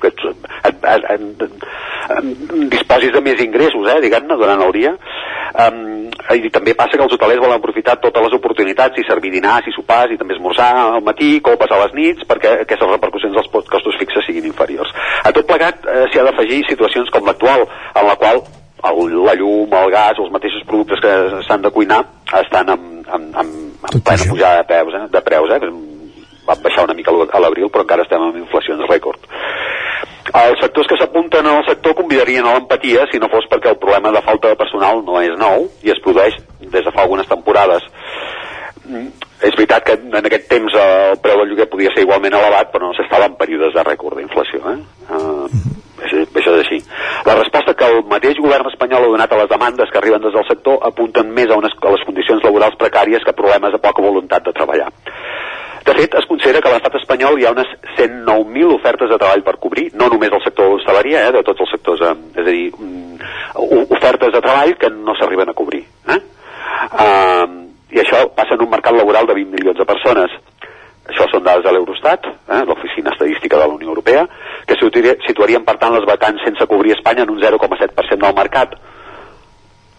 que 0.00 0.08
et, 0.08 0.20
et, 0.64 0.86
et, 1.14 1.42
et, 1.44 2.30
disposis 2.72 3.12
de 3.12 3.20
més 3.24 3.40
ingressos, 3.44 3.88
eh, 3.92 4.00
diguem-ne, 4.04 4.38
durant 4.40 4.64
el 4.64 4.72
dia. 4.76 4.94
Um, 5.50 5.80
i 6.36 6.50
també 6.52 6.74
passa 6.78 6.96
que 6.96 7.04
els 7.04 7.14
hotelers 7.14 7.40
volen 7.42 7.58
aprofitar 7.58 7.96
totes 8.02 8.24
les 8.26 8.36
oportunitats 8.36 8.98
i 9.00 9.06
servir 9.08 9.32
dinars 9.34 9.66
i 9.66 9.74
sopars 9.74 10.12
i 10.14 10.18
també 10.20 10.36
esmorzar 10.36 10.70
al 10.82 11.04
matí, 11.06 11.32
copes 11.44 11.72
a 11.72 11.80
les 11.84 11.96
nits 11.96 12.28
perquè 12.28 12.60
aquestes 12.64 12.92
repercussions 12.92 13.36
dels 13.36 13.50
costos 13.50 13.98
fixes 14.00 14.26
siguin 14.28 14.48
inferiors. 14.50 14.92
A 15.24 15.32
tot 15.36 15.48
plegat 15.48 15.86
eh, 15.86 16.06
s'hi 16.10 16.20
ha 16.20 16.26
d'afegir 16.28 16.62
situacions 16.68 17.10
com 17.14 17.26
l'actual 17.26 17.66
en 17.66 18.06
la 18.06 18.16
qual 18.20 18.42
el, 18.90 19.24
la 19.26 19.34
llum, 19.36 19.72
el 19.82 19.92
gas 19.92 20.18
o 20.18 20.26
els 20.26 20.32
mateixos 20.34 20.64
productes 20.68 21.02
que 21.04 21.14
s'han 21.48 21.64
de 21.64 21.72
cuinar 21.74 22.00
estan 22.40 22.72
amb, 22.76 23.08
amb, 23.08 23.36
amb, 23.42 23.86
amb 23.90 24.04
plena 24.04 24.28
pujada 24.30 24.62
de 24.62 24.68
preus, 24.70 24.96
eh? 24.96 25.06
de 25.12 25.24
preus 25.26 25.56
eh? 25.56 25.60
van 26.46 26.62
baixar 26.64 26.86
una 26.88 26.96
mica 26.96 27.12
a 27.12 27.42
l'abril 27.42 27.68
però 27.68 27.84
encara 27.84 28.06
estem 28.06 28.22
amb 28.24 28.40
inflacions 28.40 28.88
rècord 28.88 29.28
els 30.30 30.60
sectors 30.62 30.86
que 30.90 30.98
s'apunten 31.00 31.46
al 31.46 31.64
sector 31.66 31.96
convidarien 31.98 32.46
a 32.46 32.54
l'empatia 32.54 33.06
si 33.10 33.18
no 33.18 33.30
fos 33.32 33.48
perquè 33.50 33.72
el 33.72 33.80
problema 33.82 34.12
de 34.14 34.22
falta 34.22 34.52
de 34.52 34.58
personal 34.60 35.02
no 35.06 35.20
és 35.22 35.34
nou 35.38 35.66
i 35.82 35.90
es 35.90 36.00
produeix 36.04 36.36
des 36.60 36.84
de 36.84 36.92
fa 36.92 37.02
algunes 37.02 37.28
temporades 37.30 37.86
mm, 38.86 39.08
és 39.48 39.56
veritat 39.56 39.86
que 39.86 39.98
en 39.98 40.30
aquest 40.30 40.48
temps 40.52 40.78
el 40.84 41.18
preu 41.24 41.40
del 41.40 41.52
lloguer 41.52 41.68
podia 41.72 41.92
ser 41.94 42.04
igualment 42.06 42.36
elevat 42.38 42.72
però 42.72 42.88
no 42.88 42.96
s'estava 42.98 43.26
en 43.30 43.38
períodes 43.40 43.74
de 43.74 43.86
rècord 43.90 44.20
d'inflació 44.20 44.62
eh? 44.74 44.78
Uh, 45.10 45.78
això, 46.04 46.22
això 46.24 46.54
és 46.56 46.62
així. 46.64 46.78
La 47.26 47.36
resposta 47.38 47.74
que 47.76 47.88
el 47.92 48.02
mateix 48.10 48.38
govern 48.40 48.68
espanyol 48.70 49.06
ha 49.06 49.12
donat 49.14 49.32
a 49.32 49.40
les 49.42 49.50
demandes 49.50 49.90
que 49.90 49.98
arriben 50.00 50.22
des 50.22 50.34
del 50.36 50.46
sector 50.48 50.78
apunten 50.86 51.32
més 51.36 51.50
a, 51.50 51.58
unes, 51.60 51.74
a 51.76 51.94
les 51.94 52.06
condicions 52.06 52.44
laborals 52.46 52.78
precàries 52.80 53.24
que 53.26 53.36
problemes 53.36 53.74
de 53.74 53.82
poca 53.82 54.04
voluntat 54.04 54.46
de 54.46 54.54
treballar. 54.56 54.90
De 55.90 55.96
fet, 55.96 56.12
es 56.14 56.26
considera 56.30 56.60
que 56.62 56.68
a 56.70 56.74
l'estat 56.76 56.94
espanyol 57.00 57.40
hi 57.40 57.46
ha 57.48 57.50
unes 57.50 57.70
109.000 57.96 58.74
ofertes 58.76 59.08
de 59.10 59.16
treball 59.18 59.40
per 59.42 59.56
cobrir, 59.64 59.88
no 59.98 60.06
només 60.12 60.30
del 60.30 60.42
sector 60.44 60.68
de 60.68 60.74
l'hostaleria, 60.76 61.24
eh, 61.26 61.32
de 61.34 61.42
tots 61.48 61.64
els 61.64 61.72
sectors, 61.74 62.04
eh, 62.06 62.12
és 62.36 62.44
a 62.44 62.52
dir, 62.54 62.68
um, 62.78 63.80
ofertes 63.96 64.30
de 64.36 64.42
treball 64.44 64.76
que 64.78 64.90
no 64.92 65.16
s'arriben 65.18 65.50
a 65.50 65.56
cobrir. 65.60 65.80
Eh? 66.14 66.20
Uh, 66.94 67.58
I 67.90 68.04
això 68.04 68.22
passa 68.36 68.54
en 68.54 68.62
un 68.62 68.70
mercat 68.70 68.94
laboral 68.94 69.26
de 69.26 69.34
20 69.40 69.56
milions 69.56 69.82
de 69.82 69.88
persones. 69.88 70.38
Això 71.10 71.26
són 71.32 71.42
dades 71.42 71.66
de 71.66 71.74
l'Eurostat, 71.74 72.30
eh, 72.38 72.62
l'Oficina 72.70 73.10
Estadística 73.10 73.58
de 73.58 73.66
la 73.66 73.74
Unió 73.74 73.90
Europea, 73.90 74.28
que 74.70 74.78
situarien, 74.78 75.66
per 75.66 75.74
tant, 75.82 75.96
les 75.98 76.06
vacants 76.06 76.46
sense 76.46 76.70
cobrir 76.70 76.94
Espanya 76.94 77.26
en 77.26 77.34
un 77.34 77.42
0,7% 77.42 78.28
del 78.28 78.38
mercat 78.38 78.78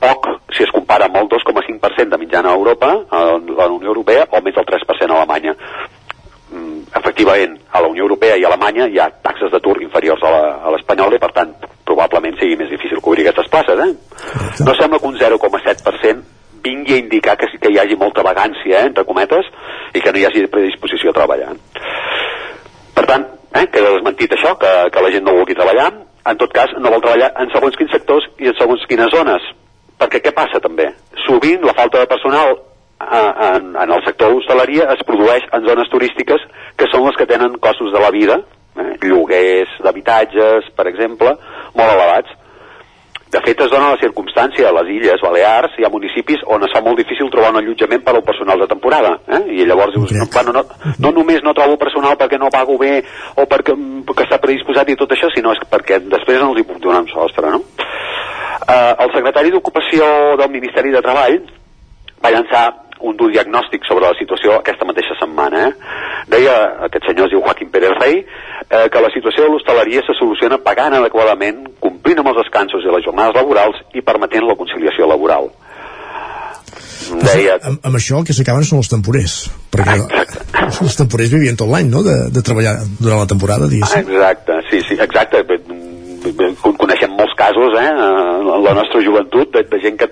poc 0.01 0.27
si 0.55 0.63
es 0.63 0.71
compara 0.71 1.07
amb 1.07 1.17
el 1.17 1.29
2,5% 1.29 2.09
de 2.09 2.17
mitjana 2.17 2.51
a 2.51 2.55
Europa, 2.55 2.91
a 3.09 3.23
la 3.39 3.67
Unió 3.67 3.89
Europea, 3.89 4.27
o 4.29 4.41
més 4.41 4.55
del 4.55 4.65
3% 4.65 5.11
a 5.11 5.17
Alemanya. 5.17 5.55
Mm, 6.51 6.81
efectivament, 6.99 7.57
a 7.71 7.81
la 7.81 7.87
Unió 7.87 8.03
Europea 8.03 8.35
i 8.35 8.43
a 8.43 8.49
Alemanya 8.49 8.87
hi 8.91 8.99
ha 8.99 9.07
taxes 9.23 9.51
d'atur 9.53 9.77
inferiors 9.81 10.23
a 10.27 10.73
l'espanyola 10.73 11.15
i, 11.15 11.21
per 11.23 11.31
tant, 11.31 11.53
probablement 11.87 12.35
sigui 12.39 12.57
més 12.59 12.69
difícil 12.69 12.99
cobrir 12.99 13.23
aquestes 13.23 13.47
places. 13.51 13.79
Eh? 13.79 14.63
No 14.65 14.75
sembla 14.75 14.99
que 14.99 15.07
un 15.07 15.17
0,7% 15.17 16.23
vingui 16.61 16.93
a 16.93 17.01
indicar 17.01 17.37
que, 17.37 17.47
que 17.57 17.71
hi 17.71 17.79
hagi 17.79 17.95
molta 17.95 18.25
vagància, 18.27 18.81
eh, 18.81 18.91
entre 18.91 19.07
cometes, 19.07 19.47
i 19.95 20.01
que 20.01 20.11
no 20.11 20.19
hi 20.19 20.27
hagi 20.27 20.45
predisposició 20.51 21.09
a 21.09 21.19
treballar. 21.21 21.55
Per 22.93 23.07
tant, 23.07 23.25
eh, 23.55 23.65
queda 23.71 23.95
desmentit 23.95 24.35
això, 24.35 24.57
que, 24.59 24.75
que 24.91 25.07
la 25.07 25.15
gent 25.15 25.25
no 25.25 25.39
vulgui 25.39 25.55
treballar, 25.57 25.89
en 26.21 26.37
tot 26.37 26.51
cas 26.53 26.75
no 26.77 26.91
vol 26.91 27.01
treballar 27.01 27.31
en 27.41 27.49
segons 27.55 27.79
quins 27.79 27.95
sectors 27.95 28.27
i 28.43 28.51
en 28.51 28.59
segons 28.59 28.83
quines 28.91 29.09
zones 29.15 29.47
perquè 30.01 30.21
què 30.25 30.33
passa 30.35 30.61
també? 30.63 30.89
Sovint 31.27 31.63
la 31.67 31.75
falta 31.77 32.01
de 32.01 32.09
personal 32.09 32.55
eh, 32.55 33.31
en, 33.51 33.71
en 33.83 33.93
el 33.97 34.03
sector 34.07 34.31
de 34.31 34.37
l'hostaleria 34.37 34.89
es 34.95 35.05
produeix 35.07 35.45
en 35.53 35.67
zones 35.69 35.91
turístiques 35.93 36.43
que 36.79 36.89
són 36.91 37.05
les 37.07 37.19
que 37.19 37.29
tenen 37.29 37.59
costos 37.61 37.93
de 37.93 38.01
la 38.01 38.11
vida, 38.13 38.41
eh, 38.81 38.91
lloguers 39.05 39.73
d'habitatges, 39.85 40.71
per 40.77 40.87
exemple, 40.89 41.35
molt 41.77 41.93
elevats. 41.93 42.37
De 43.31 43.39
fet, 43.45 43.61
es 43.63 43.71
dona 43.71 43.93
la 43.93 43.99
circumstància 44.01 44.67
a 44.67 44.73
les 44.75 44.89
illes 44.91 45.21
Balears, 45.23 45.77
hi 45.79 45.85
ha 45.87 45.91
municipis 45.93 46.41
on 46.51 46.65
es 46.67 46.73
fa 46.75 46.81
molt 46.83 46.99
difícil 46.99 47.29
trobar 47.31 47.53
un 47.53 47.61
allotjament 47.61 48.03
per 48.03 48.15
al 48.17 48.25
personal 48.27 48.59
de 48.59 48.67
temporada. 48.67 49.13
Eh? 49.37 49.39
I 49.55 49.67
llavors 49.69 49.95
dius, 49.95 50.11
no, 50.19 50.27
bueno, 50.33 50.51
no, 50.57 50.63
no 51.05 51.13
només 51.15 51.39
no 51.45 51.55
trobo 51.55 51.77
personal 51.79 52.17
perquè 52.19 52.39
no 52.41 52.51
pago 52.51 52.75
bé 52.81 52.97
o 53.39 53.47
perquè, 53.47 53.77
perquè 54.09 54.27
està 54.27 54.41
predisposat 54.43 54.91
i 54.91 54.97
tot 54.99 55.15
això, 55.15 55.31
sinó 55.31 55.55
és 55.55 55.63
perquè 55.71 56.01
després 56.11 56.43
no 56.43 56.51
els 56.51 56.59
hi 56.59 56.67
puc 56.67 56.83
donar 56.83 57.05
un 57.05 57.09
sostre, 57.13 57.53
no? 57.55 57.63
Eh, 58.67 58.93
el 59.05 59.15
secretari 59.15 59.55
d'Ocupació 59.55 60.11
del 60.41 60.51
Ministeri 60.51 60.91
de 60.91 61.03
Treball 61.05 61.39
va 62.21 62.35
llançar 62.35 62.65
un 63.07 63.17
dur 63.17 63.31
diagnòstic 63.31 63.87
sobre 63.87 64.07
la 64.07 64.17
situació 64.19 64.57
aquesta 64.59 64.87
mateixa 64.87 65.17
setmana. 65.19 65.67
Eh? 65.67 65.71
Deia, 66.35 66.57
aquest 66.87 67.09
senyor 67.09 67.29
es 67.29 67.33
diu 67.35 67.43
Joaquim 67.43 67.71
Pérez 67.73 67.97
Rey, 67.99 68.21
eh, 68.21 68.85
que 68.91 69.03
la 69.03 69.11
situació 69.15 69.47
de 69.47 69.53
l'hostaleria 69.53 70.05
se 70.07 70.17
soluciona 70.19 70.61
pagant 70.61 70.99
adequadament, 70.99 71.65
complint 71.83 72.21
amb 72.21 72.33
els 72.33 72.43
descansos 72.43 72.85
i 72.85 72.93
les 72.93 73.05
jornades 73.05 73.37
laborals 73.37 73.81
i 73.93 74.05
permetent 74.05 74.47
la 74.47 74.57
conciliació 74.59 75.09
laboral. 75.09 75.51
Deia... 77.11 77.57
Amb, 77.67 77.81
amb 77.87 77.97
això 77.97 78.19
el 78.21 78.27
que 78.27 78.35
s'acaben 78.35 78.63
són 78.67 78.79
els 78.81 78.89
temporers 78.91 79.33
perquè 79.73 79.97
exacte. 79.97 80.43
els 80.85 80.97
temporers 80.99 81.31
vivien 81.33 81.57
tot 81.59 81.69
l'any 81.71 81.89
no? 81.91 82.03
de, 82.05 82.15
de 82.31 82.43
treballar 82.45 82.75
durant 82.99 83.23
la 83.23 83.27
temporada 83.27 83.67
diguéssim. 83.71 84.07
exacte, 84.07 84.59
sí, 84.69 84.81
sí, 84.87 84.97
exacte 85.01 85.41
coneixem 86.35 87.13
molts 87.17 87.35
casos 87.39 87.77
eh, 87.79 87.89
en 87.91 88.63
la 88.65 88.73
nostra 88.77 89.03
joventut 89.05 89.51
de, 89.53 89.65
de 89.69 89.83
gent 89.83 89.99
que 89.99 90.09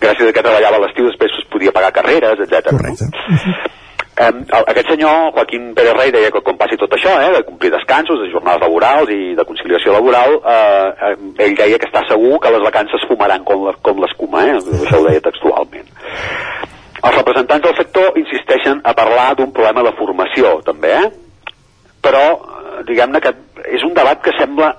gràcies 0.00 0.28
a 0.28 0.32
que 0.32 0.46
treballava 0.46 0.80
a 0.80 0.86
l'estiu 0.86 1.08
després 1.10 1.36
es 1.38 1.50
podia 1.52 1.74
pagar 1.74 1.92
carreres, 1.96 2.40
etc. 2.46 2.72
Correcte. 2.72 3.10
No? 3.10 3.78
Eh, 4.20 4.32
aquest 4.66 4.88
senyor, 4.90 5.32
Joaquín 5.32 5.74
Pérez 5.74 5.94
Rey, 5.96 6.10
deia 6.12 6.30
que 6.30 6.42
quan 6.44 6.58
passi 6.60 6.76
tot 6.76 6.92
això, 6.92 7.12
eh, 7.22 7.30
de 7.36 7.44
complir 7.46 7.70
descansos, 7.72 8.20
de 8.20 8.28
jornades 8.32 8.60
laborals 8.60 9.08
i 9.08 9.34
de 9.34 9.44
conciliació 9.48 9.94
laboral, 9.94 10.34
eh, 10.44 11.14
ell 11.46 11.56
deia 11.56 11.78
que 11.78 11.88
està 11.88 12.02
segur 12.08 12.40
que 12.40 12.52
les 12.52 12.62
vacances 12.66 13.06
fumaran 13.08 13.44
com, 13.44 13.64
la, 13.64 13.72
com 13.80 14.02
l'escuma, 14.02 14.44
eh? 14.44 14.58
això 14.58 15.00
ho 15.00 15.06
deia 15.08 15.24
textualment. 15.28 15.88
Els 17.00 17.16
representants 17.16 17.64
del 17.64 17.76
sector 17.78 18.18
insisteixen 18.20 18.82
a 18.84 18.92
parlar 18.92 19.34
d'un 19.36 19.54
problema 19.56 19.86
de 19.88 19.96
formació, 19.96 20.58
també, 20.68 20.92
eh? 21.00 21.10
però 22.04 22.24
diguem-ne 22.84 23.20
que 23.24 23.32
és 23.72 23.82
un 23.84 23.94
debat 23.96 24.20
que 24.20 24.36
sembla 24.36 24.74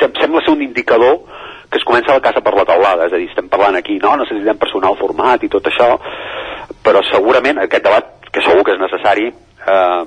sembla 0.00 0.42
ser 0.44 0.54
un 0.54 0.62
indicador 0.62 1.20
que 1.70 1.78
es 1.78 1.84
comença 1.88 2.12
la 2.12 2.20
casa 2.24 2.42
per 2.44 2.52
la 2.54 2.66
taulada, 2.68 3.06
és 3.08 3.14
a 3.14 3.20
dir, 3.20 3.28
estem 3.30 3.48
parlant 3.48 3.78
aquí, 3.78 3.96
no, 4.02 4.16
necessitem 4.20 4.58
personal 4.60 4.98
format 5.00 5.42
i 5.42 5.48
tot 5.52 5.70
això, 5.70 5.94
però 6.84 7.00
segurament 7.08 7.62
aquest 7.62 7.86
debat, 7.86 8.10
que 8.32 8.44
segur 8.44 8.64
que 8.66 8.74
és 8.74 8.82
necessari, 8.82 9.30
eh, 9.72 10.02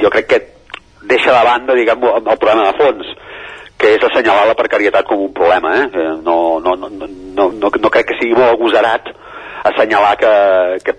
jo 0.00 0.12
crec 0.12 0.26
que 0.30 0.40
deixa 1.10 1.34
de 1.34 1.44
banda, 1.44 1.76
diguem, 1.76 2.06
el 2.20 2.38
problema 2.38 2.70
de 2.70 2.78
fons, 2.80 3.12
que 3.80 3.94
és 3.96 4.04
assenyalar 4.04 4.46
la 4.48 4.56
precarietat 4.56 5.06
com 5.08 5.20
un 5.24 5.32
problema, 5.36 5.74
eh? 5.82 6.04
No, 6.24 6.60
no, 6.60 6.76
no, 6.76 6.88
no, 6.88 7.08
no, 7.36 7.70
no 7.80 7.92
crec 7.92 8.10
que 8.10 8.18
sigui 8.20 8.36
molt 8.36 8.54
agosarat 8.54 9.08
assenyalar 9.64 10.16
que, 10.16 10.32
que 10.84 10.94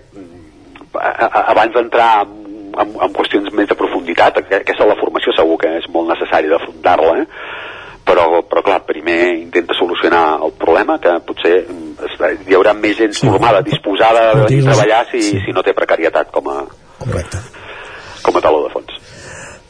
a, 0.98 1.42
abans 1.50 1.74
d'entrar 1.74 2.10
en 2.26 2.41
amb, 2.78 2.96
amb 3.06 3.16
qüestions 3.16 3.52
més 3.56 3.68
de 3.68 3.76
profunditat, 3.78 4.40
aquesta 4.42 4.88
la 4.88 4.98
formació 5.00 5.34
segur 5.36 5.58
que 5.60 5.76
és 5.80 5.88
molt 5.92 6.10
necessari 6.12 6.50
d'afrontar-la, 6.52 7.14
eh? 7.22 7.26
però, 8.04 8.42
però 8.48 8.62
clar, 8.66 8.80
primer 8.86 9.20
intenta 9.36 9.74
solucionar 9.78 10.40
el 10.42 10.54
problema, 10.58 10.98
que 11.02 11.14
potser 11.26 11.54
mm, 11.62 12.42
hi 12.48 12.56
haurà 12.58 12.74
més 12.76 12.98
gent 12.98 13.14
sí. 13.16 13.28
formada, 13.28 13.62
disposada 13.66 14.30
a 14.32 14.48
treballar 14.48 15.04
si, 15.12 15.22
sí. 15.22 15.44
si 15.46 15.54
no 15.54 15.62
té 15.62 15.74
precarietat 15.76 16.32
com 16.34 16.50
a, 16.50 16.58
Correcte. 16.98 17.40
com 18.22 18.36
a 18.36 18.44
taló 18.44 18.64
de 18.66 18.74
fons. 18.74 18.98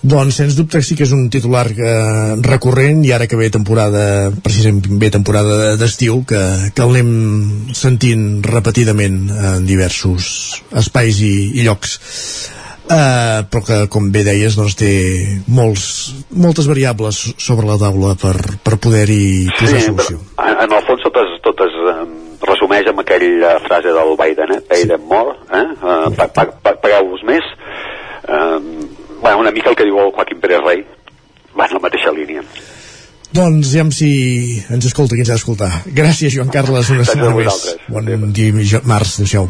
Doncs, 0.02 0.34
sens 0.34 0.56
dubte, 0.58 0.80
sí 0.82 0.96
que 0.98 1.04
és 1.06 1.12
un 1.14 1.28
titular 1.30 1.68
eh, 1.70 2.32
recurrent 2.42 3.04
i 3.06 3.12
ara 3.14 3.28
que 3.30 3.38
ve 3.38 3.52
temporada, 3.54 4.32
precisament 4.42 4.98
ve 4.98 5.12
temporada 5.14 5.76
d'estiu, 5.78 6.24
que, 6.26 6.40
que 6.74 6.82
el 6.82 6.96
anem 6.96 7.70
sentint 7.78 8.42
repetidament 8.42 9.20
en 9.30 9.68
diversos 9.68 10.24
espais 10.82 11.22
i, 11.22 11.32
i 11.54 11.68
llocs 11.68 11.94
eh, 12.92 13.44
però 13.50 13.62
que 13.66 13.78
com 13.92 14.10
bé 14.14 14.24
deies 14.26 14.56
doncs 14.58 14.76
té 14.78 14.92
molts, 15.48 15.84
moltes 16.30 16.68
variables 16.70 17.22
sobre 17.36 17.68
la 17.68 17.78
taula 17.80 18.14
per, 18.20 18.36
per 18.64 18.78
poder-hi 18.82 19.48
posar 19.58 19.78
sí, 19.78 19.86
solució 19.88 20.20
en, 20.38 20.58
en 20.66 20.76
el 20.78 20.84
fons 20.88 21.04
totes, 21.06 21.36
totes 21.46 21.78
resumeix 22.48 22.90
amb 22.90 23.04
aquella 23.04 23.56
frase 23.66 23.94
del 23.94 24.16
Biden 24.20 24.56
eh? 24.58 24.60
pay 24.68 24.88
them 24.90 25.06
more 25.10 25.36
eh? 25.50 25.64
Uh, 25.80 26.10
pa, 26.16 26.28
pa, 26.28 26.48
pa, 26.52 26.74
pagueu-vos 26.82 27.24
més 27.28 27.46
eh, 28.28 28.58
bueno, 29.22 29.38
una 29.38 29.54
mica 29.54 29.70
el 29.70 29.78
que 29.78 29.86
diu 29.88 29.98
el 30.02 30.12
Joaquim 30.14 30.42
Pérez 30.42 30.62
Rey 30.66 30.84
va 31.58 31.68
en 31.68 31.78
la 31.78 31.84
mateixa 31.86 32.14
línia 32.14 32.44
doncs 33.32 33.72
ja 33.72 33.86
si 33.96 34.12
ens 34.68 34.90
escolta 34.90 35.16
qui 35.16 35.24
ens 35.24 35.30
ha 35.32 35.38
d'escoltar. 35.38 35.70
Gràcies, 35.96 36.34
Joan 36.36 36.52
Carles, 36.52 36.92
una 36.92 37.06
setmana 37.08 37.32
més. 37.38 37.64
Bon 37.88 38.04
dia, 38.36 38.52
març, 38.84 39.16
adéu 39.24 39.48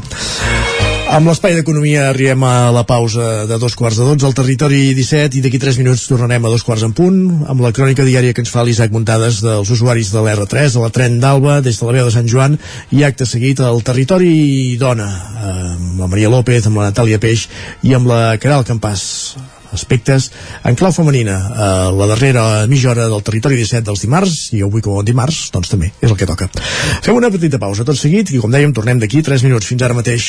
amb 1.13 1.29
l'espai 1.29 1.53
d'economia 1.53 2.07
arribem 2.09 2.41
a 2.49 2.71
la 2.73 2.87
pausa 2.89 3.45
de 3.45 3.59
dos 3.61 3.75
quarts 3.77 3.99
de 4.01 4.05
dotze 4.07 4.25
al 4.25 4.33
territori 4.33 4.95
17 4.97 5.37
i 5.37 5.43
d'aquí 5.45 5.59
3 5.61 5.77
minuts 5.83 6.07
tornarem 6.09 6.47
a 6.49 6.53
dos 6.53 6.65
quarts 6.65 6.87
en 6.87 6.95
punt 6.97 7.19
amb 7.53 7.61
la 7.61 7.73
crònica 7.77 8.07
diària 8.09 8.33
que 8.33 8.41
ens 8.41 8.53
fa 8.53 8.65
l'Isaac 8.65 8.95
Muntades 8.97 9.43
dels 9.45 9.69
usuaris 9.77 10.09
de 10.15 10.23
l'R3, 10.25 10.73
de 10.73 10.81
la 10.81 10.89
tren 10.89 11.21
d'Alba 11.21 11.61
des 11.61 11.77
de 11.77 11.85
la 11.85 11.97
veu 11.99 12.09
de 12.09 12.15
Sant 12.17 12.31
Joan 12.33 12.57
i 12.97 13.05
acte 13.05 13.29
seguit 13.29 13.61
al 13.61 13.85
territori 13.85 14.79
dona 14.81 15.11
amb 15.53 16.01
la 16.01 16.09
Maria 16.09 16.33
López, 16.33 16.65
amb 16.65 16.81
la 16.81 16.89
Natàlia 16.89 17.21
Peix 17.21 17.45
i 17.85 17.93
amb 17.93 18.09
la 18.09 18.39
Caral 18.41 18.65
Campàs 18.65 19.05
aspectes 19.73 20.31
en 20.65 20.81
clau 20.81 20.97
femenina 20.97 21.37
a 21.53 21.69
la 21.93 22.09
darrera 22.09 22.67
mitja 22.73 22.93
hora 22.93 23.09
del 23.13 23.25
territori 23.25 23.61
17 23.61 23.85
dels 23.89 24.05
dimarts 24.09 24.49
i 24.57 24.65
avui 24.65 24.81
com 24.81 24.97
a 24.97 25.05
dimarts 25.05 25.51
doncs 25.53 25.73
també 25.73 25.93
és 26.01 26.09
el 26.09 26.17
que 26.17 26.29
toca. 26.29 26.49
Fem 27.05 27.17
una 27.17 27.33
petita 27.33 27.61
pausa 27.61 27.85
tot 27.85 28.01
seguit 28.01 28.33
i 28.33 28.41
com 28.41 28.53
dèiem 28.53 28.73
tornem 28.73 29.01
d'aquí 29.03 29.25
3 29.25 29.49
minuts 29.49 29.69
fins 29.69 29.85
ara 29.85 29.97
mateix. 29.97 30.29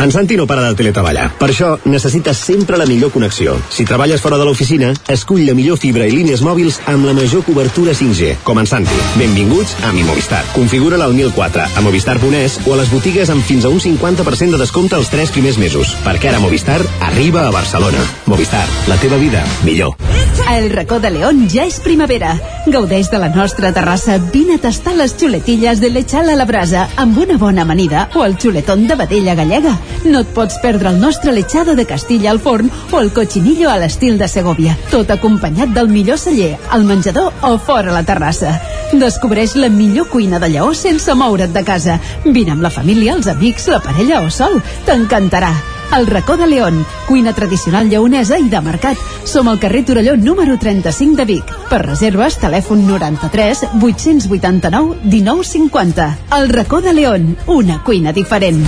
En 0.00 0.10
Santi 0.10 0.34
no 0.34 0.46
para 0.46 0.62
de 0.64 0.74
teletreballar. 0.74 1.26
Per 1.36 1.50
això 1.50 1.74
necessites 1.84 2.38
sempre 2.40 2.78
la 2.80 2.86
millor 2.88 3.10
connexió. 3.12 3.58
Si 3.68 3.84
treballes 3.84 4.22
fora 4.24 4.38
de 4.40 4.46
l'oficina, 4.48 4.94
escull 5.12 5.44
la 5.44 5.52
millor 5.52 5.76
fibra 5.76 6.06
i 6.08 6.14
línies 6.14 6.40
mòbils 6.40 6.78
amb 6.88 7.04
la 7.04 7.12
major 7.12 7.44
cobertura 7.44 7.92
5G, 7.92 8.38
com 8.42 8.62
en 8.62 8.70
Santi. 8.70 8.96
Benvinguts 9.20 9.76
a 9.84 9.92
Mi 9.92 10.06
Movistar. 10.08 10.40
Configura-la 10.54 11.04
al 11.04 11.16
1004, 11.18 11.66
a 11.76 11.84
movistar.es 11.84 12.60
o 12.64 12.72
a 12.72 12.80
les 12.80 12.88
botigues 12.88 13.28
amb 13.28 13.44
fins 13.44 13.68
a 13.68 13.74
un 13.74 13.80
50% 13.80 14.56
de 14.56 14.62
descompte 14.64 14.96
els 14.96 15.12
3 15.12 15.36
primers 15.36 15.60
mesos. 15.60 15.92
Perquè 16.06 16.32
ara 16.32 16.40
Movistar 16.40 16.80
arriba 17.12 17.44
a 17.46 17.52
Barcelona. 17.52 18.00
Movistar, 18.24 18.64
la 18.88 18.96
teva 19.04 19.20
vida 19.20 19.44
millor. 19.68 20.00
El 20.50 20.70
racó 20.70 20.98
de 20.98 21.10
León 21.10 21.44
ja 21.52 21.62
és 21.68 21.76
primavera. 21.84 22.32
Gaudeix 22.66 23.10
de 23.10 23.20
la 23.22 23.28
nostra 23.28 23.70
terrassa. 23.76 24.16
Vine 24.32 24.56
a 24.56 24.62
tastar 24.64 24.96
les 24.96 25.14
xuletilles 25.14 25.80
de 25.80 25.90
lechal 25.92 26.30
a 26.30 26.36
la 26.36 26.46
brasa 26.48 26.88
amb 26.96 27.18
una 27.18 27.36
bona 27.38 27.62
amanida 27.62 28.08
o 28.14 28.24
el 28.24 28.36
xuletón 28.38 28.88
de 28.88 28.96
vedella 28.98 29.36
gallega. 29.36 29.76
No 30.04 30.20
et 30.24 30.30
pots 30.34 30.58
perdre 30.62 30.90
el 30.90 31.00
nostre 31.00 31.32
lechado 31.32 31.74
de 31.74 31.86
Castilla 31.86 32.30
al 32.30 32.40
forn 32.40 32.70
o 32.90 33.00
el 33.00 33.12
cochinillo 33.12 33.70
a 33.70 33.78
l'estil 33.78 34.18
de 34.18 34.28
Segovia. 34.28 34.76
Tot 34.90 35.10
acompanyat 35.10 35.74
del 35.76 35.88
millor 35.88 36.18
celler, 36.18 36.56
al 36.70 36.84
menjador 36.84 37.32
o 37.42 37.56
fora 37.58 37.92
la 37.92 38.04
terrassa. 38.04 38.54
Descobreix 38.92 39.56
la 39.56 39.68
millor 39.68 40.08
cuina 40.08 40.38
de 40.38 40.48
Lleó 40.50 40.72
sense 40.74 41.14
moure't 41.14 41.52
de 41.54 41.64
casa. 41.64 42.00
Vine 42.24 42.56
amb 42.56 42.62
la 42.62 42.72
família, 42.74 43.14
els 43.14 43.28
amics, 43.30 43.68
la 43.68 43.82
parella 43.84 44.24
o 44.24 44.30
sol. 44.30 44.58
T'encantarà. 44.86 45.52
El 45.96 46.06
racó 46.06 46.36
de 46.36 46.46
León, 46.46 46.86
cuina 47.08 47.32
tradicional 47.34 47.88
lleonesa 47.90 48.38
i 48.38 48.48
de 48.48 48.60
mercat. 48.62 48.98
Som 49.26 49.48
al 49.50 49.58
carrer 49.58 49.84
Torelló 49.84 50.16
número 50.16 50.56
35 50.58 51.16
de 51.16 51.24
Vic. 51.26 51.50
Per 51.70 51.82
reserves, 51.82 52.38
telèfon 52.38 52.86
93 52.86 53.66
889 53.82 55.00
1950. 55.02 56.10
El 56.38 56.48
racó 56.48 56.80
de 56.80 56.94
León, 56.94 57.36
una 57.46 57.82
cuina 57.82 58.12
diferent. 58.12 58.62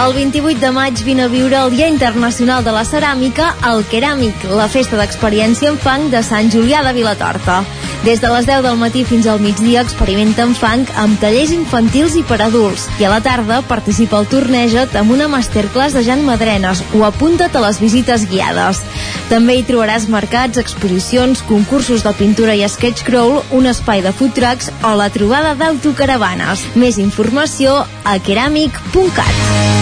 El 0.00 0.14
28 0.14 0.58
de 0.58 0.70
maig 0.72 1.02
vine 1.04 1.26
a 1.26 1.28
viure 1.28 1.58
el 1.60 1.70
Dia 1.76 1.86
Internacional 1.86 2.64
de 2.64 2.72
la 2.72 2.82
Ceràmica 2.88 3.52
al 3.60 3.84
Keràmic, 3.90 4.46
la 4.48 4.66
festa 4.72 4.96
d'experiència 4.96 5.68
en 5.68 5.76
fang 5.78 6.08
de 6.10 6.22
Sant 6.24 6.48
Julià 6.50 6.80
de 6.82 6.94
Vilatorta. 6.96 7.60
Des 8.02 8.18
de 8.18 8.30
les 8.32 8.48
10 8.48 8.64
del 8.64 8.80
matí 8.80 9.04
fins 9.06 9.28
al 9.30 9.38
migdia 9.38 9.84
experimenta 9.84 10.42
en 10.42 10.56
fang 10.58 10.88
amb 10.98 11.20
tallers 11.22 11.52
infantils 11.54 12.16
i 12.18 12.24
per 12.26 12.40
adults. 12.42 12.88
I 12.98 13.06
a 13.06 13.12
la 13.12 13.20
tarda 13.22 13.60
participa 13.68 14.18
al 14.18 14.26
Torneja't 14.32 14.96
amb 14.98 15.14
una 15.14 15.28
masterclass 15.30 15.94
de 15.94 16.02
Jan 16.08 16.24
Madrenes 16.26 16.82
o 16.96 17.04
apunta't 17.06 17.54
a 17.54 17.62
les 17.68 17.78
visites 17.78 18.26
guiades. 18.32 18.82
També 19.30 19.60
hi 19.60 19.66
trobaràs 19.68 20.08
mercats, 20.10 20.58
exposicions, 20.58 21.44
concursos 21.46 22.02
de 22.02 22.16
pintura 22.18 22.56
i 22.58 22.66
sketch 22.66 23.04
crawl, 23.06 23.44
un 23.52 23.70
espai 23.70 24.02
de 24.02 24.10
food 24.10 24.34
trucks 24.34 24.72
o 24.82 24.96
la 24.98 25.12
trobada 25.14 25.54
d'autocaravanes. 25.54 26.66
Més 26.74 26.98
informació 26.98 27.84
a 28.02 28.18
keramic.cat. 28.18 29.81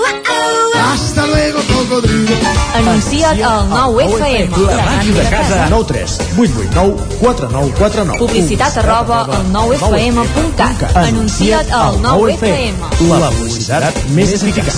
Hasta 0.81 1.25
luego, 1.27 1.59
cocodrilo. 1.73 2.35
Anuncia't 2.73 3.41
al 3.43 3.69
9 3.69 4.05
FM, 4.05 4.57
la 4.65 4.85
ràdio 4.85 5.13
de 5.13 5.29
casa. 5.29 5.67
9 5.69 5.85
3 5.87 6.17
8 6.37 6.51
8 6.57 6.71
9 6.73 6.95
4 7.21 7.49
9 7.51 7.73
4 7.77 8.05
9 8.05 8.19
Publicitat 8.19 8.77
arroba 8.77 9.21
al 9.25 9.45
9fm.cat. 9.53 10.97
Anuncia't 10.97 11.71
al 11.71 12.01
9FM. 12.01 12.75
La 13.19 13.29
publicitat 13.29 14.01
més 14.15 14.33
eficaç. 14.33 14.73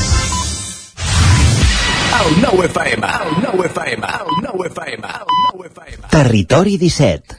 El 2.23 2.41
9 2.41 2.65
FM, 2.69 3.07
el 3.07 3.31
9 3.47 3.65
FM, 3.71 4.07
el 4.07 4.35
9 4.43 4.67
FM, 4.69 5.07
el 5.07 5.27
9 5.55 5.69
FM. 5.71 6.07
Territori 6.11 6.77
17. 6.77 7.37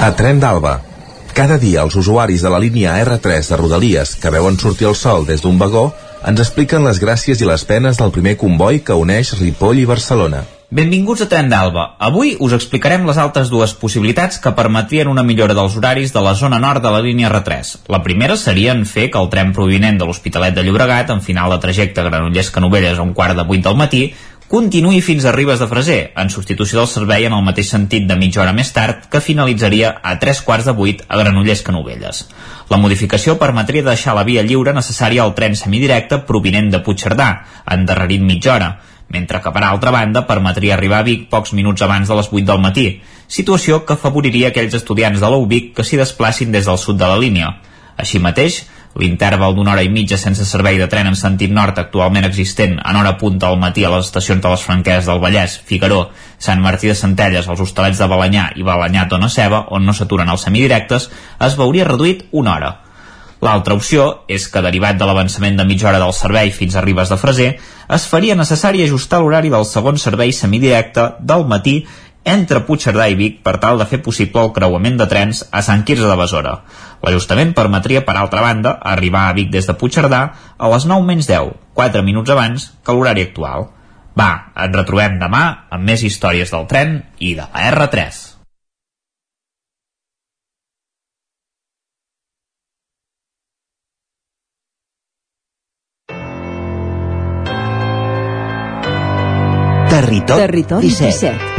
A 0.00 0.12
Tren 0.16 0.40
d'Alba. 0.40 0.93
Cada 1.34 1.56
dia 1.58 1.82
els 1.82 1.96
usuaris 1.98 2.44
de 2.46 2.50
la 2.52 2.60
línia 2.62 2.92
R3 3.02 3.48
de 3.50 3.56
Rodalies 3.58 4.12
que 4.22 4.30
veuen 4.30 4.54
sortir 4.54 4.86
el 4.86 4.94
sol 4.94 5.26
des 5.26 5.42
d'un 5.42 5.58
vagó 5.58 5.88
ens 6.30 6.38
expliquen 6.44 6.86
les 6.86 7.00
gràcies 7.02 7.40
i 7.42 7.48
les 7.48 7.64
penes 7.66 7.98
del 7.98 8.12
primer 8.14 8.36
comboi 8.38 8.78
que 8.86 8.94
uneix 8.94 9.32
Ripoll 9.40 9.80
i 9.82 9.88
Barcelona. 9.90 10.44
Benvinguts 10.74 11.24
a 11.24 11.26
Tren 11.30 11.50
d'Alba. 11.50 11.82
Avui 12.02 12.36
us 12.42 12.54
explicarem 12.54 13.04
les 13.06 13.18
altres 13.18 13.50
dues 13.50 13.74
possibilitats 13.78 14.38
que 14.42 14.54
permetrien 14.54 15.10
una 15.10 15.22
millora 15.26 15.54
dels 15.58 15.74
horaris 15.78 16.14
de 16.14 16.22
la 16.22 16.32
zona 16.38 16.58
nord 16.62 16.82
de 16.82 16.90
la 16.94 17.02
línia 17.02 17.28
R3. 17.28 17.74
La 17.94 18.00
primera 18.06 18.38
seria 18.38 18.72
en 18.72 18.86
fer 18.86 19.10
que 19.10 19.20
el 19.20 19.28
tren 19.30 19.52
provinent 19.54 19.98
de 19.98 20.06
l'Hospitalet 20.06 20.54
de 20.54 20.64
Llobregat, 20.66 21.10
en 21.10 21.22
final 21.22 21.50
de 21.50 21.60
trajecte 21.62 22.06
Granollers-Canovelles 22.06 22.98
a 22.98 23.06
un 23.06 23.12
quart 23.14 23.38
de 23.38 23.46
vuit 23.46 23.62
del 23.62 23.78
matí, 23.78 24.04
continuï 24.54 25.00
fins 25.02 25.24
a 25.26 25.32
Ribes 25.34 25.58
de 25.58 25.66
Freser, 25.66 26.12
en 26.14 26.28
substitució 26.30 26.78
del 26.78 26.86
servei 26.86 27.24
en 27.26 27.32
el 27.34 27.42
mateix 27.42 27.72
sentit 27.72 28.04
de 28.06 28.14
mitja 28.14 28.38
hora 28.44 28.52
més 28.54 28.68
tard, 28.70 29.08
que 29.10 29.18
finalitzaria 29.18 29.88
a 29.98 30.12
tres 30.22 30.44
quarts 30.46 30.68
de 30.68 30.74
vuit 30.78 31.00
a 31.08 31.18
Granollers-Canovelles. 31.18 32.20
La 32.70 32.78
modificació 32.78 33.34
permetria 33.40 33.82
deixar 33.82 34.14
la 34.14 34.22
via 34.22 34.44
lliure 34.46 34.70
necessària 34.76 35.24
al 35.24 35.34
tren 35.34 35.58
semidirecte 35.58 36.20
provinent 36.28 36.70
de 36.70 36.84
Puigcerdà, 36.86 37.28
endarrerit 37.74 38.22
mitja 38.22 38.54
hora, 38.54 38.68
mentre 39.10 39.40
que 39.42 39.50
per 39.56 39.64
altra 39.66 39.90
banda 39.90 40.22
permetria 40.28 40.76
arribar 40.78 41.02
a 41.02 41.08
Vic 41.10 41.26
pocs 41.34 41.50
minuts 41.58 41.82
abans 41.82 42.06
de 42.06 42.20
les 42.20 42.30
8 42.30 42.46
del 42.52 42.62
matí, 42.62 42.86
situació 43.26 43.82
que 43.82 43.98
afavoriria 43.98 44.52
aquells 44.54 44.78
estudiants 44.78 45.18
de 45.18 45.32
l'UBIC 45.34 45.74
que 45.74 45.82
s'hi 45.82 45.98
desplacin 45.98 46.54
des 46.54 46.70
del 46.70 46.78
sud 46.78 47.02
de 47.02 47.10
la 47.10 47.18
línia. 47.18 47.56
Així 47.98 48.22
mateix, 48.22 48.62
L'interval 48.94 49.56
d'una 49.56 49.72
hora 49.72 49.82
i 49.82 49.90
mitja 49.90 50.14
sense 50.20 50.44
servei 50.46 50.78
de 50.78 50.86
tren 50.90 51.08
en 51.10 51.16
sentit 51.18 51.50
nord 51.50 51.78
actualment 51.82 52.28
existent 52.28 52.76
en 52.78 52.98
hora 53.00 53.16
punta 53.18 53.48
al 53.48 53.58
matí 53.58 53.82
a 53.82 53.90
les 53.90 54.06
estacions 54.06 54.42
de 54.42 54.52
les 54.52 54.62
Franqueses 54.62 55.10
del 55.10 55.18
Vallès, 55.24 55.56
Figaró, 55.66 56.10
Sant 56.38 56.62
Martí 56.62 56.92
de 56.92 56.94
Centelles, 56.94 57.48
els 57.50 57.60
hostalets 57.60 57.98
de 57.98 58.08
Balanyà 58.10 58.52
i 58.54 58.62
Balanyà 58.62 59.08
Tona 59.10 59.28
Ceba, 59.28 59.64
on 59.74 59.82
no 59.82 59.96
s'aturen 59.96 60.30
els 60.30 60.46
semidirectes, 60.46 61.10
es 61.42 61.58
veuria 61.58 61.88
reduït 61.90 62.28
una 62.30 62.54
hora. 62.54 62.72
L'altra 63.44 63.74
opció 63.74 64.06
és 64.30 64.46
que, 64.48 64.62
derivat 64.64 64.96
de 64.96 65.04
l'avançament 65.04 65.58
de 65.58 65.66
mitja 65.68 65.90
hora 65.90 66.00
del 66.00 66.14
servei 66.16 66.54
fins 66.54 66.78
a 66.78 66.84
Ribes 66.84 67.10
de 67.12 67.18
Freser, 67.20 67.50
es 67.98 68.06
faria 68.08 68.38
necessari 68.38 68.84
ajustar 68.84 69.20
l'horari 69.20 69.50
del 69.52 69.66
segon 69.68 69.98
servei 70.00 70.32
semidirecte 70.32 71.10
del 71.20 71.44
matí 71.50 71.82
entre 72.24 72.62
Puigcerdà 72.64 73.10
i 73.12 73.18
Vic 73.18 73.42
per 73.44 73.58
tal 73.60 73.78
de 73.78 73.86
fer 73.90 74.00
possible 74.02 74.40
el 74.40 74.52
creuament 74.56 74.96
de 74.96 75.06
trens 75.10 75.42
a 75.52 75.60
Sant 75.62 75.84
Quirze 75.84 76.08
de 76.08 76.16
Besora. 76.16 76.54
L'ajustament 77.04 77.52
permetria, 77.52 78.00
per 78.04 78.16
altra 78.16 78.40
banda, 78.40 78.78
arribar 78.80 79.28
a 79.28 79.34
Vic 79.36 79.50
des 79.52 79.66
de 79.68 79.76
Puigcerdà 79.76 80.22
a 80.56 80.70
les 80.72 80.86
9 80.88 81.04
menys 81.04 81.28
10, 81.28 81.52
4 81.76 82.02
minuts 82.06 82.32
abans 82.32 82.70
que 82.84 82.94
l'horari 82.96 83.26
actual. 83.28 83.68
Va, 84.16 84.30
ens 84.56 84.76
retrobem 84.78 85.18
demà 85.20 85.42
amb 85.74 85.84
més 85.84 86.04
històries 86.06 86.54
del 86.54 86.64
tren 86.70 87.02
i 87.18 87.34
de 87.36 87.44
la 87.44 87.66
R3. 87.74 88.22
Territori, 99.94 100.40
Territori 100.40 100.88
17. 100.88 101.30
17. 101.30 101.54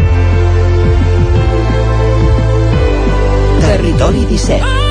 Territori 3.62 4.26
17. 4.26 4.85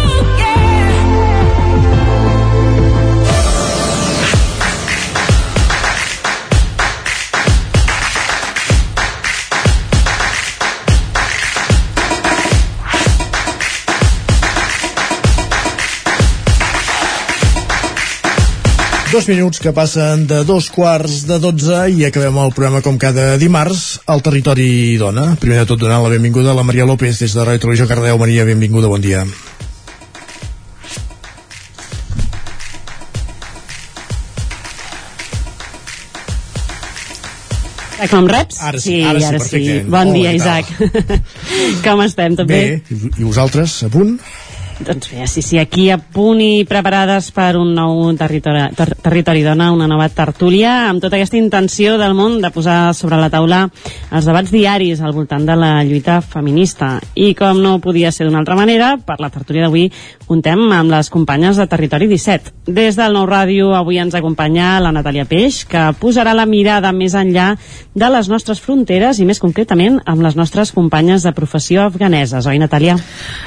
Dos 19.14 19.28
minuts 19.30 19.60
que 19.62 19.70
passen 19.70 20.24
de 20.26 20.40
dos 20.42 20.66
quarts 20.74 21.20
de 21.28 21.36
dotze 21.38 21.84
i 21.94 22.00
acabem 22.02 22.34
el 22.42 22.50
programa 22.50 22.80
com 22.82 22.96
cada 22.98 23.36
dimarts 23.38 24.00
al 24.10 24.24
Territori 24.26 24.96
Dona. 24.98 25.36
Primer 25.38 25.60
de 25.60 25.66
tot 25.70 25.78
donant 25.78 26.02
la 26.02 26.10
benvinguda 26.10 26.50
a 26.50 26.56
la 26.58 26.64
Maria 26.66 26.82
López 26.82 27.20
des 27.22 27.30
de 27.30 27.44
Ràdio 27.46 27.62
Televisió 27.62 27.86
Cardeu. 27.86 28.18
Maria, 28.18 28.42
benvinguda, 28.42 28.90
bon 28.90 28.98
dia. 29.04 29.22
Eh, 38.02 38.08
Com 38.10 38.26
reps? 38.26 38.58
Ara 38.66 38.82
sí, 38.82 38.98
ara 39.06 39.22
sí, 39.22 39.30
perfecte. 39.38 39.78
Bon 39.94 40.10
Hola, 40.10 40.18
dia? 40.18 40.34
Isaac. 40.34 40.66
Com 41.86 42.02
estem, 42.02 42.34
tot 42.34 42.50
bé? 42.50 42.64
I 42.90 43.22
vosaltres, 43.22 43.84
a 43.86 43.94
punt? 43.94 44.18
Doncs 44.80 45.12
bé, 45.12 45.26
sí, 45.28 45.40
sí, 45.40 45.58
aquí 45.58 45.86
a 45.90 45.98
punt 45.98 46.40
i 46.42 46.64
preparades 46.66 47.28
per 47.30 47.52
un 47.54 47.70
nou 47.76 48.08
territori, 48.18 48.64
ter 48.74 48.88
territori 48.98 49.44
dona, 49.46 49.68
una 49.70 49.86
nova 49.86 50.08
tertúlia, 50.10 50.88
amb 50.88 50.98
tota 51.02 51.14
aquesta 51.14 51.38
intenció 51.38 51.94
del 52.00 52.16
món 52.18 52.40
de 52.42 52.50
posar 52.50 52.90
sobre 52.98 53.20
la 53.20 53.30
taula 53.30 53.68
els 54.10 54.26
debats 54.26 54.50
diaris 54.50 54.98
al 55.00 55.14
voltant 55.14 55.46
de 55.46 55.54
la 55.54 55.70
lluita 55.86 56.18
feminista. 56.20 56.96
I 57.14 57.36
com 57.38 57.60
no 57.62 57.76
podia 57.78 58.10
ser 58.10 58.26
d'una 58.26 58.40
altra 58.42 58.56
manera, 58.58 58.96
per 58.98 59.20
la 59.22 59.30
tertúlia 59.30 59.68
d'avui 59.68 59.86
contem 60.26 60.66
amb 60.74 60.90
les 60.90 61.10
companyes 61.12 61.60
de 61.60 61.68
Territori 61.70 62.10
17. 62.10 62.50
Des 62.74 62.98
del 62.98 63.14
Nou 63.14 63.28
Ràdio 63.30 63.70
avui 63.78 64.00
ens 64.02 64.18
acompanya 64.18 64.80
la 64.82 64.92
Natàlia 64.96 65.26
Peix, 65.30 65.62
que 65.70 65.84
posarà 66.00 66.34
la 66.34 66.48
mirada 66.50 66.90
més 66.92 67.14
enllà 67.14 67.52
de 67.94 68.10
les 68.10 68.28
nostres 68.32 68.58
fronteres 68.58 69.22
i 69.22 69.28
més 69.28 69.38
concretament 69.38 70.00
amb 70.04 70.26
les 70.26 70.34
nostres 70.34 70.74
companyes 70.74 71.22
de 71.22 71.34
professió 71.36 71.86
afganeses, 71.86 72.50
oi 72.50 72.58
Natàlia? 72.58 72.98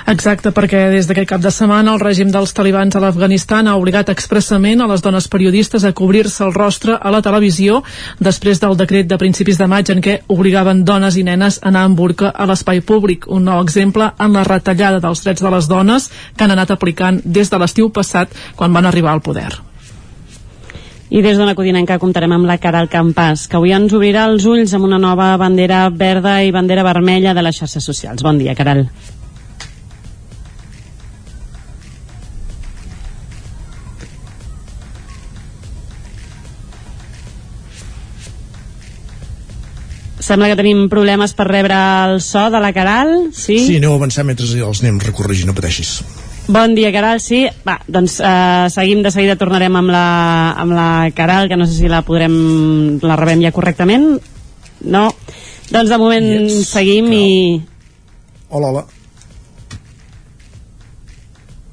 Exacte, 0.08 0.56
perquè 0.56 0.88
des 0.96 1.10
d'aquest 1.18 1.30
cap 1.34 1.42
de 1.42 1.50
setmana 1.50 1.96
el 1.96 2.02
règim 2.04 2.30
dels 2.30 2.52
talibans 2.54 2.94
a 2.94 3.00
l'Afganistan 3.02 3.66
ha 3.66 3.78
obligat 3.80 4.12
expressament 4.14 4.84
a 4.84 4.88
les 4.92 5.02
dones 5.02 5.26
periodistes 5.28 5.82
a 5.84 5.92
cobrir-se 5.98 6.44
el 6.46 6.54
rostre 6.54 6.94
a 6.94 7.10
la 7.10 7.24
televisió 7.26 7.80
després 8.22 8.62
del 8.62 8.78
decret 8.78 9.10
de 9.10 9.18
principis 9.18 9.58
de 9.58 9.66
maig 9.66 9.90
en 9.90 10.04
què 10.06 10.20
obligaven 10.30 10.84
dones 10.86 11.18
i 11.18 11.24
nenes 11.26 11.58
a 11.58 11.72
anar 11.72 11.88
amb 11.88 11.98
burca 11.98 12.30
a 12.30 12.46
l'espai 12.46 12.84
públic. 12.86 13.26
Un 13.34 13.50
nou 13.50 13.64
exemple 13.66 14.12
en 14.20 14.38
la 14.38 14.46
retallada 14.46 15.02
dels 15.02 15.24
drets 15.26 15.42
de 15.42 15.56
les 15.56 15.68
dones 15.68 16.08
que 16.38 16.46
han 16.46 16.54
anat 16.54 16.76
aplicant 16.78 17.18
des 17.26 17.50
de 17.50 17.58
l'estiu 17.58 17.90
passat 17.90 18.30
quan 18.56 18.74
van 18.74 18.86
arribar 18.86 19.16
al 19.16 19.26
poder. 19.26 19.50
I 21.10 21.26
des 21.26 21.38
d'una 21.40 21.56
codinenca 21.58 21.98
comptarem 21.98 22.38
amb 22.38 22.46
la 22.46 22.62
Caral 22.62 22.92
Campàs, 22.94 23.48
que 23.50 23.58
avui 23.58 23.74
ens 23.74 23.94
obrirà 23.94 24.30
els 24.30 24.46
ulls 24.46 24.78
amb 24.78 24.86
una 24.86 25.02
nova 25.02 25.34
bandera 25.38 25.88
verda 25.90 26.44
i 26.44 26.52
bandera 26.52 26.86
vermella 26.86 27.34
de 27.34 27.42
les 27.42 27.58
xarxes 27.58 27.94
socials. 27.94 28.22
Bon 28.22 28.38
dia, 28.38 28.54
Caral. 28.54 28.90
Sembla 40.28 40.50
que 40.52 40.58
tenim 40.60 40.90
problemes 40.92 41.32
per 41.32 41.46
rebre 41.48 41.76
el 42.04 42.18
so 42.20 42.50
de 42.52 42.60
la 42.60 42.74
Caral, 42.76 43.30
sí? 43.32 43.62
Sí, 43.64 43.78
aneu 43.80 43.94
avançant 43.96 44.28
mentre 44.28 44.44
els 44.44 44.82
anem 44.84 44.98
recorregint, 45.00 45.48
no 45.48 45.56
pateixis. 45.56 46.02
Bon 46.52 46.76
dia, 46.76 46.92
Caral, 46.92 47.22
sí. 47.24 47.46
Va, 47.64 47.78
doncs 47.88 48.18
eh, 48.20 48.68
seguim, 48.74 49.06
de 49.06 49.12
seguida 49.16 49.38
tornarem 49.40 49.80
amb 49.80 49.92
la, 49.92 50.04
amb 50.60 50.76
la 50.76 50.90
Caral, 51.16 51.48
que 51.48 51.56
no 51.56 51.68
sé 51.68 51.78
si 51.80 51.92
la 51.92 52.04
podrem, 52.04 52.36
la 53.08 53.16
rebem 53.20 53.46
ja 53.46 53.54
correctament. 53.56 54.18
No. 54.84 55.06
Doncs 55.72 55.96
de 55.96 56.02
moment 56.04 56.30
yes, 56.44 56.74
seguim 56.76 57.08
i... 57.16 57.28
Hola, 58.50 58.74
hola. 58.74 58.86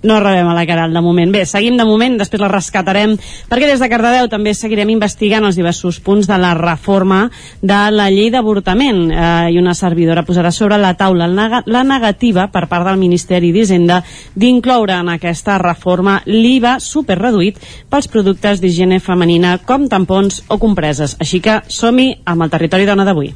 No 0.05 0.19
rebem 0.21 0.49
a 0.49 0.55
la 0.55 0.67
Caral 0.69 0.93
de 0.93 1.01
moment. 1.01 1.31
Bé, 1.33 1.47
seguim 1.49 1.79
de 1.81 1.85
moment, 1.89 2.19
després 2.21 2.43
la 2.43 2.51
rescatarem, 2.53 3.15
perquè 3.49 3.69
des 3.71 3.81
de 3.81 3.89
Cardedeu 3.89 4.29
també 4.29 4.53
seguirem 4.55 4.91
investigant 4.93 5.47
els 5.49 5.57
diversos 5.57 5.97
punts 6.05 6.29
de 6.29 6.37
la 6.41 6.53
reforma 6.59 7.23
de 7.63 7.79
la 7.95 8.11
llei 8.13 8.29
d'avortament 8.35 9.01
eh, 9.09 9.55
i 9.55 9.61
una 9.61 9.73
servidora 9.75 10.27
posarà 10.29 10.53
sobre 10.53 10.77
la 10.81 10.93
taula 10.99 11.27
la 11.27 11.85
negativa 11.89 12.51
per 12.53 12.67
part 12.69 12.85
del 12.85 13.01
Ministeri 13.01 13.53
d'Hisenda 13.55 14.03
d'incloure 14.35 14.99
en 15.01 15.15
aquesta 15.15 15.57
reforma 15.63 16.19
l'IVA 16.27 16.77
superreduït 16.85 17.63
pels 17.89 18.11
productes 18.13 18.61
d'higiene 18.61 19.01
femenina 19.01 19.57
com 19.65 19.89
tampons 19.89 20.43
o 20.49 20.61
compreses. 20.61 21.17
Així 21.21 21.41
que 21.41 21.63
som-hi 21.69 22.13
amb 22.29 22.45
el 22.45 22.53
territori 22.53 22.85
dona 22.89 23.09
d'avui. 23.09 23.33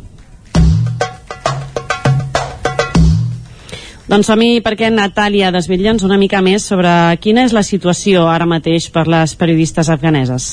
Doncs 4.08 4.24
som-hi 4.30 4.62
perquè 4.64 4.88
Natàlia 4.88 5.50
desvetlla'ns 5.52 6.00
una 6.06 6.16
mica 6.16 6.38
més 6.40 6.64
sobre 6.64 6.88
quina 7.20 7.42
és 7.44 7.52
la 7.52 7.60
situació 7.60 8.22
ara 8.32 8.46
mateix 8.48 8.86
per 8.88 9.02
les 9.04 9.34
periodistes 9.36 9.90
afganeses. 9.92 10.46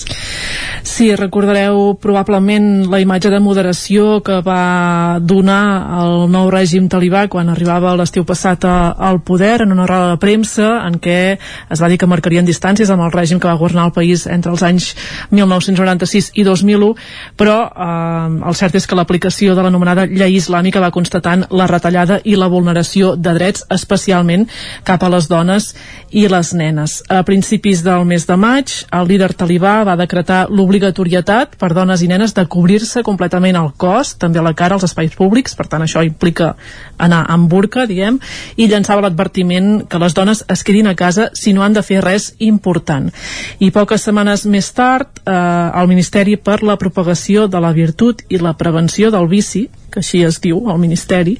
Sí, 0.83 1.07
recordareu 1.15 1.93
probablement 2.03 2.83
la 2.91 2.99
imatge 2.99 3.31
de 3.31 3.39
moderació 3.39 4.19
que 4.27 4.41
va 4.43 5.21
donar 5.23 5.61
el 6.01 6.25
nou 6.33 6.49
règim 6.51 6.89
talibà 6.91 7.29
quan 7.31 7.47
arribava 7.49 7.93
l'estiu 7.95 8.25
passat 8.27 8.67
al 8.67 9.21
poder 9.23 9.61
en 9.63 9.71
una 9.71 9.87
roda 9.87 10.11
de 10.11 10.19
premsa 10.19 10.81
en 10.83 10.99
què 10.99 11.17
es 11.39 11.81
va 11.81 11.87
dir 11.87 11.97
que 12.01 12.11
marcarien 12.11 12.45
distàncies 12.45 12.91
amb 12.91 13.07
el 13.07 13.15
règim 13.15 13.39
que 13.39 13.47
va 13.47 13.55
governar 13.55 13.87
el 13.87 13.95
país 13.95 14.27
entre 14.27 14.51
els 14.51 14.65
anys 14.67 14.89
1996 15.31 16.33
i 16.35 16.43
2001 16.43 16.91
però 17.39 17.57
eh, 17.71 18.51
el 18.51 18.59
cert 18.59 18.75
és 18.75 18.85
que 18.85 18.99
l'aplicació 18.99 19.55
de 19.55 19.63
l'anomenada 19.63 20.09
llei 20.11 20.35
islàmica 20.41 20.83
va 20.83 20.91
constatant 20.91 21.47
la 21.55 21.71
retallada 21.71 22.19
i 22.27 22.35
la 22.35 22.51
vulneració 22.51 23.15
de 23.15 23.31
drets 23.31 23.44
drets, 23.45 23.65
especialment 23.69 24.47
cap 24.85 25.03
a 25.03 25.09
les 25.13 25.29
dones 25.29 25.71
i 26.11 26.25
les 26.31 26.53
nenes. 26.53 27.01
A 27.09 27.21
principis 27.27 27.83
del 27.85 28.05
mes 28.07 28.25
de 28.27 28.37
maig, 28.39 28.71
el 28.95 29.07
líder 29.09 29.33
talibà 29.37 29.83
va 29.85 29.97
decretar 29.99 30.45
l'obligatorietat 30.49 31.57
per 31.59 31.73
dones 31.75 32.01
i 32.01 32.09
nenes 32.09 32.33
de 32.35 32.45
cobrir-se 32.49 33.03
completament 33.05 33.57
el 33.59 33.71
cos, 33.77 34.15
també 34.17 34.41
la 34.41 34.55
cara, 34.57 34.75
als 34.75 34.87
espais 34.87 35.15
públics, 35.15 35.55
per 35.55 35.67
tant 35.67 35.83
això 35.85 36.03
implica 36.05 36.55
anar 36.97 37.25
amb 37.29 37.49
burca, 37.51 37.85
diguem, 37.85 38.19
i 38.55 38.69
llançava 38.71 39.03
l'advertiment 39.05 39.85
que 39.89 40.01
les 40.01 40.15
dones 40.15 40.43
es 40.51 40.63
quedin 40.63 40.87
a 40.87 40.95
casa 40.95 41.29
si 41.33 41.53
no 41.53 41.63
han 41.63 41.75
de 41.75 41.83
fer 41.85 42.01
res 42.03 42.31
important. 42.39 43.11
I 43.59 43.71
poques 43.75 44.05
setmanes 44.07 44.45
més 44.49 44.71
tard, 44.73 45.21
eh, 45.25 45.35
el 45.81 45.91
Ministeri 45.91 46.37
per 46.37 46.61
la 46.63 46.77
propagació 46.81 47.47
de 47.47 47.59
la 47.59 47.73
virtut 47.75 48.23
i 48.29 48.39
la 48.39 48.55
prevenció 48.57 49.11
del 49.11 49.27
vici, 49.27 49.67
que 49.91 50.01
així 50.01 50.23
es 50.25 50.39
diu 50.43 50.59
al 50.71 50.79
Ministeri, 50.81 51.37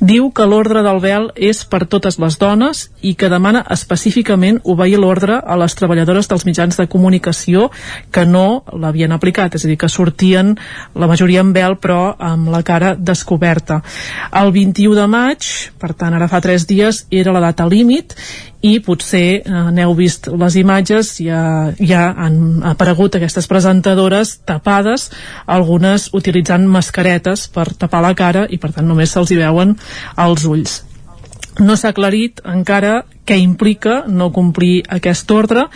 diu 0.00 0.30
que 0.34 0.46
l'ordre 0.48 0.82
del 0.86 1.00
vel 1.02 1.30
és 1.36 1.64
per 1.64 1.84
totes 1.90 2.18
les 2.22 2.38
dones 2.40 2.88
i 3.02 3.14
que 3.18 3.30
demana 3.32 3.64
específicament 3.74 4.60
obeir 4.64 4.98
l'ordre 5.00 5.40
a 5.40 5.58
les 5.60 5.76
treballadores 5.78 6.28
dels 6.30 6.46
mitjans 6.48 6.78
de 6.80 6.88
comunicació 6.90 7.70
que 8.10 8.24
no 8.26 8.64
l'havien 8.72 9.12
aplicat, 9.12 9.54
és 9.54 9.64
a 9.64 9.70
dir, 9.70 9.78
que 9.80 9.88
sortien 9.88 10.54
la 10.94 11.10
majoria 11.10 11.44
en 11.44 11.52
vel 11.56 11.78
però 11.80 12.14
amb 12.18 12.50
la 12.52 12.62
cara 12.62 12.94
descoberta. 12.94 13.82
El 14.32 14.52
21 14.54 14.98
de 14.98 15.06
maig, 15.10 15.52
per 15.78 15.94
tant 15.94 16.14
ara 16.14 16.28
fa 16.28 16.42
3 16.44 16.66
dies, 16.70 17.04
era 17.10 17.34
la 17.34 17.42
data 17.44 17.66
límit 17.68 18.14
i 18.64 18.78
potser 18.84 19.42
eh, 19.42 19.62
n'heu 19.76 19.92
vist 19.98 20.30
les 20.32 20.56
imatges 20.60 21.14
ja, 21.20 21.42
ja 21.76 22.06
han 22.16 22.62
aparegut 22.64 23.18
aquestes 23.18 23.48
presentadores 23.50 24.38
tapades, 24.48 25.10
algunes 25.46 26.08
utilitzant 26.16 26.64
mascaretes 26.70 27.48
per 27.52 27.68
tapar 27.76 28.00
la 28.04 28.14
cara 28.16 28.46
i 28.48 28.58
per 28.58 28.72
tant 28.72 28.88
només 28.88 29.12
se'ls 29.12 29.34
hi 29.34 29.40
veuen 29.42 29.76
els 30.24 30.46
ulls. 30.48 30.80
No 31.60 31.76
s'ha 31.76 31.92
aclarit 31.92 32.40
encara 32.50 33.02
què 33.24 33.38
implica 33.40 34.02
no 34.08 34.30
complir 34.32 34.82
aquest 34.92 35.30
ordre 35.32 35.68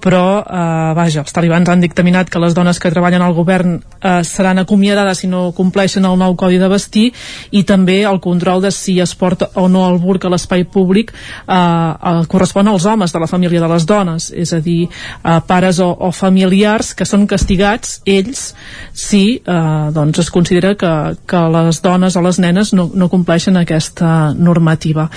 però 0.00 0.40
eh, 0.40 0.92
vaja, 0.96 1.20
els 1.22 1.34
talibans 1.36 1.68
han 1.68 1.82
dictaminat 1.84 2.30
que 2.32 2.40
les 2.40 2.54
dones 2.56 2.80
que 2.80 2.90
treballen 2.90 3.22
al 3.22 3.34
govern 3.36 3.76
eh, 3.76 4.22
seran 4.24 4.58
acomiadades 4.58 5.22
si 5.22 5.28
no 5.28 5.50
compleixen 5.56 6.08
el 6.08 6.16
nou 6.18 6.34
codi 6.40 6.58
de 6.58 6.70
vestir 6.72 7.10
i 7.52 7.62
també 7.68 8.00
el 8.08 8.20
control 8.24 8.64
de 8.64 8.72
si 8.74 8.96
es 9.00 9.14
porta 9.14 9.50
o 9.60 9.68
no 9.68 9.84
el 9.90 10.00
burc 10.00 10.24
a 10.24 10.32
l'espai 10.32 10.64
públic 10.64 11.12
eh, 11.12 11.54
eh, 11.54 12.22
correspon 12.32 12.72
als 12.72 12.88
homes 12.88 13.12
de 13.12 13.20
la 13.20 13.28
família 13.30 13.60
de 13.60 13.68
les 13.70 13.86
dones, 13.86 14.30
és 14.32 14.52
a 14.56 14.60
dir 14.64 14.88
eh, 14.88 15.38
pares 15.46 15.78
o, 15.84 15.90
o 15.92 16.10
familiars 16.16 16.94
que 16.96 17.06
són 17.06 17.28
castigats 17.30 18.00
ells 18.08 18.54
si 18.96 19.24
eh, 19.36 19.86
doncs 19.94 20.24
es 20.24 20.32
considera 20.32 20.74
que, 20.80 20.92
que 21.28 21.44
les 21.52 21.82
dones 21.84 22.16
o 22.16 22.24
les 22.24 22.40
nenes 22.40 22.72
no, 22.72 22.88
no 22.94 23.10
compleixen 23.12 23.60
aquesta 23.60 24.32
normativa. 24.32 25.10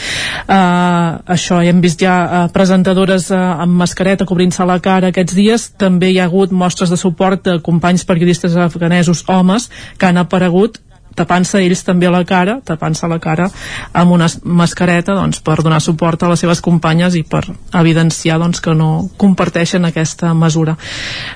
Eh, 0.43 1.09
això 1.33 1.61
hem 1.63 1.72
vist 1.81 2.01
ja 2.03 2.13
eh, 2.23 2.45
presentadores 2.53 3.29
eh, 3.31 3.37
amb 3.37 3.77
mascareta 3.81 4.27
cobrint-se 4.29 4.65
la 4.67 4.79
cara 4.83 5.09
aquests 5.09 5.35
dies 5.37 5.69
també 5.79 6.11
hi 6.11 6.19
ha 6.19 6.29
hagut 6.29 6.51
mostres 6.51 6.91
de 6.93 6.99
suport 6.99 7.43
de 7.45 7.59
companys 7.63 8.05
periodistes 8.05 8.55
afganesos 8.55 9.23
homes 9.27 9.69
que 9.97 10.09
han 10.09 10.21
aparegut 10.21 10.81
tapant-se 11.15 11.61
ells 11.61 11.83
també 11.85 12.09
la 12.09 12.23
cara, 12.25 12.57
tapant-se 12.65 13.07
la 13.09 13.19
cara 13.21 13.49
amb 13.93 14.15
una 14.15 14.27
mascareta 14.43 15.15
doncs, 15.17 15.41
per 15.45 15.59
donar 15.61 15.81
suport 15.83 16.23
a 16.23 16.31
les 16.31 16.41
seves 16.41 16.61
companyes 16.65 17.17
i 17.19 17.23
per 17.23 17.43
evidenciar 17.79 18.39
doncs, 18.41 18.61
que 18.63 18.73
no 18.77 19.09
comparteixen 19.17 19.85
aquesta 19.85 20.33
mesura. 20.33 20.75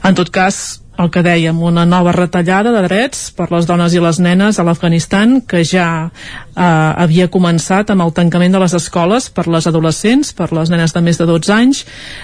En 0.04 0.18
tot 0.18 0.34
cas, 0.34 0.82
el 0.98 1.10
que 1.14 1.22
dèiem, 1.22 1.60
una 1.62 1.86
nova 1.86 2.12
retallada 2.16 2.72
de 2.74 2.82
drets 2.88 3.28
per 3.38 3.48
les 3.54 3.68
dones 3.70 3.94
i 3.94 4.02
les 4.02 4.20
nenes 4.24 4.58
a 4.58 4.66
l'Afganistan 4.66 5.40
que 5.46 5.62
ja 5.68 5.88
eh, 6.08 6.62
havia 6.64 7.30
començat 7.34 7.94
amb 7.94 8.06
el 8.08 8.14
tancament 8.18 8.56
de 8.56 8.62
les 8.64 8.74
escoles 8.78 9.30
per 9.30 9.46
les 9.52 9.70
adolescents, 9.70 10.34
per 10.34 10.50
les 10.58 10.72
nenes 10.74 10.96
de 10.96 11.04
més 11.06 11.22
de 11.22 11.30
12 11.30 11.54
anys. 11.54 11.84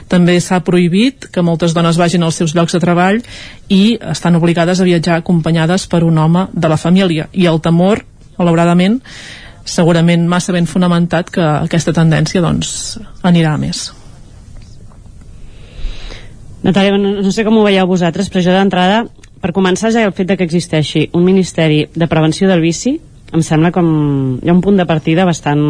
També 0.10 0.40
s'ha 0.42 0.64
prohibit 0.66 1.30
que 1.30 1.46
moltes 1.46 1.78
dones 1.78 2.02
vagin 2.02 2.26
als 2.26 2.42
seus 2.42 2.58
llocs 2.58 2.74
de 2.74 2.82
treball 2.82 3.22
i 3.70 3.98
estan 4.14 4.42
obligades 4.42 4.82
a 4.82 4.90
viatjar 4.90 5.22
acompanyades 5.22 5.88
per 5.88 6.04
un 6.04 6.18
home 6.18 6.48
de 6.54 6.70
la 6.70 6.82
família. 6.82 7.30
I 7.32 7.46
el 7.48 7.62
temor, 7.62 8.04
malauradament, 8.38 9.00
segurament 9.64 10.26
massa 10.28 10.54
ben 10.54 10.66
fonamentat 10.68 11.30
que 11.32 11.44
aquesta 11.44 11.94
tendència 11.94 12.42
doncs, 12.42 12.98
anirà 13.24 13.54
a 13.54 13.62
més. 13.62 13.92
Natàlia, 16.64 16.96
no, 16.98 17.18
no 17.22 17.32
sé 17.36 17.44
com 17.44 17.58
ho 17.60 17.66
veieu 17.66 17.88
vosaltres, 17.90 18.30
però 18.32 18.44
jo 18.46 18.54
d'entrada, 18.56 19.04
per 19.44 19.52
començar 19.56 19.92
ja 19.92 20.06
el 20.08 20.14
fet 20.16 20.30
de 20.30 20.38
que 20.40 20.48
existeixi 20.48 21.10
un 21.14 21.26
Ministeri 21.28 21.88
de 21.94 22.08
Prevenció 22.08 22.48
del 22.48 22.64
Vici, 22.64 22.96
em 23.34 23.42
sembla 23.44 23.74
com... 23.74 23.88
hi 24.40 24.50
ha 24.50 24.56
un 24.56 24.62
punt 24.62 24.78
de 24.80 24.86
partida 24.88 25.26
bastant, 25.26 25.64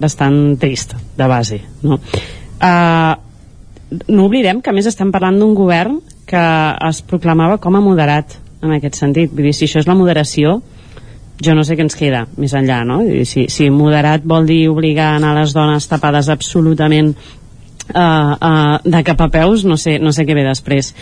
bastant 0.00 0.56
trist, 0.62 0.94
de 1.18 1.28
base, 1.28 1.60
no? 1.82 1.98
Uh, 2.60 3.14
no 4.08 4.28
oblidem 4.28 4.60
que 4.62 4.70
a 4.70 4.76
més 4.76 4.86
estem 4.86 5.10
parlant 5.12 5.40
d'un 5.40 5.56
govern 5.58 5.98
que 6.30 6.42
es 6.88 7.00
proclamava 7.02 7.58
com 7.58 7.74
a 7.74 7.82
moderat 7.82 8.38
en 8.62 8.76
aquest 8.76 9.00
sentit, 9.00 9.32
vull 9.34 9.48
dir, 9.48 9.56
si 9.56 9.66
això 9.66 9.82
és 9.82 9.88
la 9.88 9.98
moderació 9.98 10.60
jo 11.40 11.54
no 11.56 11.64
sé 11.64 11.76
què 11.76 11.84
ens 11.86 11.96
queda 11.96 12.26
més 12.36 12.52
enllà, 12.56 12.82
no? 12.84 13.00
Si, 13.24 13.46
si 13.48 13.68
moderat 13.72 14.24
vol 14.28 14.46
dir 14.48 14.62
obligar 14.68 15.14
a 15.14 15.18
anar 15.18 15.32
les 15.38 15.54
dones 15.56 15.88
tapades 15.88 16.28
absolutament 16.32 17.14
uh, 17.94 18.78
de 18.84 19.02
cap 19.06 19.20
a 19.20 19.28
peus 19.32 19.64
no 19.64 19.76
sé, 19.80 19.98
no 19.98 20.12
sé 20.12 20.26
què 20.28 20.36
ve 20.36 20.46
després. 20.46 20.94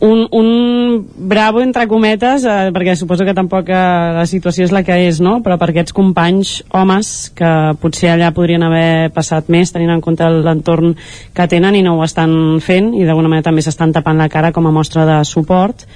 Un, 0.00 0.26
un 0.32 1.06
bravo 1.16 1.62
entre 1.62 1.86
cometes 1.88 2.42
eh, 2.44 2.72
perquè 2.74 2.96
suposo 2.98 3.24
que 3.24 3.32
tampoc 3.32 3.70
eh, 3.70 3.76
la 4.18 4.24
situació 4.26 4.66
és 4.66 4.72
la 4.74 4.82
que 4.84 4.96
és, 5.06 5.20
no? 5.22 5.38
però 5.40 5.54
per 5.56 5.70
aquests 5.70 5.94
companys 5.94 6.56
homes 6.74 7.30
que 7.38 7.52
potser 7.80 8.10
allà 8.12 8.32
podrien 8.34 8.66
haver 8.66 9.12
passat 9.14 9.48
més 9.48 9.72
tenint 9.72 9.94
en 9.94 10.02
compte 10.04 10.26
l'entorn 10.26 10.96
que 11.32 11.48
tenen 11.48 11.78
i 11.78 11.84
no 11.86 11.94
ho 11.96 12.04
estan 12.04 12.58
fent 12.60 12.90
i 12.98 13.06
d'alguna 13.06 13.30
manera 13.30 13.48
també 13.48 13.64
s'estan 13.64 13.94
tapant 13.94 14.18
la 14.18 14.28
cara 14.28 14.52
com 14.52 14.66
a 14.66 14.74
mostra 14.74 15.06
de 15.08 15.22
suport. 15.24 15.86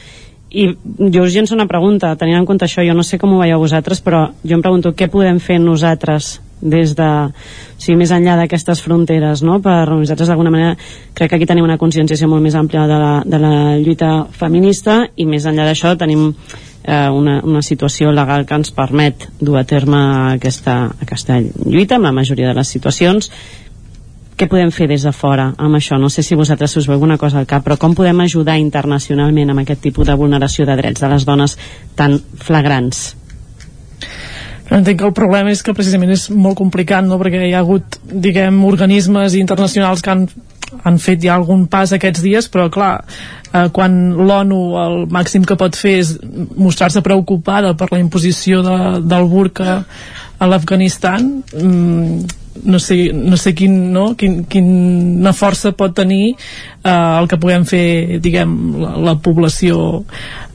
I 0.48 0.70
jo 1.12 1.26
us 1.26 1.34
llenço 1.34 1.58
una 1.58 1.68
pregunta, 1.68 2.14
tenint 2.16 2.38
en 2.38 2.46
compte 2.48 2.64
això, 2.64 2.86
jo 2.86 2.94
no 2.96 3.04
sé 3.04 3.18
com 3.18 3.34
ho 3.34 3.42
veieu 3.42 3.60
vosaltres, 3.60 4.00
però 4.00 4.28
jo 4.40 4.56
em 4.56 4.62
pregunto 4.64 4.94
què 4.96 5.10
podem 5.12 5.42
fer 5.42 5.58
nosaltres 5.60 6.38
des 6.60 6.94
de, 6.98 7.08
o 7.28 7.80
sigui, 7.80 7.98
més 8.00 8.12
enllà 8.14 8.36
d'aquestes 8.40 8.82
fronteres, 8.84 9.42
no? 9.46 9.58
Per 9.64 9.76
nosaltres 9.90 10.30
d'alguna 10.30 10.52
manera 10.54 10.76
crec 11.14 11.30
que 11.30 11.36
aquí 11.36 11.46
tenim 11.46 11.66
una 11.66 11.78
conscienciació 11.78 12.28
molt 12.30 12.42
més 12.42 12.56
àmplia 12.58 12.86
de 12.90 12.98
la, 12.98 13.12
de 13.24 13.42
la 13.42 13.54
lluita 13.78 14.26
feminista 14.32 15.04
i 15.16 15.26
més 15.26 15.46
enllà 15.46 15.68
d'això 15.68 15.94
tenim 15.98 16.32
eh, 16.32 17.08
una, 17.10 17.38
una 17.44 17.62
situació 17.62 18.12
legal 18.12 18.46
que 18.46 18.58
ens 18.58 18.74
permet 18.74 19.28
dur 19.40 19.58
a 19.60 19.64
terme 19.68 20.02
aquesta, 20.34 20.80
aquesta 21.00 21.40
lluita 21.40 21.96
en 21.96 22.06
la 22.08 22.14
majoria 22.16 22.50
de 22.50 22.58
les 22.58 22.76
situacions 22.76 23.30
què 24.38 24.46
podem 24.46 24.70
fer 24.70 24.86
des 24.86 25.02
de 25.02 25.10
fora 25.10 25.48
amb 25.58 25.74
això? 25.74 25.96
No 25.98 26.06
sé 26.14 26.22
si 26.22 26.38
vosaltres 26.38 26.76
us 26.78 26.86
veu 26.86 26.94
alguna 26.94 27.16
cosa 27.18 27.40
al 27.40 27.46
cap, 27.50 27.64
però 27.66 27.74
com 27.76 27.96
podem 27.98 28.20
ajudar 28.22 28.54
internacionalment 28.62 29.50
amb 29.50 29.64
aquest 29.64 29.82
tipus 29.88 30.06
de 30.06 30.14
vulneració 30.14 30.66
de 30.66 30.76
drets 30.78 31.02
de 31.02 31.10
les 31.10 31.26
dones 31.26 31.56
tan 31.98 32.20
flagrants? 32.38 33.16
Entenc 34.68 34.98
que 35.00 35.06
el 35.08 35.14
problema 35.16 35.52
és 35.52 35.62
que 35.64 35.74
precisament 35.76 36.12
és 36.12 36.28
molt 36.30 36.58
complicat, 36.58 37.06
no? 37.06 37.16
perquè 37.20 37.40
hi 37.46 37.54
ha 37.56 37.62
hagut, 37.64 37.98
diguem, 38.04 38.60
organismes 38.68 39.36
internacionals 39.38 40.04
que 40.04 40.12
han, 40.12 40.26
han 40.84 40.98
fet 41.00 41.22
ja 41.24 41.38
algun 41.38 41.66
pas 41.72 41.94
aquests 41.96 42.24
dies, 42.24 42.50
però 42.52 42.68
clar, 42.72 42.92
eh, 43.52 43.68
quan 43.72 43.98
l'ONU 44.18 44.60
el 44.82 44.98
màxim 45.12 45.46
que 45.48 45.56
pot 45.60 45.76
fer 45.78 45.98
és 46.02 46.14
mostrar-se 46.56 47.02
preocupada 47.04 47.72
per 47.78 47.88
la 47.94 48.02
imposició 48.02 48.60
de, 48.66 48.78
del 49.08 49.30
burca 49.32 49.80
a 50.38 50.46
l'Afganistan, 50.46 51.30
mm, 51.56 52.36
no 52.64 52.80
sé, 52.82 53.12
no 53.14 53.36
sé 53.36 53.54
quin, 53.54 53.78
no? 53.92 54.12
Quin, 54.18 54.42
quina 54.50 55.34
força 55.36 55.72
pot 55.76 55.94
tenir 55.96 56.34
eh, 56.34 56.90
el 56.90 57.28
que 57.30 57.38
puguem 57.40 57.66
fer 57.68 58.18
diguem, 58.24 58.54
la, 58.82 58.94
la 59.10 59.16
població 59.22 60.02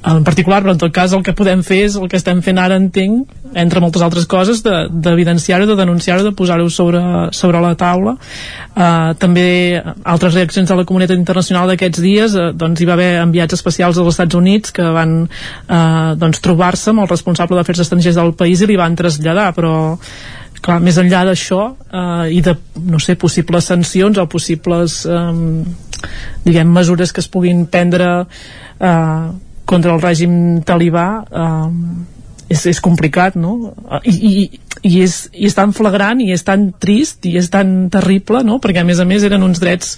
en 0.03 0.23
particular, 0.27 0.59
però 0.63 0.73
en 0.73 0.81
tot 0.81 0.91
cas 0.91 1.13
el 1.15 1.23
que 1.23 1.35
podem 1.35 1.61
fer 1.63 1.85
és 1.85 1.95
el 1.95 2.09
que 2.11 2.19
estem 2.19 2.41
fent 2.43 2.59
ara, 2.59 2.75
entenc, 2.75 3.29
entre 3.55 3.79
moltes 3.79 4.03
altres 4.03 4.25
coses, 4.27 4.59
d'evidenciar-ho, 4.63 5.67
de, 5.67 5.77
de 5.77 5.79
denunciar-ho, 5.79 6.25
de 6.25 6.33
posar-ho 6.35 6.67
sobre, 6.73 7.01
sobre 7.31 7.61
la 7.63 7.71
taula. 7.79 8.17
Uh, 8.73 9.13
també 9.21 9.79
altres 10.03 10.35
reaccions 10.35 10.67
de 10.67 10.77
la 10.79 10.85
comunitat 10.89 11.15
internacional 11.15 11.71
d'aquests 11.71 12.03
dies, 12.03 12.35
uh, 12.35 12.51
doncs 12.51 12.83
hi 12.83 12.89
va 12.89 12.97
haver 12.97 13.11
enviats 13.21 13.55
especials 13.55 14.01
als 14.01 14.15
Estats 14.15 14.35
Units 14.35 14.75
que 14.75 14.91
van 14.95 15.21
uh, 15.23 16.13
doncs, 16.19 16.43
trobar-se 16.43 16.91
amb 16.91 17.05
el 17.05 17.11
responsable 17.11 17.59
d'afers 17.59 17.85
estrangers 17.85 18.19
del 18.19 18.35
país 18.35 18.61
i 18.61 18.71
li 18.73 18.79
van 18.79 18.99
traslladar, 18.99 19.51
però 19.55 19.73
clar, 20.63 20.79
més 20.83 20.97
enllà 21.01 21.23
d'això 21.27 21.61
eh, 21.73 22.33
i 22.37 22.41
de, 22.45 22.55
no 22.87 23.01
sé, 23.03 23.17
possibles 23.19 23.69
sancions 23.71 24.19
o 24.21 24.27
possibles 24.31 25.03
eh, 25.05 25.31
diguem, 26.45 26.73
mesures 26.73 27.13
que 27.13 27.23
es 27.23 27.29
puguin 27.31 27.65
prendre 27.71 28.09
eh, 28.23 29.25
contra 29.69 29.95
el 29.95 30.03
règim 30.03 30.35
talibà 30.67 31.07
eh, 31.23 31.71
és, 32.53 32.65
és 32.69 32.83
complicat, 32.83 33.37
no? 33.39 33.73
I, 34.03 34.13
i, 34.13 34.31
i, 34.83 34.93
és, 35.01 35.17
I 35.33 35.49
és 35.49 35.57
tan 35.57 35.73
flagrant 35.75 36.21
i 36.21 36.31
és 36.35 36.43
tan 36.45 36.71
trist 36.79 37.25
i 37.29 37.37
és 37.39 37.49
tan 37.53 37.89
terrible, 37.93 38.43
no? 38.45 38.59
Perquè 38.63 38.83
a 38.83 38.87
més 38.87 39.01
a 39.01 39.07
més 39.09 39.25
eren 39.25 39.45
uns 39.45 39.61
drets 39.63 39.97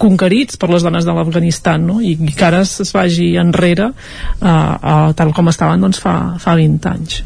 conquerits 0.00 0.56
per 0.56 0.70
les 0.72 0.84
dones 0.86 1.04
de 1.04 1.12
l'Afganistan 1.12 1.84
no? 1.84 1.98
I, 2.00 2.14
i 2.16 2.32
que 2.32 2.46
ara 2.46 2.62
es, 2.64 2.78
vagi 2.96 3.34
enrere 3.40 3.90
uh, 3.90 4.46
uh, 4.48 5.10
tal 5.16 5.34
com 5.36 5.52
estaven 5.52 5.84
doncs, 5.84 6.00
fa, 6.00 6.14
fa 6.40 6.56
20 6.56 6.88
anys 6.94 7.18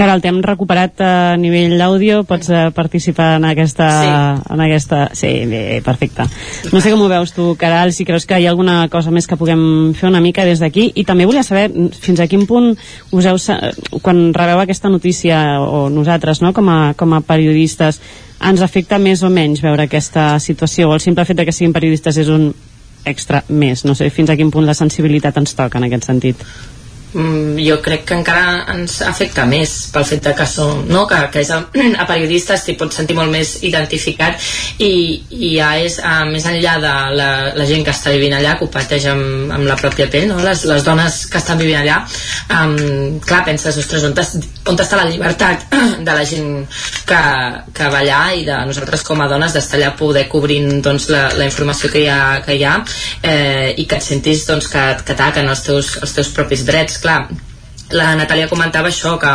Caral, 0.00 0.22
t'hem 0.24 0.38
recuperat 0.40 1.02
a 1.04 1.36
nivell 1.36 1.74
d'àudio, 1.76 2.22
pots 2.24 2.48
uh, 2.48 2.60
participar 2.72 3.34
en 3.36 3.44
aquesta, 3.50 3.88
sí. 4.00 4.14
en 4.54 4.62
aquesta... 4.64 5.00
Sí, 5.12 5.28
bé, 5.44 5.82
perfecte. 5.84 6.24
No 6.72 6.80
sé 6.80 6.88
com 6.94 7.02
ho 7.04 7.08
veus 7.10 7.34
tu, 7.36 7.50
Caral, 7.60 7.92
si 7.92 8.06
creus 8.08 8.24
que 8.24 8.38
hi 8.40 8.46
ha 8.48 8.54
alguna 8.54 8.86
cosa 8.88 9.12
més 9.12 9.28
que 9.28 9.36
puguem 9.36 9.92
fer 9.98 10.08
una 10.08 10.22
mica 10.24 10.46
des 10.48 10.64
d'aquí, 10.64 10.86
i 10.96 11.04
també 11.04 11.28
volia 11.28 11.44
saber 11.44 11.68
fins 12.00 12.24
a 12.24 12.28
quin 12.32 12.48
punt 12.48 12.70
us 13.12 13.28
heu, 13.28 13.36
quan 14.00 14.24
rebeu 14.32 14.64
aquesta 14.64 14.88
notícia, 14.88 15.60
o 15.60 15.90
nosaltres, 15.92 16.40
no?, 16.40 16.54
com 16.56 16.72
a, 16.72 16.80
com 16.96 17.12
a 17.12 17.20
periodistes, 17.20 18.00
ens 18.40 18.64
afecta 18.64 18.96
més 18.96 19.20
o 19.20 19.28
menys 19.28 19.60
veure 19.60 19.84
aquesta 19.84 20.32
situació, 20.40 20.88
o 20.88 20.96
el 20.96 21.04
simple 21.04 21.28
fet 21.28 21.44
que 21.44 21.52
siguin 21.52 21.76
periodistes 21.76 22.24
és 22.24 22.32
un 22.32 22.54
extra 23.04 23.44
més, 23.52 23.84
no 23.84 23.92
sé 23.92 24.08
fins 24.08 24.32
a 24.32 24.40
quin 24.40 24.48
punt 24.52 24.64
la 24.64 24.76
sensibilitat 24.76 25.36
ens 25.40 25.52
toca 25.56 25.76
en 25.76 25.92
aquest 25.92 26.08
sentit 26.08 26.48
mm, 27.12 27.58
jo 27.64 27.78
crec 27.84 28.04
que 28.08 28.16
encara 28.18 28.64
ens 28.74 29.00
afecta 29.06 29.46
més 29.48 29.72
pel 29.94 30.06
fet 30.08 30.24
de 30.24 30.34
que 30.36 30.46
som, 30.48 30.84
no? 30.88 31.06
que, 31.10 31.18
que 31.32 31.42
és 31.44 31.50
a, 31.54 31.60
a 32.02 32.06
periodistes 32.08 32.64
t'hi 32.66 32.76
pots 32.80 33.00
sentir 33.00 33.16
molt 33.18 33.32
més 33.32 33.56
identificat 33.66 34.40
i, 34.78 34.92
i 35.30 35.54
ja 35.56 35.72
és 35.80 35.98
a, 36.02 36.20
més 36.28 36.46
enllà 36.50 36.76
de 36.82 36.94
la, 37.18 37.30
la 37.56 37.68
gent 37.68 37.84
que 37.86 37.94
està 37.94 38.14
vivint 38.14 38.36
allà 38.38 38.56
que 38.58 38.66
ho 38.66 38.72
pateix 38.72 39.08
amb, 39.10 39.50
amb 39.56 39.68
la 39.68 39.78
pròpia 39.80 40.08
pell 40.12 40.28
no? 40.30 40.40
les, 40.44 40.64
les 40.70 40.86
dones 40.86 41.20
que 41.30 41.40
estan 41.40 41.60
vivint 41.60 41.80
allà 41.80 42.00
um, 42.60 43.18
clar, 43.24 43.42
penses, 43.48 43.78
ostres, 43.80 44.06
on, 44.08 44.16
on 44.70 44.80
està 44.80 45.00
la 45.00 45.08
llibertat 45.10 45.66
de 46.06 46.16
la 46.16 46.26
gent 46.28 46.50
que, 47.08 47.22
que 47.76 47.90
va 47.92 48.02
allà 48.04 48.20
i 48.38 48.44
de 48.46 48.58
nosaltres 48.68 49.04
com 49.06 49.20
a 49.20 49.28
dones 49.30 49.54
d'estar 49.56 49.78
allà 49.80 49.92
poder 49.98 50.26
cobrint 50.30 50.80
doncs, 50.84 51.08
la, 51.12 51.26
la 51.38 51.48
informació 51.48 51.90
que 51.92 52.04
hi 52.04 52.08
ha, 52.10 52.20
que 52.44 52.56
hi 52.56 52.64
ha 52.66 52.76
eh, 53.22 53.74
i 53.80 53.86
que 53.88 53.98
et 53.98 54.06
sentis 54.06 54.46
doncs, 54.48 54.70
que, 54.72 54.84
que 55.04 55.16
ataquen 55.16 55.48
els 55.50 55.64
teus, 55.66 55.94
els 56.00 56.14
teus 56.16 56.32
propis 56.36 56.64
drets 56.68 56.99
clar, 57.02 57.20
la 57.96 58.14
Natàlia 58.18 58.48
comentava 58.50 58.90
això, 58.92 59.16
que 59.20 59.34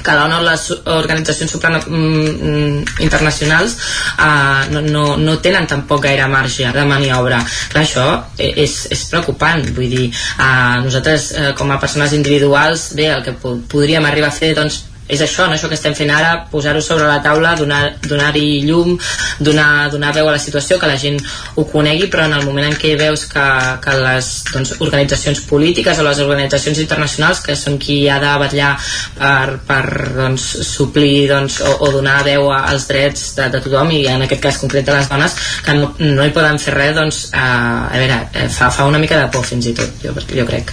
que 0.00 0.14
l'ONU 0.16 0.40
les 0.44 0.62
organitzacions 0.94 1.52
supran, 1.52 1.76
mm, 1.76 3.00
internacionals 3.04 3.76
uh, 4.16 4.68
no, 4.72 4.82
no, 4.86 5.04
no 5.20 5.38
tenen 5.44 5.68
tampoc 5.68 6.04
gaire 6.06 6.28
marge 6.30 6.70
de 6.72 6.84
maniobra. 6.88 7.40
Clar, 7.72 7.84
això 7.84 8.06
és, 8.38 8.76
és 8.92 9.04
preocupant. 9.12 9.64
Vull 9.76 9.92
dir, 9.92 10.06
uh, 10.38 10.80
nosaltres 10.84 11.30
uh, 11.34 11.50
com 11.58 11.70
a 11.70 11.80
persones 11.82 12.14
individuals 12.16 12.90
bé, 12.96 13.10
el 13.12 13.26
que 13.26 13.36
podríem 13.42 14.06
arribar 14.08 14.32
a 14.32 14.38
fer 14.40 14.54
doncs 14.56 14.86
és 15.10 15.20
això, 15.24 15.46
no? 15.46 15.56
això 15.56 15.68
que 15.70 15.76
estem 15.78 15.94
fent 15.98 16.10
ara, 16.14 16.46
posar-ho 16.50 16.80
sobre 16.84 17.08
la 17.08 17.20
taula, 17.24 17.54
donar-hi 17.58 18.08
donar 18.08 18.30
llum, 18.36 18.96
donar, 19.40 19.90
donar 19.92 20.12
veu 20.14 20.28
a 20.28 20.34
la 20.36 20.42
situació, 20.42 20.78
que 20.78 20.88
la 20.90 20.98
gent 21.00 21.18
ho 21.56 21.64
conegui, 21.70 22.08
però 22.12 22.26
en 22.28 22.36
el 22.38 22.46
moment 22.46 22.68
en 22.68 22.76
què 22.78 22.94
veus 22.98 23.26
que, 23.30 23.46
que 23.84 23.96
les 24.00 24.30
doncs, 24.52 24.74
organitzacions 24.80 25.42
polítiques 25.50 25.98
o 25.98 26.06
les 26.06 26.20
organitzacions 26.24 26.80
internacionals, 26.82 27.42
que 27.44 27.56
són 27.58 27.78
qui 27.82 28.02
ha 28.08 28.20
de 28.22 28.34
vetllar 28.44 28.72
per, 29.18 29.58
per 29.68 29.84
doncs, 30.18 30.50
suplir 30.66 31.28
doncs, 31.30 31.60
o, 31.66 31.76
o 31.86 31.92
donar 31.96 32.20
veu 32.26 32.50
als 32.54 32.88
drets 32.90 33.34
de, 33.38 33.48
de 33.54 33.62
tothom, 33.64 33.94
i 33.96 34.04
en 34.10 34.26
aquest 34.26 34.44
cas 34.44 34.60
concret 34.62 34.86
de 34.86 34.98
les 34.98 35.10
dones, 35.10 35.38
que 35.64 35.78
no, 35.78 35.94
no 36.00 36.26
hi 36.26 36.36
poden 36.36 36.60
fer 36.62 36.76
res, 36.76 36.94
doncs, 36.98 37.24
a, 37.34 37.48
a 37.88 37.96
veure, 37.98 38.22
eh, 38.34 38.46
fa, 38.52 38.70
fa 38.74 38.88
una 38.90 39.02
mica 39.02 39.18
de 39.20 39.32
por 39.34 39.46
fins 39.46 39.70
i 39.70 39.74
tot, 39.76 40.00
jo, 40.04 40.14
jo 40.30 40.46
crec. 40.48 40.72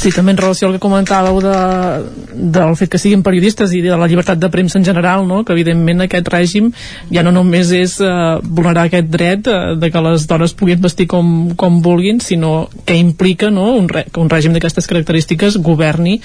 Sí, 0.00 0.08
també 0.16 0.32
en 0.32 0.38
relació 0.40 0.64
al 0.64 0.78
que 0.78 0.80
comentàveu 0.80 1.42
de, 1.44 1.56
del 2.56 2.70
fet 2.78 2.88
que 2.94 2.98
siguin 3.00 3.20
periodistes 3.20 3.74
i 3.76 3.82
de 3.84 3.98
la 4.00 4.06
llibertat 4.08 4.40
de 4.40 4.48
premsa 4.48 4.78
en 4.78 4.86
general, 4.86 5.26
no? 5.28 5.42
que 5.44 5.52
evidentment 5.52 6.06
aquest 6.06 6.30
règim 6.32 6.70
ja 7.12 7.24
no 7.26 7.34
només 7.36 7.68
és 7.76 7.98
eh, 8.00 8.14
vulnerar 8.40 8.86
aquest 8.88 9.10
dret 9.12 9.50
eh, 9.52 9.58
de 9.76 9.90
que 9.92 10.04
les 10.06 10.24
dones 10.30 10.56
puguin 10.56 10.80
vestir 10.80 11.04
com, 11.10 11.50
com 11.52 11.82
vulguin, 11.84 12.22
sinó 12.24 12.70
que 12.88 12.96
implica 12.96 13.50
no? 13.52 13.74
un, 13.76 13.92
re, 13.92 14.06
que 14.08 14.24
un 14.24 14.32
règim 14.32 14.56
d'aquestes 14.56 14.88
característiques 14.88 15.60
governi 15.60 16.16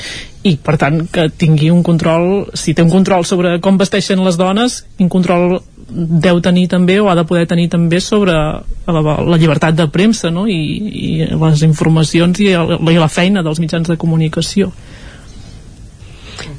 i 0.45 0.56
per 0.62 0.78
tant 0.80 1.02
que 1.12 1.28
tingui 1.36 1.68
un 1.74 1.84
control, 1.84 2.45
si 2.56 2.78
té 2.78 2.86
un 2.86 2.94
control 2.94 3.28
sobre 3.28 3.58
com 3.60 3.80
vesteixen 3.82 4.24
les 4.24 4.40
dones, 4.40 4.86
quin 4.95 5.12
control 5.12 5.60
deu 5.90 6.40
tenir 6.42 6.68
també 6.70 6.98
o 7.00 7.10
ha 7.10 7.16
de 7.18 7.26
poder 7.28 7.45
tenir 7.48 7.68
també 7.70 8.00
sobre 8.02 8.34
la, 8.34 9.02
la 9.02 9.38
llibertat 9.38 9.76
de 9.78 9.86
premsa 9.94 10.32
no? 10.34 10.45
I, 10.50 10.58
i 10.58 11.10
les 11.30 11.62
informacions 11.68 12.42
i, 12.42 12.50
el, 12.58 12.76
i 12.90 12.98
la 12.98 13.10
feina 13.12 13.44
dels 13.45 13.62
mitjans 13.66 13.92
de 13.92 13.98
comunicació 13.98 14.72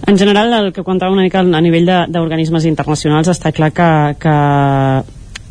en 0.06 0.18
general, 0.18 0.52
el 0.52 0.72
que 0.72 0.84
contava 0.84 1.12
una 1.12 1.22
mica 1.22 1.40
a 1.40 1.60
nivell 1.60 1.88
d'organismes 2.08 2.64
internacionals 2.68 3.28
està 3.32 3.52
clar 3.52 3.72
que, 3.74 3.88
que 4.22 4.34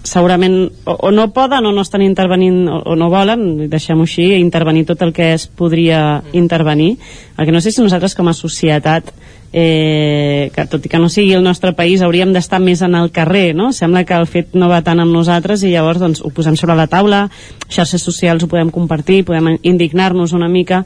segurament 0.06 0.58
o, 0.86 0.96
o 1.10 1.12
no 1.12 1.28
poden 1.34 1.66
o 1.66 1.74
no 1.76 1.84
estan 1.84 2.06
intervenint 2.06 2.66
o, 2.70 2.80
o 2.94 2.96
no 2.96 3.10
volen, 3.12 3.68
deixem-ho 3.70 4.06
així, 4.08 4.30
intervenir 4.40 4.86
tot 4.88 5.02
el 5.06 5.14
que 5.14 5.34
es 5.34 5.48
podria 5.48 6.24
intervenir. 6.34 6.96
El 7.38 7.46
que 7.46 7.56
no 7.56 7.62
sé 7.62 7.74
si 7.74 7.84
nosaltres 7.84 8.16
com 8.16 8.30
a 8.30 8.38
societat 8.38 9.12
eh, 9.52 10.52
que 10.56 10.66
tot 10.68 10.86
i 10.86 10.92
que 10.92 11.00
no 11.00 11.10
sigui 11.10 11.34
el 11.36 11.44
nostre 11.44 11.72
país 11.78 12.02
hauríem 12.04 12.34
d'estar 12.36 12.60
més 12.60 12.82
en 12.86 12.96
el 13.00 13.12
carrer 13.16 13.54
no? 13.56 13.72
sembla 13.74 14.04
que 14.04 14.18
el 14.18 14.28
fet 14.28 14.52
no 14.54 14.68
va 14.68 14.82
tant 14.84 15.00
amb 15.00 15.16
nosaltres 15.16 15.64
i 15.64 15.72
llavors 15.72 16.02
doncs, 16.02 16.20
ho 16.20 16.32
posem 16.36 16.58
sobre 16.60 16.76
la 16.76 16.90
taula 16.92 17.26
xarxes 17.70 18.04
socials 18.04 18.44
ho 18.44 18.52
podem 18.52 18.68
compartir 18.68 19.24
podem 19.24 19.56
indignar-nos 19.64 20.36
una 20.36 20.52
mica 20.52 20.84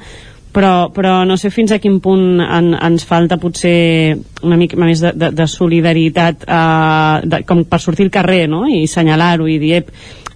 però, 0.53 0.89
però 0.93 1.23
no 1.25 1.37
sé 1.37 1.51
fins 1.53 1.71
a 1.71 1.79
quin 1.81 1.99
punt 2.03 2.41
en, 2.41 2.71
ens 2.73 3.05
falta 3.05 3.37
potser 3.41 4.17
una 4.45 4.57
mica 4.57 4.79
més 4.79 5.03
de, 5.03 5.13
de, 5.13 5.31
de 5.35 5.47
solidaritat 5.47 6.47
eh, 6.47 7.27
de, 7.29 7.43
com 7.47 7.65
per 7.69 7.81
sortir 7.83 8.07
al 8.07 8.13
carrer 8.13 8.47
no? 8.49 8.65
i 8.67 8.83
assenyalar-ho 8.87 9.47
i 9.49 9.59
dir 9.61 9.83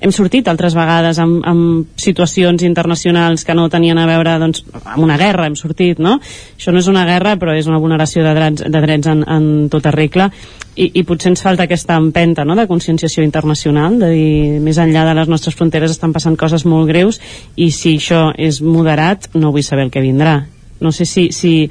hem 0.03 0.11
sortit 0.11 0.50
altres 0.51 0.75
vegades 0.75 1.19
amb, 1.24 1.40
amb 1.48 2.00
situacions 2.00 2.66
internacionals 2.67 3.45
que 3.48 3.56
no 3.56 3.69
tenien 3.72 4.01
a 4.01 4.08
veure 4.09 4.35
doncs, 4.42 4.66
amb 4.83 5.06
una 5.06 5.16
guerra, 5.17 5.45
hem 5.48 5.56
sortit, 5.56 6.01
no? 6.03 6.17
Això 6.58 6.74
no 6.75 6.82
és 6.83 6.90
una 6.92 7.06
guerra, 7.08 7.38
però 7.40 7.56
és 7.56 7.69
una 7.72 7.80
vulneració 7.80 8.25
de 8.25 8.33
drets, 8.35 8.66
de 8.67 8.82
drets 8.83 9.08
en, 9.14 9.24
en 9.24 9.48
tota 9.72 9.95
regla 9.95 10.27
i, 10.76 10.90
i 11.00 11.03
potser 11.06 11.32
ens 11.32 11.43
falta 11.45 11.68
aquesta 11.68 11.98
empenta 12.02 12.45
no? 12.45 12.56
de 12.58 12.68
conscienciació 12.69 13.24
internacional, 13.26 14.00
de 14.02 14.10
dir, 14.14 14.61
més 14.64 14.80
enllà 14.82 15.06
de 15.10 15.14
les 15.19 15.30
nostres 15.30 15.56
fronteres 15.58 15.93
estan 15.93 16.14
passant 16.16 16.38
coses 16.40 16.66
molt 16.66 16.90
greus 16.90 17.19
i 17.56 17.69
si 17.72 17.98
això 18.00 18.32
és 18.38 18.61
moderat 18.66 19.30
no 19.38 19.53
vull 19.53 19.66
saber 19.66 19.88
el 19.88 19.93
que 19.93 20.03
vindrà. 20.03 20.40
No 20.82 20.92
sé 20.92 21.06
si, 21.06 21.30
si 21.32 21.69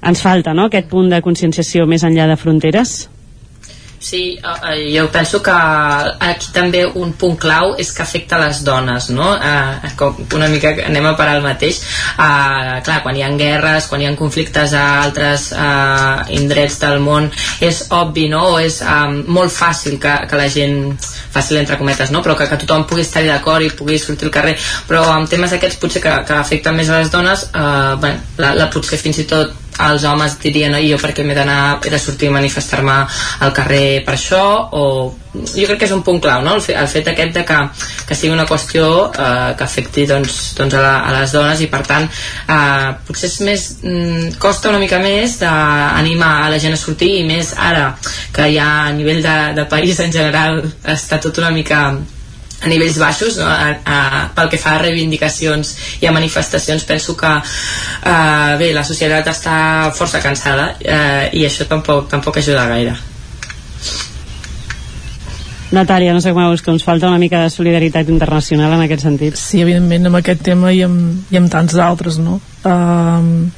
ens 0.00 0.22
falta 0.22 0.54
no? 0.54 0.68
aquest 0.70 0.88
punt 0.92 1.10
de 1.10 1.22
conscienciació 1.24 1.86
més 1.90 2.06
enllà 2.06 2.28
de 2.30 2.38
fronteres. 2.40 2.96
Sí, 4.06 4.38
eh, 4.38 4.96
jo 4.96 5.10
penso 5.10 5.42
que 5.42 5.50
aquí 5.50 6.52
també 6.54 6.84
un 6.86 7.10
punt 7.18 7.34
clau 7.42 7.72
és 7.74 7.88
que 7.90 8.04
afecta 8.04 8.38
les 8.38 8.60
dones, 8.62 9.08
no? 9.10 9.32
Eh, 9.34 9.90
com 9.98 10.20
una 10.36 10.46
mica 10.52 10.70
anem 10.84 11.08
a 11.10 11.16
parar 11.18 11.40
el 11.40 11.42
mateix. 11.42 11.80
Eh, 12.14 12.76
clar, 12.86 13.00
quan 13.02 13.18
hi 13.18 13.24
ha 13.26 13.32
guerres, 13.40 13.88
quan 13.90 14.04
hi 14.04 14.06
ha 14.06 14.14
conflictes 14.14 14.76
a 14.78 14.84
altres 15.00 15.48
eh, 15.50 16.38
indrets 16.38 16.78
del 16.84 17.02
món, 17.02 17.26
és 17.58 17.82
obvi, 17.98 18.28
no? 18.30 18.44
O 18.52 18.62
és 18.62 18.78
eh, 18.78 19.10
molt 19.26 19.50
fàcil 19.50 19.98
que, 19.98 20.14
que 20.30 20.38
la 20.38 20.46
gent, 20.54 20.78
fàcil 21.34 21.58
entre 21.64 21.82
cometes, 21.82 22.14
no? 22.14 22.22
Però 22.22 22.38
que, 22.38 22.46
que 22.46 22.62
tothom 22.62 22.86
pugui 22.86 23.02
estar 23.02 23.26
d'acord 23.26 23.66
i 23.66 23.74
pugui 23.74 23.98
sortir 23.98 24.30
al 24.30 24.36
carrer. 24.38 24.54
Però 24.86 25.02
amb 25.16 25.26
temes 25.34 25.58
aquests 25.58 25.82
potser 25.82 26.06
que, 26.06 26.14
que 26.30 26.38
afecten 26.38 26.78
més 26.78 26.94
a 26.94 27.02
les 27.02 27.10
dones, 27.10 27.48
eh, 27.50 27.94
bueno, 27.98 28.22
la, 28.38 28.54
la 28.54 28.70
potser 28.70 29.02
fins 29.02 29.24
i 29.26 29.30
tot 29.34 29.65
els 29.84 30.04
homes 30.08 30.38
dirien 30.40 30.72
no, 30.72 30.80
jo 30.80 30.98
perquè 31.00 31.24
m'he 31.24 31.36
d'anar 31.36 31.78
he 31.84 31.92
de 31.92 32.00
sortir 32.00 32.30
a 32.30 32.36
manifestar-me 32.36 32.96
al 33.44 33.52
carrer 33.56 34.02
per 34.06 34.16
això 34.16 34.42
o 34.72 34.82
jo 35.36 35.66
crec 35.68 35.80
que 35.82 35.88
és 35.88 35.92
un 35.92 36.02
punt 36.06 36.20
clau 36.22 36.42
no? 36.44 36.54
el, 36.56 36.62
fet, 36.64 36.78
el 36.80 36.88
fet 36.88 37.10
aquest 37.12 37.34
de 37.36 37.44
que, 37.48 37.58
que 38.08 38.16
sigui 38.16 38.32
una 38.32 38.46
qüestió 38.48 38.86
eh, 39.10 39.52
que 39.58 39.66
afecti 39.66 40.06
doncs, 40.08 40.38
doncs 40.56 40.78
a, 40.78 40.82
la, 40.82 40.94
a 41.04 41.14
les 41.18 41.36
dones 41.36 41.60
i 41.60 41.68
per 41.72 41.82
tant 41.88 42.08
eh, 42.08 42.90
potser 43.06 43.28
és 43.28 43.38
més 43.44 43.68
mm, 43.82 44.36
costa 44.42 44.72
una 44.72 44.80
mica 44.82 45.00
més 45.02 45.38
d'animar 45.42 46.34
a 46.46 46.50
la 46.54 46.60
gent 46.62 46.76
a 46.76 46.80
sortir 46.80 47.12
i 47.20 47.24
més 47.28 47.52
ara 47.56 47.90
que 48.32 48.48
ja 48.54 48.68
a 48.86 48.92
nivell 48.96 49.22
de, 49.24 49.38
de 49.60 49.68
país 49.70 50.00
en 50.00 50.14
general 50.14 50.62
està 50.96 51.20
tot 51.20 51.44
una 51.44 51.52
mica 51.54 51.90
a 52.62 52.70
nivells 52.72 52.96
baixos 52.98 53.36
no? 53.40 53.48
a, 53.48 53.74
a, 53.84 53.98
pel 54.36 54.48
que 54.52 54.60
fa 54.60 54.76
a 54.76 54.82
reivindicacions 54.84 55.74
i 56.00 56.08
a 56.08 56.14
manifestacions 56.14 56.86
penso 56.88 57.16
que 57.16 57.32
eh, 57.36 58.52
bé, 58.60 58.72
la 58.76 58.84
societat 58.84 59.28
està 59.32 59.58
força 59.96 60.22
cansada 60.24 60.72
eh, 60.80 61.28
i 61.36 61.44
això 61.48 61.68
tampoc, 61.68 62.08
tampoc 62.12 62.40
ajuda 62.40 62.66
gaire 62.72 62.96
Natàlia, 65.76 66.12
no 66.14 66.22
sé 66.22 66.30
com 66.30 66.44
veus 66.46 66.62
que 66.62 66.70
ens 66.70 66.84
falta 66.86 67.08
una 67.10 67.18
mica 67.18 67.40
de 67.42 67.50
solidaritat 67.50 68.08
internacional 68.08 68.76
en 68.76 68.84
aquest 68.84 69.02
sentit. 69.02 69.34
Sí, 69.34 69.58
evidentment, 69.64 70.06
amb 70.06 70.20
aquest 70.20 70.44
tema 70.46 70.70
i 70.72 70.84
amb, 70.86 71.26
i 71.34 71.40
amb 71.40 71.50
tants 71.50 71.74
d'altres, 71.74 72.20
no? 72.22 72.38
Uh, 72.62 73.50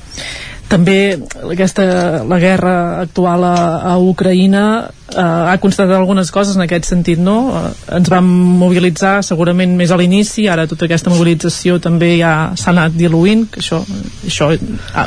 també 0.69 1.17
aquesta, 1.49 1.85
la 2.29 2.39
guerra 2.39 3.01
actual 3.01 3.45
a, 3.49 3.57
a 3.89 3.95
Ucraïna 4.05 4.65
eh, 4.85 5.23
ha 5.23 5.57
constatat 5.63 5.97
algunes 5.97 6.31
coses 6.35 6.57
en 6.57 6.65
aquest 6.67 6.91
sentit 6.91 7.21
no? 7.21 7.37
Eh, 7.57 7.71
ens 7.97 8.11
vam 8.13 8.29
mobilitzar 8.61 9.23
segurament 9.25 9.73
més 9.79 9.91
a 9.91 9.99
l'inici, 10.01 10.45
ara 10.49 10.69
tota 10.69 10.85
aquesta 10.85 11.13
mobilització 11.13 11.79
també 11.81 12.15
ja 12.21 12.35
s'ha 12.53 12.75
anat 12.75 12.99
diluint 12.99 13.47
que 13.53 13.63
això, 13.65 13.81
això 14.29 14.51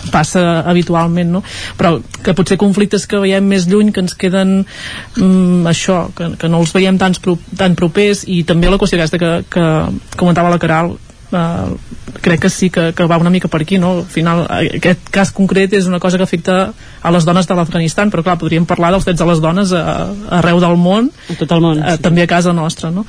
passa 0.09 0.63
habitualment 0.71 1.31
no? 1.37 1.43
però 1.77 1.99
que 2.25 2.35
potser 2.37 2.57
conflictes 2.61 3.05
que 3.05 3.21
veiem 3.21 3.45
més 3.53 3.69
lluny 3.69 3.93
que 3.93 4.01
ens 4.01 4.17
queden 4.17 4.63
mm, 4.63 5.69
això, 5.69 6.07
que, 6.17 6.33
que 6.41 6.49
no 6.49 6.65
els 6.65 6.73
veiem 6.73 6.97
tan, 7.01 7.13
tan 7.57 7.77
propers 7.77 8.25
i 8.25 8.41
també 8.49 8.71
la 8.71 8.81
qüestió 8.81 8.97
aquesta 8.97 9.21
que, 9.21 9.33
que 9.51 9.71
comentava 10.17 10.49
la 10.49 10.61
Caral 10.61 10.95
eh, 11.31 11.95
crec 12.21 12.41
que 12.41 12.49
sí 12.49 12.69
que, 12.69 12.91
que 12.93 13.07
va 13.09 13.17
una 13.21 13.31
mica 13.33 13.47
per 13.47 13.61
aquí 13.63 13.77
no? 13.77 13.93
al 14.01 14.05
final 14.05 14.45
aquest 14.49 15.09
cas 15.13 15.31
concret 15.31 15.73
és 15.73 15.87
una 15.87 15.99
cosa 15.99 16.17
que 16.17 16.27
afecta 16.27 16.73
a 17.01 17.11
les 17.11 17.25
dones 17.25 17.47
de 17.47 17.57
l'Afganistan 17.57 18.11
però 18.11 18.23
clar, 18.23 18.37
podríem 18.41 18.67
parlar 18.69 18.91
dels 18.91 19.07
drets 19.07 19.19
de 19.21 19.29
les 19.29 19.41
dones 19.41 19.73
a, 19.73 19.81
a 19.81 20.37
arreu 20.41 20.61
del 20.61 20.77
món, 20.77 21.11
a 21.29 21.39
tot 21.39 21.51
el 21.51 21.63
món 21.63 21.81
eh, 21.81 21.97
sí. 21.97 22.05
també 22.05 22.25
a 22.25 22.31
casa 22.31 22.53
nostra 22.53 22.91
no? 22.91 23.05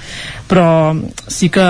però 0.49 0.67
sí 1.28 1.51
que 1.52 1.68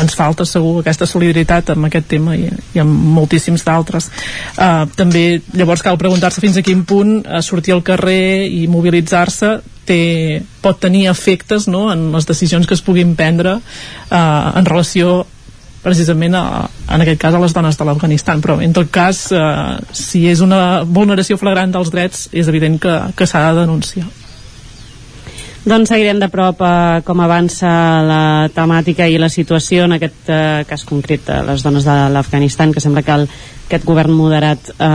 ens 0.00 0.14
falta 0.14 0.46
segur 0.46 0.80
aquesta 0.80 1.08
solidaritat 1.08 1.72
amb 1.74 1.88
aquest 1.88 2.06
tema 2.10 2.36
i, 2.38 2.46
i 2.74 2.80
amb 2.82 3.10
moltíssims 3.16 3.64
d'altres 3.66 4.08
uh, 4.10 4.86
també 4.96 5.40
llavors 5.56 5.82
cal 5.84 5.98
preguntar-se 6.00 6.42
fins 6.42 6.56
a 6.56 6.64
quin 6.66 6.84
punt 6.88 7.20
uh, 7.24 7.40
sortir 7.44 7.74
al 7.74 7.84
carrer 7.86 8.46
i 8.46 8.66
mobilitzar-se 8.70 9.56
té, 9.90 10.00
pot 10.62 10.78
tenir 10.80 11.08
efectes 11.10 11.66
no, 11.68 11.88
en 11.90 12.08
les 12.14 12.28
decisions 12.28 12.66
que 12.66 12.78
es 12.78 12.84
puguin 12.86 13.16
prendre 13.18 13.58
uh, 13.58 14.16
en 14.54 14.70
relació 14.70 15.24
precisament 15.82 16.36
a, 16.36 16.44
en 16.92 17.04
aquest 17.04 17.20
cas 17.20 17.34
a 17.34 17.42
les 17.42 17.54
dones 17.56 17.78
de 17.78 17.86
l'Afganistan. 17.88 18.40
Però 18.44 18.58
en 18.60 18.74
tot 18.76 18.90
cas 18.92 19.26
eh, 19.32 19.42
si 19.96 20.26
és 20.28 20.42
una 20.44 20.82
vulneració 20.84 21.38
flagrant 21.40 21.72
dels 21.72 21.92
drets 21.92 22.28
és 22.36 22.50
evident 22.52 22.76
que, 22.82 22.96
que 23.16 23.28
s'ha 23.28 23.46
de 23.48 23.62
denunciar. 23.62 24.08
Doncs 25.60 25.90
seguirem 25.92 26.20
de 26.20 26.30
prop 26.32 26.62
eh, 26.64 27.00
com 27.04 27.20
avança 27.20 27.70
la 28.06 28.22
temàtica 28.54 29.08
i 29.08 29.18
la 29.20 29.28
situació 29.32 29.84
en 29.88 29.96
aquest 29.98 30.28
eh, 30.32 30.42
cas 30.68 30.84
concret 30.88 31.26
de 31.28 31.40
les 31.48 31.64
dones 31.64 31.88
de 31.88 31.96
l'Afganistan, 32.14 32.72
que 32.72 32.80
sembla 32.84 33.04
que 33.04 33.16
el, 33.16 33.26
aquest 33.70 33.86
govern 33.86 34.12
moderat 34.18 34.72
eh, 34.74 34.88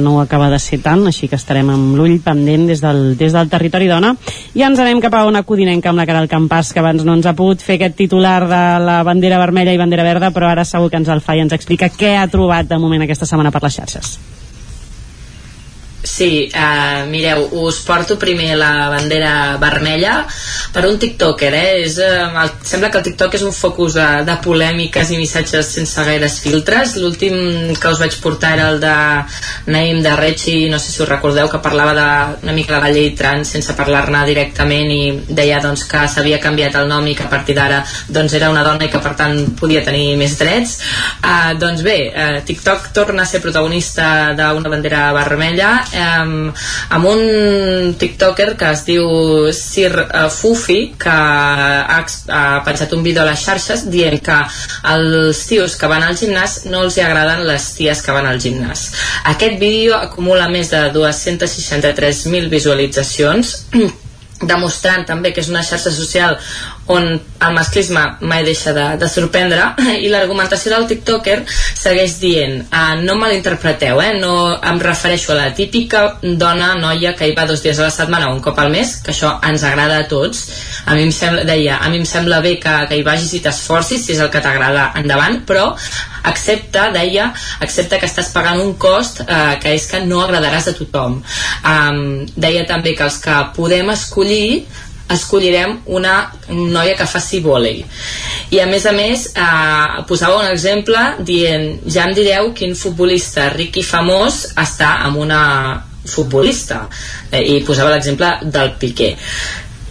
no 0.00 0.14
ho 0.14 0.20
acaba 0.22 0.48
de 0.52 0.60
ser 0.62 0.78
tant, 0.84 1.02
així 1.10 1.26
que 1.28 1.38
estarem 1.40 1.72
amb 1.74 1.96
l'ull 1.98 2.20
pendent 2.22 2.68
des 2.70 2.82
del, 2.84 3.16
des 3.18 3.34
del 3.34 3.50
territori 3.50 3.90
dona. 3.90 4.14
I 4.54 4.62
ens 4.62 4.78
anem 4.78 5.02
cap 5.02 5.18
a 5.18 5.24
una 5.26 5.42
codinenca 5.42 5.90
amb 5.90 5.98
la 5.98 6.06
cara 6.06 6.22
al 6.22 6.30
campàs, 6.30 6.70
que 6.72 6.80
abans 6.80 7.02
no 7.04 7.16
ens 7.18 7.26
ha 7.26 7.34
pogut 7.38 7.64
fer 7.64 7.80
aquest 7.80 7.98
titular 7.98 8.38
de 8.46 8.62
la 8.86 9.00
bandera 9.02 9.42
vermella 9.42 9.74
i 9.74 9.80
bandera 9.80 10.06
verda, 10.06 10.30
però 10.30 10.52
ara 10.52 10.64
segur 10.68 10.92
que 10.92 11.02
ens 11.02 11.10
el 11.10 11.24
fa 11.24 11.34
i 11.36 11.42
ens 11.42 11.56
explica 11.58 11.90
què 11.90 12.14
ha 12.16 12.30
trobat 12.30 12.70
de 12.70 12.78
moment 12.78 13.02
aquesta 13.02 13.26
setmana 13.26 13.50
per 13.50 13.64
les 13.66 13.80
xarxes. 13.80 14.14
Sí, 16.02 16.50
uh, 16.50 17.06
mireu, 17.06 17.44
us 17.62 17.78
porto 17.86 18.16
primer 18.18 18.56
la 18.58 18.88
bandera 18.90 19.56
vermella 19.62 20.24
per 20.74 20.82
un 20.88 20.96
tiktoker, 20.98 21.50
eh? 21.54 21.84
És, 21.84 21.94
uh, 22.02 22.40
el, 22.42 22.50
sembla 22.66 22.90
que 22.90 22.98
el 22.98 23.04
tiktok 23.06 23.36
és 23.38 23.44
un 23.46 23.54
focus 23.54 23.94
de, 23.94 24.06
de 24.26 24.34
polèmiques 24.42 25.12
i 25.14 25.18
missatges 25.20 25.70
sense 25.76 26.02
gaires 26.08 26.40
filtres. 26.42 26.96
L'últim 26.98 27.36
que 27.78 27.92
us 27.92 28.00
vaig 28.02 28.16
portar 28.24 28.56
era 28.56 28.72
el 28.72 28.80
de 28.82 28.94
Naim 29.70 30.00
de 30.02 30.16
Rechi, 30.18 30.56
no 30.72 30.80
sé 30.82 30.90
si 30.90 31.04
us 31.04 31.08
recordeu, 31.08 31.46
que 31.52 31.62
parlava 31.62 31.94
de, 31.94 32.08
una 32.48 32.56
mica 32.56 32.74
de 32.74 32.82
la 32.82 32.90
llei 32.90 33.12
trans 33.14 33.54
sense 33.54 33.78
parlar-ne 33.78 34.24
directament 34.26 34.90
i 34.90 35.00
deia 35.30 35.62
doncs, 35.62 35.86
que 35.86 36.02
s'havia 36.10 36.42
canviat 36.42 36.80
el 36.82 36.90
nom 36.90 37.06
i 37.06 37.14
que 37.14 37.28
a 37.28 37.30
partir 37.30 37.54
d'ara 37.54 37.78
doncs, 38.10 38.34
era 38.40 38.50
una 38.50 38.66
dona 38.66 38.88
i 38.88 38.90
que 38.90 39.04
per 39.06 39.14
tant 39.22 39.38
podia 39.54 39.84
tenir 39.86 40.16
més 40.18 40.34
drets. 40.42 40.74
Uh, 41.22 41.54
doncs 41.62 41.86
bé, 41.86 41.96
uh, 42.10 42.42
TikTok 42.42 42.90
torna 42.90 43.22
a 43.22 43.30
ser 43.30 43.44
protagonista 43.46 44.32
d'una 44.34 44.74
bandera 44.74 45.06
vermella 45.14 45.72
eh, 45.92 46.52
amb 46.96 47.08
un 47.08 47.94
tiktoker 47.98 48.52
que 48.58 48.70
es 48.72 48.84
diu 48.88 49.06
Sir 49.56 49.92
uh, 50.02 50.28
Fufi 50.32 50.80
que 51.00 51.12
ha, 51.12 52.00
ha 52.02 52.44
penjat 52.66 52.92
un 52.96 53.02
vídeo 53.06 53.22
a 53.22 53.28
les 53.30 53.44
xarxes 53.44 53.86
dient 53.92 54.18
que 54.24 54.38
els 54.92 55.42
tios 55.48 55.76
que 55.80 55.90
van 55.90 56.04
al 56.06 56.18
gimnàs 56.18 56.62
no 56.70 56.84
els 56.86 56.98
hi 56.98 57.04
agraden 57.06 57.44
les 57.48 57.72
ties 57.78 58.02
que 58.04 58.14
van 58.16 58.28
al 58.28 58.40
gimnàs. 58.42 58.86
Aquest 59.34 59.58
vídeo 59.60 59.98
acumula 59.98 60.48
més 60.52 60.72
de 60.72 60.86
263.000 60.94 62.48
visualitzacions 62.52 63.58
demostrant 64.42 65.06
també 65.06 65.32
que 65.32 65.42
és 65.42 65.50
una 65.52 65.62
xarxa 65.66 65.92
social 65.94 66.38
on 66.86 67.04
el 67.14 67.54
masclisme 67.54 68.00
mai 68.20 68.42
deixa 68.44 68.72
de, 68.74 68.84
de 68.98 69.08
sorprendre 69.08 69.68
i 70.02 70.10
l'argumentació 70.10 70.72
del 70.74 70.88
tiktoker 70.90 71.38
segueix 71.48 72.16
dient 72.22 72.62
uh, 72.66 72.96
no 73.02 73.16
malinterpreteu, 73.20 74.00
eh? 74.02 74.12
no 74.18 74.56
em 74.56 74.80
refereixo 74.82 75.32
a 75.32 75.38
la 75.38 75.48
típica 75.54 76.18
dona, 76.22 76.74
noia 76.78 77.14
que 77.18 77.28
hi 77.28 77.36
va 77.38 77.46
dos 77.46 77.62
dies 77.62 77.78
a 77.78 77.86
la 77.86 77.94
setmana 77.94 78.30
o 78.30 78.36
un 78.36 78.42
cop 78.42 78.58
al 78.58 78.72
mes 78.74 78.96
que 79.04 79.14
això 79.14 79.36
ens 79.46 79.62
agrada 79.66 80.00
a 80.02 80.08
tots 80.10 80.44
a 80.86 80.96
mi 80.98 81.06
em 81.06 81.14
sembla, 81.14 81.46
deia, 81.46 81.78
a 81.78 81.90
mi 81.90 82.02
em 82.02 82.06
sembla 82.08 82.42
bé 82.42 82.56
que, 82.62 82.74
que 82.90 82.98
hi 82.98 83.06
vagis 83.06 83.34
i 83.38 83.42
t'esforcis 83.44 84.06
si 84.06 84.16
és 84.16 84.22
el 84.22 84.30
que 84.32 84.42
t'agrada 84.42 84.90
endavant, 84.98 85.42
però 85.46 85.70
accepta, 86.26 86.88
deia, 86.94 87.30
accepta 87.62 87.98
que 87.98 88.06
estàs 88.10 88.30
pagant 88.34 88.60
un 88.62 88.74
cost 88.78 89.22
eh, 89.24 89.58
que 89.62 89.74
és 89.74 89.88
que 89.90 90.02
no 90.06 90.22
agradaràs 90.22 90.70
a 90.70 90.76
tothom 90.78 91.18
um, 91.18 92.00
deia 92.36 92.66
també 92.68 92.94
que 92.98 93.06
els 93.06 93.18
que 93.22 93.38
podem 93.56 93.90
escollir 93.94 94.64
escollirem 95.14 95.78
una 95.86 96.16
noia 96.48 96.96
que 96.98 97.06
faci 97.08 97.42
vòlei. 97.44 97.84
I 98.52 98.60
a 98.60 98.66
més 98.68 98.86
a 98.86 98.92
més 98.96 99.28
eh, 99.32 100.02
posava 100.08 100.42
un 100.42 100.50
exemple 100.50 101.00
dient 101.20 101.86
ja 101.86 102.08
em 102.08 102.14
direu 102.16 102.52
quin 102.56 102.76
futbolista 102.78 103.48
ric 103.54 103.80
i 103.80 103.86
famós 103.86 104.44
està 104.60 104.98
amb 105.06 105.22
una 105.22 105.42
futbolista. 106.04 106.86
Eh, 107.30 107.42
i 107.42 107.60
posava 107.66 107.92
l'exemple 107.94 108.38
del 108.42 108.74
Piqué. 108.78 109.14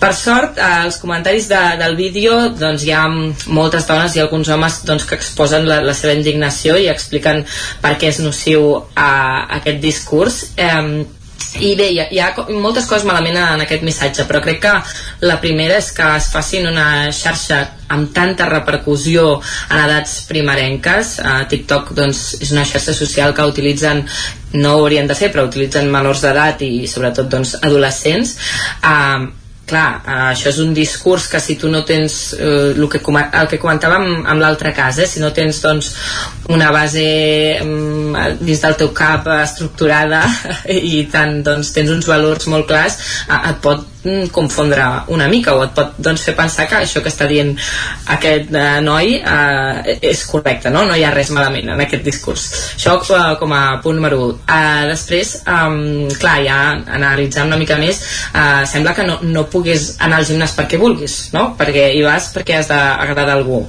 Per 0.02 0.16
sort, 0.18 0.58
als 0.58 0.98
comentaris 0.98 1.46
de, 1.46 1.60
del 1.78 1.94
vídeo 1.96 2.34
doncs, 2.58 2.88
hi 2.88 2.94
ha 2.96 3.04
moltes 3.54 3.86
dones 3.86 4.16
i 4.18 4.24
alguns 4.24 4.50
homes 4.50 4.80
doncs, 4.88 5.06
que 5.06 5.14
exposen 5.20 5.68
la, 5.70 5.78
la 5.86 5.94
seva 5.94 6.16
indignació 6.18 6.74
i 6.82 6.88
expliquen 6.90 7.44
per 7.84 7.94
què 8.02 8.10
és 8.10 8.18
nociu 8.26 8.64
a, 8.82 9.06
a 9.06 9.60
aquest 9.60 9.82
discurs. 9.84 10.40
Eh, 10.58 11.06
i 11.60 11.74
bé, 11.76 11.90
hi 11.92 12.00
ha, 12.00 12.06
hi 12.08 12.20
ha 12.24 12.30
moltes 12.64 12.88
coses 12.88 13.04
malament 13.08 13.36
en 13.36 13.64
aquest 13.66 13.84
missatge, 13.84 14.24
però 14.30 14.40
crec 14.44 14.62
que 14.64 14.74
la 15.28 15.38
primera 15.44 15.80
és 15.82 15.90
que 15.96 16.08
es 16.16 16.30
facin 16.32 16.70
una 16.70 16.86
xarxa 17.16 17.60
amb 17.92 18.14
tanta 18.16 18.48
repercussió 18.48 19.26
en 19.42 19.82
edats 19.82 20.22
primerenques. 20.30 21.18
Uh, 21.20 21.42
TikTok 21.52 21.92
doncs, 21.98 22.24
és 22.40 22.54
una 22.56 22.64
xarxa 22.68 22.96
social 22.96 23.36
que 23.36 23.50
utilitzen 23.52 24.06
no 24.54 24.78
haurien 24.80 25.08
de 25.08 25.16
fer, 25.18 25.32
però 25.34 25.44
utilitzen 25.48 25.92
menors 25.92 26.24
d'edat 26.24 26.64
i 26.64 26.88
sobretot 26.88 27.28
doncs, 27.32 27.58
adolescents. 27.60 28.38
Uh, 28.80 29.28
clar, 29.72 30.02
eh, 30.04 30.18
això 30.32 30.52
és 30.52 30.60
un 30.64 30.74
discurs 30.76 31.28
que 31.32 31.42
si 31.44 31.58
tu 31.60 31.72
no 31.72 31.84
tens 31.88 32.20
eh, 32.38 32.72
el, 32.76 32.88
que, 32.92 33.02
el 33.02 33.52
que 33.52 33.62
comentàvem 33.62 34.28
amb 34.30 34.44
l'altre 34.44 34.74
cas, 34.78 35.00
eh, 35.00 35.08
si 35.10 35.24
no 35.24 35.32
tens 35.36 35.62
doncs, 35.64 35.94
una 36.52 36.72
base 36.76 37.06
eh, 37.56 38.28
dins 38.42 38.66
del 38.66 38.78
teu 38.80 38.92
cap 38.96 39.28
estructurada 39.42 40.26
i 40.94 41.06
tant 41.12 41.40
doncs, 41.48 41.74
tens 41.76 41.94
uns 41.94 42.10
valors 42.10 42.52
molt 42.52 42.70
clars, 42.70 43.00
eh, 43.28 43.42
et 43.52 43.64
pot 43.64 43.91
Mm, 43.91 43.91
confondre 44.32 44.86
una 45.14 45.28
mica 45.28 45.54
o 45.56 45.64
et 45.66 45.74
pot 45.76 45.98
doncs, 46.02 46.24
fer 46.26 46.34
pensar 46.38 46.68
que 46.70 46.80
això 46.82 47.04
que 47.04 47.12
està 47.12 47.28
dient 47.30 47.52
aquest 48.16 48.54
eh, 48.54 48.80
noi 48.82 49.18
eh, 49.20 49.98
és 50.12 50.24
correcte, 50.30 50.72
no? 50.74 50.86
no 50.90 50.98
hi 50.98 51.06
ha 51.06 51.14
res 51.14 51.30
malament 51.36 51.70
en 51.74 51.84
aquest 51.86 52.06
discurs 52.08 52.48
això 52.76 52.98
eh, 53.02 53.36
com 53.42 53.54
a 53.54 53.64
punt 53.84 54.00
número 54.00 54.24
1 54.32 54.40
eh, 54.56 54.88
després, 54.92 55.36
eh, 55.46 56.16
clar, 56.22 56.38
ja 56.48 56.62
analitzant 56.98 57.52
una 57.52 57.60
mica 57.62 57.78
més 57.82 58.02
eh, 58.34 58.64
sembla 58.70 58.96
que 58.98 59.06
no, 59.08 59.20
no 59.22 59.46
puguis 59.52 59.96
anar 60.00 60.22
al 60.22 60.30
gimnàs 60.30 60.58
perquè 60.58 60.82
vulguis, 60.82 61.22
no? 61.36 61.52
perquè 61.60 61.92
hi 61.94 62.02
vas 62.08 62.32
perquè 62.34 62.58
has 62.62 62.72
d'agradar 62.72 63.38
algú 63.38 63.62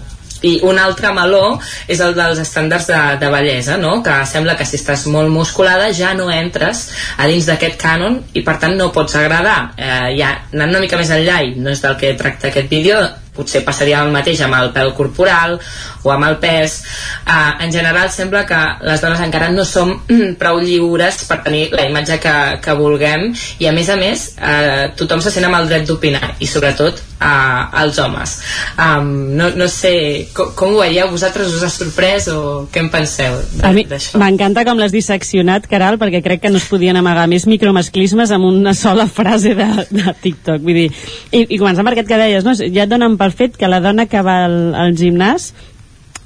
i 0.43 0.59
un 0.67 0.79
altre 0.79 1.13
meló 1.15 1.59
és 1.91 2.03
el 2.05 2.15
dels 2.17 2.41
estàndards 2.43 2.89
de, 2.91 3.01
de 3.23 3.31
bellesa, 3.33 3.79
no? 3.81 3.99
que 4.03 4.19
sembla 4.29 4.57
que 4.59 4.67
si 4.69 4.79
estàs 4.81 5.07
molt 5.13 5.33
musculada 5.33 5.91
ja 5.95 6.13
no 6.19 6.31
entres 6.33 6.89
a 7.17 7.29
dins 7.31 7.49
d'aquest 7.49 7.79
cànon 7.81 8.21
i 8.35 8.45
per 8.47 8.59
tant 8.63 8.77
no 8.79 8.93
pots 8.95 9.17
agradar. 9.21 9.73
Eh, 9.77 10.15
ja, 10.19 10.35
anant 10.53 10.75
una 10.75 10.85
mica 10.85 11.01
més 11.01 11.11
enllà, 11.15 11.43
i 11.47 11.55
no 11.59 11.73
és 11.73 11.83
del 11.83 11.99
que 12.01 12.15
tracta 12.19 12.51
aquest 12.51 12.71
vídeo, 12.73 13.01
potser 13.37 13.63
passaria 13.65 14.03
el 14.05 14.13
mateix 14.15 14.43
amb 14.45 14.57
el 14.59 14.71
pèl 14.75 14.93
corporal 14.97 15.59
o 16.03 16.13
amb 16.13 16.27
el 16.29 16.39
pes. 16.43 16.79
Uh, 17.27 17.63
en 17.65 17.73
general 17.73 18.11
sembla 18.13 18.45
que 18.49 18.59
les 18.87 19.01
dones 19.03 19.23
encara 19.25 19.51
no 19.53 19.65
som 19.69 19.95
prou 20.41 20.61
lliures 20.61 21.23
per 21.29 21.41
tenir 21.47 21.69
la 21.73 21.87
imatge 21.89 22.19
que, 22.23 22.35
que 22.65 22.77
vulguem 22.79 23.31
i 23.63 23.69
a 23.69 23.73
més 23.75 23.89
a 23.93 23.97
més 24.01 24.27
uh, 24.37 24.93
tothom 24.99 25.23
se 25.25 25.33
sent 25.35 25.49
amb 25.49 25.61
el 25.61 25.71
dret 25.71 25.89
d'opinar 25.89 26.35
i 26.43 26.49
sobretot 26.51 27.01
uh, 27.23 27.83
els 27.83 27.99
homes. 28.03 28.37
Um, 28.77 29.13
no, 29.39 29.51
no 29.57 29.69
sé 29.71 29.95
com, 30.37 30.53
com 30.59 30.77
ho 30.77 30.83
veieu? 30.83 31.09
Vosaltres 31.13 31.55
us 31.57 31.65
ha 31.65 31.71
sorprès 31.73 32.29
o 32.33 32.67
què 32.73 32.83
en 32.83 32.91
penseu 32.93 33.39
a 33.63 33.73
mi 33.75 33.87
m'encanta 34.19 34.65
com 34.67 34.81
l'has 34.81 34.93
disseccionat 34.95 35.67
Caral 35.71 35.99
perquè 36.01 36.23
crec 36.25 36.45
que 36.45 36.53
no 36.53 36.61
es 36.61 36.69
podien 36.71 36.99
amagar 36.99 37.25
més 37.31 37.47
micromasclismes 37.49 38.33
amb 38.35 38.49
una 38.51 38.75
sola 38.77 39.07
frase 39.09 39.55
de, 39.59 39.69
de 39.91 40.15
TikTok. 40.23 40.61
Vull 40.63 40.81
dir, 40.83 40.87
i, 41.31 41.45
i 41.47 41.59
començant 41.61 41.87
per 41.87 41.95
aquest 41.95 42.11
que 42.11 42.21
deies 42.21 42.47
no? 42.47 42.55
ja 42.59 42.85
et 42.85 42.91
donen 42.91 43.17
pel 43.23 43.35
fet 43.39 43.55
que 43.59 43.71
la 43.71 43.79
dona 43.79 44.09
que 44.11 44.23
va 44.27 44.41
al, 44.49 44.57
al 44.75 44.97
gimnàs 44.99 45.53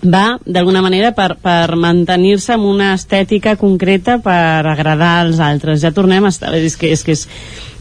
va 0.02 0.38
d'alguna 0.44 0.82
manera 0.84 1.12
per, 1.16 1.36
per 1.42 1.76
mantenir-se 1.76 2.54
amb 2.54 2.68
una 2.68 2.92
estètica 2.94 3.56
concreta 3.56 4.18
per 4.22 4.66
agradar 4.66 5.22
als 5.24 5.40
altres. 5.40 5.80
Ja 5.82 5.94
tornem 5.94 6.24
a 6.24 6.32
estar, 6.34 6.52
és 6.54 6.76
que 6.76 6.92
és, 6.92 7.02
que 7.04 7.16
és 7.16 7.26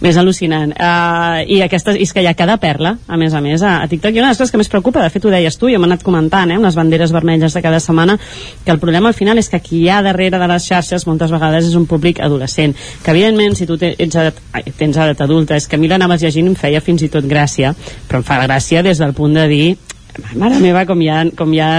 més 0.03 0.17
al·lucinant. 0.19 0.73
Uh, 0.75 1.43
i, 1.47 1.61
aquesta, 1.63 1.95
és 1.95 2.11
que 2.13 2.23
hi 2.23 2.27
ha 2.27 2.35
cada 2.37 2.57
perla 2.61 2.95
a 3.07 3.19
més 3.19 3.33
a 3.33 3.41
més 3.43 3.63
a, 3.63 3.77
a 3.83 3.89
TikTok. 3.91 4.15
I 4.15 4.21
una 4.21 4.29
de 4.29 4.35
les 4.35 4.41
coses 4.41 4.53
que 4.53 4.59
més 4.59 4.71
preocupa 4.71 5.03
de 5.03 5.11
fet 5.13 5.25
ho 5.25 5.33
deies 5.33 5.59
tu, 5.59 5.69
jo 5.71 5.79
m'he 5.79 5.89
anat 5.89 6.03
comentant 6.05 6.51
eh, 6.51 6.59
les 6.61 6.77
banderes 6.77 7.13
vermelles 7.15 7.55
de 7.55 7.63
cada 7.63 7.79
setmana 7.83 8.17
que 8.17 8.73
el 8.73 8.79
problema 8.81 9.11
al 9.11 9.17
final 9.17 9.39
és 9.39 9.49
que 9.51 9.61
qui 9.63 9.83
hi 9.83 9.89
ha 9.89 10.01
darrere 10.05 10.39
de 10.41 10.49
les 10.51 10.67
xarxes 10.67 11.07
moltes 11.07 11.33
vegades 11.33 11.69
és 11.69 11.75
un 11.79 11.87
públic 11.89 12.21
adolescent 12.23 12.75
que 13.03 13.11
evidentment 13.15 13.55
si 13.57 13.67
tu 13.69 13.79
tens 13.81 14.15
edat, 14.15 14.39
ai, 14.55 14.63
tens 14.77 14.97
edat 14.97 15.25
adulta 15.25 15.57
és 15.59 15.67
que 15.67 15.79
a 15.79 15.81
mi 15.81 15.91
l'anaves 15.91 16.23
llegint 16.23 16.51
em 16.51 16.59
feia 16.59 16.83
fins 16.83 17.05
i 17.05 17.11
tot 17.11 17.27
gràcia 17.27 17.73
però 18.07 18.21
em 18.21 18.27
fa 18.27 18.41
gràcia 18.43 18.83
des 18.85 19.01
del 19.01 19.15
punt 19.17 19.35
de 19.37 19.47
dir 19.51 19.67
mare 20.35 20.59
meva, 20.63 20.85
com 20.87 21.01
hi 21.01 21.09
ha, 21.11 21.23
com 21.37 21.53
hi 21.53 21.59
ha 21.63 21.69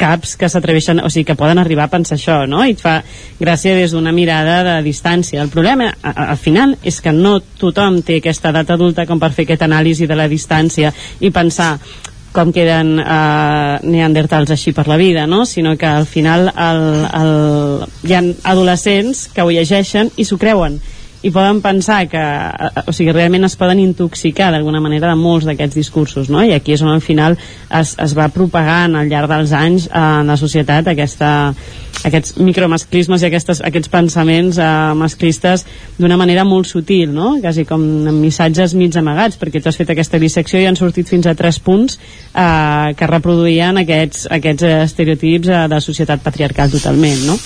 caps 0.00 0.36
que 0.40 0.48
s'atreveixen, 0.48 1.02
o 1.04 1.10
sigui, 1.12 1.26
que 1.28 1.38
poden 1.38 1.60
arribar 1.62 1.86
a 1.88 1.92
pensar 1.92 2.16
això, 2.18 2.42
no? 2.48 2.62
I 2.64 2.76
et 2.76 2.82
fa 2.82 2.98
gràcia 3.40 3.74
des 3.76 3.92
d'una 3.92 4.14
mirada 4.16 4.62
de 4.68 4.76
distància. 4.86 5.42
El 5.42 5.52
problema, 5.52 5.90
a, 6.02 6.14
al 6.32 6.40
final, 6.40 6.76
és 6.82 7.00
que 7.04 7.12
no 7.12 7.38
tothom 7.60 8.00
té 8.06 8.20
aquesta 8.20 8.52
edat 8.52 8.72
adulta 8.74 9.06
com 9.08 9.20
per 9.20 9.32
fer 9.36 9.46
aquest 9.46 9.66
anàlisi 9.68 10.08
de 10.08 10.18
la 10.18 10.30
distància 10.30 10.92
i 11.20 11.32
pensar 11.34 11.76
com 12.32 12.48
queden 12.52 12.96
eh, 12.96 13.76
neandertals 13.84 14.50
així 14.54 14.72
per 14.72 14.86
la 14.88 14.96
vida, 14.96 15.26
no? 15.28 15.44
sinó 15.44 15.76
que 15.76 15.86
al 15.86 16.06
final 16.08 16.48
el, 16.48 16.82
el, 17.12 17.84
hi 18.08 18.16
ha 18.16 18.22
adolescents 18.54 19.26
que 19.34 19.44
ho 19.44 19.52
llegeixen 19.52 20.10
i 20.16 20.24
s'ho 20.24 20.40
creuen 20.40 20.80
i 21.22 21.30
poden 21.30 21.60
pensar 21.62 22.08
que, 22.10 22.18
eh, 22.18 22.82
o 22.86 22.92
sigui, 22.92 23.12
realment 23.14 23.46
es 23.46 23.56
poden 23.56 23.80
intoxicar 23.80 24.50
d'alguna 24.52 24.80
manera 24.82 25.08
de 25.08 25.18
molts 25.18 25.46
d'aquests 25.46 25.78
discursos, 25.78 26.30
no? 26.30 26.42
I 26.42 26.52
aquí 26.56 26.74
és 26.74 26.82
on 26.82 26.90
al 26.90 27.00
final 27.00 27.38
es, 27.70 27.94
es 27.98 28.16
va 28.18 28.28
propagant 28.28 28.96
al 28.98 29.08
llarg 29.08 29.30
dels 29.30 29.52
anys 29.54 29.88
en 29.88 30.26
la 30.26 30.36
societat 30.36 30.90
aquesta, 30.90 31.52
aquests 32.04 32.36
micromasclismes 32.42 33.22
i 33.22 33.28
aquestes, 33.28 33.62
aquests 33.62 33.92
pensaments 33.92 34.58
eh, 34.58 34.70
masclistes 34.98 35.66
d'una 35.98 36.18
manera 36.18 36.44
molt 36.44 36.66
sutil, 36.66 37.12
no? 37.14 37.36
Quasi 37.42 37.64
com 37.68 37.84
amb 38.10 38.18
missatges 38.18 38.74
mig 38.74 38.96
amagats, 38.98 39.38
perquè 39.38 39.62
tu 39.62 39.70
has 39.70 39.78
fet 39.78 39.94
aquesta 39.94 40.18
dissecció 40.18 40.60
i 40.60 40.66
han 40.66 40.78
sortit 40.78 41.08
fins 41.08 41.28
a 41.30 41.36
tres 41.38 41.60
punts 41.62 41.98
eh, 42.34 42.94
que 42.98 43.10
reproduïen 43.10 43.78
aquests, 43.84 44.26
aquests 44.38 44.66
estereotips 44.72 45.52
eh, 45.52 45.62
de 45.70 45.80
societat 45.84 46.26
patriarcal 46.26 46.74
totalment, 46.74 47.22
no? 47.30 47.38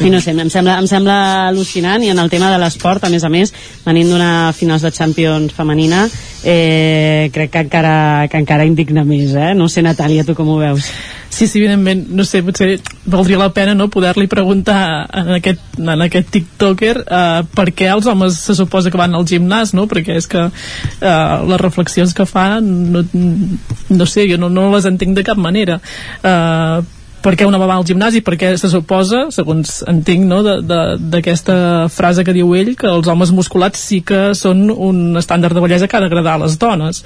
I 0.00 0.10
no 0.10 0.20
sé, 0.24 0.32
em 0.32 0.50
sembla, 0.50 0.78
em 0.80 0.88
sembla 0.88 1.16
al·lucinant 1.50 2.02
i 2.02 2.10
en 2.12 2.18
el 2.18 2.30
tema 2.32 2.50
de 2.52 2.58
l'esport, 2.62 3.04
a 3.04 3.10
més 3.12 3.24
a 3.24 3.30
més 3.32 3.52
venint 3.84 4.08
d'una 4.08 4.52
finals 4.56 4.86
de 4.86 4.92
Champions 4.94 5.52
femenina 5.52 6.06
eh, 6.44 7.30
crec 7.32 7.50
que 7.52 7.64
encara, 7.66 8.28
que 8.30 8.40
encara 8.40 8.66
indigna 8.66 9.04
més, 9.04 9.34
eh? 9.36 9.52
no 9.54 9.68
sé 9.68 9.84
Natàlia, 9.84 10.24
tu 10.24 10.34
com 10.38 10.48
ho 10.48 10.56
veus? 10.62 10.88
Sí, 11.32 11.46
sí, 11.46 11.62
evidentment, 11.62 12.04
no 12.12 12.26
sé, 12.28 12.42
potser 12.44 12.74
valdria 13.08 13.38
la 13.40 13.48
pena 13.56 13.72
no, 13.76 13.86
poder-li 13.92 14.26
preguntar 14.28 15.06
en 15.16 15.30
aquest, 15.38 15.62
en 15.80 16.04
aquest 16.04 16.32
tiktoker 16.34 16.94
eh, 17.02 17.42
per 17.56 17.68
què 17.72 17.88
els 17.88 18.08
homes 18.10 18.36
se 18.36 18.56
suposa 18.58 18.92
que 18.92 19.00
van 19.00 19.16
al 19.16 19.24
gimnàs, 19.28 19.72
no? 19.72 19.86
Perquè 19.88 20.18
és 20.20 20.28
que 20.28 20.48
eh, 20.48 21.36
les 21.48 21.62
reflexions 21.62 22.12
que 22.12 22.28
fa 22.28 22.60
no, 22.60 23.04
no 23.08 24.08
sé, 24.08 24.26
jo 24.28 24.36
no, 24.36 24.52
no 24.52 24.68
les 24.74 24.88
entenc 24.90 25.16
de 25.16 25.24
cap 25.24 25.40
manera. 25.40 25.80
Eh, 26.20 27.00
per 27.22 27.34
què 27.38 27.46
una 27.46 27.60
va 27.60 27.68
al 27.74 27.86
gimnàs 27.86 28.16
i 28.18 28.24
per 28.24 28.36
què 28.40 28.52
se 28.58 28.70
suposa, 28.72 29.26
segons 29.34 29.80
entenc 29.90 30.26
no, 30.28 30.42
d'aquesta 30.42 31.88
frase 31.92 32.24
que 32.26 32.34
diu 32.36 32.52
ell, 32.58 32.74
que 32.78 32.90
els 32.90 33.08
homes 33.08 33.32
musculats 33.34 33.80
sí 33.90 34.02
que 34.06 34.32
són 34.38 34.68
un 34.72 35.16
estàndard 35.20 35.56
de 35.56 35.64
bellesa 35.64 35.88
que 35.88 35.98
ha 35.98 36.04
d'agradar 36.04 36.36
a 36.38 36.44
les 36.44 36.58
dones 36.60 37.02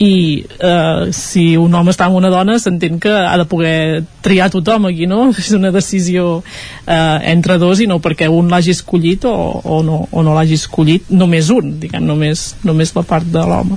i 0.00 0.46
eh, 0.64 1.12
si 1.12 1.42
un 1.60 1.74
home 1.76 1.92
està 1.92 2.06
amb 2.08 2.16
una 2.16 2.30
dona 2.32 2.54
s'entén 2.58 2.96
que 3.02 3.12
ha 3.12 3.34
de 3.36 3.44
poder 3.44 4.00
triar 4.24 4.48
tothom 4.48 4.86
aquí, 4.88 5.04
no? 5.06 5.26
És 5.42 5.50
una 5.52 5.68
decisió 5.74 6.38
eh, 6.86 7.18
entre 7.34 7.58
dos 7.60 7.82
i 7.84 7.88
no 7.90 7.98
perquè 8.00 8.30
un 8.32 8.48
l'hagi 8.48 8.72
escollit 8.72 9.26
o, 9.28 9.34
o 9.60 9.82
no, 9.84 10.06
o 10.08 10.24
no 10.24 10.36
l'hagi 10.36 10.56
escollit 10.56 11.12
només 11.12 11.52
un, 11.52 11.74
diguem, 11.82 12.06
només, 12.08 12.46
només 12.64 12.94
la 12.96 13.04
part 13.04 13.28
de 13.28 13.44
l'home. 13.44 13.76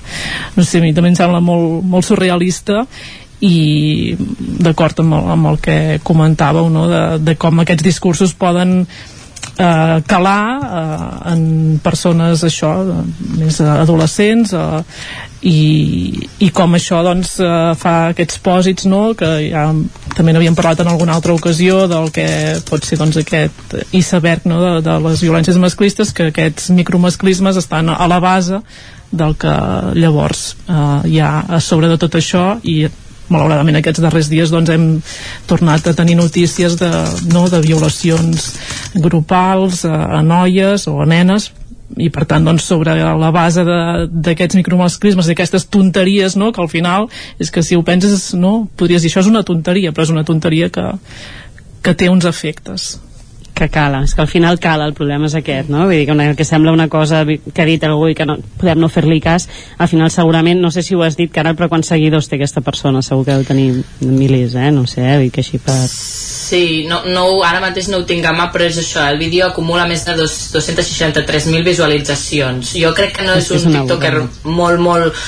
No 0.55 0.63
sé, 0.63 0.79
a 0.79 0.85
mi 0.85 0.93
també 0.95 1.11
em 1.11 1.19
sembla 1.19 1.43
molt, 1.43 1.83
molt 1.83 2.07
surrealista 2.07 2.85
i 3.43 4.15
d'acord 4.63 5.01
amb, 5.03 5.17
el, 5.17 5.33
amb 5.35 5.51
el 5.51 5.59
que 5.63 5.79
comentàveu 6.07 6.69
no? 6.71 6.87
de, 6.91 7.03
de 7.23 7.35
com 7.39 7.59
aquests 7.63 7.83
discursos 7.83 8.35
poden 8.39 8.85
eh, 9.57 9.99
calar 10.07 10.45
eh, 10.61 11.33
en 11.33 11.43
persones 11.83 12.45
això, 12.47 12.71
més 13.35 13.59
adolescents 13.59 14.55
eh, 14.55 14.81
i, 15.43 15.57
i 16.45 16.49
com 16.55 16.77
això 16.77 17.01
doncs, 17.03 17.35
eh, 17.43 17.73
fa 17.79 17.95
aquests 18.13 18.39
pòsits 18.45 18.87
no? 18.87 19.03
que 19.19 19.33
ja 19.49 19.67
també 20.15 20.31
n'havíem 20.31 20.55
parlat 20.55 20.85
en 20.85 20.93
alguna 20.93 21.17
altra 21.17 21.35
ocasió 21.35 21.83
del 21.91 22.11
que 22.15 22.27
pot 22.69 22.87
ser 22.87 23.01
doncs, 23.01 23.19
aquest 23.19 23.77
iceberg 23.91 24.47
no? 24.47 24.61
de, 24.63 24.73
de 24.87 24.97
les 25.09 25.23
violències 25.25 25.59
masclistes 25.59 26.15
que 26.15 26.31
aquests 26.31 26.71
micromasclismes 26.79 27.59
estan 27.59 27.91
a 27.91 28.07
la 28.07 28.23
base 28.23 28.63
del 29.13 29.35
que 29.37 29.53
llavors 29.99 30.53
eh, 30.65 30.99
hi 31.11 31.19
ha 31.21 31.33
a 31.43 31.59
sobre 31.61 31.91
de 31.91 31.99
tot 32.01 32.15
això 32.17 32.53
i 32.63 32.85
malauradament 33.31 33.79
aquests 33.79 34.01
darrers 34.03 34.29
dies 34.31 34.51
doncs, 34.51 34.71
hem 34.73 34.87
tornat 35.49 35.87
a 35.87 35.95
tenir 35.97 36.17
notícies 36.19 36.77
de, 36.79 36.91
no, 37.31 37.47
de 37.51 37.61
violacions 37.63 38.53
grupals 38.95 39.83
a, 39.87 40.19
a 40.19 40.23
noies 40.25 40.87
o 40.91 40.99
a 41.03 41.07
nenes 41.09 41.51
i 42.01 42.09
per 42.09 42.25
tant 42.29 42.45
doncs, 42.45 42.65
sobre 42.65 42.95
la 42.97 43.31
base 43.35 43.63
d'aquests 43.63 44.57
micromasclismes 44.57 45.29
i 45.29 45.35
aquestes 45.35 45.67
tonteries 45.69 46.37
no, 46.39 46.51
que 46.51 46.61
al 46.63 46.71
final 46.71 47.09
és 47.41 47.53
que 47.53 47.63
si 47.65 47.77
ho 47.77 47.85
penses 47.85 48.31
no, 48.33 48.67
podries 48.79 49.05
dir 49.05 49.11
això 49.11 49.23
és 49.23 49.31
una 49.31 49.45
tonteria 49.47 49.93
però 49.93 50.07
és 50.07 50.13
una 50.13 50.25
tonteria 50.27 50.71
que, 50.73 50.87
que 51.85 51.95
té 51.97 52.09
uns 52.09 52.25
efectes 52.29 52.95
que 53.53 53.69
cala, 53.69 54.01
és 54.03 54.13
que 54.15 54.21
al 54.21 54.27
final 54.27 54.59
cala, 54.59 54.87
el 54.89 54.95
problema 54.97 55.27
és 55.29 55.35
aquest, 55.37 55.69
no? 55.69 55.85
Vull 55.85 55.99
dir 55.99 56.07
que, 56.07 56.15
una, 56.15 56.31
que 56.35 56.45
sembla 56.45 56.73
una 56.73 56.87
cosa 56.89 57.23
que 57.25 57.61
ha 57.61 57.67
dit 57.69 57.83
algú 57.85 58.09
i 58.09 58.17
que 58.17 58.25
no, 58.25 58.39
podem 58.59 58.81
no 58.81 58.89
fer-li 58.89 59.19
cas, 59.21 59.47
al 59.77 59.89
final 59.91 60.11
segurament, 60.11 60.61
no 60.61 60.71
sé 60.73 60.83
si 60.83 60.97
ho 60.97 61.03
has 61.05 61.17
dit, 61.19 61.31
Caral, 61.33 61.55
però 61.59 61.69
quants 61.69 61.93
seguidors 61.93 62.29
té 62.29 62.39
aquesta 62.39 62.63
persona? 62.65 63.03
Segur 63.05 63.27
que 63.27 63.37
deu 63.37 63.45
tenir 63.47 63.69
milers, 64.01 64.57
eh? 64.57 64.71
No 64.73 64.87
sé, 64.89 65.05
eh? 65.05 65.29
que 65.33 65.41
així 65.45 65.61
per... 65.61 65.77
Sí, 65.87 66.85
no, 66.89 67.01
no, 67.05 67.25
ara 67.45 67.61
mateix 67.63 67.87
no 67.89 68.01
ho 68.01 68.07
tinc 68.09 68.25
a 68.27 68.33
mà, 68.35 68.49
però 68.53 68.67
és 68.67 68.77
això, 68.81 69.05
el 69.09 69.21
vídeo 69.21 69.47
acumula 69.47 69.87
més 69.89 70.03
de 70.05 70.17
263.000 70.19 71.63
visualitzacions. 71.65 72.75
Jo 72.77 72.93
crec 72.97 73.17
que 73.17 73.27
no 73.27 73.37
és, 73.39 73.49
és 73.53 73.67
un 73.69 73.77
tiktoker 73.77 74.15
molt, 74.49 74.81
molt 74.83 75.23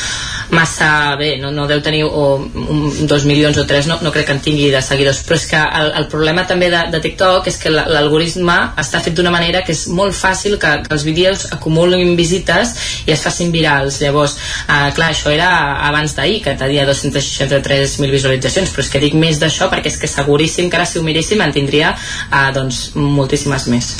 massa 0.51 1.15
bé, 1.17 1.35
no, 1.41 1.51
no 1.51 1.65
deu 1.67 1.81
tenir 1.81 2.03
o, 2.05 2.25
un, 2.37 3.07
dos 3.09 3.25
milions 3.25 3.57
o 3.57 3.65
tres, 3.65 3.87
no, 3.89 3.97
no 4.01 4.11
crec 4.13 4.29
que 4.29 4.35
en 4.37 4.41
tingui 4.45 4.69
de 4.73 4.81
seguidors, 4.85 5.23
però 5.25 5.39
és 5.39 5.47
que 5.49 5.61
el, 5.81 5.91
el 6.01 6.07
problema 6.11 6.45
també 6.47 6.69
de, 6.73 6.83
de 6.93 7.01
TikTok 7.01 7.49
és 7.49 7.57
que 7.61 7.73
l'algoritme 7.73 8.14
està 8.21 9.01
fet 9.03 9.15
d'una 9.17 9.33
manera 9.33 9.63
que 9.65 9.73
és 9.75 9.85
molt 9.87 10.15
fàcil 10.15 10.57
que, 10.61 10.71
que 10.85 10.93
els 10.95 11.05
vídeos 11.07 11.45
acumulin 11.55 12.15
visites 12.17 12.73
i 13.05 13.13
es 13.15 13.23
facin 13.25 13.51
virals, 13.53 13.99
llavors 14.03 14.37
eh, 14.37 14.91
clar, 14.95 15.11
això 15.11 15.33
era 15.33 15.49
abans 15.87 16.15
d'ahir 16.17 16.41
que 16.45 16.55
tenia 16.59 16.87
263.000 16.89 18.11
visualitzacions 18.11 18.73
però 18.73 18.85
és 18.85 18.91
que 18.93 19.03
dic 19.03 19.17
més 19.19 19.39
d'això 19.41 19.69
perquè 19.71 19.91
és 19.91 19.99
que 20.01 20.11
seguríssim 20.11 20.69
que 20.69 20.79
ara 20.79 20.89
si 20.89 20.99
ho 20.99 21.05
miréssim 21.05 21.41
en 21.41 21.55
tindria 21.55 21.95
eh, 21.95 22.51
doncs 22.55 22.91
moltíssimes 22.95 23.67
més. 23.71 23.91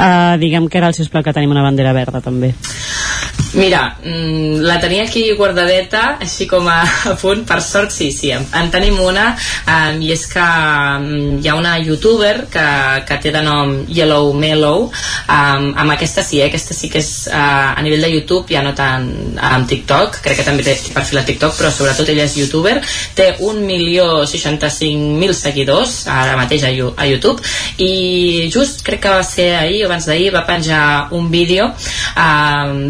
Uh, 0.00 0.38
diguem 0.40 0.64
que 0.72 0.80
el 0.80 0.94
sisplau 0.96 1.20
que 1.20 1.34
tenim 1.36 1.50
una 1.52 1.64
bandera 1.66 1.92
verda 1.92 2.22
també 2.24 2.54
Mira, 3.52 3.96
mm, 4.04 4.60
la 4.62 4.78
tenia 4.78 5.02
aquí 5.02 5.24
guardadeta, 5.34 6.18
així 6.22 6.46
com 6.46 6.68
a, 6.70 6.84
punt, 7.18 7.42
per 7.48 7.60
sort 7.64 7.90
sí, 7.90 8.12
sí, 8.14 8.30
en, 8.30 8.46
en 8.54 8.70
tenim 8.70 9.00
una, 9.02 9.34
i 9.98 10.12
és 10.14 10.22
que 10.30 10.44
um, 10.44 11.38
hi 11.40 11.48
ha 11.50 11.56
una 11.58 11.74
youtuber 11.82 12.46
que, 12.52 12.66
que 13.08 13.18
té 13.24 13.32
de 13.34 13.42
nom 13.42 13.72
Yellow 13.90 14.32
Mellow, 14.38 14.86
amb 15.26 15.94
aquesta 15.96 16.22
sí, 16.26 16.38
eh, 16.40 16.46
aquesta 16.46 16.76
sí 16.76 16.90
que 16.92 17.02
és 17.02 17.10
uh, 17.30 17.74
a 17.74 17.82
nivell 17.82 18.06
de 18.06 18.12
YouTube, 18.12 18.46
ja 18.54 18.62
no 18.62 18.74
tant 18.78 19.08
amb 19.50 19.66
TikTok, 19.70 20.20
crec 20.22 20.36
que 20.40 20.46
també 20.46 20.62
té 20.66 20.76
perfil 20.94 21.18
a 21.18 21.26
TikTok, 21.26 21.56
però 21.58 21.72
sobretot 21.74 22.08
ella 22.14 22.28
és 22.30 22.38
youtuber, 22.38 22.76
té 23.18 23.32
1.065.000 23.40 25.38
seguidors 25.40 26.06
ara 26.10 26.38
mateix 26.38 26.62
a, 26.68 26.70
a 26.70 27.10
YouTube, 27.10 27.42
i 27.82 28.46
just 28.52 28.86
crec 28.86 29.02
que 29.02 29.16
va 29.18 29.26
ser 29.26 29.50
ahir 29.58 29.82
o 29.82 29.90
abans 29.90 30.06
d'ahir 30.06 30.30
va 30.36 30.46
penjar 30.46 30.84
un 31.18 31.30
vídeo, 31.34 31.72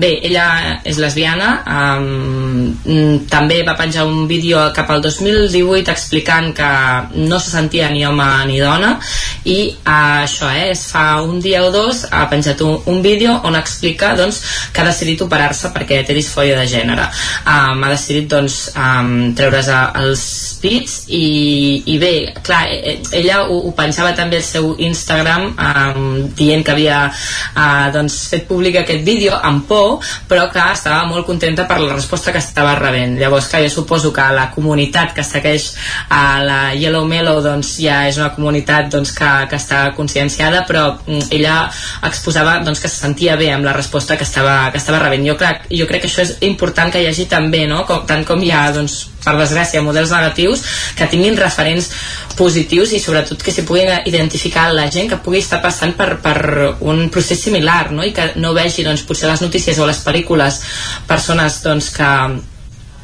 bé, 0.05 0.13
ella 0.29 0.50
és 0.85 0.99
lesbiana 1.01 1.51
um, 1.65 3.21
també 3.31 3.61
va 3.67 3.77
penjar 3.79 4.07
un 4.09 4.27
vídeo 4.31 4.63
cap 4.77 4.91
al 4.91 5.03
2018 5.05 5.91
explicant 5.93 6.53
que 6.57 6.71
no 7.17 7.41
se 7.41 7.53
sentia 7.53 7.91
ni 7.91 8.05
home 8.07 8.29
ni 8.51 8.61
dona 8.61 8.97
i 9.45 9.59
uh, 9.71 10.23
això 10.25 10.51
eh, 10.53 10.71
es 10.75 10.87
fa 10.91 11.21
un 11.23 11.41
dia 11.41 11.63
o 11.65 11.71
dos 11.75 12.05
ha 12.11 12.27
penjat 12.31 12.61
un, 12.67 12.79
un 12.87 13.01
vídeo 13.03 13.35
on 13.45 13.57
explica 13.57 14.15
doncs, 14.17 14.41
que 14.73 14.83
ha 14.83 14.89
decidit 14.89 15.23
operar-se 15.25 15.71
perquè 15.75 16.03
té 16.07 16.17
disfòria 16.17 16.59
de 16.59 16.67
gènere. 16.69 17.07
Um, 17.45 17.85
ha 17.85 17.91
decidit 17.93 18.29
doncs, 18.31 18.61
um, 18.77 19.33
treure's 19.37 19.71
els 19.71 20.25
pits 20.61 20.97
i, 21.09 21.83
i 21.89 21.97
bé, 22.01 22.13
clar, 22.45 22.63
e, 22.69 22.79
e, 22.79 22.95
ella 23.23 23.43
ho, 23.47 23.59
ho 23.69 23.73
penjava 23.77 24.13
també 24.17 24.41
al 24.41 24.47
seu 24.47 24.75
Instagram 24.79 25.49
um, 25.55 26.09
dient 26.37 26.65
que 26.67 26.75
havia 26.75 27.01
uh, 27.09 27.89
doncs, 27.95 28.21
fet 28.33 28.47
públic 28.51 28.81
aquest 28.83 29.05
vídeo 29.07 29.37
amb 29.37 29.65
por 29.71 30.05
però 30.29 30.40
que 30.53 30.63
estava 30.73 31.05
molt 31.09 31.27
contenta 31.29 31.67
per 31.69 31.79
la 31.83 31.93
resposta 31.93 32.33
que 32.33 32.41
estava 32.41 32.73
rebent. 32.79 33.19
Llavors, 33.21 33.51
que 33.51 33.61
jo 33.65 33.71
suposo 33.73 34.13
que 34.17 34.25
la 34.33 34.49
comunitat 34.55 35.13
que 35.17 35.25
segueix 35.27 35.71
a 36.09 36.23
la 36.45 36.61
Yellow 36.73 37.05
Mellow 37.05 37.43
doncs, 37.45 37.75
ja 37.85 38.01
és 38.09 38.17
una 38.21 38.31
comunitat 38.35 38.89
doncs, 38.95 39.13
que, 39.17 39.31
que 39.51 39.61
està 39.61 39.83
conscienciada, 39.97 40.65
però 40.69 40.87
mm, 40.97 41.29
ella 41.37 41.61
exposava 42.09 42.59
doncs, 42.65 42.81
que 42.81 42.89
se 42.89 43.03
sentia 43.05 43.37
bé 43.37 43.53
amb 43.53 43.69
la 43.69 43.77
resposta 43.77 44.17
que 44.17 44.25
estava, 44.29 44.71
que 44.73 44.81
estava 44.81 45.03
rebent. 45.05 45.29
Jo, 45.29 45.37
clar, 45.37 45.57
jo 45.69 45.89
crec 45.91 46.07
que 46.07 46.13
això 46.13 46.25
és 46.25 46.37
important 46.49 46.93
que 46.93 47.05
hi 47.05 47.11
hagi 47.11 47.29
també, 47.29 47.67
no? 47.69 47.85
com, 47.89 48.07
tant 48.09 48.25
com 48.25 48.41
hi 48.43 48.55
ha 48.55 48.71
doncs, 48.75 49.10
per 49.25 49.37
desgràcia, 49.39 49.83
models 49.85 50.13
negatius 50.15 50.63
que 50.99 51.09
tinguin 51.11 51.39
referents 51.39 51.91
positius 52.39 52.95
i 52.97 53.01
sobretot 53.03 53.43
que 53.45 53.53
s'hi 53.53 53.67
puguin 53.69 53.91
identificar 54.09 54.71
la 54.73 54.87
gent 54.93 55.11
que 55.11 55.21
pugui 55.25 55.43
estar 55.45 55.61
passant 55.63 55.93
per, 55.99 56.15
per 56.25 56.37
un 56.81 57.09
procés 57.13 57.43
similar 57.45 57.91
no? 57.93 58.05
i 58.07 58.15
que 58.17 58.31
no 58.41 58.55
vegi 58.57 58.87
doncs, 58.87 59.05
potser 59.09 59.29
les 59.31 59.43
notícies 59.45 59.79
o 59.79 59.89
les 59.89 60.01
pel·lícules 60.05 60.63
persones 61.09 61.61
doncs, 61.65 61.91
que, 61.97 62.13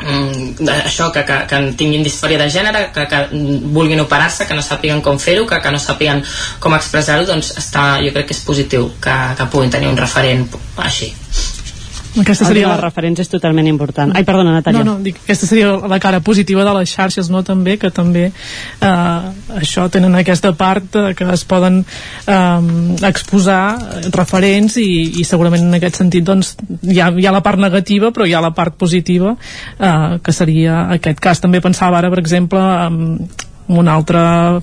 mm, 0.06 0.70
això, 0.78 1.10
que, 1.12 1.26
que, 1.28 1.42
que 1.50 1.60
tinguin 1.82 2.06
disfòria 2.06 2.40
de 2.40 2.48
gènere, 2.52 2.86
que, 2.94 3.04
que 3.10 3.22
vulguin 3.76 4.00
operar-se, 4.06 4.48
que 4.48 4.56
no 4.56 4.64
sàpiguen 4.64 5.04
com 5.04 5.20
fer-ho, 5.20 5.44
que, 5.48 5.60
que 5.60 5.74
no 5.74 5.82
sàpiguen 5.82 6.24
com 6.62 6.78
expressar-ho, 6.78 7.28
doncs 7.28 7.52
està, 7.60 7.98
jo 8.04 8.14
crec 8.16 8.30
que 8.30 8.38
és 8.38 8.42
positiu 8.46 8.90
que, 9.02 9.20
que 9.36 9.50
puguin 9.52 9.76
tenir 9.76 9.92
un 9.92 10.00
referent 10.00 10.48
així. 10.88 11.12
Aquesta 12.20 12.46
seria 12.48 12.68
la 12.70 12.78
referència 12.80 13.24
és 13.26 13.30
totalment 13.30 13.66
important. 13.68 14.12
Ai, 14.16 14.24
perdona, 14.26 14.54
Natàlia. 14.56 14.84
No, 14.84 14.96
no, 14.96 15.04
dic, 15.04 15.18
aquesta 15.24 15.48
seria 15.48 15.74
la 15.76 15.98
cara 16.02 16.20
positiva 16.24 16.64
de 16.64 16.74
les 16.78 16.92
xarxes, 16.92 17.28
no, 17.32 17.42
també, 17.46 17.76
que 17.80 17.90
també 17.94 18.26
eh, 18.30 19.58
això 19.60 19.86
tenen 19.92 20.16
aquesta 20.16 20.52
part 20.56 20.96
eh, 20.96 21.12
que 21.18 21.28
es 21.34 21.44
poden 21.48 21.82
eh, 21.82 23.06
exposar 23.08 23.60
referents 24.14 24.78
i, 24.82 24.88
i 25.20 25.26
segurament 25.28 25.66
en 25.68 25.78
aquest 25.78 26.00
sentit 26.02 26.26
doncs 26.26 26.54
hi 26.82 27.00
ha, 27.00 27.10
hi 27.12 27.26
ha 27.28 27.34
la 27.34 27.42
part 27.44 27.60
negativa 27.60 28.12
però 28.14 28.26
hi 28.26 28.34
ha 28.36 28.42
la 28.44 28.52
part 28.56 28.76
positiva 28.80 29.36
eh, 29.36 30.16
que 30.22 30.36
seria 30.36 30.86
aquest 30.96 31.20
cas. 31.22 31.42
També 31.44 31.60
pensava 31.64 32.00
ara, 32.00 32.12
per 32.12 32.22
exemple, 32.22 32.62
eh, 32.62 33.45
un 33.68 33.88
altre 33.88 34.20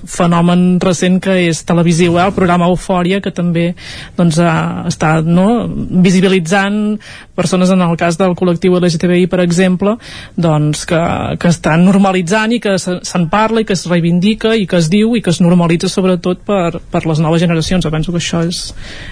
fenomen 0.07 0.79
recent 0.83 1.19
que 1.23 1.35
és 1.47 1.63
televisiu, 1.67 2.17
eh? 2.17 2.27
el 2.27 2.35
programa 2.35 2.69
Eufòria 2.71 3.19
que 3.23 3.33
també 3.35 3.73
doncs, 4.17 4.39
ha, 4.39 4.85
està 4.89 5.15
no? 5.23 5.65
visibilitzant 6.03 6.99
persones 7.35 7.71
en 7.73 7.81
el 7.83 7.95
cas 7.99 8.17
del 8.19 8.35
col·lectiu 8.39 8.77
LGTBI 8.79 9.27
per 9.31 9.41
exemple 9.43 9.97
doncs, 10.35 10.85
que, 10.89 11.01
que 11.39 11.51
estan 11.51 11.85
normalitzant 11.87 12.55
i 12.55 12.61
que 12.63 12.77
se'n 12.79 13.27
parla 13.31 13.63
i 13.63 13.67
que 13.67 13.75
es 13.77 13.87
reivindica 13.89 14.55
i 14.55 14.67
que 14.69 14.79
es 14.79 14.91
diu 14.93 15.17
i 15.17 15.23
que 15.23 15.33
es 15.33 15.41
normalitza 15.43 15.91
sobretot 15.91 16.45
per, 16.47 16.79
per 16.91 17.03
les 17.09 17.19
noves 17.23 17.43
generacions, 17.43 17.89
penso 17.91 18.13
que 18.13 18.23
això 18.23 18.45
és, 18.47 18.69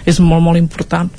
és 0.08 0.24
molt 0.24 0.46
molt 0.46 0.62
important 0.62 1.12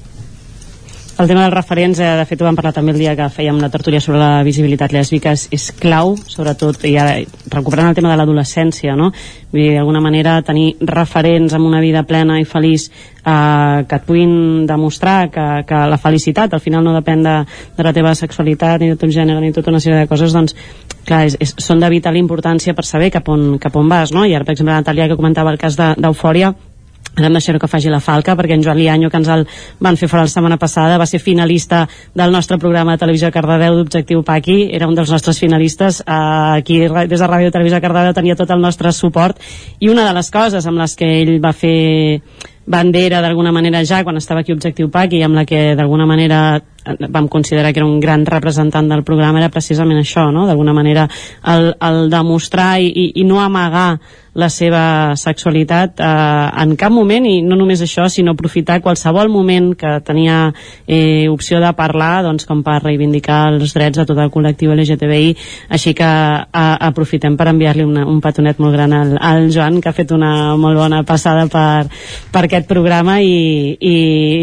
el 1.18 1.28
tema 1.28 1.42
dels 1.44 1.54
referents, 1.54 1.98
eh, 2.00 2.08
de 2.16 2.24
fet 2.24 2.40
ho 2.40 2.46
vam 2.46 2.56
parlar 2.56 2.72
també 2.72 2.92
el 2.94 2.98
dia 2.98 3.14
que 3.16 3.28
fèiem 3.28 3.58
la 3.60 3.68
tertúlia 3.70 4.00
sobre 4.00 4.18
la 4.18 4.42
visibilitat 4.46 4.94
lèsbica, 4.94 5.34
és, 5.36 5.46
és 5.52 5.66
clau, 5.76 6.14
sobretot, 6.16 6.80
i 6.88 6.94
ara, 6.98 7.18
recuperant 7.52 7.90
el 7.90 7.96
tema 7.98 8.10
de 8.10 8.16
l'adolescència, 8.16 8.96
no? 8.96 9.10
Vull 9.52 9.60
dir, 9.60 9.74
d'alguna 9.76 10.00
manera, 10.00 10.38
tenir 10.42 10.72
referents 10.80 11.52
amb 11.52 11.68
una 11.68 11.82
vida 11.84 12.02
plena 12.08 12.38
i 12.40 12.48
feliç 12.48 12.88
eh, 12.88 13.84
que 13.84 14.00
et 14.00 14.08
puguin 14.08 14.64
demostrar 14.66 15.28
que, 15.30 15.46
que 15.68 15.84
la 15.92 16.00
felicitat 16.00 16.54
al 16.54 16.64
final 16.64 16.84
no 16.84 16.96
depèn 16.96 17.22
de, 17.28 17.36
de 17.76 17.86
la 17.86 17.92
teva 17.92 18.16
sexualitat 18.16 18.80
ni 18.80 18.90
de 18.94 18.96
ton 18.96 19.12
gènere 19.12 19.44
ni 19.44 19.52
tota 19.52 19.70
una 19.70 19.84
sèrie 19.84 20.00
de 20.00 20.10
coses, 20.10 20.32
doncs, 20.32 20.56
clar, 21.04 21.26
és, 21.28 21.36
és, 21.38 21.54
són 21.60 21.82
de 21.82 21.92
vital 21.92 22.16
importància 22.16 22.74
per 22.74 22.88
saber 22.88 23.12
cap 23.12 23.28
on, 23.28 23.58
cap 23.60 23.76
on 23.76 23.88
vas, 23.92 24.16
no? 24.16 24.24
I 24.24 24.34
ara, 24.34 24.48
per 24.48 24.56
exemple, 24.56 24.74
Natàlia, 24.74 25.10
que 25.12 25.20
comentava 25.20 25.52
el 25.52 25.60
cas 25.60 25.76
d'Eufòria, 25.76 26.54
de, 26.56 26.71
ara 27.16 27.28
em 27.28 27.36
deixaré 27.36 27.58
que 27.60 27.68
faci 27.68 27.90
la 27.92 28.00
falca 28.00 28.36
perquè 28.38 28.56
en 28.56 28.62
Joan 28.64 28.78
Lianyo 28.78 29.10
que 29.10 29.20
ens 29.20 29.28
el 29.28 29.44
van 29.84 29.98
fer 30.00 30.08
fora 30.08 30.24
la 30.24 30.32
setmana 30.32 30.56
passada 30.60 30.96
va 30.98 31.06
ser 31.06 31.20
finalista 31.20 31.84
del 32.14 32.32
nostre 32.32 32.58
programa 32.58 32.96
de 32.96 33.02
televisió 33.02 33.30
Cardedeu 33.30 33.76
d'Objectiu 33.76 34.22
Paqui. 34.24 34.70
Era 34.72 34.88
un 34.88 34.96
dels 34.96 35.10
nostres 35.12 35.38
finalistes 35.38 36.00
eh, 36.00 36.14
aquí 36.58 36.80
des 36.80 37.20
de 37.20 37.28
Ràdio 37.28 37.52
Televisió 37.52 37.80
Cardedeu 37.80 38.16
tenia 38.16 38.36
tot 38.36 38.50
el 38.50 38.60
nostre 38.60 38.92
suport. 38.92 39.38
I 39.80 39.92
una 39.92 40.06
de 40.08 40.16
les 40.16 40.30
coses 40.30 40.66
amb 40.66 40.80
les 40.80 40.96
que 40.96 41.10
ell 41.20 41.36
va 41.44 41.52
fer 41.52 42.32
bandera 42.66 43.20
d'alguna 43.20 43.52
manera 43.52 43.84
ja 43.84 44.04
quan 44.04 44.16
estava 44.16 44.40
aquí 44.40 44.52
Objectiu 44.54 44.88
PAC 44.90 45.18
i 45.18 45.22
amb 45.26 45.34
la 45.34 45.44
que 45.44 45.74
d'alguna 45.76 46.06
manera 46.06 46.62
vam 46.84 47.28
considerar 47.28 47.72
que 47.72 47.80
era 47.80 47.86
un 47.86 48.00
gran 48.00 48.26
representant 48.26 48.88
del 48.90 49.04
programa 49.04 49.38
era 49.38 49.52
precisament 49.52 50.00
això, 50.00 50.30
no? 50.32 50.46
d'alguna 50.46 50.74
manera 50.74 51.08
el, 51.46 51.72
el 51.78 52.10
demostrar 52.10 52.80
i, 52.80 52.90
i, 52.90 53.06
i 53.22 53.24
no 53.24 53.40
amagar 53.40 54.00
la 54.34 54.48
seva 54.48 55.12
sexualitat 55.16 56.00
eh, 56.00 56.62
en 56.62 56.72
cap 56.80 56.92
moment 56.92 57.26
i 57.28 57.42
no 57.44 57.56
només 57.58 57.82
això 57.84 58.06
sinó 58.08 58.32
aprofitar 58.32 58.80
qualsevol 58.80 59.28
moment 59.28 59.72
que 59.76 59.98
tenia 60.06 60.46
eh, 60.86 61.28
opció 61.28 61.60
de 61.60 61.72
parlar 61.76 62.22
doncs, 62.24 62.46
com 62.48 62.62
per 62.64 62.78
reivindicar 62.80 63.42
els 63.52 63.74
drets 63.76 64.00
de 64.00 64.06
tot 64.08 64.18
el 64.18 64.32
col·lectiu 64.32 64.72
LGTBI 64.72 65.34
així 65.76 65.92
que 65.98 66.08
a, 66.08 66.64
aprofitem 66.88 67.36
per 67.36 67.50
enviar-li 67.52 67.84
un 67.84 68.20
petonet 68.24 68.60
molt 68.62 68.76
gran 68.76 68.96
al, 68.96 69.14
al 69.20 69.50
Joan 69.52 69.82
que 69.82 69.92
ha 69.92 69.96
fet 69.96 70.16
una 70.16 70.56
molt 70.56 70.80
bona 70.80 71.02
passada 71.04 71.44
per, 71.52 71.92
per 72.32 72.46
aquest 72.46 72.68
programa 72.70 73.20
i, 73.20 73.76
i 73.76 73.94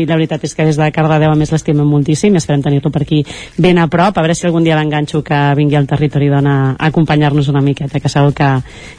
la 0.05 0.19
veritat 0.19 0.45
és 0.45 0.53
que 0.53 0.69
des 0.69 0.77
de 0.77 0.91
Cardedeu 0.93 1.33
a 1.33 1.39
més 1.39 1.53
l'estimem 1.53 1.89
moltíssim 1.89 2.28
i 2.35 2.41
esperem 2.41 2.63
tenir-lo 2.65 2.91
per 2.91 3.03
aquí 3.03 3.23
ben 3.57 3.77
a 3.77 3.87
prop 3.87 4.17
a 4.17 4.23
veure 4.25 4.35
si 4.35 4.47
algun 4.47 4.63
dia 4.63 4.77
l'enganxo 4.77 5.23
que 5.23 5.39
vingui 5.55 5.77
al 5.79 5.87
territori 5.87 6.29
dona 6.29 6.75
a 6.77 6.87
acompanyar-nos 6.87 7.49
una 7.49 7.61
miqueta 7.61 7.99
que 7.99 8.09
segur 8.09 8.33
que, 8.33 8.49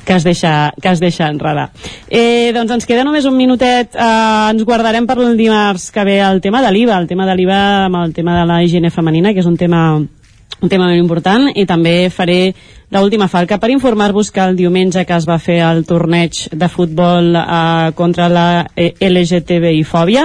que 0.04 0.14
es 0.14 0.24
deixa 0.24 0.72
que 0.80 0.88
es 0.90 1.00
deixa 1.00 1.28
enredar. 1.28 1.70
Eh, 2.08 2.52
doncs 2.54 2.72
ens 2.78 2.86
queda 2.86 3.04
només 3.04 3.26
un 3.28 3.36
minutet, 3.36 3.94
eh, 3.94 4.50
ens 4.50 4.64
guardarem 4.64 5.06
per 5.06 5.18
el 5.18 5.36
dimarts 5.36 5.90
que 5.90 6.04
ve 6.04 6.20
el 6.20 6.40
tema 6.40 6.62
de 6.62 6.72
l'IVA, 6.72 6.98
el 6.98 7.08
tema 7.08 7.26
de 7.26 7.36
l'IVA 7.36 7.60
amb 7.86 8.02
el 8.04 8.14
tema 8.14 8.40
de 8.40 8.46
la 8.46 8.62
higiene 8.64 8.90
femenina, 8.90 9.34
que 9.34 9.40
és 9.44 9.50
un 9.50 9.56
tema 9.56 10.00
un 10.60 10.68
tema 10.68 10.86
molt 10.90 11.00
important 11.00 11.48
i 11.56 11.64
també 11.64 12.10
faré 12.12 12.52
l'última 12.98 13.28
falca 13.30 13.60
per 13.62 13.70
informar-vos 13.70 14.32
que 14.34 14.42
el 14.42 14.56
diumenge 14.58 15.04
que 15.06 15.14
es 15.14 15.26
va 15.28 15.38
fer 15.38 15.60
el 15.62 15.84
torneig 15.86 16.48
de 16.50 16.68
futbol 16.68 17.36
eh, 17.38 17.92
contra 17.94 18.26
la 18.28 18.66
eh, 18.74 18.94
LGTBI 18.98 19.84
fòbia 19.86 20.24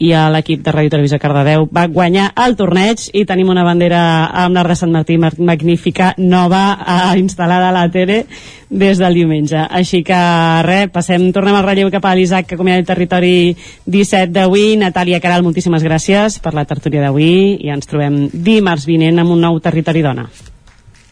i 0.00 0.10
l'equip 0.32 0.62
de 0.64 0.72
Ràdio 0.72 0.92
Televisió 0.92 1.18
Cardedeu 1.20 1.66
va 1.72 1.86
guanyar 1.92 2.30
el 2.44 2.56
torneig 2.56 3.04
i 3.16 3.24
tenim 3.28 3.48
una 3.52 3.64
bandera 3.64 4.00
amb 4.44 4.56
la 4.56 4.64
de 4.64 4.76
Sant 4.76 4.92
Martí 4.92 5.16
magnífica 5.18 6.14
nova 6.16 6.62
eh, 6.76 7.18
instal·lada 7.20 7.68
a 7.68 7.74
la 7.76 7.86
tele 7.92 8.22
des 8.68 8.98
del 8.98 9.14
diumenge. 9.14 9.56
Així 9.56 10.02
que 10.04 10.20
res, 10.66 10.88
passem, 10.92 11.28
tornem 11.32 11.54
al 11.54 11.64
relleu 11.64 11.90
cap 11.92 12.04
a 12.04 12.14
l'Isaac 12.16 12.48
que 12.48 12.58
comiat 12.58 12.80
el 12.80 12.88
territori 12.88 13.56
17 13.86 14.32
d'avui. 14.34 14.74
Natàlia 14.80 15.20
Caral, 15.20 15.44
moltíssimes 15.46 15.84
gràcies 15.84 16.40
per 16.40 16.54
la 16.56 16.64
tertúlia 16.64 17.04
d'avui 17.04 17.60
i 17.60 17.72
ens 17.72 17.88
trobem 17.88 18.26
dimarts 18.32 18.88
vinent 18.88 19.20
amb 19.22 19.36
un 19.36 19.44
nou 19.48 19.60
territori 19.60 20.04
dona. 20.04 20.26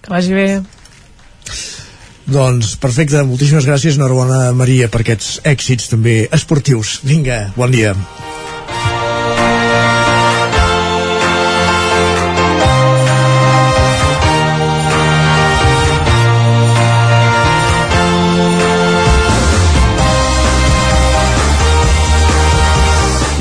Que 0.05 0.13
vagi 0.13 0.35
bé. 0.37 0.49
Doncs 2.25 2.77
perfecte, 2.81 3.21
moltíssimes 3.29 3.67
gràcies, 3.69 3.99
enhorabona 3.99 4.53
Maria 4.57 4.89
per 4.89 5.03
aquests 5.05 5.43
èxits 5.45 5.91
també 5.93 6.23
esportius. 6.33 7.01
Vinga, 7.05 7.51
bon 7.57 7.75
dia. 7.75 7.93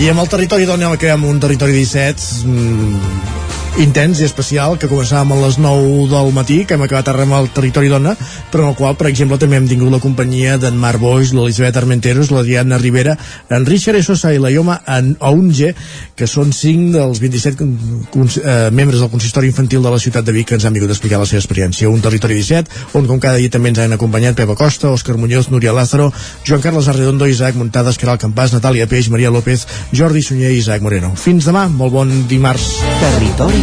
I 0.03 0.09
amb 0.11 0.19
el 0.19 0.27
territori 0.27 0.65
que 0.67 0.73
acabem 0.75 1.23
un 1.29 1.39
territori 1.39 1.71
17 1.71 2.43
mmm, 2.43 3.42
intens 3.81 4.19
i 4.21 4.25
especial 4.27 4.75
que 4.77 4.85
començàvem 4.85 5.31
a 5.33 5.37
les 5.39 5.55
9 5.57 6.05
del 6.11 6.27
matí, 6.35 6.59
que 6.67 6.75
hem 6.75 6.83
acabat 6.85 7.07
arrem 7.09 7.31
al 7.33 7.47
territori 7.55 7.89
dona, 7.89 8.11
però 8.51 8.67
en 8.67 8.69
el 8.69 8.75
qual, 8.77 8.93
per 8.99 9.07
exemple, 9.09 9.39
també 9.41 9.57
hem 9.57 9.65
tingut 9.69 9.89
la 9.89 9.99
companyia 10.03 10.59
d'en 10.61 10.77
Marc 10.77 11.01
Boix, 11.01 11.31
l'Elisabet 11.33 11.79
Armenteros, 11.81 12.29
la 12.29 12.43
Diana 12.45 12.77
Rivera, 12.77 13.15
en 13.49 13.65
Richard 13.65 13.97
Esosa 13.97 14.33
i 14.33 14.41
la 14.41 14.51
Ioma 14.53 14.77
en 14.85 15.15
Ounge, 15.25 15.71
que 16.15 16.27
són 16.29 16.53
5 16.53 16.93
dels 16.93 17.21
27 17.23 17.65
eh, 17.65 18.69
membres 18.69 19.01
del 19.01 19.09
consistori 19.09 19.49
infantil 19.49 19.81
de 19.81 19.95
la 19.95 20.01
ciutat 20.01 20.27
de 20.27 20.37
Vic 20.37 20.51
que 20.51 20.59
ens 20.59 20.69
han 20.69 20.77
vingut 20.77 20.93
a 20.93 20.97
explicar 20.97 21.23
la 21.23 21.29
seva 21.29 21.41
experiència. 21.41 21.89
Un 21.89 22.05
territori 22.05 22.37
17, 22.37 22.93
on 22.99 23.09
com 23.09 23.21
cada 23.23 23.41
dia 23.41 23.49
també 23.49 23.73
ens 23.73 23.81
han 23.81 23.97
acompanyat 23.97 24.37
Pepa 24.37 24.57
Costa, 24.59 24.93
Òscar 24.93 25.17
Muñoz, 25.17 25.49
Núria 25.49 25.73
Lázaro, 25.73 26.11
Joan 26.45 26.61
Carles 26.61 26.91
Arredondo, 26.93 27.25
Isaac 27.25 27.57
Muntades, 27.57 27.97
Caral 27.97 28.21
Campàs, 28.21 28.53
Natàlia 28.53 28.85
Peix, 28.85 29.09
Maria 29.09 29.33
López, 29.33 29.65
Jordi 29.91 30.21
Sunyer 30.21 30.53
i 30.53 30.61
Isaac 30.61 30.85
Moreno. 30.85 31.15
Fins 31.17 31.49
demà, 31.49 31.65
molt 31.73 31.97
bon 31.97 32.13
dimarts. 32.29 32.69
Territori 33.01 33.62